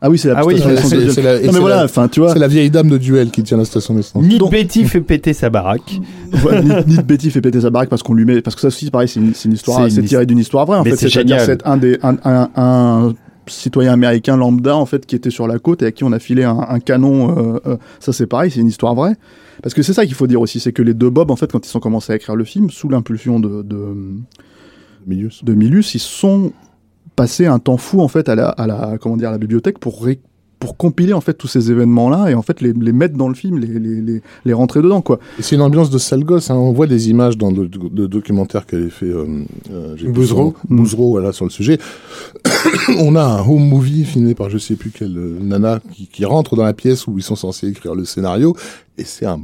Ah 0.00 0.08
oui, 0.10 0.16
c'est 0.18 0.28
la 0.28 0.38
Ah 0.38 0.46
oui, 0.46 0.54
station 0.58 0.68
c'est- 0.68 0.74
d'essence 0.76 0.90
de 0.90 0.96
c'est- 0.96 1.02
Duel. 1.02 1.12
c'est 1.14 1.22
la- 1.22 1.34
et 1.34 1.40
Non 1.40 1.46
mais 1.46 1.52
c'est 1.54 1.58
voilà, 1.60 1.76
la- 1.78 1.84
enfin 1.86 2.06
tu 2.08 2.20
vois, 2.20 2.32
C'est 2.32 2.38
la 2.38 2.46
vieille 2.48 2.70
dame 2.70 2.88
de 2.88 2.98
duel 2.98 3.30
qui 3.30 3.42
tient 3.42 3.56
la 3.56 3.64
station 3.64 3.94
d'essence. 3.94 4.22
Ni 4.24 4.38
Donc- 4.38 4.52
Betty 4.52 4.84
fait 4.84 5.00
péter 5.00 5.32
sa 5.32 5.50
baraque. 5.50 6.00
voilà, 6.32 6.62
ni, 6.62 6.70
ni 6.86 6.96
de 6.98 7.02
Betty 7.02 7.30
fait 7.30 7.40
péter 7.40 7.60
sa 7.60 7.70
baraque 7.70 7.88
parce 7.88 8.02
qu'on 8.04 8.14
lui 8.14 8.24
met, 8.24 8.40
parce 8.40 8.54
que 8.54 8.60
ça 8.60 8.68
aussi 8.68 8.90
pareil, 8.90 9.08
c'est 9.08 9.18
une, 9.18 9.52
histoire, 9.52 9.90
C'est 9.90 10.02
tiré 10.02 10.24
d'une 10.26 10.38
histoire 10.38 10.66
vraie 10.66 10.78
en 10.78 10.84
Mais 10.84 10.90
fait. 10.90 10.96
c'est 10.96 11.08
C'est-à-dire 11.10 11.38
génial. 11.40 11.58
c'est 11.60 11.66
un 11.66 11.76
des 11.76 11.98
un, 12.02 12.16
un, 12.24 12.48
un 12.54 13.14
citoyen 13.48 13.92
américain 13.92 14.36
lambda 14.36 14.76
en 14.76 14.86
fait 14.86 15.04
qui 15.06 15.16
était 15.16 15.30
sur 15.30 15.48
la 15.48 15.58
côte 15.58 15.82
et 15.82 15.86
à 15.86 15.90
qui 15.90 16.04
on 16.04 16.12
a 16.12 16.18
filé 16.20 16.44
un, 16.44 16.58
un 16.68 16.78
canon. 16.80 17.36
euh, 17.56 17.58
euh, 17.66 17.76
ça 17.98 18.12
c'est 18.12 18.26
pareil, 18.26 18.50
c'est 18.52 18.60
une 18.60 18.68
histoire 18.68 18.94
vraie. 18.94 19.14
Parce 19.62 19.74
que 19.74 19.82
c'est 19.82 19.94
ça 19.94 20.06
qu'il 20.06 20.14
faut 20.14 20.28
dire 20.28 20.40
aussi, 20.40 20.60
c'est 20.60 20.70
que 20.72 20.82
les 20.82 20.94
deux 20.94 21.10
Bob 21.10 21.32
en 21.32 21.36
fait 21.36 21.50
quand 21.50 21.66
ils 21.68 21.76
ont 21.76 21.80
commencé 21.80 22.12
à 22.12 22.16
écrire 22.16 22.36
le 22.36 22.44
film 22.44 22.70
sous 22.70 22.88
l'impulsion 22.88 23.40
de, 23.40 23.62
de 23.62 23.76
Milius. 25.06 25.42
de 25.44 25.54
Milus, 25.54 25.94
ils 25.94 25.98
sont 25.98 26.52
passés 27.18 27.46
un 27.46 27.58
temps 27.58 27.76
fou 27.78 28.00
en 28.00 28.08
fait 28.08 28.28
à 28.28 28.34
la, 28.36 28.48
à 28.48 28.66
la 28.66 28.96
comment 29.00 29.16
dire 29.16 29.28
à 29.28 29.32
la 29.32 29.38
bibliothèque 29.38 29.78
pour 29.80 30.02
ré- 30.04 30.20
pour 30.60 30.76
compiler 30.76 31.12
en 31.12 31.20
fait 31.20 31.34
tous 31.34 31.46
ces 31.46 31.70
événements 31.70 32.08
là 32.10 32.30
et 32.30 32.34
en 32.34 32.42
fait 32.42 32.60
les, 32.60 32.72
les 32.72 32.92
mettre 32.92 33.16
dans 33.16 33.28
le 33.28 33.34
film, 33.34 33.58
les, 33.58 33.68
les, 33.78 34.00
les, 34.00 34.22
les 34.44 34.52
rentrer 34.52 34.82
dedans 34.82 35.02
quoi. 35.02 35.20
C'est 35.40 35.54
une 35.54 35.62
ambiance 35.62 35.88
de 35.90 35.98
sale 35.98 36.24
gosse. 36.24 36.50
Hein. 36.50 36.56
On 36.56 36.72
voit 36.72 36.88
des 36.88 37.10
images 37.10 37.36
dans 37.38 37.50
le, 37.52 37.70
le 37.94 38.08
documentaire 38.08 38.66
qu'avait 38.66 38.90
fait 38.90 39.06
euh, 39.06 39.44
euh, 39.72 39.96
son- 40.26 40.54
Bouzreau, 40.68 41.10
voilà, 41.10 41.32
sur 41.32 41.44
le 41.44 41.50
sujet. 41.52 41.78
On 42.98 43.14
a 43.16 43.22
un 43.22 43.40
home 43.40 43.68
movie 43.68 44.04
filmé 44.04 44.34
par 44.34 44.50
je 44.50 44.58
sais 44.58 44.74
plus 44.74 44.90
quelle 44.90 45.16
euh, 45.16 45.38
nana 45.40 45.80
qui, 45.92 46.06
qui 46.08 46.24
rentre 46.24 46.56
dans 46.56 46.64
la 46.64 46.74
pièce 46.74 47.06
où 47.06 47.16
ils 47.18 47.22
sont 47.22 47.36
censés 47.36 47.68
écrire 47.68 47.94
le 47.94 48.04
scénario 48.04 48.56
et 48.96 49.04
c'est 49.04 49.26
un 49.26 49.40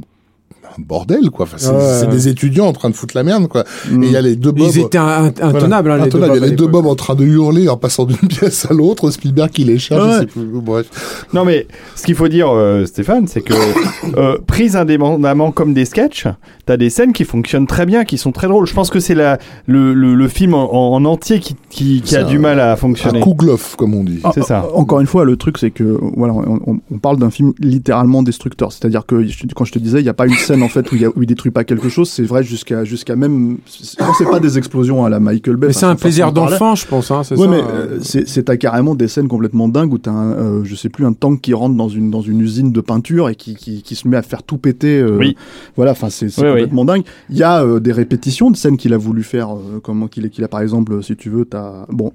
bordel 0.79 1.29
quoi. 1.31 1.43
Enfin, 1.45 1.57
c'est 1.57 1.69
Ouais, 1.69 1.79
c'est 1.99 2.05
ouais. 2.07 2.11
des 2.11 2.27
étudiants 2.27 2.65
en 2.67 2.73
train 2.73 2.89
de 2.89 2.95
foutre 2.95 3.15
la 3.15 3.23
merde 3.23 3.47
quoi. 3.47 3.63
Et 3.91 3.93
il 3.95 4.11
y 4.11 4.17
a 4.17 4.21
les 4.21 4.35
deux 4.35 4.51
bobs. 4.51 4.67
Ils 4.73 4.79
étaient 4.79 4.97
un- 4.97 5.25
un- 5.25 5.25
intenables, 5.41 5.91
hein, 5.91 5.97
les 5.97 6.09
deux 6.09 6.17
Intenables. 6.17 6.33
Il 6.35 6.35
y 6.35 6.37
a 6.37 6.39
Bob 6.39 6.43
à 6.43 6.47
les 6.49 6.55
deux 6.55 6.67
bobs 6.67 6.85
en 6.87 6.95
train 6.95 7.15
de 7.15 7.23
hurler 7.25 7.69
en 7.69 7.77
passant 7.77 8.05
d'une 8.05 8.17
pièce 8.29 8.65
à 8.69 8.73
l'autre. 8.73 9.09
Spielberg 9.11 9.49
qui 9.51 9.63
les 9.63 9.77
cherche. 9.79 10.01
Ouais. 10.03 10.13
je 10.15 10.19
sais 10.21 10.25
plus. 10.25 10.45
Bref. 10.61 11.25
Non 11.33 11.45
mais 11.45 11.67
ce 11.95 12.03
qu'il 12.03 12.15
faut 12.15 12.27
dire, 12.27 12.49
euh, 12.51 12.85
Stéphane, 12.85 13.27
c'est 13.27 13.41
que 13.41 13.53
euh, 14.17 14.37
prises 14.45 14.75
indépendamment 14.75 15.51
comme 15.51 15.73
des 15.73 15.85
sketchs, 15.85 16.27
t'as 16.65 16.77
des 16.77 16.89
scènes 16.89 17.13
qui 17.13 17.23
fonctionnent 17.25 17.67
très 17.67 17.85
bien, 17.85 18.05
qui 18.05 18.17
sont 18.17 18.31
très 18.31 18.47
drôles. 18.47 18.67
Je 18.67 18.73
pense 18.73 18.89
que 18.89 18.99
c'est 18.99 19.15
la 19.15 19.37
le, 19.67 19.93
le, 19.93 20.15
le 20.15 20.27
film 20.27 20.53
en, 20.53 20.93
en 20.93 21.05
entier 21.05 21.39
qui, 21.39 21.55
qui, 21.69 22.01
qui 22.01 22.15
a 22.15 22.23
du 22.23 22.37
un- 22.37 22.39
mal 22.39 22.59
à 22.59 22.73
Un 22.73 22.75
fonctionner. 22.75 23.19
kouglof 23.19 23.75
comme 23.75 23.93
on 23.93 24.03
dit. 24.03 24.19
Ah, 24.23 24.31
C'est 24.33 24.43
ça. 24.43 24.65
ah, 24.67 24.75
Encore 24.75 24.99
une 24.99 25.07
fois, 25.07 25.25
le 25.25 25.37
truc, 25.37 25.57
c'est 25.57 25.71
que 25.71 25.97
voilà, 26.15 26.33
on, 26.33 26.79
parle 26.99 27.17
d'un 27.19 27.29
film 27.29 27.53
littéralement 27.59 28.23
destructeur. 28.23 28.71
C'est-à-dire 28.71 29.05
que 29.05 29.25
quand 29.55 29.65
je 29.65 29.71
te 29.71 29.79
disais, 29.79 29.99
il 29.99 30.03
n'y 30.03 30.09
a 30.09 30.13
pas 30.13 30.25
une 30.27 30.33
scène 30.35 30.63
en 30.65 30.69
fait 30.69 30.91
où, 30.91 30.95
il 30.95 31.01
y 31.01 31.05
a- 31.05 31.09
où 31.09 31.21
il 31.23 31.25
détruit 31.27 31.51
pas 31.51 31.63
quelque 31.63 31.87
chose. 31.89 32.09
C'est 32.09 32.23
vrai 32.23 32.43
jusqu'à 32.43 32.83
jusqu'à 32.83 33.15
même 33.15 33.57
quand 33.97 34.13
c'est 34.17 34.25
pas 34.29 34.39
des 34.39 34.57
explosions 34.57 35.05
à 35.05 35.09
la 35.09 35.19
Michael 35.19 35.55
Bay. 35.55 35.67
Mais 35.67 35.73
c'est 35.73 35.85
un 35.85 35.95
plaisir 35.95 36.31
d'enfant, 36.33 36.75
je 36.75 36.85
pense. 36.87 37.11
Hein, 37.11 37.23
c'est 37.23 37.35
Ouais, 37.35 37.45
ça, 37.45 37.51
mais 37.51 37.61
euh. 37.61 37.97
euh, 37.97 37.99
c'est 38.01 38.43
t'as 38.43 38.57
carrément 38.57 38.95
des 38.95 39.07
scènes 39.07 39.27
complètement 39.27 39.67
dingues 39.69 39.93
où 39.93 39.97
t'as 39.97 40.11
un, 40.11 40.31
euh, 40.33 40.63
je 40.63 40.75
sais 40.75 40.89
plus, 40.89 41.05
un 41.05 41.13
tank 41.13 41.41
qui 41.41 41.53
rentre 41.53 41.75
dans 41.75 41.89
une 41.89 42.11
dans 42.11 42.21
une 42.21 42.41
usine 42.41 42.71
de 42.71 42.81
peinture 42.81 43.29
et 43.29 43.35
qui 43.35 43.55
qui, 43.55 43.81
qui 43.83 43.95
se 43.95 44.07
met 44.07 44.17
à 44.17 44.21
faire 44.21 44.43
tout 44.43 44.57
péter. 44.57 44.99
euh, 44.99 45.17
Oui. 45.17 45.35
Voilà, 45.75 45.91
enfin 45.91 46.09
c'est 46.09 46.25
oui. 46.27 46.33
complètement 46.47 46.85
dingue. 46.85 47.03
Il 47.29 47.37
y 47.37 47.43
a 47.43 47.63
euh, 47.63 47.79
des 47.79 47.91
répétitions 47.91 48.51
de 48.51 48.57
scènes 48.57 48.77
qu'il 48.77 48.93
a 48.93 48.97
voulu 48.97 49.23
faire, 49.23 49.53
euh, 49.55 49.79
comment 49.83 50.07
qu'il 50.07 50.29
qu'il 50.29 50.43
a 50.43 50.47
par 50.47 50.61
exemple, 50.61 51.01
si 51.03 51.15
tu 51.15 51.29
veux, 51.29 51.45
t'as 51.45 51.85
bon. 51.89 52.11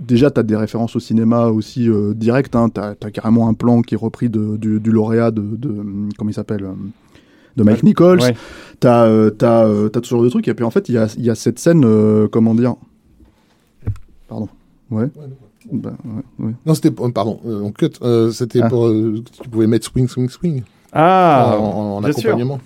Déjà, 0.00 0.30
tu 0.30 0.38
as 0.38 0.44
des 0.44 0.54
références 0.54 0.94
au 0.94 1.00
cinéma 1.00 1.46
aussi 1.46 1.88
euh, 1.88 2.14
directes. 2.14 2.54
Hein. 2.54 2.68
Tu 2.72 2.80
as, 2.80 3.10
carrément 3.10 3.48
un 3.48 3.54
plan 3.54 3.82
qui 3.82 3.94
est 3.94 3.98
repris 3.98 4.28
de, 4.28 4.56
du, 4.56 4.78
du 4.78 4.92
lauréat 4.92 5.32
de, 5.32 5.42
de 5.42 5.74
comment 6.16 6.30
il 6.30 6.34
s'appelle 6.34 6.62
euh, 6.64 6.72
de 7.58 7.62
Mike 7.64 7.82
Nichols. 7.82 8.20
Ouais. 8.20 8.34
T'as 8.80 9.04
euh, 9.06 9.28
t'as 9.30 9.66
euh, 9.66 9.88
t'as 9.88 10.00
tout 10.00 10.06
ce 10.06 10.10
genre 10.14 10.22
de 10.22 10.28
trucs. 10.30 10.48
Et 10.48 10.54
puis 10.54 10.64
en 10.64 10.70
fait, 10.70 10.88
il 10.88 10.94
y 10.94 10.98
a, 10.98 11.06
il 11.18 11.24
y 11.24 11.30
a 11.30 11.34
cette 11.34 11.58
scène, 11.58 11.82
euh, 11.84 12.28
comment 12.28 12.54
dire 12.54 12.76
Pardon. 14.28 14.48
Ouais. 14.90 15.06
Bah, 15.70 15.92
ouais, 16.04 16.46
ouais. 16.46 16.52
Non, 16.64 16.74
c'était 16.74 16.90
pour- 16.90 17.12
pardon, 17.12 17.40
euh, 17.46 17.60
on 17.62 17.72
cut. 17.72 17.90
Euh, 18.02 18.30
c'était 18.30 18.60
Ah. 18.62 18.68
pour 18.68 18.86
euh, 18.86 19.22
tu 19.42 19.48
pouvais 19.50 19.66
mettre 19.66 19.86
swing, 19.86 20.08
swing, 20.08 20.28
swing 20.30 20.62
Ah, 20.92 21.56
en, 21.58 21.62
en- 21.62 21.96
en 21.96 22.00
bien 22.00 22.12
sûr. 22.12 22.30
accompagnement. 22.30 22.58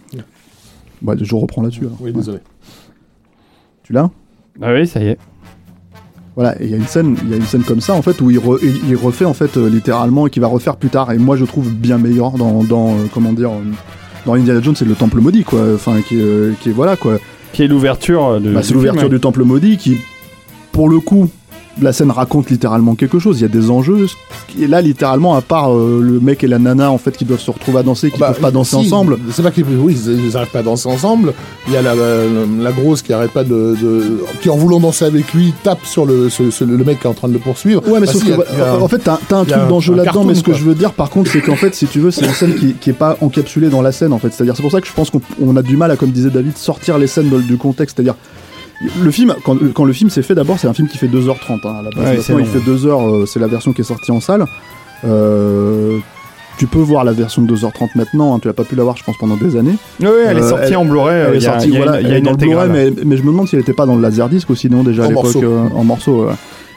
Bah, 1.00 1.14
je 1.20 1.34
reprends 1.34 1.62
là-dessus. 1.62 1.88
Oui, 2.00 2.12
désolé. 2.12 2.38
Tu 3.82 3.92
l'as 3.92 4.10
Ah 4.60 4.72
oui, 4.72 4.86
ça 4.86 5.02
y 5.02 5.08
est. 5.08 5.18
Voilà, 6.36 6.60
et 6.62 6.64
il 6.66 6.70
y 6.70 6.74
a 6.74 6.76
une 6.76 6.86
scène, 6.86 7.16
il 7.24 7.30
y 7.30 7.34
a 7.34 7.36
une 7.36 7.42
scène 7.44 7.62
comme 7.62 7.80
ça 7.80 7.92
en 7.94 8.00
fait 8.02 8.18
où 8.22 8.30
il, 8.30 8.38
re- 8.38 8.58
il- 8.62 8.88
il 8.88 8.96
refait 8.96 9.24
en 9.26 9.34
fait 9.34 9.56
euh, 9.56 9.68
littéralement 9.68 10.26
et 10.26 10.30
qu'il 10.30 10.40
va 10.40 10.48
refaire 10.48 10.76
plus 10.76 10.88
tard. 10.88 11.10
Et 11.12 11.18
moi, 11.18 11.36
je 11.36 11.44
trouve 11.44 11.70
bien 11.72 11.98
meilleur 11.98 12.32
dans, 12.38 12.62
dans 12.62 12.94
euh, 12.94 13.06
comment 13.12 13.32
dire, 13.32 13.50
euh, 13.50 13.62
dans 14.26 14.34
Indiana 14.34 14.60
Jones, 14.60 14.76
c'est 14.76 14.84
le 14.84 14.94
Temple 14.94 15.20
maudit 15.20 15.44
quoi. 15.44 15.74
Enfin, 15.74 16.00
qui, 16.02 16.18
est, 16.18 16.22
euh, 16.22 16.52
qui 16.60 16.70
est 16.70 16.72
voilà 16.72 16.96
quoi. 16.96 17.18
Qui 17.52 17.62
est 17.62 17.68
l'ouverture 17.68 18.40
de. 18.40 18.52
Bah, 18.52 18.62
c'est 18.62 18.74
l'ouverture 18.74 19.08
du 19.08 19.20
Temple 19.20 19.42
maudit 19.44 19.76
qui, 19.76 19.98
pour 20.72 20.88
le 20.88 21.00
coup, 21.00 21.30
la 21.80 21.92
scène 21.92 22.10
raconte 22.10 22.50
littéralement 22.50 22.94
quelque 22.94 23.18
chose. 23.18 23.38
Il 23.38 23.42
y 23.42 23.46
a 23.46 23.48
des 23.48 23.70
enjeux. 23.70 24.06
Et 24.60 24.66
là, 24.66 24.82
littéralement, 24.82 25.34
à 25.34 25.40
part 25.40 25.72
euh, 25.72 26.00
le 26.02 26.20
mec 26.20 26.44
et 26.44 26.46
la 26.46 26.58
nana 26.58 26.90
en 26.90 26.98
fait 26.98 27.16
qui 27.16 27.24
doivent 27.24 27.40
se 27.40 27.50
retrouver 27.50 27.78
à 27.78 27.82
danser, 27.82 28.10
qui 28.10 28.18
Bah, 28.18 28.28
peuvent 28.28 28.40
pas 28.40 28.50
danser 28.50 28.76
si, 28.76 28.86
ensemble. 28.86 29.18
C'est 29.30 29.42
pas 29.42 29.50
qu'ils 29.50 29.64
oui, 29.64 29.96
ils 30.06 30.26
ils 30.26 30.36
arrivent 30.36 30.50
pas 30.50 30.58
à 30.58 30.62
danser 30.62 30.88
ensemble. 30.88 31.32
Il 31.66 31.72
y 31.72 31.76
a 31.76 31.82
la, 31.82 31.94
la, 31.94 32.24
la 32.60 32.72
grosse 32.72 33.00
qui 33.00 33.12
arrête 33.14 33.30
pas 33.30 33.44
de, 33.44 33.74
de- 33.80 34.20
qui 34.42 34.50
en 34.50 34.56
voulant 34.56 34.80
danser 34.80 35.06
avec 35.06 35.32
lui 35.32 35.54
tape 35.62 35.84
sur 35.86 36.04
le, 36.04 36.28
ce- 36.28 36.50
ce- 36.50 36.64
le 36.64 36.84
mec 36.84 37.00
qui 37.00 37.06
est 37.06 37.10
en 37.10 37.14
train 37.14 37.28
de 37.28 37.32
le 37.32 37.38
poursuivre. 37.38 37.82
Ouais, 37.88 38.00
mais 38.00 38.06
Bah, 38.06 38.12
sauf 38.12 38.22
si, 38.22 38.28
que, 38.30 38.60
a- 38.62 38.78
en 38.82 38.88
fait, 38.88 38.98
t'as 38.98 39.14
un 39.36 39.44
truc 39.44 39.68
d'enjeu 39.68 39.94
là-dedans, 39.94 40.24
mais 40.24 40.34
ce 40.34 40.42
que 40.42 40.52
je 40.52 40.64
veux 40.64 40.74
dire, 40.74 40.92
par 40.92 41.08
contre, 41.08 41.30
c'est 41.30 41.40
qu'en 41.40 41.56
fait, 41.56 41.74
si 41.74 41.86
tu 41.86 42.00
veux, 42.00 42.10
c'est 42.10 42.26
une 42.26 42.32
scène 42.32 42.54
qui, 42.54 42.74
qui 42.74 42.90
est 42.90 42.94
pas 42.94 43.16
encapsulée 43.22 43.68
dans 43.70 43.80
la 43.82 43.92
scène, 43.92 44.12
en 44.12 44.18
fait. 44.18 44.30
C'est-à-dire, 44.32 44.54
c'est 44.56 44.62
pour 44.62 44.72
ça 44.72 44.80
que 44.82 44.86
je 44.86 44.92
pense 44.92 45.08
qu'on 45.10 45.22
on 45.40 45.56
a 45.56 45.62
du 45.62 45.76
mal 45.78 45.90
à, 45.90 45.96
comme 45.96 46.10
disait 46.10 46.30
David, 46.30 46.58
sortir 46.58 46.98
les 46.98 47.06
scènes 47.06 47.30
de- 47.30 47.40
du 47.40 47.56
contexte. 47.56 47.96
C'est-à-dire, 47.96 48.16
le 49.02 49.10
film, 49.10 49.34
quand, 49.44 49.56
quand 49.74 49.84
le 49.84 49.92
film 49.92 50.10
s'est 50.10 50.22
fait, 50.22 50.34
d'abord, 50.34 50.58
c'est 50.58 50.66
un 50.68 50.74
film 50.74 50.88
qui 50.88 50.98
fait 50.98 51.06
2h30. 51.08 51.34
Hein, 51.64 51.74
à 51.78 51.82
la 51.82 51.90
base, 51.90 52.30
Ouais, 52.30 52.40
il 52.42 52.46
fait 52.46 52.58
2h, 52.58 52.86
euh, 53.22 53.26
c'est 53.26 53.38
la 53.40 53.46
version 53.46 53.72
qui 53.72 53.80
est 53.82 53.84
sortie 53.84 54.10
en 54.10 54.20
salle. 54.20 54.44
Euh, 55.04 55.98
tu 56.58 56.66
peux 56.66 56.78
voir 56.78 57.04
la 57.04 57.12
version 57.12 57.42
de 57.42 57.54
2h30 57.54 57.90
maintenant, 57.96 58.34
hein, 58.34 58.38
tu 58.40 58.46
l'as 58.48 58.54
pas 58.54 58.64
pu 58.64 58.76
la 58.76 58.84
voir, 58.84 58.96
je 58.96 59.02
pense, 59.04 59.16
pendant 59.18 59.36
des 59.36 59.56
années. 59.56 59.76
Oui, 60.00 60.06
elle 60.26 60.38
est 60.38 60.42
Euh, 60.42 60.48
sortie 60.48 60.64
elle- 60.72 60.76
en 60.76 60.84
Blu-ray. 60.84 61.16
Elle 61.28 61.34
est 61.34 61.38
il 61.38 61.42
y 61.42 61.46
a- 61.46 61.50
sortie, 61.52 61.68
il 61.68 61.74
y 61.74 61.76
a 61.76 61.82
voilà, 61.82 62.00
une- 62.00 62.06
il 62.06 62.10
y 62.10 62.14
a 62.14 62.18
une 62.18 62.24
dans 62.24 62.30
le 62.32 62.36
Blu-ray, 62.36 62.68
mais, 62.70 62.90
mais 63.04 63.16
je 63.16 63.22
me 63.22 63.28
demande 63.28 63.48
si 63.48 63.56
elle 63.56 63.62
était 63.62 63.72
pas 63.72 63.86
dans 63.86 63.96
le 63.96 64.02
Laserdisc 64.02 64.48
ou 64.50 64.54
sinon 64.54 64.82
déjà 64.84 65.04
à 65.04 65.08
l'époque 65.08 65.34
euh, 65.36 65.68
en 65.74 65.84
morceaux. 65.84 66.26
ouais. 66.26 66.34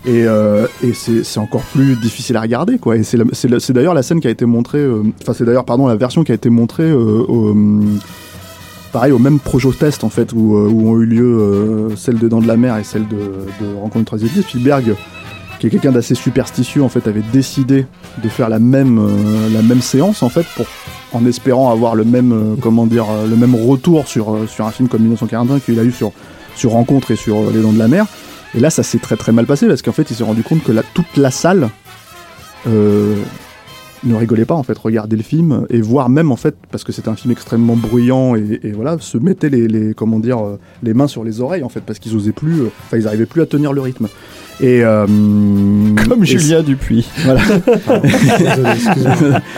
Et, 0.08 0.24
euh, 0.28 0.68
et 0.84 0.94
c'est 0.94 1.40
encore 1.40 1.62
plus 1.74 1.96
difficile 1.96 2.38
à 2.38 2.42
regarder, 2.42 2.78
quoi. 2.78 2.96
Et 2.96 3.02
c'est 3.04 3.74
d'ailleurs 3.74 3.96
la 3.96 4.04
scène 4.04 4.20
qui 4.22 4.28
a 4.28 4.30
été 4.32 4.46
montrée, 4.46 4.86
enfin 5.22 5.34
c'est 5.34 5.46
d'ailleurs 5.46 5.66
pardon 5.66 5.88
la 5.88 5.96
version 5.96 6.24
qui 6.24 6.32
a 6.32 6.36
été 6.36 6.50
montrée 6.52 6.94
au, 6.94 7.50
hum, 7.50 7.98
pareil 8.96 9.12
au 9.12 9.20
même 9.20 9.40
Projo 9.40 9.74
Test 9.74 10.06
en 10.06 10.10
fait 10.10 10.32
où, 10.32 10.56
euh, 10.56 10.70
où 10.70 10.90
ont 10.90 11.02
eu 11.02 11.06
lieu 11.06 11.26
euh, 11.26 11.96
celle 11.98 12.18
de 12.18 12.30
Dents 12.30 12.40
de 12.40 12.48
la 12.48 12.56
Mer 12.56 12.78
et 12.78 12.86
celle 12.86 13.06
de, 13.10 13.18
de 13.60 13.76
Rencontre 13.76 13.98
du 14.00 14.06
troisième 14.06 14.30
type. 14.32 14.48
Spielberg, 14.48 14.96
qui 15.60 15.68
est 15.68 15.70
quelqu'un 15.70 15.92
d'assez 15.92 16.16
superstitieux 16.16 16.82
en 16.82 16.88
fait, 16.88 17.06
avait 17.10 17.24
décidé 17.34 17.88
de 18.24 18.30
faire 18.30 18.48
la 18.48 18.58
même 18.58 18.98
euh, 18.98 19.50
la 19.54 19.62
même 19.64 19.82
séance 19.82 20.24
en 20.24 20.30
fait 20.30 20.46
pour 20.56 20.66
en 21.12 21.26
espérant 21.26 21.74
avoir 21.74 21.96
le 21.96 22.06
même 22.06 22.56
comment 22.62 22.86
dire 22.86 23.08
le 23.30 23.36
même 23.36 23.54
retour 23.54 24.08
sur 24.08 24.38
sur 24.48 24.66
un 24.66 24.72
film 24.72 24.88
comme 24.88 25.02
1941 25.02 25.60
qu'il 25.60 25.78
a 25.78 25.84
eu 25.84 25.92
sur 25.92 26.14
sur 26.56 26.72
Rencontre 26.72 27.12
et 27.12 27.18
sur 27.18 27.52
Les 27.52 27.62
Dents 27.62 27.74
de 27.74 27.80
la 27.80 27.90
Mer. 27.90 28.06
Et 28.54 28.62
là, 28.62 28.70
ça 28.70 28.82
s'est 28.82 29.00
très 29.00 29.18
très 29.18 29.34
mal 29.34 29.46
passé 29.46 29.68
parce 29.68 29.82
qu'en 29.82 29.92
fait, 29.92 30.10
il 30.10 30.16
s'est 30.16 30.24
rendu 30.24 30.42
compte 30.42 30.64
que 30.64 30.72
toute 30.94 31.18
la 31.18 31.32
salle 31.32 31.70
ne 34.04 34.16
rigolait 34.16 34.46
pas 34.46 34.56
en 34.56 34.64
fait, 34.64 34.78
regardait 34.78 35.16
le 35.16 35.24
film 35.24 35.66
et 35.70 35.82
voire 35.82 36.10
même 36.10 36.32
en 36.32 36.36
fait 36.36 36.56
parce 36.72 36.84
que 36.84 36.92
c'était 36.92 37.10
un 37.10 37.16
film 37.16 37.32
extrêmement 37.32 37.76
bruyant 37.76 38.36
et, 38.36 38.60
et 38.64 38.72
voilà, 38.72 38.98
se 39.00 39.18
mettaient 39.18 39.50
les, 39.50 39.68
les 39.68 39.94
comment 39.94 40.20
dire 40.20 40.44
euh, 40.44 40.60
les 40.84 40.94
mains 40.94 41.08
sur 41.08 41.24
les 41.24 41.42
oreilles 41.42 41.64
en 41.64 41.70
fait 41.70 41.82
parce 41.82 42.00
qu'ils 42.00 42.16
osaient 42.16 42.32
plus, 42.32 42.62
euh, 42.62 42.70
enfin 42.86 42.98
ils 42.98 43.08
arrivaient 43.08 43.26
plus 43.26 43.42
à 43.42 43.46
tenir 43.46 43.74
le 43.74 43.82
rythme. 43.82 44.08
Et 44.62 44.84
euh, 44.86 45.06
Comme 46.08 46.24
et 46.24 46.26
Julien 46.26 46.64
Dupuis. 46.64 47.06
Voilà. 47.26 47.42
Désolé, 48.40 48.70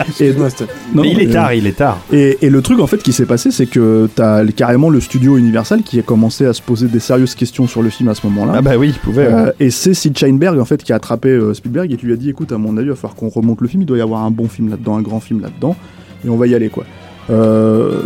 Excuse-moi, 0.08 0.48
non, 0.94 1.02
Mais 1.02 1.10
il 1.12 1.20
est 1.20 1.26
mais- 1.26 1.32
tard, 1.32 1.54
il 1.54 1.66
est 1.66 1.76
tard. 1.76 2.00
et, 2.12 2.38
et 2.42 2.50
le 2.50 2.60
truc 2.62 2.80
en 2.80 2.86
fait 2.86 3.02
qui 3.02 3.12
s'est 3.12 3.26
passé, 3.26 3.50
c'est 3.50 3.66
que 3.66 4.08
t'as 4.14 4.44
carrément 4.46 4.90
le 4.90 5.00
studio 5.00 5.36
Universal 5.36 5.82
qui 5.82 5.98
a 5.98 6.02
commencé 6.02 6.46
à 6.46 6.52
se 6.52 6.62
poser 6.62 6.88
des 6.88 6.98
sérieuses 6.98 7.34
questions 7.36 7.66
sur 7.68 7.82
le 7.82 7.90
film 7.90 8.08
à 8.08 8.14
ce 8.14 8.26
moment-là. 8.26 8.54
Ah 8.56 8.62
bah 8.62 8.76
oui, 8.76 8.88
il 8.88 8.98
pouvait. 8.98 9.26
ouais. 9.28 9.32
Euh, 9.32 9.52
et 9.60 9.70
c'est 9.70 9.94
Sid 9.94 10.16
Sheinberg 10.18 10.58
en 10.58 10.64
fait 10.64 10.82
qui 10.82 10.92
a 10.92 10.96
attrapé 10.96 11.28
euh, 11.28 11.54
Spielberg 11.54 11.92
et 11.92 11.96
qui 11.96 12.06
lui 12.06 12.12
a 12.12 12.16
dit 12.16 12.30
écoute 12.30 12.50
à 12.52 12.58
mon 12.58 12.76
avis 12.76 12.86
il 12.86 12.90
va 12.90 12.96
falloir 12.96 13.14
qu'on 13.14 13.28
remonte 13.28 13.60
le 13.60 13.68
film, 13.68 13.82
il 13.82 13.86
doit 13.86 13.98
y 13.98 14.00
avoir 14.02 14.24
un 14.24 14.30
bon 14.32 14.48
film 14.48 14.68
là-dedans, 14.68 14.96
un 14.96 15.02
grand 15.02 15.20
film 15.20 15.40
là-dedans 15.40 15.76
et 16.24 16.28
on 16.28 16.36
va 16.36 16.46
y 16.48 16.54
aller 16.54 16.70
quoi. 16.70 16.84
Euh, 17.30 18.02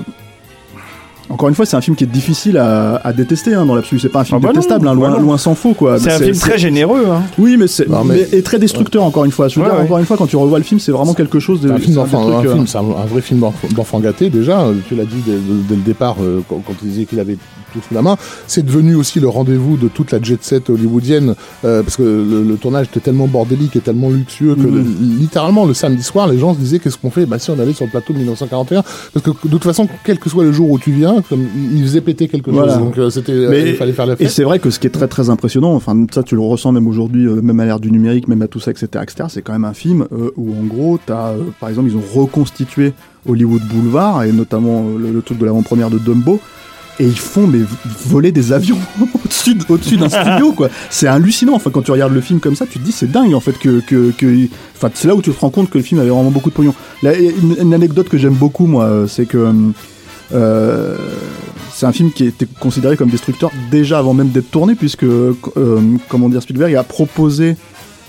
Encore 1.33 1.49
une 1.49 1.55
fois, 1.55 1.65
c'est 1.65 1.77
un 1.77 1.81
film 1.81 1.97
qui 1.97 2.05
est 2.05 2.07
difficile 2.07 2.59
à, 2.59 2.97
à 2.97 3.13
détester 3.15 3.55
hein, 3.55 3.65
dans 3.65 3.75
l'absolu. 3.75 3.99
C'est 3.99 4.11
pas 4.11 4.21
un 4.21 4.25
film 4.25 4.37
Ah 4.37 4.41
bah 4.41 4.49
non, 4.49 4.53
détestable, 4.53 4.87
hein, 4.87 4.95
loin, 4.95 5.19
loin 5.19 5.39
s'en 5.39 5.55
faut 5.55 5.73
quoi. 5.73 5.99
c'est 5.99 6.13
un 6.13 6.19
film 6.19 6.37
très 6.37 6.59
généreux. 6.59 7.07
Hein. 7.11 7.23
Oui, 7.39 7.57
mais 7.57 7.67
c'est 7.67 7.89
Non, 7.89 8.05
mais- 8.05 8.27
mais- 8.31 8.39
et 8.39 8.43
très 8.43 8.59
destructeur 8.59 9.03
encore 9.03 9.25
une 9.25 9.31
fois. 9.33 9.49
Je 9.49 9.59
veux 9.59 9.63
Ouais, 9.65 9.71
dire, 9.71 9.79
ouais. 9.79 9.85
encore 9.87 9.99
une 9.99 10.05
fois, 10.05 10.17
quand 10.19 10.27
tu 10.27 10.37
revois 10.37 10.59
le 10.59 10.65
film, 10.65 10.79
c'est 10.79 10.93
vraiment 10.93 11.15
quelque 11.15 11.41
chose 11.41 11.61
de. 11.63 11.71
Un 11.71 11.79
film 11.79 11.95
d'enfant, 11.95 12.29
un, 12.29 12.45
euh, 12.45 12.55
un, 12.75 12.79
un 13.03 13.07
vrai 13.07 13.23
film 13.23 13.41
d'enfant 13.75 13.99
gâté 14.01 14.29
déjà. 14.29 14.67
Tu 14.89 14.95
l'as 14.95 15.05
dit 15.07 15.23
dès, 15.27 15.33
dès 15.69 15.75
le 15.77 15.81
départ 15.83 16.17
euh, 16.23 16.43
quand, 16.49 16.63
quand 16.67 16.75
il 16.83 16.89
disait 16.91 17.05
qu'il 17.07 17.19
avait 17.19 17.39
tout 17.73 17.81
sous 17.87 17.95
la 17.95 18.03
main. 18.03 18.17
C'est 18.47 18.65
devenu 18.65 18.95
aussi 18.95 19.21
le 19.21 19.29
rendez-vous 19.29 19.77
de 19.77 19.89
toute 19.89 20.11
la 20.13 20.21
jet 20.23 20.43
set 20.43 20.71
hollywoodienne 20.71 21.35
euh, 21.65 21.83
parce 21.83 21.97
que 21.97 22.03
le, 22.03 22.43
le 22.43 22.55
tournage 22.57 22.87
était 22.87 23.01
tellement 23.01 23.27
bordélique 23.29 23.77
et 23.77 23.81
tellement 23.81 24.11
luxueux 24.11 24.55
que 24.55 24.61
Mhm. 24.61 24.75
le- 24.77 25.19
littéralement 25.19 25.65
le 25.67 25.75
samedi 25.75 26.03
soir, 26.03 26.29
les 26.29 26.39
gens 26.39 26.55
se 26.55 26.59
disaient 26.59 26.79
qu'est-ce 26.79 26.99
qu'on 26.99 27.11
fait? 27.11 27.27
Bah 27.27 27.39
si 27.39 27.51
on 27.51 27.59
allait 27.59 27.73
sur 27.73 27.85
le 27.85 27.91
plateau 27.91 28.13
de 28.13 28.19
1941 28.19 28.83
parce 29.13 29.25
que 29.25 29.31
de 29.31 29.49
toute 29.51 29.65
façon, 29.65 29.89
quel 30.05 30.19
que 30.19 30.29
soit 30.31 30.45
le 30.45 30.53
jour 30.53 30.71
où 30.71 30.79
tu 30.79 30.93
viens, 30.93 31.23
comme 31.29 31.45
il 31.75 31.83
faisait 31.83 32.01
péter 32.01 32.29
quelque 32.29 32.51
chose. 32.51 32.59
Voilà. 32.61 32.77
Donc 32.77 32.99
euh, 32.99 33.11
c'était, 33.11 33.33
euh, 33.33 33.49
Mais- 33.51 33.71
il 33.71 33.77
fallait 33.77 33.93
faire 33.93 34.07
la 34.07 34.15
Et 34.15 34.17
fête. 34.17 34.31
c'est 34.31 34.45
vrai 34.45 34.59
que 34.59 34.71
ce 34.71 34.79
qui 34.79 34.87
est 34.87 34.91
très 34.91 35.09
très 35.09 35.31
impressionnant, 35.31 35.75
enfin 35.75 35.97
ça 36.13 36.23
tu 36.23 36.35
le 36.35 36.41
ressens 36.43 36.73
même 36.73 36.87
aujourd'hui, 36.87 37.27
même 37.27 37.59
à 37.61 37.65
l'ère 37.65 37.81
du 37.81 37.91
numérique, 37.91 38.29
même 38.29 38.43
à 38.43 38.49
tout 38.49 38.61
ça, 38.61 38.71
etc., 38.71 38.87
etc. 39.03 39.25
C'est 39.29 39.43
quand 39.43 39.53
même 39.53 39.65
un 39.65 39.75
film 39.75 40.07
où 40.37 40.53
en 40.53 40.65
gros, 40.65 40.99
t'as, 41.05 41.31
euh, 41.31 41.39
par 41.61 41.69
exemple, 41.69 41.89
ils 41.91 41.97
ont 41.97 42.03
reconstitué 42.21 42.93
Hollywood 43.29 43.63
Boulevard 43.73 44.25
et 44.25 44.33
notamment 44.33 44.85
le, 44.99 45.11
le 45.13 45.23
truc 45.23 45.39
de 45.39 45.45
l'avant-première 45.45 45.91
de 45.91 45.99
Dumbo. 45.99 46.41
Et 47.03 47.07
ils 47.07 47.19
font 47.19 47.47
mais 47.49 47.59
voler 48.07 48.31
des 48.33 48.53
avions 48.53 48.79
au-dessus 49.25 49.55
de- 49.57 49.65
au-dessus 49.69 49.97
d'un 49.97 50.09
studio 50.09 50.53
quoi. 50.53 50.69
C'est 50.89 51.09
hallucinant. 51.09 51.55
Enfin 51.55 51.71
quand 51.71 51.83
tu 51.83 51.91
regardes 51.91 52.13
le 52.15 52.21
film 52.21 52.39
comme 52.39 52.55
ça, 52.55 52.65
tu 52.67 52.79
te 52.79 52.85
dis 52.85 52.93
c'est 52.93 53.11
dingue 53.11 53.35
en 53.35 53.41
fait 53.41 53.59
que 53.59 53.81
que, 53.81 54.13
que- 54.13 54.47
enfin 54.77 54.89
c'est 54.95 55.09
là 55.09 55.15
où 55.17 55.23
tu 55.23 55.31
te 55.33 55.41
rends 55.41 55.51
compte 55.51 55.69
que 55.71 55.79
le 55.79 55.85
film 55.85 56.01
avait 56.01 56.11
vraiment 56.11 56.31
beaucoup 56.31 56.51
de 56.51 56.55
pognon. 56.55 56.75
Là, 57.03 57.13
une, 57.19 57.57
une 57.61 57.75
anecdote 57.75 58.09
que 58.09 58.19
j'aime 58.19 58.35
beaucoup 58.35 58.67
moi, 58.67 58.85
euh, 58.85 59.07
c'est 59.09 59.27
que 59.27 59.53
euh, 60.33 60.97
c'est 61.75 61.87
un 61.87 61.93
film 61.93 62.13
qui 62.13 62.25
était 62.25 62.47
considéré 62.61 62.97
comme 62.97 63.09
destructeur 63.11 63.51
déjà 63.71 63.99
avant 63.99 64.15
même 64.15 64.29
d'être 64.29 64.51
tourné, 64.51 64.75
puisque, 64.75 65.05
euh, 65.05 65.33
comment 66.09 66.29
dire, 66.29 66.43
Spielberg 66.43 66.75
a 66.75 66.83
proposé 66.85 67.57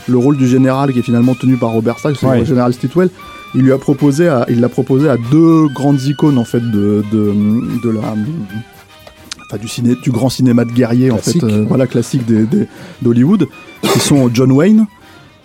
le 0.07 0.17
rôle 0.17 0.37
du 0.37 0.47
général 0.47 0.93
qui 0.93 0.99
est 0.99 1.03
finalement 1.03 1.33
tenu 1.33 1.55
par 1.57 1.71
Robert 1.71 1.97
Stack, 1.99 2.21
Ouais. 2.23 2.39
le 2.39 2.45
général 2.45 2.73
Stitwell. 2.73 3.09
Il 3.55 3.61
lui 3.61 3.71
a 3.71 3.77
proposé, 3.77 4.27
à, 4.27 4.45
il 4.49 4.59
l'a 4.61 4.69
proposé 4.69 5.09
à 5.09 5.17
deux 5.31 5.67
grandes 5.73 6.01
icônes 6.03 6.37
en 6.37 6.43
fait 6.45 6.59
de 6.59 7.03
de, 7.11 7.33
de 7.83 7.89
la 7.89 8.01
enfin, 9.53 9.61
du 9.61 9.67
ciné, 9.67 9.95
du 10.01 10.11
grand 10.11 10.29
cinéma 10.29 10.65
de 10.65 10.71
guerrier 10.71 11.11
en 11.11 11.17
fait, 11.17 11.43
euh, 11.43 11.65
voilà 11.67 11.87
classique 11.87 12.23
d'Hollywood, 13.01 13.47
qui 13.93 13.99
sont 13.99 14.29
John 14.33 14.51
Wayne 14.51 14.85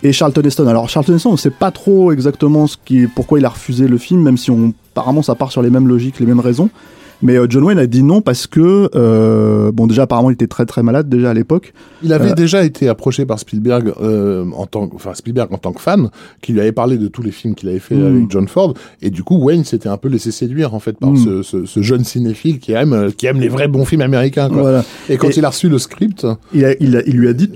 et 0.03 0.13
Charlton 0.13 0.43
Heston. 0.43 0.67
Alors 0.67 0.89
Charlton 0.89 1.17
Heston, 1.17 1.31
on 1.31 1.37
sait 1.37 1.51
pas 1.51 1.71
trop 1.71 2.13
exactement 2.13 2.67
ce 2.67 2.77
qui, 2.83 3.07
pourquoi 3.07 3.39
il 3.39 3.45
a 3.45 3.51
refusé 3.51 3.89
le 3.89 3.99
film, 3.99 4.23
même 4.23 4.37
si 4.37 4.51
on, 4.51 4.73
apparemment 4.93 5.23
ça 5.23 5.35
part 5.35 5.53
sur 5.53 5.63
les 5.63 5.71
mêmes 5.71 5.89
logiques, 5.89 6.21
les 6.21 6.27
mêmes 6.27 6.41
raisons. 6.41 6.71
Mais 7.21 7.37
euh, 7.37 7.47
John 7.49 7.65
Wayne 7.65 7.79
a 7.81 7.87
dit 7.87 8.05
non 8.05 8.21
parce 8.21 8.47
que, 8.47 8.89
euh, 8.95 9.73
bon 9.73 9.89
déjà 9.89 10.03
apparemment 10.03 10.31
il 10.31 10.35
était 10.35 10.47
très 10.47 10.67
très 10.67 10.85
malade 10.85 11.09
déjà 11.09 11.31
à 11.31 11.35
l'époque. 11.35 11.73
Il 12.05 12.13
avait 12.13 12.31
Euh, 12.31 12.35
déjà 12.35 12.65
été 12.65 12.89
approché 12.89 13.27
par 13.27 13.41
Spielberg 13.41 13.93
euh, 14.01 14.45
en 14.57 14.67
tant, 14.67 14.89
enfin 14.95 15.15
Spielberg 15.15 15.53
en 15.53 15.59
tant 15.59 15.73
que 15.73 15.81
fan, 15.81 16.11
qui 16.43 16.53
lui 16.53 16.61
avait 16.61 16.71
parlé 16.73 16.97
de 16.97 17.09
tous 17.09 17.23
les 17.23 17.33
films 17.33 17.55
qu'il 17.57 17.69
avait 17.71 17.81
fait 17.81 17.97
Mm. 17.97 18.07
avec 18.07 18.31
John 18.31 18.47
Ford, 18.47 18.75
et 19.03 19.11
du 19.11 19.25
coup 19.25 19.37
Wayne 19.39 19.65
s'était 19.65 19.89
un 19.89 19.97
peu 19.97 20.09
laissé 20.09 20.31
séduire 20.31 20.75
en 20.75 20.79
fait 20.79 20.97
par 20.97 21.11
Mm. 21.11 21.17
ce, 21.17 21.43
ce, 21.43 21.65
ce 21.67 21.83
jeune 21.83 22.05
cinéphile 22.05 22.61
qui 22.61 22.71
aime, 22.73 22.93
euh, 22.93 23.11
qui 23.11 23.27
aime 23.27 23.41
les 23.41 23.49
vrais 23.49 23.67
bons 23.69 23.85
films 23.85 24.03
américains. 24.03 24.49
Quoi. 24.49 24.63
Voilà. 24.63 24.85
Et 25.09 25.17
quand 25.17 25.29
Et- 25.31 25.39
il 25.39 25.45
a 25.45 25.49
reçu 25.51 25.69
le 25.69 25.79
script, 25.79 26.25
Il, 26.55 26.65
a, 26.65 26.75
il, 26.79 26.97
a- 26.97 27.03
il 27.07 27.17
lui 27.17 27.29
a 27.29 27.33
dit, 27.33 27.51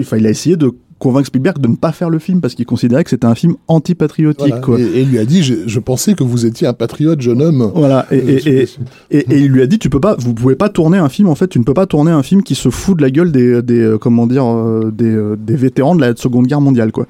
enfin 0.00 0.16
il 0.16 0.26
a 0.26 0.30
essayé 0.30 0.56
de 0.56 0.72
convaincre 1.02 1.26
Spielberg 1.26 1.58
de 1.58 1.66
ne 1.66 1.74
pas 1.74 1.90
faire 1.90 2.10
le 2.10 2.20
film 2.20 2.40
parce 2.40 2.54
qu'il 2.54 2.64
considérait 2.64 3.02
que 3.02 3.10
c'était 3.10 3.26
un 3.26 3.34
film 3.34 3.56
anti-patriotique. 3.66 4.46
voilà, 4.46 4.60
quoi. 4.60 4.78
et, 4.78 4.84
et 4.84 5.00
il 5.00 5.10
lui 5.10 5.18
a 5.18 5.24
dit, 5.24 5.42
je, 5.42 5.54
je 5.66 5.80
pensais 5.80 6.14
que 6.14 6.22
vous 6.22 6.46
étiez 6.46 6.68
un 6.68 6.74
patriote, 6.74 7.20
jeune 7.20 7.42
homme. 7.42 7.72
Voilà, 7.74 8.06
et, 8.12 8.16
et, 8.18 8.68
et, 9.10 9.24
il 9.28 9.48
lui 9.48 9.62
a 9.62 9.66
dit 9.66 9.80
tu 9.80 9.90
peux 9.90 9.98
pas, 9.98 10.14
vous 10.16 10.32
pouvez 10.32 10.54
pas 10.54 10.68
tourner 10.68 10.98
un 10.98 11.08
film 11.08 11.28
en 11.28 11.34
fait, 11.34 11.48
tu 11.48 11.58
ne 11.58 11.64
peux 11.64 11.74
pas 11.74 11.86
tourner 11.86 12.12
un 12.12 12.22
film 12.22 12.44
qui 12.44 12.54
se 12.54 12.70
fout 12.70 12.96
de 12.96 13.02
la 13.02 13.10
gueule 13.10 13.32
des, 13.32 13.62
des 13.62 13.80
euh, 13.80 13.98
comment 13.98 14.28
dire, 14.28 14.46
euh, 14.46 14.92
des, 14.94 15.10
euh, 15.10 15.36
des 15.36 15.56
vétérans 15.56 15.96
de 15.96 16.00
la 16.02 16.14
Seconde 16.14 16.46
Guerre 16.46 16.60
mondiale 16.60 16.92
quoi. 16.92 17.06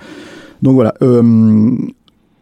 Donc 0.62 0.74
voilà, 0.74 0.94
euh, 1.02 1.76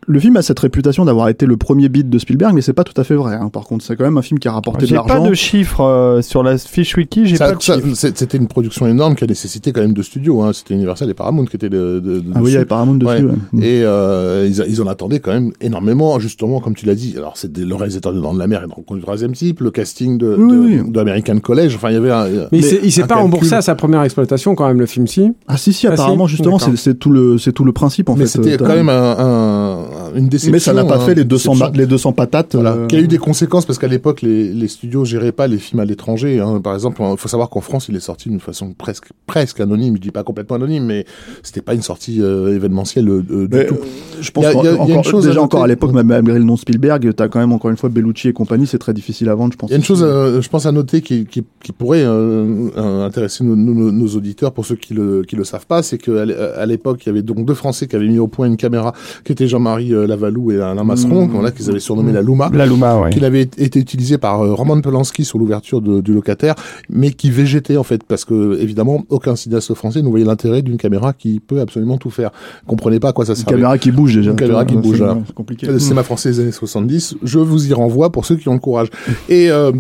le 0.07 0.19
film 0.19 0.37
a 0.37 0.43
cette 0.43 0.59
réputation 0.59 1.05
d'avoir 1.05 1.29
été 1.29 1.47
le 1.47 1.57
premier 1.57 1.89
beat 1.89 2.09
de 2.09 2.19
Spielberg, 2.19 2.55
mais 2.55 2.63
c'est 2.63 2.73
pas 2.73 2.85
tout 2.85 2.99
à 2.99 3.05
fait 3.05 3.15
vrai. 3.15 3.35
hein. 3.35 3.49
Par 3.51 3.65
contre, 3.65 3.85
c'est 3.85 3.97
quand 3.97 4.05
même 4.05 4.17
un 4.19 4.23
film 4.23 4.39
qui 4.41 4.49
a 4.49 4.53
rapporté 4.53 4.83
de 4.83 4.87
J'ai 4.87 4.97
pas 4.97 5.05
l'argent. 5.07 5.29
de 5.29 5.35
chiffres 5.35 5.83
euh, 5.85 6.23
sur 6.23 6.43
la 6.43 6.57
fiche 6.59 6.97
wiki, 6.97 7.27
j'ai 7.27 7.37
pas 7.39 7.53
de 7.53 7.95
C'était 7.95 8.37
une 8.39 8.49
production 8.49 8.87
énorme 8.87 9.15
qui 9.15 9.25
a 9.25 9.27
nécessité 9.27 9.73
quand 9.73 9.83
même 9.83 9.93
de 9.93 10.03
studios. 10.03 10.43
Hein. 10.43 10.53
C'était 10.53 10.75
Universal 10.75 11.11
et 11.11 11.15
Paramount 11.15 11.45
qui 11.45 11.57
étaient 11.57 11.69
de, 11.69 12.01
de, 12.01 12.21
de- 12.21 12.25
Ah 12.35 12.39
oui, 12.43 12.51
il 12.51 12.55
y 12.55 12.57
avait 12.57 12.65
Paramount 12.65 12.95
dessus. 12.95 13.11
Ouais. 13.13 13.23
ouais. 13.23 13.37
Mm. 13.53 13.63
Et 13.63 13.83
euh, 13.85 14.47
ils, 14.49 14.65
ils 14.69 14.83
en 14.83 14.87
attendaient 14.87 15.21
quand 15.21 15.33
même 15.33 15.53
énormément, 15.61 16.19
justement, 16.19 16.61
comme 16.61 16.75
tu 16.75 16.87
l'as 16.87 16.95
dit. 16.95 17.15
Alors, 17.17 17.37
c'est 17.37 17.57
le 17.57 17.75
réalisateur 17.75 18.13
de 18.13 18.21
Dans 18.21 18.35
de 18.35 18.39
la 18.39 18.47
mer 18.47 18.63
et 18.65 18.67
de 18.67 18.73
Rencontre 18.73 18.97
du 18.97 19.03
troisième 19.03 19.33
type, 19.33 19.61
le 19.61 19.71
casting 19.71 20.19
de, 20.19 20.35
Oui, 20.39 20.53
de, 20.53 20.59
oui. 20.83 20.91
de 20.91 20.99
American 21.01 21.39
College. 21.39 21.75
Enfin, 21.77 21.91
il 21.91 21.95
y 21.95 21.97
avait 21.97 22.11
un. 22.11 22.25
Mais 22.53 22.59
il 22.59 22.65
s'est- 22.65 22.81
il 22.83 22.91
s'est 22.91 23.03
un 23.03 23.07
pas 23.07 23.17
calcul. 23.17 23.33
remboursé 23.33 23.55
à 23.55 23.63
sa 23.63 23.75
première 23.75 24.03
exploitation 24.03 24.55
quand 24.55 24.67
même, 24.67 24.81
le 24.81 24.87
film, 24.87 25.07
si. 25.07 25.31
Ah 25.47 25.57
si 25.57 25.73
si, 25.73 25.87
Ah, 25.87 25.91
si 25.97 26.01
apparemment 26.01 26.27
justement 26.27 26.57
D'accord. 26.57 26.75
c'est 26.77 26.99
tout 26.99 27.11
le 27.11 27.39
c'est 27.39 27.53
tout 27.53 27.65
le 27.65 27.73
principe 27.73 28.09
en 28.09 28.15
Mais 28.17 28.25
fait. 28.25 28.31
c'était 28.43 28.55
euh, 28.55 28.67
quand 28.67 28.75
même 28.75 28.89
un, 28.89 29.17
un- 29.19 29.90
une 30.17 30.29
déception. 30.29 30.53
Mais 30.53 30.59
ça 30.59 30.73
n'a 30.73 30.85
pas 30.85 30.97
hein, 30.97 31.01
fait 31.07 31.15
les 31.15 31.23
une 31.23 31.29
200 31.29 31.53
déception. 31.53 31.73
ba- 31.73 31.79
les 31.79 31.87
200 31.87 32.13
patates. 32.13 32.55
Voilà, 32.55 32.73
euh, 32.73 32.87
qui 32.87 32.97
a 32.97 33.01
eu 33.01 33.09
des 33.09 33.19
conséquences 33.19 33.65
parce 33.67 33.79
qu'à 33.79 33.89
l'époque 33.89 34.23
les, 34.23 34.53
les 34.53 34.69
studios 34.69 35.05
géraient 35.05 35.33
pas 35.33 35.47
les 35.47 35.59
films 35.59 35.81
à 35.81 35.85
l'étranger. 35.85 36.41
Hein. 36.41 36.61
Par 36.61 36.75
exemple, 36.75 37.01
il 37.03 37.17
faut 37.17 37.29
savoir 37.29 37.49
qu'en 37.51 37.61
France, 37.61 37.87
il 37.89 37.97
est 37.97 38.01
sorti 38.01 38.29
d'une 38.29 38.41
façon 38.41 38.73
presque 38.77 39.09
presque 39.27 39.61
anonyme. 39.61 39.97
Je 39.97 40.01
dis 40.01 40.11
pas 40.11 40.23
complètement 40.25 40.57
anonyme, 40.57 40.85
mais 40.85 41.05
c'était 41.43 41.61
pas 41.63 41.75
une 41.75 41.83
sortie 41.83 42.21
euh, 42.21 42.55
événementielle 42.55 43.09
euh, 43.09 43.23
du 43.23 43.49
Mais, 43.51 43.67
tout. 43.67 43.75
euh, 43.75 43.79
je 44.21 44.31
pense 44.31 44.45
Il 44.45 44.47
y 44.47 44.51
a- 44.51 44.53
y 44.53 44.59
a- 44.59 44.61
il 44.61 44.65
y 44.65 44.69
a 44.69 44.85
une 44.85 44.93
encore- 44.93 45.05
chose 45.05 45.25
à 45.27 45.29
déjà 45.31 45.43
encore 45.43 45.63
à 45.65 45.67
l'époque, 45.69 45.93
même 45.93 46.07
malgré 46.07 46.39
le 46.39 46.45
nom 46.45 46.57
Spielberg, 46.57 47.13
t'as 47.15 47.29
quand 47.29 47.41
même 47.41 47.53
encore 47.53 47.71
une 47.71 47.77
fois 47.77 47.89
Bellucci 47.89 48.29
et 48.29 48.33
compagnie, 48.33 48.67
c'est 48.67 48.79
très 48.79 48.95
difficile 48.95 49.29
à 49.29 49.35
vendre, 49.35 49.53
je 49.53 49.59
pense. 49.59 49.71
Il 49.71 49.73
y 49.73 49.75
a 49.75 49.79
une 49.79 49.85
chose, 49.85 50.03
euh, 50.03 50.41
je 50.41 50.49
pense, 50.49 50.67
à 50.67 50.73
noter 50.73 51.01
qui, 51.03 51.25
qui, 51.27 51.45
qui 51.63 51.73
pourrait 51.73 52.03
euh, 52.05 52.69
euh, 52.77 53.07
intéresser 53.07 53.45
nos, 53.45 53.57
nos- 53.57 53.91
nos 53.93 54.07
auditeurs 54.17 54.53
pour 54.53 54.65
ceux 54.67 54.77
qui 54.77 54.95
le, 54.95 55.23
qui 55.27 55.37
le 55.37 55.45
savent 55.45 55.67
pas, 55.67 55.83
c'est 55.83 55.99
qu'à 55.99 56.67
l'époque, 56.67 57.01
il 57.05 57.09
y 57.09 57.11
avait 57.11 57.23
donc 57.23 57.45
deux 57.45 57.55
Français 57.55 57.87
qui 57.87 57.97
avaient 57.97 58.09
mis 58.09 58.19
au 58.19 58.27
point 58.29 58.47
une 58.47 58.57
caméra, 58.57 58.93
qui 59.25 59.33
était 59.33 59.49
Jean-Marie 59.49 59.80
euh, 59.93 60.07
Lavalou 60.07 60.53
et 60.53 60.61
Alain 60.61 60.85
Masseron, 60.85 61.27
Mmh. 61.27 61.31
voilà, 61.31 61.51
qu'ils 61.51 61.69
avaient 61.71 61.81
surnommé 61.81 62.13
la 62.13 62.23
Luma. 62.23 62.51
La 62.53 62.67
Luma, 62.67 63.01
ouais. 63.01 63.11
qu'il 63.11 63.25
avait 63.25 63.43
été 63.43 63.79
utilisé 63.81 64.19
par 64.19 64.43
euh, 64.43 64.53
Roman 64.55 64.81
Polanski 64.81 65.25
sur 65.25 65.39
l'ouverture 65.39 65.81
du 65.81 66.13
locataire, 66.13 66.55
mais 66.89 67.11
qui 67.13 67.31
végétait 67.31 67.77
en 67.77 67.83
fait, 67.83 68.03
parce 68.05 68.25
que 68.25 68.59
évidemment 68.61 69.05
aucun 69.09 69.37
cinéaste 69.37 69.75
français 69.75 70.03
ne 70.03 70.09
voyait 70.09 70.25
l'intérêt 70.25 70.63
d'une 70.63 70.77
caméra 70.77 71.13
qui 71.13 71.41
peut 71.41 71.61
absolument 71.61 71.99
tout 71.99 72.11
faire. 72.11 72.31
Comprenez 72.67 73.01
pas 73.01 73.09
à 73.09 73.13
quoi 73.13 73.25
ça 73.25 73.33
Une 73.33 73.37
servait. 73.37 73.53
caméra 73.53 73.79
qui 73.79 73.91
bouge 73.91 74.15
déjà. 74.15 74.31
Une 74.31 74.37
caméra 74.37 74.65
qui 74.65 74.77
bouge. 74.77 75.03
C'est 75.27 75.35
compliqué. 75.35 75.67
Le 75.67 75.79
cinéma 75.79 76.03
français 76.03 76.31
des 76.31 76.41
années 76.41 76.53
70, 76.53 77.17
je 77.23 77.39
vous 77.39 77.69
y 77.69 77.73
renvoie 77.73 78.11
pour 78.11 78.25
ceux 78.27 78.37
qui 78.37 78.49
ont 78.49 78.55
le 78.55 78.59
courage. 78.61 78.89
Et 79.29 79.51
euh, 79.51 79.73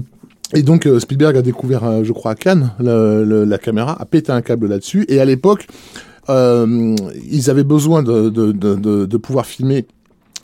et 0.53 0.63
donc 0.63 0.87
euh, 0.87 0.99
Spielberg 0.99 1.37
a 1.37 1.43
découvert, 1.43 1.85
euh, 1.85 2.03
je 2.03 2.13
crois 2.13 2.33
à 2.33 2.35
Cannes, 2.35 2.73
le- 2.81 3.25
le- 3.25 3.45
la 3.45 3.57
caméra, 3.59 3.97
a 4.01 4.05
pété 4.05 4.33
un 4.33 4.43
câble 4.43 4.67
là-dessus. 4.69 5.05
Et 5.09 5.21
à 5.21 5.25
l'époque, 5.25 5.69
euh, 6.31 6.94
ils 7.31 7.51
avaient 7.51 7.65
besoin 7.65 8.02
de, 8.02 8.28
de, 8.31 8.52
de, 8.52 8.74
de, 8.74 9.07
de 9.07 9.16
pouvoir 9.16 9.47
filmer 9.47 9.86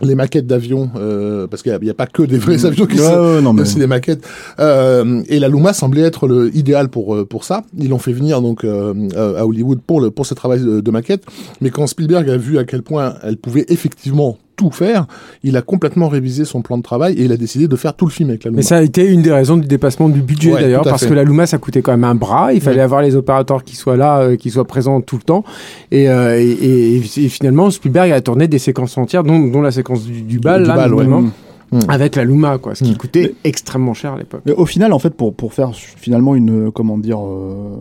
les 0.03 0.15
maquettes 0.15 0.47
d'avions, 0.47 0.91
euh, 0.97 1.47
parce 1.47 1.63
qu'il 1.63 1.77
n'y 1.81 1.91
a, 1.91 1.95
pas 1.95 2.07
que 2.07 2.23
des 2.23 2.39
vrais 2.39 2.67
avions 2.67 2.87
qui 2.87 2.99
Ouais, 2.99 3.07
sont 3.07 3.47
ouais, 3.47 3.53
mais... 3.55 3.65
c'est 3.65 3.79
des 3.79 3.87
maquettes. 3.87 4.27
Euh, 4.61 5.23
et 5.29 5.39
la 5.39 5.49
Luma 5.49 5.73
semblait 5.73 6.03
être 6.03 6.27
le 6.29 6.55
idéal 6.55 6.89
pour 6.89 7.15
euh, 7.15 7.25
pour 7.25 7.45
ça. 7.45 7.63
Ils 7.79 7.89
l'ont 7.89 7.99
fait 7.99 8.13
venir 8.13 8.43
donc 8.43 8.65
euh, 8.65 8.95
à 9.17 9.47
Hollywood 9.47 9.81
pour 9.87 10.01
le 10.01 10.11
pour 10.11 10.27
ce 10.27 10.35
travail 10.35 10.61
de, 10.61 10.81
de 10.81 10.91
maquette. 10.91 11.25
Mais 11.61 11.71
quand 11.71 11.87
Spielberg 11.87 12.29
a 12.29 12.37
vu 12.37 12.59
à 12.59 12.65
quel 12.65 12.83
point 12.83 13.15
elle 13.23 13.39
pouvait 13.39 13.65
effectivement 13.69 14.37
tout 14.57 14.71
faire, 14.71 15.07
il 15.43 15.57
a 15.57 15.63
complètement 15.63 16.09
révisé 16.09 16.45
son 16.45 16.63
plan 16.63 16.79
de 16.79 16.83
travail 16.83 17.15
et 17.15 17.25
il 17.25 17.33
a 17.33 17.37
décidé 17.37 17.69
de 17.69 17.77
faire 17.77 17.95
tout 17.95 18.07
le 18.07 18.11
film 18.11 18.31
avec 18.31 18.45
la 18.45 18.51
Luma. 18.51 18.57
Mais 18.57 18.63
ça 18.63 18.79
a 18.79 18.83
été 18.83 19.07
une 19.07 19.23
des 19.23 19.31
raisons 19.33 19.57
du 19.57 19.67
dépassement 19.69 20.09
du 20.09 20.23
budget 20.23 20.53
Ouais, 20.55 20.61
d'ailleurs, 20.63 20.83
parce 20.83 21.03
fait. 21.05 21.09
que 21.11 21.15
la 21.15 21.25
Luma 21.25 21.47
ça 21.47 21.59
coûtait 21.59 21.83
quand 21.83 21.93
même 21.93 22.05
un 22.05 22.15
bras. 22.15 22.53
Il 22.53 22.61
fallait 22.61 22.79
Ouais. 22.79 22.83
avoir 22.83 23.03
les 23.03 23.15
opérateurs 23.17 23.63
qui 23.65 23.77
soient 23.77 23.97
là, 23.97 24.21
euh, 24.21 24.37
qui 24.37 24.51
soient 24.51 24.65
présents 24.67 25.01
tout 25.01 25.17
le 25.17 25.23
temps. 25.23 25.45
Et, 25.93 26.09
euh, 26.09 26.41
et, 26.41 26.51
et- 26.51 26.97
et 26.97 27.29
finalement, 27.29 27.71
Spielberg 27.71 28.11
a 28.13 28.21
tourné 28.21 28.49
des 28.49 28.59
séquences 28.59 28.97
entières, 28.99 29.23
dont, 29.25 29.39
dont 29.49 29.61
la 29.63 29.71
séquence 29.71 30.05
du, 30.05 30.23
du 30.23 30.39
bal, 30.39 30.63
Du 30.63 30.69
là, 30.69 30.75
bal, 30.77 30.95
ouais. 30.95 31.05
notamment, 31.05 31.31
Mm. 31.73 31.81
avec 31.89 32.15
la 32.15 32.25
Luma, 32.25 32.59
quoi, 32.59 32.77
ce 32.77 32.85
qui 32.85 32.93
Mm. 32.93 32.97
coûtait 32.97 33.35
extrêmement 33.43 33.93
cher 33.93 34.13
à 34.13 34.19
l'époque. 34.19 34.43
Mais 34.47 34.53
au 34.53 34.67
final, 34.67 34.93
en 34.93 35.01
fait, 35.01 35.11
pour, 35.11 35.35
pour 35.35 35.53
faire 35.53 35.73
finalement 35.75 36.37
une, 36.37 36.71
comment 36.71 36.97
dire, 36.97 37.19
euh, 37.21 37.77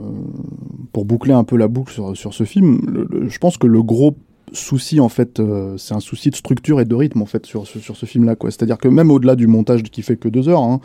pour 0.92 1.06
boucler 1.06 1.34
un 1.34 1.44
peu 1.44 1.56
la 1.56 1.68
boucle 1.68 1.94
sur, 1.94 2.18
sur 2.18 2.34
ce 2.34 2.44
film, 2.46 2.82
le- 2.92 3.08
le- 3.10 3.30
je 3.30 3.38
pense 3.38 3.58
que 3.58 3.68
le 3.68 3.84
gros 3.84 4.16
souci, 4.56 5.00
en 5.00 5.10
fait, 5.10 5.40
euh, 5.40 5.76
c'est 5.78 5.94
un 5.94 6.00
souci 6.00 6.30
de 6.30 6.36
structure 6.36 6.80
et 6.82 6.86
de 6.86 6.96
rythme, 6.96 7.22
en 7.22 7.26
fait, 7.26 7.46
sur, 7.46 7.66
sur, 7.68 7.80
sur 7.82 7.96
ce 7.96 8.06
film-là, 8.06 8.36
quoi. 8.36 8.52
C'est-à-dire 8.52 8.78
que 8.78 8.88
même 8.88 9.12
au-delà 9.12 9.36
du 9.36 9.48
montage 9.48 9.84
qui 9.84 10.02
fait 10.02 10.16
que 10.18 10.28
deux 10.30 10.50
heures, 10.50 10.64
hein, 10.64 10.80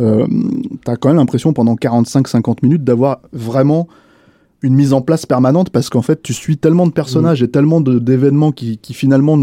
euh, 0.00 0.26
t'as 0.84 0.96
quand 0.96 1.08
même 1.08 1.16
l'impression 1.18 1.52
pendant 1.52 1.74
45-50 1.74 2.58
minutes 2.62 2.84
d'avoir 2.84 3.20
vraiment 3.32 3.88
une 4.62 4.74
mise 4.74 4.94
en 4.94 5.02
place 5.02 5.26
permanente 5.26 5.68
parce 5.68 5.90
qu'en 5.90 6.00
fait 6.00 6.22
tu 6.22 6.32
suis 6.32 6.56
tellement 6.56 6.86
de 6.86 6.90
personnages 6.92 7.42
et 7.42 7.48
tellement 7.48 7.82
d'événements 7.82 8.52
qui, 8.52 8.78
qui 8.78 8.94
finalement 8.94 9.38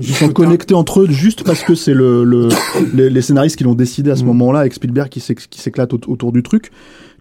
sont 0.00 0.28
connectés 0.30 0.74
entre 0.74 1.02
eux 1.02 1.06
juste 1.08 1.44
parce 1.44 1.62
que 1.62 1.76
c'est 1.76 1.94
le, 1.94 2.24
le 2.24 2.48
les, 2.94 3.08
les 3.08 3.22
scénaristes 3.22 3.54
qui 3.56 3.62
l'ont 3.62 3.76
décidé 3.76 4.10
à 4.10 4.16
ce 4.16 4.24
Mm. 4.24 4.26
moment-là 4.26 4.58
avec 4.58 4.74
Spielberg 4.74 5.08
qui 5.10 5.20
s'éclate 5.20 5.94
au- 5.94 6.00
autour 6.08 6.32
du 6.32 6.42
truc 6.42 6.70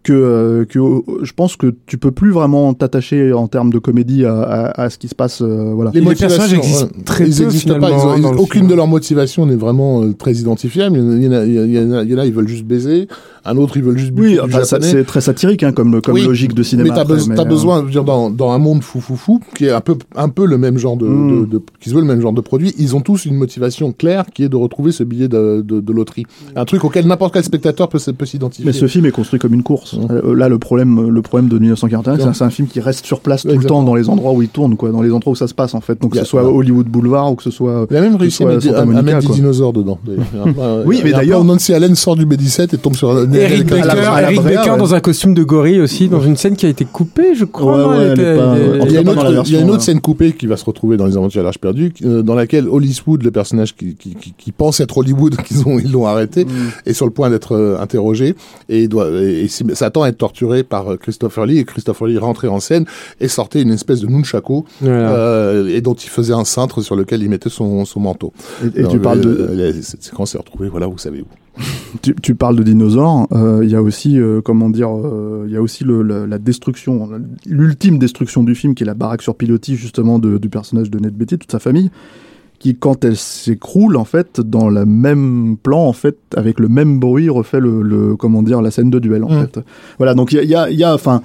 que, 0.08 0.14
euh, 0.14 0.66
que 0.66 0.80
euh, 0.80 1.02
je 1.24 1.34
pense 1.34 1.58
que 1.58 1.76
tu 1.86 1.98
peux 1.98 2.12
plus 2.12 2.32
vraiment 2.32 2.74
t'attacher 2.74 3.34
en 3.34 3.48
termes 3.48 3.72
de 3.72 3.80
comédie 3.80 4.24
à, 4.26 4.42
à, 4.42 4.82
à 4.84 4.90
ce 4.90 4.98
qui 4.98 5.08
se 5.10 5.16
passe 5.16 5.42
euh, 5.42 5.74
voilà 5.74 5.92
Les 5.94 6.02
personnages 6.02 6.54
motivations, 6.54 6.58
existent 6.60 6.88
très 7.06 7.28
ils 7.30 7.36
peu, 7.38 7.44
existent 7.44 7.80
pas. 7.80 7.88
finalement, 7.88 8.16
ils 8.16 8.26
ont- 8.26 8.32
aucune 8.40 8.62
film. 8.62 8.68
de 8.68 8.76
leurs 8.76 8.88
motivations 8.88 9.46
n'est 9.46 9.56
vraiment 9.56 10.04
euh, 10.04 10.14
très 10.14 10.34
identifiable. 10.36 10.98
Il 10.98 11.24
y 11.24 11.28
en 11.28 11.32
a, 11.34 11.44
il 11.46 11.54
y 11.54 11.58
en 11.60 11.62
a, 11.62 11.66
il 11.66 11.72
y 11.74 11.80
en 11.80 11.92
a, 11.92 12.04
il 12.04 12.10
y 12.12 12.16
en 12.16 12.18
a, 12.20 12.26
ils 12.26 12.34
veulent 12.34 12.48
juste 12.48 12.66
baiser. 12.66 13.08
Un 13.50 13.58
autre, 13.58 13.78
ils 13.78 13.84
veulent 13.84 13.98
juste 13.98 14.12
buter 14.12 14.40
oui 14.42 14.46
du 14.48 14.52
japonais. 14.52 14.86
c'est 14.88 15.04
très 15.06 15.22
satirique 15.22 15.64
hein, 15.64 15.72
comme 15.72 16.02
comme 16.02 16.14
Oui, 16.16 16.24
logique 16.26 16.54
de 16.54 16.64
cinéma 16.64 16.90
Mais 16.90 16.96
t'as, 16.96 17.02
euh, 17.42 17.46
besoin, 17.46 17.80
je 17.82 17.86
veux 17.86 17.92
dire, 17.92 18.04
dans, 18.04 18.30
dans 18.30 18.52
un 18.52 18.58
monde 18.60 18.84
fou 18.84 19.00
fou 19.00 19.16
fou, 19.16 19.40
qui 19.56 19.66
est 19.66 19.72
un 19.72 19.82
peu, 19.82 19.96
un 20.16 20.30
peu 20.30 20.46
le 20.46 20.58
même 20.58 20.78
genre 20.78 20.98
de, 20.98 21.08
Mm. 21.08 21.42
de, 21.42 21.46
de- 21.46 21.62
qui 21.80 21.90
se 21.90 21.96
veut 21.96 22.02
le 22.02 22.08
même 22.08 22.20
genre 22.22 22.34
de 22.34 22.42
produit, 22.42 22.74
ils 22.78 22.96
ont 22.96 23.02
tous 23.02 23.26
une 23.26 23.36
motivation 23.36 23.92
claire 23.94 24.26
qui 24.34 24.44
est 24.44 24.50
de 24.50 24.56
retrouver 24.58 24.92
ce 24.92 25.04
billet 25.04 25.28
de, 25.28 25.64
loterie. 25.92 26.26
Un 26.56 26.66
truc 26.66 26.84
auquel 26.84 27.08
n'importe 27.08 27.34
quel 27.34 27.44
spectateur 27.44 27.88
peut, 27.90 28.00
peut 28.18 28.26
s'identifier. 28.26 28.66
Mais 28.66 28.74
ce 28.74 28.88
film 28.88 29.06
est 29.06 29.12
construit 29.12 29.40
comme 29.40 29.54
une 29.54 29.64
course. 29.64 29.96
Euh, 30.12 30.36
Là, 30.36 30.50
le 30.50 30.60
problème, 30.60 31.10
le 31.10 31.22
problème 31.22 31.48
de 31.50 31.58
1941, 31.58 32.34
c'est 32.34 32.44
un- 32.44 32.50
film 32.50 32.68
qui 32.68 32.80
reste 32.80 33.06
sur 33.06 33.20
place 33.22 33.44
tout 33.44 33.50
le 33.58 33.64
temps 33.64 33.84
dans 33.84 33.96
les 33.96 34.10
endroits 34.10 34.32
où 34.34 34.42
il 34.42 34.50
tourne, 34.50 34.76
quoi, 34.76 34.90
dans 34.92 35.02
les 35.02 35.12
endroits 35.12 35.32
où 35.34 35.36
ça 35.36 35.48
se 35.48 35.54
passe 35.54 35.74
en 35.74 35.82
fait. 35.82 36.02
Donc 36.02 36.14
que 36.14 36.20
ce 36.20 36.26
soit 36.26 36.44
ouais. 36.44 36.52
Hollywood 36.52 36.88
Boulevard 36.88 37.32
ou 37.32 37.36
que 37.36 37.44
ce 37.44 37.52
soit. 37.52 37.88
Il 37.90 37.96
a 37.98 38.02
même 38.02 38.16
réussi 38.16 38.44
à 38.44 38.48
mettre, 38.48 39.20
des 39.20 39.34
dinosaures 39.34 39.74
dedans. 39.74 40.00
Oui, 40.86 41.02
mais 41.04 41.12
d'ailleurs- 41.12 41.44
Nancy 41.44 41.74
Allen 41.74 41.96
sort 41.96 42.16
du 42.16 42.26
BD7 42.26 42.74
et 42.76 42.78
tombe 42.78 42.96
sur 42.96 43.14
Eric 43.38 43.66
Baker, 43.68 43.90
à 43.90 44.22
la 44.22 44.32
Eric 44.32 44.42
Brea, 44.42 44.56
Baker 44.56 44.72
ouais. 44.72 44.78
dans 44.78 44.96
un 44.96 45.00
costume 45.00 45.34
de 45.34 45.44
gorille 45.44 45.82
aussi, 45.82 46.08
dans 46.10 46.22
une 46.22 46.38
scène 46.38 46.56
qui 46.56 46.66
a 46.66 46.70
été 46.70 46.86
coupée, 46.86 47.36
je 47.36 47.46
crois. 47.46 47.98
Il 48.16 48.22
y, 48.92 48.98
a 48.98 49.02
une 49.02 49.10
autre, 49.10 49.76
euh. 49.76 49.80
scène 49.80 50.02
coupée 50.02 50.34
qui 50.34 50.48
va 50.48 50.58
se 50.58 50.66
retrouver 50.66 50.98
dans 50.98 51.06
Les 51.06 51.18
Aventures 51.18 51.42
à 51.42 51.44
l'Arche 51.44 51.60
perdue, 51.60 51.94
euh, 52.04 52.22
dans 52.22 52.36
laquelle 52.36 52.68
Hollywood, 52.68 53.24
le 53.24 53.32
personnage 53.32 53.76
qui, 53.76 53.96
qui, 53.96 54.16
qui, 54.16 54.34
qui 54.38 54.52
pense 54.52 54.80
être 54.80 54.98
Hollywood, 54.98 55.36
qu'ils 55.46 55.68
ont, 55.68 55.80
ils 55.80 55.92
l'ont 55.92 56.06
arrêté, 56.06 56.46
Mm. 56.46 56.50
est 56.86 56.94
sur 56.94 57.06
le 57.06 57.12
point 57.12 57.30
d'être 57.30 57.54
euh, 57.56 57.80
interrogé 57.80 58.36
et, 58.70 58.88
doit, 58.88 59.10
et, 59.12 59.48
s'attend 59.48 60.04
à 60.04 60.10
être 60.10 60.18
torturé 60.18 60.64
par 60.64 60.94
euh, 60.94 60.98
Christopher 60.98 61.46
Lee 61.46 61.60
et 61.60 61.66
Christopher 61.66 62.08
Lee 62.08 62.18
rentrait 62.18 62.48
en 62.48 62.60
scène 62.60 62.86
et 63.20 63.28
sortait 63.28 63.62
une 63.62 63.72
espèce 63.72 64.02
de 64.02 64.08
nunchaku 64.08 64.64
Voilà. 64.82 65.12
euh, 65.16 65.68
et 65.76 65.82
dont 65.82 65.94
il 65.94 66.10
faisait 66.10 66.34
un 66.34 66.46
cintre 66.46 66.82
sur 66.82 66.96
lequel 66.96 67.22
il 67.22 67.30
mettait 67.30 67.50
son, 67.50 67.86
son 67.86 68.00
manteau. 68.00 68.34
Et, 68.76 68.82
et 68.82 68.88
tu 68.88 69.00
parles 69.00 69.22
de, 69.22 69.30
euh, 69.30 69.74
cette 69.82 70.04
séquence 70.04 70.36
est 70.36 70.38
retrouvée, 70.38 70.70
voilà, 70.70 70.88
vous 70.88 70.98
savez 70.98 71.22
où. 71.22 71.26
Tu, 72.02 72.16
tu 72.22 72.36
parles 72.36 72.56
de 72.56 72.64
dinosaures. 72.64 73.28
euh, 73.32 73.62
Il 73.64 73.70
y 73.70 73.76
a 73.76 73.82
aussi, 73.82 74.20
euh, 74.20 74.42
comment 74.42 74.70
dire, 74.70 74.90
euh, 74.90 75.46
il 75.48 75.54
y 75.54 75.56
a 75.58 75.62
aussi 75.62 75.84
le, 75.84 76.02
la, 76.04 76.28
la 76.28 76.38
destruction, 76.40 77.10
l'ultime 77.46 77.98
destruction 78.00 78.44
du 78.44 78.56
film, 78.56 78.76
qui 78.76 78.84
est 78.84 78.86
la 78.86 78.94
baraque 78.94 79.22
sur 79.22 79.36
pilotis 79.36 79.76
justement 79.76 80.20
de- 80.20 80.38
du 80.38 80.50
personnage 80.50 80.90
de 80.92 81.00
Ned 81.00 81.14
Beatty, 81.14 81.38
toute 81.38 81.52
sa 81.52 81.60
famille, 81.60 81.90
qui 82.60 82.76
quand 82.76 83.06
elle 83.06 83.16
s'écroule 83.18 83.98
en 83.98 84.06
fait 84.06 84.42
dans 84.42 84.70
le 84.70 84.86
même 84.86 85.58
plan 85.62 85.86
en 85.86 85.94
fait 85.94 86.18
avec 86.36 86.60
le 86.60 86.68
même 86.70 87.00
bruit 87.00 87.30
refait 87.30 87.60
le, 87.60 87.82
le 87.84 88.16
comment 88.16 88.42
dire 88.42 88.62
la 88.64 88.72
scène 88.72 88.90
de 88.90 88.98
duel 89.00 89.24
en 89.24 89.30
Mm. 89.30 89.42
fait. 89.42 89.60
Voilà 90.00 90.16
donc 90.16 90.32
il 90.32 90.38
y 90.38 90.40
a, 90.40 90.44
y 90.44 90.56
a, 90.56 90.70
y 90.72 90.84
a, 90.84 90.94
enfin. 90.94 91.22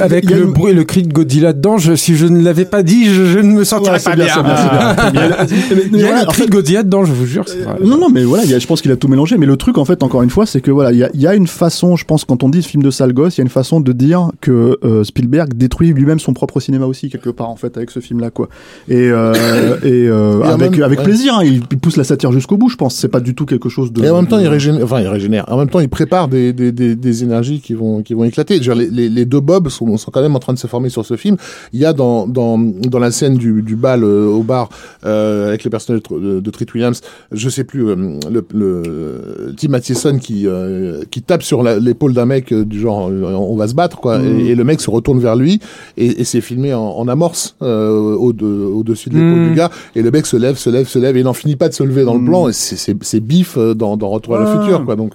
Avec 0.00 0.30
le 0.30 0.42
une- 0.44 0.52
bruit, 0.52 0.72
le 0.74 0.84
cri 0.84 1.02
de 1.02 1.12
Godzilla 1.12 1.52
dedans, 1.52 1.78
je, 1.78 1.94
si 1.94 2.16
je 2.16 2.26
ne 2.26 2.42
l'avais 2.42 2.64
pas 2.64 2.82
dit, 2.82 3.06
je, 3.06 3.24
je 3.24 3.38
ne 3.38 3.52
me 3.52 3.64
sentirais 3.64 3.96
Ouais, 3.98 4.02
pas 4.02 4.14
bien, 4.16 4.24
bien. 4.24 4.34
c'est 4.34 4.42
bien, 4.42 4.56
c'est 4.56 5.10
bien. 5.12 5.12
Il 5.12 5.14
y 5.14 5.18
a, 5.18 5.28
Mais- 5.28 5.76
mais 5.76 5.82
il 5.92 5.98
y 5.98 6.02
a 6.02 6.06
voilà, 6.06 6.20
le 6.22 6.26
cri 6.26 6.40
fait- 6.42 6.46
de 6.46 6.50
Godzilla 6.50 6.82
dedans, 6.82 7.04
je 7.04 7.12
vous 7.12 7.26
jure. 7.26 7.44
vrai. 7.44 7.76
Non, 7.84 7.96
non, 7.98 8.08
mais 8.10 8.24
voilà, 8.24 8.44
il 8.44 8.50
y 8.50 8.54
a- 8.54 8.58
je 8.58 8.66
pense 8.66 8.80
qu'il 8.82 8.90
a 8.92 8.96
tout 8.96 9.08
mélangé. 9.08 9.36
Mais 9.38 9.46
le 9.46 9.56
truc, 9.56 9.78
en 9.78 9.84
fait, 9.84 10.02
encore 10.02 10.22
une 10.22 10.30
fois, 10.30 10.46
c'est 10.46 10.60
que 10.60 10.70
voilà, 10.70 10.92
il 10.92 10.98
y 10.98 11.04
a, 11.04 11.10
il 11.14 11.20
y 11.20 11.26
a 11.26 11.34
une 11.34 11.46
façon, 11.46 11.96
je 11.96 12.04
pense, 12.04 12.24
quand 12.24 12.42
on 12.42 12.48
dit 12.48 12.62
film 12.62 12.82
de 12.82 12.90
sale 12.90 13.12
gosse, 13.12 13.36
il 13.36 13.40
y 13.40 13.42
a 13.42 13.44
une 13.44 13.48
façon 13.50 13.80
de 13.80 13.92
dire 13.92 14.30
que 14.40 14.78
euh, 14.84 15.04
Spielberg 15.04 15.54
détruit 15.54 15.92
lui-même 15.92 16.18
son 16.18 16.32
propre 16.32 16.60
cinéma 16.60 16.86
aussi 16.86 17.08
quelque 17.08 17.30
part, 17.30 17.48
en 17.50 17.56
fait, 17.56 17.76
avec 17.76 17.90
ce 17.90 18.00
film-là, 18.00 18.30
quoi. 18.30 18.48
Et, 18.88 19.08
euh, 19.10 19.32
et, 19.84 20.08
euh, 20.08 20.40
Et 20.40 20.44
en 20.46 20.50
avec 20.50 20.72
même- 20.72 20.82
avec 20.82 20.98
ouais. 21.00 21.04
plaisir, 21.04 21.34
hein, 21.38 21.44
il, 21.44 21.62
il 21.70 21.78
pousse 21.78 21.96
la 21.96 22.04
satire 22.04 22.32
jusqu'au 22.32 22.56
bout. 22.56 22.68
Je 22.68 22.76
pense, 22.76 22.94
c'est 22.94 23.08
pas 23.08 23.20
du 23.20 23.34
tout 23.34 23.46
quelque 23.46 23.68
chose 23.68 23.92
de. 23.92 24.04
Et 24.04 24.10
en 24.10 24.16
même 24.16 24.26
temps, 24.26 24.38
il 24.38 24.48
régénère, 24.48 24.84
enfin, 24.84 25.00
il 25.00 25.08
régénère. 25.08 25.44
En 25.48 25.56
même 25.58 25.68
temps, 25.68 25.80
il 25.80 25.88
prépare 25.88 26.28
des, 26.28 26.52
des, 26.52 26.72
des, 26.72 26.94
des 26.96 27.22
énergies 27.24 27.60
qui 27.60 27.74
vont, 27.74 28.02
qui 28.02 28.14
vont 28.14 28.24
éclater. 28.24 28.58
Dire, 28.60 28.74
les, 28.74 28.88
les, 28.90 29.08
les 29.08 29.24
deux 29.24 29.40
Bob 29.46 29.68
sont, 29.68 29.96
sont 29.96 30.10
quand 30.10 30.20
même 30.22 30.36
en 30.36 30.38
train 30.40 30.52
de 30.52 30.58
se 30.58 30.66
former 30.66 30.88
sur 30.90 31.04
ce 31.06 31.16
film. 31.16 31.36
Il 31.72 31.80
y 31.80 31.84
a 31.84 31.92
dans, 31.92 32.26
dans, 32.26 32.58
dans 32.58 32.98
la 32.98 33.10
scène 33.10 33.36
du, 33.36 33.62
du 33.62 33.76
bal 33.76 34.02
euh, 34.02 34.26
au 34.26 34.42
bar, 34.42 34.68
euh, 35.04 35.48
avec 35.48 35.62
le 35.64 35.70
personnage 35.70 36.02
de, 36.10 36.40
de, 36.40 36.50
Treat 36.50 36.72
Williams, 36.74 37.00
je 37.32 37.48
sais 37.48 37.64
plus, 37.64 37.86
euh, 37.88 37.94
le, 38.30 38.44
le, 38.52 39.54
Tim 39.56 39.68
Mathieson 39.68 40.18
qui, 40.18 40.46
qui 41.10 41.22
tape 41.22 41.42
sur 41.42 41.62
l'épaule 41.62 42.12
d'un 42.12 42.26
mec 42.26 42.52
du 42.52 42.80
genre, 42.80 43.08
on 43.10 43.56
va 43.56 43.68
se 43.68 43.74
battre, 43.74 43.98
quoi. 44.00 44.18
Mm. 44.18 44.40
Et, 44.40 44.46
et 44.50 44.54
le 44.54 44.64
mec 44.64 44.80
se 44.80 44.90
retourne 44.90 45.20
vers 45.20 45.36
lui 45.36 45.60
et, 45.96 46.20
et 46.20 46.24
c'est 46.24 46.40
filmé 46.40 46.74
en, 46.74 46.80
en 46.82 47.06
amorce, 47.08 47.56
au, 47.60 48.32
de, 48.32 48.46
au-dessus 48.46 49.10
de 49.10 49.14
l'épaule 49.14 49.44
Mm. 49.44 49.48
du 49.50 49.54
gars. 49.54 49.70
Et 49.94 50.02
le 50.02 50.10
mec 50.10 50.26
se 50.26 50.36
lève, 50.36 50.56
se 50.56 50.70
lève, 50.70 50.88
se 50.88 50.98
lève 50.98 51.16
et 51.16 51.20
il 51.20 51.24
n'en 51.24 51.32
finit 51.34 51.56
pas 51.56 51.68
de 51.68 51.74
se 51.74 51.82
lever 51.82 52.04
dans 52.04 52.14
le 52.14 52.20
Mm. 52.20 52.26
plan. 52.26 52.48
Et 52.48 52.52
c'est, 52.52 53.20
bif 53.20 53.56
dans, 53.58 53.96
dans 53.96 54.08
Retour 54.08 54.36
à 54.36 54.40
le 54.40 54.60
futur, 54.60 54.84
quoi. 54.84 54.96
Donc, 54.96 55.14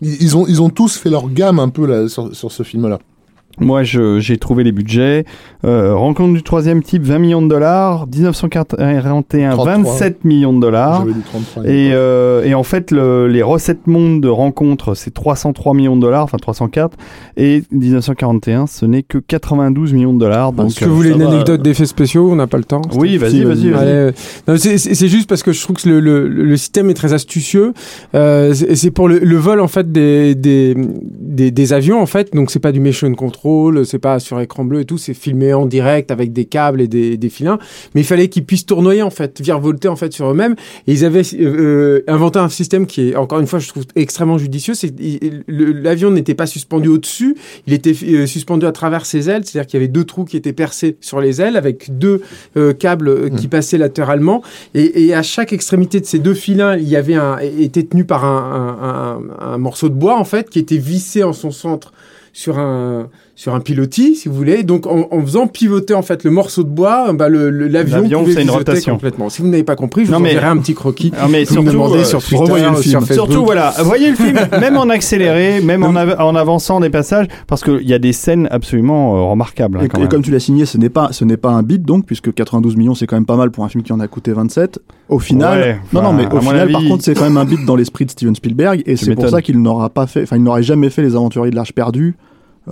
ils 0.00 0.16
ils 0.22 0.36
ont, 0.36 0.46
ils 0.46 0.60
ont 0.62 0.70
tous 0.70 0.96
fait 0.96 1.10
leur 1.10 1.28
gamme 1.30 1.58
un 1.58 1.68
peu 1.68 1.86
là, 1.86 2.08
sur, 2.08 2.34
sur 2.34 2.52
ce 2.52 2.62
film-là. 2.62 2.98
Moi, 3.60 3.82
je- 3.82 4.18
j'ai 4.20 4.36
trouvé 4.38 4.64
les 4.64 4.72
budgets. 4.72 5.24
Euh, 5.64 5.94
rencontre 5.94 6.34
du 6.34 6.42
troisième 6.42 6.82
type, 6.82 7.02
20 7.02 7.18
millions 7.18 7.42
de 7.42 7.48
dollars. 7.48 8.06
1941, 8.06 9.50
33. 9.52 9.76
27 9.76 10.24
millions 10.24 10.52
de 10.52 10.60
dollars. 10.60 11.00
J'avais 11.00 11.12
dit 11.14 11.20
33. 11.28 11.64
Et, 11.64 11.90
euh, 11.92 12.44
et 12.44 12.54
en 12.54 12.62
fait, 12.62 12.90
le- 12.90 13.26
les 13.26 13.42
recettes 13.42 13.86
mondes 13.86 14.20
de 14.20 14.28
rencontre, 14.28 14.94
c'est 14.94 15.12
303 15.12 15.74
millions 15.74 15.96
de 15.96 16.00
dollars, 16.00 16.24
enfin 16.24 16.38
304. 16.38 16.96
Et 17.36 17.62
1941, 17.72 18.66
ce 18.66 18.86
n'est 18.86 19.02
que 19.02 19.18
92 19.18 19.92
millions 19.92 20.12
de 20.14 20.18
dollars. 20.20 20.52
Donc, 20.52 20.68
Est-ce 20.68 20.80
que 20.80 20.84
vous 20.84 20.90
euh, 20.92 20.94
voulez 20.94 21.10
ça 21.10 21.16
une 21.16 21.22
anecdote 21.22 21.62
d'effets 21.62 21.86
spéciaux 21.86 22.28
On 22.30 22.36
n'a 22.36 22.46
pas 22.46 22.58
le 22.58 22.64
temps. 22.64 22.82
Oui, 22.94 23.16
vas-y, 23.16 23.42
vas-y, 23.42 23.70
euh, 24.48 24.56
c'est- 24.56 25.08
juste 25.08 25.28
parce 25.28 25.42
que 25.42 25.52
je 25.52 25.60
trouve 25.62 25.76
que 25.76 25.88
le, 25.88 26.00
le, 26.00 26.28
le 26.28 26.56
système 26.56 26.90
est 26.90 26.94
très 26.94 27.12
astucieux. 27.12 27.72
Euh, 28.14 28.52
c'est 28.54 28.76
c'est 28.76 28.90
pour 28.90 29.08
le, 29.08 29.18
le 29.18 29.36
vol 29.36 29.60
en 29.60 29.68
fait 29.68 29.90
des, 29.90 30.34
des, 30.34 30.74
des, 30.76 31.50
des 31.50 31.72
avions 31.72 32.00
en 32.00 32.06
fait. 32.06 32.32
Donc 32.34 32.50
c'est 32.50 32.58
pas 32.60 32.72
du 32.72 32.80
mission 32.80 33.12
control, 33.14 33.47
c'est 33.84 33.98
pas 33.98 34.18
sur 34.20 34.40
écran 34.40 34.64
bleu 34.64 34.80
et 34.80 34.84
tout. 34.84 34.98
C'est 34.98 35.14
filmé 35.14 35.52
en 35.54 35.66
direct 35.66 36.10
avec 36.10 36.32
des 36.32 36.44
câbles 36.44 36.80
et 36.80 36.88
des, 36.88 37.16
des 37.16 37.28
filins. 37.28 37.58
Mais 37.94 38.00
il 38.02 38.04
fallait 38.04 38.28
qu'ils 38.28 38.44
puissent 38.44 38.66
tournoyer 38.66 39.02
en 39.02 39.10
fait, 39.10 39.40
virevolter 39.40 39.88
en 39.88 39.96
fait 39.96 40.12
sur 40.12 40.30
eux-mêmes. 40.30 40.54
Et 40.86 40.92
ils 40.92 41.04
avaient 41.04 41.22
euh, 41.40 42.02
inventé 42.06 42.38
un 42.38 42.48
système 42.48 42.86
qui 42.86 43.10
est 43.10 43.16
encore 43.16 43.40
une 43.40 43.46
fois 43.46 43.58
je 43.58 43.68
trouve 43.68 43.84
extrêmement 43.96 44.38
judicieux. 44.38 44.74
C'est 44.74 44.92
l'avion 45.48 46.10
n'était 46.10 46.34
pas 46.34 46.46
suspendu 46.46 46.88
au-dessus, 46.88 47.36
il 47.66 47.72
était 47.72 47.94
euh, 48.04 48.26
suspendu 48.26 48.66
à 48.66 48.72
travers 48.72 49.06
ses 49.06 49.28
ailes. 49.30 49.42
C'est-à-dire 49.44 49.66
qu'il 49.66 49.78
y 49.80 49.82
avait 49.82 49.88
deux 49.92 50.04
trous 50.04 50.24
qui 50.24 50.36
étaient 50.36 50.52
percés 50.52 50.96
sur 51.00 51.20
les 51.20 51.40
ailes 51.40 51.56
avec 51.56 51.96
deux 51.98 52.22
euh, 52.56 52.72
câbles 52.72 53.30
qui 53.36 53.48
passaient 53.48 53.78
latéralement. 53.78 54.42
Et, 54.74 55.06
et 55.06 55.14
à 55.14 55.22
chaque 55.22 55.52
extrémité 55.52 56.00
de 56.00 56.06
ces 56.06 56.18
deux 56.18 56.34
filins, 56.34 56.76
il 56.76 56.88
y 56.88 56.96
avait 56.96 57.14
un, 57.14 57.38
était 57.38 57.82
tenu 57.82 58.04
par 58.04 58.24
un, 58.24 58.38
un- 59.38 59.46
un- 59.48 59.52
un 59.54 59.58
morceau 59.58 59.88
de 59.88 59.94
bois 59.94 60.18
en 60.18 60.24
fait 60.24 60.50
qui 60.50 60.58
était 60.58 60.76
vissé 60.78 61.22
en 61.22 61.32
son 61.32 61.50
centre 61.50 61.92
sur 62.32 62.58
un 62.58 63.08
sur 63.40 63.54
un 63.54 63.60
pilotis, 63.60 64.16
si 64.16 64.28
vous 64.28 64.34
voulez. 64.34 64.64
Donc 64.64 64.88
en, 64.88 65.06
en 65.12 65.20
faisant 65.22 65.46
pivoter 65.46 65.94
en 65.94 66.02
fait 66.02 66.24
le 66.24 66.30
morceau 66.32 66.64
de 66.64 66.68
bois, 66.70 67.12
bah, 67.12 67.28
le- 67.28 67.50
le- 67.50 67.68
l'avion 67.68 67.98
L'avion, 68.00 68.20
pouvait 68.24 68.32
c'est 68.34 68.42
une 68.42 68.50
rotation. 68.50 68.94
complètement. 68.94 69.28
Si 69.28 69.42
vous 69.42 69.46
n'avez 69.48 69.62
pas 69.62 69.76
compris, 69.76 70.04
je 70.06 70.10
Non, 70.10 70.16
vous 70.18 70.24
mais- 70.24 70.30
enverrai 70.30 70.46
un 70.48 70.56
petit 70.56 70.74
croquis. 70.74 71.12
Ah, 71.16 71.28
mais 71.30 71.44
Vous 71.44 71.52
surtout, 71.54 71.70
demandez 71.70 71.98
euh, 72.00 72.04
sur 72.04 72.20
Twitter, 72.20 72.36
revoyez 72.42 72.68
le 72.68 72.74
film. 72.74 73.04
sur. 73.04 73.14
Surtout, 73.14 73.44
voilà, 73.44 73.72
voyez 73.84 74.10
le 74.10 74.16
film, 74.16 74.36
même 74.60 74.76
en 74.76 74.88
accéléré, 74.88 75.60
même 75.60 75.84
en, 75.84 75.94
av- 75.94 76.16
en 76.18 76.34
avançant 76.34 76.80
des 76.80 76.90
passages, 76.90 77.28
parce 77.46 77.62
qu'il 77.62 77.88
y 77.88 77.94
a 77.94 78.00
des 78.00 78.12
scènes 78.12 78.48
absolument 78.50 79.16
euh, 79.16 79.30
remarquables. 79.30 79.78
hein, 79.78 79.82
Et, 79.84 79.88
quand 79.88 79.98
et 79.98 80.00
même. 80.00 80.08
comme 80.10 80.22
tu 80.22 80.32
l'as 80.32 80.40
signé, 80.40 80.66
ce 80.66 80.76
n'est 80.76 80.90
pas, 80.90 81.10
ce 81.12 81.24
n'est 81.24 81.36
pas 81.36 81.50
un 81.50 81.62
bit 81.62 81.80
donc, 81.84 82.06
puisque 82.06 82.34
92 82.34 82.76
millions 82.76 82.96
c'est 82.96 83.06
quand 83.06 83.14
même 83.16 83.24
pas 83.24 83.36
mal 83.36 83.52
pour 83.52 83.64
un 83.64 83.68
film 83.68 83.84
qui 83.84 83.92
en 83.92 84.00
a 84.00 84.08
coûté 84.08 84.32
27. 84.32 84.80
Au 85.08 85.20
final, 85.20 85.60
Ouais, 85.60 85.78
non, 85.92 86.02
non, 86.02 86.12
mais 86.12 86.26
au 86.34 86.40
final, 86.40 86.72
par 86.72 86.82
contre, 86.82 87.04
c'est 87.04 87.14
quand 87.14 87.22
même 87.22 87.36
un 87.38 87.44
bit 87.44 87.64
dans 87.64 87.76
l'esprit 87.76 88.04
de 88.04 88.10
Steven 88.10 88.34
Spielberg, 88.34 88.82
et 88.84 88.96
c'est 88.96 89.14
pour 89.14 89.28
ça 89.28 89.42
qu'il 89.42 89.62
n'aura 89.62 89.90
pas 89.90 90.08
fait, 90.08 90.24
enfin, 90.24 90.34
il 90.36 90.42
n'aurait 90.42 90.64
jamais 90.64 90.90
fait 90.90 91.02
les 91.02 91.14
aventuriers 91.14 91.50
de 91.52 91.56
l'Arche 91.56 91.72
perdue 91.72 92.16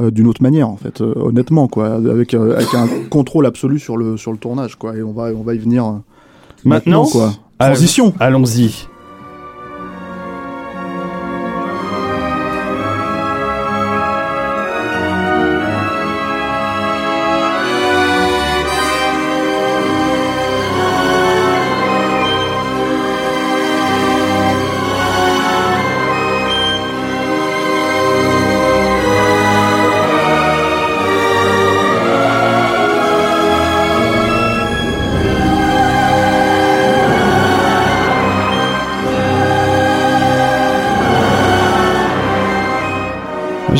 euh, 0.00 0.10
d'une 0.10 0.26
autre 0.26 0.42
manière, 0.42 0.68
en 0.68 0.76
fait, 0.76 1.00
euh, 1.00 1.12
honnêtement, 1.16 1.68
quoi, 1.68 1.94
avec, 1.94 2.34
euh, 2.34 2.56
avec 2.56 2.74
un 2.74 2.86
contrôle 3.10 3.46
absolu 3.46 3.78
sur 3.78 3.96
le, 3.96 4.16
sur 4.16 4.32
le 4.32 4.38
tournage, 4.38 4.76
quoi, 4.76 4.96
et 4.96 5.02
on 5.02 5.12
va, 5.12 5.30
on 5.34 5.42
va 5.42 5.54
y 5.54 5.58
venir 5.58 5.86
euh, 5.86 5.92
Maintenant, 6.64 7.06
quoi. 7.06 7.32
Transition. 7.58 8.12
Allons-y. 8.18 8.88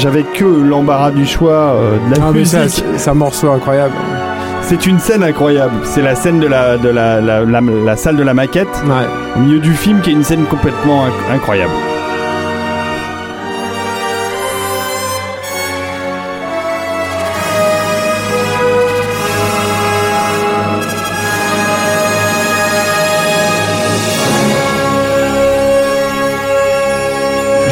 J'avais 0.06 0.22
que 0.22 0.44
l'embarras 0.44 1.10
du 1.10 1.26
choix 1.26 1.74
euh, 1.74 1.96
de 2.08 2.14
la 2.16 2.26
Ah, 2.28 2.30
mais 2.32 2.44
ça, 2.44 2.62
musique. 2.62 2.84
c'est 2.92 2.98
c'est 2.98 3.10
un 3.10 3.14
morceau 3.14 3.50
incroyable. 3.50 3.92
C'est 4.62 4.86
une 4.86 5.00
scène 5.00 5.24
incroyable. 5.24 5.74
C'est 5.82 6.00
la 6.00 6.14
scène 6.14 6.38
de 6.38 6.46
la, 6.46 6.76
de 6.78 6.88
la, 6.88 7.20
la, 7.20 7.44
la- 7.44 7.60
la 7.60 7.96
salle 7.96 8.14
de 8.14 8.22
la 8.22 8.32
maquette, 8.32 8.68
Ouais. 8.86 9.04
au 9.36 9.40
milieu 9.40 9.58
du 9.58 9.72
film, 9.72 10.00
qui 10.02 10.10
est 10.10 10.12
une 10.12 10.22
scène 10.22 10.44
complètement 10.44 11.06
inc- 11.06 11.34
incroyable. 11.34 11.72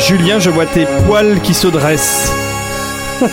Julien, 0.07 0.39
je 0.39 0.51
vois 0.51 0.67
tes 0.67 0.87
poils 1.07 1.41
qui 1.43 1.55
se 1.55 1.67
dressent. 1.69 2.33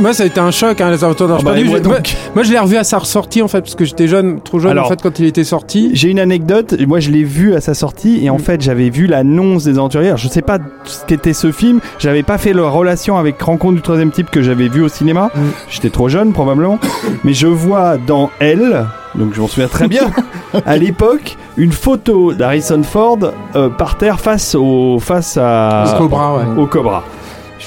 Moi, 0.00 0.14
ça 0.14 0.22
a 0.22 0.26
été 0.26 0.40
un 0.40 0.50
choc, 0.50 0.80
hein, 0.80 0.90
les 0.90 1.04
aventures 1.04 1.28
d'Arche 1.28 1.42
Ah 1.46 1.50
bah, 1.52 1.90
moi 2.34 2.42
je 2.42 2.50
l'ai 2.50 2.58
revu 2.58 2.78
à 2.78 2.84
sa 2.84 2.96
ressortie, 2.98 3.42
en 3.42 3.48
fait, 3.48 3.60
parce 3.60 3.74
que 3.74 3.84
j'étais 3.84 4.08
jeune, 4.08 4.40
trop 4.40 4.58
jeune, 4.58 4.70
Alors, 4.70 4.86
en 4.86 4.88
fait, 4.88 5.02
quand 5.02 5.18
il 5.18 5.26
était 5.26 5.44
sorti. 5.44 5.90
J'ai 5.92 6.08
une 6.08 6.18
anecdote, 6.18 6.74
moi 6.86 6.98
je 6.98 7.10
l'ai 7.10 7.24
vu 7.24 7.54
à 7.54 7.60
sa 7.60 7.74
sortie 7.74 8.24
et 8.24 8.30
en 8.30 8.36
Mm. 8.36 8.40
fait 8.40 8.60
j'avais 8.62 8.88
vu 8.88 9.06
l'annonce 9.06 9.64
des 9.64 9.72
aventuriers. 9.76 10.14
Je 10.16 10.28
sais 10.28 10.40
pas 10.40 10.58
ce 10.84 11.04
qu'était 11.04 11.34
ce 11.34 11.52
film, 11.52 11.80
j'avais 11.98 12.22
pas 12.22 12.38
fait 12.38 12.54
la 12.54 12.68
relation 12.70 13.18
avec 13.18 13.40
Rencontre 13.42 13.74
du 13.74 13.82
troisième 13.82 14.10
type 14.12 14.30
que 14.30 14.40
j'avais 14.42 14.68
vu 14.68 14.80
au 14.82 14.88
cinéma. 14.88 15.30
Mm. 15.34 15.40
J'étais 15.68 15.90
trop 15.90 16.08
jeune 16.08 16.32
probablement, 16.32 16.78
mais 17.22 17.34
je 17.34 17.46
vois 17.46 17.98
dans 17.98 18.30
Elle, 18.38 18.86
donc 19.16 19.34
je 19.34 19.40
m'en 19.40 19.48
souviens 19.48 19.68
très 19.68 19.88
bien, 19.88 20.10
à 20.66 20.76
l'époque, 20.76 21.36
une 21.56 21.72
photo 21.72 22.32
d'Harrison 22.32 22.82
Ford 22.82 23.18
euh, 23.54 23.68
par 23.68 23.96
terre 23.96 24.20
face 24.20 24.54
au 24.54 24.98
face 25.00 25.38
à 25.40 25.94
Au 25.94 25.98
Cobra, 25.98 26.36
ouais. 26.36 26.44
au 26.56 26.66
Cobra. 26.66 27.02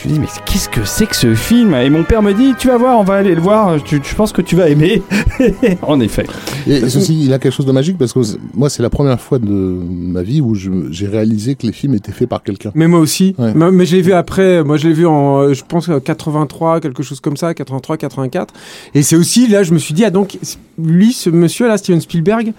Je 0.01 0.07
me 0.07 0.13
dis, 0.13 0.19
mais 0.19 0.27
qu'est-ce 0.45 0.69
que 0.69 0.85
c'est 0.85 1.07
que 1.07 1.15
ce 1.15 1.35
film? 1.35 1.73
Et 1.73 1.89
mon 1.89 2.03
père 2.03 2.21
me 2.21 2.33
dit, 2.33 2.53
tu 2.57 2.67
vas 2.67 2.77
voir, 2.77 2.99
on 2.99 3.03
va 3.03 3.15
aller 3.15 3.35
le 3.35 3.41
voir, 3.41 3.83
tu, 3.83 3.99
je 4.01 4.15
pense 4.15 4.31
que 4.31 4.41
tu 4.41 4.55
vas 4.55 4.69
aimer. 4.69 5.01
en 5.81 5.99
effet. 5.99 6.25
Et 6.67 6.87
ceci, 6.89 7.25
il 7.25 7.33
a 7.33 7.39
quelque 7.39 7.53
chose 7.53 7.65
de 7.65 7.71
magique 7.71 7.97
parce 7.97 8.13
que 8.13 8.19
moi, 8.53 8.69
c'est 8.69 8.81
la 8.81 8.89
première 8.89 9.19
fois 9.19 9.39
de 9.39 9.49
ma 9.49 10.21
vie 10.21 10.39
où 10.39 10.55
j'ai 10.55 11.07
réalisé 11.07 11.55
que 11.55 11.67
les 11.67 11.73
films 11.73 11.95
étaient 11.95 12.13
faits 12.13 12.29
par 12.29 12.43
quelqu'un. 12.43 12.71
Mais 12.75 12.87
moi 12.87 12.99
aussi. 12.99 13.35
Ouais. 13.37 13.51
Mais, 13.53 13.71
mais 13.71 13.85
je 13.85 13.97
l'ai 13.97 14.01
vu 14.01 14.13
après. 14.13 14.63
Moi, 14.63 14.77
je 14.77 14.87
l'ai 14.87 14.93
vu 14.93 15.05
en, 15.05 15.39
euh, 15.39 15.53
je 15.53 15.63
pense, 15.67 15.89
euh, 15.89 15.99
83, 15.99 16.79
quelque 16.79 17.03
chose 17.03 17.19
comme 17.19 17.35
ça, 17.35 17.53
83, 17.53 17.97
84. 17.97 18.53
Et 18.93 19.01
c'est 19.01 19.17
aussi 19.17 19.47
là, 19.47 19.63
je 19.63 19.73
me 19.73 19.79
suis 19.79 19.93
dit, 19.93 20.05
ah 20.05 20.11
donc, 20.11 20.37
lui, 20.81 21.11
ce 21.11 21.29
monsieur-là, 21.29 21.77
Steven 21.77 21.99
Spielberg, 21.99 22.53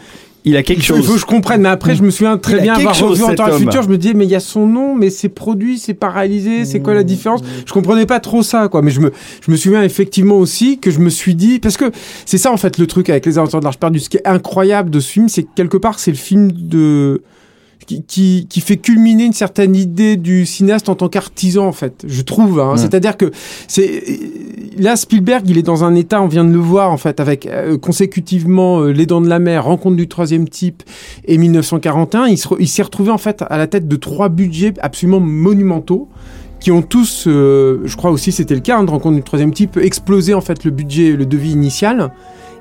Il 0.44 0.56
a 0.56 0.62
quelque 0.62 0.78
il 0.78 0.84
faut, 0.84 0.94
chose. 0.94 1.04
il 1.04 1.06
faut 1.06 1.14
que 1.14 1.20
je 1.20 1.26
comprenne. 1.26 1.62
Mais 1.62 1.68
après, 1.68 1.94
je 1.94 2.02
me 2.02 2.10
souviens 2.10 2.38
très 2.38 2.60
bien 2.60 2.74
avoir 2.74 2.94
chose, 2.94 3.22
revu 3.22 3.34
le 3.36 3.42
homme. 3.42 3.58
futur. 3.60 3.82
Je 3.82 3.88
me 3.88 3.98
disais, 3.98 4.14
mais 4.14 4.24
il 4.24 4.30
y 4.30 4.34
a 4.34 4.40
son 4.40 4.66
nom, 4.66 4.94
mais 4.94 5.10
c'est 5.10 5.28
produit, 5.28 5.78
c'est 5.78 5.94
pas 5.94 6.10
réalisé, 6.10 6.64
c'est 6.64 6.80
quoi 6.80 6.94
la 6.94 7.02
différence? 7.02 7.42
Je 7.66 7.72
comprenais 7.72 8.06
pas 8.06 8.20
trop 8.20 8.42
ça, 8.42 8.68
quoi. 8.68 8.82
Mais 8.82 8.90
je 8.90 9.00
me, 9.00 9.12
je 9.44 9.50
me 9.50 9.56
souviens 9.56 9.82
effectivement 9.82 10.36
aussi 10.36 10.78
que 10.78 10.90
je 10.90 10.98
me 10.98 11.10
suis 11.10 11.34
dit, 11.34 11.58
parce 11.58 11.76
que 11.76 11.90
c'est 12.24 12.38
ça 12.38 12.52
en 12.52 12.56
fait 12.56 12.78
le 12.78 12.86
truc 12.86 13.10
avec 13.10 13.26
les 13.26 13.38
aventures 13.38 13.60
de 13.60 13.64
l'Arche 13.64 13.78
perdue. 13.78 13.98
Ce 14.00 14.08
qui 14.08 14.16
est 14.16 14.26
incroyable 14.26 14.90
de 14.90 15.00
ce 15.00 15.10
film, 15.10 15.28
c'est 15.28 15.42
que 15.42 15.48
quelque 15.54 15.76
part, 15.76 15.98
c'est 15.98 16.10
le 16.10 16.16
film 16.16 16.50
de 16.52 17.22
qui, 17.86 18.02
qui, 18.02 18.46
qui 18.48 18.60
fait 18.60 18.76
culminer 18.76 19.24
une 19.24 19.32
certaine 19.32 19.74
idée 19.74 20.16
du 20.16 20.46
cinéaste 20.46 20.88
en 20.88 20.94
tant 20.94 21.08
qu'artisan 21.08 21.66
en 21.66 21.72
fait 21.72 22.04
je 22.06 22.22
trouve 22.22 22.60
hein. 22.60 22.76
C'est-à-dire 22.76 23.16
que 23.16 23.30
c'est 23.68 24.02
là 24.78 24.96
Spielberg 24.96 25.48
il 25.48 25.58
est 25.58 25.62
dans 25.62 25.82
un 25.84 25.94
état 25.94 26.22
on 26.22 26.28
vient 26.28 26.44
de 26.44 26.52
le 26.52 26.58
voir 26.58 26.90
en 26.92 26.96
fait 26.96 27.20
avec 27.20 27.46
euh, 27.46 27.78
consécutivement 27.78 28.80
euh, 28.82 28.92
Les 28.92 29.06
Dents 29.06 29.20
de 29.20 29.28
la 29.28 29.38
Mer 29.38 29.64
Rencontre 29.64 29.96
du 29.96 30.08
troisième 30.08 30.48
type 30.48 30.82
et 31.24 31.38
1941 31.38 32.26
il 32.26 32.38
se 32.38 32.48
re- 32.48 32.66
s'est 32.66 32.82
retrouvé 32.82 33.10
en 33.10 33.18
fait 33.18 33.42
à 33.48 33.58
la 33.58 33.66
tête 33.66 33.88
de 33.88 33.96
trois 33.96 34.28
budgets 34.28 34.74
absolument 34.80 35.20
monumentaux 35.20 36.08
qui 36.60 36.70
ont 36.70 36.82
tous, 36.82 37.24
euh, 37.26 37.80
je 37.86 37.96
crois 37.96 38.10
aussi 38.10 38.32
c'était 38.32 38.54
le 38.54 38.60
cas 38.60 38.76
hein, 38.78 38.84
de 38.84 38.90
Rencontre 38.90 39.16
du 39.16 39.22
troisième 39.22 39.50
type, 39.54 39.78
explosé 39.78 40.34
en 40.34 40.42
fait 40.42 40.62
le 40.64 40.70
budget, 40.70 41.12
le 41.16 41.24
devis 41.24 41.52
initial, 41.52 42.12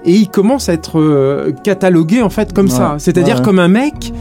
et 0.06 0.14
il 0.14 0.30
commence 0.30 0.70
à 0.70 0.74
être 0.74 1.02
euh, 1.02 1.52
catalogué 1.66 2.22
en 2.22 2.30
fait 2.30 2.54
comme 2.54 2.68
Ouais, 2.68 2.72
ça, 2.72 2.96
c'est-à-dire 2.98 3.40
ouais. 3.40 3.44
comme 3.44 3.60
un 3.60 3.68
mec 3.68 4.14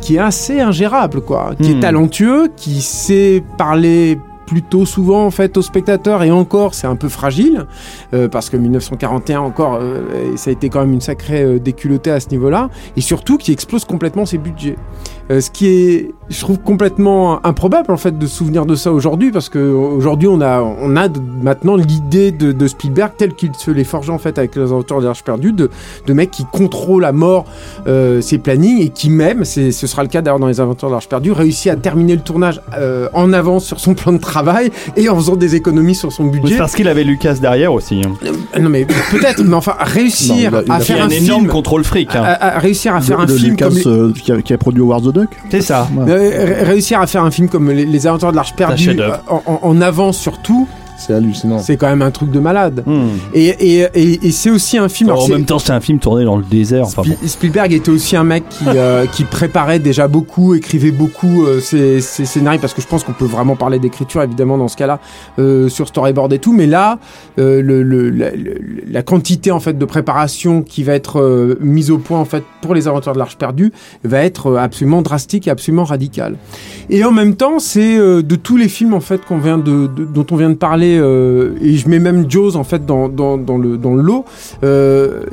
qui 0.00 0.16
est 0.16 0.18
assez 0.20 0.60
ingérable 0.60 1.20
quoi, 1.20 1.52
qui 1.60 1.72
Hmm. 1.74 1.76
est 1.78 1.80
talentueux, 1.80 2.48
qui 2.56 2.80
sait 2.80 3.42
parler 3.58 4.18
plutôt 4.46 4.84
souvent 4.84 5.24
en 5.26 5.30
fait 5.30 5.56
aux 5.56 5.62
spectateurs 5.62 6.24
et 6.24 6.32
encore 6.32 6.74
c'est 6.74 6.88
un 6.88 6.96
peu 6.96 7.08
fragile 7.08 7.66
euh, 8.14 8.26
parce 8.28 8.50
que 8.50 8.56
1941 8.56 9.38
encore 9.42 9.78
euh, 9.80 10.34
ça 10.34 10.50
a 10.50 10.52
été 10.52 10.68
quand 10.68 10.80
même 10.80 10.92
une 10.92 11.00
sacrée 11.00 11.42
euh, 11.44 11.58
déculottée 11.60 12.10
à 12.10 12.18
ce 12.18 12.30
niveau-là 12.30 12.68
et 12.96 13.00
surtout 13.00 13.38
qui 13.38 13.52
explose 13.52 13.84
complètement 13.84 14.26
ses 14.26 14.38
budgets. 14.38 14.74
Euh, 15.30 15.40
ce 15.40 15.50
qui 15.50 15.66
est 15.68 16.10
je 16.28 16.40
trouve 16.40 16.58
complètement 16.58 17.44
improbable 17.46 17.92
en 17.92 17.96
fait 17.96 18.16
de 18.18 18.26
se 18.26 18.36
souvenir 18.36 18.64
de 18.66 18.74
ça 18.74 18.92
aujourd'hui 18.92 19.30
parce 19.32 19.48
que 19.48 19.58
aujourd'hui 19.58 20.26
on 20.28 20.40
a 20.40 20.60
on 20.60 20.96
a 20.96 21.08
maintenant 21.42 21.76
l'idée 21.76 22.30
de, 22.32 22.52
de 22.52 22.66
Spielberg 22.68 23.12
tel 23.16 23.34
qu'il 23.34 23.50
se 23.56 23.70
l'est 23.70 23.84
forgé 23.84 24.10
en 24.12 24.18
fait 24.18 24.38
avec 24.38 24.54
les 24.56 24.62
aventures 24.62 25.00
de 25.00 25.06
l'Arche 25.06 25.22
perdue 25.24 25.52
de 25.52 25.70
de 26.06 26.12
mecs 26.12 26.30
qui 26.30 26.44
contrôlent 26.52 27.04
à 27.04 27.12
mort 27.12 27.44
euh, 27.86 28.20
ses 28.20 28.38
plannings 28.38 28.80
et 28.80 28.88
qui 28.88 29.10
même 29.10 29.44
c'est 29.44 29.70
ce 29.72 29.86
sera 29.86 30.02
le 30.02 30.08
cas 30.08 30.20
d'ailleurs 30.20 30.38
dans 30.40 30.46
les 30.48 30.60
aventures 30.60 30.88
de 30.88 30.94
l'Arche 30.94 31.08
perdue 31.08 31.32
réussit 31.32 31.70
à 31.70 31.76
terminer 31.76 32.14
le 32.16 32.22
tournage 32.22 32.60
euh, 32.76 33.08
en 33.12 33.32
avance 33.32 33.64
sur 33.64 33.78
son 33.80 33.94
plan 33.94 34.12
de 34.12 34.18
travail 34.18 34.70
et 34.96 35.08
en 35.08 35.16
faisant 35.16 35.36
des 35.36 35.54
économies 35.54 35.94
sur 35.94 36.12
son 36.12 36.24
C'est 36.32 36.40
budget 36.40 36.58
parce 36.58 36.74
qu'il 36.74 36.88
avait 36.88 37.04
Lucas 37.04 37.34
derrière 37.34 37.72
aussi. 37.72 38.02
hein. 38.04 38.12
Euh, 38.24 38.60
non 38.60 38.68
mais 38.70 38.84
peut-être 38.84 39.42
mais 39.44 39.54
enfin 39.54 39.74
réussir 39.80 40.50
Non, 40.52 40.58
il 40.58 40.62
a- 40.62 40.62
il 40.66 40.70
a 40.72 40.74
à 40.74 40.80
faire 40.80 41.02
un 41.02 41.06
un 41.06 41.10
énorme 41.10 41.40
film 41.42 41.52
contrôle 41.52 41.84
fric. 41.84 42.14
hein. 42.16 42.22
à, 42.24 42.56
à 42.56 42.58
réussir 42.58 42.94
à 42.94 43.00
faire 43.00 43.18
de, 43.18 43.22
un 43.22 43.26
de 43.26 43.32
film 43.34 43.50
Lucas, 43.50 43.68
comme 43.68 43.78
euh, 43.86 44.12
qui, 44.12 44.32
a, 44.32 44.42
qui 44.42 44.52
a 44.52 44.58
produit 44.58 44.82
the 45.02 45.19
Duck. 45.20 45.30
C'est 45.50 45.60
ça. 45.60 45.88
Ouais. 45.96 46.10
Euh, 46.10 46.44
ré- 46.44 46.62
réussir 46.64 47.00
à 47.00 47.06
faire 47.06 47.24
un 47.24 47.30
film 47.30 47.48
comme 47.48 47.70
Les, 47.70 47.84
les 47.86 48.06
Aventures 48.06 48.30
de 48.30 48.36
l'Arche 48.36 48.54
perdue 48.54 48.98
euh, 49.00 49.16
en, 49.28 49.42
en, 49.46 49.58
en 49.62 49.80
avance 49.80 50.18
sur 50.18 50.38
tout, 50.38 50.68
C'est 51.00 51.14
hallucinant. 51.14 51.58
c'est 51.58 51.76
quand 51.76 51.88
même 51.88 52.02
un 52.02 52.10
truc 52.10 52.30
de 52.30 52.38
malade. 52.40 52.82
Hmm. 52.86 53.08
Et, 53.34 53.46
et, 53.80 53.86
et, 53.94 54.26
et 54.26 54.30
c'est 54.30 54.50
aussi 54.50 54.78
un 54.78 54.88
film. 54.88 55.10
alors 55.10 55.24
en 55.24 55.28
même 55.28 55.44
temps, 55.44 55.58
c'est 55.58 55.72
un 55.72 55.80
film 55.80 55.98
tourné 55.98 56.24
dans 56.24 56.36
le 56.36 56.44
désert. 56.44 56.84
Enfin, 56.86 57.02
bon. 57.02 57.10
Spi- 57.14 57.28
Spielberg 57.28 57.72
était 57.72 57.90
aussi 57.90 58.16
un 58.16 58.24
mec 58.24 58.44
qui, 58.48 58.64
euh, 58.66 59.06
qui 59.12 59.24
préparait 59.24 59.78
déjà 59.78 60.08
beaucoup, 60.08 60.54
écrivait 60.54 60.90
beaucoup 60.90 61.44
euh, 61.46 61.60
ses, 61.60 62.00
ses 62.00 62.24
scénarios, 62.24 62.60
parce 62.60 62.74
que 62.74 62.82
je 62.82 62.86
pense 62.86 63.02
qu'on 63.04 63.12
peut 63.12 63.24
vraiment 63.24 63.56
parler 63.56 63.78
d'écriture, 63.78 64.22
évidemment, 64.22 64.58
dans 64.58 64.68
ce 64.68 64.76
cas-là, 64.76 65.00
euh, 65.38 65.68
sur 65.68 65.88
storyboard 65.88 66.32
et 66.32 66.38
tout. 66.38 66.52
Mais 66.52 66.66
là, 66.66 66.98
euh, 67.38 67.62
le, 67.62 67.82
le- 67.82 68.10
la, 68.10 68.30
le- 68.32 68.58
la 68.88 69.02
quantité 69.02 69.50
en 69.50 69.60
fait 69.60 69.78
de 69.78 69.84
préparation 69.84 70.62
qui 70.62 70.82
va 70.82 70.92
être 70.94 71.20
euh, 71.20 71.56
mise 71.60 71.90
au 71.90 71.98
point 71.98 72.18
en 72.18 72.24
fait 72.24 72.44
pour 72.60 72.74
les 72.74 72.88
aventures 72.88 73.12
de 73.14 73.18
l'Arche 73.18 73.36
perdue 73.36 73.72
va 74.04 74.18
être 74.24 74.48
euh, 74.48 74.56
absolument 74.58 75.00
drastique 75.02 75.46
et 75.48 75.50
absolument 75.50 75.84
radicale. 75.84 76.36
Et 76.90 77.04
en 77.04 77.12
même 77.12 77.36
temps, 77.36 77.58
c'est 77.58 77.96
euh, 77.98 78.22
de 78.22 78.34
tous 78.36 78.56
les 78.56 78.68
films 78.68 78.94
en 78.94 79.00
fait 79.00 79.24
qu'on 79.24 79.38
vient 79.38 79.58
de, 79.58 79.86
de- 79.86 80.04
dont 80.04 80.26
on 80.30 80.36
vient 80.36 80.50
de 80.50 80.54
parler, 80.54 80.89
euh, 80.98 81.56
et 81.60 81.76
je 81.76 81.88
mets 81.88 81.98
même 81.98 82.30
Jaws 82.30 82.56
en 82.56 82.64
fait 82.64 82.86
dans, 82.86 83.08
le 83.08 84.02
lot. 84.02 84.24
euh, 84.62 85.24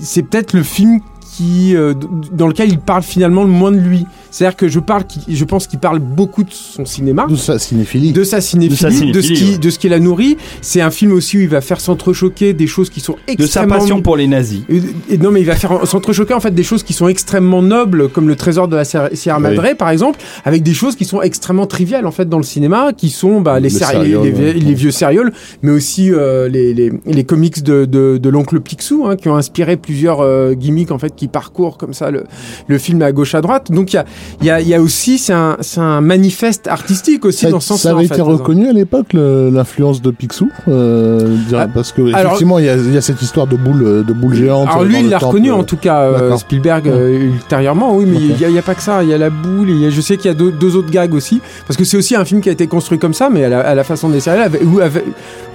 c'est 0.00 0.22
peut-être 0.22 0.52
le 0.52 0.62
film 0.62 1.00
qui 1.20 1.76
euh, 1.76 1.94
dans 2.32 2.48
lequel 2.48 2.70
il 2.70 2.78
parle 2.78 3.02
finalement 3.02 3.42
le 3.44 3.50
moins 3.50 3.72
de 3.72 3.78
lui. 3.78 4.06
C'est-à-dire 4.30 4.56
que 4.56 4.68
je 4.68 4.78
parle, 4.80 5.04
je 5.28 5.44
pense 5.44 5.66
qu'il 5.66 5.78
parle 5.78 5.98
beaucoup 5.98 6.44
de 6.44 6.50
son 6.52 6.84
cinéma 6.84 7.26
D'où 7.28 7.36
sa 7.36 7.58
cinéphilie. 7.58 8.12
de 8.12 8.24
sa 8.24 8.40
cinéphilie, 8.40 8.70
De 8.76 8.80
sa 8.80 8.90
cinéphilie, 8.90 9.12
de 9.12 9.20
ce 9.20 9.32
qui, 9.32 9.50
ouais. 9.52 9.58
de 9.58 9.70
ce 9.70 9.78
qui 9.78 9.88
la 9.88 9.98
nourrit. 10.00 10.36
C'est 10.60 10.80
un 10.80 10.90
film 10.90 11.12
aussi 11.12 11.38
où 11.38 11.40
il 11.40 11.48
va 11.48 11.60
faire 11.60 11.80
s'entrechoquer 11.80 12.52
des 12.54 12.66
choses 12.66 12.90
qui 12.90 13.00
sont 13.00 13.14
de 13.14 13.18
sa 13.26 13.32
extrêmement 13.32 13.78
passion 13.78 14.02
pour 14.02 14.16
les 14.16 14.26
nazis. 14.26 14.62
et- 14.68 15.18
non, 15.18 15.30
mais 15.30 15.40
il 15.40 15.46
va 15.46 15.54
faire 15.56 15.86
s'entrechoquer 15.86 16.34
en 16.34 16.40
fait 16.40 16.54
des 16.54 16.62
choses 16.62 16.82
qui 16.82 16.92
sont 16.92 17.08
extrêmement 17.08 17.62
nobles, 17.62 18.08
comme 18.08 18.28
le 18.28 18.36
trésor 18.36 18.68
de 18.68 18.76
la 18.76 18.84
Sierra 18.84 19.08
Sierra 19.14 19.38
Oui. 19.38 19.42
Madre, 19.56 19.76
par 19.76 19.90
exemple, 19.90 20.18
avec 20.44 20.62
des 20.62 20.74
choses 20.74 20.96
qui 20.96 21.04
sont 21.04 21.20
extrêmement 21.22 21.66
triviales 21.66 22.06
en 22.06 22.10
fait 22.12 22.28
dans 22.28 22.38
le 22.38 22.42
cinéma, 22.44 22.92
qui 22.96 23.10
sont 23.10 23.40
bah, 23.40 23.58
les, 23.60 23.68
Le 23.68 23.74
séri- 23.74 23.80
les, 24.04 24.12
serial, 24.12 24.22
les- 24.22 24.32
ouais. 24.32 24.52
les 24.54 24.74
vieux 24.74 24.90
sérioles, 24.90 25.32
mais 25.62 25.72
aussi 25.72 26.12
euh, 26.12 26.48
les, 26.48 26.72
les, 26.74 26.92
les 27.06 27.24
comics 27.24 27.62
de, 27.62 27.84
de, 27.84 28.18
de 28.18 28.28
l'oncle 28.28 28.60
Picsou, 28.60 29.06
hein, 29.06 29.16
qui 29.16 29.28
ont 29.28 29.36
inspiré 29.36 29.76
plusieurs 29.76 30.20
euh, 30.20 30.54
gimmicks 30.54 30.90
en 30.92 30.98
fait 30.98 31.14
qui 31.14 31.28
parcourent 31.28 31.76
comme 31.78 31.94
ça 31.94 32.10
le, 32.10 32.24
le 32.68 32.78
film 32.78 33.02
à 33.02 33.12
gauche 33.12 33.34
à 33.34 33.40
droite. 33.40 33.70
Donc 33.72 33.92
il 33.92 33.96
y 33.96 33.98
a, 33.98 34.04
il 34.40 34.46
y, 34.46 34.50
a, 34.50 34.60
il 34.60 34.68
y 34.68 34.74
a 34.74 34.80
aussi 34.80 35.18
c'est 35.18 35.32
un, 35.32 36.00
manifeste 36.00 36.66
artistique 36.68 37.24
aussi 37.24 37.44
Ça, 37.44 37.50
dans 37.50 37.60
ce 37.60 37.68
ça 37.68 37.74
sens-là. 37.74 37.90
avait 37.92 38.00
en 38.00 38.04
été 38.14 38.20
reconnu 38.22 38.68
à 38.68 38.72
l'époque 38.72 39.08
l'influence 39.12 40.00
de 40.02 40.10
Picsou, 40.10 40.48
euh, 40.68 41.36
Ah, 41.54 41.66
parce 41.72 41.92
que 41.92 42.02
alors- 42.14 42.18
effectivement 42.32 42.58
il 42.58 42.64
y 42.64 42.68
a, 42.68 42.76
il 42.76 42.92
y 42.94 42.96
a 42.96 43.00
cette 43.02 43.20
histoire 43.22 43.46
de 43.46 43.56
boule 43.56 44.04
de 44.06 44.12
boule 44.12 44.34
géante. 44.34 44.68
Alors 44.68 44.82
euh, 44.82 44.86
lui, 44.86 45.00
il 45.00 45.08
l'a 45.08 45.18
reconnu 45.18 45.50
en 45.52 45.64
tout 45.64 45.76
cas, 45.76 46.00
euh. 46.02 46.36
Spielberg 46.36 46.88
euh, 46.88 47.18
ultérieurement, 47.34 47.94
oui, 47.96 48.04
mais 48.06 48.16
il 48.18 48.48
n'y 48.52 48.58
a, 48.58 48.62
pas 48.62 48.74
que 48.74 48.82
ça, 48.82 49.02
il 49.02 49.08
y 49.08 49.14
a 49.14 49.18
la 49.18 49.30
boule, 49.30 49.70
et 49.70 49.86
a- 49.86 49.90
je 49.90 50.00
sais 50.00 50.16
qu'il 50.16 50.26
y 50.26 50.34
a 50.34 50.36
deux, 50.36 50.50
deux 50.52 50.76
autres 50.76 50.90
gags 50.90 51.12
aussi, 51.14 51.40
parce 51.66 51.76
que 51.76 51.84
c'est 51.84 51.96
aussi 51.96 52.14
un 52.16 52.24
film 52.24 52.40
qui 52.40 52.48
a 52.48 52.52
été 52.52 52.66
construit 52.66 52.98
comme 52.98 53.14
ça, 53.14 53.28
mais 53.30 53.44
à 53.44 53.48
la, 53.48 53.60
à 53.60 53.74
la 53.74 53.84
façon 53.84 54.08
des 54.08 54.20
séries, 54.20 54.40
où, 54.64 54.80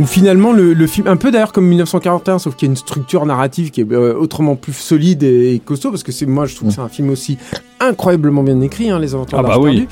où 0.01 0.05
finalement 0.05 0.53
le, 0.53 0.73
le 0.73 0.87
film, 0.87 1.07
un 1.07 1.17
peu 1.17 1.31
d'ailleurs 1.31 1.51
comme 1.51 1.65
1941, 1.67 2.39
sauf 2.39 2.55
qu'il 2.55 2.67
y 2.67 2.69
a 2.69 2.71
une 2.71 2.77
structure 2.77 3.25
narrative 3.25 3.71
qui 3.71 3.81
est 3.81 3.91
euh, 3.91 4.13
autrement 4.17 4.55
plus 4.55 4.73
solide 4.73 5.23
et, 5.23 5.53
et 5.55 5.59
costaud, 5.59 5.89
parce 5.91 6.03
que 6.03 6.11
c'est 6.11 6.25
moi 6.25 6.45
je 6.45 6.55
trouve 6.55 6.69
que 6.69 6.75
c'est 6.75 6.81
un 6.81 6.89
film 6.89 7.09
aussi 7.09 7.37
incroyablement 7.79 8.41
bien 8.43 8.54
écrit, 8.61 8.89
hein, 8.89 8.99
Les 8.99 9.13
Aventures 9.15 9.37
Ah 9.39 9.43
bah 9.43 9.57
oui. 9.59 9.87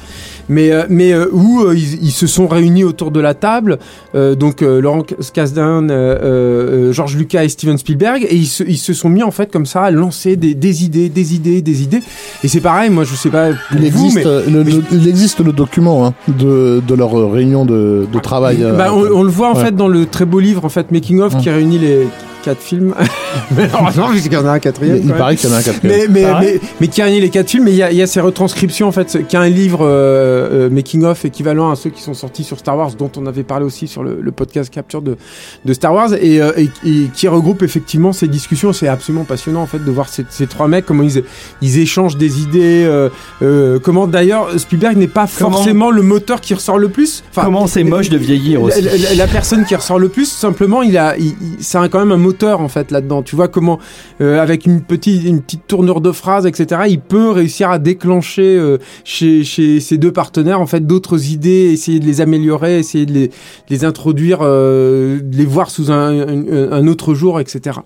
Mais, 0.50 0.72
euh, 0.72 0.84
mais 0.90 1.14
euh, 1.14 1.28
où 1.32 1.62
euh, 1.62 1.74
ils, 1.74 2.04
ils 2.04 2.12
se 2.12 2.28
sont 2.28 2.48
réunis 2.48 2.84
autour 2.84 3.12
de 3.12 3.22
la 3.22 3.34
table, 3.34 3.80
euh, 4.14 4.36
donc 4.36 4.62
euh, 4.62 4.82
Laurent 4.82 5.04
Kasdan, 5.34 5.88
euh, 5.90 5.90
euh, 5.90 6.92
Georges 6.92 7.16
Lucas 7.16 7.44
et 7.46 7.50
Steven 7.50 7.78
Spielberg, 7.78 8.26
et 8.30 8.36
ils 8.36 8.46
se, 8.48 8.62
ils 8.64 8.78
se 8.78 8.92
sont 8.94 9.08
mis 9.08 9.24
en 9.24 9.32
fait 9.32 9.50
comme 9.52 9.66
ça 9.66 9.84
à 9.84 9.92
lancer 9.92 10.36
des, 10.36 10.54
des 10.54 10.84
idées, 10.84 11.08
des 11.08 11.34
idées, 11.34 11.62
des 11.62 11.84
idées. 11.84 12.02
Et 12.44 12.50
c'est 12.50 12.60
pareil, 12.60 12.90
moi 12.90 13.06
je 13.06 13.16
sais 13.16 13.30
pas 13.30 13.52
pour 13.52 13.80
Il 13.80 13.90
vous, 13.92 14.06
existe, 14.06 14.26
mais 14.26 14.52
le, 14.52 14.64
le- 14.64 14.84
il 14.92 15.08
existe 15.08 15.40
le 15.40 15.54
document 15.54 16.06
hein, 16.06 16.14
de, 16.28 16.82
de 16.86 16.94
leur 16.94 17.32
réunion 17.32 17.64
de, 17.66 18.06
de 18.12 18.20
travail. 18.20 18.58
euh, 18.64 18.76
Bah, 18.78 18.92
on, 18.94 19.00
on 19.20 19.24
le 19.24 19.30
voit 19.30 19.50
en 19.50 19.56
Ouais. 19.56 19.64
fait 19.66 19.76
dans 19.76 19.88
le 19.88 20.06
très 20.08 20.26
beau 20.26 20.40
livre 20.42 20.66
en 20.66 20.70
fait 20.70 20.92
Making 20.92 21.22
of 21.22 21.38
qui 21.38 21.50
réunit 21.50 21.80
les 21.80 22.08
quatre 22.44 22.62
films. 22.62 22.94
mais 23.56 23.68
heureusement 23.74 24.10
puisqu'il 24.10 24.34
y 24.34 24.38
en 24.38 24.46
a 24.46 24.52
un 24.52 24.60
quatrième. 24.60 25.02
il 25.04 25.14
paraît 25.14 25.36
qu'il 25.36 25.50
y 25.50 25.52
en 25.52 25.56
a 25.56 25.60
un 25.60 25.64
quatrième. 25.64 26.12
Mais, 26.12 26.24
mais, 26.24 26.40
mais, 26.42 26.60
mais 26.82 26.88
qui 26.88 27.02
réunit 27.02 27.22
les 27.22 27.30
quatre 27.30 27.50
films, 27.50 27.64
mais 27.66 27.72
il 27.72 27.78
y 27.78 27.84
a, 27.84 27.92
y 27.92 28.02
a 28.02 28.08
ces 28.08 28.20
retranscriptions 28.22 28.88
en 28.88 28.92
fait, 28.92 29.26
qui 29.28 29.36
a 29.36 29.42
un 29.42 29.50
livre 29.50 29.80
euh, 29.82 30.68
euh, 30.68 30.70
making 30.70 31.04
of 31.04 31.26
équivalent 31.26 31.72
à 31.72 31.76
ceux 31.76 31.90
qui 31.90 32.02
sont 32.02 32.14
sortis 32.14 32.44
sur 32.44 32.60
Star 32.60 32.78
Wars, 32.78 32.92
dont 32.94 33.12
on 33.18 33.26
avait 33.26 33.44
parlé 33.44 33.66
aussi 33.66 33.88
sur 33.88 34.04
le, 34.04 34.20
le 34.22 34.32
podcast 34.32 34.72
capture 34.74 35.02
de, 35.02 35.18
de 35.66 35.74
Star 35.74 35.94
Wars, 35.94 36.14
et, 36.14 36.42
euh, 36.42 36.52
et, 36.58 36.70
et 36.88 37.08
qui 37.14 37.28
regroupe 37.28 37.64
effectivement 37.64 38.14
ces 38.14 38.28
discussions. 38.28 38.74
C'est 38.74 38.88
absolument 38.88 39.24
passionnant 39.24 39.62
en 39.62 39.68
fait 39.68 39.80
de 39.84 39.92
voir 39.92 40.10
ces, 40.10 40.26
ces 40.30 40.48
trois 40.48 40.68
mecs 40.68 40.86
comment 40.86 41.04
ils, 41.04 41.24
ils 41.62 41.80
échangent 41.80 42.18
des 42.18 42.42
idées, 42.42 42.84
euh, 42.86 43.10
euh, 43.42 43.80
comment 43.80 44.08
d'ailleurs 44.08 44.60
Spielberg 44.60 44.98
n'est 44.98 45.08
pas 45.08 45.28
Comment- 45.38 45.52
forcément 45.52 45.92
le 45.92 46.02
moteur 46.02 46.42
qui 46.42 46.54
ressort 46.54 46.78
le 46.78 46.90
plus. 46.90 47.24
Enfin, 47.32 47.44
Comment 47.46 47.68
c'est 47.68 47.84
moche 47.84 48.10
de 48.10 48.18
vieillir 48.18 48.62
aussi. 48.62 48.82
la, 48.82 48.98
la- 48.98 49.16
la 49.16 49.28
personne 49.28 49.66
qui 49.66 49.76
ressort 49.76 50.00
le 50.00 50.10
plus, 50.10 50.26
simplement, 50.30 50.82
il 50.82 50.98
a, 50.98 51.16
il- 51.18 51.28
il- 51.28 51.36
c'est 51.60 51.78
un- 51.78 51.88
quand 51.88 52.00
même 52.00 52.12
un 52.12 52.18
moteur 52.18 52.33
en 52.42 52.68
fait 52.68 52.92
là-dedans. 52.92 53.22
Tu 53.24 53.36
vois 53.36 53.48
comment 53.48 53.80
euh, 54.22 54.42
avec 54.42 54.66
une 54.66 54.82
petite 54.82 55.24
une 55.24 55.42
petite 55.42 55.68
tournure 55.68 56.02
de 56.02 56.12
phrase, 56.12 56.46
etc. 56.46 56.82
Il 56.90 57.00
peut 57.00 57.30
réussir 57.30 57.70
à 57.70 57.80
déclencher 57.80 58.58
euh, 58.58 58.78
chez 59.04 59.44
chez 59.44 59.80
ses 59.80 59.98
deux 59.98 60.12
partenaires 60.12 60.60
en 60.60 60.66
fait 60.66 60.86
d'autres 60.86 61.32
idées, 61.32 61.70
essayer 61.72 62.00
de 62.00 62.06
les 62.06 62.22
améliorer, 62.22 62.80
essayer 62.80 63.06
de 63.06 63.14
les 63.14 63.30
les 63.70 63.86
introduire, 63.86 64.40
euh, 64.42 65.20
de 65.22 65.36
les 65.38 65.46
voir 65.46 65.70
sous 65.70 65.92
un, 65.92 66.28
un, 66.72 66.88
autre 66.88 67.14
jour, 67.14 67.40
etc. 67.40 67.80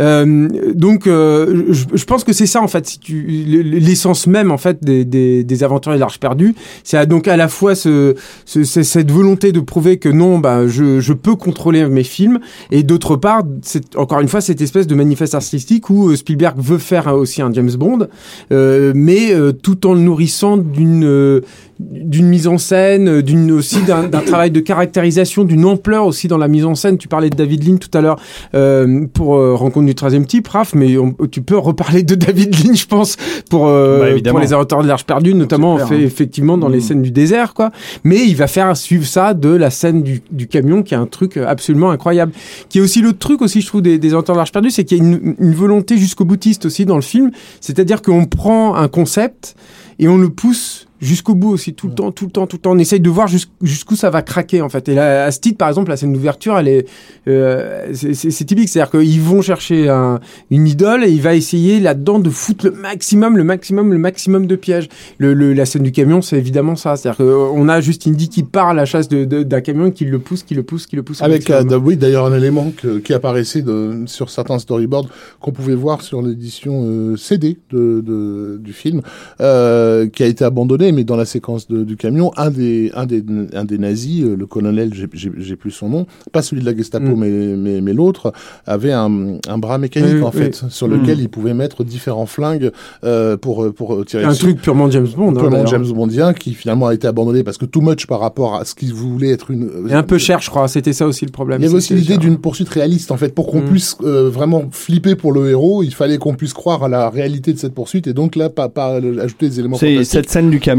Euh, 0.00 0.48
donc 0.74 1.06
euh, 1.06 1.64
je, 1.70 1.84
je 1.94 2.04
pense 2.04 2.24
que 2.24 2.32
c'est 2.32 2.46
ça 2.46 2.60
en 2.62 2.68
fait, 2.68 2.86
si 2.86 2.98
tu 2.98 3.22
l'essence 3.22 4.26
même 4.26 4.50
en 4.50 4.58
fait 4.58 4.82
des 4.82 5.04
des, 5.04 5.44
des 5.44 5.64
aventuriers 5.64 5.96
de 5.96 6.00
l'Arche 6.00 6.20
perdue, 6.20 6.54
c'est 6.84 7.06
donc 7.06 7.28
à 7.28 7.36
la 7.36 7.48
fois 7.48 7.74
ce, 7.74 8.14
ce, 8.44 8.64
ce- 8.64 8.82
cette 8.82 9.10
volonté 9.10 9.52
de 9.52 9.60
prouver 9.60 9.98
que 9.98 10.08
non, 10.08 10.38
bah 10.38 10.66
je 10.68 11.00
je 11.00 11.12
peux 11.12 11.36
contrôler 11.36 11.86
mes 11.86 12.04
films 12.04 12.38
et 12.70 12.82
d'autre 12.82 13.16
part, 13.16 13.42
c'est 13.62 13.87
encore 13.96 14.20
une 14.20 14.28
fois 14.28 14.40
cette 14.40 14.60
espèce 14.60 14.86
de 14.86 14.94
manifeste 14.94 15.34
artistique 15.34 15.90
où 15.90 16.10
euh, 16.10 16.16
Spielberg 16.16 16.56
veut 16.58 16.78
faire 16.78 17.08
euh, 17.08 17.12
aussi 17.12 17.42
un 17.42 17.52
James 17.52 17.70
Bond, 17.78 18.06
euh, 18.52 18.92
mais 18.94 19.32
euh, 19.32 19.52
tout 19.52 19.86
en 19.86 19.94
le 19.94 20.00
nourrissant 20.00 20.56
d'une 20.56 21.40
d'une 21.80 22.26
mise 22.26 22.48
en 22.48 22.58
scène, 22.58 23.20
d'une 23.22 23.52
aussi 23.52 23.76
d'un 23.82 24.08
travail 24.08 24.50
de 24.50 24.58
caractérisation, 24.58 25.44
d'une 25.44 25.64
ampleur 25.64 26.06
aussi 26.06 26.26
dans 26.26 26.36
la 26.36 26.48
mise 26.48 26.64
en 26.64 26.74
scène. 26.74 26.98
Tu 26.98 27.06
parlais 27.06 27.30
de 27.30 27.36
David 27.36 27.62
Lynch 27.68 27.78
tout 27.88 27.96
à 27.96 28.00
l'heure 28.00 28.18
euh, 28.54 29.06
pour 29.14 29.36
euh, 29.36 29.54
Rencontre 29.54 29.86
du 29.86 29.94
troisième 29.94 30.26
type, 30.26 30.48
Raph, 30.48 30.74
mais 30.74 30.98
on- 30.98 31.14
tu 31.30 31.40
peux 31.40 31.56
reparler 31.56 32.02
de 32.02 32.16
David 32.16 32.52
Lynch, 32.64 32.80
je 32.82 32.86
pense, 32.88 33.16
pour 33.48 33.68
euh, 33.68 34.18
Bah, 34.24 34.30
pour 34.30 34.40
les 34.40 34.52
avatars 34.52 34.82
de 34.82 34.88
l'Arche 34.88 35.04
perdue, 35.06 35.34
notamment 35.34 35.76
clair, 35.76 35.86
fait, 35.88 35.94
hein. 35.94 36.00
effectivement 36.00 36.58
dans 36.58 36.68
les 36.68 36.78
Mm. 36.78 36.82
scènes 36.82 37.02
du 37.02 37.12
désert, 37.12 37.54
quoi. 37.54 37.70
Mais 38.02 38.26
il 38.26 38.34
va 38.34 38.48
faire 38.48 38.76
suivre 38.76 39.06
ça 39.06 39.32
de 39.32 39.50
la 39.50 39.70
scène 39.70 40.02
du, 40.02 40.20
du 40.32 40.48
camion, 40.48 40.82
qui 40.82 40.94
est 40.94 40.98
un 40.98 41.06
truc 41.06 41.36
absolument 41.36 41.90
incroyable. 41.92 42.32
Qui 42.68 42.78
est 42.78 42.80
aussi 42.80 43.02
l'autre 43.02 43.18
truc 43.20 43.40
aussi, 43.40 43.60
je 43.60 43.66
trouve, 43.68 43.77
des, 43.80 43.98
des 43.98 44.12
avatars 44.12 44.34
de 44.34 44.38
l'Arche 44.38 44.52
perdue, 44.52 44.70
c'est 44.70 44.84
qu'il 44.84 44.98
y 44.98 45.00
a 45.00 45.04
une, 45.04 45.36
une 45.38 45.54
volonté 45.54 45.98
jusqu'au 45.98 46.24
boutiste 46.24 46.66
aussi 46.66 46.84
dans 46.84 46.96
le 46.96 47.02
film. 47.02 47.30
C'est-à-dire 47.60 48.02
qu'on 48.02 48.26
prend 48.26 48.74
un 48.74 48.88
concept 48.88 49.54
et 49.98 50.08
on 50.08 50.18
le 50.18 50.28
pousse 50.28 50.87
jusqu'au 51.00 51.34
bout 51.34 51.50
aussi, 51.50 51.74
tout 51.74 51.88
le 51.88 51.94
temps, 51.94 52.10
tout 52.12 52.24
le 52.26 52.30
temps, 52.30 52.46
tout 52.46 52.56
le 52.56 52.60
temps. 52.62 52.72
On 52.72 52.78
essaye 52.78 53.00
de 53.00 53.10
voir 53.10 53.28
jusqu- 53.28 53.48
jusqu'où 53.62 53.96
ça 53.96 54.10
va 54.10 54.22
craquer, 54.22 54.62
en 54.62 54.68
fait. 54.68 54.88
Et 54.88 54.94
là, 54.94 55.24
à 55.24 55.30
ce 55.30 55.40
titre, 55.40 55.56
par 55.58 55.68
exemple, 55.68 55.90
la 55.90 55.96
scène 55.96 56.12
d'ouverture, 56.12 56.58
elle 56.58 56.68
est, 56.68 56.86
euh, 57.28 57.86
c'est- 57.94 58.44
typique. 58.46 58.68
C'est-à-dire 58.68 58.90
qu'ils 59.00 59.20
vont 59.20 59.42
chercher 59.42 59.88
un- 59.88 60.20
une 60.50 60.66
idole 60.66 61.04
et 61.04 61.10
il 61.10 61.20
va 61.20 61.34
essayer 61.34 61.80
là-dedans 61.80 62.18
de 62.18 62.30
foutre 62.30 62.66
le 62.66 62.72
maximum, 62.72 63.36
le 63.36 63.44
maximum, 63.44 63.92
le 63.92 63.98
maximum 63.98 64.46
de 64.46 64.56
pièges. 64.56 64.88
Le, 65.18 65.34
le- 65.34 65.52
la 65.52 65.66
scène 65.66 65.82
du 65.82 65.92
camion, 65.92 66.22
c'est 66.22 66.38
évidemment 66.38 66.76
ça. 66.76 66.96
C'est-à-dire 66.96 67.18
qu'on 67.26 67.68
a 67.68 67.80
juste 67.80 68.06
Indy 68.06 68.28
qui 68.28 68.42
part 68.42 68.68
à 68.68 68.74
la 68.74 68.84
chasse 68.84 69.08
d'un 69.08 69.60
camion 69.60 69.86
et 69.86 69.92
qui 69.92 70.04
le 70.04 70.18
pousse, 70.18 70.42
qui 70.42 70.54
le 70.54 70.62
pousse, 70.62 70.86
qui 70.86 70.96
le 70.96 71.02
pousse. 71.02 71.20
Avec, 71.22 71.42
euh, 71.50 71.78
oui, 71.78 71.96
d'ailleurs, 71.96 72.26
un 72.26 72.36
élément 72.36 72.72
que- 72.76 72.98
qui 72.98 73.12
apparaissait 73.14 73.62
de, 73.62 74.04
sur 74.06 74.30
certains 74.30 74.58
storyboards 74.58 75.08
qu'on 75.40 75.52
pouvait 75.52 75.74
voir 75.74 76.02
sur 76.02 76.22
l'édition 76.22 76.82
euh, 76.84 77.16
CD 77.16 77.58
de, 77.70 78.02
de- 78.04 78.58
du 78.62 78.72
film, 78.72 79.02
euh, 79.40 80.08
qui 80.08 80.22
a 80.22 80.26
été 80.26 80.44
abandonné, 80.44 80.87
mais 80.92 81.04
dans 81.04 81.16
la 81.16 81.24
séquence 81.24 81.68
de- 81.68 81.84
du 81.84 81.96
camion, 81.96 82.30
un 82.36 82.50
des, 82.50 82.90
un 82.94 83.06
des, 83.06 83.22
un 83.54 83.64
des 83.64 83.78
nazis, 83.78 84.24
euh, 84.24 84.36
le 84.36 84.46
colonel, 84.46 84.92
j'ai- 84.94 85.56
plus 85.56 85.70
son 85.70 85.88
nom, 85.88 86.06
pas 86.32 86.42
celui 86.42 86.62
de 86.62 86.66
la 86.66 86.76
Gestapo, 86.76 87.16
Mm. 87.16 87.20
mais, 87.20 87.56
mais, 87.56 87.80
mais 87.80 87.92
l'autre, 87.92 88.32
avait 88.66 88.92
un, 88.92 89.38
un 89.48 89.58
bras 89.58 89.78
mécanique, 89.78 90.14
Oui, 90.16 90.22
en 90.22 90.30
oui. 90.30 90.36
fait, 90.42 90.64
sur 90.68 90.88
lequel 90.88 91.20
il 91.20 91.28
pouvait 91.28 91.54
mettre 91.54 91.84
différents 91.84 92.26
flingues 92.26 92.70
euh, 93.04 93.36
pour, 93.36 93.72
pour 93.74 94.04
tirer 94.04 94.24
un 94.24 94.28
dessus. 94.30 94.40
truc 94.44 94.60
purement 94.60 94.90
James 94.90 95.06
Bond. 95.16 95.30
hein, 95.36 95.38
Purement. 95.40 95.66
James 95.66 95.86
Bondien 95.92 96.32
qui 96.34 96.54
finalement 96.54 96.86
a 96.86 96.94
été 96.94 97.06
abandonné 97.06 97.42
parce 97.44 97.58
que 97.58 97.64
too 97.66 97.80
much 97.80 98.06
par 98.06 98.20
rapport 98.20 98.54
à 98.56 98.64
ce 98.64 98.74
qu'il 98.74 98.92
voulait 98.94 99.30
être 99.30 99.50
une 99.50 99.70
Et 99.88 99.94
un 99.94 100.02
peu 100.02 100.18
cher, 100.18 100.40
je 100.40 100.50
crois. 100.50 100.68
C'était 100.68 100.92
ça 100.92 101.06
aussi 101.06 101.24
le 101.24 101.30
problème. 101.32 101.60
il 101.60 101.64
y 101.64 101.66
avait 101.68 101.76
aussi 101.76 101.94
l'idée 101.94 102.18
d'une 102.18 102.38
poursuite 102.38 102.68
réaliste 102.68 103.10
en 103.10 103.16
fait 103.16 103.34
pour 103.34 103.46
qu'on 103.48 103.60
Mm. 103.60 103.64
puisse 103.70 103.96
euh, 104.04 104.28
vraiment 104.30 104.64
flipper 104.70 105.16
pour 105.16 105.32
le 105.32 105.50
héros 105.50 105.82
il 105.82 105.92
fallait 105.94 106.18
qu'on 106.18 106.34
puisse 106.34 106.52
croire 106.52 106.84
à 106.84 106.88
la 106.88 107.10
réalité 107.10 107.52
de 107.52 107.58
cette 107.58 107.74
poursuite 107.74 108.06
et 108.06 108.12
donc 108.12 108.36
là 108.36 108.48
pas, 108.50 108.68
pas 108.68 108.94
euh, 109.00 109.18
ajouter 109.22 109.48
des 109.48 109.58
éléments 109.60 109.76
C'est 109.76 110.04
cette 110.04 110.30
scène 110.30 110.50
du 110.50 110.60
camion, 110.60 110.77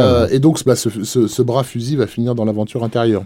Euh, 0.00 0.28
et 0.30 0.38
donc 0.38 0.62
bah, 0.64 0.76
ce 0.76 1.42
bras 1.42 1.64
fusil 1.64 1.96
va 1.96 2.06
finir 2.06 2.34
dans 2.34 2.44
l'aventure 2.44 2.84
intérieure 2.84 3.24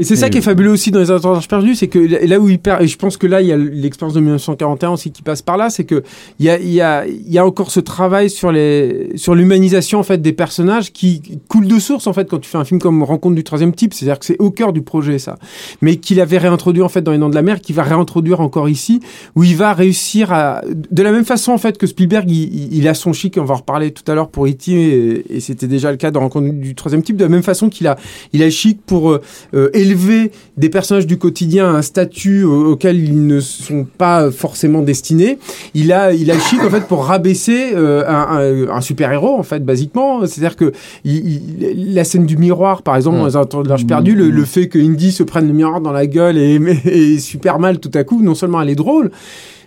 Et 0.00 0.04
c'est 0.04 0.16
ça 0.16 0.30
qui 0.30 0.38
est 0.38 0.40
fabuleux 0.40 0.70
aussi 0.70 0.90
dans 0.90 0.98
les 0.98 1.10
avatars 1.10 1.46
perdus, 1.46 1.74
c'est 1.74 1.88
que 1.88 1.98
là 1.98 2.40
où 2.40 2.48
il 2.48 2.58
perd, 2.58 2.80
et 2.80 2.86
je 2.86 2.96
pense 2.96 3.18
que 3.18 3.26
là 3.26 3.42
il 3.42 3.48
y 3.48 3.52
a 3.52 3.56
l'expérience 3.58 4.14
de 4.14 4.20
1941 4.20 4.92
aussi 4.92 5.12
qui 5.12 5.20
passe 5.20 5.42
par 5.42 5.58
là, 5.58 5.68
c'est 5.68 5.84
que 5.84 6.02
il 6.38 6.46
y 6.46 6.48
a, 6.48 6.58
il 6.58 6.70
y 6.72 6.80
a, 6.80 7.06
il 7.06 7.30
y 7.30 7.36
a 7.36 7.44
encore 7.44 7.70
ce 7.70 7.80
travail 7.80 8.30
sur 8.30 8.50
les, 8.50 9.10
sur 9.16 9.34
l'humanisation 9.34 9.98
en 9.98 10.02
fait 10.02 10.22
des 10.22 10.32
personnages 10.32 10.90
qui 10.90 11.20
coule 11.48 11.66
de 11.66 11.78
source 11.78 12.06
en 12.06 12.14
fait 12.14 12.30
quand 12.30 12.38
tu 12.38 12.48
fais 12.48 12.56
un 12.56 12.64
film 12.64 12.80
comme 12.80 13.02
Rencontre 13.02 13.34
du 13.34 13.44
troisième 13.44 13.74
type, 13.74 13.92
c'est-à-dire 13.92 14.18
que 14.18 14.24
c'est 14.24 14.40
au 14.40 14.50
cœur 14.50 14.72
du 14.72 14.80
projet 14.80 15.18
ça, 15.18 15.36
mais 15.82 15.96
qu'il 15.96 16.18
avait 16.22 16.38
réintroduit 16.38 16.82
en 16.82 16.88
fait 16.88 17.02
dans 17.02 17.12
Les 17.12 17.18
Noms 17.18 17.28
de 17.28 17.34
la 17.34 17.42
Mer, 17.42 17.60
qu'il 17.60 17.74
va 17.74 17.82
réintroduire 17.82 18.40
encore 18.40 18.70
ici, 18.70 19.00
où 19.36 19.44
il 19.44 19.54
va 19.54 19.74
réussir 19.74 20.32
à, 20.32 20.62
de 20.66 21.02
la 21.02 21.12
même 21.12 21.26
façon 21.26 21.52
en 21.52 21.58
fait 21.58 21.76
que 21.76 21.86
Spielberg, 21.86 22.30
il, 22.30 22.88
a 22.88 22.94
son 22.94 23.12
chic, 23.12 23.36
on 23.36 23.44
va 23.44 23.52
en 23.52 23.58
reparler 23.58 23.90
tout 23.90 24.10
à 24.10 24.14
l'heure 24.14 24.30
pour 24.30 24.46
E.T. 24.46 24.72
et, 24.72 25.36
et 25.36 25.40
c'était 25.40 25.68
déjà 25.68 25.90
le 25.90 25.98
cas 25.98 26.10
dans 26.10 26.20
Rencontre 26.20 26.54
du 26.54 26.74
troisième 26.74 27.02
type, 27.02 27.18
de 27.18 27.24
la 27.24 27.28
même 27.28 27.42
façon 27.42 27.68
qu'il 27.68 27.86
a, 27.86 27.96
il 28.32 28.42
a 28.42 28.48
chic 28.48 28.80
pour 28.86 29.10
euh, 29.10 29.20
euh, 29.52 29.68
élever 29.90 30.30
des 30.56 30.68
personnages 30.68 31.06
du 31.06 31.18
quotidien 31.18 31.66
à 31.66 31.78
un 31.78 31.82
statut 31.82 32.44
au- 32.44 32.72
auquel 32.72 32.98
ils 33.02 33.26
ne 33.26 33.40
sont 33.40 33.86
pas 33.98 34.30
forcément 34.30 34.82
destinés. 34.82 35.38
Il 35.74 35.92
a, 35.92 36.12
il 36.12 36.30
a 36.30 36.38
chic 36.38 36.60
en 36.62 36.70
fait 36.70 36.86
pour 36.86 37.04
rabaisser 37.04 37.72
euh, 37.74 38.04
un, 38.06 38.68
un- 38.68 38.76
un 38.76 38.80
super 38.80 39.12
héros 39.12 39.36
en 39.38 39.42
fait 39.42 39.64
basiquement. 39.64 40.24
C'est-à-dire 40.26 40.56
que 40.56 40.72
il- 41.04 41.60
il- 41.60 41.94
la 41.94 42.04
scène 42.04 42.26
du 42.26 42.36
miroir, 42.36 42.82
par 42.82 42.96
exemple, 42.96 43.18
dans 43.18 43.62
de 43.62 43.68
l'Arche 43.68 43.86
perdue, 43.86 44.14
le, 44.14 44.30
le 44.30 44.44
fait 44.44 44.68
que 44.68 44.78
Indy 44.78 45.12
se 45.12 45.22
prenne 45.22 45.46
le 45.46 45.52
miroir 45.54 45.80
dans 45.80 45.92
la 45.92 46.06
gueule 46.06 46.38
et, 46.38 46.54
et 46.84 47.18
super 47.18 47.58
mal 47.58 47.78
tout 47.80 47.90
à 47.94 48.04
coup, 48.04 48.22
non 48.22 48.34
seulement 48.34 48.60
elle 48.62 48.70
est 48.70 48.74
drôle, 48.74 49.10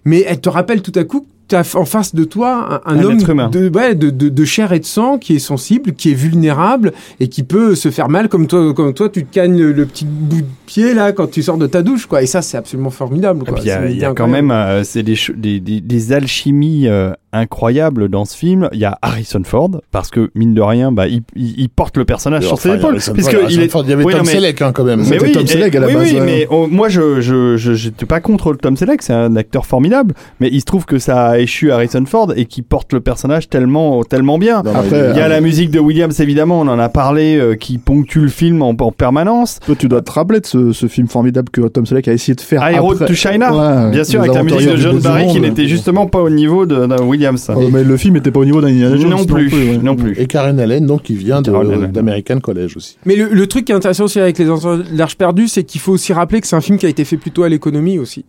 mais 0.06 0.24
elle 0.28 0.40
te 0.42 0.50
rappelle 0.50 0.82
tout 0.82 0.92
à 0.98 1.04
coup 1.04 1.26
as 1.52 1.76
en 1.76 1.86
face 1.86 2.16
de 2.16 2.24
toi 2.24 2.82
un, 2.86 2.92
un 2.94 3.00
Un 3.00 3.04
homme 3.04 3.20
humain. 3.28 3.50
de, 3.50 3.70
ouais, 3.70 3.96
de, 3.96 4.10
de, 4.10 4.30
de 4.30 4.46
chair 4.46 4.72
et 4.74 4.80
de 4.80 4.86
sang 4.86 5.18
qui 5.18 5.36
est 5.36 5.40
sensible, 5.40 5.94
qui 5.94 6.12
est 6.12 6.16
vulnérable 6.16 6.94
et 7.20 7.28
qui 7.28 7.44
peut 7.44 7.76
se 7.76 7.92
faire 7.92 8.10
mal 8.10 8.30
comme 8.30 8.48
toi, 8.48 8.74
comme 8.74 8.94
toi 8.94 9.10
tu 9.10 9.26
te 9.26 9.34
cagnes 9.34 9.58
le, 9.58 9.72
le 9.72 9.86
petit 9.86 10.06
bout 10.06 10.42
de 10.42 10.48
pied 10.66 10.94
là 10.94 11.12
quand 11.12 11.28
tu 11.30 11.44
sors 11.44 11.58
de 11.58 11.68
ta 11.68 11.82
douche 11.82 12.06
quoi. 12.06 12.22
Et 12.22 12.26
ça 12.26 12.42
c'est 12.42 12.58
absolument 12.58 12.90
formidable. 12.90 13.44
Il 13.58 13.64
y 13.66 13.72
a, 13.72 13.90
y 13.90 14.16
quand 14.16 14.28
même 14.28 14.52
euh, 14.52 14.84
c'est 14.84 15.04
des, 15.04 15.18
des, 15.36 15.60
des, 15.60 15.82
des 15.82 16.12
alchimies 16.14 16.88
euh, 16.88 17.12
incroyables 17.34 18.08
dans 18.10 18.26
ce 18.26 18.38
film. 18.38 18.70
Il 18.74 18.80
y 18.80 18.86
a 18.86 18.98
Harrison 19.02 19.42
Ford 19.44 19.72
parce 19.92 20.10
que 20.10 20.30
mine 20.36 20.54
de 20.54 20.62
rien, 20.62 20.92
bah, 20.92 21.08
il, 21.08 21.22
il, 21.36 21.60
il 21.60 21.70
porte 21.70 21.98
le 21.98 22.06
personnage 22.06 22.46
sur 22.46 22.58
ses 22.60 22.70
Enfin, 22.70 22.78
épaules. 22.78 23.00
Ford, 23.02 23.16
il, 23.50 23.60
est... 23.62 23.68
Ford, 23.70 23.84
il 23.86 23.90
y 23.90 23.94
avait 23.94 24.04
Oui, 24.06 24.14
Tom 24.14 24.22
mais- 24.26 24.32
Selleck 24.32 24.62
hein, 24.62 24.72
quand 24.74 24.84
même 24.84 25.04
Mais 25.10 25.22
oui, 25.22 25.32
Tom 25.32 25.46
Selleck 25.46 25.76
à 25.76 25.80
la 25.82 25.88
oui, 25.88 25.94
base, 25.94 26.12
oui, 26.14 26.20
ouais. 26.20 26.26
mais 26.26 26.48
moi 26.70 26.90
je 26.90 27.20
je 27.22 27.58
je 27.58 27.74
j'étais 27.74 28.06
pas 28.06 28.22
contre 28.22 28.54
Tom 28.54 28.78
Selleck, 28.78 29.02
c'est 29.02 29.14
un 29.14 29.36
acteur 29.36 29.66
formidable, 29.66 30.14
mais 30.40 30.50
il 30.52 30.60
se 30.60 30.66
trouve 30.66 30.86
que 30.86 31.00
ça 31.00 31.28
a 31.30 31.40
échu 31.40 31.72
Harrison 31.72 32.06
Ford 32.06 32.32
et 32.36 32.46
qui 32.46 32.62
porte 32.62 32.94
le 32.94 33.00
personnage 33.02 33.50
tellement 33.50 34.04
tellement 34.04 34.38
bien. 34.38 34.62
Non, 34.64 34.72
Après, 34.76 35.10
Il 35.12 35.18
y 35.18 35.22
a 35.22 35.28
la 35.28 35.42
musique 35.42 35.72
de 35.72 35.80
Williams 35.80 36.20
évidemment, 36.20 36.60
on 36.62 36.68
en 36.68 36.80
a 36.80 36.90
parlé, 36.90 37.38
euh, 37.38 37.56
qui 37.56 37.78
ponctue 37.78 38.20
le 38.20 38.28
film 38.30 38.62
en, 38.62 38.70
en 38.80 38.92
permanence. 38.92 39.60
Toi, 39.66 39.76
tu 39.78 39.88
dois 39.88 40.02
te 40.02 40.12
rappeler 40.12 40.40
de 40.40 40.46
ce, 40.46 40.72
ce 40.72 40.88
film 40.88 41.08
formidable 41.08 41.50
que 41.50 41.62
Tom 41.62 41.86
Selleck 41.86 42.08
a 42.08 42.14
essayé 42.14 42.36
de 42.36 42.42
faire. 42.42 42.62
I 42.70 42.78
Road 42.78 42.94
après. 43.02 43.08
to 43.08 43.14
China, 43.14 43.54
Ouais, 43.86 43.92
bien 43.92 44.04
sûr, 44.04 44.20
avec 44.22 44.34
la 44.34 44.44
musique 44.44 44.70
de 44.70 44.76
John 44.78 45.00
Barry 45.00 45.28
qui 45.28 45.40
n'était 45.40 45.68
justement 45.68 46.08
pas 46.08 46.20
au 46.22 46.30
niveau 46.30 46.66
de, 46.66 46.86
de 46.86 47.02
Williams. 47.02 47.23
Oh, 47.58 47.70
mais 47.72 47.84
le 47.84 47.98
film 47.98 48.16
était 48.18 48.32
pas 48.32 48.40
au 48.40 48.46
niveau 48.46 48.62
d'un 48.62 48.68
Indiana 48.68 48.96
Jones 48.98 49.10
non 49.10 49.26
plus, 49.26 49.48
ouais. 49.54 49.78
non 49.78 49.96
plus. 49.96 50.20
et 50.20 50.26
Karen 50.28 50.60
Allen 50.60 50.86
donc 50.86 51.04
qui 51.04 51.16
vient 51.16 51.42
d'American 51.42 52.40
College 52.40 52.78
aussi 52.78 52.98
Mais 53.06 53.16
le, 53.16 53.30
le 53.30 53.48
truc 53.48 53.66
qui 53.66 53.72
est 53.72 53.76
intéressant 53.76 54.06
aussi 54.06 54.20
avec 54.20 54.38
les 54.38 54.46
Aventures 54.46 54.78
de 54.80 54.84
l'Arche 54.98 55.16
perdue, 55.18 55.48
c'est 55.48 55.64
qu'il 55.64 55.82
faut 55.82 55.94
aussi 55.94 56.14
rappeler 56.14 56.42
que 56.42 56.48
c'est 56.48 56.56
un 56.56 56.62
film 56.62 56.78
qui 56.78 56.86
a 56.86 56.90
été 56.90 57.06
fait 57.06 57.18
plutôt 57.18 57.44
à 57.44 57.50
l'économie 57.50 58.00
aussi. 58.00 58.26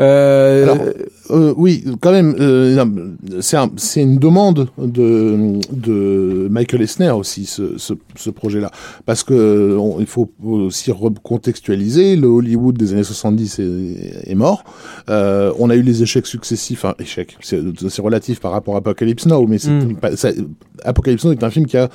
Euh, 0.00 0.62
Alors, 0.64 0.78
Euh, 1.30 1.54
oui, 1.56 1.82
quand 2.00 2.12
même, 2.12 2.34
euh, 2.38 2.84
c'est 3.40 3.56
un- 3.56 3.70
c'est 3.76 4.02
une 4.02 4.18
demande 4.18 4.68
de, 4.76 5.58
de 5.72 6.48
Michael 6.50 6.82
Esner 6.82 7.12
aussi, 7.12 7.46
ce, 7.46 7.78
ce, 7.78 7.94
ce 8.14 8.28
projet-là. 8.28 8.70
Parce 9.06 9.22
que 9.24 9.74
on- 9.80 10.00
il 10.00 10.06
faut 10.06 10.30
aussi 10.42 10.92
recontextualiser, 10.92 12.16
le 12.16 12.26
Hollywood 12.26 12.76
des 12.76 12.92
années 12.92 13.04
70 13.04 13.58
est, 13.58 14.30
est 14.30 14.34
mort. 14.34 14.64
Euh, 15.08 15.52
on 15.58 15.70
a 15.70 15.76
eu 15.76 15.82
les 15.82 16.02
échecs 16.02 16.26
successifs, 16.26 16.84
enfin 16.84 16.94
échecs, 16.98 17.36
c'est 17.40 17.60
c'est 17.88 18.02
par 18.40 18.52
rapport 18.52 18.74
à 18.74 18.78
Apocalypse 18.78 19.26
Now, 19.26 19.46
mais 19.46 19.56
Mm. 19.64 19.94
pas- 19.96 20.16
ça- 20.16 20.30
Apocalypse 20.84 21.24
Now 21.24 21.32
est 21.32 21.42
un 21.44 21.50
film 21.50 21.66
qui 21.66 21.76
a 21.76 21.88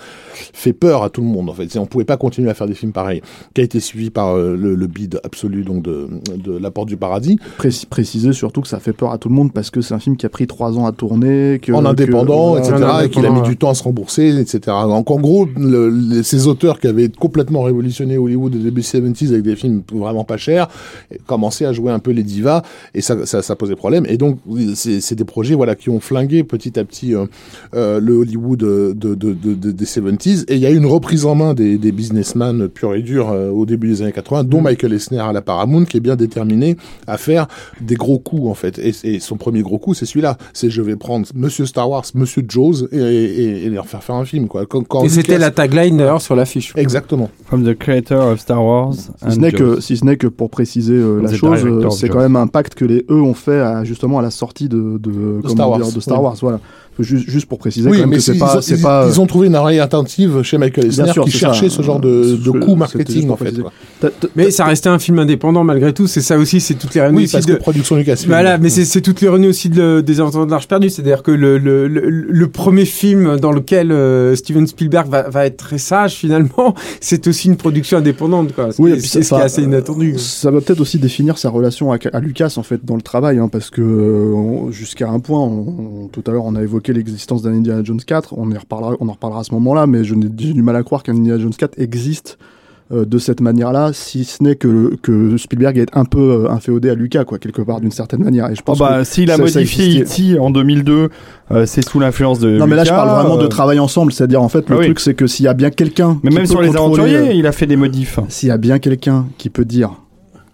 fait 0.53 0.73
peur 0.73 1.03
à 1.03 1.09
tout 1.09 1.21
le 1.21 1.27
monde 1.27 1.49
en 1.49 1.53
fait. 1.53 1.77
On 1.77 1.85
pouvait 1.85 2.05
pas 2.05 2.17
continuer 2.17 2.49
à 2.49 2.53
faire 2.53 2.67
des 2.67 2.73
films 2.73 2.91
pareils, 2.91 3.21
qui 3.53 3.61
a 3.61 3.63
été 3.63 3.79
suivi 3.79 4.09
par 4.09 4.35
euh, 4.35 4.55
le, 4.55 4.75
le 4.75 4.87
bid 4.87 5.19
absolu 5.23 5.63
donc 5.63 5.83
de, 5.83 6.07
de 6.37 6.57
La 6.57 6.71
Porte 6.71 6.87
du 6.87 6.97
Paradis. 6.97 7.37
Précis- 7.57 7.85
préciser 7.85 8.33
surtout 8.33 8.61
que 8.61 8.67
ça 8.67 8.79
fait 8.79 8.93
peur 8.93 9.11
à 9.11 9.17
tout 9.17 9.29
le 9.29 9.35
monde 9.35 9.51
parce 9.53 9.69
que 9.69 9.81
c'est 9.81 9.93
un 9.93 9.99
film 9.99 10.17
qui 10.17 10.25
a 10.25 10.29
pris 10.29 10.47
trois 10.47 10.77
ans 10.77 10.85
à 10.85 10.91
tourner. 10.91 11.59
Que, 11.61 11.71
en 11.73 11.81
que- 11.81 11.87
indépendant, 11.87 12.57
etc., 12.57 12.73
et 13.05 13.09
qu'il 13.09 13.25
a 13.25 13.29
mis 13.31 13.41
du 13.41 13.57
temps 13.57 13.69
à 13.69 13.73
se 13.73 13.83
rembourser, 13.83 14.39
etc. 14.39 14.59
Donc 14.83 15.11
en 15.11 15.19
gros, 15.19 15.45
le- 15.57 15.89
les- 15.89 16.23
ces 16.23 16.47
auteurs 16.47 16.79
qui 16.79 16.87
avaient 16.87 17.09
complètement 17.09 17.61
révolutionné 17.63 18.17
Hollywood 18.17 18.55
au 18.55 18.59
début 18.59 18.81
70s 18.81 19.31
avec 19.31 19.43
des 19.43 19.55
films 19.55 19.81
vraiment 19.93 20.23
pas 20.23 20.37
chers, 20.37 20.67
commençaient 21.25 21.65
à 21.65 21.73
jouer 21.73 21.91
un 21.91 21.99
peu 21.99 22.11
les 22.11 22.23
divas, 22.23 22.61
et 22.93 23.01
ça, 23.01 23.25
ça, 23.25 23.41
ça 23.41 23.55
posait 23.55 23.75
problème. 23.75 24.05
Et 24.07 24.17
donc, 24.17 24.39
c'est 24.75 25.15
des 25.15 25.25
projets 25.25 25.55
voilà, 25.55 25.75
qui 25.75 25.89
ont 25.89 25.99
flingué 25.99 26.28
petit 26.43 26.79
à 26.79 26.83
petit 26.83 27.15
euh, 27.15 27.25
euh, 27.75 27.99
le 27.99 28.13
Hollywood 28.15 28.63
euh, 28.63 28.93
de, 28.93 29.15
de, 29.15 29.33
de, 29.33 29.53
de- 29.53 29.71
des 29.71 29.85
70s. 29.85 30.45
Et 30.47 30.55
il 30.55 30.61
y 30.61 30.65
a 30.65 30.71
eu 30.71 30.77
une 30.77 30.85
reprise 30.85 31.25
en 31.25 31.35
main 31.35 31.53
des, 31.53 31.77
des 31.77 31.91
businessmen 31.91 32.67
purs 32.67 32.95
et 32.95 33.01
durs 33.01 33.29
euh, 33.29 33.49
au 33.49 33.65
début 33.65 33.87
des 33.89 34.01
années 34.01 34.11
80, 34.11 34.43
dont 34.45 34.61
Michael 34.61 34.93
Eisner 34.93 35.19
à 35.19 35.33
la 35.33 35.41
Paramount, 35.41 35.85
qui 35.85 35.97
est 35.97 36.01
bien 36.01 36.15
déterminé 36.15 36.77
à 37.07 37.17
faire 37.17 37.47
des 37.81 37.95
gros 37.95 38.19
coups, 38.19 38.47
en 38.47 38.53
fait. 38.53 38.79
Et, 38.79 38.93
et 39.03 39.19
son 39.19 39.37
premier 39.37 39.61
gros 39.61 39.77
coup, 39.77 39.93
c'est 39.93 40.05
celui-là. 40.05 40.37
C'est 40.53 40.69
je 40.69 40.81
vais 40.81 40.95
prendre 40.95 41.27
Monsieur 41.35 41.65
Star 41.65 41.89
Wars, 41.89 42.03
Monsieur 42.15 42.43
Jaws, 42.47 42.87
et, 42.91 42.97
et, 42.97 43.65
et 43.65 43.69
leur 43.69 43.87
faire 43.87 44.03
faire 44.03 44.15
un 44.15 44.25
film, 44.25 44.47
quoi. 44.47 44.65
Quand, 44.65 44.83
quand 44.87 45.03
Et 45.03 45.09
c'était 45.09 45.37
la 45.37 45.51
tagline 45.51 45.97
d'ailleurs 45.97 46.21
sur 46.21 46.35
l'affiche. 46.35 46.73
Exactement. 46.75 47.29
From 47.45 47.63
the 47.63 47.77
creator 47.77 48.31
of 48.31 48.39
Star 48.39 48.63
Wars. 48.63 48.93
Si 48.93 49.31
ce 49.35 49.39
n'est 49.39 49.51
que, 49.51 49.79
si 49.81 49.97
ce 49.97 50.05
n'est 50.05 50.17
que 50.17 50.27
pour 50.27 50.49
préciser 50.49 50.93
euh, 50.93 51.21
la 51.21 51.33
chose, 51.33 51.59
c'est 51.97 52.09
quand 52.09 52.19
même 52.19 52.35
un 52.35 52.47
pacte 52.47 52.75
que 52.75 52.85
les 52.85 53.05
eux 53.09 53.21
ont 53.21 53.33
fait 53.33 53.59
à, 53.59 53.83
justement 53.83 54.19
à 54.19 54.21
la 54.21 54.31
sortie 54.31 54.69
de, 54.69 54.99
Star 55.45 55.55
dire, 55.55 55.67
Wars. 55.69 55.91
de 55.93 55.99
Star 55.99 56.18
Oui. 56.19 56.25
Wars. 56.25 56.35
Voilà. 56.41 56.59
Juste, 56.99 57.29
juste 57.29 57.45
pour 57.47 57.59
préciser 57.59 57.89
Oui, 57.89 57.97
quand 57.97 58.01
même 58.01 58.09
mais 58.09 58.15
que 58.17 58.21
c'est 58.21 58.33
ils, 58.33 58.39
pas, 58.39 58.57
ont- 58.57 58.61
c'est 58.61 58.75
ils- 58.75 58.81
pas. 58.81 59.07
ils 59.07 59.19
ont 59.21 59.25
trouvé 59.25 59.47
une 59.47 59.55
oreille 59.55 59.79
attentive 59.79 60.41
chez 60.43 60.57
Michael 60.57 60.89
Bien 60.89 61.03
Eisner 61.05 61.13
sûr, 61.13 61.23
qui 61.25 61.31
c'est 61.31 61.37
cherchait 61.37 61.69
ça. 61.69 61.77
ce 61.77 61.81
genre 61.81 61.99
de, 61.99 62.35
de 62.35 62.51
coup 62.51 62.75
marketing, 62.75 63.29
en 63.29 63.37
fait. 63.37 63.53
Mais 64.35 64.51
ça 64.51 64.65
restait 64.65 64.89
un 64.89 64.99
film 64.99 65.19
indépendant 65.19 65.63
malgré 65.63 65.93
tout. 65.93 66.07
C'est 66.07 66.21
ça 66.21 66.37
aussi, 66.37 66.59
c'est 66.59 66.73
toutes 66.75 66.93
les 66.95 67.01
Oui, 67.01 67.07
réussites 67.17 67.31
parce 67.33 67.45
que 67.45 67.51
de. 67.53 67.57
production 67.57 67.95
Lucasfilm. 67.95 68.31
Voilà, 68.31 68.57
mais 68.57 68.69
c'est 68.69 68.85
c'est 68.85 69.01
toute 69.01 69.21
l'ironie 69.21 69.47
aussi 69.47 69.69
de 69.69 69.81
le- 69.81 70.03
des 70.03 70.19
Aventures 70.19 70.45
de 70.45 70.51
l'Arche 70.51 70.67
perdue. 70.67 70.89
C'est-à-dire 70.89 71.23
que 71.23 71.31
le, 71.31 71.57
le, 71.57 71.87
le, 71.87 72.09
le 72.09 72.47
premier 72.47 72.85
film 72.85 73.37
dans 73.37 73.51
lequel 73.51 73.91
euh, 73.91 74.35
Steven 74.35 74.67
Spielberg 74.67 75.07
va, 75.09 75.29
va 75.29 75.45
être 75.45 75.57
très 75.57 75.77
sage 75.77 76.13
finalement, 76.15 76.75
c'est 77.01 77.27
aussi 77.27 77.47
une 77.47 77.55
production 77.57 77.97
indépendante. 77.97 78.53
Quoi. 78.53 78.71
Ce 78.71 78.81
Oui, 78.81 78.91
qui- 78.91 78.97
et 78.97 78.99
puis 79.01 79.07
c'est 79.09 79.23
ça- 79.23 79.23
ce 79.23 79.29
qui 79.29 79.35
est 79.35 79.39
ça- 79.39 79.45
assez 79.45 79.61
inattendu. 79.63 80.15
Ça 80.17 80.51
va 80.51 80.61
peut-être 80.61 80.79
aussi 80.81 80.97
définir 80.99 81.37
sa 81.37 81.49
relation 81.49 81.91
à, 81.91 81.97
à 82.13 82.19
Lucas 82.19 82.53
en 82.57 82.63
fait 82.63 82.83
dans 82.83 82.95
le 82.95 83.01
travail, 83.01 83.37
hein, 83.39 83.47
parce 83.51 83.69
que 83.69 83.81
euh, 83.81 84.33
on- 84.33 84.71
jusqu'à 84.71 85.09
un 85.09 85.19
point, 85.19 85.39
on- 85.39 86.03
on- 86.03 86.07
tout 86.07 86.23
à 86.27 86.31
l'heure 86.31 86.45
on 86.45 86.55
a 86.55 86.61
évoqué 86.61 86.88
l'existence 86.93 87.41
d'un 87.41 87.53
Indiana 87.53 87.81
Jones 87.83 87.99
4, 88.05 88.33
on, 88.37 88.49
y 88.51 88.57
reparlera, 88.57 88.95
on 88.99 89.07
en 89.09 89.13
reparlera 89.13 89.41
à 89.41 89.43
ce 89.43 89.53
moment-là, 89.53 89.87
mais 89.87 90.03
je 90.03 90.15
n'ai 90.15 90.27
du 90.29 90.61
mal 90.61 90.75
à 90.75 90.83
croire 90.83 91.03
qu'un 91.03 91.15
Indiana 91.15 91.39
Jones 91.39 91.53
4 91.57 91.79
existe 91.79 92.37
euh, 92.91 93.05
de 93.05 93.19
cette 93.19 93.39
manière-là, 93.39 93.91
si 93.93 94.23
ce 94.23 94.41
n'est 94.41 94.55
que, 94.55 94.95
que 95.03 95.37
Spielberg 95.37 95.77
est 95.77 95.95
un 95.95 96.05
peu 96.05 96.45
euh, 96.45 96.49
inféodé 96.49 96.89
à 96.89 96.95
Lucas, 96.95 97.23
quoi, 97.23 97.37
quelque 97.37 97.61
part 97.61 97.81
d'une 97.81 97.91
certaine 97.91 98.23
manière. 98.23 98.49
Et 98.49 98.55
je 98.55 98.61
Oh 98.61 98.65
pense 98.65 98.79
bah, 98.79 99.05
s'il 99.05 99.29
a 99.29 99.37
ça- 99.37 99.47
ça 99.47 99.59
modifié 99.59 99.99
existait. 99.99 100.31
E.T. 100.33 100.39
en 100.39 100.49
2002, 100.49 101.09
euh, 101.51 101.65
c'est 101.67 101.87
sous 101.87 101.99
l'influence 101.99 102.39
de. 102.39 102.57
non 102.57 102.65
mais 102.65 102.75
là 102.75 102.83
je 102.83 102.89
Lucas, 102.89 103.03
parle 103.05 103.21
vraiment 103.21 103.37
de 103.37 103.45
euh, 103.45 103.47
travail 103.47 103.77
ensemble, 103.77 104.11
c'est-à-dire 104.11 104.41
en 104.41 104.49
fait 104.49 104.67
le 104.69 104.75
Ah 104.75 104.79
oui. 104.79 104.85
truc 104.85 104.99
c'est 105.01 105.13
que 105.13 105.27
s'il 105.27 105.45
y 105.45 105.47
a 105.47 105.53
bien 105.53 105.69
quelqu'un, 105.69 106.19
Mais 106.23 106.31
même 106.31 106.47
sur 106.47 106.61
les 106.63 106.75
aventuriers, 106.75 107.35
il 107.35 107.45
a 107.45 107.51
fait 107.51 107.67
des 107.67 107.75
modifs. 107.75 108.19
S'il 108.27 108.49
y 108.49 108.51
a 108.51 108.57
bien 108.57 108.79
quelqu'un 108.79 109.27
qui 109.37 109.49
peut 109.51 109.65
dire 109.65 109.91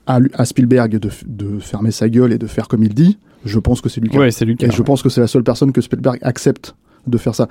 à, 0.05 0.19
Spielberg 0.45 0.99
de 0.99 1.59
fermer 1.61 1.91
sa 1.91 2.09
gueule 2.09 2.33
et 2.33 2.37
de 2.37 2.47
faire 2.47 2.67
comme 2.67 2.83
il 2.83 2.93
dit, 2.93 3.17
je 3.45 3.59
pense 3.59 3.81
que 3.81 3.89
c'est 3.89 4.01
Lucas. 4.01 4.17
Ouais, 4.19 4.31
c'est 4.31 4.45
Lucas. 4.45 4.67
Et 4.67 4.71
je 4.71 4.81
pense 4.81 5.01
que 5.01 5.09
c'est 5.09 5.21
la 5.21 5.27
seule 5.27 5.43
personne 5.43 5.71
que 5.71 5.81
Spielberg 5.81 6.17
accepte 6.21 6.75
de 7.07 7.17
faire 7.19 7.35
ça. 7.35 7.47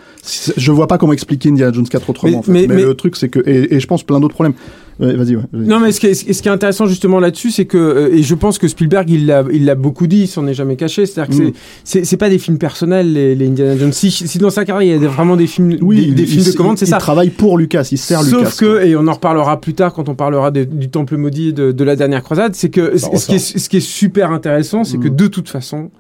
Je 0.56 0.72
vois 0.72 0.88
pas 0.88 0.98
comment 0.98 1.12
expliquer 1.12 1.48
Indiana 1.50 1.72
Jones 1.72 1.86
4 1.88 2.10
autrement. 2.10 2.30
Mais- 2.32 2.36
en 2.38 2.42
fait. 2.42 2.50
mais- 2.52 2.66
Mais, 2.66 2.74
mais- 2.76 2.82
le 2.82 2.94
truc, 2.94 3.14
c'est 3.16 3.28
que. 3.28 3.38
Et, 3.48 3.74
et 3.76 3.80
je 3.80 3.86
pense 3.86 4.02
plein 4.02 4.18
d'autres 4.20 4.34
problèmes. 4.34 4.54
Ouais, 5.00 5.16
vas-y, 5.16 5.34
ouais. 5.36 5.42
vas-y. 5.52 5.66
Non, 5.66 5.80
mais 5.80 5.90
ce 5.90 5.98
qui 6.00 6.06
est, 6.06 6.14
ce 6.14 6.40
qui 6.42 6.48
est 6.48 6.52
intéressant 6.52 6.86
justement 6.86 7.18
là-dessus, 7.18 7.50
c'est 7.50 7.64
que, 7.64 7.76
euh, 7.76 8.14
et 8.14 8.22
je 8.22 8.34
pense 8.34 8.58
que 8.58 8.68
Spielberg, 8.68 9.10
il 9.10 9.26
l'a, 9.26 9.42
il 9.52 9.64
l'a 9.64 9.74
beaucoup 9.74 10.06
dit, 10.06 10.22
il 10.22 10.26
s'en 10.28 10.46
est 10.46 10.54
jamais 10.54 10.76
caché. 10.76 11.04
C'est-à-dire 11.06 11.36
que 11.36 11.42
Mm. 11.42 11.52
c'est, 11.82 11.98
c'est, 12.00 12.04
c'est 12.04 12.16
pas 12.16 12.28
des 12.30 12.38
films 12.38 12.58
personnels, 12.58 13.12
les, 13.12 13.34
les 13.34 13.46
Indiana 13.48 13.76
Jones. 13.76 13.92
Si, 13.92 14.10
si 14.10 14.38
dans 14.38 14.50
sa 14.50 14.64
carrière, 14.64 14.96
il 14.96 15.02
y 15.02 15.04
a 15.04 15.08
vraiment 15.08 15.36
des 15.36 15.46
films, 15.48 15.76
Oui, 15.82 15.96
des, 15.96 16.02
il- 16.02 16.14
des 16.14 16.22
il- 16.22 16.28
films 16.28 16.44
de 16.44 16.50
il- 16.50 16.54
commande, 16.54 16.78
c'est 16.78 16.86
il 16.86 16.90
ça. 16.90 16.98
travaille 16.98 17.30
pour 17.30 17.58
Lucas, 17.58 17.88
il 17.90 17.98
sert 17.98 18.22
Sauf 18.22 18.38
Lucas. 18.38 18.56
que, 18.58 18.84
et 18.86 18.94
on 18.96 19.06
en 19.08 19.12
reparlera 19.14 19.60
plus 19.60 19.74
tard 19.74 19.92
quand 19.92 20.08
on 20.08 20.14
parlera 20.14 20.50
de- 20.52 20.64
du 20.64 20.88
Temple 20.90 21.16
maudit 21.16 21.52
de, 21.52 21.72
de 21.72 21.84
la 21.84 21.96
dernière 21.96 22.22
croisade, 22.22 22.54
c'est 22.54 22.68
que 22.70 22.96
ce, 22.96 23.26
qui 23.26 23.34
est, 23.34 23.58
ce 23.58 23.68
qui 23.68 23.78
est 23.78 23.80
super 23.80 24.30
intéressant, 24.30 24.84
c'est 24.84 24.98
que 24.98 25.08
Mm. 25.08 25.16
de 25.16 25.26
toute 25.26 25.48
façon, 25.48 25.90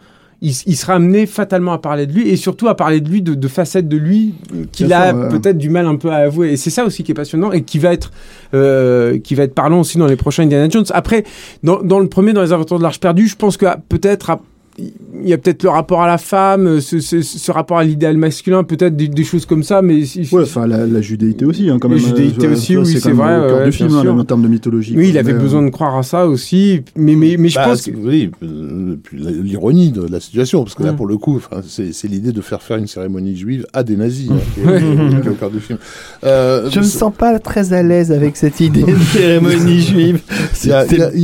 il, 0.42 0.52
il 0.66 0.76
sera 0.76 0.94
amené 0.94 1.26
fatalement 1.26 1.72
à 1.72 1.78
parler 1.78 2.06
de 2.06 2.12
lui 2.12 2.28
et 2.28 2.36
surtout 2.36 2.68
à 2.68 2.76
parler 2.76 3.00
de 3.00 3.08
lui, 3.08 3.22
de, 3.22 3.34
de 3.34 3.48
facettes 3.48 3.88
de 3.88 3.96
lui 3.96 4.34
qu'il 4.72 4.86
Bien 4.86 5.00
a 5.00 5.14
ouais. 5.14 5.28
peut-être 5.28 5.58
du 5.58 5.70
mal 5.70 5.86
un 5.86 5.96
peu 5.96 6.10
à 6.10 6.16
avouer. 6.16 6.52
Et 6.52 6.56
c'est 6.56 6.70
ça 6.70 6.84
aussi 6.84 7.02
qui 7.02 7.12
est 7.12 7.14
passionnant 7.14 7.52
et 7.52 7.62
qui 7.62 7.78
va 7.78 7.92
être, 7.92 8.10
euh, 8.54 9.18
qui 9.18 9.34
va 9.34 9.44
être 9.44 9.54
parlant 9.54 9.80
aussi 9.80 9.98
dans 9.98 10.06
les 10.06 10.16
prochains 10.16 10.44
Indiana 10.44 10.68
Jones. 10.68 10.84
Après, 10.90 11.24
dans, 11.62 11.82
dans 11.82 12.00
le 12.00 12.08
premier, 12.08 12.32
dans 12.32 12.42
les 12.42 12.52
Aventures 12.52 12.78
de 12.78 12.82
l'Arche 12.82 13.00
perdue, 13.00 13.26
je 13.26 13.36
pense 13.36 13.56
que 13.56 13.66
ah, 13.66 13.78
peut-être 13.88 14.30
ah, 14.30 14.40
il 14.76 15.28
y 15.28 15.32
a 15.32 15.38
peut-être 15.38 15.62
le 15.62 15.68
rapport 15.68 16.02
à 16.02 16.08
la 16.08 16.18
femme, 16.18 16.80
ce, 16.80 16.98
ce- 16.98 17.22
ce 17.22 17.52
rapport 17.52 17.78
à 17.78 17.84
l'idéal 17.84 18.16
masculin, 18.16 18.64
peut-être 18.64 18.96
des, 18.96 19.06
des 19.06 19.22
choses 19.24 19.46
comme 19.46 19.62
ça, 19.62 19.82
mais 19.82 20.02
Ouais, 20.32 20.42
enfin, 20.42 20.66
la, 20.66 20.84
la 20.86 21.00
judéité 21.00 21.44
aussi, 21.44 21.70
hein, 21.70 21.78
quand 21.80 21.88
La 21.88 21.94
même. 21.94 22.04
judéité 22.04 22.46
Euh, 22.48 22.52
aussi, 22.52 22.72
ça, 22.74 22.80
oui, 22.80 22.86
c'est 22.86 23.00
c'est 23.00 23.12
vrai, 23.12 23.36
au 23.38 23.48
cœur 23.48 23.58
ouais, 23.58 23.64
du 23.66 23.72
film, 23.72 23.94
hein, 23.94 24.02
même 24.02 24.18
en 24.18 24.24
termes 24.24 24.42
de 24.42 24.48
mythologie. 24.48 24.94
oui, 24.96 25.10
il 25.10 25.18
avait 25.18 25.32
besoin 25.34 25.62
euh, 25.62 25.66
de 25.66 25.70
croire 25.70 25.96
à 25.96 26.02
ça 26.02 26.26
aussi, 26.26 26.82
mais, 26.96 27.14
mais, 27.14 27.36
mais 27.38 27.48
je 27.50 27.54
Bah, 27.54 27.66
pense 27.68 27.82
c'est- 27.82 27.92
que... 27.92 27.96
oui, 27.98 28.30
euh, 28.42 28.96
puis 29.00 29.22
la- 29.22 29.30
l'ironie 29.30 29.92
de 29.92 30.02
la 30.10 30.18
situation, 30.18 30.64
parce 30.64 30.74
que 30.74 30.82
là, 30.82 30.92
pour 30.92 31.06
le 31.06 31.18
coup, 31.18 31.40
c'est 31.68 31.92
c'est 31.92 32.08
l'idée 32.08 32.32
de 32.32 32.40
faire 32.40 32.60
faire 32.60 32.76
une 32.78 32.88
cérémonie 32.88 33.36
juive 33.36 33.66
à 33.72 33.84
des 33.84 33.96
nazis, 33.96 34.28
hein, 34.32 34.34
qui 34.54 34.60
est- 34.60 35.20
qui 35.20 35.28
est 35.28 35.30
au 35.30 35.34
cœur 35.34 35.50
du 35.50 35.60
film. 35.60 35.78
Euh, 36.24 36.68
Je 36.70 36.80
me 36.80 36.84
sens 36.84 37.12
pas 37.16 37.38
très 37.38 37.72
à 37.72 37.82
l'aise 37.84 38.10
avec 38.10 38.36
cette 38.36 38.58
idée 38.60 38.82
de 38.82 38.96
cérémonie 39.12 39.80
juive. 39.82 40.20
Y 40.64 40.72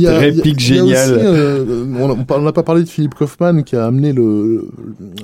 a- 0.07 0.17
réplique 0.17 0.55
aussi, 0.57 0.65
géniale. 0.75 1.19
on 2.29 2.41
n'a 2.41 2.51
pas 2.53 2.63
parlé 2.63 2.83
de 2.83 2.89
Philippe 2.89 3.15
Kaufman 3.15 3.40
qui 3.65 3.75
a 3.75 3.85
amené 3.85 4.13
le, 4.13 4.67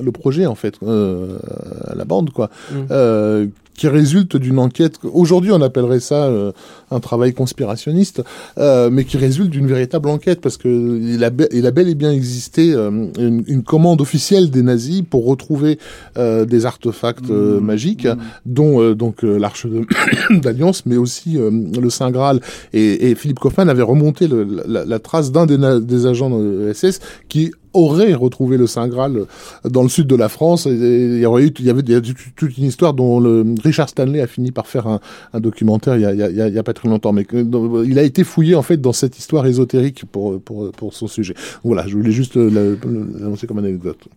le 0.04 0.12
projet 0.12 0.46
en 0.46 0.56
fait 0.56 0.76
euh, 0.84 1.38
à 1.86 1.96
la 1.96 2.06
bande 2.06 2.32
quoi, 2.32 2.50
Mm. 2.72 2.76
euh, 2.92 3.46
qui 3.76 3.88
résulte 3.88 4.38
d'une 4.38 4.58
enquête. 4.58 4.96
Aujourd'hui, 5.04 5.52
on 5.52 5.62
appellerait 5.62 6.00
ça 6.00 6.24
euh, 6.26 6.52
un 6.90 7.00
travail 7.00 7.32
conspirationniste, 7.36 8.24
euh, 8.58 8.90
mais 8.92 9.04
qui 9.04 9.18
résulte 9.18 9.52
d'une 9.52 9.68
véritable 9.68 10.10
enquête 10.10 10.42
parce 10.42 10.58
que 10.58 10.68
il 11.00 11.24
a, 11.24 11.30
be- 11.30 11.48
il 11.52 11.64
a 11.68 11.72
bel 11.72 11.88
et 11.88 11.94
bien 11.94 12.12
existé 12.12 12.74
euh, 12.74 12.90
une, 13.20 13.44
une 13.46 13.62
commande 13.62 14.02
officielle 14.02 14.50
des 14.50 14.64
nazis 14.64 15.04
pour 15.08 15.28
retrouver 15.28 15.78
des 16.16 16.66
artefacts 16.66 17.30
euh, 17.30 17.60
magiques, 17.60 18.08
dont 18.48 18.82
euh, 18.82 18.96
donc 18.96 19.22
l'arche 19.22 19.68
de- 19.68 19.86
d'alliance, 20.40 20.88
mais 20.88 20.98
aussi 20.98 21.38
le 21.38 21.90
Saint 21.92 22.10
Graal. 22.10 22.40
Et, 22.74 23.12
et 23.12 23.16
Philippe 23.16 23.38
Kaufman 23.40 23.70
avait 23.70 23.84
remonté 23.84 24.28
le- 24.28 24.48
la, 24.68 24.86
la 24.86 25.00
trace 25.00 25.32
d'un 25.32 25.46
des 25.46 26.06
agents 26.08 26.32
de 26.32 26.72
SS 26.74 27.00
qui 27.30 27.52
aurait 27.78 28.14
retrouvé 28.14 28.58
le 28.58 28.68
Saint 28.68 28.88
Graal 28.88 29.26
dans 29.64 29.84
le 29.84 29.90
sud 29.90 30.08
de 30.08 30.16
la 30.16 30.30
France. 30.30 30.66
Il 30.66 31.18
y 31.20 31.26
aurait 31.26 31.44
eu, 31.44 31.70
avait 31.70 31.84
toute 32.36 32.58
une 32.58 32.66
histoire 32.66 32.94
dont 32.94 33.22
Richard 33.64 33.90
Stanley 33.90 34.22
a 34.22 34.28
fini 34.28 34.52
par 34.52 34.68
faire 34.68 34.88
un, 34.88 35.00
documentaire 35.40 35.98
il 35.98 36.02
y, 36.02 36.58
a, 36.60 36.64
pas 36.64 36.74
très 36.74 36.90
longtemps. 36.90 37.14
Mais 37.14 37.26
il 37.86 38.00
a 38.00 38.04
été 38.04 38.24
fouillé 38.24 38.56
en 38.56 38.64
fait 38.64 38.78
dans 38.78 38.94
cette 38.94 39.18
histoire 39.18 39.46
ésotérique 39.46 40.06
pour, 40.12 40.40
pour, 40.42 40.94
son 40.94 41.08
sujet. 41.08 41.34
Voilà, 41.64 41.88
je 41.88 41.96
voulais 41.96 42.12
juste 42.12 42.38
euh, 42.38 42.50
la- 42.50 43.20
l'annoncer 43.20 43.46
comme 43.48 43.60
anecdote. 43.60 44.08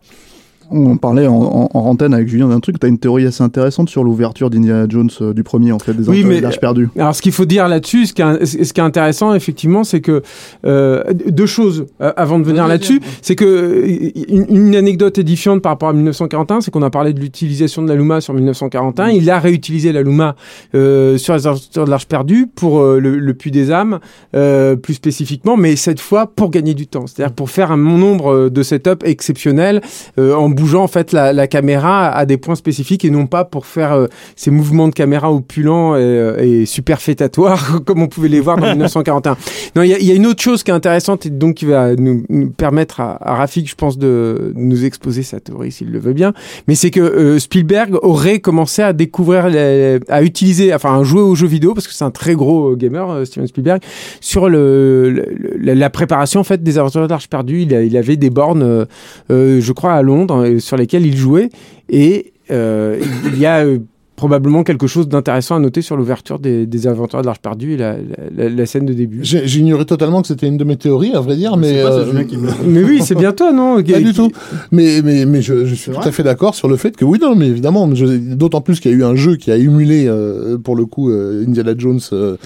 On 0.71 0.97
parlait 0.97 1.27
en, 1.27 1.35
en, 1.35 1.69
en 1.73 1.81
antenne 1.81 2.15
avec 2.15 2.29
Julien 2.29 2.49
d'un 2.49 2.61
truc. 2.61 2.79
T'as 2.79 2.89
une 2.89 2.99
théorie 2.99 3.27
assez 3.27 3.43
intéressante 3.43 3.89
sur 3.89 4.05
l'ouverture 4.05 4.51
d'Indiana 4.51 4.87
Jones 4.89 5.11
euh, 5.21 5.33
du 5.33 5.43
premier, 5.43 5.73
en 5.73 5.79
fait, 5.79 5.95
des 5.95 6.09
Oui, 6.09 6.25
mais- 6.25 6.41
perdue. 6.61 6.89
Alors, 6.97 7.15
ce 7.15 7.23
qu'il 7.23 7.33
faut 7.33 7.45
dire 7.45 7.69
là-dessus, 7.69 8.07
ce, 8.07 8.13
qui 8.13 8.23
est- 8.23 8.45
ce 8.65 8.73
qui 8.73 8.81
est 8.81 8.85
intéressant, 8.85 9.35
effectivement, 9.35 9.85
c'est 9.85 10.01
que 10.01 10.23
euh, 10.67 11.03
deux 11.27 11.47
choses 11.47 11.87
euh, 12.01 12.13
avant 12.17 12.39
de 12.39 12.45
venir 12.45 12.67
là-dessus. 12.67 13.01
C'est 13.23 13.35
que 13.37 13.45
euh, 13.45 14.11
une, 14.29 14.47
une 14.69 14.77
anecdote 14.77 15.17
édifiante 15.19 15.63
par 15.63 15.73
rapport 15.73 15.89
à 15.89 15.93
1941, 15.93 16.61
c'est 16.61 16.71
qu'on 16.71 16.83
a 16.83 16.91
parlé 16.91 17.13
de 17.13 17.21
l'utilisation 17.21 17.83
de 17.83 17.89
la 17.89 17.95
Luma 17.95 18.21
sur 18.21 18.35
1941. 18.35 19.09
Il 19.11 19.31
a 19.31 19.39
réutilisé 19.39 19.93
la 19.93 20.03
Luma 20.03 20.37
euh, 20.75 21.17
sur 21.19 21.35
les 21.35 21.47
aventures 21.47 21.85
de 21.85 21.91
l'Arche 21.91 22.07
perdue 22.07 22.47
pour 22.47 22.81
euh, 22.81 22.99
le, 23.01 23.19
le 23.19 23.35
Puits 23.35 23.51
des 23.51 23.71
âmes, 23.71 24.01
euh, 24.37 24.77
plus 24.77 24.95
spécifiquement, 24.95 25.57
mais 25.57 25.77
cette 25.77 26.01
fois 26.01 26.27
pour 26.27 26.51
gagner 26.51 26.75
du 26.75 26.87
temps, 26.87 27.07
c'est-à-dire 27.07 27.35
pour 27.35 27.49
faire 27.51 27.73
un 27.73 27.77
nombre 27.77 28.33
euh, 28.35 28.51
de 28.51 28.63
setups 28.63 29.05
exceptionnels 29.05 29.81
euh, 30.19 30.35
en 30.35 30.49
bougeant 30.61 30.83
en 30.83 30.89
fait 30.89 31.13
la, 31.13 31.33
la 31.33 31.47
caméra 31.47 32.09
à 32.11 32.27
des 32.27 32.37
points 32.37 32.55
spécifiques 32.55 33.05
et 33.05 33.11
non 33.11 33.27
pas 33.27 33.45
pour 33.45 33.65
faire 33.67 33.93
euh, 33.93 34.07
ces 34.37 34.51
mouvements 34.51 34.89
de 34.89 34.95
caméra 34.95 35.33
opulents 35.33 35.97
et, 35.97 36.01
euh, 36.01 36.37
et 36.39 36.67
superfétatoires 36.67 37.81
comme 37.87 38.03
on 38.03 38.09
pouvait 38.09 38.29
les 38.29 38.41
voir 38.41 38.57
dans 38.59 38.67
1941. 38.71 39.37
Non, 39.77 39.83
il 39.83 39.89
y, 39.89 39.95
a- 39.95 39.99
il 39.99 40.07
y 40.07 40.11
a 40.13 40.15
une 40.15 40.27
autre 40.27 40.43
chose 40.43 40.63
qui 40.63 40.71
est 40.71 40.75
intéressante 40.75 41.27
et 41.27 41.31
donc 41.31 41.55
qui 41.57 41.65
va 41.65 41.95
nous, 41.97 42.25
nous 42.29 42.51
permettre 42.51 43.01
à, 43.01 43.17
à 43.27 43.35
Rafik, 43.37 43.69
je 43.69 43.75
pense, 43.75 43.97
de 43.99 44.53
nous 44.57 44.85
exposer 44.85 45.23
sa 45.23 45.41
théorie 45.41 45.73
s'il 45.73 45.91
le 45.91 45.99
veut 45.99 46.13
bien. 46.13 46.33
Mais 46.69 46.75
c'est 46.75 46.91
que 46.91 47.01
euh, 47.01 47.39
Spielberg 47.39 47.97
aurait 48.03 48.41
commencé 48.41 48.83
à 48.83 48.93
découvrir, 48.93 49.49
les- 49.49 49.99
à 50.09 50.23
utiliser, 50.23 50.75
enfin, 50.75 51.01
à 51.01 51.03
jouer 51.05 51.23
aux 51.23 51.35
jeux 51.35 51.47
vidéo 51.47 51.75
parce 51.75 51.87
que 51.89 51.95
c'est 51.95 52.05
un 52.05 52.11
très 52.11 52.35
gros 52.35 52.77
gamer, 52.77 53.27
Steven 53.27 53.47
Spielberg, 53.47 53.81
sur 54.21 54.49
le, 54.49 55.11
le- 55.11 55.27
le- 55.57 55.75
la 55.75 55.91
préparation 55.91 56.41
en 56.41 56.45
fait 56.45 56.63
des 56.63 56.79
aventures 56.79 57.03
de 57.03 57.09
l'Arche 57.09 57.29
perdue. 57.29 57.63
Il, 57.63 57.97
avait 57.97 58.17
des 58.17 58.31
bornes, 58.31 58.87
euh, 59.31 59.61
je 59.61 59.73
crois, 59.73 59.93
à 59.95 60.03
Londres 60.03 60.45
sur 60.59 60.77
lesquelles 60.77 61.07
il 61.07 61.17
jouait 61.17 61.51
et 61.89 62.33
euh, 62.51 62.99
il 63.33 63.39
y 63.39 63.47
a 63.47 63.65
euh, 63.65 63.79
probablement 64.17 64.65
quelque 64.65 64.87
chose 64.87 65.09
d'intéressant 65.09 65.57
à 65.57 65.61
noter 65.61 65.81
sur 65.81 65.97
l'ouverture 65.97 66.39
des, 66.39 66.67
des 66.67 66.87
aventures 66.87 67.23
de 67.23 67.27
l'Arche 67.27 67.39
perdue 67.39 67.73
et 67.73 67.77
la, 67.79 67.93
la- 67.95 67.99
la- 68.37 68.49
la 68.51 68.67
scène 68.67 68.85
de 68.85 68.93
début. 68.93 69.21
J'ignorais 69.23 69.87
totalement 69.87 70.21
que 70.21 70.29
c'était 70.29 70.47
une 70.47 70.59
de 70.59 70.65
mes 70.65 70.77
théories, 70.77 71.15
à 71.15 71.21
vrai 71.21 71.37
dire, 71.37 71.57
mais 71.57 71.69
C'est 71.77 71.83
pas, 71.83 71.93
euh, 71.93 72.25
qui 72.25 72.37
me- 72.37 72.51
Mais 72.67 72.85
oui, 72.85 73.01
c'est 73.03 73.15
bien 73.15 73.33
toi, 73.33 73.51
non 73.53 73.77
Pas 73.77 73.99
du 74.01 74.13
tout. 74.13 74.31
Mais, 74.73 75.01
mais, 75.03 75.25
mais 75.25 75.41
je, 75.41 75.65
je 75.65 75.75
suis 75.75 75.91
tout 75.91 76.01
à 76.07 76.13
fait 76.13 76.23
d'accord 76.23 76.55
sur 76.55 76.69
le 76.69 76.77
fait 76.77 76.95
que 76.97 77.05
oui, 77.07 77.19
non, 77.19 77.35
mais 77.35 77.47
évidemment, 77.47 77.89
d'autant 77.89 78.61
plus 78.61 78.79
qu'il 78.79 78.91
y 78.91 78.95
a 78.95 78.99
eu 78.99 79.05
un 79.05 79.15
jeu 79.17 79.37
qui 79.37 79.51
a 79.53 79.57
émulé, 79.57 80.05
euh, 80.07 80.59
pour 80.59 80.77
le 80.77 80.85
coup, 80.85 81.09
euh, 81.11 81.43
Indiana 81.49 81.73
Jones, 81.79 82.01
euh, 82.13 82.37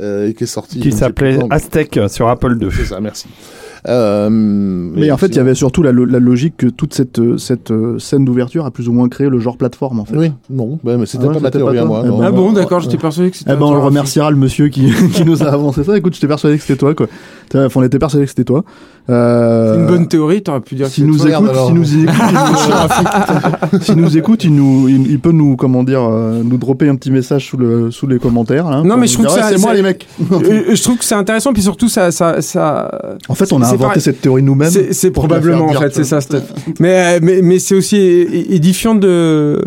euh, 0.00 0.28
et 0.30 0.34
qui 0.34 0.42
est 0.44 0.46
sorti. 0.48 0.80
Qui 0.80 0.90
s'appelait. 0.90 1.38
Aztec 1.50 2.00
sur 2.08 2.26
Apple 2.28 2.56
II. 2.60 2.70
C'est 2.76 2.86
ça, 2.86 2.98
merci. 3.00 3.26
Euh, 3.88 4.28
Mais 4.30 5.10
en 5.10 5.16
fait, 5.16 5.28
il 5.28 5.36
y 5.36 5.38
avait 5.38 5.54
surtout 5.54 5.82
la, 5.82 5.92
lo- 5.92 6.04
la 6.04 6.18
logique 6.18 6.56
que 6.58 6.66
toute 6.66 6.92
cette, 6.94 7.18
euh, 7.18 7.38
cette 7.38 7.70
euh, 7.70 7.98
scène 7.98 8.24
d'ouverture 8.24 8.66
a 8.66 8.70
plus 8.70 8.88
ou 8.88 8.92
moins 8.92 9.08
créé 9.08 9.28
le 9.28 9.38
genre 9.38 9.56
plateforme 9.56 10.00
en 10.00 10.04
fait. 10.04 10.16
Oui, 10.16 10.32
non, 10.50 10.78
bah, 10.84 10.96
mais 10.98 11.06
c'était 11.06 11.26
Ah 11.28 11.32
pas 11.32 11.40
ma 11.40 11.50
théorie 11.50 11.76
pas 11.76 11.82
à 11.82 11.86
moi. 11.86 12.02
Eh 12.04 12.08
ben, 12.08 12.20
Ah 12.22 12.30
bon, 12.30 12.52
d'accord, 12.52 12.80
j'étais 12.80 12.98
persuadé 12.98 13.30
que 13.30 13.36
c'était 13.38 13.52
Eh 13.52 13.56
ben, 13.56 13.62
on 13.66 13.72
le 13.72 13.80
remerciera 13.80 14.30
le 14.30 14.36
monsieur 14.36 14.68
qui, 14.68 14.90
qui 15.14 15.24
nous 15.24 15.42
a 15.42 15.46
avancé 15.46 15.82
ça. 15.84 15.96
Écoute, 15.96 16.14
j'étais 16.14 16.28
persuadé 16.28 16.56
que 16.56 16.62
c'était 16.62 16.78
toi, 16.78 16.94
quoi. 16.94 17.06
On 17.54 17.82
était 17.82 17.98
persuadé 17.98 18.24
que 18.24 18.30
c'était 18.30 18.44
toi. 18.44 18.64
Euh, 19.10 19.76
une 19.76 19.86
bonne 19.86 20.06
théorie, 20.08 20.42
t'aurais 20.42 20.60
pu 20.60 20.74
dire 20.76 20.86
Si 20.88 21.00
que 21.02 21.06
nous 21.06 21.26
écoute, 21.26 21.48
alors. 21.48 21.66
si 21.68 21.72
nous 21.74 21.94
écoute, 22.02 22.14
il 22.28 23.78
nous, 23.78 23.80
s'il 23.82 23.94
nous 23.96 24.16
écoute, 24.18 24.44
il 24.44 24.54
nous, 24.54 24.88
il, 24.88 25.10
il 25.10 25.18
peut 25.20 25.32
nous, 25.32 25.56
comment 25.56 25.82
dire, 25.82 26.02
euh, 26.02 26.42
nous 26.44 26.56
dropper 26.58 26.88
un 26.88 26.96
petit 26.96 27.10
message 27.10 27.48
sous 27.48 27.56
le, 27.56 27.90
sous 27.90 28.06
les 28.06 28.18
commentaires. 28.18 28.66
hein, 28.66 28.82
Non, 28.84 28.96
mais 28.96 29.06
je 29.06 29.14
trouve 29.14 29.26
dire, 29.26 29.34
que 29.36 29.40
ça- 29.42 29.48
c'est 29.50 29.58
moi 29.58 29.74
les 29.74 29.82
mecs. 29.82 30.06
Euh, 30.32 30.74
je 30.74 30.82
trouve 30.82 30.98
que 30.98 31.04
c'est 31.04 31.14
intéressant, 31.14 31.52
puis 31.52 31.62
surtout 31.62 31.88
ça, 31.88 32.10
ça, 32.12 32.40
ça. 32.42 32.90
En 33.28 33.34
fait, 33.34 33.52
on 33.52 33.60
a 33.62 33.66
inventé 33.66 33.82
pareil. 33.84 34.00
cette 34.00 34.20
théorie 34.20 34.42
nous-mêmes. 34.42 34.70
C'est 34.92 35.10
probablement 35.10 35.66
en 35.66 35.72
fait, 35.72 35.94
c'est 35.94 36.04
ça. 36.04 36.20
Steph. 36.20 36.42
mais 36.78 37.18
mais 37.20 37.40
mais 37.42 37.58
c'est 37.58 37.74
aussi 37.74 37.96
édifiant 38.50 38.94
de 38.94 39.60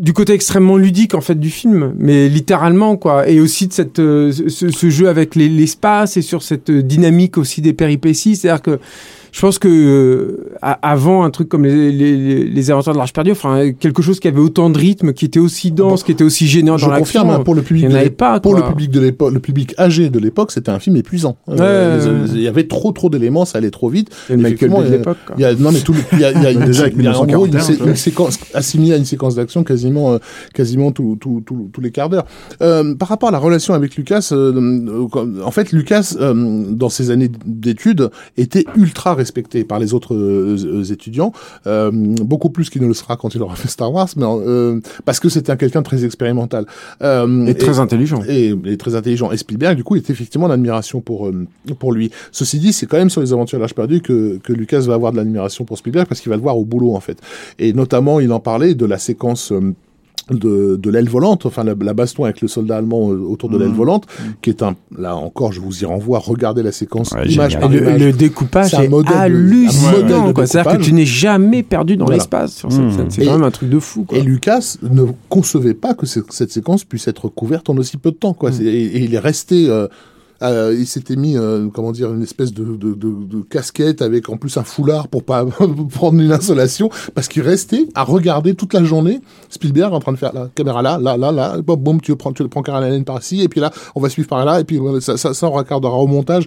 du 0.00 0.12
côté 0.14 0.32
extrêmement 0.32 0.76
ludique 0.78 1.14
en 1.14 1.20
fait 1.20 1.38
du 1.38 1.50
film, 1.50 1.92
mais 1.98 2.28
littéralement 2.28 2.96
quoi, 2.96 3.28
et 3.28 3.38
aussi 3.38 3.68
de 3.68 3.72
cette 3.72 3.98
euh, 3.98 4.32
ce, 4.32 4.90
jeu 4.90 5.08
avec 5.08 5.34
les- 5.36 5.48
l'espace 5.50 6.16
et 6.16 6.22
sur 6.22 6.42
cette 6.42 6.70
dynamique 6.70 7.36
aussi 7.38 7.60
des 7.60 7.74
péripéties, 7.74 8.34
c'est-à-dire 8.36 8.62
que 8.62 8.78
je 9.32 9.40
pense 9.40 9.58
que 9.58 9.68
euh, 9.68 10.50
a- 10.62 10.78
avant 10.90 11.24
un 11.24 11.30
truc 11.30 11.48
comme 11.48 11.64
les, 11.64 11.92
les, 11.92 12.16
les, 12.16 12.44
les 12.44 12.70
aventures 12.70 12.92
de 12.92 12.98
l'Arche 12.98 13.12
perdue, 13.12 13.32
enfin 13.32 13.72
quelque 13.72 14.02
chose 14.02 14.20
qui 14.20 14.28
avait 14.28 14.40
autant 14.40 14.70
de 14.70 14.78
rythme, 14.78 15.12
qui 15.12 15.24
était 15.24 15.38
aussi 15.40 15.70
dense, 15.70 16.02
qui 16.02 16.12
était 16.12 16.24
aussi 16.24 16.46
gênant 16.46 16.76
Je 16.76 16.86
dans 16.86 16.92
l'action. 16.92 17.20
confirme, 17.22 17.40
hein, 17.40 17.44
pour 17.44 17.54
le 17.54 17.62
public, 17.62 17.84
il 17.84 17.86
y 17.86 17.88
en 17.88 17.94
de 17.94 18.00
avait 18.00 18.10
pas, 18.10 18.40
pour 18.40 18.52
quoi. 18.52 18.60
le 18.62 18.66
public 18.68 18.90
de 18.90 19.00
l'époque, 19.00 19.32
le 19.32 19.40
public 19.40 19.74
âgé 19.78 20.10
de 20.10 20.18
l'époque, 20.18 20.50
c'était 20.52 20.70
un 20.70 20.78
film 20.78 20.96
épuisant. 20.96 21.36
Euh, 21.48 22.24
Ouais, 22.24 22.28
Il 22.34 22.40
y 22.40 22.48
avait 22.48 22.64
trop 22.66 22.92
trop 22.92 23.08
d'éléments, 23.10 23.44
ça 23.44 23.58
allait 23.58 23.70
trop 23.70 23.88
vite. 23.88 24.08
Et 24.28 24.36
le 24.36 24.42
Michael 24.42 24.70
Bay 24.70 24.76
de 24.76 24.80
Effectivement, 24.82 24.96
l'époque. 24.98 25.18
quoi. 25.26 25.36
Il 25.38 25.42
y 25.42 25.44
a, 25.44 25.54
non 25.54 25.72
mais 25.72 25.80
tout 25.80 25.92
le, 25.92 26.00
il 26.12 26.20
y 26.20 26.24
a, 26.24 26.32
il 26.32 26.42
y 26.42 26.46
a 26.46 26.50
une, 26.52 26.64
Déjà 26.64 26.82
avec 26.82 26.94
il 26.96 27.04
y 27.04 27.06
a 27.06 27.18
en 27.18 27.24
gros 27.26 27.46
une, 27.46 27.52
1941, 27.52 27.60
sé- 27.62 27.72
tu 27.76 27.78
vois. 27.82 27.90
une 27.90 27.96
séquence 27.96 28.38
assimilée 28.54 28.94
à 28.94 28.96
une 28.96 29.04
séquence 29.04 29.34
d'action 29.36 29.64
quasiment, 29.64 30.12
euh, 30.14 30.18
quasiment 30.54 30.92
tout, 30.92 31.16
tout, 31.20 31.42
tout- 31.46 31.70
tous 31.72 31.80
les 31.80 31.90
quarts 31.90 32.08
d'heure. 32.08 32.26
Euh, 32.62 32.94
par 32.94 33.08
rapport 33.08 33.28
à 33.28 33.32
la 33.32 33.38
relation 33.38 33.74
avec 33.74 33.96
Lucas, 33.96 34.32
en 34.32 35.50
fait 35.50 35.72
Lucas 35.72 36.14
euh, 36.20 36.64
dans 36.70 36.88
ses 36.88 37.10
années 37.10 37.30
d'études 37.46 38.10
était 38.36 38.64
ultra 38.76 39.14
respecté 39.20 39.64
par 39.64 39.78
les 39.78 39.94
autres 39.94 40.14
euh, 40.14 40.84
étudiants, 40.90 41.32
euh, 41.66 41.90
beaucoup 41.92 42.50
plus 42.50 42.70
qu'il 42.70 42.82
ne 42.82 42.88
le 42.88 42.94
sera 42.94 43.16
quand 43.16 43.34
il 43.34 43.42
aura 43.42 43.54
fait 43.54 43.68
Star 43.68 43.92
Wars, 43.92 44.08
mais 44.16 44.24
euh, 44.26 44.80
parce 45.04 45.20
que 45.20 45.28
c'était 45.28 45.52
un 45.52 45.56
quelqu'un 45.56 45.82
de 45.82 45.86
très 45.86 46.04
expérimental 46.04 46.64
Et 47.00 47.54
très 47.54 47.78
intelligent. 47.78 48.22
et, 48.28 48.54
et 48.64 48.76
très 48.76 48.94
intelligent. 48.94 49.30
Et 49.30 49.36
Spielberg, 49.36 49.76
du 49.76 49.84
coup, 49.84 49.96
était 49.96 50.12
effectivement 50.12 50.48
d'admiration 50.48 51.00
pour 51.00 51.30
pour 51.78 51.92
lui. 51.92 52.10
Ceci 52.32 52.58
dit, 52.58 52.72
c'est 52.72 52.86
quand 52.86 52.98
même 52.98 53.10
sur 53.10 53.20
les 53.20 53.32
aventures 53.32 53.58
de 53.58 53.62
l'âge 53.62 53.74
perdu 53.74 54.00
que, 54.00 54.38
que 54.42 54.52
Lucas 54.52 54.80
va 54.80 54.94
avoir 54.94 55.12
de 55.12 55.16
l'admiration 55.16 55.64
pour 55.64 55.78
Spielberg 55.78 56.06
parce 56.08 56.20
qu'il 56.20 56.30
va 56.30 56.36
le 56.36 56.42
voir 56.42 56.56
au 56.58 56.64
boulot 56.64 56.94
en 56.94 57.00
fait. 57.00 57.18
Et 57.58 57.72
notamment, 57.72 58.20
il 58.20 58.32
en 58.32 58.40
parlait 58.40 58.74
de 58.74 58.86
la 58.86 58.98
séquence. 58.98 59.52
De, 60.30 60.76
de 60.76 60.90
l'aile 60.90 61.08
volante, 61.08 61.46
enfin 61.46 61.64
la, 61.64 61.74
la 61.80 61.94
baston 61.94 62.24
avec 62.24 62.40
le 62.40 62.48
soldat 62.48 62.76
allemand 62.76 63.06
autour 63.06 63.48
de 63.48 63.58
l'aile 63.58 63.70
volante, 63.70 64.06
qui 64.42 64.50
est 64.50 64.62
un, 64.62 64.74
là 64.96 65.16
encore, 65.16 65.52
je 65.52 65.60
vous 65.60 65.82
y 65.82 65.84
renvoie, 65.84 66.18
regardez 66.18 66.62
la 66.62 66.72
séquence 66.72 67.12
Ouais, 67.12 67.26
image 67.28 67.58
par 67.58 67.68
le, 67.68 67.78
image. 67.80 68.00
le 68.00 68.12
découpage 68.12 68.70
C'est 68.70 68.76
un 68.76 68.82
est 68.82 68.88
modèle 68.88 69.12
hallucinant. 69.16 70.32
C'est-à-dire 70.46 70.78
que 70.78 70.82
tu 70.82 70.92
n'es 70.92 71.04
jamais 71.06 71.62
perdu 71.62 71.96
dans 71.96 72.04
Voilà. 72.04 72.18
l'espace 72.18 72.54
sur 72.54 72.70
cette 72.72 72.80
Mmh. 72.80 72.90
scène. 72.92 73.10
C'est 73.10 73.24
quand 73.24 73.32
même 73.32 73.42
un 73.44 73.50
truc 73.50 73.68
de 73.70 73.78
fou. 73.78 74.04
Quoi. 74.04 74.18
Et 74.18 74.22
Lucas 74.22 74.76
ne 74.82 75.04
concevait 75.28 75.74
pas 75.74 75.94
que 75.94 76.06
ce- 76.06 76.20
cette 76.30 76.50
séquence 76.52 76.84
puisse 76.84 77.08
être 77.08 77.28
couverte 77.28 77.68
en 77.70 77.76
aussi 77.76 77.96
peu 77.96 78.10
de 78.10 78.16
temps. 78.16 78.32
Quoi. 78.34 78.52
C'est- 78.52 78.64
Et, 78.64 78.84
et 78.96 79.00
il 79.04 79.14
est 79.14 79.18
resté. 79.18 79.68
euh, 79.68 79.88
euh, 80.42 80.74
il 80.78 80.86
s'était 80.86 81.16
mis, 81.16 81.36
euh, 81.36 81.68
comment 81.72 81.92
dire, 81.92 82.12
une 82.12 82.22
espèce 82.22 82.52
de, 82.54 82.64
de, 82.64 82.94
de, 82.94 83.24
de 83.24 83.40
casquette 83.48 84.02
avec 84.02 84.28
en 84.28 84.36
plus 84.36 84.56
un 84.56 84.64
foulard 84.64 85.08
pour 85.08 85.22
pas 85.24 85.44
prendre 85.92 86.20
une 86.20 86.32
insolation, 86.32 86.90
parce 87.14 87.28
qu'il 87.28 87.42
restait 87.42 87.86
à 87.94 88.02
regarder 88.04 88.54
toute 88.54 88.72
la 88.74 88.82
journée 88.84 89.20
Spielberg 89.50 89.92
en 89.92 90.00
train 90.00 90.12
de 90.12 90.16
faire 90.16 90.32
la 90.32 90.48
caméra 90.54 90.82
là, 90.82 90.98
là, 91.00 91.16
là, 91.16 91.32
là, 91.32 91.60
boum, 91.60 91.76
boum, 91.80 92.00
tu 92.00 92.12
le 92.12 92.16
prends, 92.16 92.32
tu 92.32 92.42
le 92.42 92.48
prends 92.48 92.62
laine 92.80 93.04
par 93.04 93.20
ici, 93.20 93.42
et 93.42 93.48
puis 93.48 93.60
là, 93.60 93.70
on 93.94 94.00
va 94.00 94.08
suivre 94.08 94.28
par 94.28 94.44
là, 94.44 94.60
et 94.60 94.64
puis 94.64 94.78
ça, 95.00 95.16
ça, 95.16 95.34
ça 95.34 95.46
on 95.48 95.52
raccordera 95.52 95.96
au 95.96 96.06
montage. 96.06 96.46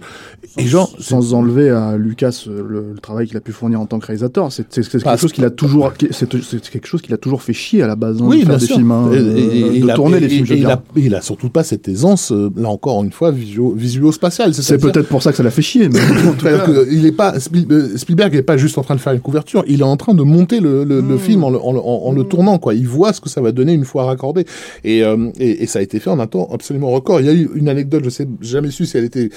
Et 0.58 0.66
genre, 0.66 0.90
sans 0.98 1.34
enlever 1.34 1.70
à 1.70 1.96
Lucas 1.96 2.44
euh, 2.48 2.64
le, 2.68 2.92
le 2.94 2.98
travail 2.98 3.26
qu'il 3.26 3.36
a 3.36 3.40
pu 3.40 3.52
fournir 3.52 3.80
en 3.80 3.86
tant 3.86 3.98
que 3.98 4.06
réalisateur, 4.06 4.50
c'est 4.52 4.68
quelque 4.68 5.16
chose 5.16 5.32
qu'il 5.32 5.44
a 5.44 5.50
toujours, 5.50 5.92
qui- 5.94 6.08
c'est 6.10 6.28
quelque 6.28 6.86
chose 6.86 7.02
qu'il 7.02 7.14
a 7.14 7.18
toujours 7.18 7.42
fait 7.42 7.52
chier 7.52 7.82
à 7.82 7.86
la 7.86 7.96
base 7.96 8.20
hein, 8.20 8.24
oui, 8.26 8.40
de 8.40 8.46
faire 8.46 8.58
des 8.58 8.66
sûr. 8.66 8.76
films, 8.76 8.90
hein, 8.90 9.10
Et- 9.12 9.16
et- 9.16 9.58
et 9.58 9.70
de 9.70 9.74
il 9.76 9.90
a- 9.90 9.94
tourner 9.94 10.16
et- 10.16 10.20
des 10.20 10.28
films. 10.28 10.46
je 10.46 10.54
il, 10.54 10.66
a, 10.66 10.82
il 10.96 11.14
a 11.14 11.20
surtout 11.20 11.50
pas 11.50 11.62
cette 11.64 11.88
aisance, 11.88 12.32
là 12.56 12.68
encore 12.68 13.02
une 13.04 13.12
fois, 13.12 13.30
visuo- 13.32 13.74
visuo-spatiale. 13.84 14.52
C'est 14.54 14.78
peut-être 14.78 15.08
pour 15.08 15.22
ça 15.22 15.30
que 15.30 15.36
ça 15.36 15.42
l'a 15.42 15.50
fait 15.50 15.62
chier. 15.62 15.88
Mais 15.88 16.00
en 16.28 16.32
tout 16.32 16.40
C'est-à-dire 16.40 16.64
cas, 16.64 16.72
que 16.72 16.92
il 16.92 17.06
est 17.06 17.12
pas 17.12 17.34
euh, 17.34 17.96
Spielberg 17.96 18.34
n'est 18.34 18.42
pas 18.42 18.56
juste 18.56 18.78
en 18.78 18.82
train 18.82 18.94
de 18.96 19.00
faire 19.00 19.12
une 19.12 19.20
couverture, 19.20 19.62
il 19.66 19.80
est 19.80 19.84
en 19.84 19.96
train 19.96 20.14
de 20.14 20.22
monter 20.22 20.60
le, 20.60 20.84
le, 20.84 21.00
Hmm. 21.02 21.08
le 21.10 21.18
film 21.18 21.44
en, 21.44 21.50
le, 21.50 21.58
en, 21.58 21.74
en- 21.76 22.12
le 22.12 22.24
tournant 22.24 22.58
quoi. 22.58 22.74
Il 22.74 22.88
voit 22.88 23.12
ce 23.12 23.20
que 23.20 23.28
ça 23.28 23.40
va 23.40 23.52
donner 23.52 23.72
une 23.74 23.84
fois 23.84 24.04
raccordé 24.04 24.44
et, 24.84 25.04
euh, 25.04 25.30
et, 25.38 25.62
et 25.62 25.66
ça 25.66 25.78
a 25.78 25.82
été 25.82 26.00
fait 26.00 26.10
en 26.10 26.18
un 26.18 26.26
temps 26.26 26.48
absolument 26.52 26.90
record. 26.90 27.20
Il 27.20 27.26
y 27.26 27.30
a 27.30 27.32
eu 27.34 27.48
une 27.54 27.68
anecdote, 27.68 28.02
je 28.04 28.10
sais 28.10 28.26
jamais 28.40 28.70
su 28.70 28.86
si 28.86 28.96
elle 28.96 29.04
était 29.04 29.28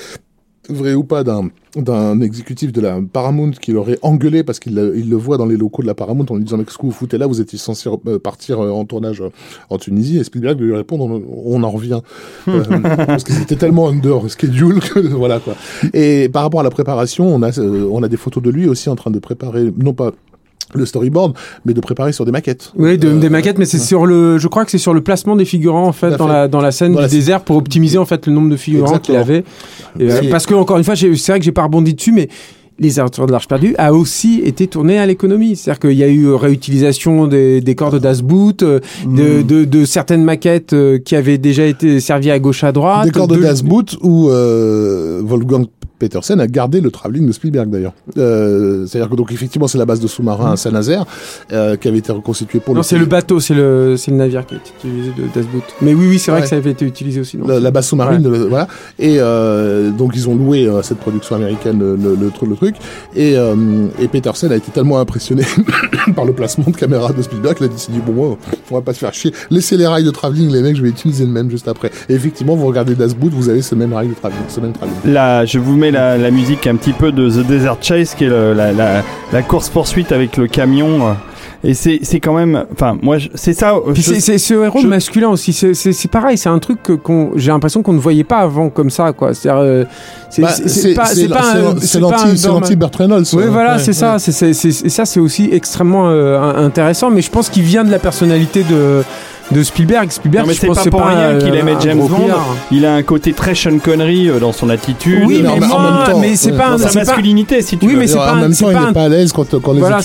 vraie 0.69 0.93
ou 0.93 1.03
pas 1.03 1.23
d'un 1.23 1.49
d'un 1.75 2.21
exécutif 2.21 2.71
de 2.71 2.81
la 2.81 2.99
Paramount 3.13 3.51
qui 3.51 3.71
l'aurait 3.71 3.99
engueulé 4.01 4.43
parce 4.43 4.57
qu'il 4.59 4.73
le- 4.73 4.97
il 4.97 5.09
le 5.11 5.15
voit 5.15 5.37
dans 5.37 5.45
les 5.45 5.57
locaux 5.57 5.83
de 5.83 5.87
la 5.87 5.93
Paramount 5.93 6.25
en 6.29 6.35
lui 6.35 6.43
disant 6.43 6.57
mais 6.57 6.63
qu'est-ce 6.63 6.77
que 6.79 6.85
vous 6.87 6.91
foutez 6.91 7.19
là? 7.19 7.27
Vous 7.27 7.39
étiez 7.39 7.59
censé 7.59 7.87
euh, 8.07 8.17
partir 8.17 8.59
euh, 8.63 8.71
en 8.71 8.83
tournage 8.85 9.21
euh, 9.21 9.29
en 9.69 9.77
Tunisie. 9.77 10.17
Et 10.17 10.23
Spielberg 10.23 10.59
lui 10.59 10.75
répond 10.75 10.97
on, 10.99 11.21
on 11.45 11.63
en 11.63 11.69
revient. 11.69 12.01
Euh, 12.47 12.63
parce 13.05 13.23
que 13.23 13.33
c'était 13.33 13.55
tellement 13.57 13.89
under 13.89 14.29
schedule 14.29 14.79
que 14.79 14.99
voilà 15.15 15.39
quoi. 15.39 15.53
Et 15.93 16.29
par 16.29 16.41
rapport 16.43 16.61
à 16.61 16.63
la 16.63 16.69
préparation, 16.71 17.27
on 17.27 17.41
a, 17.43 17.57
euh, 17.59 17.87
on 17.91 18.01
a 18.01 18.07
des 18.07 18.17
photos 18.17 18.41
de 18.41 18.49
lui 18.49 18.67
aussi 18.67 18.89
en 18.89 18.95
train 18.95 19.11
de 19.11 19.19
préparer, 19.19 19.71
non 19.77 19.93
pas 19.93 20.11
le 20.73 20.85
storyboard, 20.85 21.33
mais 21.65 21.73
de 21.73 21.79
préparer 21.81 22.11
sur 22.11 22.25
des 22.25 22.31
maquettes. 22.31 22.71
Oui, 22.77 22.97
de- 22.97 23.07
Euh, 23.07 23.19
des 23.19 23.29
maquettes, 23.29 23.57
mais 23.57 23.65
c'est 23.65 23.77
sur 23.79 24.05
le. 24.05 24.37
Je 24.37 24.47
crois 24.47 24.65
que 24.65 24.71
c'est 24.71 24.77
sur 24.77 24.93
le 24.93 25.01
placement 25.01 25.35
des 25.35 25.45
figurants 25.45 25.87
en 25.87 25.93
fait 25.93 26.17
dans 26.17 26.27
la 26.27 26.47
dans 26.47 26.61
la 26.61 26.71
scène 26.71 26.91
Dans 26.93 26.99
du 26.99 27.03
la 27.03 27.09
désert 27.09 27.41
pour 27.41 27.55
optimiser 27.57 27.97
en 27.97 28.05
fait 28.05 28.27
le 28.27 28.33
nombre 28.33 28.49
de 28.49 28.57
figurants 28.57 28.99
qu'il 28.99 29.15
Exactement. 29.15 29.43
avait. 29.99 30.23
Et, 30.23 30.27
euh, 30.27 30.29
parce 30.31 30.45
que 30.45 30.53
encore 30.53 30.77
une 30.77 30.83
fois, 30.83 30.95
c'est 30.95 31.07
vrai 31.09 31.39
que 31.39 31.45
j'ai 31.45 31.51
pas 31.51 31.63
rebondi 31.63 31.93
dessus, 31.93 32.11
mais 32.11 32.27
les 32.79 32.99
aventures 32.99 33.25
de 33.25 33.31
l'Arche 33.31 33.47
perdue 33.47 33.73
a 33.79 33.91
aussi 33.91 34.41
été 34.45 34.67
tourné 34.67 34.99
à 34.99 35.05
l'économie. 35.07 35.55
C'est-à-dire 35.55 35.79
qu'il 35.79 35.97
y 35.97 36.03
a 36.03 36.07
eu 36.09 36.25
euh, 36.27 36.35
réutilisation 36.35 37.25
des, 37.25 37.59
des 37.59 37.73
corps 37.75 37.89
de 37.91 37.97
Das 37.97 38.21
Boot, 38.21 38.61
euh, 38.61 38.79
de, 39.07 39.41
de, 39.41 39.63
de 39.65 39.85
certaines 39.85 40.23
maquettes 40.23 40.75
qui 41.03 41.15
avaient 41.15 41.39
déjà 41.39 41.65
été 41.65 41.99
servies 41.99 42.29
à 42.29 42.37
gauche 42.39 42.63
à 42.63 42.71
droite. 42.71 43.05
Décor 43.05 43.27
de 43.27 43.37
Das 43.37 43.63
Boot 43.63 43.97
où 44.03 44.29
euh, 44.29 45.21
Wolfgang 45.23 45.65
Petersen 46.00 46.40
a 46.40 46.48
gardé 46.48 46.82
le 46.82 46.92
travelling 46.92 47.26
de 47.27 47.32
Spielberg 47.32 47.69
d'ailleurs. 47.69 47.93
Euh, 48.17 48.85
C'est-à-dire 48.85 49.09
que 49.09 49.16
donc 49.16 49.32
effectivement 49.32 49.67
c'est 49.67 49.77
la 49.77 49.85
base 49.85 50.00
de 50.00 50.08
sous-marin 50.08 50.51
à 50.53 50.58
Saint-Nazaire 50.58 51.06
euh, 51.51 51.76
qui 51.76 51.88
avait 51.88 51.98
été 51.98 52.11
reconstituée 52.11 52.59
pour 52.59 52.74
Non, 52.76 52.82
le 52.82 52.84
c'est 52.84 52.98
le 52.98 53.06
bateau, 53.06 53.40
c'est 53.40 53.53
le, 53.53 53.95
c'est 53.98 54.11
le 54.11 54.17
navire 54.17 54.45
qui 54.45 54.56
a 54.56 54.58
été 54.58 54.72
utilisé 54.77 55.11
de 55.17 55.24
Das 55.34 55.48
Boot. 55.48 55.64
Mais 55.82 55.93
oui, 55.93 56.08
oui, 56.08 56.19
c'est 56.19 56.32
vrai 56.32 56.40
Ouais. 56.40 56.43
que 56.43 56.50
ça 56.50 56.56
avait 56.58 56.72
été 56.72 56.85
utilisé 56.85 57.19
aussi. 57.22 57.38
non 57.38 57.48
la, 57.48 57.59
la 57.59 57.72
base 57.72 57.88
sous-marine, 57.88 58.22
de- 58.22 58.30
voilà. 58.30 58.67
Et 59.00 59.16
euh, 59.19 59.90
donc 59.92 60.11
ils 60.16 60.30
ont 60.30 60.35
loué 60.35 60.67
euh, 60.67 60.82
cette 60.84 61.00
production 61.00 61.35
américaine 61.35 61.80
le, 61.80 61.95
le, 61.95 62.16
le 62.16 62.27
tru- 62.30 62.48
le 62.48 62.56
truc. 62.56 62.76
Et, 63.16 63.35
euh, 63.38 63.88
et 64.00 64.08
Petersen 64.08 64.51
a 64.51 64.56
été 64.56 64.72
tellement 64.72 65.00
impressionné 65.00 65.43
par 66.16 66.26
le 66.26 66.34
placement 66.34 66.66
de 66.67 66.76
caméra 66.76 67.11
de 67.11 67.22
Spielberg 67.22 67.56
qu'il 67.58 67.66
a 67.66 67.69
dit 67.69 67.88
bon 68.06 68.14
moi, 68.14 68.38
on 68.72 68.76
va 68.76 68.82
pas 68.82 68.93
se 68.93 69.00
faire 69.00 69.14
chier. 69.14 69.34
Laissez 69.50 69.77
les 69.77 69.88
rails 69.88 70.03
de 70.03 70.11
travelling, 70.11 70.51
les 70.51 70.61
mecs, 70.61 70.76
je 70.76 70.82
vais 70.84 70.90
utiliser 70.90 71.26
le 71.26 71.32
même 71.32 71.50
juste 71.50 71.67
après. 71.67 71.92
Et 72.09 72.14
effectivement, 72.14 72.56
vous 72.56 72.67
regardez 72.67 72.93
Das 72.95 73.16
Boot, 73.16 73.32
vous 73.34 73.50
avez 73.50 73.61
ce 73.61 73.74
même 73.76 73.93
rail 73.93 74.09
de 74.09 74.14
travelling, 74.14 74.43
ce 74.48 74.59
même 74.59 74.74
travelling. 74.74 74.98
Là, 75.06 75.45
je 75.45 75.58
vous 75.59 75.76
mets 75.76 75.86
la, 75.91 76.17
la 76.17 76.32
musique 76.32 76.67
un 76.67 76.75
petit 76.75 76.93
peu 76.93 77.11
de 77.11 77.30
The 77.30 77.45
Desert 77.48 77.77
Chase, 77.82 78.14
qui 78.16 78.25
est 78.25 78.30
le- 78.30 78.53
la, 78.53 78.72
la, 78.74 79.03
la 79.33 79.41
course 79.41 79.69
poursuite 79.69 80.11
avec 80.11 80.38
le 80.38 80.48
camion. 80.48 81.07
euh, 81.07 81.14
Et 81.64 81.74
c'est 81.74 81.99
c'est 82.03 82.19
quand 82.19 82.33
même, 82.35 82.66
enfin, 82.72 82.95
moi, 83.01 83.17
je- 83.17 83.30
c'est 83.33 83.53
ça. 83.53 83.74
c'est- 83.95 84.19
c'est 84.19 84.38
ce 84.38 84.53
héros 84.53 84.80
je- 84.80 84.88
masculin 84.88 85.30
aussi. 85.30 85.51
C'est- 85.53 85.74
C'est 85.74 85.91
c'est 85.91 86.07
pareil, 86.07 86.38
c'est 86.38 86.49
un 86.49 86.59
truc 86.59 86.83
que 86.83 86.93
qu'on 86.93 87.32
j'ai 87.35 87.49
l'impression 87.51 87.82
qu'on 87.82 87.93
ne 87.93 87.99
voyait 87.99 88.24
pas 88.24 88.38
avant 88.38 88.69
comme 88.69 88.91
ça, 88.91 89.11
quoi. 89.11 89.33
C'est-à-dire, 89.33 89.61
euh, 89.64 89.83
c'est 90.30 90.43
Bah, 90.43 90.49
c'est- 90.49 90.67
c'est 90.69 90.93
pas, 90.93 91.06
c'est 91.07 91.27
pas, 91.27 91.40
un- 91.40 91.75
c'est 91.82 91.99
l'anti, 91.99 92.38
c'est 92.38 92.43
Dorman. 92.48 92.61
l'anti 92.61 92.75
Burt 92.75 92.95
Reynolds. 92.95 93.25
Oui, 93.33 93.43
voilà, 93.49 93.74
ouais, 93.77 93.80
c'est 93.80 93.93
ça. 93.93 94.14
ouais. 94.14 94.19
C'est 94.19 94.32
c'est- 94.32 94.53
c'est- 94.53 94.85
et 94.85 94.90
ça, 94.90 95.06
c'est 95.06 95.19
aussi 95.19 95.49
extrêmement 95.51 96.09
euh, 96.09 96.40
intéressant. 96.64 97.09
Mais 97.09 97.22
je 97.22 97.32
pense 97.32 97.49
qu'il 97.49 97.64
vient 97.64 97.83
de 97.83 97.91
la 97.91 97.99
personnalité 97.99 98.64
de 98.64 99.03
de 99.51 99.64
Spielberg. 99.64 100.11
Spielberg, 100.11 100.43
Non, 100.43 100.48
mais 100.50 100.53
je 100.56 100.59
c'est 100.61 100.67
pense 100.67 100.77
pas 100.77 100.84
que 100.84 100.90
pour 100.90 101.06
rien 101.06 101.38
qu'il 101.38 101.56
aimait 101.56 101.76
James 101.82 102.00
Bond. 102.00 102.27
Il 102.72 102.85
a 102.85 102.95
un 102.95 103.03
côté 103.03 103.34
très 103.34 103.56
Sean 103.56 103.77
Connery 103.80 104.30
euh, 104.30 104.40
dans 104.40 104.51
son 104.51 104.69
attitude, 104.69 105.24
Oui, 105.26 105.40
mais 105.43 105.50
mais, 105.59 105.66
en- 105.66 105.76
en 105.76 105.80
moi, 105.80 105.92
même 106.06 106.14
temps, 106.14 106.19
mais 106.19 106.35
c'est 106.35 106.51
pas, 106.51 106.77
sa 106.77 106.92
masculinité, 107.00 107.61
si 107.61 107.77
tu 107.77 107.85
Oui, 107.85 107.93
veux. 107.93 108.00
mais 108.00 108.08
c'est 108.08 108.16
en 108.17 108.19
pas 108.19 108.32
un- 108.32 108.42
même 108.42 108.53
temps, 108.53 108.69
il 108.72 108.76
un- 108.77 108.90
est 108.90 108.93
pas 108.93 109.03
à 109.03 109.09
l'aise 109.09 109.32
quand, 109.32 109.50
quand, 109.61 109.74
Voilà, 109.74 109.98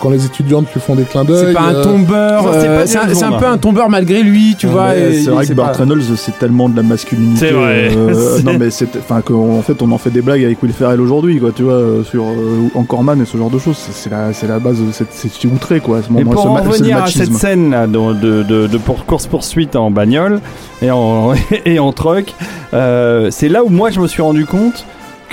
quand 0.00 0.10
les 0.10 0.24
étudiantes 0.26 0.66
lui 0.72 0.80
font 0.80 0.94
des 0.94 1.02
clins 1.04 1.24
d'œil. 1.24 1.46
c'est 1.48 1.52
pas 1.54 1.60
un 1.62 1.74
euh, 1.74 1.82
tombeur. 1.84 2.44
C'est 2.52 2.68
euh, 2.68 2.78
pas 2.80 2.86
C'est 2.86 2.98
un, 2.98 3.02
James 3.06 3.14
c'est 3.14 3.24
un 3.24 3.32
peu 3.32 3.46
un 3.46 3.58
tombeur 3.58 3.88
malgré 3.90 4.22
lui, 4.22 4.54
tu 4.58 4.66
vois. 4.66 4.90
c'est 4.94 5.30
vrai 5.30 5.46
que 5.46 5.52
Burt 5.54 5.76
Reynolds, 5.76 6.02
c'est 6.16 6.38
tellement 6.38 6.68
de 6.68 6.76
la 6.76 6.82
masculinité. 6.82 7.46
C'est 7.48 7.52
vrai. 7.52 7.90
euh, 7.96 8.38
non, 8.44 8.52
mais 8.58 8.70
c'est, 8.70 8.88
enfin, 8.96 9.20
qu'en 9.22 9.60
fait, 9.62 9.80
on 9.82 9.90
en 9.92 9.98
fait 9.98 10.10
des 10.10 10.22
blagues 10.22 10.44
avec 10.44 10.62
Will 10.62 10.72
Ferrell 10.72 11.00
aujourd'hui, 11.00 11.40
quoi, 11.40 11.50
tu 11.54 11.62
vois, 11.64 11.80
sur 12.08 12.24
euh, 12.24 12.68
Encore 12.74 13.02
Man 13.02 13.20
et 13.20 13.24
ce 13.24 13.36
genre 13.36 13.50
de 13.50 13.58
choses. 13.58 13.76
C'est, 13.92 14.10
la, 14.10 14.32
c'est 14.32 14.46
la 14.46 14.58
base, 14.58 14.76
de 14.78 14.92
cette- 14.92 15.08
c'est, 15.12 15.30
outré, 15.46 15.80
quoi. 15.80 15.98
à 15.98 16.02
ce 16.02 16.08
Et 16.20 16.24
pour 16.24 16.46
en 16.46 16.54
revenir 16.54 17.02
à 17.02 17.06
cette 17.06 17.34
scène 17.34 17.70
là, 17.70 17.86
de, 17.86 18.78
pour- 18.84 19.04
course-poursuite 19.06 19.76
en 19.76 19.90
bagnole 19.90 20.40
et 20.82 20.90
en, 20.90 21.32
et 21.64 21.78
en 21.78 21.92
truck, 21.92 22.34
euh, 22.72 23.30
c'est 23.30 23.48
là 23.48 23.64
où 23.64 23.68
moi 23.68 23.90
je 23.90 24.00
me 24.00 24.06
suis 24.06 24.22
rendu 24.22 24.46
compte 24.46 24.84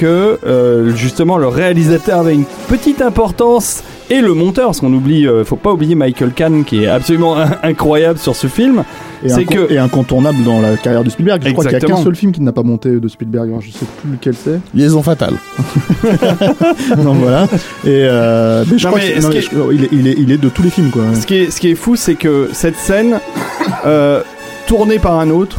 que 0.02 0.40
euh, 0.46 0.96
justement 0.96 1.38
le 1.38 1.48
réalisateur 1.48 2.20
avait 2.22 2.34
une 2.34 2.46
petite 2.68 3.02
importance 3.02 3.84
et 4.10 4.20
le 4.20 4.34
monteur, 4.34 4.66
parce 4.66 4.80
qu'on 4.82 4.92
oublie, 4.94 5.26
euh, 5.28 5.46
faut 5.46 5.56
pas 5.56 5.72
oublier 5.72 5.96
Michael 5.96 6.32
Kahn 6.34 6.66
qui 6.66 6.84
est 6.84 6.88
absolument 6.88 7.38
incroyable 7.64 8.18
sur 8.20 8.36
ce 8.36 8.48
film. 8.48 8.84
Et, 9.24 9.30
C'est 9.30 9.42
inco- 9.46 9.68
que- 9.68 9.72
et 9.74 9.78
incontournable 9.78 10.44
dans 10.44 10.60
la 10.60 10.76
carrière 10.76 11.04
de 11.04 11.10
Spielberg. 11.12 11.42
Je 11.46 11.52
crois 11.52 11.64
qu'il 11.64 11.74
y 11.74 11.76
a 11.76 11.80
qu'un 11.80 11.96
seul 11.98 12.16
film 12.16 12.32
qui 12.32 12.42
n'a 12.42 12.52
pas 12.52 12.64
monté 12.64 12.90
de 13.00 13.08
Spielberg. 13.08 13.48
Alors, 13.50 13.62
je 13.62 13.70
sais 13.72 13.86
plus 14.02 14.12
lequel 14.14 14.34
c'est. 14.34 14.60
Liaison 14.74 15.02
fatale. 15.04 15.36
non, 16.98 17.14
voilà. 17.14 17.44
Et 17.86 17.88
euh, 17.88 18.66
mais 18.70 18.78
je 18.78 18.86
Non, 18.88 18.94
crois 18.94 19.02
mais 19.06 19.14
que 19.14 19.22
non, 19.22 19.32
je- 19.32 19.74
il, 19.76 19.84
est, 19.86 19.90
il, 19.92 20.08
est, 20.08 20.16
il 20.18 20.32
est 20.32 20.38
de 20.42 20.50
tous 20.50 20.64
les 20.64 20.70
films, 20.72 20.90
quoi. 20.90 21.04
Ce 21.20 21.26
qui 21.26 21.36
est, 21.36 21.52
ce 21.52 21.60
qui 21.62 21.70
est 21.70 21.76
fou, 21.76 21.96
c'est 21.96 22.16
que 22.16 22.50
cette 22.54 22.76
scène, 22.78 23.20
euh, 23.86 24.22
tournée 24.68 25.00
par 25.00 25.20
un 25.20 25.30
autre, 25.30 25.58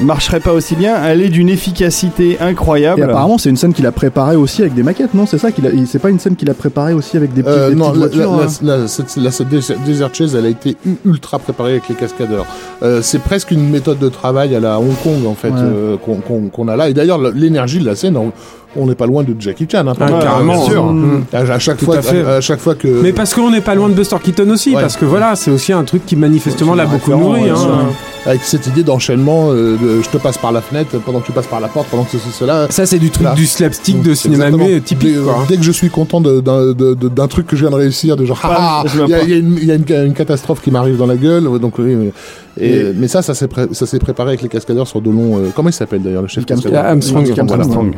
marcherait 0.00 0.40
pas 0.40 0.52
aussi 0.52 0.74
bien. 0.76 1.02
Elle 1.04 1.22
est 1.22 1.28
d'une 1.28 1.48
efficacité 1.48 2.38
incroyable. 2.40 3.00
Et 3.00 3.04
apparemment, 3.04 3.38
c'est 3.38 3.50
une 3.50 3.56
scène 3.56 3.72
qu'il 3.72 3.86
a 3.86 3.92
préparée 3.92 4.36
aussi 4.36 4.62
avec 4.62 4.74
des 4.74 4.82
maquettes, 4.82 5.14
non? 5.14 5.26
C'est 5.26 5.38
ça 5.38 5.52
qu'il 5.52 5.66
a. 5.66 5.70
C'est 5.86 5.98
pas 5.98 6.10
une 6.10 6.18
scène 6.18 6.36
qu'il 6.36 6.50
a 6.50 6.54
préparée 6.54 6.92
aussi 6.92 7.16
avec 7.16 7.32
des, 7.32 7.42
petits, 7.42 7.54
Euh, 7.58 7.70
des 7.70 7.74
non, 7.76 7.90
petites 7.90 8.00
la, 8.00 8.06
voitures 8.08 8.36
la, 8.36 8.44
hein? 8.44 8.48
la, 8.62 8.76
la- 8.78 8.88
cette, 8.88 9.16
la- 9.16 9.30
cette 9.30 9.48
Desert 9.84 10.14
Chase, 10.14 10.34
elle 10.34 10.46
a 10.46 10.48
été 10.48 10.76
ultra 11.04 11.38
préparée 11.38 11.72
avec 11.72 11.88
les 11.88 11.94
cascadeurs. 11.94 12.46
Euh, 12.82 13.00
c'est 13.02 13.20
presque 13.20 13.50
une 13.50 13.68
méthode 13.70 13.98
de 13.98 14.08
travail 14.08 14.54
à 14.54 14.60
la 14.60 14.78
Hong 14.78 14.94
Kong, 15.02 15.26
en 15.26 15.34
fait, 15.34 15.48
Ouais. 15.48 15.54
euh, 15.58 15.96
qu'on 15.96 16.16
qu'on- 16.16 16.48
qu'on 16.48 16.68
a 16.68 16.76
là. 16.76 16.88
Et 16.88 16.94
d'ailleurs, 16.94 17.18
le- 17.18 17.30
l'énergie 17.30 17.78
de 17.78 17.86
la 17.86 17.96
scène, 17.96 18.16
on- 18.16 18.32
on 18.78 18.86
n'est 18.86 18.94
pas 18.94 19.06
loin 19.06 19.22
de 19.24 19.34
Jackie 19.38 19.66
Chan. 19.70 19.86
Hein, 19.86 19.92
Ah, 20.00 20.08
carrément. 20.22 20.54
bien 20.56 20.64
sûr. 20.64 20.84
Mm. 20.92 21.24
À, 21.32 21.38
à 21.38 21.58
chaque 21.58 21.76
Tout 21.78 21.84
fois, 21.86 21.98
à 21.98 22.02
fait. 22.02 22.22
à, 22.24 22.34
à 22.36 22.40
chaque 22.40 22.60
fois 22.60 22.74
que. 22.74 22.88
Mais 23.02 23.12
parce 23.12 23.34
qu'on 23.34 23.50
n'est 23.50 23.60
pas 23.60 23.74
loin 23.74 23.88
de 23.88 23.94
Buster 23.94 24.16
Keaton 24.22 24.48
aussi, 24.50 24.74
Ouais. 24.74 24.80
parce 24.80 24.96
que 24.96 25.04
voilà, 25.04 25.36
c'est 25.36 25.50
aussi 25.50 25.72
un 25.72 25.84
truc 25.84 26.06
qui 26.06 26.16
manifestement 26.16 26.72
Ouais, 26.72 26.78
l'a 26.78 26.86
beaucoup 26.86 27.10
nourri. 27.10 27.42
ouais, 27.42 27.50
hein. 27.50 27.90
avec 28.26 28.42
cette 28.42 28.66
idée 28.66 28.82
d'enchaînement, 28.82 29.48
euh, 29.50 29.76
de 29.76 30.02
je 30.02 30.08
te 30.10 30.18
passe 30.18 30.38
par 30.38 30.52
la 30.52 30.60
fenêtre 30.60 30.98
pendant 31.04 31.20
que 31.20 31.26
tu 31.26 31.32
passes 31.32 31.46
par 31.46 31.60
la 31.60 31.68
porte, 31.68 31.88
pendant 31.88 32.04
que 32.04 32.10
ceci, 32.12 32.28
cela. 32.32 32.66
Ça, 32.70 32.84
c'est 32.86 32.98
du 32.98 33.10
truc 33.10 33.24
Là. 33.24 33.34
du 33.34 33.46
slapstick 33.46 34.02
de 34.02 34.14
cinéma 34.14 34.50
muet 34.50 34.80
typique. 34.80 35.14
Dès, 35.14 35.20
quoi. 35.20 35.44
dès 35.48 35.56
que 35.56 35.62
je 35.62 35.72
suis 35.72 35.88
content 35.90 36.20
de- 36.20 36.40
d'un 36.40 36.72
de- 36.72 36.94
de- 36.94 37.08
d'un 37.08 37.26
truc 37.28 37.46
que 37.46 37.56
je 37.56 37.62
viens 37.62 37.70
de 37.70 37.76
réussir, 37.76 38.16
de 38.16 38.24
genre, 38.24 38.40
ah, 38.44 38.84
il 38.92 39.08
y 39.08 39.14
a, 39.14 39.22
y 39.24 39.38
une, 39.38 39.56
il 39.56 39.64
y 39.64 39.72
a 39.72 39.74
une- 39.76 40.06
une 40.08 40.12
catastrophe 40.14 40.60
qui 40.62 40.70
m'arrive 40.70 40.96
dans 40.96 41.06
la 41.06 41.16
gueule. 41.16 41.44
Donc, 41.60 41.78
oui, 41.78 41.94
mais, 41.96 42.12
et- 42.60 42.92
mais 42.94 43.08
ça, 43.08 43.22
ça 43.22 43.34
s'est 43.34 43.48
pré- 43.48 43.66
préparé 44.00 44.30
avec 44.30 44.42
les 44.42 44.48
cascadeurs 44.48 44.86
sur 44.86 45.00
de 45.00 45.10
longs. 45.10 45.38
euh, 45.38 45.48
comment 45.54 45.68
il 45.70 45.72
s'appelle 45.72 46.02
d'ailleurs 46.02 46.22
le 46.22 46.28
chef 46.28 46.44
cascadeur? 46.44 46.84
Armstrong, 46.84 47.24
voilà. 47.34 47.52
Armstrong. 47.54 47.92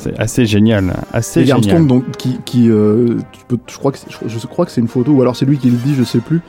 C'est 0.00 0.18
assez 0.18 0.46
génial, 0.46 0.94
assez 1.12 1.40
Et 1.40 1.42
génial. 1.44 1.56
Armstrong, 1.56 1.86
donc, 1.86 2.04
qui, 2.16 2.38
qui 2.44 2.70
euh, 2.70 3.16
tu 3.32 3.40
peux- 3.48 3.58
je 3.70 3.76
crois 3.78 3.92
que 3.92 3.98
c'est- 3.98 4.06
je, 4.10 4.38
je 4.38 4.46
crois 4.46 4.64
que 4.66 4.70
c'est 4.72 4.80
une 4.80 4.88
photo, 4.88 5.12
ou 5.12 5.22
alors 5.22 5.34
c'est 5.36 5.44
lui 5.46 5.58
qui 5.58 5.68
le 5.70 5.76
dit, 5.76 5.94
je 5.96 6.04
sais 6.04 6.20
plus. 6.20 6.40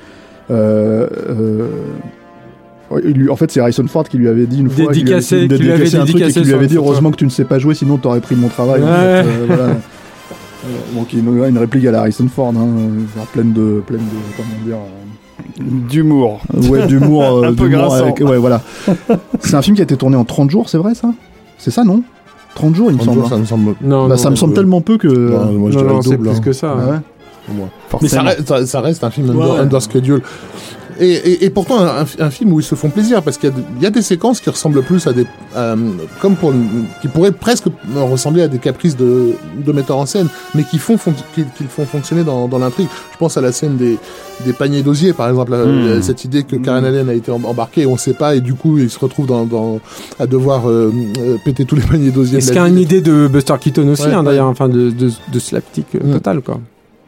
Euh, 0.51 1.07
euh, 1.29 1.67
lui- 3.03 3.29
en 3.29 3.35
fait, 3.35 3.51
c'est 3.51 3.59
Harrison 3.59 3.85
Ford 3.87 4.07
qui 4.07 4.17
lui 4.17 4.27
avait 4.27 4.45
dit 4.47 4.59
une 4.59 4.69
fois, 4.69 4.91
qui 4.93 5.01
lui 5.01 5.11
avait- 5.13 5.19
Dédicacé, 5.21 5.47
qui 5.47 5.47
qui 5.55 5.63
lui 5.63 5.71
avait 5.71 5.77
dédicacé 5.83 5.97
un 5.97 5.99
truc 6.05 6.09
et 6.09 6.19
dédicacé 6.19 6.41
qui 6.41 6.47
lui 6.47 6.53
avait 6.55 6.67
dit 6.67 6.75
photo. 6.75 6.85
heureusement 6.87 7.11
que 7.11 7.17
tu 7.17 7.25
ne 7.25 7.29
sais 7.29 7.45
pas 7.45 7.59
jouer, 7.59 7.75
sinon 7.75 7.97
t'aurais 7.97 8.21
pris 8.21 8.35
mon 8.35 8.47
travail. 8.47 8.81
Ouais. 8.81 8.87
En 8.87 8.91
fait, 8.91 8.97
euh, 9.29 9.45
voilà. 9.47 9.63
Euh, 9.63 9.75
Donc 10.95 11.13
une, 11.13 11.27
une 11.45 11.57
réplique 11.57 11.85
à 11.85 11.91
la 11.91 11.99
Harrison 12.01 12.27
Ford, 12.27 12.53
hein, 12.55 12.67
pleine 13.31 13.53
de, 13.53 13.81
pleine 13.85 13.99
de, 14.01 14.35
comment 14.35 14.49
dire, 14.65 14.75
euh, 14.77 15.63
D'humour. 15.89 16.41
ouais, 16.69 16.85
d'humour, 16.87 17.23
euh, 17.43 17.47
Un 17.49 17.53
peu 17.53 17.65
avec- 17.73 18.19
ouais, 18.19 18.37
voilà. 18.37 18.61
c'est 19.39 19.55
un 19.55 19.61
film 19.61 19.75
qui 19.75 19.81
a 19.81 19.83
été 19.83 19.95
tourné 19.95 20.17
en 20.17 20.25
30 20.25 20.49
jours, 20.51 20.67
c'est 20.69 20.77
vrai 20.77 20.95
ça? 20.95 21.11
C'est 21.57 21.71
ça, 21.71 21.83
non? 21.83 22.03
30 22.55 22.75
jours, 22.75 22.91
il 22.91 22.97
me 22.97 23.01
semble. 23.03 23.19
jours, 23.19 23.29
ça 23.29 23.37
me 23.37 23.45
semble. 23.45 23.75
Non, 23.81 24.03
Bah, 24.03 24.09
non, 24.09 24.17
ça 24.17 24.29
me 24.29 24.35
semble 24.35 24.53
euh, 24.53 24.55
tellement 24.55 24.81
peu 24.81 24.97
que. 24.97 25.07
Non, 25.07 25.51
moi, 25.53 25.71
je 25.71 25.79
non, 25.79 25.85
non, 25.85 26.01
c'est 26.01 26.11
double. 26.11 26.29
plus 26.29 26.37
hein. 26.37 26.41
que 26.41 26.53
ça. 26.53 26.75
Ah 26.77 26.91
ouais. 26.91 26.97
Mais 28.01 28.07
ça 28.07 28.21
reste, 28.21 28.47
ça, 28.47 28.65
ça 28.65 28.81
reste 28.81 29.03
un 29.03 29.09
film 29.09 29.27
Ouais, 29.29 29.35
under, 29.35 29.53
ouais. 29.53 29.59
under 29.61 29.81
schedule. 29.81 30.21
Et, 30.99 31.11
et, 31.13 31.45
et 31.45 31.49
pourtant, 31.49 31.79
un, 31.81 32.05
un 32.19 32.29
film 32.29 32.51
où 32.51 32.59
ils 32.59 32.63
se 32.63 32.75
font 32.75 32.89
plaisir, 32.89 33.23
parce 33.23 33.37
qu'il 33.37 33.51
y, 33.81 33.85
a 33.85 33.89
y 33.89 33.91
des 33.91 34.01
séquences 34.01 34.41
qui 34.41 34.49
ressemblent 34.49 34.81
plus 34.83 35.07
à 35.07 35.13
des. 35.13 35.25
euh, 35.55 35.75
comme 36.21 36.35
pour. 36.35 36.53
qui 37.01 37.07
pourraient 37.07 37.31
presque 37.31 37.65
ressembler 37.95 38.41
à 38.43 38.47
des 38.47 38.59
caprices 38.59 38.97
de, 38.97 39.31
de 39.65 39.71
metteurs 39.71 39.97
en 39.97 40.05
scène, 40.05 40.27
mais 40.55 40.63
qui, 40.63 40.77
font, 40.77 40.97
fon- 40.97 41.13
qui, 41.33 41.43
qui 41.57 41.63
font 41.65 41.85
fonctionner 41.85 42.23
dans, 42.23 42.47
dans 42.47 42.59
l'intrigue. 42.59 42.87
Je 43.13 43.17
pense 43.17 43.37
à 43.37 43.41
la 43.41 43.51
scène 43.51 43.77
des, 43.77 43.97
des 44.45 44.53
paniers 44.53 44.81
d'osier, 44.83 45.13
par 45.13 45.29
exemple, 45.29 45.51
Mm. 45.51 45.55
euh, 45.55 46.01
cette 46.01 46.25
idée 46.25 46.43
que 46.43 46.55
Karen 46.57 46.83
Allen 46.85 47.07
a 47.09 47.13
été 47.13 47.31
em- 47.31 47.45
embarquée, 47.45 47.85
on 47.85 47.95
sait 47.97 48.13
pas, 48.13 48.35
et 48.35 48.41
du 48.41 48.53
coup, 48.53 48.77
il 48.77 48.89
se 48.89 48.99
retrouve 48.99 49.25
dans, 49.25 49.45
dans, 49.45 49.79
à 50.19 50.27
devoir 50.27 50.69
euh, 50.69 50.93
euh, 51.19 51.37
péter 51.45 51.65
tous 51.65 51.75
les 51.75 51.81
paniers 51.81 52.11
d'osier. 52.11 52.37
Est-ce 52.39 52.47
qu'il 52.47 52.55
y 52.55 52.59
a 52.59 52.67
une 52.67 52.77
idée 52.77 53.01
de 53.01 53.27
Buster 53.27 53.55
Keaton 53.59 53.87
aussi, 53.87 54.03
Ouais, 54.03 54.13
hein, 54.13 54.19
ouais. 54.19 54.25
d'ailleurs, 54.25 54.47
enfin 54.47 54.67
de, 54.69 54.89
de, 54.89 55.09
de 55.31 55.39
slapstick 55.39 55.87
euh, 55.95 55.99
Mm. 56.03 56.11
total, 56.13 56.41
quoi. 56.41 56.59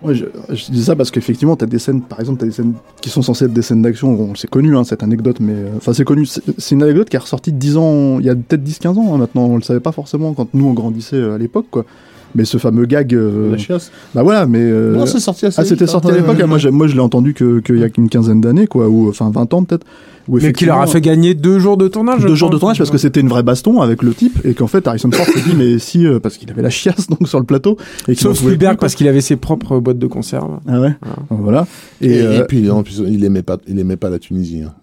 Ouais, 0.03 0.15
je, 0.15 0.25
je 0.49 0.71
dis 0.71 0.83
ça 0.83 0.95
parce 0.95 1.11
qu'effectivement, 1.11 1.55
t'as 1.55 1.67
des 1.67 1.77
scènes, 1.79 2.01
par 2.01 2.19
exemple, 2.19 2.39
t'as 2.39 2.47
des 2.47 2.51
scènes 2.51 2.73
qui 3.01 3.09
sont 3.09 3.21
censées 3.21 3.45
être 3.45 3.53
des 3.53 3.61
scènes 3.61 3.81
d'action. 3.83 4.13
Bon, 4.13 4.33
c'est 4.35 4.49
connu, 4.49 4.75
hein, 4.75 4.83
cette 4.83 5.03
anecdote, 5.03 5.37
mais 5.39 5.53
euh, 5.53 5.69
enfin, 5.77 5.93
c'est 5.93 6.03
connu. 6.05 6.25
C'est 6.25 6.71
une 6.75 6.83
anecdote 6.83 7.09
qui 7.09 7.15
est 7.15 7.19
ressortie 7.19 7.51
10 7.51 7.77
ans, 7.77 8.19
il 8.19 8.25
y 8.25 8.29
a 8.29 8.35
peut-être 8.35 8.63
10-15 8.63 8.87
ans 8.97 9.13
hein, 9.13 9.17
maintenant. 9.17 9.45
On 9.45 9.55
le 9.57 9.61
savait 9.61 9.79
pas 9.79 9.91
forcément 9.91 10.33
quand 10.33 10.47
nous 10.53 10.65
on 10.65 10.73
grandissait 10.73 11.17
euh, 11.17 11.35
à 11.35 11.37
l'époque, 11.37 11.67
quoi. 11.69 11.85
Mais 12.33 12.45
ce 12.45 12.57
fameux 12.57 12.85
gag, 12.85 13.13
euh, 13.13 13.51
La 13.51 13.57
chiasse. 13.57 13.91
bah 14.15 14.23
voilà, 14.23 14.45
mais 14.45 14.61
euh, 14.61 14.95
Non, 14.95 15.05
c'est 15.05 15.19
sorti 15.19 15.45
assez 15.45 15.59
ah, 15.61 15.65
c'était 15.65 15.83
hein. 15.83 15.87
sorti 15.87 16.07
à 16.07 16.11
Ouais, 16.11 16.17
l'époque. 16.21 16.39
hein, 16.41 16.47
moi, 16.47 16.57
moi, 16.71 16.87
je 16.87 16.93
l'ai 16.93 17.01
entendu 17.01 17.33
que 17.33 17.59
qu'il 17.59 17.77
y 17.77 17.83
a 17.83 17.89
qu'une 17.89 18.07
quinzaine 18.07 18.39
d'années, 18.39 18.67
quoi, 18.67 18.87
ou 18.87 19.09
enfin 19.09 19.29
20 19.31 19.53
ans 19.53 19.63
peut-être. 19.65 19.85
Mais 20.27 20.53
qui 20.53 20.65
leur 20.65 20.79
a 20.81 20.87
fait 20.87 21.01
gagner 21.01 21.33
deux 21.33 21.59
jours 21.59 21.77
de 21.77 21.87
tournage. 21.87 22.21
je 22.21 22.27
deux 22.27 22.35
jours 22.35 22.49
de 22.49 22.57
tournage 22.57 22.77
parce 22.77 22.89
que 22.91 22.97
c'était 22.97 23.19
une 23.19 23.27
vraie 23.29 23.43
baston 23.43 23.81
avec 23.81 24.03
le 24.03 24.13
type 24.13 24.39
et 24.45 24.53
qu'en 24.53 24.67
fait 24.67 24.85
Harrison 24.87 25.09
Ford 25.11 25.25
s'est 25.25 25.41
dit 25.41 25.55
mais 25.57 25.79
si 25.79 26.05
euh, 26.05 26.19
parce 26.19 26.37
qu'il 26.37 26.49
avait 26.51 26.61
la 26.61 26.69
chiasse 26.69 27.07
donc 27.07 27.27
sur 27.27 27.39
le 27.39 27.45
plateau 27.45 27.77
et 28.07 28.15
Sauf 28.15 28.37
Spielberg 28.37 28.75
plus, 28.75 28.81
parce 28.81 28.95
qu'il 28.95 29.07
avait 29.07 29.21
ses 29.21 29.35
propres 29.35 29.79
boîtes 29.79 29.99
de 29.99 30.07
conserve. 30.07 30.59
ah 30.67 30.79
ouais? 30.79 30.93
Voilà 31.29 31.65
Et, 32.01 32.07
et, 32.11 32.17
et 32.17 32.21
euh, 32.21 32.43
puis, 32.45 32.69
en 32.69 32.83
plus, 32.83 33.01
il 33.07 33.23
aimait 33.25 33.41
pas, 33.43 33.57
il 33.67 33.79
aimait 33.79 33.97
pas 33.97 34.09
la 34.09 34.19
Tunisie. 34.19 34.63
hein. 34.63 34.73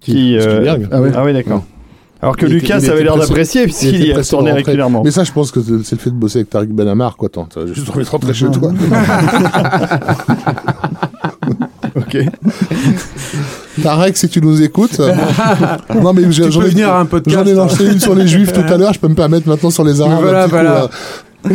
Qui, 0.00 0.36
euh, 0.36 0.40
Spielberg. 0.40 0.88
ah 0.90 1.00
ouais 1.02 1.10
Ah 1.14 1.24
oui, 1.24 1.32
d'accord. 1.32 1.64
Alors 2.22 2.36
que 2.36 2.44
Il 2.44 2.52
Lucas 2.52 2.78
était 2.80 2.90
avait 2.90 3.02
l'air 3.02 3.16
d'apprécier 3.16 3.62
il 3.62 3.64
puisqu'il 3.66 4.04
y 4.06 4.12
rentrer. 4.12 4.52
régulièrement. 4.52 5.02
Mais 5.02 5.10
ça, 5.10 5.24
je 5.24 5.32
pense 5.32 5.50
que 5.50 5.60
c'est 5.62 5.92
le 5.96 6.00
fait 6.00 6.10
de 6.10 6.16
bosser 6.16 6.40
avec 6.40 6.50
Tariq 6.50 6.70
Ben 6.72 6.86
Ammar, 6.88 7.16
quoi. 7.16 7.28
T'as 7.30 7.46
juste 7.66 7.88
envie 7.90 8.04
de 8.04 8.08
rentrer 8.10 8.34
chez 8.34 8.50
toi. 8.50 8.72
ok 11.96 12.16
Tarek, 13.82 14.16
si 14.16 14.28
tu 14.28 14.40
nous 14.40 14.62
écoutes. 14.62 15.00
euh, 15.00 15.12
non, 16.02 16.12
mais 16.12 16.30
j'en 16.30 16.44
ai- 16.62 16.68
venir 16.68 16.90
à 16.90 17.00
un 17.00 17.06
podcast. 17.06 17.36
J'en 17.38 17.46
ai 17.46 17.54
lancé 17.54 17.86
une 17.86 18.00
sur 18.00 18.14
les 18.14 18.26
juifs 18.26 18.52
tout 18.52 18.60
à 18.60 18.76
l'heure, 18.76 18.92
je 18.92 19.00
peux 19.00 19.08
me 19.08 19.14
permettre 19.14 19.48
maintenant 19.48 19.70
sur 19.70 19.84
les 19.84 20.00
arabes. 20.00 20.20
Voilà, 20.22 20.44
coup, 20.44 20.50
voilà. 20.50 20.88
là. 21.44 21.50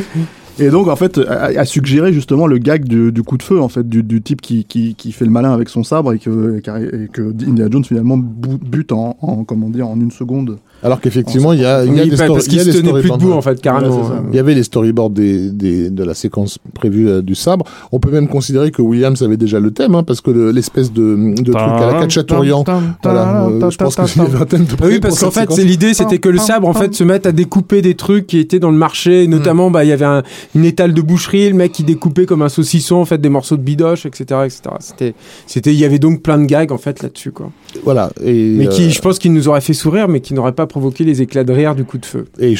et 0.57 0.69
donc 0.69 0.87
en 0.87 0.95
fait 0.95 1.19
a, 1.19 1.65
suggéré 1.65 2.13
justement 2.13 2.47
le 2.47 2.57
gag 2.57 2.85
du, 2.85 3.11
du 3.11 3.21
coup 3.23 3.37
de 3.37 3.43
feu 3.43 3.61
en 3.61 3.67
fait 3.69 3.87
du, 3.87 4.01
du 4.03 4.21
type 4.21 4.41
qui, 4.41 4.63
qui, 4.65 4.95
qui 4.95 5.11
fait 5.11 5.25
le 5.25 5.31
malin 5.31 5.53
avec 5.53 5.69
son 5.69 5.83
sabre 5.83 6.13
et 6.13 6.19
que, 6.19 6.57
et 6.57 7.07
que- 7.09 7.21
Indiana 7.47 7.69
Jones 7.71 7.85
finalement 7.85 8.17
bute 8.17 8.91
en, 8.91 9.17
en 9.21 9.43
comment 9.43 9.69
dire 9.69 9.87
en 9.87 9.99
une 9.99 10.11
seconde 10.11 10.57
Alors 10.85 11.01
qu'effectivement, 11.01 11.51
il 11.51 11.61
y 11.61 11.65
a, 11.65 11.83
il 11.83 11.95
y 11.95 11.99
a 11.99 12.03
Oui, 12.03 12.09
des 12.11 12.15
parce 12.15 12.47
qu'il 12.47 12.59
se 12.61 12.69
tenait 12.69 12.93
plus 13.01 13.09
debout 13.09 13.31
en 13.31 13.41
fait, 13.41 13.59
carrément. 13.59 13.97
Ouais, 14.01 14.15
Il 14.31 14.35
y 14.35 14.39
avait 14.39 14.53
les 14.53 14.63
storyboards 14.63 15.09
des, 15.09 15.49
des, 15.49 15.89
de 15.89 16.03
la 16.03 16.13
séquence 16.13 16.59
prévue 16.73 17.09
euh, 17.09 17.21
du 17.21 17.33
sabre. 17.33 17.65
On 17.91 17.99
peut 17.99 18.11
même 18.11 18.27
considérer 18.27 18.69
que 18.71 18.81
Williams 18.83 19.21
avait 19.23 19.35
déjà 19.37 19.59
le 19.59 19.71
thème, 19.71 19.95
hein, 19.95 20.03
parce 20.03 20.21
que 20.21 20.29
le- 20.31 20.51
l'espèce 20.51 20.93
de, 20.93 21.33
de 21.41 21.51
truc 21.51 21.55
à 21.55 21.91
la 21.91 21.99
Cacciatorian, 22.01 22.63
voilà, 23.03 23.45
euh, 23.47 23.69
je 23.71 23.77
pense 23.77 23.95
qu'il 23.95 24.21
y 24.21 24.25
avait 24.25 24.37
un 24.41 24.45
thème 24.45 24.65
de 24.65 24.73
Ah 24.79 24.85
oui, 24.85 24.99
parce 24.99 25.19
qu'en 25.19 25.31
fait, 25.31 25.49
l'idée, 25.57 25.93
c'était 25.95 26.19
que 26.19 26.29
le 26.29 26.37
sabre, 26.37 26.67
en 26.67 26.73
fait, 26.73 26.93
se 26.93 27.03
mette 27.03 27.25
à 27.25 27.31
découper 27.31 27.81
des 27.81 27.95
trucs 27.95 28.27
qui 28.27 28.37
étaient 28.37 28.59
dans 28.59 28.71
le 28.71 28.77
marché. 28.77 29.23
Et 29.23 29.27
notamment, 29.27 29.71
bah, 29.71 29.83
il 29.83 29.89
y 29.89 29.93
avait 29.93 30.05
un- 30.05 30.21
une 30.53 30.65
étale 30.65 30.93
de 30.93 31.01
boucherie, 31.01 31.49
le 31.49 31.55
mec 31.55 31.71
qui 31.71 31.83
découpait 31.83 32.25
comme 32.27 32.41
un 32.43 32.49
saucisson, 32.49 32.97
en 32.97 33.05
fait, 33.05 33.19
des 33.19 33.29
morceaux 33.29 33.57
de 33.57 33.61
bidoche, 33.63 34.05
etc., 34.05 34.41
etc. 34.45 34.61
C'était, 34.79 35.15
c'était, 35.47 35.73
il 35.73 35.79
y 35.79 35.85
avait 35.85 35.99
donc 35.99 36.21
plein 36.21 36.37
de 36.37 36.45
gags, 36.45 36.71
en 36.71 36.77
fait, 36.77 37.01
là-dessus, 37.01 37.31
quoi. 37.31 37.49
Voilà. 37.83 38.11
Et, 38.23 38.53
Mais 38.57 38.67
qui, 38.67 38.83
euh, 38.85 38.89
je 38.89 39.01
pense, 39.01 39.17
qui 39.19 39.29
nous 39.29 39.47
auraient 39.47 39.61
fait 39.61 39.73
sourire, 39.73 40.07
mais 40.07 40.19
qui 40.21 40.33
n'auraient 40.33 40.51
pas 40.53 40.67
provoqué 40.75 41.05
les 41.05 41.21
éclats 41.21 41.45
de 41.45 41.53
rire 41.53 41.73
du 41.73 41.85
coup 41.85 41.97
de 41.97 42.05
feu. 42.05 42.25
Et, 42.37 42.55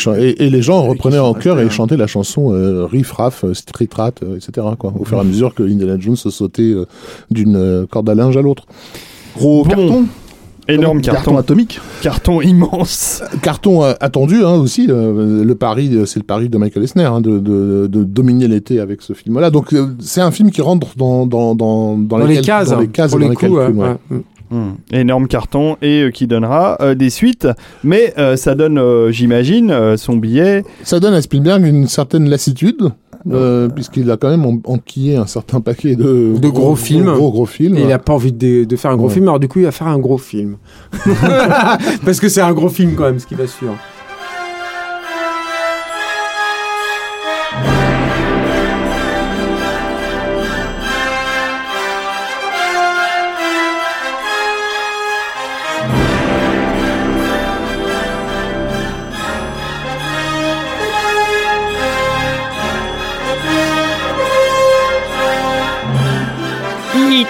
les 0.50 0.61
gens 0.61 0.84
reprenaient 0.84 1.19
en 1.19 1.34
chœur 1.34 1.60
et 1.60 1.64
hein. 1.66 1.69
chantaient 1.69 1.98
la 1.98 2.08
chanson 2.08 2.53
euh, 2.53 2.85
Riff 2.85 3.11
Raff, 3.11 3.44
euh, 3.44 3.53
Street 3.53 3.90
Rat, 3.94 4.14
euh, 4.24 4.38
etc. 4.38 4.66
Quoi, 4.80 4.94
au 4.98 5.03
fur 5.03 5.18
et 5.18 5.19
à 5.19 5.26
mesure 5.26 5.53
que 5.53 5.64
Indiana 5.64 5.98
Jones 6.00 6.16
se 6.16 6.30
sautait 6.30 6.61
euh, 6.64 6.85
d'une 7.30 7.58
euh, 7.58 7.85
corde 7.85 8.10
à 8.10 8.16
linge 8.16 8.38
à 8.38 8.42
l'autre. 8.42 8.64
gros 9.38 9.66
Bon, 9.66 9.69
carton 9.69 10.06
Énorme 10.68 11.02
carton. 11.02 11.38
atomique 11.38 11.80
Carton 12.02 12.42
immense. 12.42 13.22
Carton 13.44 13.84
euh, 13.84 13.94
attendu 14.00 14.44
hein, 14.45 14.53
aussi. 14.56 14.88
euh, 14.90 15.44
le 15.44 15.56
pari, 15.56 15.92
c'est 16.06 16.19
le 16.19 16.26
pari 16.26 16.48
de 16.48 16.58
Michael 16.58 16.84
Eisner 16.85 17.03
hein, 17.03 17.19
de, 17.22 17.38
de, 17.40 17.88
de 17.88 18.03
dominer 18.06 18.48
l'été 18.48 18.80
avec 18.80 19.02
ce 19.02 19.11
film-là. 19.14 19.50
Donc 19.52 19.74
euh, 19.74 19.88
c'est 20.00 20.22
un 20.22 20.32
film 20.32 20.50
qui 20.52 20.61
rentre 20.61 20.88
dans 20.98 21.27
dans 21.27 21.53
dans, 21.53 21.98
dans, 21.98 22.18
Dans 22.19 22.26
les 22.26 22.40
cases, 22.42 22.69
dans 22.69 22.80
les 22.80 22.88
cases 22.88 23.11
pour 23.11 23.19
les 23.19 23.27
les 23.30 23.35
coups, 23.35 23.52
calculs. 23.52 23.76
ouais, 23.77 23.98
ouais. 24.10 24.22
Hmm. 24.52 24.74
Énorme 24.92 25.28
carton 25.28 25.78
et 25.82 26.04
euh, 26.04 26.12
qui 26.12 26.28
donnera 26.28 26.78
euh, 26.82 26.96
des 26.96 27.10
suites. 27.10 27.48
Mais 27.84 28.14
euh, 28.18 28.36
ça 28.36 28.56
donne, 28.56 28.78
euh, 28.78 29.12
j'imagine, 29.12 29.72
euh, 29.72 29.98
son 29.98 30.16
billet. 30.18 30.64
Ça 30.84 31.00
donne 31.00 31.14
à 31.14 31.22
Spielberg 31.22 31.66
une 31.66 31.88
certaine 31.88 32.30
lassitude. 32.30 32.90
euh, 33.32 33.68
puisqu'il 33.70 34.12
a 34.12 34.18
quand 34.18 34.30
même 34.30 34.46
en- 34.46 34.60
enquillé 34.72 35.16
un 35.16 35.26
certain 35.26 35.60
paquet 35.60 35.96
de, 35.96 36.38
De 36.38 36.48
gros 36.50 36.76
films. 36.76 37.12
gros, 37.12 37.32
gros 37.32 37.48
films 37.48 37.76
Et 37.76 37.82
il 37.82 37.92
a 37.92 37.98
pas 37.98 38.14
envie 38.14 38.32
de, 38.32 38.66
de 38.66 38.76
faire 38.76 38.92
un 38.92 38.96
gros 38.98 39.08
Ouais. 39.08 39.14
film, 39.14 39.26
alors 39.28 39.40
du 39.40 39.48
coup, 39.48 39.58
il 39.60 39.66
va 39.66 39.72
faire 39.72 39.88
un 39.88 39.98
gros 39.98 40.20
film. 40.20 40.58
Parce 42.06 42.20
que 42.20 42.30
c'est 42.30 42.42
un 42.42 42.54
gros 42.54 42.70
film 42.70 42.94
quand 42.96 43.04
même, 43.06 43.18
ce 43.20 43.26
qui 43.26 43.36
va 43.36 43.48
suivre. 43.48 43.76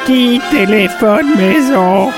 E.T. 0.10 0.40
téléphone 0.52 1.26
maison. 1.38 2.10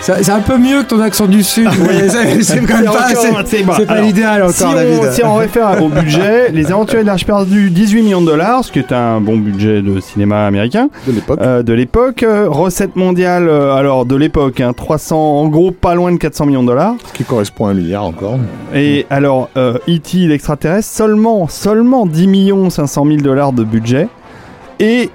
C'est 0.00 0.30
un 0.30 0.40
peu 0.40 0.56
mieux 0.56 0.82
que 0.82 0.88
ton 0.88 1.00
accent 1.00 1.26
du 1.26 1.42
sud. 1.42 1.68
mais 1.82 2.08
c'est 2.42 2.60
quand 2.60 2.76
même 2.80 2.86
pas, 2.86 3.08
c'est- 3.14 3.62
bon. 3.62 3.74
l'idéal 4.00 4.42
encore, 4.42 4.54
si 4.54 4.64
on, 4.64 4.72
David. 4.72 5.12
si 5.12 5.24
on 5.24 5.34
réfère 5.34 5.82
au 5.82 5.88
budget, 5.88 6.50
Les 6.52 6.70
Aventuriers 6.70 7.02
de 7.02 7.08
l'Arche 7.08 7.26
perdue, 7.26 7.68
18 7.70 8.02
millions 8.02 8.20
de 8.20 8.26
dollars, 8.26 8.64
ce 8.64 8.72
qui 8.72 8.78
est 8.78 8.92
un 8.92 9.20
bon 9.20 9.36
budget 9.36 9.82
de 9.82 10.00
cinéma 10.00 10.46
américain 10.46 10.88
de 11.06 11.12
l'époque. 11.12 11.38
euh, 11.42 11.62
de 11.62 11.72
l'époque. 11.72 12.22
Euh, 12.22 12.46
recette 12.48 12.96
mondiale, 12.96 13.48
euh, 13.48 13.74
alors 13.74 14.06
de 14.06 14.16
l'époque, 14.16 14.60
hein, 14.60 14.72
300, 14.72 15.16
en 15.40 15.48
gros 15.48 15.72
pas 15.72 15.94
loin 15.94 16.12
de 16.12 16.16
400 16.16 16.46
millions 16.46 16.62
de 16.62 16.68
dollars. 16.68 16.94
Ce 17.06 17.12
qui 17.12 17.24
correspond 17.24 17.66
à 17.66 17.70
un 17.70 17.74
milliard 17.74 18.04
encore. 18.04 18.38
Et 18.74 19.04
alors, 19.10 19.50
euh, 19.56 19.78
E.T. 19.88 20.18
l'extraterrestre, 20.26 20.88
seulement, 20.88 21.48
seulement 21.48 22.06
10 22.06 22.28
millions 22.28 22.70
500 22.70 23.04
000 23.04 23.16
dollars 23.18 23.52
de 23.52 23.64
budget. 23.64 24.08
Et 24.80 25.10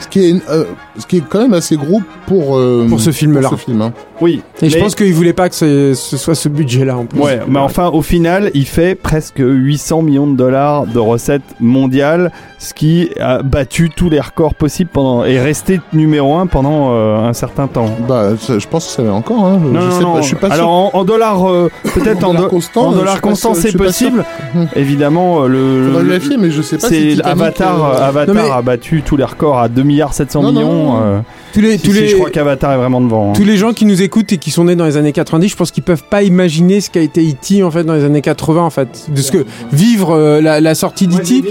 Ce 0.00 0.08
qui 0.08 0.20
est, 0.30 0.48
euh, 0.50 0.64
ce 0.98 1.06
qui 1.06 1.18
est 1.18 1.24
quand 1.28 1.40
même 1.40 1.54
assez 1.54 1.76
gros 1.76 2.00
pour, 2.26 2.56
euh, 2.58 2.86
Pour 2.88 3.00
ce 3.00 3.10
film-là. 3.10 3.48
pour 3.48 3.58
ce 3.58 3.64
film, 3.64 3.82
hein. 3.82 3.92
Oui. 4.20 4.42
Et 4.62 4.70
je 4.70 4.78
pense 4.78 4.94
qu'il 4.94 5.12
voulait 5.12 5.32
pas 5.32 5.48
que 5.48 5.54
ce, 5.54 5.94
ce 5.94 6.16
soit 6.16 6.34
ce 6.34 6.48
budget-là 6.48 6.96
en 6.96 7.04
plus. 7.06 7.20
Ouais, 7.20 7.40
mais 7.48 7.58
enfin, 7.58 7.88
au 7.88 8.02
final, 8.02 8.50
il 8.54 8.66
fait 8.66 8.94
presque 8.94 9.38
800 9.44 10.02
millions 10.02 10.26
de 10.26 10.36
dollars 10.36 10.86
de 10.86 10.98
recettes 10.98 11.42
mondiales, 11.60 12.32
ce 12.58 12.72
qui 12.74 13.10
a 13.20 13.42
battu 13.42 13.90
tous 13.94 14.08
les 14.08 14.20
records 14.20 14.54
possibles 14.54 14.90
pendant 14.92 15.24
et 15.24 15.38
resté 15.38 15.80
numéro 15.92 16.36
un 16.36 16.46
pendant 16.46 16.88
euh, 16.92 17.18
un 17.28 17.32
certain 17.32 17.66
temps. 17.66 17.90
Bah, 18.08 18.30
je 18.48 18.66
pense 18.66 18.86
que 18.86 18.92
ça 18.92 19.02
va 19.02 19.12
encore. 19.12 19.44
Hein. 19.44 19.60
Non, 19.62 19.80
je 19.80 19.86
non, 19.86 19.90
sais 19.92 20.00
non. 20.02 20.14
pas, 20.14 20.20
je 20.22 20.26
suis 20.26 20.36
pas 20.36 20.46
Alors 20.48 20.90
sûr. 20.90 20.98
en, 20.98 21.00
en 21.00 21.04
dollars, 21.04 21.50
euh, 21.50 21.70
peut-être 21.94 22.24
en, 22.24 22.32
dollars 22.34 23.18
en 23.22 23.34
c'est 23.54 23.76
possible. 23.76 24.24
Évidemment, 24.76 25.42
le, 25.46 25.84
Faudra 25.86 26.02
le- 26.02 26.08
vérifier, 26.08 26.36
mais 26.38 26.50
je 26.50 26.62
sais 26.62 26.78
pas 26.78 26.88
si 26.88 26.94
c'est 26.94 27.08
Titanic, 27.16 27.26
Avatar. 27.42 27.84
euh, 27.84 28.08
Avatar 28.08 28.34
Non, 28.34 28.42
mais- 28.42 28.50
a 28.50 28.62
battu 28.62 29.02
tous 29.04 29.16
les 29.16 29.24
records 29.24 29.58
à 29.58 29.68
2 29.68 29.82
milliards 29.82 30.14
700 30.14 30.42
Non, 30.42 30.52
non, 30.52 30.60
millions. 30.60 30.96
euh, 31.02 31.18
tous 31.52 31.60
les, 31.60 31.78
si, 31.78 31.86
tous 31.86 31.92
si, 31.94 32.00
les, 32.00 32.08
je 32.08 32.16
crois 32.16 32.30
qu'Avatar 32.30 32.72
est 32.72 32.76
vraiment 32.76 33.00
devant. 33.00 33.30
hein. 33.30 33.32
tous 33.34 33.44
les 33.44 33.56
gens 33.56 33.72
qui 33.72 33.84
nous 33.84 34.02
écoutent 34.06 34.32
et 34.32 34.38
qui 34.38 34.50
sont 34.50 34.64
nés 34.64 34.76
dans 34.76 34.86
les 34.86 34.96
années 34.96 35.12
90, 35.12 35.48
je 35.48 35.56
pense 35.56 35.70
qu'ils 35.70 35.82
peuvent 35.82 36.04
pas 36.04 36.22
imaginer 36.22 36.80
ce 36.80 36.88
qu'a 36.90 37.00
été 37.00 37.20
E.T. 37.28 37.62
en 37.62 37.70
fait 37.70 37.84
dans 37.84 37.94
les 37.94 38.04
années 38.04 38.22
80 38.22 38.62
en 38.62 38.70
fait, 38.70 39.06
de 39.08 39.20
ce 39.20 39.32
que 39.32 39.44
vivre 39.72 40.12
euh, 40.12 40.40
la, 40.40 40.60
la 40.60 40.74
sortie 40.74 41.06
d'E.T. 41.06 41.44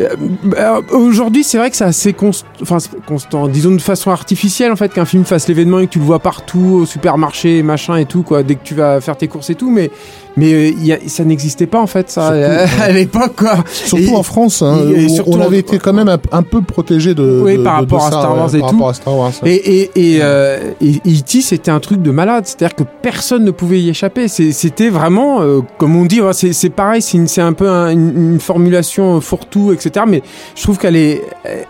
Euh, 0.00 0.08
bah, 0.44 0.80
Aujourd'hui, 0.92 1.44
c'est 1.44 1.58
vrai 1.58 1.70
que 1.70 1.76
c'est 1.76 1.84
assez 1.84 2.12
const... 2.12 2.44
enfin, 2.60 2.78
constant, 3.06 3.48
disons 3.48 3.72
de 3.72 3.80
façon 3.80 4.10
artificielle 4.10 4.72
en 4.72 4.76
fait, 4.76 4.92
qu'un 4.92 5.04
film 5.04 5.24
fasse 5.24 5.48
l'événement 5.48 5.78
et 5.78 5.86
que 5.86 5.92
tu 5.92 5.98
le 5.98 6.04
vois 6.04 6.18
partout 6.18 6.80
au 6.82 6.86
supermarché, 6.86 7.62
machin 7.62 7.96
et 7.96 8.04
tout 8.04 8.22
quoi, 8.22 8.42
dès 8.42 8.56
que 8.56 8.64
tu 8.64 8.74
vas 8.74 9.00
faire 9.00 9.16
tes 9.16 9.28
courses 9.28 9.50
et 9.50 9.54
tout, 9.54 9.70
mais 9.70 9.90
mais 10.36 10.52
euh, 10.52 10.68
il 10.68 10.86
y 10.86 10.92
a- 10.92 10.98
ça 11.06 11.24
n'existait 11.24 11.66
pas 11.66 11.80
en 11.80 11.86
fait 11.86 12.10
ça 12.10 12.32
Surtout, 12.34 12.82
à 12.82 12.90
l'époque 12.92 13.32
quoi. 13.36 13.56
Surtout 13.72 14.02
Et- 14.04 14.14
en 14.16 14.22
France, 14.22 14.62
hein, 14.62 14.78
et 14.94 15.06
où 15.06 15.08
surtout 15.08 15.30
on 15.32 15.40
en- 15.40 15.46
avait 15.46 15.58
été 15.58 15.78
quand 15.78 15.92
même 15.92 16.08
un, 16.08 16.18
un 16.32 16.42
peu 16.42 16.60
protégé 16.62 17.14
de, 17.14 17.40
Oui, 17.44 17.56
de- 17.58 17.62
par 17.62 17.84
de 17.84 17.92
rapport 17.92 18.06
à 18.06 18.10
ça, 18.10 18.18
Star 18.20 18.32
ouais, 18.34 18.38
Wars 18.40 18.54
et 18.54 18.58
par 18.60 18.68
tout. 18.70 18.74
rapport 18.76 18.88
à 18.88 18.94
Star 18.94 19.16
Wars. 19.16 19.32
ouais. 19.42 19.50
Et, 19.54 19.80
et, 19.80 20.14
et, 20.14 20.18
euh, 20.22 20.72
et 20.80 20.96
E.T. 21.06 21.40
c'était 21.40 21.70
un 21.70 21.80
truc 21.80 22.02
de 22.02 22.10
malade, 22.10 22.44
c'est-à-dire 22.46 22.74
que 22.74 22.84
personne 23.02 23.44
ne 23.44 23.50
pouvait 23.50 23.80
y 23.80 23.88
échapper. 23.88 24.28
C'était 24.28 24.88
vraiment, 24.88 25.40
euh, 25.42 25.60
comme 25.78 25.96
on 25.96 26.04
dit, 26.04 26.20
c'est 26.32 26.52
c'est 26.52 26.70
pareil, 26.70 27.02
c'est 27.02 27.40
un 27.40 27.52
peu 27.52 27.68
un- 27.68 27.90
une, 27.90 28.32
une 28.34 28.40
formulation 28.40 29.20
fourre-tout, 29.20 29.72
etc. 29.72 30.04
Mais 30.08 30.22
je 30.56 30.62
trouve 30.62 30.78
qu'elle 30.78 30.96
est, 30.96 31.22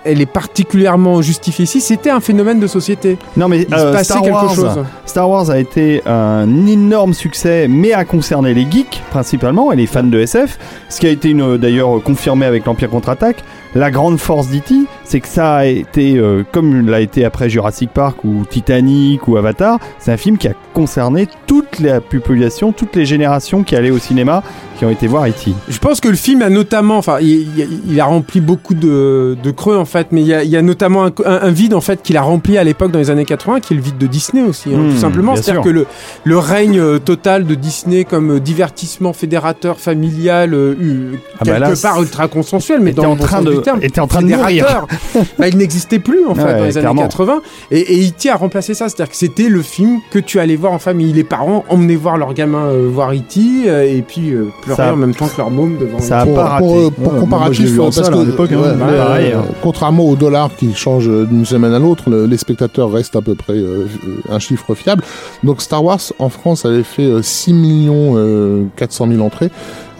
elle 0.04 0.20
est 0.20 0.26
particulièrement 0.26 1.20
justifiée 1.22 1.64
ici. 1.64 1.80
C'était 1.80 2.10
un 2.10 2.20
phénomène 2.20 2.60
de 2.60 2.66
société. 2.66 3.18
Non 3.36 3.48
mais 3.48 3.66
Il 3.68 3.74
se 3.76 3.80
euh, 3.80 3.92
passait 3.92 4.04
Star 4.04 4.22
quelque 4.22 4.32
Wars, 4.34 4.54
chose. 4.54 4.70
Star 5.04 5.28
Wars 5.28 5.50
a 5.50 5.58
été 5.58 6.00
un 6.06 6.66
énorme 6.66 7.12
succès, 7.14 7.66
mais 7.68 7.92
a 7.92 8.04
concerné 8.04 8.53
les 8.54 8.66
geeks 8.70 9.02
principalement 9.10 9.72
et 9.72 9.76
les 9.76 9.86
fans 9.86 10.02
de 10.04 10.18
SF, 10.18 10.58
ce 10.88 11.00
qui 11.00 11.06
a 11.06 11.10
été 11.10 11.30
une- 11.30 11.56
d'ailleurs 11.58 12.02
confirmé 12.02 12.46
avec 12.46 12.64
l'Empire 12.66 12.88
contre-attaque. 12.90 13.42
La 13.74 13.90
grande 13.90 14.18
force 14.18 14.48
d'E.T., 14.48 14.74
c'est 15.02 15.18
que 15.20 15.26
ça 15.26 15.56
a 15.56 15.64
été, 15.66 16.16
euh, 16.16 16.44
comme 16.52 16.88
l'a 16.88 17.00
été 17.00 17.24
après 17.24 17.50
Jurassic 17.50 17.90
Park 17.90 18.18
ou 18.24 18.44
Titanic 18.48 19.26
ou 19.26 19.36
Avatar, 19.36 19.80
c'est 19.98 20.12
un 20.12 20.16
film 20.16 20.38
qui 20.38 20.46
a 20.46 20.52
concerné 20.72 21.26
toute 21.48 21.80
la 21.80 22.00
population, 22.00 22.70
toutes 22.72 22.94
les 22.94 23.04
générations 23.04 23.64
qui 23.64 23.74
allaient 23.74 23.90
au 23.90 23.98
cinéma, 23.98 24.44
qui 24.84 24.88
ont 24.88 24.92
été 24.92 25.06
voir 25.06 25.26
E.T. 25.26 25.52
Je 25.68 25.78
pense 25.78 26.00
que 26.00 26.08
le 26.08 26.16
film 26.16 26.42
a 26.42 26.50
notamment, 26.50 26.98
enfin, 26.98 27.18
il, 27.20 28.00
a 28.00 28.04
rempli 28.04 28.40
beaucoup 28.40 28.74
de, 28.74 29.36
de 29.42 29.50
creux 29.50 29.76
en 29.76 29.84
fait, 29.84 30.08
mais 30.12 30.20
il 30.20 30.26
y 30.26 30.34
a, 30.34 30.42
il 30.44 30.50
y 30.50 30.56
a 30.56 30.62
notamment 30.62 31.04
un, 31.06 31.12
un- 31.24 31.40
un 31.42 31.50
vide 31.50 31.74
en 31.74 31.80
fait 31.80 32.02
qu'il 32.02 32.16
a 32.16 32.22
rempli 32.22 32.58
à 32.58 32.64
l'époque 32.64 32.90
dans 32.90 32.98
les 32.98 33.10
années 33.10 33.24
80, 33.24 33.60
qui 33.60 33.72
est 33.72 33.76
le 33.76 33.82
vide 33.82 33.98
de 33.98 34.06
Disney 34.06 34.42
aussi, 34.42 34.74
hein, 34.74 34.78
Mmh, 34.78 34.90
tout 34.92 34.98
simplement. 34.98 35.36
C'est-à-dire 35.36 35.62
que 35.62 35.68
le, 35.70 35.86
le 36.24 36.38
règne 36.38 36.78
euh, 36.78 36.98
total 36.98 37.46
de 37.46 37.54
Disney 37.54 38.04
comme 38.04 38.32
euh, 38.36 38.40
divertissement 38.40 39.12
fédérateur 39.12 39.78
familial, 39.80 40.52
euh, 40.54 40.74
eu- 40.78 41.18
Ah 41.40 41.44
bah 41.44 41.52
quelque 41.58 41.60
là, 41.70 41.74
part 41.80 42.02
ultra 42.02 42.28
consensuel, 42.28 42.80
mais 42.80 42.92
dans 42.92 43.04
en 43.04 43.10
le 43.10 43.16
bon 43.16 43.24
train 43.24 43.36
sens 43.38 43.44
de- 43.46 43.52
du 43.54 43.60
terme, 43.62 43.78
était 43.82 44.00
en 44.00 44.06
train 44.06 44.22
de 44.22 44.28
bah, 45.38 45.48
il 45.48 45.56
n'existait 45.56 45.98
plus 45.98 46.26
en 46.26 46.34
fait 46.34 46.42
Ouais, 46.44 46.58
dans 46.58 46.64
les 46.64 46.70
clairement. 46.72 47.02
années 47.02 47.08
80. 47.10 47.40
Et, 47.70 48.00
et 48.04 48.08
E.T. 48.08 48.28
a 48.30 48.36
remplacé 48.36 48.74
ça, 48.74 48.88
c'est-à-dire 48.88 49.10
que 49.10 49.16
c'était 49.16 49.48
le 49.48 49.62
film 49.62 50.00
que 50.10 50.18
tu 50.18 50.38
allais 50.40 50.56
voir 50.56 50.72
en 50.72 50.78
famille. 50.78 51.12
Les 51.12 51.24
parents 51.24 51.64
emmenaient 51.68 51.94
voir 51.96 52.16
leur 52.16 52.34
gamin 52.34 52.66
euh, 52.66 52.88
voir 52.92 53.12
E.T. 53.12 53.40
euh, 53.66 53.84
et 53.84 54.02
puis 54.02 54.32
pleurer 54.74 54.88
Ça 54.88 54.90
a- 54.90 54.92
en 54.92 54.96
même 54.96 55.14
temps 55.14 55.26
que 55.28 55.36
leur 55.38 55.50
môme 55.50 55.76
devant. 55.78 55.98
Ça 55.98 56.20
a 56.20 56.24
pour, 56.26 56.34
pas 56.34 56.44
raté. 56.48 56.64
pour, 56.66 56.76
euh, 56.76 56.84
Ouais, 56.84 56.90
pour 56.90 57.12
moi, 57.12 57.20
comparatif, 57.20 57.72
euh, 57.78 57.82
parce 57.84 58.08
que 58.08 58.14
hein. 58.14 58.24
ouais, 58.50 58.96
pareil, 58.98 59.32
hein. 59.32 59.42
contrairement 59.62 60.04
au 60.04 60.16
dollar 60.16 60.50
qui 60.56 60.74
change 60.74 61.08
euh, 61.08 61.24
d'une 61.26 61.44
semaine 61.44 61.72
à 61.72 61.78
l'autre, 61.78 62.10
le- 62.10 62.26
les 62.26 62.36
spectateurs 62.36 62.90
restent 62.92 63.16
à 63.16 63.22
peu 63.22 63.34
près 63.34 63.54
euh, 63.54 63.86
un 64.30 64.38
chiffre 64.38 64.74
fiable. 64.74 65.02
Donc 65.42 65.62
Star 65.62 65.84
Wars 65.84 66.00
en 66.18 66.28
France 66.28 66.64
avait 66.64 66.82
fait 66.82 67.04
euh, 67.06 67.22
6 67.22 67.52
millions 67.52 68.14
euh, 68.16 68.64
400 68.76 69.08
000 69.08 69.22
entrées. 69.24 69.50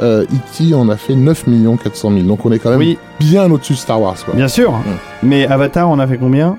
Euh, 0.01 0.25
E.T. 0.25 0.75
en 0.75 0.89
a 0.89 0.97
fait 0.97 1.15
9 1.15 1.47
millions 1.47 1.77
400 1.77 2.11
000. 2.11 2.23
Donc 2.25 2.45
on 2.45 2.51
est 2.53 2.59
quand 2.59 2.71
même 2.71 2.81
Oui, 2.81 2.99
bien 3.21 3.51
au-dessus 3.51 3.75
de 3.75 3.79
Star 3.79 4.01
Wars. 4.01 4.17
Quoi. 4.25 4.35
bien 4.35 4.49
sûr. 4.49 4.73
Mais 5.23 5.47
Avatar, 5.47 5.89
on 5.89 5.99
a 6.01 6.07
fait 6.07 6.19
combien? 6.19 6.57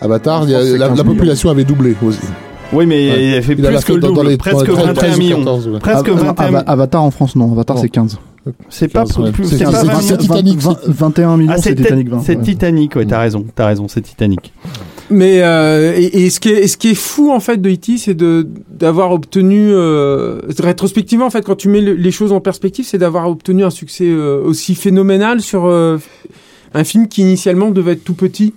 Avatar, 0.00 0.48
y 0.48 0.54
a- 0.54 0.60
la, 0.60 0.64
15 0.64 0.78
la 0.78 0.88
millions. 0.88 1.04
population 1.04 1.50
avait 1.50 1.64
doublé 1.64 1.96
aussi. 2.06 2.20
Oui, 2.72 2.86
mais 2.86 3.10
Ouais. 3.10 3.24
il 3.24 3.34
a 3.36 3.42
fait 3.42 3.52
Il 3.52 3.56
plus 3.56 3.66
a 3.66 3.72
que 3.78 3.80
fait 3.80 3.94
le 3.94 4.00
dans, 4.00 4.08
double, 4.08 4.22
dans 4.22 4.28
les 4.28 4.36
presque 4.36 4.66
dans 4.66 4.86
les 4.86 4.92
13 4.94 5.10
21 5.10 5.14
ou 5.14 5.18
millions. 5.18 5.36
14, 5.38 5.68
ouais. 5.68 5.78
Presque 5.78 6.08
Av- 6.08 6.18
21 6.18 6.44
Ava- 6.46 6.58
Avatar 6.66 7.02
en 7.02 7.10
France, 7.10 7.34
non. 7.36 7.50
Avatar, 7.52 7.78
c'est 7.78 7.88
15. 7.88 8.18
C'est 8.70 8.88
pas 8.88 9.04
15, 9.04 9.18
ouais. 9.18 9.32
plus, 9.32 9.44
C'est 9.46 9.58
c'est 9.58 9.64
pas 9.64 9.72
15, 9.72 9.86
20 9.86 10.00
c'est 10.00 10.12
millions. 10.14 10.16
Titanic. 10.18 10.58
20 10.60 10.78
21 10.86 11.36
millions, 11.36 11.52
Ah, 11.54 11.58
c'est 11.58 11.74
Titanic 11.74 12.08
20. 12.08 12.20
C'est 12.20 12.36
ouais. 12.36 12.42
Titanic, 12.42 12.96
ouais, 12.96 13.06
t'as 13.06 13.20
raison, 13.20 13.44
t'as 13.54 13.66
raison, 13.66 13.88
c'est 13.88 14.00
Titanic. 14.02 14.52
Mais 15.10 15.40
euh, 15.42 15.94
et, 15.96 16.24
et 16.24 16.30
ce 16.30 16.38
qui 16.40 16.50
est 16.50 16.64
et 16.64 16.68
ce 16.68 16.76
qui 16.76 16.88
est 16.90 16.94
fou 16.94 17.30
en 17.32 17.40
fait 17.40 17.56
de 17.58 17.70
E.T. 17.70 17.96
c'est 17.96 18.12
de 18.12 18.46
d'avoir 18.70 19.12
obtenu 19.12 19.70
euh, 19.72 20.40
rétrospectivement 20.58 21.24
en 21.24 21.30
fait 21.30 21.40
quand 21.42 21.56
tu 21.56 21.70
mets 21.70 21.80
le- 21.80 21.94
les 21.94 22.10
choses 22.10 22.30
en 22.30 22.40
perspective 22.40 22.84
c'est 22.86 22.98
d'avoir 22.98 23.26
obtenu 23.30 23.64
un 23.64 23.70
succès 23.70 24.04
euh, 24.06 24.42
aussi 24.44 24.74
phénoménal 24.74 25.40
sur 25.40 25.64
euh, 25.64 25.96
un 26.74 26.84
film 26.84 27.08
qui 27.08 27.22
initialement 27.22 27.70
devait 27.70 27.92
être 27.92 28.04
tout 28.04 28.14
petit 28.14 28.54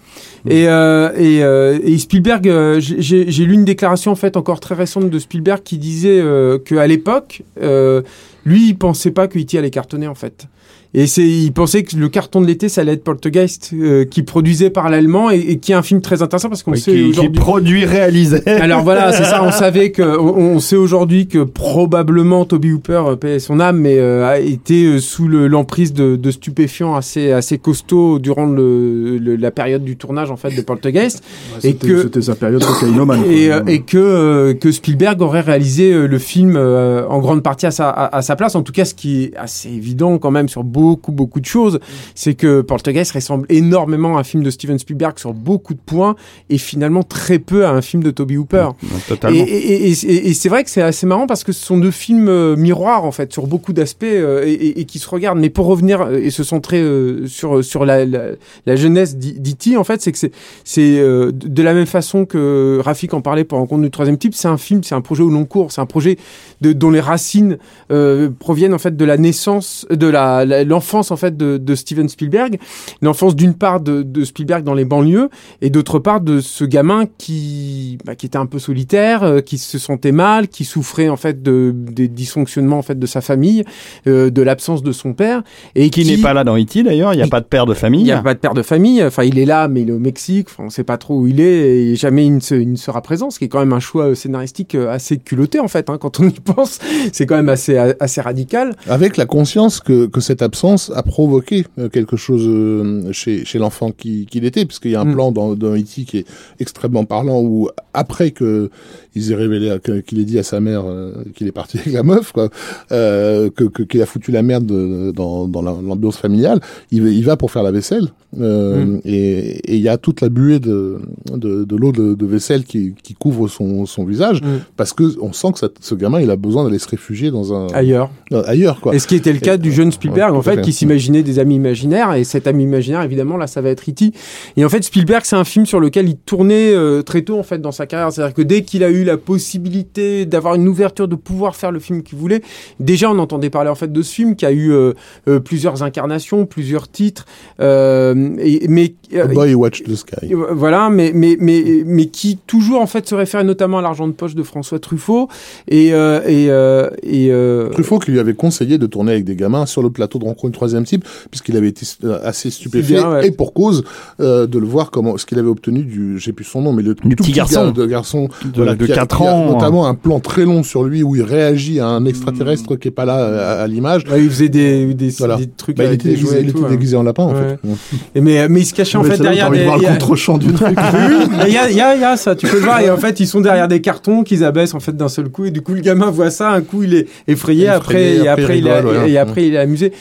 et 0.49 0.67
euh, 0.67 1.11
et, 1.17 1.43
euh, 1.43 1.79
et 1.83 1.97
Spielberg 1.97 2.47
euh, 2.47 2.79
j'ai- 2.79 3.25
lu 3.45 3.53
une 3.53 3.65
déclaration 3.65 4.11
en 4.11 4.15
fait 4.15 4.35
encore 4.37 4.59
très 4.59 4.75
récente 4.75 5.09
de 5.09 5.19
Spielberg 5.19 5.61
qui 5.63 5.77
disait 5.77 6.19
euh, 6.19 6.57
que 6.59 6.75
à 6.75 6.87
l'époque 6.87 7.43
euh, 7.61 8.01
lui 8.45 8.69
il 8.69 8.77
pensait 8.77 9.11
pas 9.11 9.27
que 9.27 9.37
E.T. 9.39 9.57
allait 9.57 9.69
cartonner 9.69 10.07
en 10.07 10.15
fait 10.15 10.47
et 10.93 11.07
c'est, 11.07 11.23
il 11.27 11.51
pensait 11.53 11.83
que 11.83 11.95
le 11.95 12.09
carton 12.09 12.41
de 12.41 12.47
l'été, 12.47 12.67
ça 12.67 12.81
allait 12.81 12.93
être 12.93 13.03
Poltergeist, 13.03 13.71
euh, 13.73 14.03
qui 14.05 14.23
produisait 14.23 14.69
parallèlement 14.69 15.31
et, 15.31 15.37
et 15.39 15.57
qui 15.57 15.71
est 15.71 15.75
un 15.75 15.81
film 15.83 16.01
très 16.01 16.21
intéressant 16.21 16.49
parce 16.49 16.63
qu'on 16.63 16.71
Oui, 16.71 16.79
sait 16.79 16.91
qui, 16.91 17.11
qui 17.11 17.29
produit, 17.29 17.85
réalisé. 17.85 18.41
Alors 18.47 18.83
voilà, 18.83 19.11
c'est 19.13 19.23
ça. 19.23 19.41
On 19.43 19.51
savait 19.51 19.91
que, 19.91 20.01
on, 20.19 20.55
on 20.55 20.59
sait 20.59 20.75
aujourd'hui 20.75 21.27
que 21.27 21.39
probablement 21.43 22.43
Toby 22.45 22.73
Hooper, 22.73 23.03
euh, 23.07 23.15
paix 23.15 23.39
son 23.39 23.59
âme, 23.61 23.77
mais 23.77 23.97
euh, 23.97 24.27
a 24.27 24.39
été 24.39 24.83
euh, 24.85 24.99
sous 24.99 25.27
le- 25.27 25.47
l'emprise 25.47 25.93
de, 25.93 26.15
de 26.17 26.31
stupéfiants 26.31 26.95
assez 26.95 27.31
assez 27.31 27.57
costauds 27.57 28.19
durant 28.19 28.45
le, 28.45 29.17
le- 29.17 29.35
la 29.37 29.51
période 29.51 29.85
du 29.85 29.95
tournage 29.95 30.29
en 30.29 30.35
fait 30.35 30.53
de 30.53 30.61
Poltergeist. 30.61 31.23
Et 31.59 31.61
C'était 31.71 31.87
que- 31.87 32.01
c'était 32.03 32.21
sa 32.21 32.35
période 32.35 32.63
cocaïnomane. 32.63 33.23
Et, 33.31 33.47
quoi. 33.47 33.55
euh, 33.57 33.63
et 33.67 33.81
que, 33.81 33.97
euh, 33.97 34.53
que 34.53 34.71
Spielberg 34.71 35.21
aurait 35.21 35.39
réalisé 35.41 35.93
le 36.07 36.19
film 36.19 36.55
euh, 36.57 37.07
en 37.07 37.19
grande 37.19 37.43
partie 37.43 37.65
à 37.65 37.71
sa, 37.71 37.89
à, 37.89 38.17
à 38.17 38.21
sa 38.21 38.35
place. 38.35 38.55
En 38.55 38.61
tout 38.63 38.73
cas, 38.73 38.83
ce 38.85 38.93
qui 38.93 39.23
est 39.23 39.37
assez 39.37 39.69
évident 39.69 40.17
quand 40.17 40.31
même 40.31 40.49
sur 40.49 40.63
beaucoup, 40.65 40.80
beaucoup 41.11 41.39
de 41.39 41.45
choses, 41.45 41.79
c'est 42.15 42.33
que 42.33 42.61
Poltergeist 42.61 43.11
ressemble 43.13 43.45
énormément 43.49 44.17
à 44.17 44.21
un 44.21 44.23
film 44.23 44.43
de 44.43 44.49
Steven 44.49 44.77
Spielberg 44.79 45.17
sur 45.19 45.33
beaucoup 45.33 45.73
de 45.73 45.79
points 45.85 46.15
et 46.49 46.57
finalement 46.57 47.03
très 47.03 47.39
peu 47.39 47.65
à 47.65 47.71
un 47.71 47.81
film 47.81 48.03
de 48.03 48.11
Toby 48.11 48.37
Hooper. 48.37 48.69
Et, 48.83 48.87
Totalement. 49.09 49.37
et, 49.37 49.41
et- 49.41 49.91
et- 49.91 50.29
et 50.29 50.33
c'est 50.33 50.49
vrai 50.49 50.63
que 50.63 50.69
c'est 50.69 50.81
assez 50.81 51.05
marrant 51.05 51.27
parce 51.27 51.43
que 51.43 51.51
ce 51.51 51.63
sont 51.65 51.77
deux 51.77 51.91
films 51.91 52.27
euh, 52.29 52.55
miroirs 52.55 53.05
en 53.05 53.11
fait 53.11 53.31
sur 53.33 53.47
beaucoup 53.47 53.73
d'aspects 53.73 54.03
euh, 54.03 54.43
et, 54.45 54.85
qui 54.85 54.99
se 54.99 55.09
regardent. 55.09 55.39
Mais 55.39 55.49
pour 55.49 55.65
revenir 55.65 56.01
euh, 56.01 56.17
et 56.21 56.29
se 56.31 56.43
centrer 56.43 56.83
sur 57.27 57.63
sur 57.63 57.85
la, 57.85 58.05
la, 58.05 58.21
la 58.65 58.75
jeunesse 58.75 59.15
d'E.T. 59.17 59.77
en 59.77 59.83
fait, 59.83 60.01
c'est 60.01 60.11
que 60.11 60.17
c'est 60.17 60.31
c'est 60.63 60.99
de 60.99 61.31
de 61.31 61.63
la 61.63 61.73
même 61.73 61.85
façon 61.85 62.25
que 62.25 62.79
Rafik 62.83 63.13
en 63.13 63.21
parlait 63.21 63.43
pour 63.43 63.57
Rencontre 63.59 63.81
du 63.83 63.91
troisième 63.91 64.17
type. 64.17 64.33
C'est 64.35 64.47
un 64.47 64.57
film, 64.57 64.83
c'est 64.83 64.95
un 64.95 65.01
projet 65.01 65.21
au 65.23 65.29
long 65.29 65.45
cours, 65.45 65.71
c'est 65.71 65.81
un 65.81 65.85
projet 65.85 66.17
de, 66.61 66.73
dont 66.73 66.89
les 66.89 66.99
racines 66.99 67.57
euh, 67.91 68.29
proviennent 68.39 68.73
en 68.73 68.79
fait 68.79 68.95
de 68.97 69.05
la 69.05 69.17
naissance, 69.17 69.85
de 69.89 70.07
la, 70.07 70.45
la- 70.45 70.63
l'enfance 70.71 71.11
en 71.11 71.17
fait 71.17 71.35
de, 71.37 71.57
de 71.57 71.75
Steven 71.75 72.07
Spielberg, 72.09 72.57
l'enfance 73.01 73.35
d'une 73.35 73.53
part 73.53 73.79
de, 73.81 74.01
de 74.03 74.23
Spielberg 74.25 74.63
dans 74.63 74.73
les 74.73 74.85
banlieues 74.85 75.29
et 75.61 75.69
d'autre 75.69 75.99
part 75.99 76.21
de 76.21 76.39
ce 76.39 76.63
gamin 76.65 77.05
qui 77.17 77.97
bah, 78.05 78.15
qui 78.15 78.25
était 78.25 78.37
un 78.37 78.45
peu 78.45 78.59
solitaire, 78.59 79.23
euh, 79.23 79.41
qui 79.41 79.57
se 79.57 79.77
sentait 79.77 80.11
mal, 80.11 80.47
qui 80.47 80.65
souffrait 80.65 81.09
en 81.09 81.17
fait 81.17 81.41
de 81.43 81.73
des 81.75 82.07
dysfonctionnements 82.07 82.77
en 82.79 82.81
fait 82.81 82.97
de 82.97 83.05
sa 83.05 83.21
famille, 83.21 83.63
euh, 84.07 84.29
de 84.29 84.41
l'absence 84.41 84.81
de 84.83 84.91
son 84.91 85.13
père 85.13 85.43
et 85.75 85.89
Qui 85.89 86.05
n'est 86.05 86.17
pas 86.21 86.33
là 86.33 86.43
dans 86.43 86.57
E.T. 86.57 86.83
d'ailleurs, 86.83 87.13
il 87.13 87.17
n'y 87.17 87.23
a 87.23 87.27
pas 87.27 87.41
de 87.41 87.45
père 87.45 87.65
de 87.65 87.73
famille. 87.73 88.01
il 88.01 88.05
n'y 88.05 88.11
a 88.11 88.21
pas 88.21 88.33
de 88.33 88.39
père 88.39 88.53
de 88.53 88.61
famille. 88.63 89.03
Enfin, 89.03 89.23
il 89.23 89.37
est 89.37 89.45
là, 89.45 89.67
mais 89.67 89.81
il 89.81 89.89
est 89.89 89.93
au 89.93 89.99
Mexique. 89.99 90.47
Enfin, 90.49 90.63
on 90.65 90.69
sait 90.69 90.83
pas 90.83 90.97
trop 90.97 91.17
où 91.19 91.27
il 91.27 91.39
est 91.39 91.91
et 91.91 91.95
jamais 91.95 92.25
il 92.25 92.35
ne, 92.35 92.39
se- 92.39 92.55
il 92.55 92.71
ne 92.71 92.77
sera 92.77 93.01
présent. 93.01 93.29
Ce 93.29 93.39
qui 93.39 93.45
est 93.45 93.49
quand 93.49 93.59
même 93.59 93.73
un 93.73 93.79
choix 93.79 94.05
euh, 94.09 94.15
scénaristique 94.15 94.75
assez 94.75 95.17
culotté, 95.17 95.59
en 95.59 95.67
fait, 95.67 95.89
hein, 95.89 95.97
quand 95.99 96.19
on 96.19 96.27
y 96.27 96.31
pense. 96.55 96.79
C'est 97.13 97.25
quand 97.25 97.35
même 97.35 97.49
assez, 97.49 97.77
assez 97.77 98.21
radical. 98.21 98.75
Avec 98.87 99.17
la 99.17 99.25
conscience 99.25 99.79
que, 99.79 100.05
que 100.07 100.21
cette 100.21 100.41
absence 100.41 100.60
a 100.95 101.01
provoqué 101.03 101.65
euh, 101.79 101.89
quelque 101.89 102.15
chose 102.17 102.43
euh, 102.47 103.11
chez, 103.11 103.45
chez 103.45 103.57
l'enfant 103.59 103.91
qui- 103.91 104.25
était, 104.45 104.65
puisqu'il 104.65 104.91
y 104.91 104.95
a 104.95 105.01
un 105.01 105.05
Mm. 105.05 105.13
plan 105.13 105.31
dans, 105.31 105.55
dans 105.55 105.73
E.T. 105.75 106.03
qui 106.05 106.17
est 106.19 106.25
extrêmement 106.59 107.05
parlant 107.05 107.41
où, 107.41 107.69
après 107.93 108.29
que 108.31 108.69
ils 109.15 109.31
aient 109.31 109.35
révélé, 109.35 109.75
qu'il 110.05 110.19
ait 110.19 110.23
dit 110.25 110.39
à 110.39 110.43
sa 110.43 110.59
mère 110.59 110.83
euh, 110.85 111.11
qu'il 111.35 111.47
est 111.47 111.51
parti 111.51 111.77
avec 111.79 111.93
la 111.93 112.03
meuf, 112.03 112.31
quoi, 112.31 112.49
euh, 112.91 113.49
que, 113.49 113.83
qu'il 113.83 114.01
a 114.01 114.05
foutu 114.05 114.31
la 114.31 114.41
merde 114.41 114.65
de- 114.65 115.11
dans, 115.11 115.47
dans 115.47 115.61
la- 115.61 115.75
l'ambiance 115.83 116.17
familiale, 116.17 116.59
il, 116.91 117.01
va- 117.03 117.09
il 117.09 117.23
va 117.25 117.37
pour 117.37 117.51
faire 117.51 117.63
la 117.63 117.71
vaisselle, 117.71 118.07
euh, 118.39 118.85
Mm. 118.85 119.01
et 119.05 119.75
il 119.75 119.81
y 119.81 119.89
a 119.89 119.97
toute 119.97 120.21
la 120.21 120.29
buée 120.29 120.59
de, 120.59 120.99
de, 121.33 121.63
de 121.65 121.75
l'eau 121.75 121.91
de, 121.91 122.13
de 122.15 122.25
vaisselle 122.25 122.63
qui, 122.63 122.93
qui 123.03 123.13
couvre 123.13 123.47
son, 123.47 123.85
son 123.85 124.05
visage, 124.05 124.41
Mm. 124.41 124.45
parce 124.77 124.93
que 124.93 125.03
on 125.21 125.33
sent 125.33 125.51
que 125.53 125.59
ça- 125.59 125.69
ce 125.79 125.95
gamin, 125.95 126.21
il 126.21 126.29
a 126.31 126.35
besoin 126.35 126.63
d'aller 126.63 126.79
se 126.79 126.87
réfugier 126.87 127.31
dans 127.31 127.53
un 127.53 127.67
Ailleurs. 127.73 128.09
euh, 128.31 128.43
ailleurs, 128.45 128.79
quoi. 128.79 128.95
Et 128.95 128.99
ce 128.99 129.07
qui 129.07 129.15
était 129.15 129.33
le 129.33 129.39
cas 129.39 129.55
Et- 129.55 129.57
du 129.57 129.71
jeune 129.71 129.91
Spielberg, 129.91 130.31
Ouais, 130.31 130.37
en 130.37 130.41
fait, 130.41 130.55
fait. 130.55 130.61
qui 130.61 130.73
s'imaginait 130.73 131.23
des 131.23 131.39
amis 131.39 131.55
imaginaires. 131.55 132.13
Et 132.15 132.23
cet 132.23 132.47
ami 132.47 132.63
imaginaire, 132.63 133.01
évidemment, 133.03 133.37
là, 133.37 133.47
ça 133.47 133.61
va 133.61 133.69
être 133.69 133.89
E.T. 133.89 134.11
Et 134.57 134.63
en 134.65 134.69
fait, 134.69 134.83
Spielberg, 134.83 135.23
c'est 135.25 135.35
un 135.35 135.43
film 135.43 135.65
sur 135.65 135.79
lequel 135.79 136.07
il 136.07 136.15
tournait 136.17 136.73
euh, 136.73 137.01
très 137.01 137.21
tôt, 137.23 137.37
en 137.37 137.43
fait, 137.43 137.59
dans 137.59 137.71
sa 137.71 137.85
carrière. 137.85 138.11
C'est-à-dire 138.11 138.33
que 138.33 138.41
dès 138.41 138.61
qu'il 138.63 138.83
a 138.83 138.89
eu 138.89 139.00
la 139.03 139.17
possibilité 139.17 140.25
d'avoir 140.25 140.55
une 140.55 140.67
ouverture, 140.67 141.07
de 141.07 141.15
pouvoir 141.15 141.55
faire 141.55 141.71
le 141.71 141.79
film 141.79 142.03
qu'il 142.03 142.17
voulait, 142.17 142.41
déjà, 142.79 143.09
on 143.11 143.19
entendait 143.19 143.49
parler, 143.49 143.69
en 143.69 143.75
fait, 143.75 143.91
de 143.91 144.01
ce 144.01 144.13
film 144.13 144.35
qui 144.35 144.45
a 144.45 144.51
eu 144.51 144.71
euh, 144.71 144.93
euh, 145.27 145.39
plusieurs 145.39 145.83
incarnations, 145.83 146.45
plusieurs 146.45 146.89
titres. 146.89 147.25
Euh, 147.59 148.35
et, 148.39 148.67
mais, 148.67 148.93
euh, 149.13 149.23
A 149.23 149.27
Boy 149.27 149.53
Watch 149.53 149.83
the 149.83 149.95
Sky. 149.95 150.33
euh, 150.33 150.47
Voilà, 150.53 150.89
mais, 150.89 151.11
mais, 151.13 151.37
mais, 151.39 151.83
mais 151.85 152.05
qui 152.07 152.37
toujours 152.47 152.81
en 152.81 152.87
fait 152.87 153.07
se 153.07 153.15
réfère 153.15 153.43
notamment 153.43 153.79
à 153.79 153.81
l'argent 153.81 154.07
de 154.07 154.13
poche 154.13 154.35
de 154.35 154.43
François 154.43 154.79
Truffaut 154.79 155.27
et 155.67 155.93
euh, 155.93 156.21
et, 156.27 156.47
euh, 156.49 156.89
et 157.03 157.29
euh, 157.31 157.69
Truffaut 157.69 157.99
qui 157.99 158.11
lui 158.11 158.19
avait 158.19 158.33
conseillé 158.33 158.77
de 158.77 158.85
tourner 158.85 159.11
avec 159.13 159.25
des 159.25 159.35
gamins 159.35 159.65
sur 159.65 159.81
le 159.81 159.89
plateau 159.89 160.19
de 160.19 160.25
rencontre 160.25 160.51
du 160.51 160.55
troisième 160.57 160.83
type, 160.83 161.05
puisqu'il 161.29 161.57
avait 161.57 161.67
été 161.69 161.85
euh, 162.03 162.19
assez 162.23 162.49
stupéfait, 162.49 162.93
bien, 162.95 163.11
ouais. 163.11 163.27
et 163.27 163.31
pour 163.31 163.53
cause 163.53 163.83
euh, 164.19 164.47
de 164.47 164.59
le 164.59 164.65
voir 164.65 164.91
comment 164.91 165.17
ce 165.17 165.25
qu'il 165.25 165.39
avait 165.39 165.47
obtenu 165.49 165.83
du, 165.83 166.19
j'ai 166.19 166.31
plus 166.33 166.45
son 166.45 166.61
nom, 166.61 166.73
mais 166.73 166.83
le 166.83 166.93
Du 166.95 167.15
tout 167.15 167.23
petit 167.23 167.31
garçon. 167.31 167.71
de 167.71 167.85
garçon 167.85 168.29
de, 168.45 168.51
voilà, 168.55 168.75
de 168.75 168.85
qui 168.93 168.99
a- 168.99 169.01
4 169.01 169.17
qui 169.17 169.23
a 169.23 169.33
ans. 169.35 169.53
notamment 169.53 169.87
un 169.87 169.95
plan 169.95 170.19
très 170.19 170.45
long 170.45 170.63
sur 170.63 170.83
lui 170.83 171.03
où 171.03 171.15
il 171.15 171.23
réagit 171.23 171.79
à 171.79 171.87
un 171.87 172.05
extraterrestre 172.05 172.75
qui 172.77 172.87
est 172.87 172.91
pas 172.91 173.05
là 173.05 173.19
euh, 173.19 173.59
à, 173.59 173.63
à 173.63 173.67
l'image. 173.67 174.03
ouais, 174.11 174.21
il 174.23 174.29
faisait 174.29 174.49
des, 174.49 174.93
des, 174.93 175.09
Voilà. 175.09 175.37
des 175.37 175.47
trucs 175.47 175.77
Bah, 175.77 175.83
il 175.83 175.87
avec 175.87 175.99
était 176.01 176.09
des 176.09 176.15
déguisé, 176.15 176.41
il 176.41 176.51
tout, 176.53 176.59
était 176.59 176.69
déguisé 176.69 176.95
en 176.97 177.03
lapin 177.03 177.23
en 177.23 177.33
Ouais. 177.33 177.57
fait. 177.63 177.69
Et 178.15 178.21
mais, 178.21 178.47
mais 178.49 178.61
il 178.61 178.65
se 178.65 178.73
cachait 178.73 178.97
en 178.97 179.03
fait 179.03 179.17
derrière 179.21 179.49
des 179.51 179.59
de 179.59 179.63
voir 179.63 179.77
il 179.77 179.83
y 179.83 179.85
le 179.85 179.91
a- 179.91 179.93
contre-champ 179.93 180.37
du 180.37 180.51
truc. 180.53 180.77
Oui, 180.77 181.25
mais 181.37 181.47
il 181.47 181.53
y 181.53 181.57
a, 181.57 181.69
il 181.69 181.77
y, 181.77 181.81
a, 181.81 181.95
y 181.95 182.03
a 182.03 182.17
ça, 182.17 182.35
tu 182.35 182.47
peux 182.47 182.57
le 182.57 182.63
voir. 182.63 182.79
Et 182.81 182.89
en 182.89 182.97
fait, 182.97 183.19
ils 183.19 183.27
sont 183.27 183.41
derrière 183.41 183.67
des 183.67 183.81
cartons 183.81 184.23
qu'ils 184.23 184.43
abaissent 184.43 184.73
en 184.73 184.79
fait 184.79 184.95
d'un 184.95 185.09
seul 185.09 185.29
coup. 185.29 185.45
Et 185.45 185.51
du 185.51 185.61
coup, 185.61 185.73
le 185.73 185.81
gamin 185.81 186.09
voit 186.11 186.29
ça. 186.31 186.51
Un 186.51 186.61
coup, 186.61 186.83
il 186.83 186.93
est 186.95 187.07
effrayé. 187.27 187.67
Après, 187.67 188.15
et 188.17 188.27
après, 188.27 188.59
il 188.59 188.67
est- 188.67 189.09
et 189.11 189.17
après, 189.17 189.47
il 189.47 189.53
est 189.55 189.59
amusé. 189.59 189.91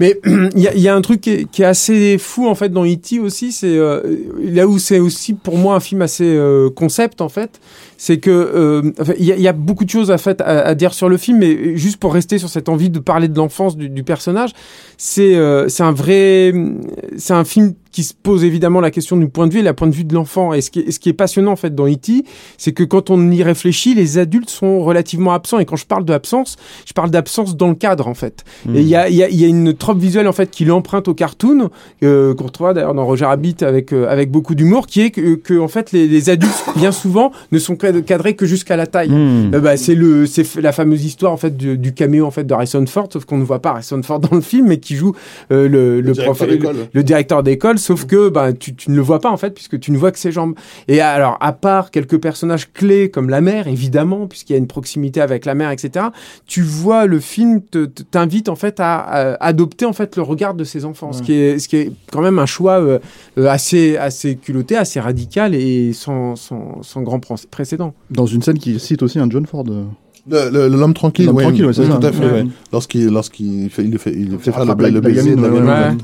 Mais 0.00 0.18
il 0.26 0.60
y 0.62 0.68
a, 0.68 0.74
il 0.74 0.80
y 0.80 0.88
a 0.88 0.94
un 0.94 1.00
truc 1.00 1.20
qui 1.20 1.30
est, 1.30 1.44
qui 1.50 1.62
est 1.62 1.66
assez 1.66 2.16
fou 2.18 2.46
en 2.48 2.54
fait 2.54 2.68
dans 2.70 2.84
E.T. 2.84 3.18
aussi. 3.20 3.52
C'est 3.52 3.76
euh, 3.76 4.00
là 4.42 4.66
où 4.66 4.78
c'est 4.78 4.98
aussi 4.98 5.34
pour 5.34 5.56
moi 5.56 5.74
un 5.74 5.80
film 5.80 6.02
assez 6.02 6.24
euh, 6.24 6.70
concept 6.70 7.20
en 7.20 7.28
fait. 7.28 7.60
C'est 7.98 8.18
que 8.18 8.30
euh, 8.30 8.92
il 9.18 9.24
y, 9.24 9.48
a- 9.48 9.52
beaucoup 9.52 9.84
de 9.84 9.90
choses 9.90 10.10
à, 10.10 10.18
fait, 10.18 10.40
à, 10.42 10.66
à 10.66 10.74
dire 10.74 10.92
sur 10.92 11.08
le 11.08 11.16
film, 11.16 11.38
mais 11.38 11.76
juste 11.76 11.96
pour 11.98 12.12
rester 12.12 12.38
sur 12.38 12.48
cette 12.48 12.68
envie 12.68 12.90
de 12.90 12.98
parler 12.98 13.28
de 13.28 13.36
l'enfance 13.36 13.76
du, 13.76 13.88
du 13.88 14.02
personnage, 14.04 14.50
c'est 14.98 15.34
euh, 15.36 15.68
c'est 15.68 15.82
un 15.82 15.92
vrai, 15.92 16.52
c'est 17.16 17.32
un 17.32 17.44
film 17.44 17.74
qui 17.96 18.02
se 18.02 18.12
pose 18.12 18.44
évidemment 18.44 18.82
la 18.82 18.90
question 18.90 19.16
du 19.16 19.26
point 19.26 19.46
de 19.46 19.54
vue 19.54 19.60
et 19.60 19.62
la 19.62 19.72
point 19.72 19.88
de 19.88 19.94
vue 19.94 20.04
de 20.04 20.12
l'enfant. 20.12 20.52
Et 20.52 20.60
ce 20.60 20.70
qui, 20.70 20.80
est, 20.80 20.90
ce 20.90 21.00
qui 21.00 21.08
est 21.08 21.14
passionnant 21.14 21.52
en 21.52 21.56
fait 21.56 21.74
dans 21.74 21.86
E.T., 21.88 22.24
c'est 22.58 22.72
que 22.72 22.84
quand 22.84 23.08
on 23.08 23.30
y 23.30 23.42
réfléchit, 23.42 23.94
les 23.94 24.18
adultes 24.18 24.50
sont 24.50 24.80
relativement 24.84 25.32
absents. 25.32 25.58
Et 25.60 25.64
quand 25.64 25.76
je 25.76 25.86
parle 25.86 26.04
d'absence, 26.04 26.56
je 26.86 26.92
parle 26.92 27.08
d'absence 27.10 27.56
dans 27.56 27.68
le 27.68 27.74
cadre 27.74 28.06
en 28.06 28.12
fait. 28.12 28.44
Et 28.74 28.80
il 28.82 28.86
y 28.86 28.94
a, 28.94 29.08
il 29.08 29.14
y, 29.16 29.22
a, 29.22 29.30
il 29.30 29.40
y 29.40 29.44
a 29.44 29.48
une 29.48 29.72
trope 29.72 29.98
visuelle 29.98 30.28
en 30.28 30.34
fait 30.34 30.50
qui 30.50 30.66
l'emprunte 30.66 31.08
au 31.08 31.14
cartoon, 31.14 31.70
euh, 32.02 32.34
qu'on 32.34 32.44
retrouve 32.44 32.74
d'ailleurs 32.74 32.92
dans 32.92 33.06
Roger 33.06 33.24
Rabbit 33.24 33.56
avec 33.62 33.94
euh, 33.94 34.06
avec 34.10 34.30
beaucoup 34.30 34.54
d'humour, 34.54 34.86
qui 34.86 35.00
est 35.00 35.10
que, 35.10 35.36
que 35.36 35.58
en 35.58 35.68
fait 35.68 35.92
les, 35.92 36.06
les 36.06 36.28
adultes 36.28 36.64
bien 36.76 36.92
souvent 36.92 37.32
ne 37.50 37.58
sont 37.58 37.76
cad- 37.76 38.04
cadrés 38.04 38.36
que 38.36 38.44
jusqu'à 38.44 38.76
la 38.76 38.86
taille. 38.86 39.08
Hmm. 39.08 39.54
Euh, 39.54 39.60
bah, 39.60 39.78
c'est 39.78 39.94
le 39.94 40.26
c'est 40.26 40.56
la 40.60 40.72
fameuse 40.72 41.02
histoire 41.06 41.32
en 41.32 41.38
fait 41.38 41.56
du, 41.56 41.78
du 41.78 41.94
caméo 41.94 42.26
en 42.26 42.30
fait 42.30 42.44
de 42.44 42.52
Harrison 42.52 42.84
Ford 42.86 43.08
sauf 43.10 43.24
qu'on 43.24 43.38
ne 43.38 43.44
voit 43.44 43.62
pas 43.62 43.70
Harrison 43.70 44.02
Ford 44.02 44.20
dans 44.20 44.34
le 44.36 44.42
film 44.42 44.66
mais 44.68 44.80
qui 44.80 44.96
joue 44.96 45.14
euh, 45.50 45.66
le, 45.66 46.02
le, 46.02 46.12
directeur 46.12 46.34
prof- 46.46 46.74
le, 46.74 46.86
le 46.92 47.02
directeur 47.02 47.42
d'école 47.42 47.78
sauf 47.86 48.04
que 48.06 48.28
bah, 48.28 48.52
tu, 48.52 48.74
tu 48.74 48.90
ne 48.90 48.96
le 48.96 49.02
vois 49.02 49.20
pas 49.20 49.30
en 49.30 49.36
fait 49.36 49.50
puisque 49.54 49.78
tu 49.80 49.90
ne 49.92 49.98
vois 49.98 50.10
que 50.12 50.18
ses 50.18 50.32
jambes. 50.32 50.54
Et 50.88 51.00
alors 51.00 51.36
à 51.40 51.52
part 51.52 51.90
quelques 51.90 52.18
personnages 52.20 52.72
clés 52.72 53.10
comme 53.10 53.28
la 53.30 53.40
mère 53.40 53.68
évidemment 53.68 54.26
puisqu'il 54.26 54.52
y 54.52 54.56
a 54.56 54.58
une 54.58 54.66
proximité 54.66 55.20
avec 55.20 55.44
la 55.44 55.54
mère 55.54 55.70
etc 55.70 56.06
tu 56.46 56.62
vois 56.62 57.06
le 57.06 57.20
film 57.20 57.60
te- 57.62 57.84
te- 57.86 58.02
t'invite 58.02 58.48
en 58.48 58.56
fait 58.56 58.80
à, 58.80 58.96
à 58.98 59.46
adopter 59.46 59.84
en 59.86 59.92
fait 59.92 60.16
le 60.16 60.22
regard 60.22 60.54
de 60.54 60.64
ses 60.64 60.84
enfants. 60.84 61.12
Ce 61.12 61.22
qui 61.22 61.32
est 61.34 61.58
ce 61.58 61.68
qui 61.68 61.76
est 61.76 61.92
quand 62.12 62.22
même 62.22 62.38
un 62.38 62.46
choix 62.46 62.80
euh, 62.80 62.98
euh, 63.38 63.48
assez 63.48 63.96
assez 63.96 64.36
culotté 64.36 64.76
assez 64.76 65.00
radical 65.00 65.54
et 65.54 65.92
sans 65.92 66.36
sans, 66.36 66.82
sans 66.82 67.02
grand 67.02 67.20
pré- 67.20 67.34
précédent. 67.50 67.94
Dans 68.10 68.26
une 68.26 68.42
scène 68.42 68.58
qui 68.58 68.78
cite 68.80 69.02
aussi 69.02 69.18
un 69.18 69.28
John 69.30 69.46
Ford. 69.46 69.64
euh, 69.70 69.84
L'homme 70.28 70.92
tranquille, 70.94 71.26
L'homme 71.26 71.36
ouais, 71.36 71.42
tranquille, 71.44 71.66
ouais, 71.66 71.72
c'est 71.72 71.82
oui, 71.82 71.86
ça. 71.92 71.98
tout 71.98 72.06
à 72.06 72.12
fait. 72.12 72.44
Lorsqu'il 72.72 73.06
lorsqu'il 73.10 73.70
fait, 73.70 73.84
il 73.84 73.92
le 73.92 73.98
fait, 73.98 74.12
il 74.12 74.30
fait 74.38 74.50
faire 74.50 74.64
le, 74.64 74.70
rattrape 74.70 74.80
la- 74.80 74.88
le 74.88 74.94
la 74.94 75.00
baiser 75.00 75.36
de 75.36 75.40
la 75.42 75.48
gamine, 75.48 75.98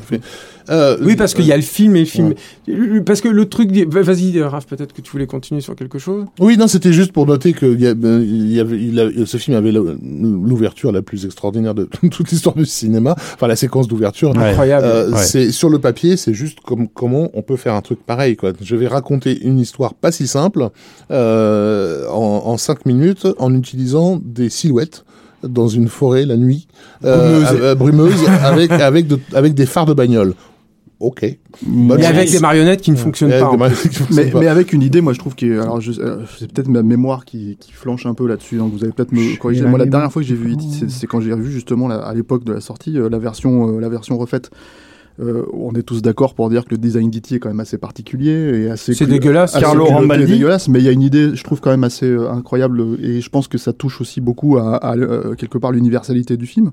Euh, 0.71 0.97
Oui, 1.03 1.17
parce 1.17 1.35
qu'il 1.35 1.45
y 1.47 1.53
a 1.53 1.57
le 1.57 1.63
film 1.63 1.97
et 1.97 2.01
le 2.01 2.05
film. 2.07 2.35
Ouais. 2.69 3.01
Parce 3.01 3.21
que 3.21 3.29
le 3.29 3.47
truc. 3.47 3.71
Vas-y, 3.89 4.41
Raph, 4.43 4.67
peut-être 4.67 4.93
que 4.93 5.01
tu 5.01 5.11
voulais 5.11 5.27
continuer 5.27 5.61
sur 5.61 5.75
quelque 5.75 5.99
chose? 5.99 6.25
Oui, 6.41 6.57
non, 6.57 6.67
c'était 6.69 6.93
juste 6.93 7.13
pour 7.13 7.27
noter 7.27 7.53
que 7.53 7.67
il 7.67 7.81
y 7.81 7.87
a- 7.87 7.93
il 7.93 8.53
y 8.53 8.61
avait, 8.61 8.81
il 8.83 9.01
a- 9.01 9.27
ce 9.27 9.37
film 9.37 9.57
avait 9.57 9.73
l'ouverture 9.73 10.93
la 10.93 11.03
plus 11.03 11.25
extraordinaire 11.25 11.75
de 11.75 11.85
toute 12.11 12.31
l'histoire 12.31 12.55
du 12.55 12.67
cinéma. 12.67 13.15
Enfin, 13.35 13.47
la 13.47 13.57
séquence 13.57 13.89
d'ouverture. 13.89 14.31
Ouais. 14.37 14.51
Incroyable. 14.51 14.87
Euh, 14.87 15.11
Ouais. 15.13 15.19
C'est 15.23 15.51
sur 15.51 15.69
le 15.69 15.79
papier, 15.79 16.17
c'est 16.17 16.35
juste 16.35 16.61
comme 16.61 16.89
comment 16.89 17.29
on 17.35 17.43
peut 17.43 17.57
faire 17.57 17.75
un 17.75 17.83
truc 17.83 18.05
pareil. 18.05 18.37
Quoi. 18.37 18.53
Je 18.61 18.77
vais 18.77 18.87
raconter 18.87 19.41
une 19.43 19.59
histoire 19.59 19.95
pas 19.95 20.13
si 20.13 20.27
simple 20.27 20.69
euh, 21.11 22.07
en, 22.09 22.43
en 22.47 22.57
cinq 22.57 22.87
minutes 22.87 23.27
en 23.39 23.55
utilisant 23.55 24.21
des 24.23 24.49
silhouettes 24.49 25.05
dans 25.43 25.67
une 25.69 25.89
forêt 25.89 26.25
la 26.25 26.37
nuit 26.37 26.69
euh, 27.05 27.41
Brumeuse. 27.41 27.61
euh, 27.61 27.75
brumeuse 27.75 28.25
avec 28.45 28.71
avec 28.71 29.07
de- 29.09 29.19
avec 29.35 29.55
des 29.55 29.67
phares 29.67 29.87
de 29.87 29.95
bagnole. 29.95 30.35
Ok. 31.03 31.27
Bonne 31.67 31.99
chance. 32.01 32.07
avec 32.11 32.31
des 32.31 32.39
marionnettes 32.39 32.81
qui 32.81 32.93
ne 32.93 32.97
fonctionnent 32.97 33.31
pas. 33.31 33.57
Mais, 34.13 34.27
pas. 34.31 34.39
mais 34.41 34.47
avec 34.47 34.73
une 34.73 34.83
idée, 34.83 35.01
moi 35.01 35.13
je 35.13 35.19
trouve 35.19 35.35
que 35.35 35.61
alors 35.61 35.79
euh, 35.99 36.25
c'est 36.39 36.51
peut-être 36.53 36.69
ma 36.69 36.83
mémoire 36.85 37.25
qui, 37.25 37.57
qui 37.59 37.73
flanche 37.73 38.07
un 38.07 38.15
peu 38.15 38.29
là-dessus. 38.29 38.57
Donc 38.57 38.73
vous 38.73 38.85
allez 38.85 38.93
peut-être 38.93 39.11
me 39.13 39.37
corriger. 39.37 39.65
Moi 39.67 39.79
la 39.81 39.87
dernière 39.87 40.13
fois 40.13 40.23
que 40.23 40.29
j'ai 40.29 40.37
vu 40.37 40.53
E.T., 40.53 40.89
c'est- 40.89 41.07
quand 41.09 41.21
j'ai 41.21 41.33
revu 41.33 41.51
justement 41.51 41.89
la- 41.89 41.97
à 41.99 42.15
l'époque 42.15 42.45
de 42.45 42.53
la 42.53 42.61
sortie 42.61 42.97
euh, 42.99 43.09
la 43.11 43.19
version 43.19 43.77
euh, 43.77 43.81
la 43.81 43.89
version 43.89 44.17
refaite. 44.17 44.51
Euh, 45.21 45.43
on 45.53 45.73
est 45.75 45.83
tous 45.83 46.01
d'accord 46.01 46.35
pour 46.35 46.49
dire 46.49 46.65
que 46.65 46.71
le 46.71 46.79
design 46.79 47.11
d'E.T. 47.11 47.35
est 47.35 47.39
quand 47.39 47.51
même 47.51 47.61
assez 47.61 47.77
particulier 47.77 48.63
et 48.63 48.71
assez 48.71 48.95
C'est 48.95 49.07
dégueulasse. 49.07 49.55
assez 49.55 49.63
Carlo 49.63 49.85
Rambaldi. 49.85 50.33
dégueulasse, 50.33 50.69
mais 50.69 50.79
il 50.79 50.87
y 50.87 50.89
a 50.89 50.93
une 50.93 51.03
idée, 51.03 51.33
je 51.35 51.45
trouve 51.45 51.61
quand 51.61 51.71
même 51.71 51.85
assez 51.85 52.07
euh, 52.07 52.31
incroyable 52.31 52.83
et 53.03 53.21
je 53.21 53.29
pense 53.29 53.47
que 53.47 53.59
ça 53.59 53.75
touche 53.75 54.01
aussi 54.01 54.21
beaucoup 54.23 54.57
à, 54.57 54.77
à, 54.77 54.95
quelque 55.37 55.59
part 55.59 55.71
l'universalité 55.73 56.37
du 56.39 56.47
film. 56.47 56.71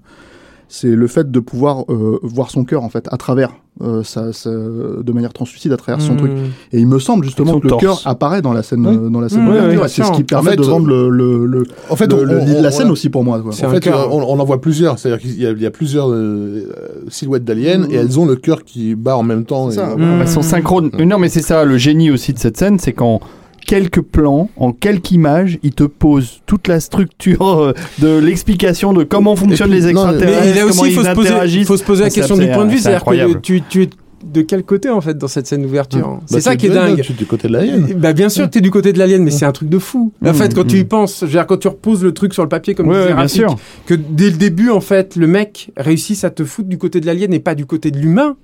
C'est 0.71 0.89
le 0.89 1.07
fait 1.07 1.31
de 1.31 1.39
pouvoir 1.39 1.83
euh, 1.89 2.19
voir 2.21 2.51
son 2.51 2.63
cœur 2.63 2.83
en 2.83 2.89
fait 2.89 3.07
à 3.11 3.17
travers 3.17 3.49
euh, 3.81 4.03
sa, 4.03 4.33
sa- 4.33 4.49
de 4.51 5.11
manière 5.11 5.33
translucide 5.33 5.71
à 5.71 5.77
travers 5.77 5.99
son 5.99 6.13
Mmh. 6.13 6.17
truc. 6.17 6.31
Et 6.73 6.79
il 6.79 6.85
me 6.85 6.99
semble 6.99 7.25
justement 7.25 7.59
que 7.59 7.67
le 7.69 7.75
cœur 7.77 8.01
apparaît 8.05 8.41
dans 8.43 8.53
la 8.53 8.61
scène, 8.61 8.85
Oui. 8.85 8.95
euh, 8.95 9.09
dans 9.09 9.19
la 9.19 9.29
scène 9.29 9.45
Mmh, 9.45 9.49
oui, 9.49 9.77
oui, 9.81 9.87
c'est 9.87 10.03
ce 10.03 10.11
qui 10.11 10.23
permet 10.23 10.49
En 10.49 10.51
fait, 10.51 10.57
de 10.57 10.61
vendre 10.63 10.85
le, 10.87 11.09
le, 11.09 11.45
le, 11.47 11.63
En 11.89 11.95
fait, 11.95 12.05
le- 12.11 12.19
on- 12.19 12.23
le- 12.23 12.39
on- 12.39 12.61
la 12.61 12.67
on- 12.67 12.71
scène 12.71 12.91
aussi 12.91 13.09
pour 13.09 13.23
moi. 13.23 13.39
quoi. 13.39 13.51
En 13.51 13.69
fait, 13.69 13.79
cœur. 13.79 14.13
on, 14.13 14.21
on 14.21 14.39
en 14.39 14.43
voit 14.45 14.61
plusieurs. 14.61 14.99
C'est-à-dire 14.99 15.19
qu'il 15.21 15.31
y, 15.41 15.61
y 15.61 15.65
a 15.65 15.71
plusieurs 15.71 16.11
euh, 16.11 16.71
silhouettes 17.07 17.45
d'aliens 17.45 17.87
et 17.89 17.95
elles 17.95 18.19
ont 18.19 18.25
le 18.25 18.35
cœur 18.35 18.63
qui 18.63 18.93
bat 18.95 19.17
en 19.17 19.23
même 19.23 19.45
temps. 19.45 19.71
Et- 19.71 19.73
ça. 19.73 19.85
voilà. 19.95 20.17
Mmh. 20.17 20.21
Elles 20.21 20.27
sont 20.27 20.41
synchrones. 20.43 20.91
Non, 21.03 21.17
mais 21.17 21.29
c'est 21.29 21.41
ça, 21.41 21.63
le 21.65 21.77
génie 21.77 22.11
aussi 22.11 22.31
de 22.33 22.37
cette 22.39 22.57
scène, 22.57 22.77
c'est 22.77 22.93
qu'en 22.93 23.21
quelques 23.69 24.01
plans, 24.01 24.49
en 24.57 24.71
quelques 24.71 25.11
images, 25.11 25.59
il 25.61 25.73
te 25.73 25.83
pose 25.83 26.41
toute 26.47 26.67
la 26.67 26.79
structure 26.79 27.47
euh, 27.59 27.73
de 27.99 28.17
l'explication 28.17 28.93
de 28.93 29.03
comment 29.03 29.35
fonctionnent 29.35 29.69
puis, 29.69 29.79
les 29.81 29.93
non, 29.93 30.07
mais- 30.07 30.13
extraterrestres, 30.13 30.55
là 30.57 30.65
aussi, 30.65 30.81
il 30.87 30.93
faut 30.95 31.03
se 31.03 31.11
poser, 31.13 31.29
interagissent. 31.29 31.67
faut 31.67 31.77
se 31.77 31.83
poser 31.83 32.03
la 32.05 32.09
C'est 32.09 32.19
question 32.21 32.35
du 32.37 32.47
point 32.47 32.65
de 32.65 32.71
vue. 32.71 32.77
c'est 32.79 32.97
C'est-à-dire 32.99 33.27
que 33.27 33.37
tu, 33.37 33.61
tu 33.69 33.83
es 33.83 33.89
de 34.25 34.41
quel 34.41 34.63
côté 34.63 34.89
en 34.89 35.01
fait 35.01 35.15
dans 35.17 35.27
cette 35.27 35.45
scène 35.45 35.61
d'ouverture. 35.61 36.07
Bah, 36.09 36.19
C'est 36.25 36.41
ça 36.41 36.51
tu 36.53 36.57
qui 36.57 36.65
est 36.65 36.69
es 36.71 36.73
dingue. 36.73 36.99
Tu 37.01 37.11
es 37.11 37.15
du 37.15 37.27
côté 37.27 37.47
de 37.47 37.53
la 37.53 37.63
haine. 37.63 37.93
Bah 37.95 38.11
bien 38.13 38.27
sûr 38.29 38.45
que 38.45 38.49
t'es 38.49 38.59
du 38.61 38.71
côté 38.71 38.91
de 38.91 38.97
l'alien, 38.97 39.21
mais 39.23 39.29
c'est 39.31 39.45
un 39.45 39.51
truc 39.51 39.69
de 39.69 39.77
fou. 39.77 40.11
En 40.25 40.33
fait, 40.33 40.53
quand 40.55 40.65
tu 40.65 40.77
y 40.79 40.83
penses, 40.83 41.19
je 41.21 41.25
veux 41.27 41.31
dire, 41.33 41.45
quand 41.45 41.57
tu 41.57 41.67
reposes 41.67 42.03
le 42.03 42.11
truc 42.11 42.33
sur 42.33 42.41
le 42.41 42.49
papier 42.49 42.73
comme 42.73 42.87
Ouais, 42.89 43.03
disait 43.03 43.13
bien 43.13 43.27
sûr. 43.27 43.55
que 43.85 43.93
dès 43.93 44.31
le 44.31 44.37
début, 44.37 44.71
en 44.71 44.81
fait, 44.81 45.15
le 45.15 45.27
mec 45.27 45.71
réussisse 45.77 46.23
à 46.23 46.31
te 46.31 46.43
foutre 46.43 46.67
du 46.69 46.79
côté 46.79 46.99
de 47.01 47.05
l'alien 47.05 47.31
et 47.35 47.39
pas 47.39 47.53
du 47.53 47.67
côté 47.67 47.91
de 47.91 47.99
l'humain. 47.99 48.35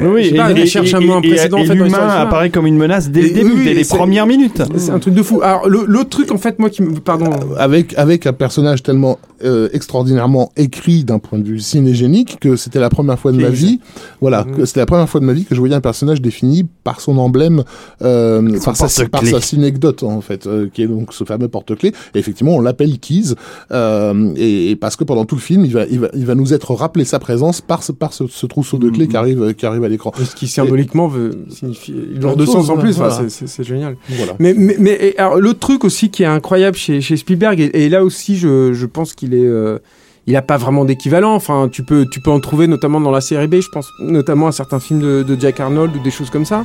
Oui, 0.00 0.30
sais 0.30 0.34
pas, 0.36 0.50
il 0.52 0.66
cherche 0.66 0.94
un 0.94 1.00
mot 1.00 1.20
précédent, 1.20 1.60
en 1.60 1.64
fait, 1.64 1.74
l'humain 1.74 1.98
apparaît 2.08 2.48
comme 2.50 2.66
une 2.66 2.78
menace 2.78 3.10
dès 3.10 3.20
le 3.22 3.26
Et- 3.28 3.30
début, 3.34 3.52
oui, 3.56 3.64
dès 3.64 3.70
et 3.72 3.74
les 3.74 3.84
premières 3.84 4.26
minutes. 4.26 4.62
C'est 4.76 4.90
un 4.90 4.98
truc 4.98 5.12
de 5.14 5.22
fou. 5.22 5.40
Alors, 5.42 5.68
le- 5.68 5.84
l'autre 5.86 6.08
truc, 6.08 6.32
en 6.32 6.38
fait, 6.38 6.58
moi 6.58 6.70
qui 6.70 6.82
me. 6.82 6.92
Pardon. 7.00 7.28
avec 7.58 7.92
avec 7.98 8.26
un 8.26 8.32
personnage 8.32 8.82
tellement 8.82 9.18
euh, 9.44 9.68
extraordinairement 9.72 10.52
écrit 10.56 11.04
d'un 11.04 11.18
point 11.18 11.38
de 11.38 11.44
vue 11.48 11.58
cinégénique 11.60 12.38
que 12.40 12.54
c'était 12.56 12.78
la 12.78 12.88
première 12.90 13.18
fois 13.18 13.32
de 13.32 13.38
ma 13.38 13.48
vie 13.48 13.80
voilà 14.20 14.44
que 14.44 14.64
c'était 14.64 14.78
la 14.80 14.86
première 14.86 15.08
fois 15.08 15.20
de 15.20 15.24
ma 15.26 15.32
vie 15.32 15.44
que 15.44 15.54
je 15.56 15.58
voyais 15.60 15.74
un 15.74 15.80
personnage 15.80 16.22
défini 16.22 16.64
par 16.84 17.00
son 17.00 17.18
emblème 17.18 17.64
euh, 18.02 18.56
par, 18.64 18.76
sa, 18.76 19.08
par 19.08 19.26
sa 19.26 19.40
synecdote 19.40 20.04
en 20.04 20.20
fait 20.20 20.46
euh, 20.46 20.68
qui 20.72 20.82
est 20.82 20.86
donc 20.86 21.12
ce 21.12 21.24
fameux 21.24 21.48
porte-clés 21.48 21.92
et 22.14 22.18
effectivement 22.18 22.54
on 22.54 22.60
l'appelle 22.60 22.98
Keys 23.00 23.34
euh, 23.72 24.32
et, 24.36 24.70
et 24.70 24.76
parce 24.76 24.94
que 24.96 25.02
pendant 25.04 25.24
tout 25.24 25.34
le 25.34 25.40
film 25.40 25.64
il 25.64 25.72
va 25.72 25.86
il 25.90 25.98
va 25.98 26.08
il 26.14 26.24
va 26.24 26.36
nous 26.36 26.54
être 26.54 26.72
rappelé 26.74 27.04
sa 27.04 27.18
présence 27.18 27.60
par 27.60 27.82
ce 27.82 27.90
par 27.90 28.12
ce, 28.12 28.28
ce 28.28 28.46
trousseau 28.46 28.78
de 28.78 28.90
clés 28.90 29.08
qui 29.08 29.16
arrive 29.16 29.54
qui 29.54 29.66
arrive 29.72 29.84
à 29.84 29.88
l'écran 29.88 30.12
Ce 30.16 30.34
qui 30.34 30.46
symboliquement 30.46 31.08
veut 31.08 31.30
signifier 31.50 31.94
Plein 32.20 32.36
de 32.36 32.46
sens 32.46 32.70
en 32.70 32.76
plus. 32.78 32.96
Voilà. 32.96 33.28
c'est- 33.28 33.64
génial. 33.64 33.96
voilà 34.08 34.34
Mais, 34.38 34.54
mais, 34.56 34.76
mais 34.78 35.16
l'autre 35.38 35.58
truc 35.58 35.84
aussi 35.84 36.10
qui 36.10 36.22
est 36.22 36.26
incroyable 36.26 36.76
chez, 36.76 37.00
chez 37.00 37.16
Spielberg, 37.16 37.58
et, 37.60 37.84
et 37.84 37.88
là 37.88 38.04
aussi 38.04 38.36
je, 38.36 38.72
je 38.72 38.86
pense 38.86 39.14
qu'il 39.14 39.34
est, 39.34 39.44
euh, 39.44 39.78
il 40.26 40.36
a 40.36 40.42
pas 40.42 40.56
vraiment 40.56 40.84
d'équivalent. 40.84 41.34
Enfin, 41.34 41.68
tu 41.70 41.82
peux, 41.82 42.06
tu 42.10 42.20
peux 42.20 42.30
en 42.30 42.38
trouver 42.40 42.66
notamment 42.68 43.00
dans 43.00 43.10
la 43.10 43.20
série 43.20 43.48
B. 43.48 43.56
Je 43.60 43.68
pense 43.72 43.88
notamment 44.00 44.46
à 44.46 44.52
certains 44.52 44.78
films 44.78 45.00
de, 45.00 45.22
de 45.22 45.40
Jack 45.40 45.58
Arnold 45.60 45.96
ou 45.96 45.98
des 46.00 46.10
choses 46.12 46.30
comme 46.30 46.44
ça. 46.44 46.64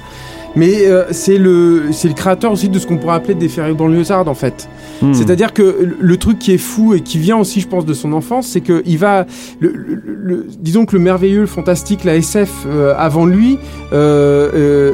Mais 0.56 0.86
euh, 0.88 1.06
c'est 1.12 1.38
le, 1.38 1.86
c'est 1.92 2.08
le 2.08 2.14
créateur 2.14 2.52
aussi 2.52 2.70
de 2.70 2.78
ce 2.80 2.88
qu'on 2.88 2.98
pourrait 2.98 3.16
appeler 3.16 3.36
des 3.36 3.50
ferries 3.50 3.74
banlieusardes 3.74 4.28
en 4.28 4.34
fait. 4.34 4.70
Hmm. 5.02 5.14
C'est-à-dire 5.14 5.54
que 5.54 5.94
le- 6.00 6.18
truc 6.18 6.40
qui 6.40 6.52
est 6.54 6.58
fou 6.58 6.94
et 6.96 7.02
qui 7.02 7.18
vient 7.20 7.38
aussi, 7.38 7.60
je 7.62 7.68
pense, 7.68 7.86
de 7.86 7.94
son 7.94 8.14
enfance, 8.14 8.48
c'est 8.48 8.62
que 8.62 8.82
il 8.86 8.98
va, 8.98 9.26
le, 9.60 9.70
le- 9.70 10.02
le- 10.06 10.48
disons 10.60 10.86
que 10.86 10.96
le 10.96 11.02
merveilleux, 11.02 11.42
le 11.42 11.46
fantastique, 11.48 12.04
la 12.04 12.16
SF 12.16 12.50
euh, 12.66 12.94
avant 12.98 13.26
lui 13.26 13.60
euh, 13.94 14.50
euh, 14.54 14.94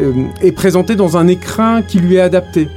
euh, 0.00 0.12
est 0.42 0.52
présenté 0.52 0.94
dans 0.96 1.16
un 1.16 1.26
écrin 1.28 1.82
qui 1.82 1.98
lui 1.98 2.16
est 2.16 2.20
adapté. 2.20 2.68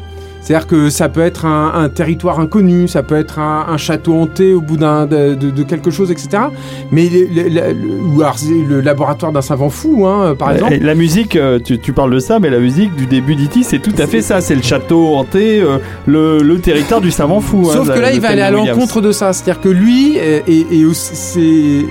C'est-à-dire 0.43 0.67
que 0.67 0.89
ça 0.89 1.07
peut 1.07 1.22
être 1.22 1.45
un, 1.45 1.72
un 1.73 1.88
territoire 1.88 2.39
inconnu, 2.41 2.89
ça 2.89 3.01
peut 3.01 3.15
être 3.15 3.39
un, 3.39 3.65
un 3.69 3.77
château 3.77 4.13
hanté 4.15 4.53
au 4.53 4.59
bout 4.59 4.75
d'un, 4.75 5.05
de, 5.05 5.35
de- 5.35 5.51
de 5.51 5.63
quelque 5.63 5.89
chose, 5.89 6.11
etc. 6.11 6.43
Mais 6.91 7.07
le, 7.07 7.43
le- 7.43 7.49
le- 7.49 8.01
ou 8.13 8.22
alors 8.22 8.38
c'est 8.38 8.49
le 8.53 8.81
laboratoire 8.81 9.31
d'un 9.31 9.41
savant 9.41 9.69
fou, 9.69 10.05
hein, 10.05 10.35
par 10.38 10.51
exemple. 10.51 10.73
Et 10.73 10.80
la 10.80 10.95
musique, 10.95 11.38
euh, 11.38 11.59
tu, 11.63 11.80
tu 11.80 11.93
parles 11.93 12.11
de 12.13 12.19
ça, 12.19 12.39
mais 12.39 12.49
la 12.49 12.59
musique 12.59 12.93
du 12.95 13.05
début 13.05 13.35
d'E.T., 13.35 13.63
c'est 13.63 13.80
tout 13.80 13.93
à 13.97 14.05
fait 14.05 14.22
ça. 14.22 14.41
C'est 14.41 14.55
le 14.55 14.61
château 14.61 15.15
hanté, 15.15 15.61
euh, 15.61 15.77
le, 16.07 16.57
territoire 16.59 16.99
du 16.99 17.11
savant 17.11 17.39
fou. 17.39 17.67
hein, 17.69 17.73
Sauf 17.73 17.88
que 17.93 17.99
là, 17.99 18.11
il 18.13 18.19
va 18.19 18.30
aller 18.30 18.41
à 18.41 18.51
l'encontre 18.51 18.99
de 19.01 19.11
ça. 19.13 19.31
C'est-à-dire 19.31 19.61
que 19.61 19.69
lui, 19.69 20.17
euh, 20.19 20.39
et, 20.47 20.65
et 20.72 20.85
aussi, 20.85 21.15
c'est, 21.15 21.85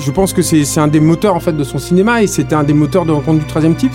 je 0.00 0.10
pense 0.10 0.32
que 0.32 0.42
c'est, 0.42 0.64
un 0.78 0.88
des 0.88 1.00
moteurs 1.00 1.34
en 1.36 1.40
fait 1.40 1.56
de 1.56 1.64
son 1.64 1.78
cinéma, 1.78 2.22
et 2.22 2.26
c'était 2.26 2.54
un 2.54 2.64
des 2.64 2.72
moteurs 2.74 3.04
de 3.06 3.12
Rencontre 3.12 3.40
du 3.40 3.46
troisième 3.46 3.74
type. 3.76 3.92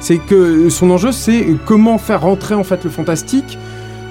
C'est 0.00 0.18
que 0.18 0.68
son 0.68 0.90
enjeu, 0.90 1.12
c'est 1.12 1.46
comment 1.64 1.98
faire 1.98 2.22
rentrer 2.22 2.54
en 2.54 2.64
fait 2.64 2.82
le 2.84 2.90
fantastique 2.90 3.58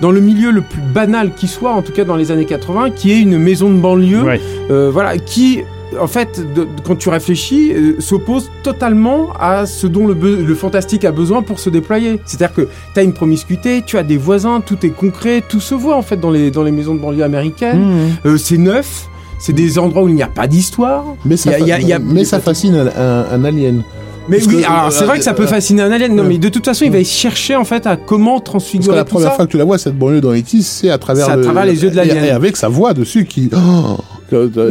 dans 0.02 0.12
le 0.12 0.20
milieu 0.22 0.52
le 0.52 0.62
plus 0.62 0.82
banal 0.82 1.34
qui 1.36 1.48
soit, 1.48 1.72
en 1.72 1.82
tout 1.82 1.92
cas 1.94 2.04
dans 2.04 2.16
les 2.16 2.32
années 2.32 2.46
80, 2.46 2.90
qui 2.92 3.12
est 3.12 3.22
une 3.22 3.38
maison 3.38 3.70
de 3.70 3.78
banlieue, 3.80 4.24
Ouais. 4.24 4.42
euh, 4.72 4.90
voilà, 4.92 5.18
qui 5.18 5.62
en 6.02 6.08
fait, 6.08 6.42
de- 6.56 6.68
quand 6.84 6.96
tu 6.96 7.10
réfléchis, 7.10 7.72
euh, 7.72 8.02
s'oppose 8.02 8.50
totalement 8.64 9.28
à 9.40 9.68
ce 9.68 9.86
dont 9.86 10.08
le 10.08 10.56
fantastique 10.56 11.06
a 11.06 11.12
besoin 11.12 11.44
pour 11.44 11.60
se 11.60 11.70
déployer. 11.70 12.20
C'est-à-dire 12.26 12.56
que 12.56 12.68
tu 12.96 13.00
as 13.00 13.04
une 13.04 13.14
promiscuité, 13.14 13.84
tu 13.86 14.00
as 14.00 14.04
des 14.04 14.18
voisins, 14.18 14.60
tout 14.66 14.84
est 14.88 14.90
concret, 14.90 15.44
tout 15.48 15.60
se 15.60 15.76
voit 15.76 15.96
en 15.96 16.02
fait 16.02 16.18
dans 16.20 16.32
les, 16.32 16.50
dans 16.50 16.64
les 16.64 16.72
maisons 16.72 16.96
de 16.96 17.00
banlieue 17.00 17.24
américaines. 17.24 17.80
Mmh. 17.86 18.28
Euh, 18.28 18.38
c'est 18.38 18.58
neuf, 18.58 19.08
c'est 19.46 19.54
des 19.54 19.78
endroits 19.78 20.04
où 20.04 20.08
il 20.08 20.16
n'y 20.16 20.24
a 20.24 20.28
pas 20.28 20.48
d'histoire. 20.48 21.04
mais 21.26 21.36
ça 21.38 21.52
Y 21.52 21.54
a- 21.54 21.58
fa- 21.60 21.66
y 21.66 21.72
a- 21.74 21.80
y 21.82 21.94
a- 21.94 22.00
mais 22.00 22.24
ça 22.24 22.40
fascine 22.40 22.76
un, 22.76 22.88
un- 22.88 23.26
un 23.34 23.44
alien 23.44 23.84
Mais 24.30 24.38
Parce 24.38 24.48
oui, 24.48 24.62
que, 24.62 24.66
alors 24.70 24.86
euh, 24.86 24.90
c'est 24.90 25.04
vrai 25.04 25.18
que 25.18 25.24
ça 25.26 25.34
peut 25.34 25.44
euh, 25.44 25.48
fasciner 25.48 25.82
un 25.82 25.92
alien, 25.92 26.16
non 26.16 26.24
euh, 26.24 26.28
mais 26.30 26.38
de 26.38 26.48
toute 26.48 26.64
façon 26.64 26.86
il 26.86 26.92
va 26.94 27.04
chercher 27.04 27.58
en 27.58 27.66
fait 27.66 27.86
à 27.86 27.98
comment 27.98 28.40
Parce 28.40 28.42
que 28.44 28.46
transfigurer 28.52 28.96
la 28.96 29.04
tout 29.04 29.10
première 29.16 29.32
ça. 29.32 29.36
fois 29.36 29.46
que 29.46 29.52
tu 29.52 29.58
la 29.58 29.66
vois, 29.66 29.78
cette 29.78 29.98
banlieue 30.00 30.22
dans 30.22 30.32
E.T., 30.34 30.62
c'est 30.62 30.90
à 30.90 30.98
travers, 30.98 31.26
C'est 31.26 31.32
à 31.34 31.36
le- 31.36 31.44
travers 31.44 31.66
les 31.66 31.84
yeux 31.84 31.90
de 31.92 31.96
l'alien. 31.98 32.24
Et, 32.24 32.30
avec 32.30 32.56
sa 32.56 32.70
voix 32.70 32.94
dessus 32.94 33.26
qui, 33.26 33.50
oh, 33.54 33.98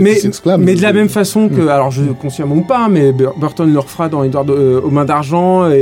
mais, 0.01 0.15
qui 0.15 0.21
s'exclame. 0.21 0.63
mais 0.63 0.75
de 0.75 0.83
la 0.83 0.93
même 0.93 1.09
façon 1.09 1.49
que, 1.49 1.67
alors 1.69 1.91
je 1.91 2.03
consciemment 2.13 2.57
ou 2.57 2.63
pas, 2.63 2.89
mais 2.89 3.13
Bur- 3.13 3.35
Burton 3.39 3.73
le 3.73 3.79
refera 3.79 4.09
dans 4.09 4.23
Edward 4.25 4.49
euh, 4.51 4.81
aux 4.81 4.91
mains 4.91 5.05
d'argent 5.05 5.71
et, 5.71 5.77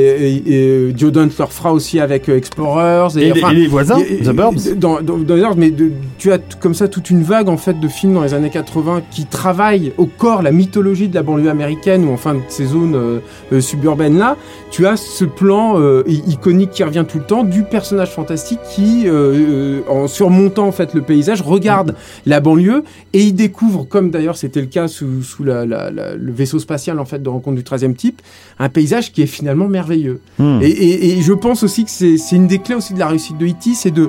et, 0.46 0.52
et 0.88 0.94
Joe 0.96 1.12
Dante 1.12 1.36
le 1.38 1.44
refera 1.44 1.72
aussi 1.72 2.00
avec 2.00 2.28
euh, 2.28 2.36
Explorers 2.36 3.16
Et, 3.16 3.32
les- 3.32 3.42
enfin, 3.42 3.50
et 3.52 3.54
les 3.54 3.66
voisins, 3.66 3.98
et- 3.98 4.22
The 4.22 4.30
Burbs 4.30 4.74
Dans, 4.76 5.00
dans, 5.00 5.16
dans 5.18 5.34
les 5.34 5.40
Burbs, 5.40 5.56
mais 5.58 5.70
de- 5.70 5.92
tu 6.18 6.32
as 6.32 6.38
comme 6.60 6.74
ça 6.74 6.88
toute 6.88 7.10
une 7.10 7.22
vague 7.22 7.48
en 7.48 7.56
fait 7.56 7.78
de 7.78 7.88
films 7.88 8.14
dans 8.14 8.22
les 8.22 8.34
années 8.34 8.50
80 8.50 9.02
qui 9.10 9.26
travaillent 9.26 9.92
au 9.98 10.06
corps 10.06 10.42
la 10.42 10.52
mythologie 10.52 11.08
de 11.08 11.14
la 11.14 11.22
banlieue 11.22 11.50
américaine 11.50 12.04
ou 12.08 12.12
enfin 12.12 12.34
de 12.34 12.40
ces 12.48 12.66
zones 12.66 12.94
euh, 12.94 13.18
euh, 13.52 13.60
suburbaines 13.60 14.18
là. 14.18 14.36
Tu 14.70 14.86
as 14.86 14.96
ce 14.96 15.24
plan 15.24 15.78
euh, 15.80 16.02
iconique 16.06 16.70
qui 16.70 16.84
revient 16.84 17.04
tout 17.08 17.18
le 17.18 17.24
temps 17.24 17.42
du 17.44 17.62
personnage 17.64 18.10
fantastique 18.10 18.60
qui, 18.74 19.02
euh, 19.06 19.10
euh, 19.10 19.80
en 19.88 20.06
surmontant 20.08 20.66
en 20.66 20.72
fait 20.72 20.94
le 20.94 21.02
paysage, 21.02 21.42
regarde 21.42 21.94
la 22.26 22.40
banlieue 22.40 22.84
et 23.12 23.20
il 23.24 23.32
découvre, 23.34 23.59
comme 23.88 24.10
d'ailleurs 24.10 24.36
c'était 24.36 24.60
le 24.60 24.66
cas 24.66 24.88
sous, 24.88 25.22
sous 25.22 25.44
la- 25.44 25.66
la- 25.66 25.90
la- 25.90 26.14
le 26.16 26.32
vaisseau 26.32 26.58
spatial 26.58 26.98
en 26.98 27.04
fait 27.04 27.22
de 27.22 27.28
rencontre 27.28 27.56
du 27.56 27.62
13e 27.62 27.94
type, 27.94 28.20
un 28.58 28.68
paysage 28.68 29.12
qui 29.12 29.22
est 29.22 29.26
finalement 29.26 29.68
merveilleux. 29.68 30.20
Hmm. 30.38 30.60
Et, 30.62 30.68
et- 30.68 31.18
et 31.18 31.22
je 31.22 31.32
pense 31.32 31.62
aussi 31.62 31.84
que 31.84 31.90
c'est 31.90 32.16
c'est 32.16 32.36
une 32.36 32.46
des 32.46 32.58
clés 32.58 32.74
aussi 32.74 32.94
de 32.94 32.98
la 32.98 33.08
réussite 33.08 33.38
de 33.38 33.46
E.T., 33.46 33.74
c'est 33.74 33.90
de, 33.90 34.08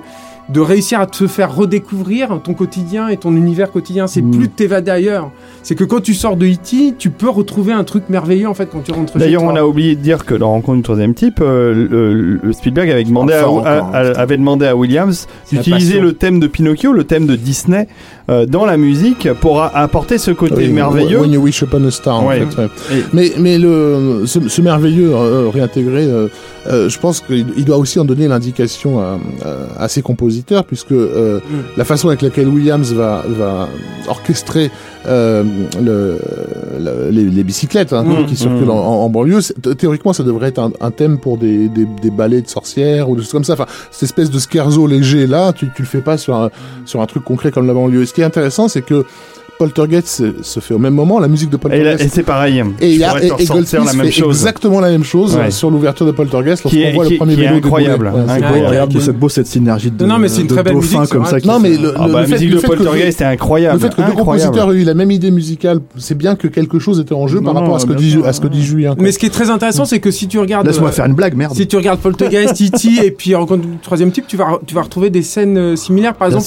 de 0.50 0.60
réussir 0.60 1.00
à 1.00 1.06
te 1.08 1.28
faire 1.28 1.56
redécouvrir 1.56 2.40
ton 2.44 2.54
quotidien 2.54 3.08
et 3.08 3.18
ton 3.18 3.36
univers 3.36 3.72
quotidien. 3.72 4.08
C'est 4.08 4.22
Mm. 4.22 4.32
plus 4.32 4.48
de 4.48 4.54
t'évader 4.54 4.92
ailleurs. 4.92 5.32
C'est 5.64 5.76
que 5.76 5.84
quand 5.84 6.02
tu 6.02 6.14
sors 6.14 6.36
de 6.36 6.46
E.T., 6.46 6.96
tu 6.98 7.10
peux 7.10 7.30
retrouver 7.30 7.72
un 7.74 7.84
truc 7.84 8.04
merveilleux 8.10 8.48
en 8.50 8.54
fait 8.54 8.68
quand 8.72 8.82
tu 8.84 8.92
rentres 8.92 9.14
chez 9.14 9.20
D'ailleurs, 9.20 9.44
on 9.44 9.56
a 9.56 9.64
oublié 9.64 9.96
de 9.96 10.02
dire 10.02 10.26
que 10.26 10.34
dans 10.36 10.50
Rencontre 10.52 10.78
du 10.78 10.84
troisième 10.84 11.14
type, 11.14 11.40
euh, 11.42 11.88
le, 11.90 12.40
le 12.44 12.54
Spielberg 12.54 12.90
avait 12.90 13.04
demandé, 13.04 13.34
à, 13.34 13.48
Enfin, 13.50 13.70
à- 13.70 13.78
encore, 13.82 13.96
à- 13.96 14.00
avait 14.20 14.38
demandé 14.38 14.66
à 14.66 14.76
Williams 14.76 15.28
d'utiliser 15.52 16.00
le 16.00 16.14
thème 16.14 16.40
de 16.40 16.48
Pinocchio, 16.48 16.92
le 16.92 17.04
thème 17.04 17.28
de 17.28 17.36
Disney, 17.36 17.88
euh, 18.30 18.46
dans 18.46 18.66
la 18.66 18.78
musique 18.78 19.30
pour 19.40 19.62
a- 19.62 19.76
apporter 19.78 20.18
ce 20.18 20.32
côté 20.32 20.56
Oui, 20.58 20.70
merveilleux. 20.70 21.20
When 21.22 21.32
you 21.32 21.42
wish 21.42 21.62
upon 21.62 21.86
a 21.86 21.92
star, 21.92 22.26
Ouais. 22.26 22.42
en 22.44 22.50
fait. 22.50 22.62
ouais. 22.62 22.70
Et- 22.92 23.04
Mais, 23.14 23.32
mais 23.38 23.58
le, 23.58 24.24
ce, 24.26 24.48
ce 24.50 24.62
merveilleux 24.62 25.12
euh, 25.14 25.50
réintégré, 25.50 26.06
euh, 26.06 26.28
euh, 26.68 26.90
je 26.90 27.00
pense 27.00 27.20
qu'il 27.22 27.46
il 27.58 27.66
doit 27.66 27.78
aussi 27.78 28.00
en 28.00 28.06
donner 28.06 28.28
l'indication 28.28 29.00
à, 29.00 29.18
à- 29.78 29.84
à 29.84 29.88
ses 29.88 30.02
compositeurs, 30.02 30.31
puisque 30.68 30.92
euh, 30.92 31.40
Mm. 31.40 31.56
la 31.78 31.86
façon 31.86 32.08
avec 32.08 32.22
laquelle 32.22 32.48
Williams 32.48 32.92
va, 32.94 33.24
va 33.28 33.68
orchestrer 34.08 34.70
euh, 35.08 35.44
le, 35.82 36.18
le- 36.80 37.10
les, 37.10 37.24
les 37.24 37.44
bicyclettes 37.44 37.94
hein, 37.94 38.04
Mm. 38.04 38.26
qui 38.28 38.36
circulent 38.36 38.66
Mm. 38.68 38.70
en, 38.72 39.04
en 39.06 39.10
banlieue, 39.10 39.40
théoriquement, 39.78 40.14
ça 40.14 40.24
devrait 40.24 40.50
être 40.50 40.60
un, 40.60 40.72
un 40.80 40.92
thème 40.92 41.18
pour 41.20 41.38
des, 41.38 41.68
des, 41.70 41.86
des 42.02 42.12
ballets 42.12 42.42
de 42.42 42.48
sorcières 42.48 43.10
ou 43.10 43.16
des 43.16 43.22
choses 43.24 43.32
comme 43.32 43.44
ça. 43.44 43.54
Enfin, 43.54 43.66
cette 43.92 44.04
espèce 44.04 44.30
de 44.30 44.40
scherzo 44.40 44.88
léger 44.88 45.28
là, 45.28 45.54
tu, 45.54 45.68
tu 45.76 45.82
le 45.82 45.88
fais 45.88 46.02
pas 46.02 46.18
sur 46.18 46.36
un, 46.36 46.50
sur 46.86 47.02
un 47.02 47.06
truc 47.06 47.24
concret 47.24 47.52
comme 47.52 47.68
la 47.68 47.74
banlieue. 47.74 48.04
Et 48.04 48.06
ce 48.06 48.14
qui 48.14 48.22
est 48.22 48.26
intéressant, 48.26 48.68
c'est 48.68 48.82
que 48.84 49.06
Poltergeist 49.66 50.08
se, 50.08 50.24
se 50.42 50.60
fait 50.60 50.74
au 50.74 50.80
même 50.80 50.96
moment, 50.96 51.20
la 51.20 51.28
musique 51.28 51.52
de 51.52 51.58
Poltergeist 51.58 52.04
et 52.04 52.08
c'est 52.08 52.24
pareil. 52.24 52.64
et 52.80 52.90
il 52.94 52.98
y 52.98 53.04
a 53.04 53.14
et, 53.24 53.28
et 53.28 53.46
Goldsmith 53.46 53.86
la 53.86 53.94
même 53.94 54.06
fait 54.08 54.12
chose. 54.12 54.36
exactement 54.40 54.80
la 54.80 54.90
même 54.90 55.04
chose 55.04 55.36
Ouais. 55.36 55.52
sur 55.52 55.70
l'ouverture 55.70 56.08
de 56.08 56.12
Poltergeist 56.12 56.64
lorsqu'on 56.64 56.92
voit 56.94 57.06
qui- 57.06 57.12
le 57.12 57.18
premier 57.20 57.36
qui 57.36 57.42
est 57.42 57.46
vélo 57.46 57.58
incroyable. 57.58 58.06
Ouais, 58.08 58.22
c'est 58.28 58.44
Incroyable. 58.44 59.02
Cette 59.02 59.20
beau 59.20 59.30
cette 59.30 59.46
synergie 59.46 59.92
de 59.92 60.04
Non, 60.04 60.18
mais 60.18 60.30
c'est 60.30 60.42
une 60.42 60.48
très 60.48 60.64
belle 60.64 60.74
dauphins 60.74 61.02
musique, 61.02 61.14
comme 61.14 61.26
c'est 61.26 61.40
ça. 61.42 61.48
Non, 61.48 61.60
mais 61.60 61.78
le, 61.78 61.94
Ah 61.96 62.08
le- 62.08 62.14
bah, 62.14 62.20
le 62.20 62.22
la 62.22 62.26
fait, 62.26 62.32
musique 62.34 62.50
le 62.50 62.56
de 62.56 62.62
Poltergeist 62.66 63.22
est 63.22 63.24
le 63.24 63.30
incroyable. 63.30 63.80
fait 63.80 63.96
que 63.96 64.02
deux 64.02 64.12
compositeurs 64.14 64.72
aient 64.74 64.78
eu 64.78 64.84
la 64.84 64.94
même 64.96 65.12
idée 65.12 65.30
musicale, 65.32 65.80
c'est 65.98 66.18
bien 66.18 66.36
que 66.36 66.48
quelque 66.48 66.80
chose 66.80 67.00
était 67.00 67.14
en 67.14 67.28
jeu 67.28 67.40
par 67.42 67.54
rapport 67.54 67.76
à 67.76 67.80
ce 67.80 67.86
que 67.86 67.94
dit 67.94 68.12
sûr. 68.12 68.26
à 68.26 68.34
ce 68.34 68.42
que 68.42 68.48
dit 68.48 68.64
Julien. 68.64 68.96
Mais 68.98 69.12
ce 69.12 69.20
qui 69.20 69.28
est 69.28 69.30
très 69.30 69.52
intéressant, 69.52 69.86
c'est 69.86 70.00
que 70.00 70.10
si 70.10 70.28
tu 70.28 70.40
regardes. 70.40 70.66
Laisse-moi 70.66 70.90
euh, 70.90 70.92
faire 70.92 71.06
une 71.06 71.14
blague, 71.14 71.36
merde. 71.36 71.56
Si 71.56 71.68
tu 71.68 71.76
regardes 71.78 72.00
Poltergeist, 72.00 72.60
E.T. 72.62 72.88
et 73.06 73.12
puis 73.12 73.36
Rencontre 73.36 73.66
troisième 73.84 74.12
type, 74.12 74.26
tu 74.28 74.38
vas, 74.38 74.60
tu 74.66 74.74
vas 74.74 74.82
retrouver 74.82 75.12
des 75.12 75.22
scènes 75.22 75.58
euh, 75.58 75.76
similaires. 75.76 76.16
Par 76.16 76.28
exemple, 76.30 76.46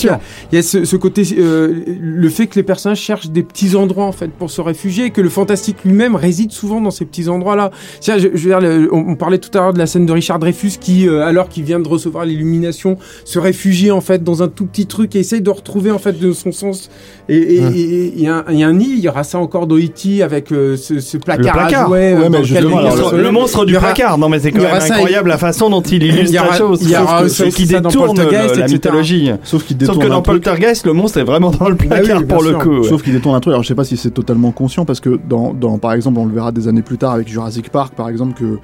il 0.52 0.56
y 0.56 0.58
a- 0.58 0.62
ce 0.64 0.96
côté, 0.96 1.22
euh, 1.38 1.84
le 2.00 2.28
fait 2.28 2.46
que 2.46 2.56
les 2.56 2.62
personnages 2.62 3.00
cherchent 3.04 3.28
des 3.30 3.42
petits 3.42 3.76
endroits 3.76 4.06
en 4.06 4.12
fait 4.12 4.30
pour 4.30 4.50
se 4.50 4.60
réfugier, 4.60 5.06
et 5.06 5.10
que 5.10 5.20
le 5.20 5.28
fantastique 5.28 5.76
lui-même 5.84 6.16
réside 6.16 6.52
souvent 6.52 6.80
dans 6.80 6.90
ces 6.90 7.04
petits 7.04 7.28
endroits-là. 7.28 7.70
Tiens, 8.00 8.18
je, 8.18 8.28
je 8.34 8.42
veux 8.48 8.50
dire, 8.50 8.60
le- 8.60 8.88
on, 8.92 9.10
on 9.10 9.16
parlait 9.16 9.38
tout 9.38 9.50
à 9.56 9.60
l'heure 9.62 9.72
de 9.74 9.78
la 9.78 9.86
scène 9.86 10.06
de 10.06 10.12
Richard 10.12 10.38
Dreyfus 10.38 10.72
qui, 10.80 11.08
euh, 11.08 11.24
alors 11.24 11.48
qu'il 11.48 11.64
vient 11.64 11.80
de 11.80 11.88
recevoir 11.88 12.24
l'illumination, 12.24 12.96
se 13.24 13.38
réfugie 13.38 13.90
en 13.90 14.00
fait 14.00 14.24
dans 14.24 14.42
un 14.42 14.48
tout 14.48 14.66
petit 14.66 14.86
truc 14.86 15.14
et 15.16 15.20
essaye 15.20 15.40
de 15.42 15.50
retrouver 15.50 15.90
en 15.90 15.98
fait 15.98 16.18
de 16.18 16.32
son 16.32 16.52
sens. 16.52 16.90
Et 17.28 17.56
il 17.56 18.20
y, 18.20 18.26
a 18.26 18.36
un- 18.38 18.44
il 18.50 18.58
y 18.58 18.62
a 18.64 18.68
un 18.68 18.72
nid, 18.74 18.94
il 18.96 19.00
y 19.00 19.08
aura 19.08 19.24
ça 19.24 19.38
encore 19.38 19.64
E.T. 19.66 20.22
avec 20.22 20.52
euh, 20.52 20.76
ce, 20.76 21.00
ce 21.00 21.16
placard, 21.16 21.54
placard. 21.54 21.84
à 21.84 21.86
jouets. 21.86 22.12
euh, 22.12 22.20
Ouais, 22.22 22.28
mais 22.30 22.56
alors, 22.56 23.12
le 23.14 23.22
Le, 23.22 23.30
monstre 23.30 23.64
du 23.64 23.76
aura- 23.76 23.86
placard, 23.92 24.18
non 24.18 24.28
mais 24.28 24.38
c'est 24.40 24.52
quand 24.52 24.62
même 24.62 24.80
ça, 24.80 24.94
incroyable 24.94 25.28
la 25.30 25.38
façon 25.38 25.70
dont 25.70 25.80
il 25.80 26.02
illustre 26.02 26.30
Il 26.30 26.34
y 26.34 26.38
aura- 26.38 26.50
la 26.50 26.56
chose. 26.58 26.78
il 26.82 26.90
y 26.90 26.96
aura 26.96 27.22
aussi 27.22 27.48
qui 27.50 27.66
détourne 27.66 28.18
le- 28.20 28.58
la 28.58 28.66
mythologie. 28.66 29.30
Sauf 29.42 29.64
qu'il 29.64 29.76
Sauf 29.84 29.98
que 29.98 30.06
dans. 30.06 30.22
Poltergeist, 30.22 30.86
le 30.86 30.92
monstre 30.92 31.18
est 31.18 31.24
vraiment 31.24 31.50
dans 31.50 31.68
le 31.68 31.74
Bah 31.74 31.84
oui, 31.90 32.06
placard 32.06 32.24
pour 32.26 32.42
le 32.42 32.54
coup. 32.54 32.84
Sauf 32.94 33.02
qu'il 33.02 33.12
détourne 33.12 33.34
un 33.34 33.40
truc. 33.40 33.50
Alors 33.50 33.64
je 33.64 33.66
sais 33.66 33.74
pas 33.74 33.82
si 33.82 33.96
c'est 33.96 34.12
totalement 34.12 34.52
conscient 34.52 34.84
parce 34.84 35.00
que 35.00 35.18
dans, 35.28 35.52
dans, 35.52 35.78
par 35.78 35.94
exemple, 35.94 36.20
on 36.20 36.26
le 36.26 36.32
verra 36.32 36.52
des 36.52 36.68
années 36.68 36.80
plus 36.80 36.96
tard 36.96 37.10
avec 37.10 37.26
Jurassic 37.26 37.68
Park, 37.68 37.92
par 37.96 38.08
exemple, 38.08 38.34
que, 38.34 38.60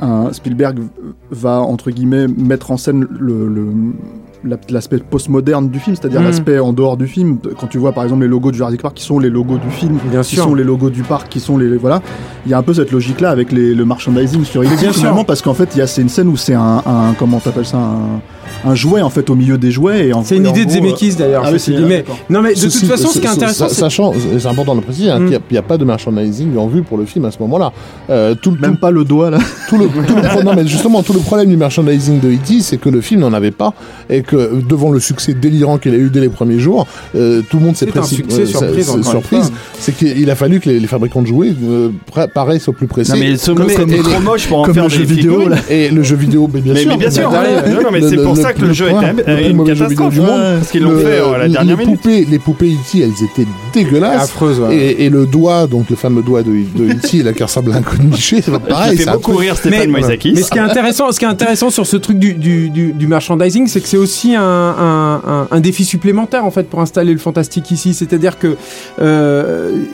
un, 0.00 0.32
Spielberg 0.32 0.78
va 1.30 1.60
entre 1.60 1.90
guillemets 1.90 2.28
mettre 2.28 2.70
en 2.70 2.78
scène 2.78 3.06
le, 3.10 3.66
l'aspect 4.68 4.98
postmoderne 4.98 5.68
du 5.68 5.78
film, 5.78 5.96
c'est-à-dire 5.96 6.20
Mm. 6.20 6.24
l'aspect 6.24 6.58
en 6.58 6.72
dehors 6.72 6.96
du 6.96 7.06
film. 7.06 7.38
Quand 7.58 7.66
tu 7.66 7.78
vois 7.78 7.92
par 7.92 8.04
exemple 8.04 8.22
les 8.22 8.28
logos 8.28 8.50
de 8.50 8.56
Jurassic 8.56 8.82
Park 8.82 8.94
qui 8.96 9.04
sont 9.04 9.18
les 9.18 9.30
logos 9.30 9.58
du 9.58 9.70
film, 9.70 9.98
Bien 10.10 10.22
qui 10.22 10.34
sûr. 10.36 10.44
sont 10.44 10.54
les 10.54 10.64
logos 10.64 10.90
du 10.90 11.02
parc, 11.02 11.28
qui 11.28 11.40
sont 11.40 11.56
les 11.58 11.68
les- 11.68 11.76
voilà. 11.76 12.00
Il 12.46 12.50
y 12.50 12.54
a 12.54 12.58
un 12.58 12.62
peu 12.62 12.74
cette 12.74 12.90
logique-là 12.90 13.30
avec 13.30 13.52
les, 13.52 13.74
le 13.74 13.84
merchandising 13.84 14.44
sur 14.44 14.62
sûr. 14.64 14.92
finalement 14.92 15.24
parce 15.24 15.42
qu'en 15.42 15.54
fait 15.54 15.68
il 15.74 15.78
y 15.78 15.80
a 15.82 15.86
c'est 15.86 16.02
une 16.02 16.08
scène 16.08 16.28
où 16.28 16.36
c'est 16.36 16.54
un, 16.54 16.82
un 16.84 17.14
comment 17.18 17.38
t'appelles 17.38 17.66
ça 17.66 17.78
un, 17.78 18.68
un 18.70 18.74
jouet 18.74 19.00
en 19.00 19.10
fait 19.10 19.30
au 19.30 19.34
milieu 19.34 19.56
des 19.58 19.70
jouets 19.70 20.08
et 20.08 20.12
en 20.12 20.22
C'est 20.24 20.36
une 20.36 20.46
et 20.46 20.48
en 20.48 20.50
idée 20.50 20.64
de 20.64 20.70
gros, 20.70 20.74
Zemeckis 20.80 21.14
d'ailleurs. 21.16 21.42
ah 21.46 21.50
oui, 21.52 21.60
c'est- 21.60 21.72
mais 21.80 22.04
non, 22.28 22.42
mais 22.42 22.54
de 22.54 22.60
toute 22.60 22.72
façon, 22.72 23.08
ce 23.08 23.18
qui 23.20 23.26
est 23.26 23.30
intéressant, 23.30 23.68
sachant, 23.68 24.12
c'est 24.38 24.46
important 24.48 24.74
de 24.74 24.80
le 24.80 24.84
préciser, 24.84 25.10
hein, 25.10 25.20
Mm. 25.20 25.28
qu'il 25.30 25.40
n'y 25.52 25.58
a, 25.58 25.62
pas 25.62 25.78
de 25.78 25.84
merchandising 25.84 26.56
en 26.56 26.66
vue 26.66 26.82
pour 26.82 26.98
le 26.98 27.04
film 27.04 27.24
à 27.24 27.30
ce 27.30 27.38
moment-là. 27.40 27.72
Euh, 28.10 28.34
tout, 28.34 28.56
même 28.60 28.76
pas 28.76 28.90
le 28.90 29.04
doigt 29.04 29.30
là. 29.30 29.38
tout 29.68 29.78
le, 29.78 29.86
tout 29.86 30.14
le 30.16 30.22
pro- 30.28 30.42
non, 30.42 30.54
mais 30.54 30.66
justement, 30.66 31.02
tout 31.02 31.12
le 31.12 31.20
problème 31.20 31.48
du 31.48 31.56
merchandising 31.56 32.20
de 32.20 32.28
E.T., 32.32 32.60
c'est 32.60 32.76
que 32.78 32.88
le 32.88 33.00
film 33.00 33.20
n'en 33.20 33.32
avait 33.32 33.50
pas 33.52 33.72
et 34.10 34.22
que 34.22 34.31
euh, 34.36 34.60
devant 34.68 34.90
le 34.90 35.00
succès 35.00 35.34
délirant 35.34 35.78
qu'il 35.78 35.94
a 35.94 35.98
eu 35.98 36.10
dès 36.10 36.20
les 36.20 36.28
premiers 36.28 36.58
jours, 36.58 36.86
euh, 37.14 37.42
tout 37.48 37.58
le 37.58 37.64
monde 37.64 37.76
s'est 37.76 37.86
C'est 37.86 37.96
un 37.98 38.00
précipité. 38.00 38.46
succès 38.46 39.02
surprise. 39.02 39.52
C'est 39.78 39.94
qu'il 39.96 40.30
a 40.30 40.34
fallu 40.34 40.60
que 40.60 40.68
les, 40.70 40.80
les 40.80 40.86
fabricants 40.86 41.22
de 41.22 41.26
jouets 41.26 41.52
euh, 41.64 41.88
paraissent 42.34 42.68
au 42.68 42.72
plus 42.72 42.86
précis. 42.86 43.12
Non, 43.12 43.18
mais 43.18 43.36
ce 43.36 43.50
Comme- 43.52 43.66
comme- 43.72 43.92
est 43.92 44.02
trop 44.02 44.20
moche 44.20 44.46
pour 44.46 44.58
en 44.60 44.64
comme 44.64 44.74
faire 44.74 44.84
le 44.84 44.90
des 44.90 44.96
jeu 44.96 45.04
vidéo, 45.04 45.48
là. 45.48 45.56
Et 45.70 45.88
le 45.90 46.02
jeu 46.02 46.16
vidéo, 46.16 46.48
mais 46.52 46.60
bien 46.60 46.74
Mais, 46.74 46.80
sûr. 46.82 46.90
mais 46.90 46.96
bien 46.96 47.10
sûr, 47.10 47.30
derrière, 47.30 47.68
non, 47.68 47.82
non, 47.82 47.88
mais 47.92 48.00
c'est 48.08 48.16
pour 48.16 48.34
le 48.34 48.40
ça 48.40 48.52
que 48.52 48.60
le 48.64 48.72
jeu 48.72 48.86
était 48.90 49.50
une 49.50 49.56
mauvais 49.56 49.74
jeu 49.74 49.86
vidéo 49.86 50.08
catastrophe. 50.08 50.14
du 50.14 50.20
monde. 50.20 50.40
Parce 50.58 50.70
qu'ils 50.70 50.82
l'ont 50.82 50.98
fait 50.98 51.06
euh, 51.18 51.32
à 51.32 51.38
la 51.38 51.46
les 51.48 51.52
dernière 51.52 51.76
minute. 51.78 52.00
Poupées, 52.00 52.26
les 52.30 52.38
poupées 52.38 52.72
E.T., 52.72 53.00
elles 53.00 53.24
étaient 53.24 53.48
dégueulasses. 53.72 54.24
affreuse. 54.24 54.60
ouais. 54.60 54.76
Et, 54.76 55.04
et 55.04 55.10
le 55.10 55.26
doigt, 55.26 55.66
donc 55.66 55.90
le 55.90 55.96
fameux 55.96 56.22
doigt 56.22 56.42
de, 56.42 56.50
E.T., 56.52 57.22
là, 57.22 57.32
qui 57.32 57.42
ressemble 57.42 57.72
à 57.72 57.76
un 57.76 57.82
c'est 58.16 58.42
Ça 58.42 58.58
pareil. 58.58 58.96
fait 58.96 59.02
c'est 59.04 59.08
un 59.08 59.14
beaucoup 59.14 59.36
rire 59.36 59.56
Stéphane 59.56 59.80
Mais- 59.80 59.86
Moïsakis. 59.86 60.32
Mais 60.34 60.42
ce 60.42 60.50
qui 60.50 60.58
est 60.58 60.62
intéressant, 60.62 61.10
ce 61.12 61.18
qui 61.18 61.24
est 61.24 61.28
intéressant 61.28 61.70
sur 61.70 61.86
ce 61.86 61.96
truc 61.96 62.18
du 62.18 63.06
merchandising, 63.06 63.66
c'est 63.66 63.80
que 63.80 63.88
c'est 63.88 63.96
aussi 63.96 64.21
un, 64.34 65.60
défi 65.60 65.84
supplémentaire 65.84 66.44
en 66.44 66.50
fait 66.50 66.68
pour 66.68 66.80
installer 66.80 67.12
le 67.12 67.18
fantastique 67.18 67.70
ici. 67.70 67.94
C'est-à-dire 67.94 68.38
que 68.38 68.56
euh, 69.00 69.84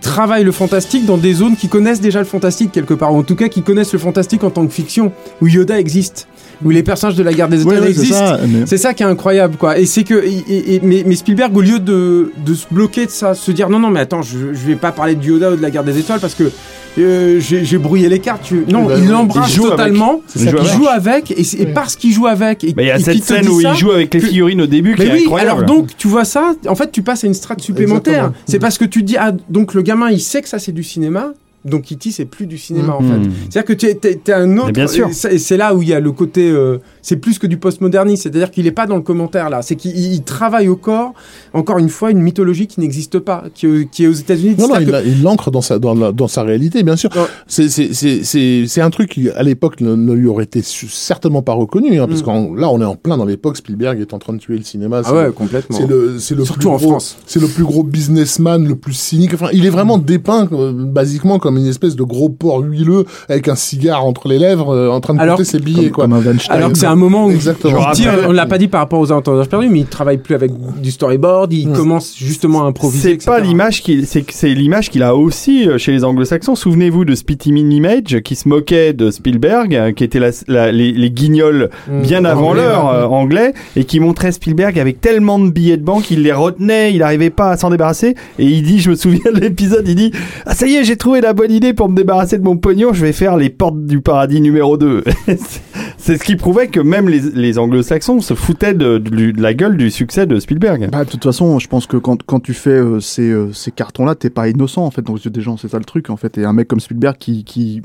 travaillent 0.00 0.44
le 0.44 0.52
fantastique 0.52 1.06
dans 1.06 1.16
des 1.16 1.32
zones 1.32 1.56
qui 1.56 1.68
connaissent 1.68 2.00
déjà 2.00 2.18
le 2.18 2.24
fantastique 2.24 2.72
quelque 2.72 2.94
part, 2.94 3.14
ou 3.14 3.18
en 3.18 3.22
tout 3.22 3.36
cas 3.36 3.48
qui 3.48 3.62
connaissent 3.62 3.92
le 3.92 3.98
fantastique 3.98 4.44
en 4.44 4.50
tant 4.50 4.66
que 4.66 4.72
fiction, 4.72 5.12
où 5.40 5.46
Yoda 5.46 5.78
existe, 5.78 6.28
où 6.64 6.70
les 6.70 6.82
personnages 6.82 7.14
de 7.16 7.22
la 7.22 7.32
guerre 7.32 7.48
des 7.48 7.58
Ouais, 7.64 7.74
étoiles 7.74 7.88
ouais, 7.88 7.94
c'est 7.94 8.00
existent. 8.00 8.26
ça, 8.26 8.40
mais- 8.46 8.66
C'est 8.66 8.78
ça 8.78 8.94
qui 8.94 9.02
est 9.02 9.06
incroyable, 9.06 9.56
quoi. 9.56 9.78
Et 9.78 9.86
c'est 9.86 10.02
que, 10.04 10.14
et- 10.24 10.42
et- 10.48 10.74
et- 10.74 10.80
mais, 10.82 11.04
mais 11.06 11.14
Spielberg, 11.14 11.56
au 11.56 11.60
lieu 11.60 11.78
de, 11.78 12.32
de 12.44 12.54
se 12.54 12.66
bloquer 12.70 13.06
de 13.06 13.10
ça, 13.10 13.34
se 13.34 13.50
dire 13.52 13.68
non, 13.70 13.78
non, 13.78 13.90
mais 13.90 14.00
attends, 14.00 14.22
je, 14.22 14.38
je 14.52 14.66
vais 14.66 14.74
pas 14.76 14.90
parler 14.92 15.14
de 15.14 15.24
Yoda 15.24 15.52
ou 15.52 15.56
de 15.56 15.62
la 15.62 15.70
guerre 15.70 15.84
des 15.84 15.98
étoiles 15.98 16.20
parce 16.20 16.34
que 16.34 16.50
euh, 16.98 17.38
j'ai 17.38 17.64
j'ai 17.64 17.78
brouillé 17.78 18.08
les 18.08 18.18
cartes. 18.18 18.42
tu- 18.42 18.64
Non, 18.68 18.86
bah, 18.86 18.94
il 18.98 19.04
il 19.04 19.10
l'embrasse 19.10 19.52
joue 19.52 19.66
avec. 19.66 19.76
totalement. 19.76 20.20
Il 20.34 20.52
qu'il 20.52 20.66
joue 20.66 20.88
avec, 20.88 21.30
et, 21.30 21.44
c'est- 21.44 21.58
et 21.58 21.66
parce 21.66 21.94
qu'il 21.94 22.12
joue 22.12 22.26
avec, 22.26 22.64
et, 22.64 22.72
Bah, 22.72 22.82
Il 22.82 22.88
y 22.88 22.90
a 22.90 22.96
et 22.96 23.00
cette 23.02 23.22
scène 23.22 23.48
où 23.48 23.60
ça, 23.60 23.72
il 23.74 23.78
joue 23.78 23.92
avec 23.92 24.12
les 24.12 24.18
que- 24.20 24.26
figurines 24.26 24.62
au 24.62 24.66
début 24.66 24.94
qui 24.96 25.02
mais 25.02 25.06
est 25.08 25.12
oui, 25.12 25.22
incroyable. 25.26 25.50
alors 25.52 25.64
donc 25.64 25.90
tu 25.96 26.08
vois 26.08 26.24
ça, 26.24 26.54
en 26.66 26.74
fait 26.74 26.90
tu 26.90 27.02
passes 27.02 27.22
à 27.22 27.28
une 27.28 27.34
strate 27.34 27.60
supplémentaire. 27.60 28.14
Exactement. 28.14 28.44
C'est 28.48 28.58
parce 28.58 28.78
que 28.78 28.84
tu 28.84 29.02
te 29.02 29.04
dis 29.06 29.16
ah 29.16 29.30
donc 29.48 29.74
le 29.74 29.82
gamin 29.82 30.10
il 30.10 30.20
sait 30.20 30.42
que 30.42 30.48
ça 30.48 30.58
c'est 30.58 30.72
du 30.72 30.82
cinéma, 30.82 31.32
donc 31.64 31.82
Kitty 31.82 32.12
c'est 32.12 32.24
plus 32.24 32.46
du 32.46 32.58
cinéma 32.58 32.94
en 32.94 33.00
fait. 33.00 33.18
Mhm. 33.18 33.30
C'est-à-dire 33.50 33.64
que 33.64 33.72
tu 33.72 33.86
es, 33.86 34.32
un 34.32 34.56
autre. 34.58 34.72
Bien 34.72 34.86
sûr. 34.86 35.08
et 35.30 35.38
c'est 35.38 35.56
là 35.56 35.74
où 35.74 35.82
il 35.82 35.88
y 35.88 35.94
a 35.94 36.00
le 36.00 36.12
côté. 36.12 36.50
euh, 36.50 36.78
c'est 37.02 37.16
plus 37.16 37.38
que 37.38 37.46
du 37.46 37.56
postmodernisme. 37.56 38.22
C'est-à-dire 38.24 38.50
qu'il 38.50 38.64
n'est 38.64 38.70
pas 38.72 38.86
dans 38.86 38.96
le 38.96 39.02
commentaire 39.02 39.48
là. 39.50 39.62
C'est 39.62 39.76
qu'il 39.76 39.96
il 39.98 40.22
travaille 40.22 40.68
au 40.68 40.76
corps. 40.76 41.14
Encore 41.54 41.78
une 41.78 41.88
fois, 41.88 42.10
une 42.10 42.20
mythologie 42.20 42.66
qui 42.66 42.80
n'existe 42.80 43.18
pas, 43.18 43.44
qui, 43.54 43.66
est- 43.66 43.90
qui 43.90 44.04
est 44.04 44.06
aux 44.08 44.12
États-Unis. 44.12 44.56
Non, 44.58 44.68
non, 44.68 44.74
il 44.80 44.86
que- 44.86 44.90
l'a- 44.92 45.02
il 45.02 45.22
l'ancre 45.22 45.50
dans 45.50 45.60
sa, 45.62 45.78
dans, 45.78 45.94
la- 45.94 46.12
dans 46.12 46.28
sa 46.28 46.42
réalité, 46.42 46.82
bien 46.82 46.96
sûr. 46.96 47.10
C'est- 47.46 48.80
un 48.80 48.90
truc 48.90 49.10
qui, 49.10 49.30
à 49.30 49.42
l'époque, 49.42 49.80
ne, 49.80 49.94
ne 49.94 50.12
lui 50.12 50.26
aurait 50.28 50.44
été 50.44 50.60
certainement 50.62 51.42
pas 51.42 51.52
reconnu, 51.54 51.98
hein, 52.00 52.06
parce 52.06 52.22
Mm. 52.22 52.24
que 52.54 52.60
là, 52.60 52.70
on 52.70 52.80
est 52.80 52.84
en 52.84 52.94
plein 52.96 53.16
dans 53.16 53.24
l'époque, 53.24 53.56
Spielberg 53.56 54.00
est 54.00 54.14
en 54.14 54.18
train 54.18 54.32
de 54.32 54.38
tuer 54.38 54.56
le 54.56 54.62
cinéma. 54.64 55.02
Ah 55.04 55.12
ouais, 55.14 55.24
le- 55.26 55.32
complètement. 55.32 55.76
C'est 55.76 55.86
le, 55.86 56.12
le 56.14 56.18
Surtout 56.44 56.60
plus 56.60 56.68
en 56.68 56.76
gros- 56.76 56.88
France. 56.90 57.18
C'est 57.26 57.40
le 57.40 57.48
plus 57.48 57.64
gros 57.64 57.82
businessman, 57.82 58.66
le 58.66 58.76
plus 58.76 58.92
cynique. 58.92 59.34
Enfin, 59.34 59.48
il 59.52 59.66
est 59.66 59.70
vraiment 59.70 59.98
dépeint, 59.98 60.48
euh, 60.52 60.72
basiquement, 60.72 61.38
comme 61.38 61.47
une 61.56 61.66
espèce 61.66 61.96
de 61.96 62.02
gros 62.02 62.28
porc 62.28 62.62
huileux 62.62 63.04
avec 63.28 63.48
un 63.48 63.54
cigare 63.54 64.04
entre 64.04 64.28
les 64.28 64.38
lèvres, 64.38 64.74
euh, 64.74 64.90
en 64.90 65.00
train 65.00 65.14
de 65.14 65.20
Alors- 65.20 65.36
compter 65.36 65.48
ses 65.48 65.58
billets, 65.58 65.90
comme, 65.90 66.10
quoi. 66.10 66.20
comme 66.20 66.28
un. 66.28 66.36
Alors 66.54 66.72
que 66.72 66.78
c'est 66.78 66.86
un 66.86 66.96
moment 66.96 67.26
où 67.26 67.30
Exactement. 67.30 67.80
il 67.90 67.94
tire, 67.94 68.12
on 68.28 68.32
l'a 68.32 68.46
pas 68.46 68.58
dit 68.58 68.68
par 68.68 68.80
rapport 68.80 69.00
aux 69.00 69.10
avantages 69.12 69.46
perdus, 69.48 69.68
mais 69.70 69.80
il 69.80 69.86
travaille 69.86 70.18
plus 70.18 70.34
avec 70.34 70.50
du 70.80 70.90
storyboard, 70.90 71.52
il 71.52 71.68
Mm. 71.68 71.72
commence 71.74 72.14
justement 72.16 72.64
à 72.64 72.68
improviser. 72.68 73.16
C'est 73.20 73.26
pas 73.26 73.40
l'image 73.40 73.82
qu'il, 73.82 74.06
c'est 74.06 74.22
que 74.22 74.32
c'est 74.34 74.54
l'image 74.54 74.90
qu'il 74.90 75.02
a 75.02 75.14
aussi 75.16 75.68
euh, 75.68 75.78
chez 75.78 75.92
les 75.92 76.04
Anglo-Saxons. 76.04 76.54
Souvenez-vous 76.54 77.04
de 77.04 77.14
Spitty 77.14 77.50
Image 77.50 78.20
qui 78.24 78.34
se 78.36 78.48
moquait 78.48 78.92
de 78.92 79.10
Spielberg, 79.10 79.74
euh, 79.74 79.92
qui 79.92 80.04
était 80.04 80.18
la- 80.20 80.30
la- 80.48 80.72
les, 80.72 80.92
les 80.92 81.10
guignols 81.10 81.70
Mm. 81.90 82.02
bien 82.02 82.24
avant 82.24 82.50
Anglais, 82.50 82.62
l'heure 82.62 82.84
ouais. 82.86 82.90
euh, 82.96 83.06
anglais 83.06 83.54
et 83.76 83.84
qui 83.84 84.00
montrait 84.00 84.32
Spielberg 84.32 84.78
avec 84.78 85.00
tellement 85.00 85.38
de 85.38 85.50
billets 85.50 85.76
de 85.76 85.82
banque 85.84 86.02
qu'il 86.04 86.22
les 86.22 86.32
retenait, 86.32 86.92
il 86.92 86.98
n'arrivait 86.98 87.30
pas 87.30 87.50
à 87.50 87.56
s'en 87.56 87.70
débarrasser 87.70 88.14
et 88.38 88.44
il 88.44 88.62
dit, 88.62 88.78
je 88.80 88.90
me 88.90 88.94
souviens 88.94 89.32
de 89.32 89.40
l'épisode, 89.40 89.86
il 89.88 89.94
dit 89.94 90.12
ah 90.46 90.54
ça 90.54 90.66
y 90.66 90.74
est 90.76 90.84
j'ai 90.84 90.96
trouvé 90.96 91.20
la 91.20 91.32
bonne 91.38 91.52
idée 91.52 91.72
pour 91.72 91.88
me 91.88 91.94
débarrasser 91.94 92.36
de 92.36 92.42
mon 92.42 92.56
pognon, 92.56 92.92
je 92.92 93.00
vais 93.06 93.12
faire 93.12 93.36
les 93.36 93.48
portes 93.48 93.86
du 93.86 94.00
paradis 94.00 94.40
numéro 94.40 94.76
2 94.76 95.04
C'est 95.96 96.16
ce 96.16 96.24
qui 96.24 96.34
prouvait 96.34 96.66
que 96.66 96.80
même 96.80 97.08
les, 97.08 97.20
les 97.20 97.58
Anglo-Saxons 97.60 98.20
se 98.20 98.34
foutaient 98.34 98.74
de, 98.74 99.00
la 99.40 99.54
gueule 99.54 99.76
du 99.76 99.92
succès 99.92 100.26
de 100.26 100.40
Spielberg. 100.40 100.88
Bah, 100.90 101.04
de 101.04 101.10
toute 101.10 101.22
façon, 101.22 101.60
je 101.60 101.68
pense 101.68 101.86
que 101.86 101.96
quand, 101.96 102.24
quand 102.24 102.40
tu 102.40 102.54
fais 102.54 102.70
euh, 102.70 102.98
ces, 102.98 103.30
euh, 103.30 103.52
ces 103.52 103.70
cartons-là, 103.70 104.16
t'es 104.16 104.30
pas 104.30 104.48
innocent 104.48 104.84
en 104.84 104.90
fait 104.90 105.02
dans 105.02 105.14
les 105.14 105.24
yeux 105.24 105.30
des 105.30 105.40
gens, 105.40 105.56
c'est 105.56 105.68
ça 105.68 105.78
le 105.78 105.84
truc 105.84 106.10
en 106.10 106.16
fait. 106.16 106.38
Et 106.38 106.44
un 106.44 106.52
mec 106.52 106.66
comme 106.66 106.80
Spielberg 106.80 107.16
qui 107.18 107.82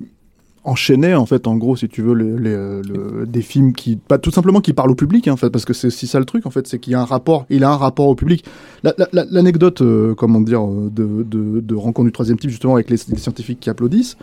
enchaînait 0.66 1.14
en 1.16 1.26
fait, 1.26 1.48
en 1.48 1.56
gros, 1.58 1.76
si 1.76 1.90
tu 1.90 2.02
veux, 2.02 2.14
les, 2.14 2.38
les, 2.40 2.54
euh, 2.54 2.82
le- 2.88 3.26
des 3.26 3.42
films 3.42 3.74
qui, 3.74 3.96
pas 3.98 4.18
tout 4.18 4.32
simplement 4.32 4.62
qui 4.62 4.74
parlent 4.74 4.92
au 4.92 4.96
public 4.96 5.28
en 5.28 5.36
fait, 5.38 5.50
parce 5.50 5.66
que 5.66 5.74
c'est 5.74 5.88
aussi 5.88 6.08
ça 6.08 6.20
le 6.20 6.26
truc 6.26 6.46
en 6.46 6.50
fait, 6.52 6.68
c'est 6.68 6.80
qu'il 6.80 6.94
y 6.94 6.96
a 6.96 7.02
un 7.02 7.06
rapport, 7.06 7.46
il 7.50 7.64
a 7.64 7.70
un 7.72 7.78
rapport 7.78 8.08
au 8.08 8.16
public. 8.16 8.46
La- 8.84 8.94
la- 8.98 9.08
la- 9.14 9.26
L'anecdote, 9.30 9.82
euh, 9.82 10.14
comment 10.16 10.40
dire, 10.42 10.62
euh, 10.66 10.90
de, 10.94 11.24
de, 11.24 11.60
de 11.60 11.76
rencontre 11.76 12.06
du 12.06 12.12
troisième 12.12 12.38
type 12.38 12.50
justement 12.50 12.76
avec 12.76 12.90
les, 12.90 12.98
les 13.10 13.18
scientifiques 13.18 13.60
qui 13.60 13.70
applaudissent. 13.70 14.18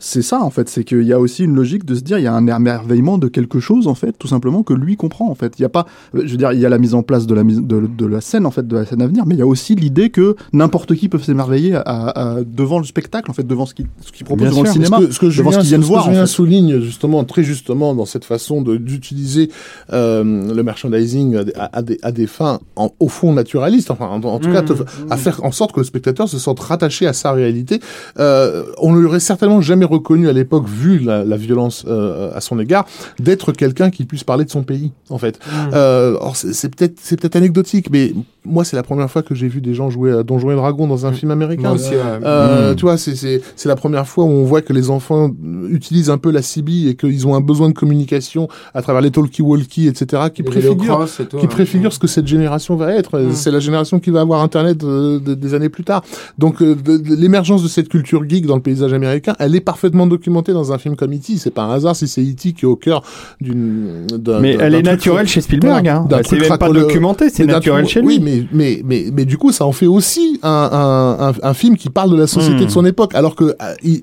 C'est 0.00 0.22
ça 0.22 0.40
en 0.42 0.50
fait, 0.50 0.68
c'est 0.68 0.84
qu'il 0.84 1.02
y 1.02 1.12
a 1.12 1.18
aussi 1.18 1.42
une 1.44 1.54
logique 1.56 1.84
de 1.84 1.94
se 1.96 2.00
dire 2.02 2.18
il 2.18 2.24
y 2.24 2.26
a 2.28 2.32
un 2.34 2.46
émerveillement 2.46 3.18
de 3.18 3.26
quelque 3.28 3.58
chose 3.58 3.88
en 3.88 3.94
fait, 3.94 4.12
tout 4.18 4.28
simplement 4.28 4.62
que 4.62 4.72
lui 4.72 4.96
comprend 4.96 5.28
en 5.28 5.34
fait. 5.34 5.54
Il 5.58 5.62
y 5.62 5.64
a 5.64 5.68
pas, 5.68 5.86
je 6.14 6.20
veux 6.20 6.36
dire, 6.36 6.52
il 6.52 6.60
y 6.60 6.66
a 6.66 6.68
la 6.68 6.78
mise 6.78 6.94
en 6.94 7.02
place 7.02 7.26
de 7.26 7.34
la 7.34 7.42
mise 7.42 7.60
de, 7.60 7.80
de 7.86 8.06
la 8.06 8.20
scène 8.20 8.46
en 8.46 8.50
fait, 8.52 8.66
de 8.66 8.76
la 8.76 8.86
scène 8.86 9.02
à 9.02 9.06
venir, 9.08 9.26
mais 9.26 9.34
il 9.34 9.38
y 9.38 9.42
a 9.42 9.46
aussi 9.46 9.74
l'idée 9.74 10.10
que 10.10 10.36
n'importe 10.52 10.94
qui 10.94 11.08
peut 11.08 11.18
s'émerveiller 11.18 11.74
à, 11.74 11.82
à- 11.84 12.42
devant 12.44 12.78
le 12.78 12.84
spectacle 12.84 13.30
en 13.30 13.34
fait, 13.34 13.46
devant 13.46 13.66
ce 13.66 13.74
qu'il 13.74 13.86
ce 14.00 14.12
qu'il 14.12 14.24
propose 14.24 14.42
Bien 14.42 14.50
devant 14.50 14.64
sûr. 14.64 14.74
le 14.80 14.84
cinéma, 14.84 14.98
Ce 15.00 15.06
que, 15.06 15.12
ce 15.12 15.18
que 15.20 15.26
devant 15.38 15.50
Julien, 15.50 15.62
ce 15.64 15.68
viennent 15.68 15.80
ce 15.82 15.86
que 15.86 15.92
voir. 15.92 16.04
en 16.06 16.10
Julien 16.10 16.20
fait. 16.26 16.32
souligne 16.32 16.80
justement 16.80 17.24
très 17.24 17.42
justement 17.42 17.94
dans 17.94 18.06
cette 18.06 18.24
façon 18.24 18.62
de- 18.62 18.76
d'utiliser 18.76 19.50
euh, 19.92 20.54
le 20.54 20.62
merchandising 20.62 21.36
à 21.36 21.44
des, 21.44 21.52
à- 21.54 21.70
à 21.78 21.82
des, 21.82 21.98
à 22.02 22.12
des 22.12 22.26
fins 22.26 22.60
en- 22.76 22.90
au 23.00 23.08
fond 23.08 23.32
naturalistes, 23.32 23.90
enfin 23.90 24.06
en, 24.06 24.22
en 24.22 24.38
tout 24.38 24.52
cas 24.52 24.62
Mmh, 24.62 24.66
te- 24.66 24.82
à 25.10 25.16
faire 25.16 25.44
en 25.44 25.50
sorte 25.52 25.72
que 25.72 25.80
le 25.80 25.84
spectateur 25.84 26.28
se 26.28 26.38
sente 26.38 26.60
rattaché 26.60 27.06
à 27.06 27.12
sa 27.12 27.32
réalité. 27.32 27.80
Euh, 28.18 28.64
on 28.80 28.92
ne 28.92 28.98
lui 29.00 29.06
aurait 29.06 29.20
certainement 29.20 29.60
jamais 29.60 29.84
reconnu 29.88 30.28
à 30.28 30.32
l'époque, 30.32 30.66
vu 30.68 30.98
la, 30.98 31.24
la 31.24 31.36
violence 31.36 31.84
euh, 31.88 32.30
à 32.34 32.40
son 32.40 32.58
égard, 32.60 32.86
d'être 33.18 33.52
quelqu'un 33.52 33.90
qui 33.90 34.04
puisse 34.04 34.24
parler 34.24 34.44
de 34.44 34.50
son 34.50 34.62
pays 34.62 34.92
en 35.10 35.18
fait. 35.18 35.38
Mmh. 35.38 35.50
Euh, 35.74 36.16
or, 36.20 36.36
c'est 36.36 36.74
peut-être 36.74 36.98
c'est 37.00 37.18
peut-être 37.20 37.36
anecdotique, 37.36 37.90
mais 37.90 38.12
moi 38.44 38.64
c'est 38.64 38.76
la 38.76 38.82
première 38.82 39.10
fois 39.10 39.22
que 39.22 39.34
j'ai 39.34 39.48
vu 39.48 39.60
des 39.60 39.74
gens 39.74 39.90
jouer 39.90 40.12
à 40.12 40.22
Donjons 40.22 40.50
et 40.50 40.56
Dragons 40.56 40.86
dans 40.86 41.06
un 41.06 41.12
film 41.12 41.30
américain. 41.30 41.62
Moi 41.62 41.72
aussi, 41.72 41.90
ouais. 41.90 41.96
Euh, 42.24 42.72
Mm. 42.72 42.76
Tu 42.76 42.82
vois, 42.82 42.96
c'est 42.98 43.14
c'est 43.14 43.40
c'est 43.56 43.68
la 43.68 43.76
première 43.76 44.06
fois 44.06 44.24
où 44.24 44.28
on 44.28 44.44
voit 44.44 44.62
que 44.62 44.72
les 44.72 44.90
enfants 44.90 45.28
euh, 45.30 45.68
utilisent 45.70 46.10
un 46.10 46.18
peu 46.18 46.30
la 46.30 46.42
CB 46.42 46.88
et 46.88 46.94
qu'ils 46.96 47.26
ont 47.26 47.34
un 47.34 47.40
besoin 47.40 47.68
de 47.68 47.74
communication 47.74 48.48
à 48.74 48.82
travers 48.82 49.00
les 49.02 49.10
talkie-walkie, 49.10 49.88
etc., 49.88 50.22
qui 50.34 50.42
et 50.42 50.44
tout, 50.44 51.36
qui 51.36 51.36
ouais. 51.36 51.46
préfigure 51.48 51.92
ce 51.92 51.98
que 51.98 52.06
cette 52.06 52.26
génération 52.26 52.76
va 52.76 52.92
être. 52.94 53.20
C'est 53.32 53.50
la 53.50 53.60
génération 53.60 54.00
qui 54.00 54.10
va 54.10 54.20
avoir 54.20 54.42
Internet 54.42 54.82
euh, 54.84 55.18
de- 55.18 55.34
des 55.34 55.54
années 55.54 55.68
plus 55.68 55.84
tard. 55.84 56.02
Donc 56.38 56.62
euh, 56.62 56.76
l'émergence 57.04 57.62
de 57.62 57.68
cette 57.68 57.88
culture 57.88 58.28
geek 58.28 58.46
dans 58.46 58.56
le 58.56 58.62
paysage 58.62 58.92
américain, 58.92 59.34
elle 59.38 59.54
est 59.54 59.60
parfaitement 59.78 60.06
documentée 60.08 60.52
dans 60.52 60.72
un 60.72 60.78
film 60.78 60.96
comme 60.96 61.12
E.T. 61.12 61.36
C'est 61.38 61.52
pas 61.52 61.62
un 61.62 61.70
hasard 61.72 61.94
si 61.94 62.08
c'est 62.08 62.20
E.T. 62.20 62.52
qui 62.52 62.64
est 62.64 62.68
au 62.68 62.74
cœur 62.76 63.02
d'une. 63.40 64.06
d'un- 64.12 64.40
Mais 64.40 64.56
elle 64.60 64.74
est 64.74 64.82
naturelle 64.82 65.28
chez 65.28 65.40
Spielberg. 65.40 65.86
Hein. 65.86 66.04
d'un 66.08 66.20
C'est 66.24 66.38
même 66.40 66.58
pas 66.58 66.68
documenté, 66.70 67.30
c'est 67.30 67.46
naturel 67.46 67.86
chez 67.86 68.00
lui. 68.00 68.08
Oui, 68.08 68.20
mais, 68.20 68.44
mais, 68.52 68.82
mais, 68.84 69.06
mais 69.14 69.24
du 69.24 69.38
coup, 69.38 69.52
ça 69.52 69.64
en 69.66 69.72
fait 69.72 69.86
aussi 69.86 70.40
un, 70.42 70.50
un, 70.72 71.28
un, 71.28 71.32
un 71.42 71.54
film 71.54 71.76
qui 71.76 71.90
parle 71.90 72.10
de 72.10 72.16
la 72.16 72.26
société 72.26 72.48
Hmm. 72.62 72.64
de 72.66 72.70
son 72.70 72.84
époque. 72.86 73.14
Alors 73.14 73.36
que 73.36 73.54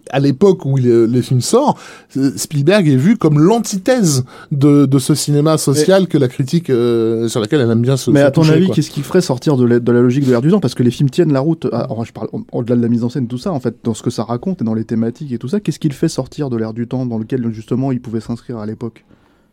à, 0.10 0.20
l'époque 0.20 0.66
où 0.66 0.78
il- 0.78 0.86
le 0.86 1.22
film 1.22 1.42
sort, 1.42 1.78
euh, 2.16 2.32
Spielberg 2.38 2.88
est 2.88 2.96
vu 2.96 3.18
comme 3.18 3.40
l'antithèse 3.40 4.24
de, 4.52 4.86
de 4.86 5.00
ce 5.00 5.14
cinéma 5.16 5.58
social 5.58 6.08
que 6.08 6.18
la 6.18 6.28
critique 6.30 6.70
euh, 6.70 7.28
sur 7.28 7.42
laquelle 7.42 7.60
elle 7.62 7.70
aime 7.72 7.82
bien 7.82 7.98
se 7.98 8.12
Mais 8.12 8.22
se 8.22 8.26
à 8.26 8.32
ton 8.32 8.42
toucher, 8.42 8.54
avis, 8.54 8.70
qu'est-ce 8.70 8.92
qui 8.92 9.02
ferait 9.02 9.22
sortir 9.22 9.58
de 9.58 9.66
la, 9.66 9.80
de 9.80 9.92
la 9.92 10.00
logique 10.02 10.26
de 10.26 10.30
l'air 10.32 10.42
du 10.42 10.50
temps? 10.52 10.60
Parce 10.60 10.76
que 10.76 10.84
les 10.84 10.92
films 10.92 11.10
tiennent 11.10 11.34
la 11.34 11.40
route. 11.42 11.66
alors, 11.72 12.06
je 12.06 12.14
parle 12.14 12.30
au- 12.32 12.44
au-delà 12.54 12.76
de 12.78 12.82
la 12.82 12.88
mise 12.88 13.04
en 13.04 13.10
scène, 13.10 13.28
tout 13.28 13.38
ça, 13.38 13.52
en 13.52 13.60
fait, 13.60 13.76
dans 13.84 13.94
ce 13.94 14.04
que 14.04 14.10
ça 14.12 14.24
raconte 14.24 14.62
et 14.62 14.64
dans 14.66 14.74
les 14.76 14.86
thématiques 14.86 15.32
et 15.32 15.38
tout 15.38 15.48
ça. 15.48 15.60
Qu'est-ce 15.66 15.80
qui 15.80 15.90
le 15.90 15.96
fait 15.96 16.10
sortir 16.10 16.52
de 16.52 16.58
l'air 16.58 16.76
du 16.76 16.88
temps 16.88 17.08
dans 17.08 17.18
lequel 17.18 17.52
justement 17.52 17.92
il 17.92 18.00
pouvait 18.00 18.20
s'inscrire 18.20 18.60
à 18.60 18.68
l'époque, 18.68 19.04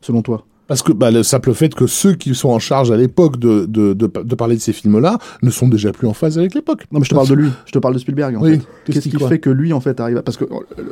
selon 0.02 0.20
toi? 0.20 0.46
Parce 0.72 0.82
que 0.82 0.92
bah, 0.92 1.10
le 1.10 1.22
simple 1.22 1.52
fait 1.52 1.74
que 1.74 1.86
ceux 1.86 2.14
qui 2.14 2.34
sont 2.34 2.48
en 2.48 2.58
charge 2.58 2.90
à 2.90 2.96
l'époque 2.96 3.38
de, 3.38 3.66
de, 3.66 3.92
de, 3.92 4.06
de 4.06 4.34
parler 4.34 4.56
de 4.56 4.60
ces 4.62 4.72
films-là 4.72 5.18
ne 5.42 5.50
sont 5.50 5.68
déjà 5.68 5.92
plus 5.92 6.08
en 6.08 6.14
phase 6.14 6.38
avec 6.38 6.54
l'époque. 6.54 6.84
Non, 6.90 6.98
mais 6.98 7.04
je 7.04 7.10
te 7.10 7.14
parle 7.14 7.28
de 7.28 7.34
lui. 7.34 7.50
Je 7.66 7.72
te 7.72 7.78
parle 7.78 7.92
de 7.92 7.98
Spielberg. 7.98 8.36
En 8.36 8.40
Oui. 8.40 8.52
fait. 8.86 8.92
Qu'est-ce 8.94 9.08
qui 9.10 9.18
fait 9.18 9.38
que 9.38 9.50
lui, 9.50 9.74
en 9.74 9.80
fait, 9.80 10.00
arrive 10.00 10.16
à... 10.16 10.22
Parce 10.22 10.38
que 10.38 10.44
euh, 10.44 10.48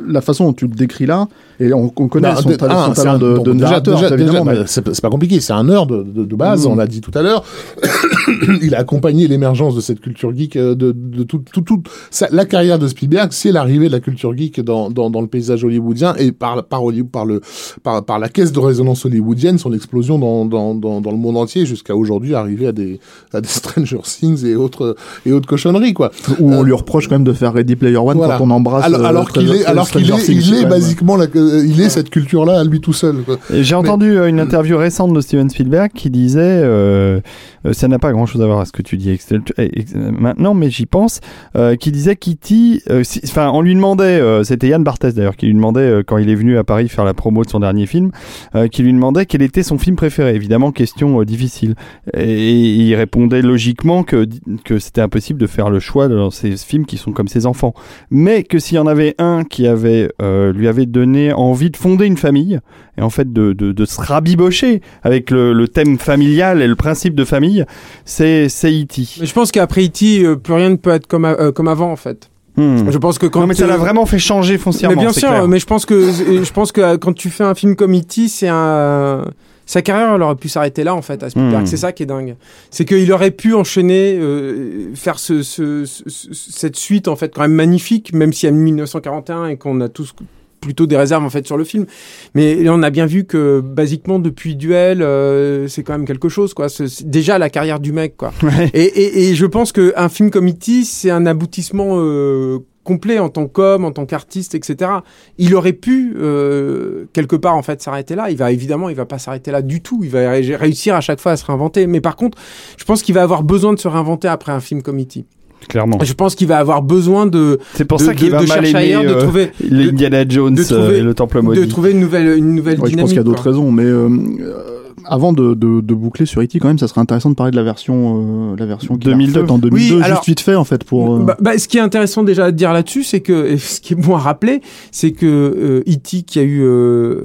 la 0.07 0.21
façon 0.21 0.45
dont 0.45 0.53
tu 0.53 0.67
le 0.67 0.75
décris 0.75 1.07
là, 1.07 1.29
et 1.59 1.73
on, 1.73 1.91
on 1.97 2.09
connaît 2.09 2.29
Bah, 2.29 2.37
son, 2.37 2.51
ah, 2.61 2.87
son 2.89 2.93
talent 2.93 3.15
un- 3.15 3.19
de, 3.19 3.39
de 3.39 3.53
déjà- 3.53 3.65
narrateur, 3.65 3.95
déjà- 4.01 4.15
évidemment. 4.15 4.45
déjà, 4.45 4.53
mais- 4.53 4.83
bah, 4.83 4.93
c'est 4.93 5.01
pas 5.01 5.09
compliqué, 5.11 5.41
c'est 5.41 5.55
un 5.55 5.65
nerd 5.65 5.89
de, 5.91 6.35
base, 6.37 6.67
Mm. 6.67 6.71
on 6.73 6.77
l'a 6.77 6.87
dit 6.87 7.01
tout 7.01 7.11
à 7.15 7.23
l'heure. 7.23 7.43
il 8.63 8.75
a 8.75 8.79
accompagné 8.81 9.29
l'émergence 9.29 9.75
de 9.75 9.81
cette 9.81 10.01
culture 10.01 10.35
geek, 10.37 10.57
euh, 10.57 10.75
de, 10.75 10.93
de 10.93 11.23
tout, 11.23 11.43
tout, 11.53 11.63
tout. 11.63 11.83
ça- 12.11 12.29
la 12.31 12.45
carrière 12.45 12.79
de 12.79 12.87
Spielberg, 12.87 13.29
c'est 13.33 13.53
l'arrivée 13.53 13.87
de 13.87 13.93
la 13.93 14.01
culture 14.01 14.37
geek 14.37 14.61
dans, 14.61 14.91
dans, 14.91 15.11
dans 15.11 15.21
le 15.21 15.27
paysage 15.27 15.65
hollywoodien 15.65 16.15
et 16.19 16.33
par, 16.33 16.65
par, 16.65 16.85
Hollywood- 16.85 17.11
par, 17.11 17.25
le, 17.25 17.41
par, 17.83 18.05
par 18.05 18.19
la 18.19 18.29
caisse 18.29 18.53
de 18.53 18.59
résonance 18.59 19.05
hollywoodienne, 19.07 19.59
son 19.59 19.70
explosion 19.75 20.19
dans, 20.19 20.45
dans, 20.45 20.75
dans, 20.75 21.01
dans 21.01 21.11
le 21.11 21.17
monde 21.17 21.37
entier 21.37 21.67
jusqu'à 21.67 21.95
aujourd'hui 21.97 22.35
arriver 22.35 22.67
à 22.67 22.73
des, 22.73 23.01
à 23.33 23.41
des 23.41 23.49
Stranger 23.61 23.99
Things 24.05 24.45
et 24.47 24.55
autres, 24.57 24.97
et 25.27 25.33
autres 25.33 25.47
cochonneries, 25.49 25.95
quoi. 25.95 26.11
Où 26.39 26.53
on 26.53 26.63
lui 26.63 26.73
reproche 26.73 27.09
quand 27.09 27.15
même 27.17 27.25
de 27.25 27.33
faire 27.33 27.53
Ready 27.53 27.77
Player 27.77 27.97
One 27.97 28.17
Voilà. 28.17 28.39
quand 28.39 28.45
on 28.47 28.51
embrasse. 28.51 28.85
alors, 28.85 29.01
euh, 29.01 29.05
alors 29.05 29.29
Stranger- 29.29 29.47
qu'il 29.49 29.57
est, 29.61 29.65
alors 29.65 29.91
qu'il 29.91 30.11
est, 30.11 30.29
il 30.29 30.55
est 30.55 30.67
basiquement, 30.67 31.17
la, 31.17 31.27
euh, 31.37 31.65
il 31.67 31.81
est 31.81 31.89
cette 31.91 32.11
culture-là 32.11 32.61
à 32.61 32.65
lui 32.65 32.81
tout 32.81 32.93
seul. 32.93 33.17
J'ai 33.53 33.75
entendu 33.75 34.11
euh, 34.19 34.29
une 34.29 34.41
interview 34.41 34.77
récente 34.79 35.13
de 35.13 35.21
Steven 35.21 35.49
Spielberg 35.51 35.91
qui 35.95 36.11
disait, 36.11 36.41
euh, 36.41 37.21
euh, 37.67 37.73
ça 37.73 37.89
n'a 37.89 37.99
pas 37.99 38.13
grand-chose 38.13 38.41
à 38.43 38.47
voir 38.47 38.59
avec 38.59 38.69
ce 38.69 38.73
que 38.73 38.83
tu 38.83 38.97
dis 38.97 39.11
eh, 39.11 39.19
euh, 39.59 40.11
maintenant, 40.19 40.55
mais 40.55 40.71
j'y 40.71 40.87
pense, 40.87 41.21
euh, 41.57 41.77
qui 41.77 41.91
disait 41.93 42.17
qu'E.T., 42.17 42.83
euh, 42.91 43.03
si- 43.05 43.21
enfin, 43.25 43.51
on 43.53 43.61
lui 43.63 43.75
demandait, 43.75 44.05
euh, 44.21 44.45
c'était 44.45 44.69
Yann 44.69 44.83
Barthès 44.85 45.15
d'ailleurs, 45.15 45.37
qui 45.37 45.47
lui 45.47 45.55
demandait 45.55 45.81
euh, 45.81 46.03
quand 46.07 46.17
il 46.19 46.29
est 46.31 46.35
venu 46.35 46.57
à 46.59 46.65
Paris 46.65 46.89
faire 46.89 47.05
la 47.05 47.15
promo 47.15 47.45
de 47.45 47.51
son 47.51 47.61
dernier 47.61 47.87
film, 47.87 48.11
euh, 48.55 48.69
qui 48.69 48.83
lui 48.83 48.93
demandait 48.93 49.27
quel 49.27 49.43
était 49.43 49.50
son 49.63 49.79
film 49.79 49.97
préféré. 49.97 50.35
Évidemment, 50.35 50.73
question 50.73 51.21
euh, 51.21 51.25
difficile. 51.25 51.75
Et, 52.15 52.51
il 52.51 52.95
répondait 52.95 53.43
logiquement 53.43 54.03
que 54.03 54.27
que 54.65 54.79
c'était 54.79 55.01
impossible 55.01 55.41
de 55.41 55.47
faire 55.47 55.71
le 55.71 55.81
choix 55.81 56.09
dans 56.09 56.31
ces 56.31 56.57
films 56.57 56.87
qui 56.87 56.97
sont 56.97 57.13
comme 57.13 57.29
ses 57.29 57.47
enfants, 57.47 57.75
mais 58.11 58.43
que 58.43 58.59
s'il 58.59 58.77
y 58.77 58.79
en 58.79 58.87
avait 58.87 59.15
un 59.19 59.45
qui 59.45 59.67
avait 59.67 60.11
euh, 60.23 60.53
lui 60.53 60.69
avait 60.69 60.87
donné 60.87 61.33
envie 61.33 61.71
de 61.71 61.77
fonder 61.77 62.07
une 62.07 62.17
famille 62.17 62.61
et 62.99 63.03
en 63.03 63.11
fait 63.11 63.33
de, 63.33 63.53
de, 63.53 63.73
de 63.73 63.85
se 63.85 64.01
rabibocher 64.01 64.81
avec 65.03 65.31
le, 65.31 65.53
le 65.53 65.69
thème 65.69 65.99
familial 65.99 66.63
et 66.63 66.67
le 66.67 66.77
principe 66.77 67.15
de 67.15 67.25
famille, 67.25 67.65
c'est 68.05 68.47
E.T. 68.47 69.03
Mais 69.21 69.27
je 69.27 69.33
pense 69.33 69.53
qu'après 69.53 69.87
E.T., 69.87 70.25
euh, 70.25 70.37
plus 70.37 70.55
rien 70.55 70.71
ne 70.71 70.77
peut 70.77 70.91
être 70.91 71.07
comme, 71.07 71.25
euh, 71.25 71.53
comme 71.53 71.69
avant, 71.69 71.91
en 71.91 71.97
fait. 71.97 72.31
Hmm. 72.57 72.91
Je 72.91 72.99
pense 72.99 73.19
que 73.19 73.27
quand 73.27 73.41
Non 73.41 73.47
mais 73.47 73.55
ça 73.55 73.67
l'a 73.67 73.77
vraiment 73.77 74.07
fait 74.07 74.19
changer 74.19 74.59
foncièrement. 74.59 74.97
Mais 74.97 75.03
bien 75.03 75.13
sûr, 75.13 75.29
clair. 75.29 75.49
mais 75.49 75.59
je 75.59 75.67
pense 75.67 75.87
que 75.87 76.11
je 76.11 76.53
pense 76.53 76.73
que 76.73 76.81
euh, 76.81 76.99
quand 76.99 77.13
tu 77.13 77.31
fais 77.31 77.45
un 77.45 77.55
film 77.55 77.77
comme 77.77 77.95
E.T., 77.95 78.29
c'est 78.29 78.49
un 78.49 79.25
sa 79.67 79.83
carrière 79.83 80.15
elle 80.17 80.23
aurait 80.23 80.35
pu 80.35 80.49
s'arrêter 80.49 80.83
là 80.83 80.95
en 80.97 81.03
fait 81.03 81.23
à 81.23 81.31
Spielberg. 81.31 81.63
Hmm. 81.63 81.67
C'est 81.67 81.77
ça 81.77 81.93
qui 81.93 82.03
est 82.03 82.07
dingue. 82.07 82.35
C'est 82.71 82.85
qu'il 82.85 83.11
aurait 83.13 83.31
pu 83.31 83.55
enchaîner, 83.55 84.19
euh, 84.19 84.93
faire 84.97 85.21
ce, 85.21 85.45
ce- 85.45 85.85
ce- 85.85 86.03
ce- 86.09 86.29
cette 86.33 86.75
suite 86.77 87.07
en 87.07 87.15
fait 87.15 87.33
quand 87.33 87.43
même 87.43 87.53
magnifique, 87.53 88.13
même 88.13 88.33
s'il 88.33 88.49
y 88.49 88.53
a 88.53 88.55
1941 88.57 89.47
et 89.47 89.57
qu'on 89.57 89.81
a 89.81 89.89
tous 89.89 90.13
plutôt 90.61 90.87
des 90.87 90.97
réserves 90.97 91.25
en 91.25 91.31
fait 91.31 91.47
sur 91.47 91.57
le 91.57 91.65
film. 91.65 91.87
Mais 92.35 92.69
on 92.69 92.83
a 92.83 92.91
bien 92.91 93.07
vu 93.07 93.25
que 93.25 93.61
basiquement 93.61 94.19
depuis 94.19 94.57
Duel, 94.57 95.03
euh, 95.03 95.69
c'est 95.69 95.83
quand 95.83 95.93
même 95.95 96.07
quelque 96.07 96.29
chose 96.29 96.55
quoi. 96.55 96.69
C'est 96.69 97.09
déjà 97.09 97.39
la 97.39 97.51
carrière 97.51 97.81
du 97.81 97.93
mec 97.93 98.17
quoi. 98.17 98.33
Ouais. 98.43 98.71
Et, 98.75 98.83
et, 98.85 99.31
et 99.31 99.35
je 99.35 99.47
pense 99.47 99.73
qu'un 99.73 100.09
film 100.09 100.31
comme 100.31 100.49
E.T., 100.49 100.85
c'est 100.85 101.11
un 101.11 101.27
aboutissement 101.27 101.97
euh, 101.99 102.59
complet 102.83 103.19
en 103.19 103.29
tant 103.29 103.47
qu'homme, 103.47 103.85
en 103.85 103.93
tant 103.93 104.07
qu'artiste, 104.07 104.55
etc. 104.55 104.91
Il 105.39 105.55
aurait 105.55 105.75
pu, 105.75 106.15
euh, 106.19 107.05
quelque 107.13 107.37
part, 107.37 107.55
en 107.57 107.63
fait, 107.63 107.81
s'arrêter 107.83 108.15
là. 108.15 108.31
Il 108.31 108.37
va, 108.37 108.51
évidemment, 108.53 108.89
il 108.89 108.97
va 108.97 109.05
pas 109.05 109.19
s'arrêter 109.19 109.51
là 109.51 109.63
du 109.63 109.81
tout. 109.83 110.01
Il 110.03 110.11
va 110.11 110.31
ré- 110.31 110.57
réussir 110.57 110.95
à 110.97 111.01
chaque 111.01 111.21
fois 111.21 111.33
à 111.33 111.37
se 111.37 111.45
réinventer. 111.45 111.87
Mais 111.87 112.01
par 112.01 112.17
contre, 112.17 112.39
je 112.79 112.85
pense 112.85 113.03
qu'il 113.03 113.15
va 113.15 113.23
avoir 113.23 113.43
besoin 113.43 113.73
de 113.75 113.79
se 113.79 113.87
réinventer 113.87 114.29
après 114.29 114.53
un 114.53 114.61
film 114.61 114.83
comme 114.83 114.99
E.T. 115.01 115.25
Clairement. 115.69 115.99
Je 116.03 116.13
pense 116.15 116.35
qu'il 116.35 116.49
va 116.49 116.59
avoir 116.59 116.83
besoin 116.83 117.27
de, 117.27 117.59
C'est 117.75 117.85
pour 117.85 117.99
de, 117.99 118.05
ça 118.05 118.15
qu'il 118.15 118.27
de- 118.29 118.33
va 118.33 118.43
de 118.43 118.49
mal 118.49 118.65
aimer 118.67 118.79
ailleurs, 118.79 119.03
de 119.03 119.09
euh, 119.09 119.21
trouver, 119.23 119.51
l'Indiana 119.69 120.25
Jones 120.29 120.55
de 120.55 120.63
trouver- 120.63 120.81
euh, 120.81 120.99
et 120.99 121.03
le 121.03 121.15
Temple 121.15 121.37
de 121.39 121.43
maudit. 121.43 121.69
trouver 121.69 121.91
une 121.93 122.01
nouvelle, 122.01 122.37
une 122.39 122.55
nouvelle 122.55 122.81
Ouais, 122.81 122.87
je 122.87 122.91
dynamique. 122.91 123.01
pense 123.01 123.09
qu'il 123.11 123.17
y 123.19 123.21
a 123.21 123.25
d'autres 123.25 123.43
raisons, 123.49 123.71
mais 123.71 123.85
euh, 123.85 124.09
euh, 124.09 124.80
avant 125.07 125.33
de, 125.33 125.55
de, 125.55 125.81
de 125.81 125.95
boucler 125.95 126.27
sur 126.27 126.41
E.T., 126.43 126.59
quand 126.59 126.69
même, 126.69 126.79
ça 126.79 126.89
serait 126.89 127.01
intéressant 127.01 127.31
de 127.31 127.35
parler 127.35 127.51
de 127.51 127.57
la 127.57 127.63
version, 127.63 128.53
euh, 128.53 128.57
la 128.59 128.67
version 128.67 128.97
qu'il 128.97 129.09
a 129.11 129.13
2002. 129.13 129.33
refaite 129.41 129.51
en 129.51 129.59
2002, 129.59 129.75
Oui, 129.77 129.99
juste 129.99 130.05
alors- 130.11 130.25
vite 130.25 130.41
fait 130.41 130.55
en 130.55 130.65
fait 130.65 130.85
pour. 130.85 131.15
euh, 131.15 131.19
Bah, 131.25 131.37
bah, 131.41 131.59
ce 131.59 131.69
qui 131.69 131.79
est 131.79 131.81
intéressant 131.81 132.23
déjà 132.23 132.47
à 132.47 132.51
dire 132.53 132.73
là-dessus, 132.73 133.03
c'est 133.05 133.21
que 133.21 133.47
et 133.47 133.59
ce 133.59 133.81
qui 133.81 133.93
est 133.95 133.97
bon 133.97 134.15
à 134.17 134.19
rappeler, 134.19 134.61
c'est 134.91 135.13
que 135.13 135.27
euh, 135.27 135.83
E.T. 135.93 136.23
qui 136.23 136.39
a 136.39 136.43
eu 136.43 136.63
euh, 136.63 137.23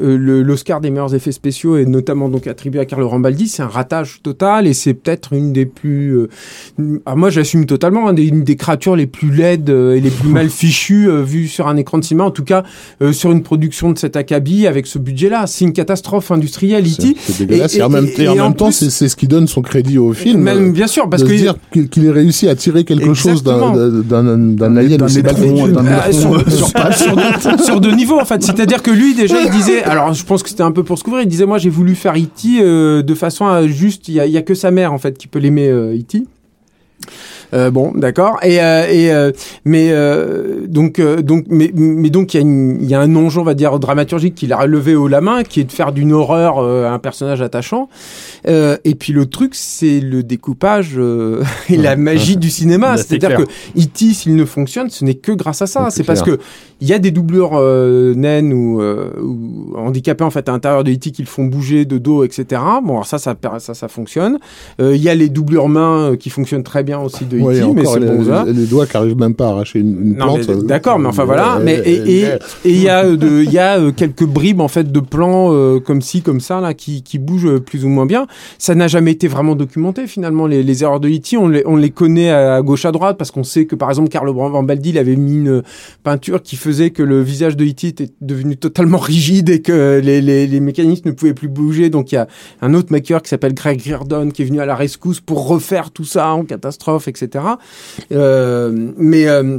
euh, 0.00 0.42
l'Oscar 0.42 0.80
des 0.80 0.90
meilleurs 0.90 1.14
effets 1.14 1.32
spéciaux 1.32 1.76
et 1.76 1.86
notamment 1.86 2.28
donc 2.28 2.46
attribué 2.46 2.80
à 2.80 2.84
Carlo 2.84 3.08
Rambaldi, 3.08 3.48
c'est 3.48 3.62
un 3.62 3.66
ratage 3.68 4.20
total 4.22 4.66
et 4.66 4.74
c'est 4.74 4.94
peut-être 4.94 5.32
une 5.32 5.52
des 5.52 5.66
plus, 5.66 6.16
euh, 6.16 6.28
ah, 7.06 7.14
moi 7.16 7.30
j'assume 7.30 7.66
totalement, 7.66 8.08
hein, 8.08 8.12
des- 8.14 8.26
une 8.28 8.44
des 8.44 8.56
créatures 8.56 8.96
les 8.96 9.06
plus 9.06 9.30
laides 9.30 9.68
et 9.70 10.00
les 10.00 10.10
plus 10.10 10.28
mal 10.28 10.48
fichues 10.50 11.08
euh, 11.08 11.22
vues 11.22 11.48
sur 11.48 11.68
un 11.68 11.76
écran 11.76 11.98
de 11.98 12.04
cinéma, 12.04 12.24
en 12.24 12.30
tout 12.30 12.44
cas 12.44 12.62
euh, 13.02 13.12
sur 13.12 13.30
une 13.32 13.42
production 13.42 13.90
de 13.92 13.98
cet 13.98 14.16
acabit 14.16 14.66
avec 14.66 14.86
ce 14.86 14.98
budget-là. 14.98 15.46
C'est 15.46 15.64
une 15.64 15.72
catastrophe 15.72 16.30
industrielle, 16.30 16.84
E.T. 16.84 17.16
C'est 17.20 17.46
dégueulasse. 17.46 17.74
Et- 17.74 17.78
Et, 17.78 17.82
en 17.82 17.88
même, 17.88 18.06
et- 18.06 18.22
et 18.22 18.28
en 18.28 18.34
et 18.34 18.40
en 18.40 18.44
même 18.44 18.54
temps, 18.54 18.66
plus- 18.66 18.74
c'est 18.74 18.90
c'est 18.90 19.08
ce 19.08 19.16
qui 19.16 19.26
donne 19.28 19.46
son 19.48 19.60
crédit 19.62 19.98
au 19.98 20.12
film. 20.12 20.40
Même 20.42 20.68
euh, 20.68 20.72
bien 20.72 20.86
sûr, 20.86 21.08
parce 21.08 21.22
de 21.22 21.28
que 21.28 21.34
se 21.36 21.40
dire 21.42 21.54
qu'il 21.72 21.88
qu'il 21.88 22.04
ait 22.06 22.10
réussi 22.10 22.48
à 22.48 22.54
tirer 22.54 22.84
quelque 22.84 23.12
chose 23.14 23.42
d'un 23.42 23.72
Exactement. 23.72 24.02
d'un- 24.02 24.38
d'un 24.38 24.76
alien 24.76 24.98
D'un 24.98 25.06
d'un 25.82 25.86
Ah, 26.00 26.12
sur, 26.12 26.40
sur- 26.50 26.68
sur 26.94 27.16
deux, 27.16 27.62
sur 27.64 27.80
deux 27.80 27.92
niveaux 27.94 28.20
en 28.20 28.24
fait. 28.24 28.42
C'est-à-dire 28.42 28.82
que 28.82 28.90
lui 28.90 29.14
déjà 29.14 29.40
il 29.42 29.50
disait, 29.50 29.82
alors 29.82 30.12
je 30.14 30.24
pense 30.24 30.42
que 30.42 30.48
c'était 30.48 30.62
un 30.62 30.72
peu 30.72 30.82
pour 30.84 30.98
se 30.98 31.04
couvrir, 31.04 31.22
il 31.22 31.28
disait 31.28 31.46
moi 31.46 31.58
j'ai 31.58 31.70
voulu 31.70 31.94
faire 31.94 32.14
E.T. 32.14 32.60
euh, 32.60 33.02
de 33.02 33.14
façon 33.14 33.46
à 33.46 33.66
juste, 33.66 34.08
il 34.08 34.14
y 34.14 34.30
y 34.30 34.36
a 34.36 34.42
que 34.42 34.54
sa 34.54 34.70
mère 34.70 34.92
en 34.92 34.98
fait 34.98 35.16
qui 35.18 35.26
peut 35.26 35.38
l'aimer 35.38 35.68
euh, 35.68 35.94
E.T. 35.96 36.22
Euh, 37.54 37.70
bon, 37.70 37.92
d'accord. 37.94 38.38
Et, 38.42 38.60
euh, 38.60 38.86
et 38.90 39.10
euh, 39.12 39.32
mais 39.64 39.88
euh, 39.90 40.66
donc 40.66 40.98
euh, 40.98 41.22
donc 41.22 41.44
mais, 41.48 41.70
mais 41.74 42.10
donc 42.10 42.34
il 42.34 42.36
y 42.36 42.40
a 42.40 42.42
une- 42.42 42.78
il 42.80 42.88
y 42.88 42.94
a 42.94 43.00
un 43.00 43.14
enjeu 43.16 43.40
on 43.40 43.44
va 43.44 43.54
dire 43.54 43.78
dramaturgique 43.78 44.34
qu'il 44.34 44.52
a 44.52 44.58
relevé 44.58 44.94
haut 44.94 45.08
la 45.08 45.20
main, 45.20 45.42
qui 45.44 45.60
est 45.60 45.64
de 45.64 45.72
faire 45.72 45.92
d'une 45.92 46.12
horreur 46.12 46.58
euh, 46.58 46.90
un 46.90 46.98
personnage 46.98 47.40
attachant. 47.42 47.88
Euh, 48.46 48.76
et 48.84 48.94
puis 48.94 49.12
le 49.12 49.26
truc 49.26 49.54
c'est 49.54 50.00
le 50.00 50.22
découpage 50.22 50.92
euh, 50.96 51.42
et 51.68 51.76
la 51.76 51.96
magie 51.96 52.36
du 52.36 52.50
cinéma. 52.50 52.78
Bah, 52.88 52.96
c'est 52.96 53.08
C'est-à-dire 53.18 53.38
que 53.38 53.42
E.T. 53.80 54.14
s'il 54.14 54.36
ne 54.36 54.44
fonctionne, 54.44 54.88
ce 54.90 55.04
n'est 55.04 55.14
que 55.14 55.32
grâce 55.32 55.62
à 55.62 55.66
ça. 55.66 55.88
C'est 55.90 56.04
parce 56.04 56.22
que 56.22 56.38
il 56.80 56.86
y 56.88 56.92
a 56.92 56.98
des 57.00 57.10
doublures 57.10 57.52
euh, 57.54 58.14
naines 58.14 58.52
ou, 58.52 58.80
euh, 58.80 59.10
ou 59.20 59.74
handicapés 59.76 60.22
en 60.22 60.30
fait 60.30 60.48
à 60.48 60.52
l'intérieur 60.52 60.84
de 60.84 60.92
E.T. 60.92 61.10
qui 61.10 61.22
le 61.22 61.28
font 61.28 61.44
bouger 61.44 61.84
de 61.84 61.98
dos, 61.98 62.22
etc. 62.24 62.62
Bon, 62.84 62.92
alors 62.94 63.06
ça, 63.06 63.18
ça, 63.18 63.34
ça, 63.58 63.74
ça 63.74 63.88
fonctionne. 63.88 64.38
Euh, 64.80 64.94
Il 64.94 65.02
y 65.02 65.08
a 65.08 65.14
les 65.14 65.28
doublures 65.28 65.68
mains 65.68 66.14
qui 66.18 66.30
fonctionnent 66.30 66.62
très 66.62 66.82
bien 66.84 66.98
aussi 67.00 67.24
de 67.24 67.37
Ouais, 67.42 67.54
mais 67.74 67.82
les, 68.00 68.06
bon 68.06 68.24
ça. 68.24 68.44
les- 68.46 68.52
les 68.52 68.66
doigts 68.66 68.86
qui 68.86 68.96
arrivent 68.96 69.18
même 69.18 69.34
pas 69.34 69.46
à 69.48 69.50
arracher 69.50 69.80
une, 69.80 69.88
une 70.02 70.16
Non, 70.16 70.34
plante. 70.34 70.48
mais 70.48 70.62
d'accord, 70.64 70.98
mais 70.98 71.08
enfin 71.08 71.24
voilà. 71.24 71.56
Euh, 71.56 71.62
Mais 71.64 71.76
et 71.84 72.20
et 72.20 72.24
euh, 72.26 72.36
et 72.64 72.70
il 72.70 72.82
y 72.82 72.88
a 72.88 73.04
euh, 73.04 73.16
de, 73.16 73.42
il 73.44 73.52
y 73.52 73.58
a 73.58 73.78
euh, 73.78 73.92
quelques 73.92 74.24
bribes 74.24 74.60
en 74.60 74.68
fait 74.68 74.90
de 74.90 75.00
plans 75.00 75.52
euh, 75.52 75.80
comme 75.80 76.02
ci 76.02 76.22
comme 76.22 76.40
ça 76.40 76.60
là 76.60 76.74
qui 76.74 77.02
qui 77.02 77.18
bougent 77.18 77.46
euh, 77.46 77.60
plus 77.60 77.84
ou 77.84 77.88
moins 77.88 78.06
bien. 78.06 78.26
Ça 78.58 78.74
n'a 78.74 78.88
jamais 78.88 79.12
été 79.12 79.28
vraiment 79.28 79.54
documenté 79.54 80.06
finalement 80.06 80.46
les, 80.46 80.62
les 80.62 80.82
erreurs 80.82 81.00
de 81.00 81.08
E.T. 81.08 81.36
On 81.36 81.48
les 81.48 81.62
on 81.66 81.76
les 81.76 81.90
connaît 81.90 82.30
à 82.30 82.60
gauche 82.62 82.84
à 82.84 82.92
droite 82.92 83.16
parce 83.18 83.30
qu'on 83.30 83.44
sait 83.44 83.66
que 83.66 83.74
par 83.76 83.88
exemple 83.90 84.08
Carlo 84.08 84.32
Rambaldi 84.32 84.90
il 84.90 84.98
avait 84.98 85.16
mis 85.16 85.36
une 85.36 85.62
peinture 86.04 86.42
qui 86.42 86.56
faisait 86.56 86.90
que 86.90 87.02
le 87.02 87.20
visage 87.22 87.56
de 87.56 87.64
E.T. 87.64 87.88
était 87.88 88.08
devenu 88.20 88.56
totalement 88.56 88.98
rigide 88.98 89.48
et 89.50 89.60
que 89.62 90.00
les, 90.02 90.20
les, 90.20 90.46
les 90.46 90.60
mécanismes 90.60 91.08
ne 91.10 91.14
pouvaient 91.14 91.34
plus 91.34 91.48
bouger. 91.48 91.90
Donc 91.90 92.12
il 92.12 92.16
y 92.16 92.18
a 92.18 92.26
un 92.62 92.74
autre 92.74 92.88
maker 92.90 93.22
qui 93.22 93.28
s'appelle 93.28 93.54
Greg 93.54 93.80
Reardon 93.84 94.28
qui 94.30 94.42
est 94.42 94.44
venu 94.44 94.60
à 94.60 94.66
la 94.66 94.74
rescousse 94.76 95.20
pour 95.20 95.46
refaire 95.48 95.90
tout 95.90 96.04
ça 96.04 96.30
en 96.32 96.44
catastrophe, 96.44 97.08
etc. 97.08 97.27
Euh, 98.12 98.70
mais 98.96 99.28
euh, 99.28 99.58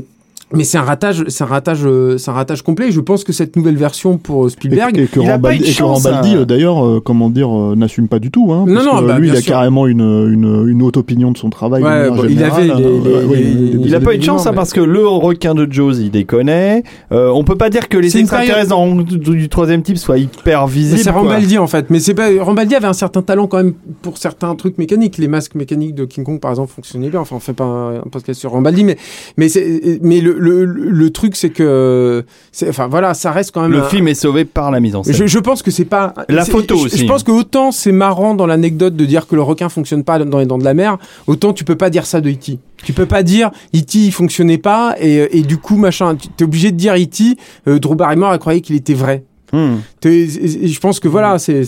mais 0.53 0.63
c'est 0.63 0.77
un 0.77 0.83
ratage, 0.83 1.23
c'est 1.27 1.43
un 1.43 1.47
ratage, 1.47 1.81
euh, 1.85 2.17
c'est 2.17 2.31
un 2.31 2.33
ratage 2.33 2.61
complet. 2.63 2.91
Je 2.91 2.99
pense 3.01 3.23
que 3.23 3.31
cette 3.33 3.55
nouvelle 3.55 3.77
version 3.77 4.17
pour 4.17 4.45
euh, 4.45 4.49
Spielberg, 4.49 4.97
Et, 4.97 5.03
et 5.03 5.07
que 5.07 5.19
il 5.19 5.29
a 5.29 5.37
pas 5.39 5.53
eu 5.53 5.57
Rambaldi, 5.59 5.71
et 5.71 5.73
que 5.75 5.83
Rambaldi, 5.83 6.29
hein. 6.29 6.37
euh, 6.39 6.45
d'ailleurs, 6.45 6.85
euh, 6.85 6.99
comment 7.03 7.29
dire, 7.29 7.49
euh, 7.49 7.75
n'assume 7.75 8.07
pas 8.07 8.19
du 8.19 8.31
tout. 8.31 8.51
Hein, 8.51 8.65
Non, 8.67 8.73
parce 8.75 8.85
non, 8.85 9.01
que 9.01 9.07
bah, 9.07 9.19
lui, 9.19 9.27
il 9.29 9.35
a 9.35 9.41
sûr. 9.41 9.51
carrément 9.53 9.85
une, 9.87 10.01
une, 10.01 10.65
une 10.69 10.81
haute 10.81 10.97
opinion 10.97 11.31
de 11.31 11.37
son 11.37 11.49
travail. 11.49 11.83
Ouais, 11.83 12.09
bon, 12.09 12.23
il 12.27 12.43
avait 12.43 12.67
il- 12.67 13.81
Il 13.85 13.95
a 13.95 13.99
pas 13.99 14.13
eu 14.13 14.17
de 14.17 14.23
chance 14.23 14.45
hein, 14.45 14.51
mais- 14.51 14.55
parce 14.55 14.73
que 14.73 14.81
le 14.81 15.07
requin 15.07 15.55
de 15.55 15.67
Jaws 15.71 15.93
il 15.99 16.11
déconnait. 16.11 16.83
Euh, 17.11 17.29
on 17.29 17.43
peut 17.43 17.55
pas 17.55 17.69
dire 17.69 17.87
que 17.89 17.97
les 17.97 18.17
extraterrestres 18.17 18.69
dans- 18.69 18.95
du, 18.95 19.17
du 19.17 19.49
troisième 19.49 19.81
type 19.81 19.97
soient 19.97 20.17
hyper 20.17 20.65
Mais 20.67 20.73
visibles. 20.73 20.99
c'est. 21.01 21.09
Rambaldi 21.09 21.57
en 21.57 21.67
fait. 21.67 21.89
Mais 21.89 21.99
c'est 21.99 22.13
pas 22.13 22.27
Rambaldi 22.39 22.75
avait 22.75 22.87
un 22.87 22.93
certain 22.93 23.21
talent 23.21 23.47
quand 23.47 23.57
même 23.57 23.73
pour 24.01 24.17
certains 24.17 24.53
trucs 24.55 24.77
mécaniques. 24.77 25.17
Les 25.17 25.27
masques 25.27 25.55
mécaniques 25.55 25.95
de 25.95 26.05
King 26.05 26.23
Kong 26.23 26.39
par 26.39 26.51
exemple 26.51 26.71
fonctionnaient 26.71 27.09
bien. 27.09 27.19
Enfin, 27.19 27.35
on 27.35 27.39
fait 27.39 27.53
pas 27.53 27.63
un, 27.65 27.95
un 27.97 28.09
podcast 28.11 28.39
sur 28.39 28.51
Rambaldi, 28.51 28.83
mais 28.83 28.97
mais 29.37 29.49
c'est 29.49 29.99
mais 30.01 30.21
le 30.21 30.38
le, 30.39 30.65
le 30.65 31.09
truc 31.11 31.35
c'est 31.35 31.49
que 31.49 32.25
enfin 32.67 32.87
voilà, 32.87 33.13
ça 33.13 33.31
reste 33.31 33.51
quand 33.53 33.61
même 33.61 33.71
Le 33.71 33.83
un- 33.83 33.89
film 33.89 34.07
est 34.07 34.13
sauvé 34.13 34.45
par 34.45 34.71
la 34.71 34.79
mise 34.79 34.95
en 34.95 35.03
scène. 35.03 35.13
Je, 35.13 35.27
je 35.27 35.39
pense 35.39 35.61
que 35.61 35.71
c'est 35.71 35.85
pas 35.85 36.13
La 36.29 36.45
photo 36.45 36.77
je, 36.77 36.85
aussi. 36.85 36.97
Je 36.97 37.05
pense 37.05 37.23
que 37.23 37.31
autant 37.31 37.71
c'est 37.71 37.91
marrant 37.91 38.33
dans 38.35 38.47
l'anecdote 38.47 38.95
de 38.95 39.05
dire 39.05 39.27
que 39.27 39.35
le 39.35 39.41
requin 39.41 39.69
fonctionne 39.69 40.03
pas 40.03 40.19
dans 40.19 40.39
les 40.39 40.45
dents 40.45 40.57
de 40.57 40.63
la 40.63 40.73
mer, 40.73 40.97
autant 41.27 41.53
tu 41.53 41.63
peux 41.63 41.75
pas 41.75 41.89
dire 41.89 42.05
ça 42.05 42.21
de 42.21 42.29
E.T. 42.31 42.59
Tu 42.83 42.93
peux 42.93 43.05
pas 43.05 43.23
dire 43.23 43.51
E.T. 43.75 43.99
il 43.99 44.11
fonctionnait 44.11 44.57
pas 44.57 44.95
et, 44.99 45.37
et 45.37 45.41
du 45.41 45.57
coup 45.57 45.75
machin. 45.77 46.15
Tu 46.15 46.29
es 46.39 46.43
obligé 46.43 46.71
de 46.71 46.77
dire 46.77 46.93
E.T. 46.95 47.35
Euh, 47.67 47.79
Drew 47.79 47.95
Barrymore 47.95 48.33
elle 48.33 48.39
croyait 48.39 48.61
qu'il 48.61 48.75
était 48.75 48.93
vrai. 48.93 49.25
Hmm. 49.51 49.77
Je 50.03 50.79
pense 50.79 50.99
que 50.99 51.07
voilà, 51.07 51.39
c'est 51.39 51.63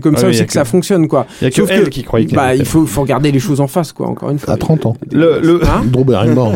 comme 0.00 0.14
Ouais, 0.14 0.20
ça 0.20 0.26
oui, 0.26 0.30
aussi 0.30 0.40
que, 0.42 0.46
que- 0.46 0.52
ça 0.52 0.64
fonctionne 0.64 1.08
quoi. 1.08 1.26
Il 1.40 1.44
y 1.44 1.46
a 1.48 1.50
que 1.50 1.56
Sauf 1.56 1.70
elle 1.70 1.84
que- 1.84 1.88
qui 1.90 2.02
croyait 2.02 2.26
qu'elle 2.26 2.36
Bah, 2.36 2.54
il 2.54 2.64
faut, 2.64 2.86
faut 2.86 3.00
regarder 3.02 3.32
les 3.32 3.38
choses 3.40 3.60
en 3.60 3.66
face 3.66 3.92
quoi. 3.92 4.06
Encore 4.08 4.30
une 4.30 4.38
fois. 4.38 4.54
À 4.54 4.56
30 4.56 4.86
ans. 4.86 4.96
Le, 5.12 5.40
le, 5.40 5.60
Hein 5.64 5.82
Drew 5.90 6.04
Barrymore. 6.04 6.54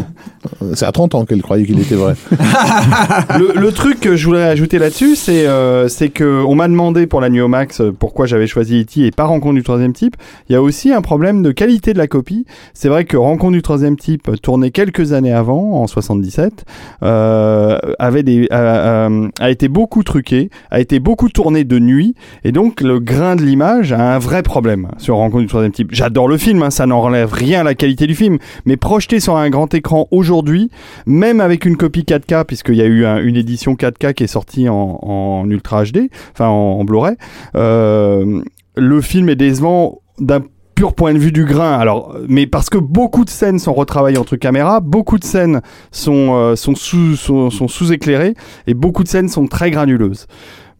C'est 0.74 0.86
à 0.86 0.92
30 0.92 1.14
ans 1.14 1.24
qu'elle 1.24 1.42
croyait 1.42 1.64
qu'il 1.66 1.78
était 1.80 1.94
vrai. 1.94 2.14
le, 3.38 3.52
le 3.60 3.72
truc 3.72 4.00
que 4.00 4.16
je 4.16 4.26
voudrais 4.26 4.44
ajouter 4.44 4.78
là-dessus, 4.78 5.16
c'est 5.16 5.46
euh, 5.46 5.88
c'est 5.88 6.08
que 6.08 6.42
on 6.46 6.54
m'a 6.54 6.68
demandé 6.68 7.06
pour 7.06 7.20
la 7.20 7.28
nuit 7.30 7.40
au 7.40 7.48
max 7.48 7.82
pourquoi 7.98 8.26
j'avais 8.26 8.46
choisi 8.46 8.80
E.T. 8.82 9.06
et 9.06 9.10
pas 9.10 9.24
Rencontre 9.24 9.54
du 9.54 9.62
troisième 9.62 9.92
type. 9.92 10.16
Il 10.48 10.52
y 10.52 10.56
a 10.56 10.62
aussi 10.62 10.92
un 10.92 11.02
problème 11.02 11.42
de 11.42 11.52
qualité 11.52 11.92
de 11.92 11.98
la 11.98 12.06
copie. 12.06 12.44
C'est 12.74 12.88
vrai 12.88 13.04
que 13.04 13.16
Rencontre 13.16 13.52
du 13.52 13.62
troisième 13.62 13.96
type, 13.96 14.30
tourné 14.42 14.70
quelques 14.70 15.12
années 15.12 15.32
avant, 15.32 15.80
en 15.82 15.86
77, 15.86 16.64
euh, 17.02 17.78
avait 17.98 18.22
des, 18.22 18.46
a, 18.50 19.06
a- 19.06 19.10
a 19.40 19.50
été 19.50 19.68
beaucoup 19.68 20.02
truqué, 20.02 20.49
a 20.70 20.80
été 20.80 20.98
beaucoup 21.00 21.28
tourné 21.28 21.64
de 21.64 21.78
nuit, 21.78 22.14
et 22.44 22.52
donc 22.52 22.80
le 22.80 22.98
grain 23.00 23.36
de 23.36 23.42
l'image 23.42 23.92
a 23.92 24.14
un 24.14 24.18
vrai 24.18 24.42
problème 24.42 24.88
sur 24.98 25.16
Rencontre 25.16 25.42
du 25.42 25.46
troisième 25.48 25.72
type. 25.72 25.88
J'adore 25.92 26.28
le 26.28 26.36
film, 26.36 26.62
hein, 26.62 26.70
ça 26.70 26.86
n'enlève 26.86 27.32
rien 27.32 27.60
à 27.60 27.64
la 27.64 27.74
qualité 27.74 28.06
du 28.06 28.14
film, 28.14 28.38
mais 28.64 28.76
projeté 28.76 29.20
sur 29.20 29.36
un 29.36 29.50
grand 29.50 29.72
écran 29.74 30.06
aujourd'hui, 30.10 30.70
même 31.06 31.40
avec 31.40 31.64
une 31.64 31.76
copie 31.76 32.04
4K, 32.04 32.44
puisqu'il 32.44 32.76
y 32.76 32.82
a 32.82 32.86
eu 32.86 33.04
un- 33.04 33.18
une 33.22 33.36
édition 33.36 33.74
4K 33.74 34.14
qui 34.14 34.24
est 34.24 34.28
sortie 34.28 34.68
en, 34.68 35.44
Ultra 35.48 35.84
HD, 35.84 36.10
enfin 36.32 36.46
en, 36.48 36.78
en 36.80 36.84
Blu-ray, 36.84 37.16
euh, 37.56 38.42
le 38.76 39.00
film 39.00 39.28
est 39.28 39.36
décevant 39.36 40.00
d'un 40.18 40.40
pur 40.80 40.94
point 40.94 41.12
de 41.12 41.18
vue 41.18 41.30
du 41.30 41.44
grain. 41.44 41.78
Alors, 41.78 42.16
mais 42.26 42.46
parce 42.46 42.70
que 42.70 42.78
beaucoup 42.78 43.26
de 43.26 43.28
scènes 43.28 43.58
sont 43.58 43.74
retravaillées 43.74 44.16
entre 44.16 44.36
caméras, 44.36 44.80
beaucoup 44.80 45.18
de 45.18 45.24
scènes 45.24 45.60
sont, 45.90 46.34
euh, 46.34 46.56
sont 46.56 46.74
sous, 46.74 47.16
sont, 47.16 47.50
sont 47.50 47.68
sous-éclairées 47.68 48.32
et 48.66 48.72
beaucoup 48.72 49.02
de 49.02 49.08
scènes 49.08 49.28
sont 49.28 49.46
très 49.46 49.70
granuleuses. 49.70 50.26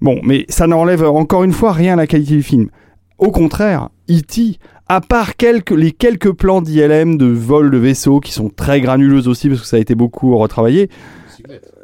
Bon, 0.00 0.18
mais 0.22 0.46
ça 0.48 0.66
n'enlève 0.66 1.04
encore 1.04 1.44
une 1.44 1.52
fois 1.52 1.72
rien 1.72 1.92
à 1.92 1.96
la 1.96 2.06
qualité 2.06 2.34
du 2.34 2.42
film. 2.42 2.70
Au 3.18 3.30
contraire, 3.30 3.90
E.T., 4.08 4.56
à 4.88 5.02
part 5.02 5.36
quelques, 5.36 5.72
les 5.72 5.92
quelques 5.92 6.32
plans 6.32 6.62
d'ILM 6.62 7.18
de 7.18 7.26
vol 7.26 7.70
de 7.70 7.76
vaisseaux 7.76 8.20
qui 8.20 8.32
sont 8.32 8.48
très 8.48 8.80
granuleux 8.80 9.28
aussi 9.28 9.50
parce 9.50 9.60
que 9.60 9.66
ça 9.66 9.76
a 9.76 9.80
été 9.80 9.94
beaucoup 9.94 10.34
retravaillé. 10.38 10.88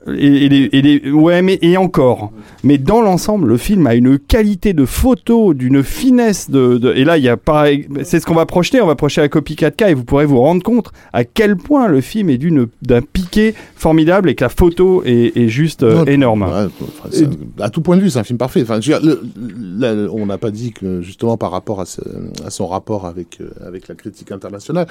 Et, 0.09 0.45
et 0.45 0.49
les- 0.49 0.69
et 0.73 0.83
les- 0.83 1.11
ouais, 1.11 1.43
mais 1.43 1.59
et 1.63 1.77
encore. 1.77 2.31
Mais 2.63 2.79
dans 2.79 3.01
l'ensemble, 3.01 3.49
le 3.49 3.57
film 3.57 3.87
a 3.87 3.95
une 3.95 4.19
qualité 4.19 4.73
de 4.73 4.85
photo, 4.85 5.53
d'une 5.55 5.83
finesse 5.83 6.51
de, 6.51 6.79
de- 6.79 6.93
et 6.95 7.05
là 7.05 7.19
il 7.19 7.25
y 7.25 7.29
a 7.29 7.37
pas, 7.37 7.67
c'est 8.05 8.21
ce 8.21 8.27
qu'on 8.27 8.35
va 8.35 8.47
projeter. 8.47 8.81
On 8.81 8.87
va 8.87 8.95
projeter 8.95 9.21
la 9.21 9.29
copie 9.29 9.55
4K 9.57 9.91
et 9.91 9.95
vous 9.95 10.05
pourrez 10.05 10.27
vous 10.27 10.39
rendre 10.41 10.63
compte 10.63 10.91
à 11.13 11.25
quel 11.25 11.57
point 11.57 11.89
le 11.89 12.01
film 12.01 12.31
est 12.31 12.39
d'une 12.39 12.67
d'un 12.83 13.01
piqué 13.03 13.55
formidable 13.75 14.31
et 14.31 14.35
que 14.35 14.45
la 14.45 14.49
photo 14.49 15.03
est, 15.05 15.37
est 15.37 15.49
juste 15.49 15.83
euh, 15.83 16.05
Ouais, 16.05 16.13
énorme. 16.15 16.43
ouais, 16.43 17.27
à 17.61 17.71
tout 17.71 17.81
point 17.81 17.97
de 17.97 18.03
vue, 18.03 18.11
c'est 18.11 18.19
un 18.19 18.25
film 18.25 18.39
parfait. 18.39 18.63
Enfin, 18.63 18.81
je 18.81 18.93
veux 18.93 18.99
dire, 19.01 19.07
le- 19.09 19.23
là, 19.79 20.09
on 20.13 20.27
n'a 20.27 20.39
pas 20.39 20.51
dit 20.51 20.73
que 20.73 21.03
justement 21.03 21.37
par 21.37 21.51
rapport 21.51 21.81
à, 21.81 21.85
ce- 21.87 22.01
à 22.45 22.51
son 22.51 22.67
rapport 22.67 23.07
avec 23.07 23.41
euh, 23.41 23.51
avec 23.67 23.89
la 23.89 23.95
critique 23.95 24.31
internationale, 24.33 24.87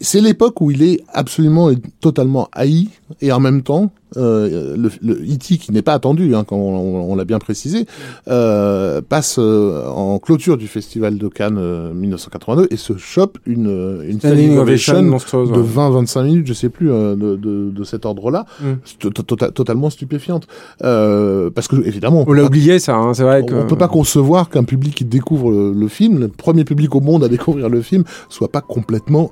c'est 0.00 0.20
l'époque 0.20 0.60
où 0.60 0.70
il 0.70 0.82
est 0.82 1.00
absolument 1.12 1.70
et 1.70 1.76
totalement 2.00 2.48
haï 2.52 2.88
et 3.20 3.30
en 3.32 3.40
même 3.40 3.62
temps 3.62 3.90
euh, 4.18 4.76
le, 4.76 4.90
le 5.00 5.14
E.T. 5.14 5.56
qui 5.56 5.72
n'est 5.72 5.80
pas 5.80 5.94
attendu, 5.94 6.34
hein, 6.34 6.44
comme 6.44 6.58
on, 6.58 6.74
on- 6.76 7.12
on 7.12 7.16
l'a 7.16 7.24
bien 7.24 7.38
précisé, 7.38 7.86
euh, 8.28 9.00
passe 9.00 9.36
euh, 9.38 9.86
en 9.88 10.18
clôture 10.18 10.58
du 10.58 10.68
festival 10.68 11.16
de 11.16 11.28
Cannes 11.28 11.56
euh, 11.58 11.94
1982 11.94 12.66
et 12.70 12.76
se 12.76 12.98
chope 12.98 13.38
une 13.46 13.68
euh, 13.68 14.06
une 14.06 14.18
Standing 14.18 14.58
ovation 14.58 15.02
monstrueuse, 15.02 15.50
de 15.50 15.56
ouais. 15.60 15.66
20-25 16.04 16.24
minutes, 16.24 16.46
je 16.46 16.52
sais 16.52 16.68
plus, 16.68 16.90
euh, 16.92 17.16
de, 17.16 17.36
de, 17.36 17.70
de 17.70 17.84
cet 17.84 18.04
ordre-là, 18.04 18.44
Mm. 18.60 18.72
to- 18.98 19.10
to- 19.10 19.22
tota- 19.22 19.50
totalement 19.50 19.88
stupéfiante. 19.88 20.46
Euh, 20.84 21.48
parce 21.48 21.66
que 21.68 21.76
évidemment, 21.86 22.24
on 22.26 22.32
l'a 22.34 22.44
oublié 22.44 22.78
ça. 22.78 22.94
hein, 22.96 23.14
c'est 23.14 23.22
vrai 23.22 23.46
que. 23.46 23.54
on 23.54 23.66
peut 23.66 23.76
pas 23.78 23.88
concevoir 23.88 24.50
qu'un 24.50 24.64
public 24.64 24.94
qui 24.94 25.04
découvre 25.06 25.50
le, 25.50 25.72
le 25.72 25.88
film, 25.88 26.18
le 26.18 26.28
premier 26.28 26.64
public 26.64 26.94
au 26.94 27.00
monde 27.00 27.24
à 27.24 27.28
découvrir 27.28 27.70
le 27.70 27.80
film, 27.80 28.04
soit 28.28 28.48
pas 28.52 28.60
complètement 28.60 29.30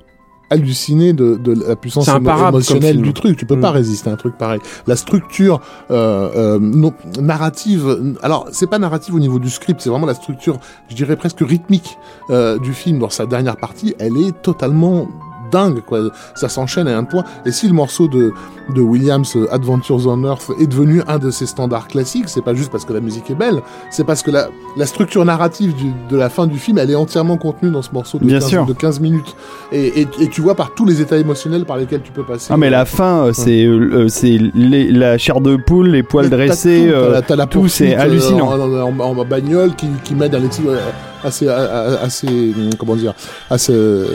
halluciné 0.51 1.13
de, 1.13 1.35
de 1.37 1.53
la 1.67 1.75
puissance 1.75 2.07
émotionnelle 2.07 3.01
du 3.01 3.13
truc. 3.13 3.37
Tu 3.37 3.45
peux 3.47 3.55
Mm. 3.55 3.61
pas 3.61 3.71
résister 3.71 4.09
à 4.09 4.13
un 4.13 4.17
truc 4.17 4.37
pareil. 4.37 4.59
La 4.85 4.95
structure 4.95 5.61
euh, 5.89 6.29
euh, 6.35 6.59
non- 6.59 6.93
narrative, 7.19 8.15
alors 8.21 8.47
c'est 8.51 8.67
pas 8.67 8.77
narrative 8.77 9.15
au 9.15 9.19
niveau 9.19 9.39
du 9.39 9.49
script, 9.49 9.81
c'est 9.81 9.89
vraiment 9.89 10.05
la 10.05 10.13
structure, 10.13 10.59
je 10.89 10.95
dirais 10.95 11.15
presque 11.15 11.39
rythmique 11.39 11.97
euh, 12.29 12.59
du 12.59 12.73
film 12.73 12.99
dans 12.99 13.09
sa 13.09 13.25
dernière 13.25 13.57
partie. 13.57 13.95
Elle 13.99 14.17
est 14.17 14.41
totalement 14.41 15.07
dingue 15.51 15.81
quoi 15.85 15.99
ça 16.35 16.49
s'enchaîne 16.49 16.87
à 16.87 16.97
un 16.97 17.03
point 17.03 17.23
et 17.45 17.51
si 17.51 17.67
le 17.67 17.73
morceau 17.73 18.07
de 18.07 18.31
de 18.75 18.81
Williams 18.81 19.35
euh, 19.35 19.47
Adventures 19.51 20.07
on 20.07 20.23
Earth 20.23 20.49
est 20.59 20.67
devenu 20.67 21.01
un 21.07 21.19
de 21.19 21.29
ses 21.31 21.45
standards 21.45 21.87
classiques 21.87 22.29
c'est 22.29 22.43
pas 22.43 22.53
juste 22.53 22.71
parce 22.71 22.85
que 22.85 22.93
la 22.93 22.99
musique 23.01 23.29
est 23.29 23.35
belle 23.35 23.61
c'est 23.89 24.03
parce 24.05 24.21
que 24.23 24.31
la 24.31 24.47
la 24.77 24.85
structure 24.85 25.25
narrative 25.25 25.75
du, 25.75 25.91
de 26.09 26.15
la 26.17 26.29
fin 26.29 26.47
du 26.47 26.57
film 26.57 26.77
elle 26.77 26.89
est 26.91 26.95
entièrement 26.95 27.37
contenue 27.37 27.71
dans 27.71 27.81
ce 27.81 27.91
morceau 27.91 28.17
de, 28.19 28.25
Bien 28.25 28.39
15, 28.39 28.49
sûr. 28.49 28.65
de 28.65 28.73
15 28.73 28.99
minutes 29.01 29.35
et, 29.71 30.01
et, 30.01 30.07
et 30.21 30.27
tu 30.29 30.41
vois 30.41 30.55
par 30.55 30.73
tous 30.73 30.85
les 30.85 31.01
états 31.01 31.17
émotionnels 31.17 31.65
par 31.65 31.77
lesquels 31.77 32.01
tu 32.01 32.11
peux 32.11 32.23
passer 32.23 32.47
Ah 32.51 32.57
mais 32.57 32.69
la 32.69 32.85
fin, 32.85 33.25
euh, 33.25 33.33
c'est 33.33 33.65
euh, 33.65 34.07
c'est 34.07 34.37
les- 34.53 34.91
la 34.91 35.17
chair 35.17 35.41
de 35.41 35.55
poule, 35.57 35.87
les 35.89 36.03
poils 36.03 36.29
dressés. 36.29 36.85
tout, 36.87 36.93
euh, 36.93 37.21
la- 37.35 37.47
tout, 37.47 37.67
c'est 37.67 37.95
euh, 37.95 38.01
hallucinant. 38.01 38.47
en, 38.47 38.59
en- 38.59 38.99
en- 38.99 39.17
en 39.19 39.25
bagnole 39.25 39.75
qui, 39.75 39.87
qui 40.03 40.15
mène 40.15 40.33
à 40.35 40.37
euh, 40.37 40.77
à 41.23 41.27
à- 41.27 42.03
à- 42.05 42.09
ces- 42.09 42.53
comment 42.79 42.95
dire 42.95 43.13
à 43.49 43.57
ce, 43.57 44.05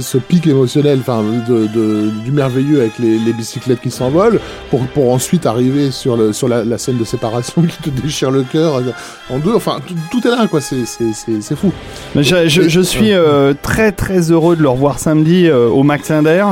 ce 0.00 0.18
pic 0.18 0.46
émotionnel 0.46 0.61
enfin 1.00 1.22
de, 1.48 1.66
de- 1.66 2.10
du 2.24 2.32
merveilleux 2.32 2.80
avec 2.80 2.98
les, 2.98 3.18
les 3.18 3.32
bicyclettes 3.32 3.80
qui 3.80 3.90
s'envolent 3.90 4.40
pour, 4.70 4.80
pour 4.88 5.12
ensuite 5.12 5.46
arriver 5.46 5.90
sur, 5.90 6.16
le, 6.16 6.32
sur 6.32 6.48
la, 6.48 6.64
la 6.64 6.78
scène 6.78 6.98
de 6.98 7.04
séparation 7.04 7.62
qui 7.82 7.90
te 7.90 8.00
déchire 8.00 8.30
le 8.30 8.42
cœur 8.42 8.76
euh, 8.76 8.82
en 9.30 9.38
deux. 9.38 9.54
Enfin 9.54 9.78
tout, 10.10 10.26
est 10.26 10.30
là 10.30 10.46
quoi. 10.46 10.60
C'est 10.60 10.84
c'est- 10.86 11.12
c'est 11.12 11.40
c'est 11.42 11.56
fou. 11.56 11.72
Mais 12.14 12.22
je, 12.22 12.48
je- 12.48 12.68
je 12.68 12.80
suis 12.80 13.12
euh, 13.12 13.54
très 13.60 13.92
très 13.92 14.30
heureux 14.30 14.56
de 14.56 14.62
le 14.62 14.68
revoir 14.68 14.98
samedi 14.98 15.46
euh, 15.48 15.68
au 15.68 15.82
Max 15.82 16.10
Inder. 16.10 16.44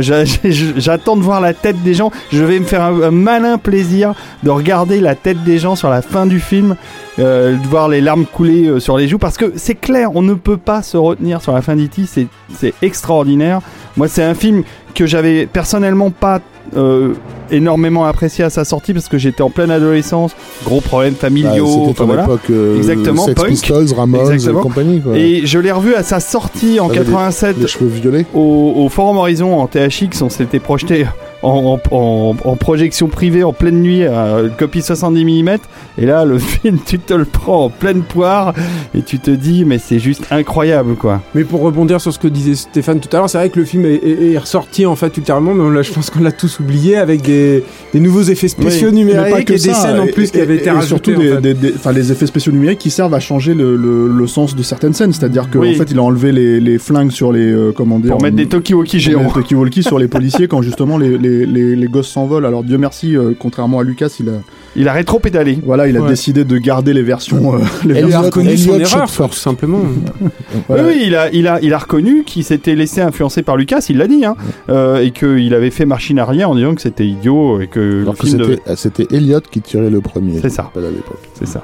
J'attends 0.76 1.16
de 1.16 1.22
voir 1.22 1.40
la 1.40 1.54
tête 1.54 1.82
des 1.82 1.94
gens. 1.94 2.10
Je 2.32 2.42
vais 2.44 2.58
me 2.58 2.64
faire 2.64 2.82
un, 2.82 3.10
malin 3.10 3.58
plaisir 3.58 4.14
de 4.42 4.50
regarder 4.50 5.00
la 5.00 5.14
tête 5.14 5.42
des 5.44 5.58
gens 5.58 5.76
sur 5.76 5.90
la 5.90 6.02
fin 6.02 6.26
du 6.26 6.40
film, 6.40 6.76
euh, 7.18 7.56
de 7.56 7.66
voir 7.66 7.88
les 7.88 8.00
larmes 8.00 8.26
couler 8.26 8.66
euh, 8.66 8.80
sur 8.80 8.96
les 8.98 9.08
joues, 9.08 9.18
parce 9.18 9.36
que 9.36 9.52
c'est 9.56 9.74
clair, 9.74 10.10
on 10.14 10.22
ne 10.22 10.34
peut 10.34 10.56
pas 10.56 10.82
se 10.82 10.96
retenir 10.96 11.40
sur 11.42 11.52
la 11.52 11.62
fin. 11.62 11.76
C'est 12.06 12.26
c'est 12.54 12.74
extraordinaire. 12.82 13.60
Moi, 13.96 14.08
c'est 14.08 14.22
un 14.22 14.34
film 14.34 14.62
que 14.94 15.06
j'avais 15.06 15.46
personnellement 15.46 16.10
pas 16.10 16.40
euh, 16.76 17.12
énormément 17.50 18.04
apprécié 18.04 18.44
à 18.44 18.50
sa 18.50 18.64
sortie 18.64 18.92
parce 18.92 19.08
que 19.08 19.18
j'étais 19.18 19.42
en 19.42 19.50
pleine 19.50 19.70
adolescence, 19.70 20.32
gros 20.64 20.80
problèmes 20.80 21.12
Bah, 21.14 21.20
familiaux. 21.28 21.86
c'était 21.88 22.04
voilà. 22.04 22.24
époque 22.24 22.40
euh, 22.50 22.76
Exactement, 22.76 23.24
Sex 23.26 23.34
punk. 23.40 23.48
Pistols 23.50 23.92
Ramones 23.96 24.32
Exactement. 24.32 24.60
et 24.60 24.62
compagnie 24.62 25.00
quoi. 25.00 25.16
Et 25.16 25.42
je 25.46 25.58
l'ai 25.58 25.72
revu 25.72 25.94
à 25.94 26.02
sa 26.02 26.20
sortie 26.20 26.80
en 26.80 26.86
Avec 26.86 26.98
les- 27.00 27.04
87 27.04 27.56
les 27.60 27.66
cheveux 27.66 27.86
violets 27.88 28.26
au, 28.34 28.72
au 28.76 28.88
Forum 28.88 29.16
Horizon 29.18 29.58
en 29.60 29.66
THX. 29.66 30.22
On 30.22 30.28
s'était 30.30 30.58
projeté 30.60 31.06
en, 31.46 31.80
en- 31.90 31.96
en- 31.96 32.36
en 32.44 32.56
projection 32.56 33.08
privée 33.08 33.44
en 33.44 33.52
pleine 33.52 33.80
nuit 33.80 34.04
à 34.04 34.40
une 34.40 34.50
copie 34.50 34.82
70 34.82 35.24
mm. 35.42 35.56
Et 35.98 36.06
là, 36.06 36.24
le 36.24 36.38
film, 36.38 36.78
tu 36.84 36.98
te 36.98 37.14
le 37.14 37.24
prends 37.24 37.64
en 37.66 37.70
pleine 37.70 38.02
poire 38.02 38.52
et 38.94 39.02
tu 39.02 39.18
te 39.18 39.30
dis, 39.30 39.64
mais 39.64 39.78
c'est 39.78 39.98
juste 39.98 40.24
incroyable 40.30 40.94
quoi. 40.96 41.22
Mais 41.34 41.44
pour 41.44 41.60
rebondir 41.60 42.00
sur 42.00 42.12
ce 42.12 42.18
que 42.18 42.28
disait 42.28 42.54
Stéphane 42.54 43.00
tout 43.00 43.08
à 43.12 43.18
l'heure, 43.18 43.30
c'est 43.30 43.38
vrai 43.38 43.50
que 43.50 43.58
le 43.58 43.64
film 43.64 43.84
est, 43.84 43.94
est- 43.94 44.32
est 44.32 44.38
ressorti 44.38 44.86
en 44.86 44.96
fait 44.96 45.16
ultérieurement, 45.16 45.54
mais 45.54 45.74
l'a- 45.74 45.82
je 45.82 45.92
pense 45.92 46.10
qu'on 46.10 46.20
l'a 46.22 46.32
tous 46.32 46.60
oublié 46.60 46.96
avec 46.96 47.22
des, 47.22 47.62
des 47.92 48.00
nouveaux 48.00 48.22
effets 48.22 48.48
spéciaux 48.48 48.88
pas 48.90 48.94
numériques 48.96 49.44
que 49.46 49.52
et 49.52 49.56
des 49.56 49.58
ça, 49.58 49.74
scènes 49.74 50.00
en 50.00 50.04
et- 50.04 50.10
plus 50.12 50.30
qui 50.30 50.40
avaient 50.40 50.56
été 50.56 50.70
et 50.70 50.80
surtout 50.82 51.12
rajoutées. 51.12 51.32
en 51.36 51.40
des, 51.40 51.48
fait. 51.48 51.54
des- 51.54 51.68
des- 51.70 51.74
enfin, 51.76 51.92
les 51.92 52.12
effets 52.12 52.26
spéciaux 52.26 52.52
numériques 52.52 52.78
qui 52.80 52.90
servent 52.90 53.14
à 53.14 53.20
changer 53.20 53.54
le, 53.54 53.76
le- 53.76 54.08
le 54.08 54.26
sens 54.26 54.54
de 54.56 54.62
certaines 54.62 54.94
scènes. 54.94 55.12
C'est-à-dire 55.12 55.48
qu'en 55.50 55.60
Oui. 55.60 55.74
fait, 55.76 55.90
il 55.90 55.98
a 55.98 56.02
enlevé 56.02 56.32
les, 56.32 56.60
les 56.60 56.78
flingues 56.78 57.10
sur 57.10 57.32
les 57.32 57.52
euh, 57.52 57.72
comment 57.74 57.98
dire 57.98 58.12
Pour 58.12 58.22
mettre 58.22 58.36
des 58.36 58.46
Tokiwoki 58.46 58.96
pour 58.96 59.00
géants. 59.00 59.30
talkie-walkie 59.30 59.82
sur 59.82 59.98
les 59.98 60.08
policiers 60.08 60.48
quand 60.48 60.62
justement 60.62 60.98
les, 60.98 61.16
les, 61.18 61.35
les, 61.44 61.76
les 61.76 61.86
gosses 61.88 62.08
s'envolent. 62.08 62.46
Alors 62.46 62.62
Dieu 62.64 62.78
merci, 62.78 63.16
euh, 63.16 63.32
contrairement 63.38 63.80
à 63.80 63.82
Lucas, 63.82 64.14
il 64.20 64.28
a 64.28 64.32
Il 64.76 64.88
a 64.88 64.92
rétro-pédalé. 64.92 65.58
voilà, 65.64 65.88
il 65.88 65.96
a 65.96 66.00
Ouais. 66.00 66.08
décidé 66.08 66.44
de 66.44 66.58
garder 66.58 66.92
les 66.94 67.02
versions. 67.02 67.54
euh, 67.54 67.58
les 67.84 68.00
Il 68.00 68.12
a 68.14 68.20
reconnu 68.20 68.56
son 68.56 68.78
erreur, 68.78 69.10
tout 69.10 69.32
simplement. 69.32 69.80
Voilà. 70.68 70.84
Oui, 70.84 71.02
il 71.06 71.14
a, 71.16 71.30
il, 71.32 71.46
a, 71.48 71.58
il 71.60 71.72
a 71.74 71.78
reconnu 71.78 72.24
qu'il 72.24 72.44
s'était 72.44 72.74
laissé 72.74 73.00
influencer 73.00 73.42
par 73.42 73.56
Lucas, 73.56 73.84
il 73.88 73.98
l'a 73.98 74.06
dit, 74.06 74.24
hein, 74.24 74.36
euh, 74.70 75.02
et 75.02 75.10
qu'il 75.10 75.52
avait 75.54 75.70
fait 75.70 75.84
machine 75.86 76.18
arrière 76.18 76.50
en 76.50 76.54
disant 76.54 76.74
que 76.74 76.80
c'était 76.82 77.06
idiot 77.06 77.60
et 77.60 77.66
que 77.66 78.04
devait- 78.04 78.58
c'était 78.76 78.76
c'était 79.04 79.16
Elliot 79.16 79.40
qui 79.50 79.60
tirait 79.60 79.90
le 79.90 80.00
premier 80.00 80.38
C'est 80.40 80.48
ça. 80.50 80.70
à 80.76 80.80
l'époque 80.80 81.18
C'est 81.34 81.46
ça. 81.48 81.62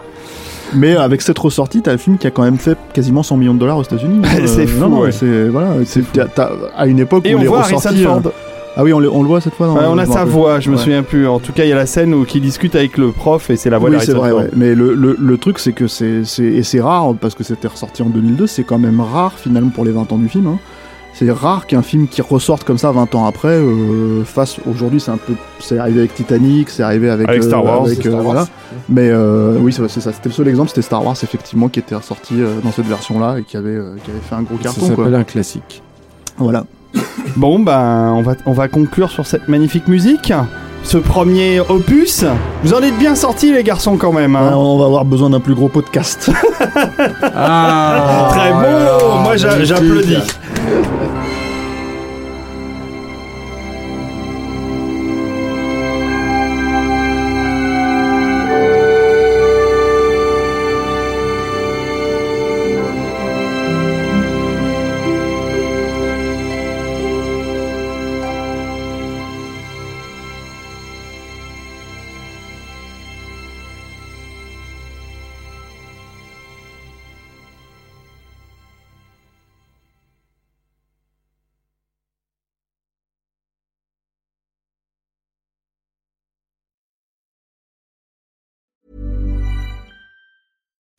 Mais 0.75 0.97
avec 0.97 1.21
cette 1.21 1.39
ressortie, 1.39 1.83
t'as 1.83 1.93
un 1.93 1.99
film 1.99 2.17
qui 2.17 2.27
a 2.27 2.31
quand 2.31 2.43
même 2.45 2.57
fait 2.57 2.79
quasiment 2.95 3.23
100 3.23 3.37
millions 3.37 3.53
de 3.53 3.59
dollars 3.59 3.77
aux 3.77 3.83
États-Unis. 3.83 4.23
C'est 4.47 4.63
Euh, 4.63 4.67
fou, 4.67 4.81
non, 4.81 5.01
ouais. 5.01 5.13
c'est 5.13 5.49
voilà, 5.49 5.75
c'est 5.85 6.03
t'as- 6.13 6.25
t'as- 6.27 6.53
à 6.75 6.87
une 6.87 6.99
époque 6.99 7.27
Et 7.27 7.35
où 7.35 7.39
on 7.39 7.41
les 7.43 7.47
voit 7.47 7.61
Harrison 7.61 7.77
ressorties. 7.77 8.07
euh. 8.07 8.31
Ah 8.77 8.83
oui, 8.85 8.93
on 8.95 9.01
le, 9.01 9.11
on 9.11 9.23
le 9.23 9.29
voit 9.29 9.41
cette 9.43 9.55
fois. 9.55 9.67
dans- 9.67 9.75
Ouais, 9.75 9.85
on 9.87 9.99
a 9.99 10.05
je 10.05 10.09
me 10.09 10.15
sa 10.15 10.25
voix, 10.25 10.59
je 10.61 10.71
me 10.71 10.77
Ouais. 10.77 10.83
souviens 10.83 11.03
plus. 11.03 11.29
En 11.29 11.39
tout 11.41 11.53
cas, 11.53 11.65
il 11.65 11.69
y 11.69 11.73
a 11.73 11.77
la 11.77 11.85
scène 11.87 12.15
où 12.15 12.25
il 12.35 12.41
discute 12.41 12.75
avec 12.75 12.97
le 12.97 13.13
prof 13.13 13.51
et 13.51 13.57
c'est 13.57 13.69
la 13.69 13.77
voix 13.79 13.91
oui, 13.91 13.97
c'est 14.01 14.13
vrai, 14.15 14.33
ouais. 14.33 14.49
Mais 14.57 14.75
le, 14.75 14.95
le, 14.95 15.15
le 15.21 15.39
truc, 15.39 15.59
c'est 15.59 15.73
que 15.73 15.87
c'est, 15.87 16.25
c'est, 16.25 16.45
et 16.45 16.63
c'est 16.63 16.81
rare, 16.81 17.15
parce 17.21 17.35
que 17.35 17.45
c'était 17.45 17.69
ressorti 17.69 18.03
en 18.03 18.09
2002, 18.09 18.47
c'est 18.47 18.65
quand 18.65 18.79
même 18.79 19.01
rare 19.01 19.35
finalement 19.39 19.69
pour 19.71 19.85
les 19.85 19.93
20 19.93 20.11
ans 20.13 20.17
du 20.19 20.29
film. 20.29 20.47
hein. 20.47 20.59
c'est 21.15 21.31
rare 21.31 21.67
qu'un 21.67 21.83
film 21.83 22.09
qui 22.09 22.23
ressorte 22.23 22.65
comme 22.65 22.79
ça 22.79 22.91
20 22.91 23.15
ans 23.15 23.27
après 23.27 23.49
euh, 23.59 24.25
fasse 24.25 24.57
aujourd'hui 24.67 24.99
c'est 24.99 25.11
un 25.11 25.19
peu 25.19 25.35
c'est 25.61 25.77
arrivé 25.77 25.99
avec 26.01 26.15
Titanic 26.15 26.71
c'est 26.71 26.83
arrivé 26.83 27.11
avec, 27.11 27.29
Avec 27.29 27.43
Star 27.43 27.63
Wars, 27.63 27.85
avec, 27.85 27.99
Star 28.01 28.13
euh, 28.13 28.15
Wars. 28.15 28.25
voilà. 28.25 28.47
mais 28.89 29.11
euh, 29.11 29.59
oui 29.61 29.75
c'est 29.75 29.87
ça 30.01 30.11
c'était 30.11 30.31
le 30.31 30.35
seul 30.35 30.49
exemple 30.49 30.71
c'était 30.71 30.81
Star 30.81 31.05
Wars 31.05 31.15
effectivement 31.23 31.69
qui 31.69 31.81
était 31.81 31.95
ressorti 31.95 32.37
euh, 32.41 32.61
dans 32.65 32.73
cette 32.73 32.87
version 32.87 33.21
là 33.21 33.37
et 33.39 33.43
qui 33.43 33.59
avait 33.59 33.77
euh, 33.77 33.95
qui 34.03 34.11
avait 34.11 34.21
fait 34.21 34.35
un 34.35 34.41
gros 34.43 34.57
Ça 34.57 34.63
carton 34.63 34.81
quoi. 34.89 34.97
s'appelle 35.05 35.15
un 35.15 35.25
classique. 35.25 35.83
voilà 36.39 36.65
Bon, 37.37 37.59
ben, 37.59 38.13
on 38.17 38.23
va, 38.23 38.35
on 38.47 38.53
va 38.53 38.69
conclure 38.69 39.11
sur 39.11 39.27
cette 39.27 39.49
magnifique 39.49 39.89
musique. 39.89 40.33
Ce 40.85 40.99
premier 40.99 41.61
opus. 41.61 42.25
Vous 42.65 42.75
en 42.75 42.83
êtes 42.83 42.99
bien 42.99 43.15
sortis, 43.15 43.53
les 43.53 43.63
garçons, 43.63 43.97
quand 43.97 44.13
même. 44.13 44.35
hein. 44.35 44.51
Ah, 44.53 44.59
on 44.59 44.79
va 44.79 44.87
avoir 44.87 45.05
besoin 45.05 45.31
d'un 45.31 45.39
plus 45.41 45.55
gros 45.55 45.69
podcast 45.69 46.29
Ah, 47.35 48.29
Très 48.31 48.51
bon. 48.53 49.21
Moi, 49.23 49.37
j'a- 49.37 49.63
j'applaudis. 49.65 50.19